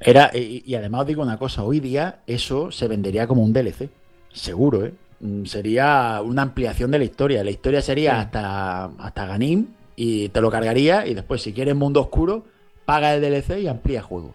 Era, 0.00 0.30
y, 0.34 0.62
y 0.66 0.74
además 0.74 1.02
os 1.02 1.06
digo 1.06 1.22
una 1.22 1.38
cosa, 1.38 1.62
hoy 1.62 1.78
día 1.78 2.20
eso 2.26 2.72
se 2.72 2.88
vendería 2.88 3.26
como 3.26 3.42
un 3.42 3.52
DLC. 3.52 3.88
Seguro, 4.32 4.84
¿eh? 4.84 4.94
mm, 5.20 5.44
sería 5.44 6.20
una 6.24 6.42
ampliación 6.42 6.90
de 6.90 6.98
la 6.98 7.04
historia. 7.04 7.44
La 7.44 7.50
historia 7.50 7.82
sería 7.82 8.20
hasta, 8.20 8.86
hasta 8.86 9.26
Ganim 9.26 9.68
y 9.94 10.28
te 10.30 10.40
lo 10.40 10.50
cargaría 10.50 11.06
y 11.06 11.14
después 11.14 11.42
si 11.42 11.52
quieres 11.52 11.76
mundo 11.76 12.00
oscuro, 12.00 12.44
paga 12.84 13.14
el 13.14 13.20
DLC 13.20 13.60
y 13.60 13.68
amplía 13.68 13.98
el 13.98 14.04
juego. 14.04 14.34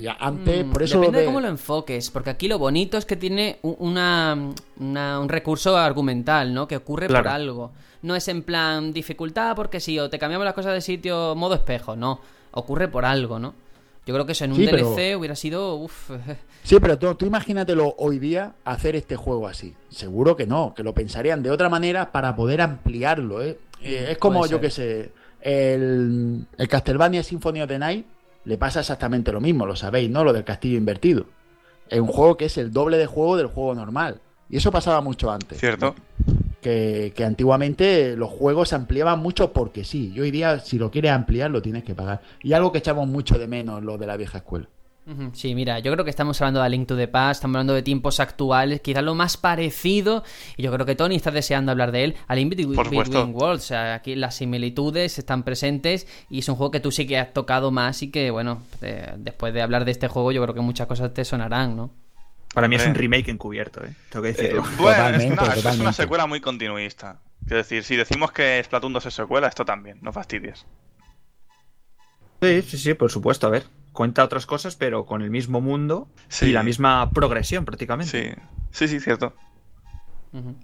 Ya 0.00 0.16
antes, 0.20 0.64
Mm, 0.64 0.70
por 0.70 0.82
eso 0.82 0.98
Depende 1.00 1.18
de- 1.18 1.24
de 1.24 1.26
cómo 1.26 1.40
lo 1.40 1.48
enfoques, 1.48 2.10
porque 2.10 2.30
aquí 2.30 2.46
lo 2.48 2.58
bonito 2.58 2.96
es 2.98 3.04
que 3.04 3.16
tiene 3.16 3.58
una, 3.62 4.36
una- 4.78 5.20
un 5.20 5.28
recurso 5.28 5.76
argumental, 5.76 6.54
¿no? 6.54 6.68
Que 6.68 6.76
ocurre 6.76 7.08
por 7.08 7.26
algo. 7.28 7.72
No 8.02 8.14
es 8.14 8.28
en 8.28 8.42
plan 8.42 8.92
dificultad 8.92 9.56
porque 9.56 9.80
sí, 9.80 9.98
o 9.98 10.08
te 10.08 10.18
cambiamos 10.18 10.44
las 10.44 10.54
cosas 10.54 10.72
de 10.74 10.80
sitio 10.80 11.34
modo 11.34 11.54
espejo, 11.54 11.96
no. 11.96 12.20
Ocurre 12.52 12.86
por 12.88 13.04
algo, 13.04 13.38
¿no? 13.38 13.54
Yo 14.06 14.14
creo 14.14 14.24
que 14.24 14.32
eso 14.32 14.44
en 14.44 14.52
un 14.52 14.56
Sí, 14.58 14.68
pero- 14.70 14.90
DLC 14.94 15.16
hubiera 15.16 15.34
sido... 15.36 15.74
Uf, 15.76 16.10
Sí, 16.62 16.76
pero 16.80 16.98
tú, 16.98 17.14
tú 17.14 17.26
imagínatelo 17.26 17.94
hoy 17.98 18.18
día 18.18 18.52
hacer 18.64 18.94
este 18.96 19.16
juego 19.16 19.48
así. 19.48 19.74
Seguro 19.90 20.36
que 20.36 20.46
no, 20.46 20.74
que 20.74 20.82
lo 20.82 20.94
pensarían 20.94 21.42
de 21.42 21.50
otra 21.50 21.68
manera 21.68 22.12
para 22.12 22.34
poder 22.36 22.60
ampliarlo. 22.60 23.42
¿eh? 23.42 23.58
Eh, 23.82 24.08
es 24.12 24.18
como, 24.18 24.46
yo 24.46 24.60
que 24.60 24.70
sé, 24.70 25.12
el, 25.40 26.46
el 26.56 26.68
Castlevania 26.68 27.22
Symphony 27.22 27.62
of 27.62 27.68
the 27.68 27.78
Night 27.78 28.06
le 28.44 28.58
pasa 28.58 28.80
exactamente 28.80 29.32
lo 29.32 29.40
mismo, 29.40 29.66
lo 29.66 29.76
sabéis, 29.76 30.10
¿no? 30.10 30.24
Lo 30.24 30.32
del 30.32 30.44
castillo 30.44 30.78
invertido. 30.78 31.26
Es 31.88 32.00
un 32.00 32.08
juego 32.08 32.36
que 32.36 32.46
es 32.46 32.58
el 32.58 32.72
doble 32.72 32.96
de 32.96 33.06
juego 33.06 33.36
del 33.36 33.46
juego 33.46 33.74
normal. 33.74 34.20
Y 34.50 34.56
eso 34.56 34.70
pasaba 34.70 35.00
mucho 35.00 35.30
antes. 35.30 35.58
¿Cierto? 35.58 35.94
Que, 36.60 37.12
que 37.14 37.24
antiguamente 37.24 38.16
los 38.16 38.30
juegos 38.30 38.70
se 38.70 38.74
ampliaban 38.74 39.20
mucho 39.20 39.52
porque 39.52 39.84
sí. 39.84 40.12
Y 40.14 40.20
hoy 40.20 40.30
día, 40.30 40.60
si 40.60 40.78
lo 40.78 40.90
quieres 40.90 41.12
ampliar, 41.12 41.50
lo 41.50 41.62
tienes 41.62 41.84
que 41.84 41.94
pagar. 41.94 42.20
Y 42.42 42.52
algo 42.52 42.72
que 42.72 42.78
echamos 42.78 43.06
mucho 43.08 43.38
de 43.38 43.46
menos, 43.46 43.82
lo 43.82 43.98
de 43.98 44.06
la 44.06 44.16
vieja 44.16 44.38
escuela. 44.38 44.68
Sí, 45.32 45.54
mira, 45.54 45.78
yo 45.78 45.90
creo 45.92 46.04
que 46.04 46.10
estamos 46.10 46.40
hablando 46.40 46.60
de 46.60 46.66
A 46.66 46.68
Link 46.68 46.86
to 46.86 46.96
the 46.96 47.08
Past, 47.08 47.38
estamos 47.38 47.54
hablando 47.56 47.72
de 47.72 47.82
tiempos 47.82 48.20
actuales, 48.20 48.80
quizás 48.82 49.02
lo 49.02 49.14
más 49.14 49.36
parecido, 49.38 50.22
y 50.56 50.62
yo 50.62 50.72
creo 50.72 50.84
que 50.84 50.94
Tony 50.96 51.16
está 51.16 51.30
deseando 51.30 51.72
hablar 51.72 51.92
de 51.92 52.04
él, 52.04 52.16
a 52.26 52.34
Link 52.34 52.50
Between 52.50 53.34
Worlds. 53.34 53.64
O 53.64 53.66
sea, 53.66 53.94
aquí 53.94 54.14
las 54.16 54.36
similitudes 54.36 55.18
están 55.18 55.44
presentes 55.44 56.06
y 56.28 56.40
es 56.40 56.48
un 56.48 56.56
juego 56.56 56.70
que 56.70 56.80
tú 56.80 56.90
sí 56.90 57.06
que 57.06 57.18
has 57.18 57.32
tocado 57.32 57.70
más 57.70 58.02
y 58.02 58.10
que, 58.10 58.30
bueno, 58.30 58.62
eh, 58.82 59.14
después 59.16 59.54
de 59.54 59.62
hablar 59.62 59.84
de 59.86 59.92
este 59.92 60.08
juego, 60.08 60.30
yo 60.32 60.42
creo 60.42 60.54
que 60.54 60.60
muchas 60.60 60.86
cosas 60.86 61.14
te 61.14 61.24
sonarán, 61.24 61.74
¿no? 61.74 61.90
Para 62.52 62.68
mí 62.68 62.76
es 62.76 62.86
un 62.86 62.94
remake 62.94 63.30
encubierto, 63.30 63.84
¿eh? 63.84 63.94
Tengo 64.10 64.22
que 64.24 64.30
Eh, 64.30 64.32
decirlo. 64.32 64.62
bueno, 64.78 65.06
es, 65.08 65.28
Totalmente, 65.28 65.44
esto 65.58 65.68
es 65.70 65.78
una 65.80 65.92
secuela 65.92 66.26
muy 66.26 66.40
continuista. 66.40 67.20
Quiero 67.46 67.58
decir, 67.58 67.82
si 67.82 67.96
decimos 67.96 68.30
que 68.32 68.62
Splatoon 68.62 68.92
2 68.92 69.06
es 69.06 69.14
secuela, 69.14 69.48
esto 69.48 69.64
también, 69.64 69.98
no 70.02 70.12
fastidies. 70.12 70.66
Sí, 72.42 72.62
sí, 72.62 72.78
sí, 72.78 72.94
por 72.94 73.10
supuesto. 73.10 73.46
A 73.46 73.50
ver, 73.50 73.64
cuenta 73.92 74.24
otras 74.24 74.46
cosas, 74.46 74.76
pero 74.76 75.06
con 75.06 75.22
el 75.22 75.30
mismo 75.30 75.60
mundo 75.60 76.08
Sí. 76.28 76.46
y 76.46 76.52
la 76.52 76.62
misma 76.62 77.10
progresión 77.10 77.64
prácticamente. 77.64 78.36
Sí, 78.70 78.86
sí, 78.86 78.88
sí, 78.88 79.00
cierto. 79.00 79.34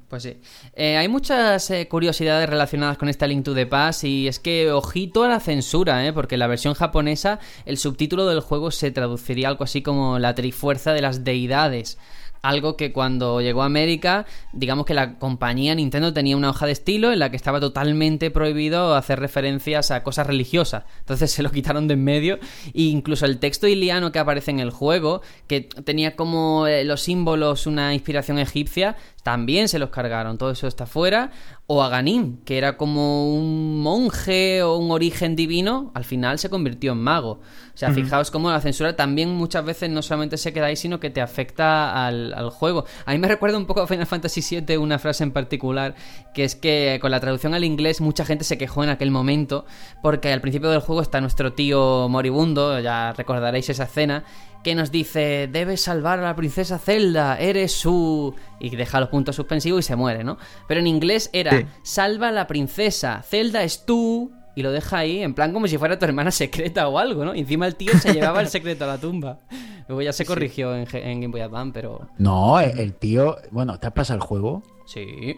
Pues 0.08 0.22
sí. 0.22 0.36
Eh, 0.74 0.98
hay 0.98 1.08
muchas 1.08 1.70
eh, 1.70 1.88
curiosidades 1.88 2.48
relacionadas 2.50 2.98
con 2.98 3.08
esta 3.08 3.26
Link 3.26 3.44
to 3.44 3.54
the 3.54 3.64
Past 3.64 4.04
y 4.04 4.28
es 4.28 4.38
que 4.38 4.70
ojito 4.70 5.24
a 5.24 5.28
la 5.28 5.40
censura, 5.40 6.06
¿eh? 6.06 6.12
porque 6.12 6.34
en 6.34 6.40
la 6.40 6.46
versión 6.46 6.74
japonesa 6.74 7.38
el 7.64 7.78
subtítulo 7.78 8.26
del 8.26 8.40
juego 8.40 8.70
se 8.70 8.90
traduciría 8.90 9.48
algo 9.48 9.64
así 9.64 9.80
como 9.80 10.18
la 10.18 10.34
trifuerza 10.34 10.92
de 10.92 11.00
las 11.00 11.24
deidades. 11.24 11.98
Algo 12.44 12.76
que 12.76 12.92
cuando 12.92 13.40
llegó 13.40 13.62
a 13.62 13.66
América, 13.66 14.26
digamos 14.52 14.84
que 14.84 14.92
la 14.92 15.18
compañía 15.18 15.74
Nintendo 15.74 16.12
tenía 16.12 16.36
una 16.36 16.50
hoja 16.50 16.66
de 16.66 16.72
estilo 16.72 17.10
en 17.10 17.18
la 17.18 17.30
que 17.30 17.36
estaba 17.36 17.58
totalmente 17.58 18.30
prohibido 18.30 18.94
hacer 18.94 19.18
referencias 19.18 19.90
a 19.90 20.02
cosas 20.02 20.26
religiosas. 20.26 20.84
Entonces 20.98 21.30
se 21.30 21.42
lo 21.42 21.50
quitaron 21.50 21.88
de 21.88 21.94
en 21.94 22.04
medio. 22.04 22.38
E 22.66 22.82
incluso 22.82 23.24
el 23.24 23.38
texto 23.38 23.66
iliano 23.66 24.12
que 24.12 24.18
aparece 24.18 24.50
en 24.50 24.60
el 24.60 24.70
juego, 24.70 25.22
que 25.46 25.62
tenía 25.62 26.16
como 26.16 26.66
eh, 26.66 26.84
los 26.84 27.00
símbolos 27.00 27.66
una 27.66 27.94
inspiración 27.94 28.38
egipcia, 28.38 28.96
también 29.22 29.68
se 29.68 29.78
los 29.78 29.88
cargaron. 29.88 30.36
Todo 30.36 30.50
eso 30.50 30.68
está 30.68 30.84
fuera. 30.84 31.32
O 31.66 31.82
a 31.82 31.88
Ganim, 31.88 32.44
que 32.44 32.58
era 32.58 32.76
como 32.76 33.34
un 33.34 33.80
monje 33.80 34.62
o 34.62 34.76
un 34.76 34.90
origen 34.90 35.34
divino, 35.34 35.92
al 35.94 36.04
final 36.04 36.38
se 36.38 36.50
convirtió 36.50 36.92
en 36.92 36.98
mago. 36.98 37.40
O 37.74 37.76
sea, 37.76 37.90
fijaos 37.90 38.30
cómo 38.30 38.50
la 38.50 38.60
censura 38.60 38.96
también 38.96 39.30
muchas 39.30 39.64
veces 39.64 39.88
no 39.88 40.02
solamente 40.02 40.36
se 40.36 40.52
queda 40.52 40.66
ahí, 40.66 40.76
sino 40.76 41.00
que 41.00 41.08
te 41.08 41.22
afecta 41.22 42.06
al, 42.06 42.34
al 42.34 42.50
juego. 42.50 42.84
A 43.06 43.12
mí 43.12 43.18
me 43.18 43.28
recuerda 43.28 43.56
un 43.56 43.64
poco 43.64 43.80
a 43.80 43.86
Final 43.86 44.06
Fantasy 44.06 44.60
VII 44.60 44.76
una 44.76 44.98
frase 44.98 45.24
en 45.24 45.32
particular, 45.32 45.94
que 46.34 46.44
es 46.44 46.54
que 46.54 46.98
con 47.00 47.10
la 47.10 47.18
traducción 47.18 47.54
al 47.54 47.64
inglés 47.64 48.02
mucha 48.02 48.26
gente 48.26 48.44
se 48.44 48.58
quejó 48.58 48.84
en 48.84 48.90
aquel 48.90 49.10
momento, 49.10 49.64
porque 50.02 50.32
al 50.34 50.42
principio 50.42 50.68
del 50.68 50.80
juego 50.80 51.00
está 51.00 51.22
nuestro 51.22 51.54
tío 51.54 52.08
moribundo, 52.10 52.78
ya 52.78 53.14
recordaréis 53.14 53.70
esa 53.70 53.84
escena, 53.84 54.24
que 54.64 54.74
nos 54.74 54.90
dice, 54.90 55.48
debes 55.52 55.82
salvar 55.82 56.18
a 56.18 56.22
la 56.22 56.34
princesa 56.34 56.78
Zelda, 56.78 57.38
eres 57.38 57.70
su... 57.72 58.34
y 58.58 58.74
deja 58.74 58.98
los 58.98 59.10
puntos 59.10 59.36
suspensivos 59.36 59.80
y 59.84 59.86
se 59.86 59.94
muere, 59.94 60.24
¿no? 60.24 60.38
Pero 60.66 60.80
en 60.80 60.86
inglés 60.88 61.30
era, 61.32 61.52
Sí. 61.58 61.66
salva 61.82 62.28
a 62.28 62.32
la 62.32 62.46
princesa, 62.48 63.22
Zelda 63.22 63.62
es 63.62 63.84
tú... 63.86 64.32
Y 64.56 64.62
lo 64.62 64.70
deja 64.70 64.98
ahí, 64.98 65.20
en 65.20 65.34
plan 65.34 65.52
como 65.52 65.66
si 65.66 65.78
fuera 65.78 65.98
tu 65.98 66.04
hermana 66.04 66.30
secreta 66.32 66.86
o 66.88 66.98
algo, 66.98 67.24
¿no? 67.24 67.34
Y 67.34 67.40
encima 67.40 67.66
el 67.66 67.74
tío 67.74 67.92
se 67.98 68.12
llevaba 68.14 68.40
el 68.40 68.46
secreto 68.48 68.84
a 68.84 68.86
la 68.86 68.98
tumba. 68.98 69.40
Luego 69.88 70.00
ya 70.00 70.12
se 70.12 70.24
corrigió 70.24 70.74
en, 70.76 70.86
en 70.92 71.20
Game 71.20 71.32
Boy 71.32 71.40
Advance, 71.40 71.72
pero... 71.74 72.08
No, 72.18 72.60
el, 72.60 72.78
el 72.78 72.94
tío, 72.94 73.36
bueno, 73.50 73.78
¿te 73.80 73.88
has 73.88 73.92
pasado 73.92 74.16
el 74.20 74.22
juego? 74.24 74.62
Sí. 74.86 75.36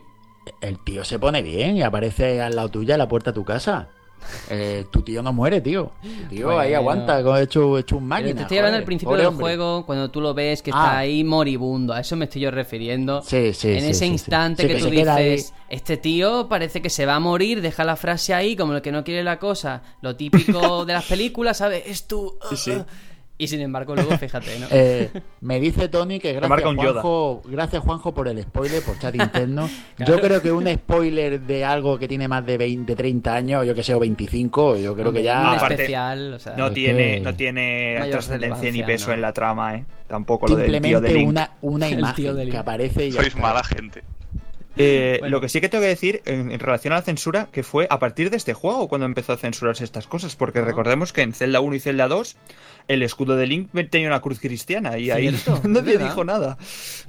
El 0.60 0.78
tío 0.84 1.02
se 1.02 1.18
pone 1.18 1.40
bien 1.42 1.78
y 1.78 1.82
aparece 1.82 2.42
al 2.42 2.56
lado 2.56 2.68
tuya 2.68 2.94
en 2.94 2.98
la 2.98 3.08
puerta 3.08 3.30
de 3.30 3.34
tu 3.36 3.44
casa. 3.46 3.88
Eh, 4.50 4.84
tu 4.90 5.02
tío 5.02 5.22
no 5.22 5.32
muere, 5.32 5.60
tío. 5.60 5.92
Tu 6.02 6.28
tío 6.36 6.58
ahí 6.58 6.74
aguanta, 6.74 7.22
como 7.22 7.36
hecho, 7.36 7.78
hecho 7.78 7.96
un 7.98 8.06
máquina. 8.08 8.34
te 8.34 8.42
estoy 8.42 8.58
hablando 8.58 8.74
joder, 8.74 8.82
al 8.82 8.86
principio 8.86 9.16
del 9.16 9.26
hombre. 9.26 9.42
juego, 9.44 9.86
cuando 9.86 10.10
tú 10.10 10.20
lo 10.20 10.34
ves 10.34 10.62
que 10.62 10.70
está 10.70 10.94
Ah. 10.94 10.98
ahí 10.98 11.22
moribundo. 11.24 11.92
A 11.92 12.00
eso 12.00 12.16
me 12.16 12.24
estoy 12.24 12.42
yo 12.42 12.50
refiriendo. 12.50 13.22
Sí, 13.22 13.52
sí, 13.54 13.72
en 13.72 13.80
sí, 13.82 13.86
ese 13.90 14.06
instante 14.06 14.62
Sí, 14.62 14.68
que, 14.68 14.74
que 14.74 14.80
tú 14.82 14.90
dices, 14.90 15.52
este 15.68 15.96
tío 15.96 16.48
parece 16.48 16.82
que 16.82 16.90
se 16.90 17.06
va 17.06 17.14
a 17.16 17.20
morir, 17.20 17.60
deja 17.62 17.84
la 17.84 17.96
frase 17.96 18.34
ahí, 18.34 18.56
como 18.56 18.72
el 18.74 18.82
que 18.82 18.90
no 18.92 19.04
quiere 19.04 19.22
la 19.22 19.38
cosa. 19.38 19.82
Lo 20.00 20.16
típico 20.16 20.84
de 20.86 20.92
las 20.92 21.04
películas, 21.04 21.58
¿sabes? 21.58 21.84
Es 21.86 22.06
tú. 22.08 22.36
Sí, 22.50 22.56
sí. 22.56 22.72
Y 23.38 23.48
sin 23.48 23.60
embargo, 23.60 23.94
luego 23.94 24.10
fíjate, 24.18 24.58
¿no? 24.58 24.66
Eh, 24.70 25.10
me 25.40 25.60
dice 25.60 25.88
Tony 25.88 26.18
que 26.18 26.32
gracias 26.32 26.48
marca 26.48 26.68
un 26.68 26.76
Yoda. 26.76 27.02
Juanjo, 27.02 27.42
gracias 27.44 27.82
Juanjo 27.82 28.14
por 28.14 28.28
el 28.28 28.42
spoiler, 28.42 28.82
por 28.82 28.98
chat 28.98 29.14
interno. 29.20 29.68
Yo 29.98 30.20
creo 30.20 30.40
que 30.40 30.52
un 30.52 30.66
spoiler 30.72 31.40
de 31.40 31.64
algo 31.64 31.98
que 31.98 32.08
tiene 32.08 32.28
más 32.28 32.46
de 32.46 32.56
20, 32.56 32.96
30 32.96 33.34
años, 33.34 33.66
yo 33.66 33.74
que 33.74 33.82
sé, 33.82 33.94
o 33.94 34.00
25, 34.00 34.78
yo 34.78 34.94
creo 34.94 35.12
que 35.12 35.22
ya... 35.22 35.52
aparte, 35.52 35.74
especial, 35.74 36.34
o 36.34 36.38
sea, 36.38 36.56
No 36.56 36.68
es 36.68 36.74
tiene, 36.74 37.20
no 37.20 37.34
tiene 37.34 37.96
Mayor 37.98 38.12
trascendencia 38.12 38.72
ni 38.72 38.82
peso 38.82 39.08
¿no? 39.08 39.14
en 39.14 39.20
la 39.20 39.32
trama, 39.32 39.74
¿eh? 39.76 39.84
Tampoco 40.06 40.46
lo 40.46 40.56
del 40.56 40.80
tío 40.80 41.00
de 41.00 41.08
Simplemente 41.08 41.14
Link. 41.18 41.28
una, 41.28 41.50
una 41.60 41.88
imagen 41.90 42.50
que 42.50 42.56
aparece 42.56 43.06
y 43.06 43.12
Sois 43.12 43.36
mala 43.36 43.62
gente. 43.64 44.02
Eh, 44.76 45.16
Bueno. 45.20 45.36
Lo 45.36 45.40
que 45.40 45.48
sí 45.48 45.60
que 45.60 45.68
tengo 45.68 45.82
que 45.82 45.88
decir 45.88 46.22
en, 46.26 46.50
en 46.50 46.60
relación 46.60 46.92
a 46.92 46.96
la 46.96 47.02
censura, 47.02 47.48
que 47.50 47.62
fue 47.62 47.86
a 47.90 47.98
partir 47.98 48.30
de 48.30 48.36
este 48.36 48.52
juego 48.54 48.88
cuando 48.88 49.06
empezó 49.06 49.32
a 49.32 49.36
censurarse 49.36 49.84
estas 49.84 50.06
cosas, 50.06 50.36
porque 50.36 50.58
Ah. 50.58 50.62
recordemos 50.62 51.12
que 51.12 51.22
en 51.22 51.32
Zelda 51.32 51.60
1 51.60 51.76
y 51.76 51.80
Zelda 51.80 52.08
2 52.08 52.36
el 52.88 53.02
escudo 53.02 53.36
de 53.36 53.46
Link 53.46 53.70
tenía 53.90 54.06
una 54.08 54.20
cruz 54.20 54.38
cristiana 54.38 54.98
y 54.98 55.10
ahí 55.10 55.28
Cierto, 55.36 55.60
nadie 55.68 55.98
dijo 55.98 56.24
nada. 56.24 56.56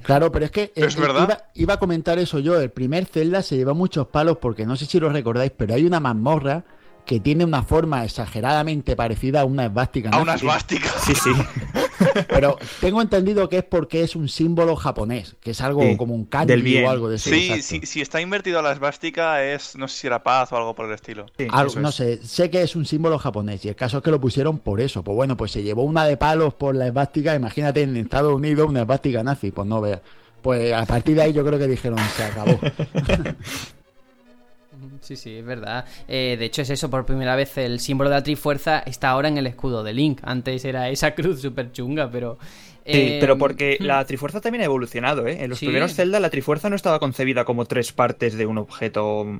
Claro, 0.02 0.32
pero 0.32 0.44
es 0.46 0.50
que 0.50 0.72
Pero 0.74 0.86
es 0.88 0.96
eh, 0.96 1.00
verdad. 1.00 1.24
Iba, 1.24 1.38
iba 1.54 1.74
a 1.74 1.78
comentar 1.78 2.18
eso 2.18 2.38
yo. 2.38 2.60
El 2.60 2.70
primer 2.70 3.06
Zelda 3.06 3.42
se 3.42 3.56
lleva 3.56 3.74
muchos 3.74 4.06
palos 4.08 4.38
porque 4.40 4.66
no 4.66 4.74
sé 4.76 4.86
si 4.86 4.98
lo 4.98 5.08
recordáis, 5.10 5.52
pero 5.56 5.74
hay 5.74 5.84
una 5.84 6.00
mazmorra 6.00 6.64
que 7.06 7.20
tiene 7.20 7.44
una 7.44 7.62
forma 7.62 8.04
exageradamente 8.04 8.94
parecida 8.96 9.40
a 9.42 9.44
una 9.44 9.66
esvástica. 9.66 10.08
A 10.10 10.12
¿no? 10.16 10.22
una 10.22 10.32
Que- 10.32 10.38
esvástica. 10.38 10.90
Sí, 11.06 11.14
sí. 11.14 11.30
Pero 12.28 12.56
tengo 12.80 13.00
entendido 13.02 13.48
que 13.48 13.58
es 13.58 13.64
porque 13.64 14.02
es 14.02 14.14
un 14.16 14.28
símbolo 14.28 14.76
japonés, 14.76 15.36
que 15.40 15.50
es 15.52 15.60
algo 15.60 15.82
Sí, 15.82 15.96
como 15.96 16.14
un 16.14 16.24
kanji 16.24 16.46
del 16.48 16.62
bien. 16.62 16.84
o 16.86 16.90
algo 16.90 17.08
de 17.08 17.16
eso. 17.16 17.30
Sí, 17.30 17.62
sí, 17.62 17.80
si 17.84 18.00
está 18.00 18.20
invertido 18.20 18.58
a 18.58 18.62
la 18.62 18.72
esvástica 18.72 19.44
es, 19.44 19.76
no 19.76 19.88
sé 19.88 19.98
si 20.00 20.06
era 20.06 20.22
paz 20.22 20.52
o 20.52 20.56
algo 20.56 20.74
por 20.74 20.86
el 20.86 20.92
estilo. 20.94 21.26
Sí, 21.38 21.46
Algo- 21.50 21.70
eso 21.70 21.80
no 21.80 21.88
es. 21.90 21.94
sé, 21.94 22.26
sé 22.26 22.50
que 22.50 22.62
es 22.62 22.76
un 22.76 22.84
símbolo 22.84 23.18
japonés 23.18 23.64
y 23.64 23.68
el 23.68 23.76
caso 23.76 23.98
es 23.98 24.02
que 24.02 24.10
lo 24.10 24.20
pusieron 24.20 24.58
por 24.58 24.80
eso. 24.80 25.02
Pues 25.02 25.14
bueno, 25.16 25.36
pues 25.36 25.52
se 25.52 25.62
llevó 25.62 25.82
una 25.84 26.04
de 26.04 26.16
palos 26.16 26.54
por 26.54 26.74
la 26.74 26.86
esvástica. 26.86 27.34
Imagínate 27.34 27.82
en 27.82 27.96
Estados 27.96 28.34
Unidos 28.34 28.68
una 28.68 28.80
esvástica 28.82 29.22
nazi, 29.22 29.50
pues 29.50 29.66
no 29.66 29.80
veas. 29.80 30.00
Pues 30.42 30.72
a 30.72 30.86
partir 30.86 31.16
de 31.16 31.22
ahí 31.22 31.32
yo 31.32 31.44
creo 31.44 31.58
que 31.58 31.66
dijeron, 31.66 31.98
se 32.16 32.22
acabó. 32.24 32.58
Sí, 35.00 35.16
sí, 35.16 35.36
es 35.36 35.44
verdad. 35.44 35.84
Eh, 36.08 36.36
de 36.38 36.44
hecho, 36.44 36.62
es 36.62 36.70
eso, 36.70 36.90
por 36.90 37.06
primera 37.06 37.36
vez 37.36 37.56
el 37.58 37.80
símbolo 37.80 38.10
de 38.10 38.16
la 38.16 38.22
Trifuerza 38.22 38.80
está 38.80 39.10
ahora 39.10 39.28
en 39.28 39.38
el 39.38 39.46
escudo 39.46 39.82
de 39.82 39.92
Link. 39.92 40.20
Antes 40.22 40.64
era 40.64 40.88
esa 40.90 41.14
cruz 41.14 41.40
súper 41.40 41.72
chunga, 41.72 42.10
pero. 42.10 42.38
Sí, 42.86 43.18
pero 43.20 43.36
porque 43.36 43.76
la 43.80 44.04
Trifuerza 44.06 44.40
también 44.40 44.62
ha 44.62 44.64
evolucionado, 44.66 45.26
¿eh? 45.26 45.42
En 45.42 45.50
los 45.50 45.58
Sí. 45.58 45.66
primeros 45.66 45.94
Zelda 45.94 46.20
la 46.20 46.30
Trifuerza 46.30 46.70
no 46.70 46.76
estaba 46.76 46.98
concebida 46.98 47.44
como 47.44 47.64
tres 47.66 47.92
partes 47.92 48.34
de 48.38 48.46
un 48.46 48.58
objeto 48.58 49.24
mm, 49.26 49.38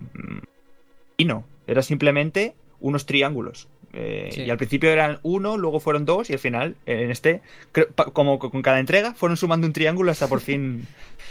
fino, 1.17 1.44
era 1.67 1.83
simplemente 1.83 2.55
unos 2.81 3.07
triángulos. 3.07 3.68
Eh, 3.94 4.28
Sí. 4.33 4.42
Y 4.42 4.50
al 4.50 4.58
principio 4.58 4.91
eran 4.91 5.18
uno, 5.23 5.57
luego 5.57 5.81
fueron 5.81 6.05
dos 6.05 6.28
y 6.28 6.34
al 6.34 6.39
final, 6.39 6.76
en 6.84 7.10
este, 7.10 7.41
creo- 7.73 7.89
como 8.12 8.39
con 8.39 8.60
cada 8.62 8.81
entrega, 8.81 9.15
fueron 9.15 9.36
sumando 9.39 9.67
un 9.67 9.73
triángulo 9.73 10.10
hasta 10.12 10.28
por 10.28 10.41
fin 10.42 10.86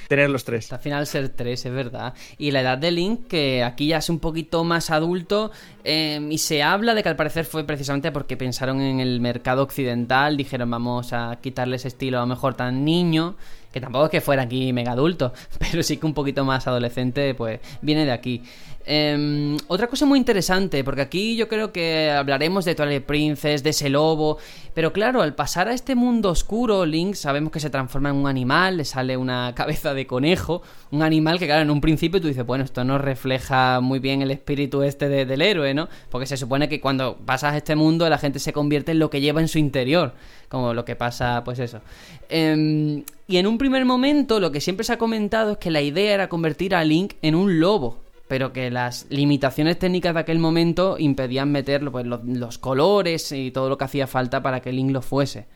tener 0.08 0.30
los 0.30 0.44
tres. 0.44 0.72
Al 0.74 0.80
final 0.80 1.06
ser 1.06 1.30
tres, 1.30 1.66
es 1.66 1.72
verdad. 1.74 2.14
Y 2.38 2.52
la 2.52 2.62
edad 2.62 2.78
de 2.78 2.92
Link, 2.92 3.28
que 3.28 3.64
aquí 3.64 3.88
ya 3.88 3.98
es 3.98 4.10
un 4.10 4.20
poquito 4.20 4.64
más 4.64 4.90
adulto, 4.90 5.52
eh, 5.84 6.26
y 6.30 6.38
se 6.38 6.64
habla 6.64 6.94
de 6.94 7.04
que 7.04 7.10
al 7.10 7.16
parecer 7.16 7.46
fue 7.46 7.64
precisamente 7.66 8.12
porque 8.12 8.38
pensaron 8.38 8.82
en 8.82 9.00
el 9.00 9.20
mercado 9.20 9.64
occidental, 9.64 10.38
dijeron 10.38 10.70
vamos 10.70 11.14
a 11.14 11.38
quitarle 11.42 11.76
ese 11.76 11.90
estilo 11.90 12.18
a 12.18 12.22
lo 12.22 12.28
mejor 12.28 12.56
tan 12.56 12.84
niño, 12.84 13.36
que 13.72 13.82
tampoco 13.82 14.06
es 14.06 14.12
que 14.12 14.22
fuera 14.22 14.44
aquí 14.44 14.74
mega 14.74 14.94
adulto, 14.94 15.34
pero 15.60 15.84
sí 15.84 15.98
que 15.98 16.06
un 16.06 16.14
poquito 16.14 16.46
más 16.46 16.68
adolescente, 16.68 17.34
pues 17.36 17.60
viene 17.82 18.06
de 18.06 18.12
aquí. 18.12 18.44
Em, 18.90 19.58
otra 19.68 19.88
cosa 19.88 20.06
muy 20.06 20.18
interesante, 20.18 20.82
porque 20.86 21.02
aquí 21.02 21.36
yo 21.36 21.50
creo 21.50 21.74
que 21.74 22.10
hablaremos 22.10 22.64
de 22.64 22.74
Twilight 22.74 23.04
Princess, 23.04 23.62
de 23.62 23.72
ese 23.72 23.90
lobo, 23.90 24.38
pero 24.74 24.94
claro, 24.94 25.22
al 25.22 25.36
pasar 25.36 25.68
a 25.68 25.74
este 25.74 25.94
mundo 25.94 26.30
oscuro, 26.30 26.86
Link 26.86 27.16
sabemos 27.16 27.52
que 27.52 27.60
se 27.60 27.70
transforma 27.70 28.12
en 28.12 28.16
un 28.16 28.28
animal, 28.28 28.78
le 28.78 28.86
sale 28.86 29.18
una 29.18 29.54
cabeza 29.56 29.94
de 29.94 30.08
conejo, 30.08 30.62
un 30.92 31.02
animal 31.02 31.38
que 31.38 31.48
claro, 31.48 31.64
en 31.64 31.70
un 31.70 31.82
principio 31.82 32.22
tú 32.22 32.30
dices, 32.30 32.46
bueno, 32.46 32.64
esto 32.64 32.86
no 32.86 32.98
refleja 32.98 33.82
muy 33.82 34.00
bien 34.00 34.22
el 34.22 34.32
espíritu 34.32 34.82
este 34.84 35.10
del 35.10 35.42
héroe, 35.42 35.74
¿no? 35.74 35.90
Porque 36.10 36.26
se 36.26 36.38
supone 36.38 36.70
que 36.70 36.80
cuando 36.80 37.18
pasas 37.18 37.56
a 37.56 37.58
este 37.58 37.76
mundo 37.76 38.08
la 38.10 38.18
gente 38.18 38.40
se 38.40 38.54
convierte 38.54 38.94
en 38.94 39.00
lo 39.00 39.10
que 39.10 39.20
lleva 39.20 39.42
en 39.42 39.50
su 39.50 39.60
interior, 39.60 40.14
como 40.48 40.74
lo 40.74 40.86
que 40.86 40.96
pasa, 40.96 41.44
pues 41.44 41.60
eso. 41.60 41.82
Em, 42.30 43.04
y 43.28 43.36
en 43.36 43.48
un 43.48 43.58
primer 43.58 43.84
momento 43.84 44.40
lo 44.40 44.54
que 44.54 44.62
siempre 44.62 44.86
se 44.86 44.94
ha 44.94 44.98
comentado 44.98 45.52
es 45.52 45.58
que 45.58 45.72
la 45.72 45.82
idea 45.82 46.14
era 46.14 46.30
convertir 46.30 46.74
a 46.74 46.86
Link 46.86 47.16
en 47.22 47.36
un 47.36 47.60
lobo 47.60 48.07
pero 48.28 48.52
que 48.54 48.70
las 48.70 49.08
limitaciones 49.10 49.80
técnicas 49.80 50.14
de 50.14 50.20
aquel 50.20 50.40
momento 50.40 50.98
impedían 51.00 51.52
meter 51.52 51.90
pues, 51.92 52.06
los, 52.06 52.58
colores 52.58 53.32
y 53.32 53.52
todo 53.52 53.70
lo 53.70 53.78
que 53.78 53.86
hacía 53.86 54.08
falta 54.08 54.42
para 54.42 54.62
que 54.62 54.72
Link 54.72 54.92
lo 54.92 55.02
fuese. 55.02 55.48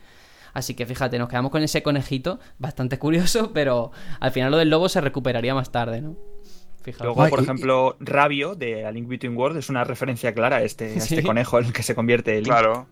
Así 0.53 0.73
que 0.73 0.85
fíjate, 0.85 1.17
nos 1.17 1.29
quedamos 1.29 1.51
con 1.51 1.63
ese 1.63 1.83
conejito, 1.83 2.39
bastante 2.59 2.99
curioso, 2.99 3.51
pero 3.53 3.91
al 4.19 4.31
final 4.31 4.51
lo 4.51 4.57
del 4.57 4.69
lobo 4.69 4.89
se 4.89 5.01
recuperaría 5.01 5.53
más 5.53 5.71
tarde, 5.71 6.01
¿no? 6.01 6.15
Fíjate. 6.81 7.03
Luego, 7.03 7.27
por 7.29 7.39
ejemplo, 7.39 7.95
Rabio 7.99 8.55
de 8.55 8.85
A 8.85 8.91
Link 8.91 9.07
Between 9.07 9.37
Worlds 9.37 9.59
es 9.59 9.69
una 9.69 9.83
referencia 9.83 10.33
clara 10.33 10.57
a 10.57 10.63
este, 10.63 10.93
este 10.97 11.21
conejo 11.21 11.59
en 11.59 11.65
el 11.65 11.73
que 11.73 11.83
se 11.83 11.93
convierte 11.93 12.35
Link. 12.35 12.47
Claro. 12.47 12.87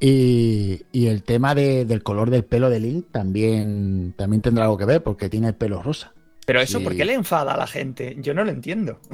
Y, 0.00 0.84
el 0.92 1.22
tema 1.22 1.54
del 1.54 2.02
color 2.02 2.30
del 2.30 2.44
pelo 2.44 2.68
de 2.68 2.80
Link 2.80 3.06
también, 3.10 4.14
también 4.16 4.42
tendrá 4.42 4.64
algo 4.64 4.76
que 4.76 4.84
ver, 4.84 5.02
porque 5.02 5.28
tiene 5.28 5.48
el 5.48 5.54
pelo 5.54 5.82
rosa. 5.82 6.12
Pero 6.46 6.60
eso, 6.60 6.80
¿por 6.80 6.94
qué 6.94 7.04
le 7.04 7.14
enfada 7.14 7.54
a 7.54 7.56
la 7.56 7.66
gente? 7.66 8.16
Yo 8.20 8.34
no 8.34 8.44
lo 8.44 8.50
entiendo. 8.50 8.98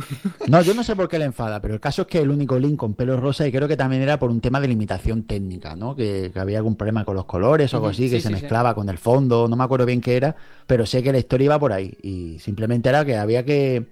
No, 0.48 0.62
yo 0.62 0.74
no 0.74 0.82
sé 0.82 0.96
por 0.96 1.08
qué 1.08 1.18
le 1.18 1.26
enfada, 1.26 1.60
pero 1.60 1.74
el 1.74 1.80
caso 1.80 2.02
es 2.02 2.08
que 2.08 2.18
el 2.18 2.30
único 2.30 2.58
Link 2.58 2.76
con 2.76 2.94
pelo 2.94 3.16
rosa 3.20 3.46
y 3.46 3.52
creo 3.52 3.68
que 3.68 3.76
también 3.76 4.02
era 4.02 4.18
por 4.18 4.30
un 4.30 4.40
tema 4.40 4.60
de 4.60 4.66
limitación 4.66 5.22
técnica, 5.22 5.76
¿no? 5.76 5.94
Que, 5.94 6.32
había 6.34 6.58
algún 6.58 6.74
problema 6.74 7.04
con 7.04 7.14
los 7.14 7.24
colores 7.24 7.72
o 7.72 7.76
algo 7.76 7.88
así, 7.88 8.10
que 8.10 8.20
se 8.20 8.30
mezclaba 8.30 8.74
con 8.74 8.88
el 8.88 8.98
fondo, 8.98 9.46
no 9.46 9.54
me 9.54 9.62
acuerdo 9.62 9.86
bien 9.86 10.00
qué 10.00 10.16
era, 10.16 10.34
pero 10.66 10.86
sé 10.86 11.02
que 11.02 11.12
la 11.12 11.18
historia 11.18 11.44
iba 11.44 11.58
por 11.58 11.72
ahí 11.72 11.96
y 12.02 12.38
simplemente 12.40 12.88
era 12.88 13.04
que 13.04 13.16
había 13.16 13.44
que, 13.44 13.86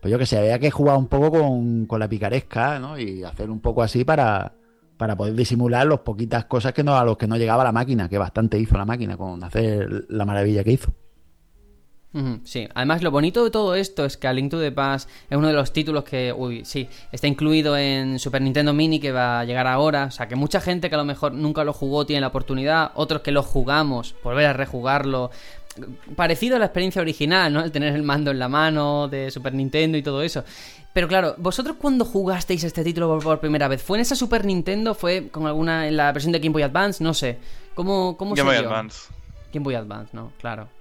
pues 0.00 0.10
yo 0.10 0.18
que 0.18 0.26
sé, 0.26 0.38
había 0.38 0.58
que 0.58 0.70
jugar 0.72 0.96
un 0.96 1.06
poco 1.06 1.30
con, 1.30 1.86
con 1.86 2.00
la 2.00 2.08
picaresca, 2.08 2.80
¿no? 2.80 2.98
Y 2.98 3.22
hacer 3.22 3.50
un 3.50 3.60
poco 3.60 3.82
así 3.82 4.04
para, 4.04 4.52
para 4.96 5.16
poder 5.16 5.34
disimular 5.34 5.86
las 5.86 6.00
poquitas 6.00 6.46
cosas 6.46 6.72
que 6.72 6.82
no, 6.82 6.96
a 6.96 7.04
los 7.04 7.16
que 7.16 7.26
no 7.26 7.36
llegaba 7.36 7.62
la 7.62 7.72
máquina, 7.72 8.08
que 8.08 8.18
bastante 8.18 8.58
hizo 8.58 8.76
la 8.76 8.84
máquina 8.84 9.16
con 9.16 9.42
hacer 9.44 10.06
la 10.08 10.24
maravilla 10.24 10.64
que 10.64 10.72
hizo. 10.72 10.92
Sí, 12.42 12.68
además 12.74 13.02
lo 13.02 13.12
bonito 13.12 13.44
de 13.44 13.52
todo 13.52 13.76
esto 13.76 14.04
es 14.04 14.16
que 14.16 14.26
A 14.26 14.32
Link 14.32 14.50
to 14.50 14.58
the 14.58 14.72
Past 14.72 15.08
es 15.28 15.38
uno 15.38 15.46
de 15.46 15.52
los 15.52 15.72
títulos 15.72 16.02
que, 16.02 16.32
uy, 16.32 16.64
sí, 16.64 16.88
está 17.12 17.28
incluido 17.28 17.76
en 17.76 18.18
Super 18.18 18.42
Nintendo 18.42 18.72
Mini 18.72 18.98
que 18.98 19.12
va 19.12 19.40
a 19.40 19.44
llegar 19.44 19.68
ahora, 19.68 20.06
o 20.06 20.10
sea 20.10 20.26
que 20.26 20.34
mucha 20.34 20.60
gente 20.60 20.88
que 20.88 20.96
a 20.96 20.98
lo 20.98 21.04
mejor 21.04 21.32
nunca 21.32 21.62
lo 21.62 21.72
jugó 21.72 22.06
tiene 22.06 22.20
la 22.20 22.26
oportunidad, 22.26 22.90
otros 22.96 23.22
que 23.22 23.30
lo 23.30 23.44
jugamos, 23.44 24.16
volver 24.24 24.46
a 24.46 24.52
rejugarlo, 24.52 25.30
parecido 26.16 26.56
a 26.56 26.58
la 26.58 26.64
experiencia 26.64 27.00
original, 27.00 27.52
¿no? 27.52 27.62
El 27.62 27.70
tener 27.70 27.94
el 27.94 28.02
mando 28.02 28.32
en 28.32 28.40
la 28.40 28.48
mano 28.48 29.06
de 29.06 29.30
Super 29.30 29.54
Nintendo 29.54 29.96
y 29.96 30.02
todo 30.02 30.22
eso. 30.22 30.42
Pero 30.92 31.06
claro, 31.06 31.36
vosotros 31.38 31.76
cuando 31.78 32.04
jugasteis 32.04 32.64
este 32.64 32.82
título 32.82 33.20
por, 33.20 33.38
primera 33.38 33.68
vez, 33.68 33.80
¿fue 33.80 33.98
en 33.98 34.02
esa 34.02 34.16
Super 34.16 34.44
Nintendo? 34.44 34.94
¿Fue 34.94 35.28
con 35.28 35.46
alguna 35.46 35.86
en 35.86 35.96
la 35.96 36.10
versión 36.10 36.32
de 36.32 36.40
Game 36.40 36.52
Boy 36.52 36.62
Advance? 36.62 37.04
No 37.04 37.14
sé. 37.14 37.38
¿Cómo, 37.76 38.16
cómo 38.16 38.34
Game 38.34 38.50
Boy 38.50 38.56
Advance. 38.56 39.12
Game 39.52 39.62
Boy 39.62 39.76
Advance, 39.76 40.10
no, 40.12 40.32
claro. 40.40 40.79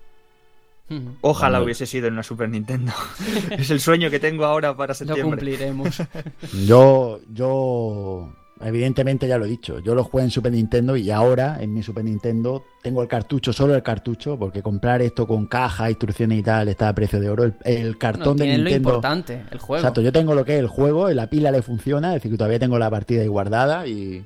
Ojalá 1.21 1.61
hubiese 1.61 1.85
sido 1.85 2.07
en 2.07 2.13
una 2.13 2.23
Super 2.23 2.49
Nintendo. 2.49 2.91
es 3.51 3.69
el 3.69 3.79
sueño 3.79 4.09
que 4.09 4.19
tengo 4.19 4.45
ahora 4.45 4.75
para 4.75 4.93
septiembre. 4.93 5.23
Lo 5.23 5.29
cumpliremos. 5.29 6.01
yo, 6.65 7.19
yo, 7.31 8.33
evidentemente 8.61 9.27
ya 9.27 9.37
lo 9.37 9.45
he 9.45 9.49
dicho, 9.49 9.79
yo 9.79 9.95
lo 9.95 10.03
jugué 10.03 10.23
en 10.23 10.31
Super 10.31 10.51
Nintendo 10.51 10.97
y 10.97 11.11
ahora 11.11 11.57
en 11.61 11.73
mi 11.73 11.83
Super 11.83 12.03
Nintendo 12.03 12.63
tengo 12.81 13.01
el 13.01 13.07
cartucho, 13.07 13.53
solo 13.53 13.75
el 13.75 13.83
cartucho, 13.83 14.37
porque 14.37 14.61
comprar 14.61 15.01
esto 15.01 15.27
con 15.27 15.45
caja, 15.45 15.89
instrucciones 15.89 16.39
y 16.39 16.43
tal 16.43 16.67
está 16.67 16.89
a 16.89 16.95
precio 16.95 17.19
de 17.19 17.29
oro. 17.29 17.51
El, 17.63 17.97
cartón 17.97 18.37
de 18.37 18.47
Nintendo. 18.47 18.69
lo 18.69 18.75
importante, 18.75 19.43
el 19.51 19.59
juego. 19.59 19.81
Exacto, 19.81 20.01
yo 20.01 20.11
tengo 20.11 20.33
lo 20.33 20.45
que 20.45 20.55
es 20.55 20.59
el 20.59 20.67
juego, 20.67 21.09
la 21.09 21.29
pila 21.29 21.51
le 21.51 21.61
funciona, 21.61 22.09
es 22.09 22.15
decir, 22.15 22.31
que 22.31 22.37
todavía 22.37 22.59
tengo 22.59 22.79
la 22.79 22.89
partida 22.89 23.21
ahí 23.21 23.27
guardada 23.27 23.87
y 23.87 24.25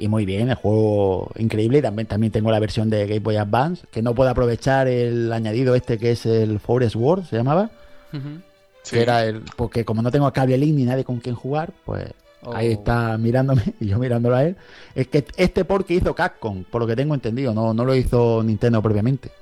y 0.00 0.06
muy 0.06 0.24
bien, 0.24 0.48
el 0.48 0.54
juego 0.54 1.30
increíble. 1.36 1.82
También, 1.82 2.06
también 2.06 2.32
tengo 2.32 2.52
la 2.52 2.60
versión 2.60 2.88
de 2.88 3.06
Game 3.06 3.18
Boy 3.18 3.36
Advance, 3.36 3.84
que 3.90 4.00
no 4.00 4.14
puedo 4.14 4.30
aprovechar 4.30 4.86
el 4.86 5.32
añadido 5.32 5.74
este 5.74 5.98
que 5.98 6.12
es 6.12 6.24
el 6.24 6.60
Forest 6.60 6.94
World, 6.94 7.26
se 7.28 7.36
llamaba. 7.36 7.70
Que 8.88 9.02
era 9.02 9.24
el. 9.24 9.42
Porque 9.56 9.84
como 9.84 10.00
no 10.00 10.12
tengo 10.12 10.32
cable 10.32 10.56
link 10.56 10.76
ni 10.76 10.84
nadie 10.84 11.04
con 11.04 11.18
quien 11.18 11.34
jugar, 11.34 11.72
pues 11.84 12.06
ahí 12.54 12.68
oh. 12.68 12.72
está 12.72 13.18
mirándome 13.18 13.62
y 13.80 13.88
yo 13.88 13.98
mirándolo 13.98 14.36
a 14.36 14.44
él. 14.44 14.56
Es 14.94 15.08
que 15.08 15.26
este 15.36 15.64
port 15.64 15.84
que 15.84 15.94
hizo 15.94 16.14
Capcom, 16.14 16.62
por 16.62 16.80
lo 16.80 16.86
que 16.86 16.94
tengo 16.94 17.14
entendido, 17.14 17.52
no, 17.52 17.74
no 17.74 17.84
lo 17.84 17.94
hizo 17.96 18.42
Nintendo 18.44 18.80
propiamente. 18.80 19.32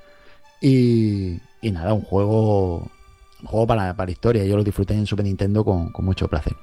Y, 0.59 1.39
y 1.61 1.71
nada, 1.71 1.93
un 1.93 2.01
juego. 2.01 2.89
Un 3.39 3.45
juego 3.45 3.67
para, 3.67 3.95
para 3.95 4.09
historia. 4.09 4.43
Yo 4.45 4.57
lo 4.57 4.63
disfruté 4.63 4.95
en 4.95 5.05
Super 5.05 5.23
Nintendo 5.23 5.63
con, 5.63 5.91
con 5.91 6.03
mucho 6.03 6.27
placer. 6.27 6.55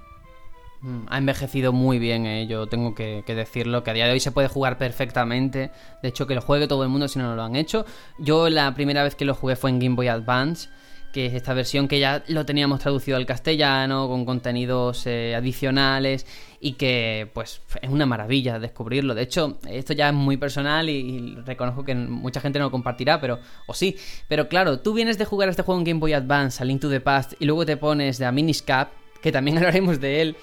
Mm, 0.85 1.07
ha 1.09 1.17
envejecido 1.17 1.73
muy 1.73 1.99
bien, 1.99 2.27
eh, 2.27 2.47
yo 2.47 2.67
tengo 2.67 2.95
que, 2.95 3.23
decirlo, 3.27 3.83
que 3.83 3.91
a 3.91 3.95
día 3.95 4.05
de 4.05 4.13
hoy 4.13 4.21
se 4.21 4.33
puede 4.33 4.49
jugar 4.49 4.77
perfectamente. 4.77 5.71
De 6.03 6.09
hecho, 6.11 6.27
que 6.27 6.35
lo 6.35 6.43
juegue 6.43 6.69
todo 6.69 6.83
el 6.83 6.91
mundo 6.91 7.09
si 7.09 7.19
no 7.19 7.35
lo 7.35 7.43
han 7.43 7.57
hecho. 7.57 7.87
Yo 8.19 8.51
la 8.51 8.75
primera 8.75 9.03
vez 9.03 9.15
que 9.15 9.25
lo 9.25 9.35
jugué 9.35 9.57
fue 9.57 9.71
en 9.71 9.79
Game 9.79 9.97
Boy 9.97 10.09
Advance, 10.09 10.69
que 11.15 11.25
es 11.25 11.33
esta 11.33 11.55
versión 11.55 11.89
que 11.89 12.01
ya 12.01 12.23
lo 12.29 12.45
teníamos 12.45 12.81
traducido 12.81 13.17
al 13.17 13.25
castellano, 13.25 14.09
con 14.09 14.27
contenidos 14.27 15.07
eh, 15.07 15.35
adicionales 15.35 16.27
y 16.61 16.73
que 16.73 17.31
pues 17.33 17.63
es 17.81 17.89
una 17.89 18.05
maravilla 18.05 18.59
descubrirlo. 18.59 19.15
De 19.15 19.23
hecho, 19.23 19.59
esto 19.67 19.95
ya 19.95 20.09
es 20.09 20.15
muy 20.15 20.37
personal 20.37 20.91
y, 20.91 21.35
reconozco 21.47 21.83
que 21.83 21.95
mucha 21.95 22.43
gente 22.43 22.59
no 22.59 22.67
lo 22.67 22.71
compartirá, 22.71 23.23
pero 23.23 23.39
o 23.67 23.73
sí. 23.73 23.97
Pero 24.29 24.49
claro, 24.49 24.81
tú 24.81 24.93
vienes 24.93 25.17
de 25.17 25.25
jugar 25.25 25.49
este 25.49 25.63
juego 25.63 25.79
en 25.81 25.87
Game 25.87 26.01
Boy 26.01 26.13
Advance, 26.13 26.63
a 26.63 26.67
Link 26.67 26.83
to 26.83 26.91
the 26.91 27.01
Past, 27.01 27.33
y 27.41 27.47
luego 27.47 27.65
te 27.65 27.79
pones 27.79 28.19
de 28.19 28.27
a 28.27 28.33
Miniscap 28.33 28.91
que 29.25 29.33
también 29.33 29.57
hablaremos 29.59 29.99
de 30.01 30.21
él. 30.21 30.37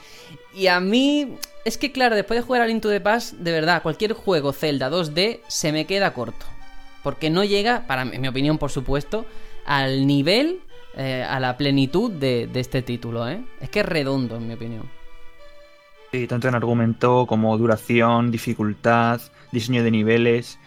Y 0.54 0.68
a 0.68 0.80
mí, 0.80 1.36
es 1.66 1.78
que 1.78 1.92
claro, 1.92 2.16
después 2.16 2.40
de 2.40 2.46
jugar 2.46 2.62
a 2.62 2.68
Link 2.68 2.82
to 2.82 2.90
the 2.90 3.02
Past, 3.02 3.34
de 3.34 3.52
verdad, 3.52 3.82
cualquier 3.82 4.14
juego 4.14 4.54
Zelda 4.54 4.90
2D 4.90 5.40
se 5.48 5.72
me 5.72 5.86
queda 5.86 6.14
corto. 6.14 6.46
Porque 7.04 7.30
no 7.30 7.44
llega, 7.44 7.88
para 7.88 8.06
mi 8.06 8.28
opinión, 8.28 8.58
por 8.58 8.72
supuesto, 8.72 9.26
al 9.66 10.06
nivel, 10.06 10.60
eh, 10.96 11.24
a 11.28 11.40
la 11.40 11.58
plenitud 11.58 12.12
de, 12.12 12.50
este 12.54 12.82
título, 12.82 13.28
¿eh? 13.28 13.44
Es 13.60 13.70
que 13.70 13.80
es 13.80 13.86
redondo, 13.86 14.36
en 14.36 14.48
mi 14.48 14.54
opinión. 14.54 14.90
Sí, 16.12 16.28
tanto 16.28 16.48
en 16.48 16.56
argumento 16.56 17.26
como 17.26 17.58
duración, 17.58 18.32
dificultad, 18.32 19.22
diseño 19.52 19.84
de 19.84 19.92
niveles. 19.92 20.60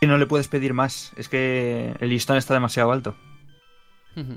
Y 0.00 0.06
no 0.06 0.16
le 0.18 0.26
puedes 0.26 0.48
pedir 0.48 0.74
más. 0.74 1.12
Es 1.16 1.28
que 1.28 1.94
el 1.98 2.08
listón 2.08 2.36
está 2.36 2.54
demasiado 2.54 2.92
alto. 2.92 3.16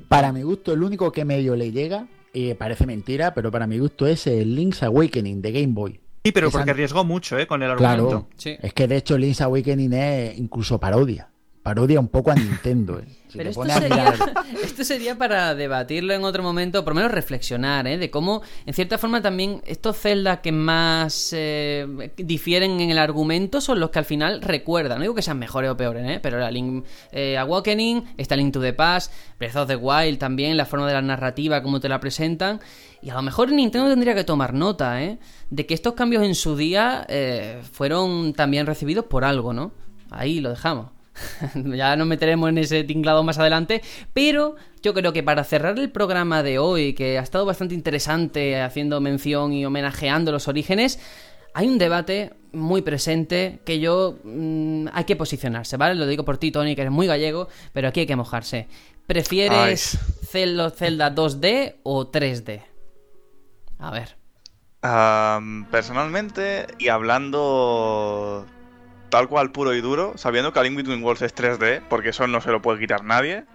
Para 0.07 0.33
mi 0.33 0.41
gusto, 0.41 0.73
el 0.73 0.83
único 0.83 1.11
que 1.11 1.23
medio 1.23 1.56
le 1.56 1.72
llega 1.72 2.07
y 2.33 2.53
parece 2.53 2.85
mentira, 2.85 3.33
pero 3.33 3.51
para 3.51 3.67
mi 3.67 3.80
gusto 3.80 4.08
es 4.08 4.27
el 4.27 4.56
Link's 4.56 4.83
Awakening 4.83 5.41
de 5.41 5.51
Game 5.51 5.74
Boy. 5.74 5.99
Sí, 6.24 6.32
pero 6.32 6.51
porque 6.51 6.72
arriesgó 6.72 7.03
mucho 7.03 7.38
¿eh? 7.38 7.48
con 7.48 7.64
el 7.64 7.72
argumento. 7.72 8.27
Claro, 8.38 8.59
es 8.61 8.74
que 8.74 8.88
de 8.88 8.98
hecho 8.98 9.17
Link's 9.17 9.41
Awakening 9.41 9.93
es 9.93 10.38
incluso 10.38 10.80
parodia 10.80 11.30
parodia 11.69 11.99
un 11.99 12.08
poco 12.08 12.32
a 12.32 12.35
Nintendo. 12.35 12.99
¿eh? 12.99 13.06
Pero 13.33 13.49
esto 14.64 14.83
sería, 14.83 15.17
para 15.17 15.53
debatirlo 15.53 16.14
en 16.14 16.24
otro 16.24 16.41
momento, 16.41 16.83
por 16.83 16.93
lo 16.93 16.95
menos 16.95 17.11
reflexionar, 17.11 17.88
¿eh? 17.88 17.98
De 17.98 18.09
cómo, 18.09 18.41
en 18.66 18.74
cierta 18.74 18.98
forma, 18.98 19.22
también 19.22 19.61
estos 19.66 19.98
Zelda 19.98 20.41
que 20.41 20.51
más 20.51 21.32
eh, 21.33 22.11
difieren 22.17 22.80
en 22.80 22.90
el 22.90 22.98
argumento 22.98 23.61
son 23.61 23.80
los 23.80 23.91
que 23.91 23.99
al 23.99 24.06
final 24.06 24.41
recuerdan. 24.41 24.98
No 24.98 25.03
digo 25.03 25.16
que 25.16 25.22
sean 25.22 25.38
mejores 25.38 25.69
o 25.69 25.77
peores, 25.77 26.09
¿eh? 26.09 26.19
Pero 26.22 26.40
la 26.40 26.49
Link 26.49 26.85
eh, 27.11 27.38
Awakening, 27.38 28.03
está 28.17 28.35
Link 28.35 28.53
to 28.53 28.61
the 28.61 28.74
Past, 28.74 29.14
Breath 29.38 29.56
of 29.56 29.67
the 29.67 29.75
Wild 29.75 30.17
también, 30.17 30.58
la 30.58 30.66
forma 30.66 30.88
de 30.88 30.93
la 30.93 31.01
narrativa, 31.01 31.61
cómo 31.61 31.80
te 31.80 31.90
la 31.90 31.99
presentan. 31.99 32.59
Y 33.01 33.11
a 33.11 33.14
lo 33.14 33.22
mejor 33.22 33.51
Nintendo 33.51 33.90
tendría 33.90 34.16
que 34.16 34.24
tomar 34.24 34.53
nota, 34.53 35.03
¿eh? 35.03 35.19
De 35.49 35.66
que 35.66 35.74
estos 35.74 35.93
cambios 35.93 36.24
en 36.24 36.35
su 36.35 36.56
día 36.56 37.08
fueron 37.72 38.33
también 38.33 38.66
recibidos 38.66 39.06
por 39.06 39.24
algo, 39.24 39.53
¿no? 39.53 39.72
Ahí 40.09 40.40
lo 40.40 40.49
dejamos. 40.49 40.98
ya 41.56 41.95
nos 41.95 42.07
meteremos 42.07 42.49
en 42.49 42.57
ese 42.57 42.83
tinglado 42.83 43.23
más 43.23 43.38
adelante, 43.39 43.81
pero 44.14 44.56
yo 44.81 44.93
creo 44.93 45.14
que 45.14 45.23
para 45.23 45.43
cerrar 45.43 45.77
el 45.80 45.91
programa 45.91 46.43
de 46.43 46.59
hoy, 46.59 46.93
que 46.93 47.17
ha 47.19 47.22
estado 47.22 47.45
bastante 47.45 47.75
interesante 47.75 48.61
haciendo 48.61 48.99
mención 49.01 49.53
y 49.53 49.65
homenajeando 49.65 50.31
los 50.31 50.48
orígenes, 50.48 50.99
hay 51.53 51.67
un 51.67 51.77
debate 51.77 52.33
muy 52.51 52.81
presente 52.81 53.59
que 53.65 53.80
yo 53.80 54.19
mm, 54.23 54.88
hay 54.93 55.03
que 55.03 55.15
posicionarse, 55.15 55.77
¿vale? 55.77 55.95
Lo 55.95 56.07
digo 56.07 56.25
por 56.25 56.38
ti, 56.38 56.51
Tony, 56.51 56.75
que 56.75 56.81
eres 56.81 56.93
muy 56.93 57.07
gallego, 57.07 57.48
pero 57.73 57.88
aquí 57.88 58.01
hay 58.01 58.06
que 58.06 58.15
mojarse. 58.15 58.67
¿Prefieres 59.07 59.98
Zelda, 60.30 60.69
Zelda 60.69 61.14
2D 61.14 61.77
o 61.83 62.11
3D? 62.11 62.61
A 63.80 63.91
ver. 63.91 64.15
personalmente, 65.72 66.67
y 66.77 66.89
hablando 66.89 68.45
tal 69.09 69.27
cual, 69.27 69.51
puro 69.51 69.73
y 69.73 69.81
duro, 69.81 70.13
sabiendo 70.17 70.53
que 70.53 70.59
A 70.59 70.63
Link 70.63 70.77
Between 70.77 71.03
Worlds 71.03 71.21
es 71.23 71.35
3D, 71.35 71.81
porque 71.89 72.09
eso 72.09 72.27
no 72.27 72.41
se 72.41 72.51
lo 72.51 72.61
puede 72.61 72.79
quitar 72.79 73.03
nadie. 73.03 73.45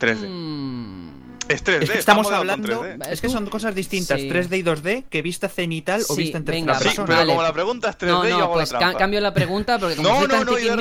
3D. 0.00 0.28
Mm, 0.28 1.06
Es 1.48 1.62
3D. 1.64 1.82
Es 1.84 1.90
que 1.90 1.98
estamos 1.98 2.30
hablando. 2.32 2.76
con 2.76 2.86
3D. 2.86 3.08
Es 3.10 3.20
que 3.20 3.28
son 3.28 3.46
cosas 3.46 3.72
distintas, 3.74 4.20
Sí. 4.20 4.28
3D 4.28 4.58
y 4.58 4.62
2D, 4.64 5.04
que 5.08 5.22
vista 5.22 5.48
cenital 5.48 6.00
o 6.08 6.14
Sí, 6.14 6.22
vista 6.22 6.38
en 6.38 6.44
venga, 6.44 6.72
tercera 6.72 6.90
Sí, 6.90 6.98
va, 6.98 7.04
persona. 7.04 7.06
pero 7.06 7.18
vale. 7.18 7.32
como 7.32 7.42
la 7.42 7.52
pregunta 7.52 7.88
es 7.90 7.98
3D, 7.98 8.06
No, 8.08 8.24
yo 8.28 8.36
no, 8.38 8.44
hago 8.44 8.54
pues 8.54 8.72
la 8.72 8.78
trampa. 8.80 8.98
cambio 8.98 9.20
la 9.20 9.32
pregunta 9.32 9.78
porque 9.78 9.94
como 9.96 10.08
No, 10.08 10.26
no, 10.26 10.44
no, 10.44 10.58
yo. 10.58 10.74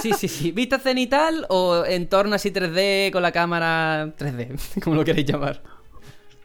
Sí, 0.00 0.12
sí, 0.18 0.28
sí. 0.28 0.50
¿Vista 0.52 0.78
cenital 0.78 1.44
o 1.50 1.84
entorno 1.84 2.34
así 2.36 2.50
3D 2.50 3.12
con 3.12 3.22
la 3.22 3.32
cámara 3.32 4.14
3D? 4.18 4.58
Como 4.82 4.96
lo 4.96 5.04
queréis 5.04 5.26
llamar. 5.26 5.62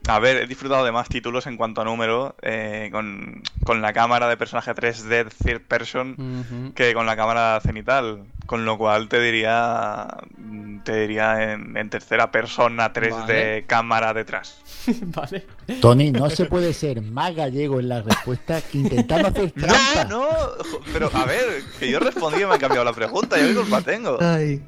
A 0.07 0.19
ver, 0.19 0.37
he 0.37 0.47
disfrutado 0.47 0.85
de 0.85 0.91
más 0.91 1.09
títulos 1.09 1.47
en 1.47 1.57
cuanto 1.57 1.81
a 1.81 1.83
número, 1.83 2.35
eh, 2.41 2.89
con, 2.91 3.41
con 3.65 3.81
la 3.81 3.91
cámara 3.91 4.29
de 4.29 4.37
personaje 4.37 4.73
3D 4.73 5.29
third 5.43 5.61
person 5.61 6.73
que 6.75 6.93
con 6.93 7.05
la 7.05 7.15
cámara 7.15 7.59
cenital. 7.61 8.23
Con 8.45 8.63
lo 8.63 8.77
cual 8.77 9.09
te 9.09 9.19
diría 9.19 10.07
te 10.85 11.01
diría 11.01 11.51
en, 11.51 11.75
en 11.75 11.89
tercera 11.89 12.31
persona 12.31 12.93
3D 12.93 13.11
Vale. 13.11 13.65
cámara 13.67 14.13
detrás. 14.13 14.61
vale. 15.01 15.45
Tony, 15.81 16.11
no 16.11 16.29
se 16.29 16.45
puede 16.45 16.73
ser 16.73 17.01
más 17.01 17.35
gallego 17.35 17.81
en 17.81 17.89
la 17.89 18.01
respuesta 18.01 18.61
que 18.61 18.77
intentando 18.77 19.27
hacer 19.27 19.51
trampa. 19.59 20.05
No, 20.05 20.29
no, 20.29 20.37
pero 20.93 21.09
a 21.13 21.25
ver, 21.25 21.63
que 21.77 21.91
yo 21.91 21.99
respondí 21.99 22.41
y 22.41 22.45
me 22.45 22.53
han 22.53 22.59
cambiado 22.59 22.85
la 22.85 22.93
pregunta, 22.93 23.37
yo 23.37 23.47
qué 23.49 23.55
culpa 23.55 23.81
tengo. 23.81 24.17
Ay. 24.21 24.63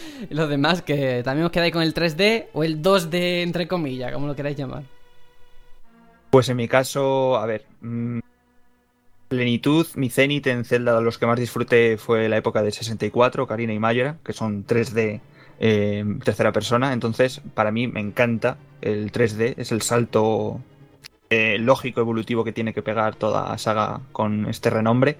Los 0.30 0.48
demás 0.48 0.82
que 0.82 1.22
también 1.24 1.46
os 1.46 1.52
quedáis 1.52 1.72
con 1.72 1.82
el 1.82 1.94
3D 1.94 2.46
o 2.52 2.64
el 2.64 2.82
2D 2.82 3.42
entre 3.42 3.68
comillas, 3.68 4.12
como 4.12 4.26
lo 4.26 4.36
queráis 4.36 4.56
llamar. 4.56 4.82
Pues 6.30 6.48
en 6.48 6.56
mi 6.56 6.68
caso, 6.68 7.36
a 7.36 7.46
ver. 7.46 7.64
mm, 7.80 8.20
plenitud, 9.28 9.86
mi 9.94 10.08
cenit 10.08 10.46
en 10.46 10.64
Zelda, 10.64 11.00
los 11.00 11.18
que 11.18 11.26
más 11.26 11.38
disfruté 11.38 11.98
fue 11.98 12.28
la 12.28 12.36
época 12.36 12.62
de 12.62 12.70
64, 12.70 13.46
Karina 13.46 13.72
y 13.72 13.78
Mayora, 13.78 14.18
que 14.24 14.32
son 14.32 14.66
3D 14.66 15.20
eh, 15.58 16.04
tercera 16.24 16.52
persona. 16.52 16.92
Entonces, 16.92 17.40
para 17.54 17.70
mí 17.70 17.88
me 17.88 18.00
encanta 18.00 18.58
el 18.80 19.10
3D, 19.10 19.54
es 19.56 19.72
el 19.72 19.82
salto 19.82 20.60
eh, 21.30 21.58
lógico, 21.58 22.00
evolutivo 22.00 22.44
que 22.44 22.52
tiene 22.52 22.72
que 22.72 22.82
pegar 22.82 23.16
toda 23.16 23.56
saga 23.58 24.00
con 24.12 24.46
este 24.48 24.70
renombre. 24.70 25.16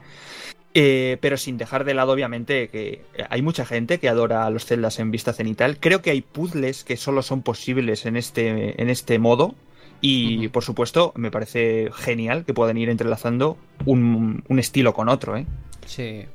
Eh, 0.79 1.17
pero 1.23 1.39
sin 1.39 1.57
dejar 1.57 1.85
de 1.85 1.95
lado, 1.95 2.13
obviamente, 2.13 2.69
que 2.69 3.03
hay 3.31 3.41
mucha 3.41 3.65
gente 3.65 3.99
que 3.99 4.11
adora 4.11 4.45
a 4.45 4.51
los 4.51 4.67
celdas 4.67 4.99
en 4.99 5.11
vista 5.11 5.33
cenital. 5.33 5.79
Creo 5.81 6.03
que 6.03 6.11
hay 6.11 6.21
puzzles 6.21 6.85
que 6.85 6.99
solo 6.99 7.23
son 7.23 7.41
posibles 7.41 8.05
en 8.05 8.15
este, 8.19 8.81
en 8.83 8.91
este 8.91 9.19
modo. 9.19 9.55
Y 10.03 10.49
por 10.49 10.63
supuesto, 10.63 11.13
me 11.17 11.31
parece 11.31 11.89
genial 11.95 12.45
que 12.45 12.53
puedan 12.53 12.77
ir 12.77 12.91
entrelazando 12.91 13.57
un, 13.87 14.45
un 14.47 14.59
estilo 14.59 14.93
con 14.93 15.09
otro, 15.09 15.39
¿eh? 15.39 15.47
Sí. 15.87 16.27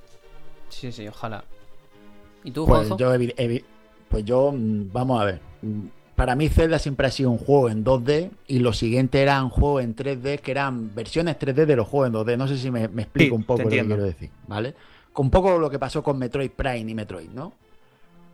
Sí, 0.70 0.92
sí, 0.92 1.08
ojalá. 1.08 1.44
¿Y 2.44 2.50
tú, 2.50 2.66
Pues 2.66 2.88
Juanjo? 2.88 2.98
yo, 2.98 3.12
pues 4.10 4.26
yo, 4.26 4.52
mm, 4.52 4.92
vamos 4.92 5.22
a 5.22 5.26
ver. 5.26 5.40
Para 6.22 6.36
mí 6.36 6.50
Zelda 6.50 6.78
siempre 6.78 7.08
ha 7.08 7.10
sido 7.10 7.32
un 7.32 7.40
juego 7.40 7.68
en 7.72 7.84
2D 7.84 8.30
y 8.46 8.60
los 8.60 8.78
siguientes 8.78 9.20
eran 9.20 9.50
juegos 9.50 9.84
en 9.84 9.96
3D 9.96 10.38
que 10.38 10.52
eran 10.52 10.94
versiones 10.94 11.36
3D 11.40 11.66
de 11.66 11.76
los 11.76 11.88
juegos 11.88 12.10
en 12.10 12.14
2D. 12.14 12.38
No 12.38 12.48
sé 12.48 12.60
si 12.60 12.70
me, 12.70 12.88
me 12.90 13.02
explico 13.02 13.34
Sí, 13.34 13.40
un 13.40 13.44
poco 13.44 13.64
lo 13.64 13.70
que 13.72 13.86
quiero 13.88 14.04
decir, 14.04 14.30
¿vale? 14.46 14.76
Con 15.14 15.26
un 15.26 15.30
poco 15.32 15.58
lo 15.58 15.68
que 15.72 15.80
pasó 15.80 16.04
con 16.04 16.20
Metroid 16.20 16.52
Prime 16.52 16.92
y 16.92 16.94
Metroid, 16.94 17.30
¿no? 17.32 17.54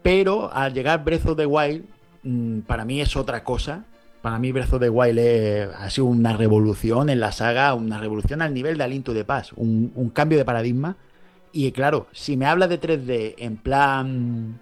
Pero 0.03 0.51
al 0.53 0.74
llegar 0.74 1.01
Breath 1.06 1.27
of 1.27 1.38
the 1.38 1.45
Wild, 1.45 1.85
mm, 2.24 2.59
para 2.67 2.83
mí 2.83 2.99
es 2.99 3.16
otra 3.16 3.45
cosa. 3.45 3.85
Para 4.22 4.38
mí 4.38 4.51
Breath 4.51 4.74
of 4.74 4.82
the 4.82 4.90
Wild 4.90 5.17
es- 5.17 5.69
ha 5.74 5.90
sido 5.90 6.07
una 6.07 6.35
revolución 6.35 7.09
en 7.09 7.22
la 7.22 7.32
saga, 7.32 7.74
una 7.74 7.99
revolución 7.99 8.41
al 8.41 8.53
nivel 8.53 8.77
de 8.77 8.83
Alinto 8.83 9.14
de 9.14 9.24
Paz, 9.24 9.53
un, 9.56 9.93
un 9.95 10.09
cambio 10.09 10.38
de 10.38 10.43
paradigma. 10.43 10.98
Y 11.53 11.72
claro, 11.72 12.07
si 12.11 12.35
me 12.35 12.48
hablas 12.48 12.67
de 12.67 12.80
3D 12.82 13.35
en 13.38 13.56
plan 13.56 14.59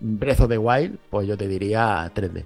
Breath 0.00 0.40
of 0.40 0.48
the 0.48 0.58
Wild, 0.58 0.98
pues 1.10 1.26
yo 1.26 1.36
te 1.36 1.48
diría 1.48 2.10
3D. 2.14 2.44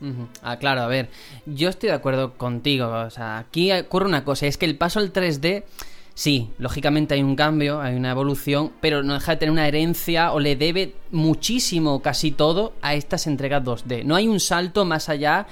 Ujú. 0.00 0.26
Ah, 0.42 0.56
claro, 0.58 0.80
a 0.82 0.88
ver, 0.88 1.08
yo 1.46 1.68
estoy 1.68 1.90
de 1.90 1.94
acuerdo 1.94 2.32
contigo, 2.34 2.88
o 2.88 3.10
sea, 3.10 3.38
aquí 3.38 3.70
ocurre 3.70 4.06
una 4.06 4.24
cosa, 4.24 4.46
es 4.46 4.58
que 4.58 4.66
el 4.66 4.76
paso 4.76 4.98
al 4.98 5.12
3D, 5.12 5.62
sí, 6.14 6.50
lógicamente 6.58 7.14
hay 7.14 7.22
un 7.22 7.36
cambio, 7.36 7.80
hay 7.80 7.94
una 7.94 8.10
evolución, 8.10 8.72
pero 8.80 9.04
no 9.04 9.14
deja 9.14 9.32
de 9.32 9.36
tener 9.38 9.52
una 9.52 9.68
herencia 9.68 10.32
o 10.32 10.40
le 10.40 10.56
debe 10.56 10.94
muchísimo, 11.12 12.02
casi 12.02 12.32
todo, 12.32 12.72
a 12.82 12.94
estas 12.94 13.28
entregas 13.28 13.62
2D. 13.62 14.02
No 14.02 14.16
hay 14.16 14.26
un 14.26 14.40
salto 14.40 14.84
más 14.84 15.08
allá 15.08 15.46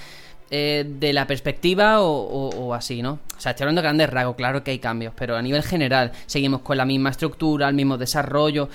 eh, 0.51 0.85
de 0.87 1.13
la 1.13 1.27
perspectiva 1.27 2.01
o, 2.03 2.11
o- 2.11 2.67
o 2.67 2.75
así, 2.75 3.03
¿no? 3.03 3.21
O 3.37 3.41
sea, 3.41 3.51
estoy 3.53 3.65
hablando 3.65 3.81
de 3.83 3.85
grandes 3.85 4.11
rasgos, 4.11 4.37
claro 4.37 4.63
que 4.65 4.73
hay 4.73 4.79
cambios, 4.81 5.13
pero 5.17 5.37
a 5.37 5.43
nivel 5.43 5.63
general 5.63 6.13
seguimos 6.27 6.61
con 6.63 6.77
la 6.77 6.85
misma 6.85 7.11
estructura, 7.11 7.69
el 7.69 7.75
mismo 7.75 7.97
desarrollo. 7.97 8.69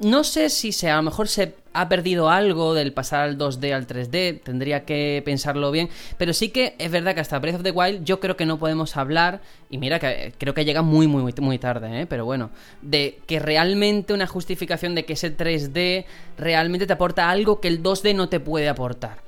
No 0.00 0.24
sé 0.24 0.48
si 0.48 0.72
se, 0.72 0.90
a 0.90 0.96
lo 0.96 1.02
mejor 1.02 1.28
se 1.28 1.54
ha 1.74 1.88
perdido 1.88 2.30
algo 2.30 2.72
del 2.74 2.92
pasar 2.92 3.20
al 3.24 3.36
2D 3.38 3.72
al 3.74 3.86
3D, 3.86 4.40
tendría 4.42 4.84
que 4.84 5.22
pensarlo 5.24 5.70
bien, 5.70 5.88
pero 6.16 6.32
sí 6.32 6.48
que 6.48 6.74
es 6.78 6.90
verdad 6.90 7.14
que 7.14 7.20
hasta 7.20 7.38
Breath 7.38 7.56
of 7.56 7.62
the 7.62 7.72
Wild 7.72 8.04
yo 8.04 8.18
creo 8.20 8.36
que 8.36 8.46
no 8.46 8.58
podemos 8.58 8.96
hablar, 8.96 9.40
y 9.70 9.78
mira 9.78 9.98
que 9.98 10.06
eh, 10.28 10.32
creo 10.38 10.54
que 10.54 10.64
llega 10.64 10.82
muy 10.82 11.06
muy 11.08 11.22
muy, 11.22 11.34
muy 11.40 11.58
tarde, 11.58 12.00
¿eh? 12.02 12.06
pero 12.06 12.24
bueno, 12.24 12.50
de 12.80 13.18
que 13.26 13.38
realmente 13.38 14.12
una 14.14 14.26
justificación 14.26 14.94
de 14.94 15.04
que 15.04 15.12
ese 15.12 15.36
3D 15.36 16.04
realmente 16.38 16.86
te 16.86 16.92
aporta 16.94 17.28
algo 17.30 17.60
que 17.60 17.68
el 17.68 17.82
2D 17.82 18.14
no 18.14 18.28
te 18.28 18.40
puede 18.40 18.68
aportar. 18.68 19.18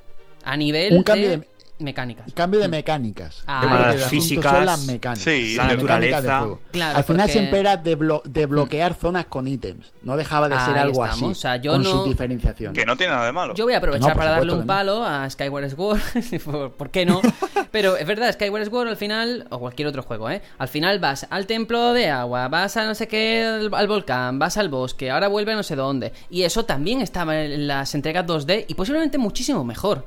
A 0.43 0.57
nivel 0.57 0.93
Un 0.97 1.03
cambio 1.03 1.29
de, 1.29 1.37
de- 1.37 1.47
mecánicas. 1.81 2.31
Cambio 2.33 2.59
de 2.59 2.67
mecánicas. 2.67 3.43
Ah, 3.47 3.93
las 3.95 4.05
físicas, 4.09 4.51
son 4.51 4.65
las 4.65 4.85
mecánicas. 4.85 5.23
sí, 5.23 5.55
la 5.55 5.63
mecánicas 5.65 5.99
de 5.99 6.09
naturaleza. 6.09 6.39
juego. 6.39 6.59
Claro, 6.71 6.97
Al 6.97 7.03
final 7.03 7.21
porque- 7.21 7.31
siempre 7.33 7.59
era 7.59 7.83
desblo- 7.83 8.21
desbloquear 8.23 8.93
zonas 8.93 9.25
con 9.25 9.47
ítems. 9.47 9.91
No 10.03 10.17
dejaba 10.17 10.49
de 10.49 10.55
ser 10.59 10.75
Ahí 10.75 10.81
algo 10.81 11.03
estamos, 11.05 11.23
así. 11.23 11.31
o 11.31 11.35
sea, 11.35 11.55
yo 11.57 11.71
con 11.73 11.83
no- 11.83 11.89
sus 11.91 12.05
diferenciaciones. 12.09 12.77
Que 12.77 12.85
no 12.85 12.95
tiene 12.97 13.13
nada 13.13 13.25
de 13.25 13.31
malo. 13.31 13.53
Yo 13.55 13.65
voy 13.65 13.73
a 13.73 13.77
aprovechar 13.77 14.09
No, 14.11 14.15
para 14.15 14.31
darle 14.31 14.53
un 14.53 14.65
palo 14.65 15.03
a 15.05 15.29
Skyward 15.29 15.69
Sword. 15.71 15.99
¿Por- 16.45 16.71
¿Por 16.73 16.89
qué 16.89 17.05
no? 17.05 17.21
Pero 17.71 17.95
es 17.97 18.05
verdad, 18.05 18.33
Skyward 18.33 18.65
Sword 18.69 18.87
al 18.89 18.97
final, 18.97 19.47
o 19.49 19.59
cualquier 19.59 19.87
otro 19.87 20.03
juego, 20.03 20.29
¿eh? 20.29 20.41
Al 20.57 20.67
final 20.67 20.99
vas 20.99 21.25
al 21.29 21.45
templo 21.47 21.93
de 21.93 22.09
agua, 22.09 22.47
vas 22.49 22.75
a 22.77 22.85
no 22.85 22.95
sé 22.95 23.07
qué, 23.07 23.43
al, 23.45 23.73
al 23.73 23.87
volcán, 23.87 24.39
vas 24.39 24.57
al 24.57 24.69
bosque, 24.69 25.09
ahora 25.11 25.27
vuelve 25.27 25.53
a 25.53 25.55
no 25.55 25.63
sé 25.63 25.75
dónde. 25.75 26.11
Y 26.29 26.43
eso 26.43 26.65
también 26.65 27.01
estaba 27.01 27.41
en 27.41 27.67
las 27.67 27.95
entregas 27.95 28.25
2D 28.25 28.65
y 28.67 28.73
posiblemente 28.73 29.17
muchísimo 29.17 29.63
mejor. 29.63 30.05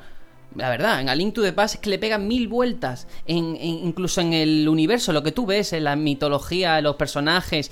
La 0.56 0.68
verdad, 0.70 1.00
en 1.00 1.08
A 1.08 1.14
Link 1.14 1.34
to 1.34 1.42
the 1.42 1.52
Past 1.52 1.74
es 1.76 1.80
que 1.80 1.90
le 1.90 1.98
pegan 1.98 2.28
mil 2.28 2.46
vueltas, 2.48 3.08
en, 3.26 3.56
en- 3.56 3.86
incluso 3.86 4.20
en 4.20 4.32
el 4.32 4.68
universo, 4.68 5.12
lo 5.12 5.22
que 5.22 5.32
tú 5.32 5.46
ves, 5.46 5.72
en 5.72 5.84
la 5.84 5.96
mitología, 5.96 6.80
los 6.80 6.96
personajes. 6.96 7.70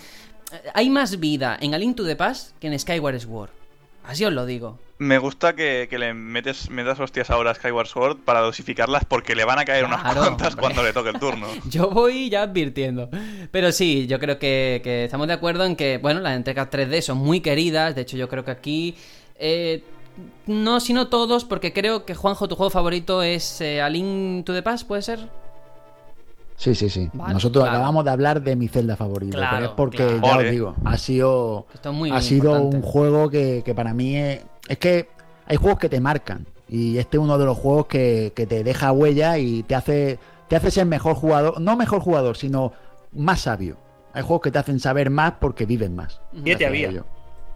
Eh, 0.52 0.56
Hay 0.74 0.90
más 0.90 1.20
vida 1.20 1.56
en 1.60 1.74
A 1.74 1.78
Link 1.78 1.96
to 1.96 2.04
the 2.04 2.16
Past 2.16 2.56
que 2.58 2.66
en 2.66 2.78
Skyward 2.78 3.20
Sword. 3.20 3.50
Así 4.04 4.24
os 4.24 4.32
lo 4.32 4.44
digo. 4.46 4.80
Me 4.98 5.18
gusta 5.18 5.54
que, 5.54 5.86
que 5.88 5.96
le 5.98 6.12
metes, 6.12 6.70
metas 6.70 6.98
hostias 6.98 7.30
ahora 7.30 7.52
a 7.52 7.54
Skyward 7.54 7.86
Sword 7.86 8.16
para 8.24 8.40
dosificarlas 8.40 9.04
porque 9.04 9.34
le 9.36 9.44
van 9.44 9.60
a 9.60 9.64
caer 9.64 9.84
unas 9.84 10.02
cuantas 10.02 10.48
hombre. 10.48 10.60
cuando 10.60 10.82
le 10.82 10.92
toque 10.92 11.10
el 11.10 11.18
turno. 11.20 11.46
Yo 11.70 11.88
voy 11.90 12.28
ya 12.30 12.42
advirtiendo. 12.42 13.08
Pero 13.52 13.70
sí, 13.72 14.06
yo 14.08 14.18
creo 14.18 14.38
que, 14.40 14.80
que 14.82 15.04
estamos 15.04 15.26
de 15.28 15.32
acuerdo 15.34 15.64
en 15.64 15.76
que, 15.76 15.98
bueno, 15.98 16.18
las 16.20 16.34
entregas 16.36 16.68
3D 16.70 17.00
son 17.00 17.18
muy 17.18 17.40
queridas. 17.40 17.94
De 17.94 18.02
hecho, 18.02 18.16
yo 18.16 18.28
creo 18.28 18.44
que 18.44 18.50
aquí. 18.50 18.96
eh, 19.36 19.82
no, 20.46 20.80
sino 20.80 21.08
todos, 21.08 21.44
porque 21.44 21.72
creo 21.72 22.04
que 22.04 22.14
Juanjo, 22.14 22.48
tu 22.48 22.56
juego 22.56 22.70
favorito 22.70 23.22
es 23.22 23.60
eh, 23.60 23.80
A 23.80 23.88
Link 23.88 24.44
to 24.44 24.52
the 24.52 24.62
Past, 24.62 24.86
¿puede 24.86 25.02
ser? 25.02 25.28
Sí, 26.56 26.74
sí, 26.74 26.88
sí. 26.90 27.10
Vale, 27.12 27.34
Nosotros 27.34 27.64
claro. 27.64 27.78
acabamos 27.78 28.04
de 28.04 28.10
hablar 28.10 28.42
de 28.42 28.54
mi 28.54 28.68
celda 28.68 28.96
favorita. 28.96 29.36
Claro, 29.36 29.56
pero 29.56 29.66
es 29.66 29.72
porque, 29.72 29.96
claro. 29.96 30.20
ya 30.22 30.36
Ole. 30.36 30.44
os 30.46 30.50
digo, 30.52 30.74
ha 30.84 30.96
sido, 30.96 31.66
Esto 31.74 31.90
es 31.90 31.96
muy 31.96 32.10
ha 32.10 32.20
sido 32.20 32.50
importante. 32.56 32.76
un 32.76 32.82
juego 32.82 33.30
que, 33.30 33.62
que 33.64 33.74
para 33.74 33.94
mí 33.94 34.16
es. 34.16 34.42
Es 34.68 34.78
que 34.78 35.08
hay 35.46 35.56
juegos 35.56 35.78
que 35.80 35.88
te 35.88 36.00
marcan. 36.00 36.46
Y 36.68 36.98
este 36.98 37.16
es 37.16 37.22
uno 37.22 37.36
de 37.36 37.44
los 37.46 37.58
juegos 37.58 37.86
que, 37.86 38.32
que 38.36 38.46
te 38.46 38.62
deja 38.64 38.92
huella 38.92 39.38
y 39.38 39.62
te 39.64 39.74
hace, 39.74 40.18
te 40.48 40.56
hace 40.56 40.70
ser 40.70 40.86
mejor 40.86 41.14
jugador. 41.16 41.60
No 41.60 41.76
mejor 41.76 42.00
jugador, 42.00 42.36
sino 42.36 42.72
más 43.12 43.40
sabio. 43.40 43.76
Hay 44.14 44.22
juegos 44.22 44.42
que 44.42 44.50
te 44.52 44.58
hacen 44.58 44.78
saber 44.78 45.10
más 45.10 45.34
porque 45.40 45.66
viven 45.66 45.96
más. 45.96 46.20
Ya 46.32 46.56
te 46.56 46.64
Gracias 46.64 46.64
a 46.64 46.68
había. 46.68 47.04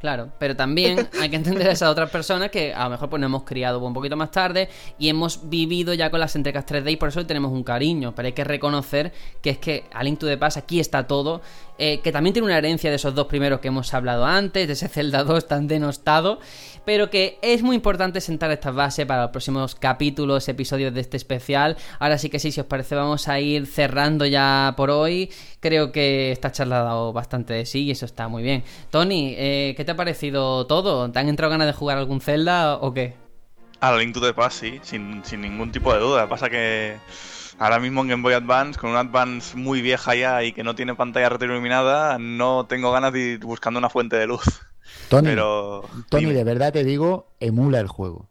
Claro, 0.01 0.29
pero 0.39 0.55
también 0.55 1.09
hay 1.21 1.31
que 1.31 1.37
entender 1.37 1.69
a 1.69 1.73
esas 1.73 1.91
otras 1.91 2.11
personas 2.11 2.51
que 2.51 2.75
a 2.75 2.85
lo 2.85 2.91
mejor 2.91 3.09
pues 3.09 3.21
nos 3.21 3.29
hemos 3.29 3.45
criado 3.45 3.79
un 3.81 3.95
poquito 3.95 4.17
más 4.17 4.31
tarde 4.31 4.69
y 4.99 5.09
hemos 5.09 5.49
vivido 5.49 5.95
ya 5.95 6.11
con 6.11 6.21
las 6.21 6.37
entregas 6.37 6.67
3D 6.67 6.93
y 6.93 6.97
por 6.97 7.09
eso 7.09 7.25
tenemos 7.27 7.51
un 7.51 7.65
cariño. 7.65 8.15
Pero 8.15 8.27
hay 8.27 8.33
que 8.33 8.45
reconocer 8.45 9.13
que 9.41 9.51
es 9.51 9.59
que 9.59 9.85
a 9.93 10.05
Link 10.05 10.19
to 10.19 10.27
the 10.27 10.37
Past 10.37 10.59
aquí 10.59 10.81
está 10.81 11.07
todo, 11.07 11.41
eh, 11.79 12.01
que 12.01 12.13
también 12.13 12.33
tiene 12.33 12.47
una 12.47 12.59
herencia 12.59 12.91
de 12.91 12.97
esos 12.97 13.15
dos 13.15 13.27
primeros 13.27 13.61
que 13.61 13.69
hemos 13.69 13.93
hablado 13.93 14.25
antes, 14.25 14.67
de 14.67 14.73
ese 14.73 14.89
Zelda 14.89 15.25
2 15.25 15.47
tan 15.47 15.67
denostado, 15.67 16.41
pero 16.85 17.11
que 17.11 17.39
es 17.43 17.63
muy 17.63 17.77
importante 17.77 18.21
sentar 18.21 18.51
estas 18.51 18.75
bases 18.75 19.05
para 19.07 19.23
los 19.23 19.31
próximos 19.31 19.75
capítulos, 19.75 20.49
episodios 20.49 20.95
de 20.95 21.01
este 21.01 21.17
especial. 21.17 21.77
Ahora 21.99 22.17
sí 22.17 22.31
que 22.31 22.39
sí, 22.39 22.53
si 22.53 22.61
os 22.61 22.67
parece 22.67 22.95
vamos 22.95 23.29
a 23.29 23.41
ir 23.41 23.67
cerrando 23.67 24.25
ya 24.25 24.75
por 24.77 24.91
hoy. 24.91 25.31
Creo 25.61 25.93
que 25.93 26.33
esta 26.33 26.53
charla 26.53 26.81
ha 26.81 26.85
dado 26.85 27.13
bastante 27.13 27.55
de 27.55 27.67
sí 27.67 27.85
y 27.85 27.91
eso 27.91 28.07
está 28.07 28.29
muy 28.29 28.43
bien. 28.43 28.63
Tony, 28.91 29.35
eh, 29.37 29.75
¿qué 29.77 29.85
te 29.85 29.93
ha 29.93 29.97
parecido 29.97 30.67
todo? 30.67 31.11
¿Te 31.11 31.19
han 31.19 31.29
entrado 31.29 31.51
ganas 31.51 31.67
de 31.67 31.73
jugar 31.73 31.99
algún 31.99 32.21
Zelda 32.21 32.77
o 32.77 32.95
qué? 32.95 33.15
A 33.81 33.91
la 33.91 33.99
Link 33.99 34.15
to 34.15 34.21
the 34.21 34.33
Past, 34.33 34.61
sí, 34.61 34.81
sin, 34.83 35.23
sin 35.25 35.43
ningún 35.43 35.71
tipo 35.71 35.93
de 35.93 36.01
duda. 36.01 36.29
Pasa 36.29 36.49
que 36.49 36.97
ahora 37.59 37.79
mismo 37.79 38.03
en 38.03 38.09
Game 38.09 38.23
Boy 38.23 38.35
Advance, 38.35 38.79
con 38.79 38.91
un 38.91 38.97
Advance 38.97 39.57
muy 39.57 39.83
vieja 39.83 40.15
ya 40.15 40.43
y 40.45 40.53
que 40.53 40.63
no 40.65 40.75
tiene 40.75 40.95
pantalla 40.95 41.29
retroiluminada, 41.29 42.19
no 42.19 42.67
tengo 42.67 42.93
ganas 42.93 43.13
de 43.13 43.21
ir 43.21 43.39
buscando 43.41 43.79
una 43.79 43.89
fuente 43.89 44.17
de 44.17 44.27
luz. 44.27 44.43
Tony, 45.09 45.29
Pero. 45.31 45.85
Tony, 46.09 46.33
de 46.33 46.45
verdad 46.45 46.73
te 46.73 46.85
digo, 46.85 47.29
emula 47.41 47.81
el 47.81 47.89
juego. 47.89 48.29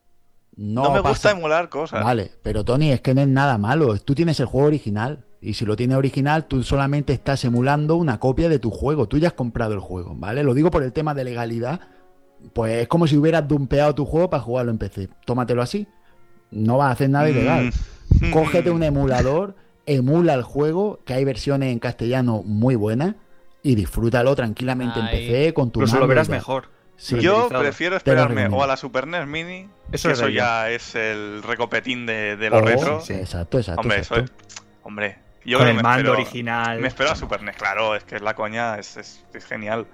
No, 0.57 0.83
No 0.83 0.89
me 0.91 0.97
pasa- 0.99 1.09
gusta 1.09 1.31
emular 1.31 1.69
cosas. 1.69 2.03
Vale, 2.03 2.31
pero 2.41 2.63
Tony, 2.63 2.91
es 2.91 3.01
que 3.01 3.13
no 3.13 3.21
es 3.21 3.27
nada 3.27 3.57
malo. 3.57 3.97
Tú 3.99 4.15
tienes 4.15 4.39
el 4.39 4.45
juego 4.45 4.67
original. 4.67 5.25
Y 5.41 5.53
si 5.53 5.65
lo 5.65 5.75
tienes 5.75 5.95
original, 5.97 6.45
tú 6.45 6.63
solamente 6.63 7.13
estás 7.13 7.43
emulando 7.45 7.97
una 7.97 8.19
copia 8.19 8.49
de 8.49 8.57
tu 8.57 8.71
juego. 8.71 9.07
Tú 9.07 9.17
ya 9.19 9.27
has 9.27 9.33
comprado 9.33 9.73
el 9.73 9.79
juego, 9.79 10.15
¿vale? 10.15 10.43
Lo 10.43 10.53
digo 10.55 10.71
por 10.71 10.81
el 10.81 10.91
tema 10.93 11.13
de 11.13 11.23
legalidad. 11.23 11.81
Pues 12.53 12.81
es 12.83 12.87
como 12.87 13.05
si 13.05 13.15
hubieras 13.17 13.47
dumpeado 13.47 13.93
tu 13.93 14.05
juego 14.05 14.29
para 14.29 14.41
jugarlo 14.41 14.71
en 14.71 14.77
PC. 14.79 15.09
Tómatelo 15.25 15.61
así. 15.61 15.87
No 16.51 16.77
vas 16.77 16.87
a 16.87 16.91
hacer 16.91 17.09
nada 17.09 17.29
ilegal. 17.29 17.71
Mm. 18.21 18.31
Cógete 18.31 18.69
un 18.71 18.83
emulador, 18.83 19.55
emula 19.85 20.33
el 20.35 20.43
juego, 20.43 20.99
que 21.05 21.13
hay 21.13 21.25
versiones 21.25 21.71
en 21.71 21.79
castellano 21.79 22.43
muy 22.45 22.75
buenas, 22.75 23.15
y 23.63 23.75
disfrútalo 23.75 24.35
tranquilamente 24.35 24.99
en. 24.99 25.07
PC 25.09 25.53
con 25.53 25.71
tu 25.71 25.79
Incluso 25.81 25.99
lo 25.99 26.07
verás 26.07 26.29
mejor. 26.29 26.69
Sí. 26.97 27.19
Yo 27.19 27.49
prefiero 27.49 27.97
esperarme 27.97 28.47
o 28.47 28.63
a 28.63 28.67
la 28.67 28.77
Super 28.77 29.05
NES 29.05 29.27
Mini, 29.27 29.67
Eso 29.91 30.07
que 30.07 30.13
es 30.13 30.19
eso 30.19 30.29
ya 30.29 30.69
es 30.69 30.95
el 30.95 31.43
recopetín 31.43 32.05
de, 32.05 32.37
de 32.37 32.49
lo 32.49 32.57
Oh, 32.59 32.61
retro. 32.61 33.01
sí. 33.01 33.13
Exacto, 33.13 33.57
exacto. 33.59 33.81
Hombre, 33.81 33.97
exacto. 33.97 34.31
es- 34.47 34.55
Hombre, 34.83 35.17
yo 35.43 35.57
Con 35.57 35.65
creo 35.65 35.71
el 35.71 35.77
que 35.77 35.77
me 35.77 35.83
mando 35.83 36.09
espero- 36.11 36.13
original. 36.21 36.79
Me 36.79 36.87
espero 36.87 37.11
a 37.11 37.15
Super 37.15 37.41
NES, 37.43 37.55
claro, 37.57 37.95
es 37.95 38.03
que 38.05 38.15
es 38.15 38.21
la 38.21 38.33
coña, 38.33 38.75
es, 38.79 38.95
es- 38.97 39.23
es 39.33 39.45
genial. 39.45 39.87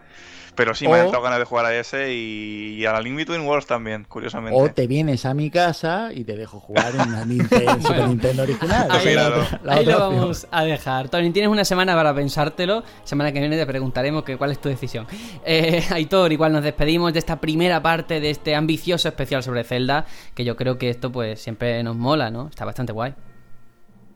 Pero 0.56 0.76
sí 0.76 0.86
O- 0.86 0.90
me 0.90 0.96
han 1.00 1.06
entrado 1.06 1.24
ganas 1.24 1.40
de 1.40 1.46
jugar 1.46 1.66
a 1.66 1.74
ese 1.76 2.14
y, 2.14 2.76
y 2.78 2.86
a 2.86 2.92
la 2.94 3.02
Link 3.02 3.16
Between 3.16 3.42
Worlds 3.42 3.68
también, 3.68 4.06
curiosamente. 4.08 4.60
O 4.60 4.70
te 4.70 4.86
vienes 4.86 5.26
a 5.26 5.34
mi 5.34 5.50
casa 5.50 6.10
y 6.14 6.24
te 6.26 6.36
dejo 6.36 6.60
jugar 6.60 6.92
en 6.94 7.12
la 7.12 7.26
Nintendo, 7.26 7.72
Super 7.74 7.88
Bueno. 7.88 8.08
Nintendo 8.08 8.44
original. 8.44 8.88
Ahí, 8.92 9.06
la 9.06 9.12
claro. 9.30 9.42
otra- 9.44 9.60
la 9.64 9.74
ahí 9.74 9.80
otra 9.82 9.94
lo 9.98 10.06
opción. 10.08 10.22
vamos 10.22 10.48
a 10.52 10.64
dejar. 10.66 11.10
Tony, 11.10 11.32
tienes 11.32 11.50
una 11.50 11.64
semana 11.66 11.94
para 11.96 12.14
pensártelo. 12.14 12.84
Semana 13.04 13.32
que 13.32 13.40
viene 13.40 13.58
te 13.58 13.66
preguntaremos 13.66 14.24
que, 14.24 14.38
cuál 14.38 14.52
es 14.52 14.60
tu 14.60 14.68
decisión. 14.70 15.08
Eh, 15.46 15.84
Aitor, 15.92 16.32
igual 16.32 16.52
nos 16.54 16.64
despedimos 16.64 17.14
de 17.14 17.20
esta 17.20 17.40
primera 17.40 17.82
parte 17.82 18.20
de 18.20 18.30
este 18.30 18.54
ambicioso 18.56 19.08
especial 19.08 19.42
sobre 19.44 19.64
Zelda, 19.64 20.06
que 20.36 20.44
yo 20.44 20.56
creo 20.58 20.78
que 20.78 20.90
esto 20.90 21.12
pues 21.12 21.42
siempre 21.42 21.82
nos 21.84 21.96
mola, 21.96 22.30
¿no? 22.30 22.48
Está 22.50 22.66
bastante 22.66 22.92
guay. 22.94 23.14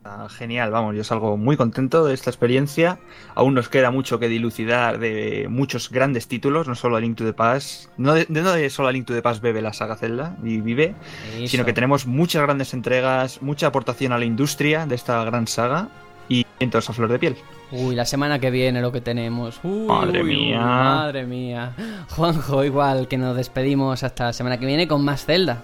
Ah, 0.07 0.27
Genial, 0.29 0.69
vamos, 0.69 0.95
yo 0.95 1.03
salgo 1.03 1.35
muy 1.35 1.57
contento 1.57 2.05
de 2.05 2.13
esta 2.13 2.29
experiencia. 2.29 2.99
Aún 3.33 3.55
nos 3.55 3.69
queda 3.69 3.89
mucho 3.89 4.19
que 4.19 4.27
dilucidar 4.29 4.99
de 4.99 5.47
muchos 5.49 5.89
grandes 5.89 6.27
títulos, 6.27 6.67
no 6.67 6.75
solo 6.75 6.95
a 6.95 6.99
Link 7.01 7.17
to 7.17 7.25
the 7.25 7.33
Past. 7.33 7.89
No 7.97 8.13
de, 8.13 8.25
de- 8.29 8.41
no 8.43 8.51
de 8.51 8.69
solo 8.69 8.87
a 8.89 8.91
Link 8.91 9.07
to 9.07 9.15
the 9.15 9.23
Past 9.23 9.41
bebe 9.41 9.63
la 9.63 9.73
saga 9.73 9.95
Zelda 9.95 10.37
y 10.43 10.61
vive, 10.61 10.93
Eso. 11.39 11.47
sino 11.47 11.65
que 11.65 11.73
tenemos 11.73 12.05
muchas 12.05 12.43
grandes 12.43 12.75
entregas, 12.75 13.41
mucha 13.41 13.65
aportación 13.65 14.11
a 14.11 14.19
la 14.19 14.25
industria 14.25 14.85
de 14.85 14.93
esta 14.93 15.23
gran 15.23 15.47
saga 15.47 15.87
y 16.29 16.45
vientos 16.59 16.87
a 16.87 16.93
flor 16.93 17.09
de 17.11 17.17
piel. 17.17 17.35
Uy, 17.71 17.95
la 17.95 18.05
semana 18.05 18.37
que 18.37 18.51
viene 18.51 18.81
lo 18.81 18.91
que 18.91 19.01
tenemos. 19.01 19.59
Uy, 19.63 19.87
Madre 19.87 20.21
uy, 20.21 20.35
mía. 20.35 20.59
madre 20.61 21.25
mía. 21.25 21.73
Juanjo, 22.11 22.63
igual 22.63 23.07
que 23.07 23.17
nos 23.17 23.35
despedimos 23.35 24.03
hasta 24.03 24.25
la 24.25 24.33
semana 24.33 24.59
que 24.59 24.67
viene 24.67 24.87
con 24.87 25.03
más 25.03 25.25
Zelda. 25.25 25.63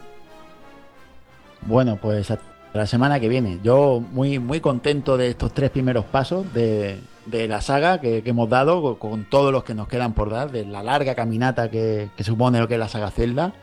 Bueno, 1.61 1.98
pues 2.02 2.32
hasta 2.32 2.44
la 2.74 2.88
semana 2.88 3.19
que 3.19 3.30
viene. 3.30 3.59
Yo 3.64 4.01
muy, 4.11 4.40
muy 4.40 4.59
contento 4.59 5.17
de 5.17 5.30
estos 5.30 5.53
tres 5.53 5.69
primeros 5.69 6.06
pasos 6.06 6.51
de, 6.53 7.00
de 7.25 7.48
la 7.48 7.61
saga 7.61 8.00
que, 8.00 8.24
que 8.24 8.30
hemos 8.30 8.50
dado, 8.50 8.98
con, 8.98 9.25
todos 9.25 9.51
los 9.51 9.64
que 9.64 9.74
nos 9.74 9.88
quedan 9.88 10.14
por 10.14 10.30
dar, 10.30 10.51
de 10.51 10.66
la 10.66 10.83
larga 10.83 11.16
caminata 11.16 11.69
que, 11.69 12.09
que 12.16 12.24
supone 12.24 12.59
lo 12.59 12.67
que 12.67 12.75
es 12.75 12.80
la 12.80 12.88
saga 12.88 13.11
Zelda. 13.11 13.53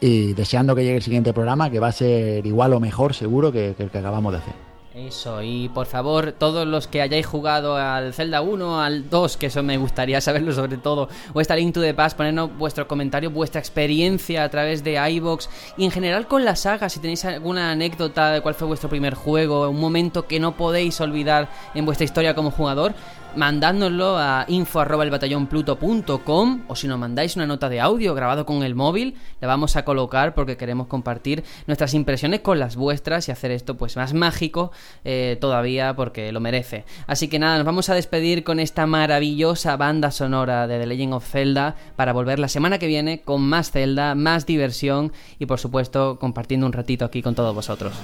Y 0.00 0.34
deseando 0.34 0.74
que 0.74 0.82
llegue 0.82 0.96
el 0.96 1.02
siguiente 1.02 1.32
programa, 1.32 1.70
que 1.70 1.80
va 1.80 1.88
a 1.88 1.92
ser 1.92 2.44
igual 2.46 2.72
o 2.74 2.80
mejor 2.80 3.14
seguro 3.14 3.52
que, 3.52 3.74
que 3.76 3.84
el 3.84 3.90
que 3.90 3.98
acabamos 3.98 4.32
de 4.32 4.38
hacer. 4.38 4.73
Eso, 4.94 5.42
y 5.42 5.68
por 5.70 5.86
favor, 5.86 6.30
todos 6.38 6.68
los 6.68 6.86
que 6.86 7.02
hayáis 7.02 7.26
jugado 7.26 7.76
al 7.76 8.14
Zelda 8.14 8.42
1, 8.42 8.80
al 8.80 9.10
2, 9.10 9.36
que 9.36 9.46
eso 9.46 9.60
me 9.64 9.76
gustaría 9.76 10.20
saberlo 10.20 10.52
sobre 10.52 10.76
todo, 10.76 11.08
o 11.32 11.40
esta 11.40 11.56
Link 11.56 11.74
to 11.74 11.80
the 11.80 11.94
Past, 11.94 12.16
ponernos 12.16 12.56
vuestros 12.56 12.86
comentarios, 12.86 13.32
vuestra 13.32 13.58
experiencia 13.58 14.44
a 14.44 14.48
través 14.50 14.84
de 14.84 15.04
iBox 15.14 15.50
y 15.76 15.84
en 15.84 15.90
general 15.90 16.28
con 16.28 16.44
la 16.44 16.54
saga, 16.54 16.88
si 16.88 17.00
tenéis 17.00 17.24
alguna 17.24 17.72
anécdota 17.72 18.30
de 18.30 18.40
cuál 18.40 18.54
fue 18.54 18.68
vuestro 18.68 18.88
primer 18.88 19.14
juego, 19.14 19.68
un 19.68 19.80
momento 19.80 20.28
que 20.28 20.38
no 20.38 20.56
podéis 20.56 21.00
olvidar 21.00 21.48
en 21.74 21.86
vuestra 21.86 22.04
historia 22.04 22.36
como 22.36 22.52
jugador, 22.52 22.94
mandádnoslo 23.36 24.18
a 24.18 24.44
info@elbatallonpluto.com 24.48 26.62
o 26.68 26.76
si 26.76 26.88
nos 26.88 26.98
mandáis 26.98 27.36
una 27.36 27.46
nota 27.46 27.68
de 27.68 27.80
audio 27.80 28.14
grabado 28.14 28.46
con 28.46 28.62
el 28.62 28.74
móvil, 28.74 29.16
la 29.40 29.48
vamos 29.48 29.76
a 29.76 29.84
colocar 29.84 30.34
porque 30.34 30.56
queremos 30.56 30.86
compartir 30.86 31.44
nuestras 31.66 31.94
impresiones 31.94 32.40
con 32.40 32.58
las 32.58 32.76
vuestras 32.76 33.28
y 33.28 33.32
hacer 33.32 33.50
esto 33.50 33.76
pues 33.76 33.96
más 33.96 34.14
mágico 34.14 34.72
eh, 35.04 35.36
todavía 35.40 35.94
porque 35.94 36.32
lo 36.32 36.40
merece. 36.40 36.84
Así 37.06 37.28
que 37.28 37.38
nada, 37.38 37.56
nos 37.56 37.66
vamos 37.66 37.88
a 37.88 37.94
despedir 37.94 38.44
con 38.44 38.60
esta 38.60 38.86
maravillosa 38.86 39.76
banda 39.76 40.10
sonora 40.10 40.66
de 40.66 40.78
The 40.78 40.86
Legend 40.86 41.14
of 41.14 41.28
Zelda 41.28 41.76
para 41.96 42.12
volver 42.12 42.38
la 42.38 42.48
semana 42.48 42.78
que 42.78 42.86
viene 42.86 43.22
con 43.22 43.42
más 43.42 43.70
Zelda, 43.70 44.14
más 44.14 44.46
diversión 44.46 45.12
y 45.38 45.46
por 45.46 45.58
supuesto 45.58 46.18
compartiendo 46.18 46.66
un 46.66 46.72
ratito 46.72 47.04
aquí 47.04 47.22
con 47.22 47.34
todos 47.34 47.54
vosotros. 47.54 47.94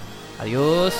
Adiós. 0.41 0.94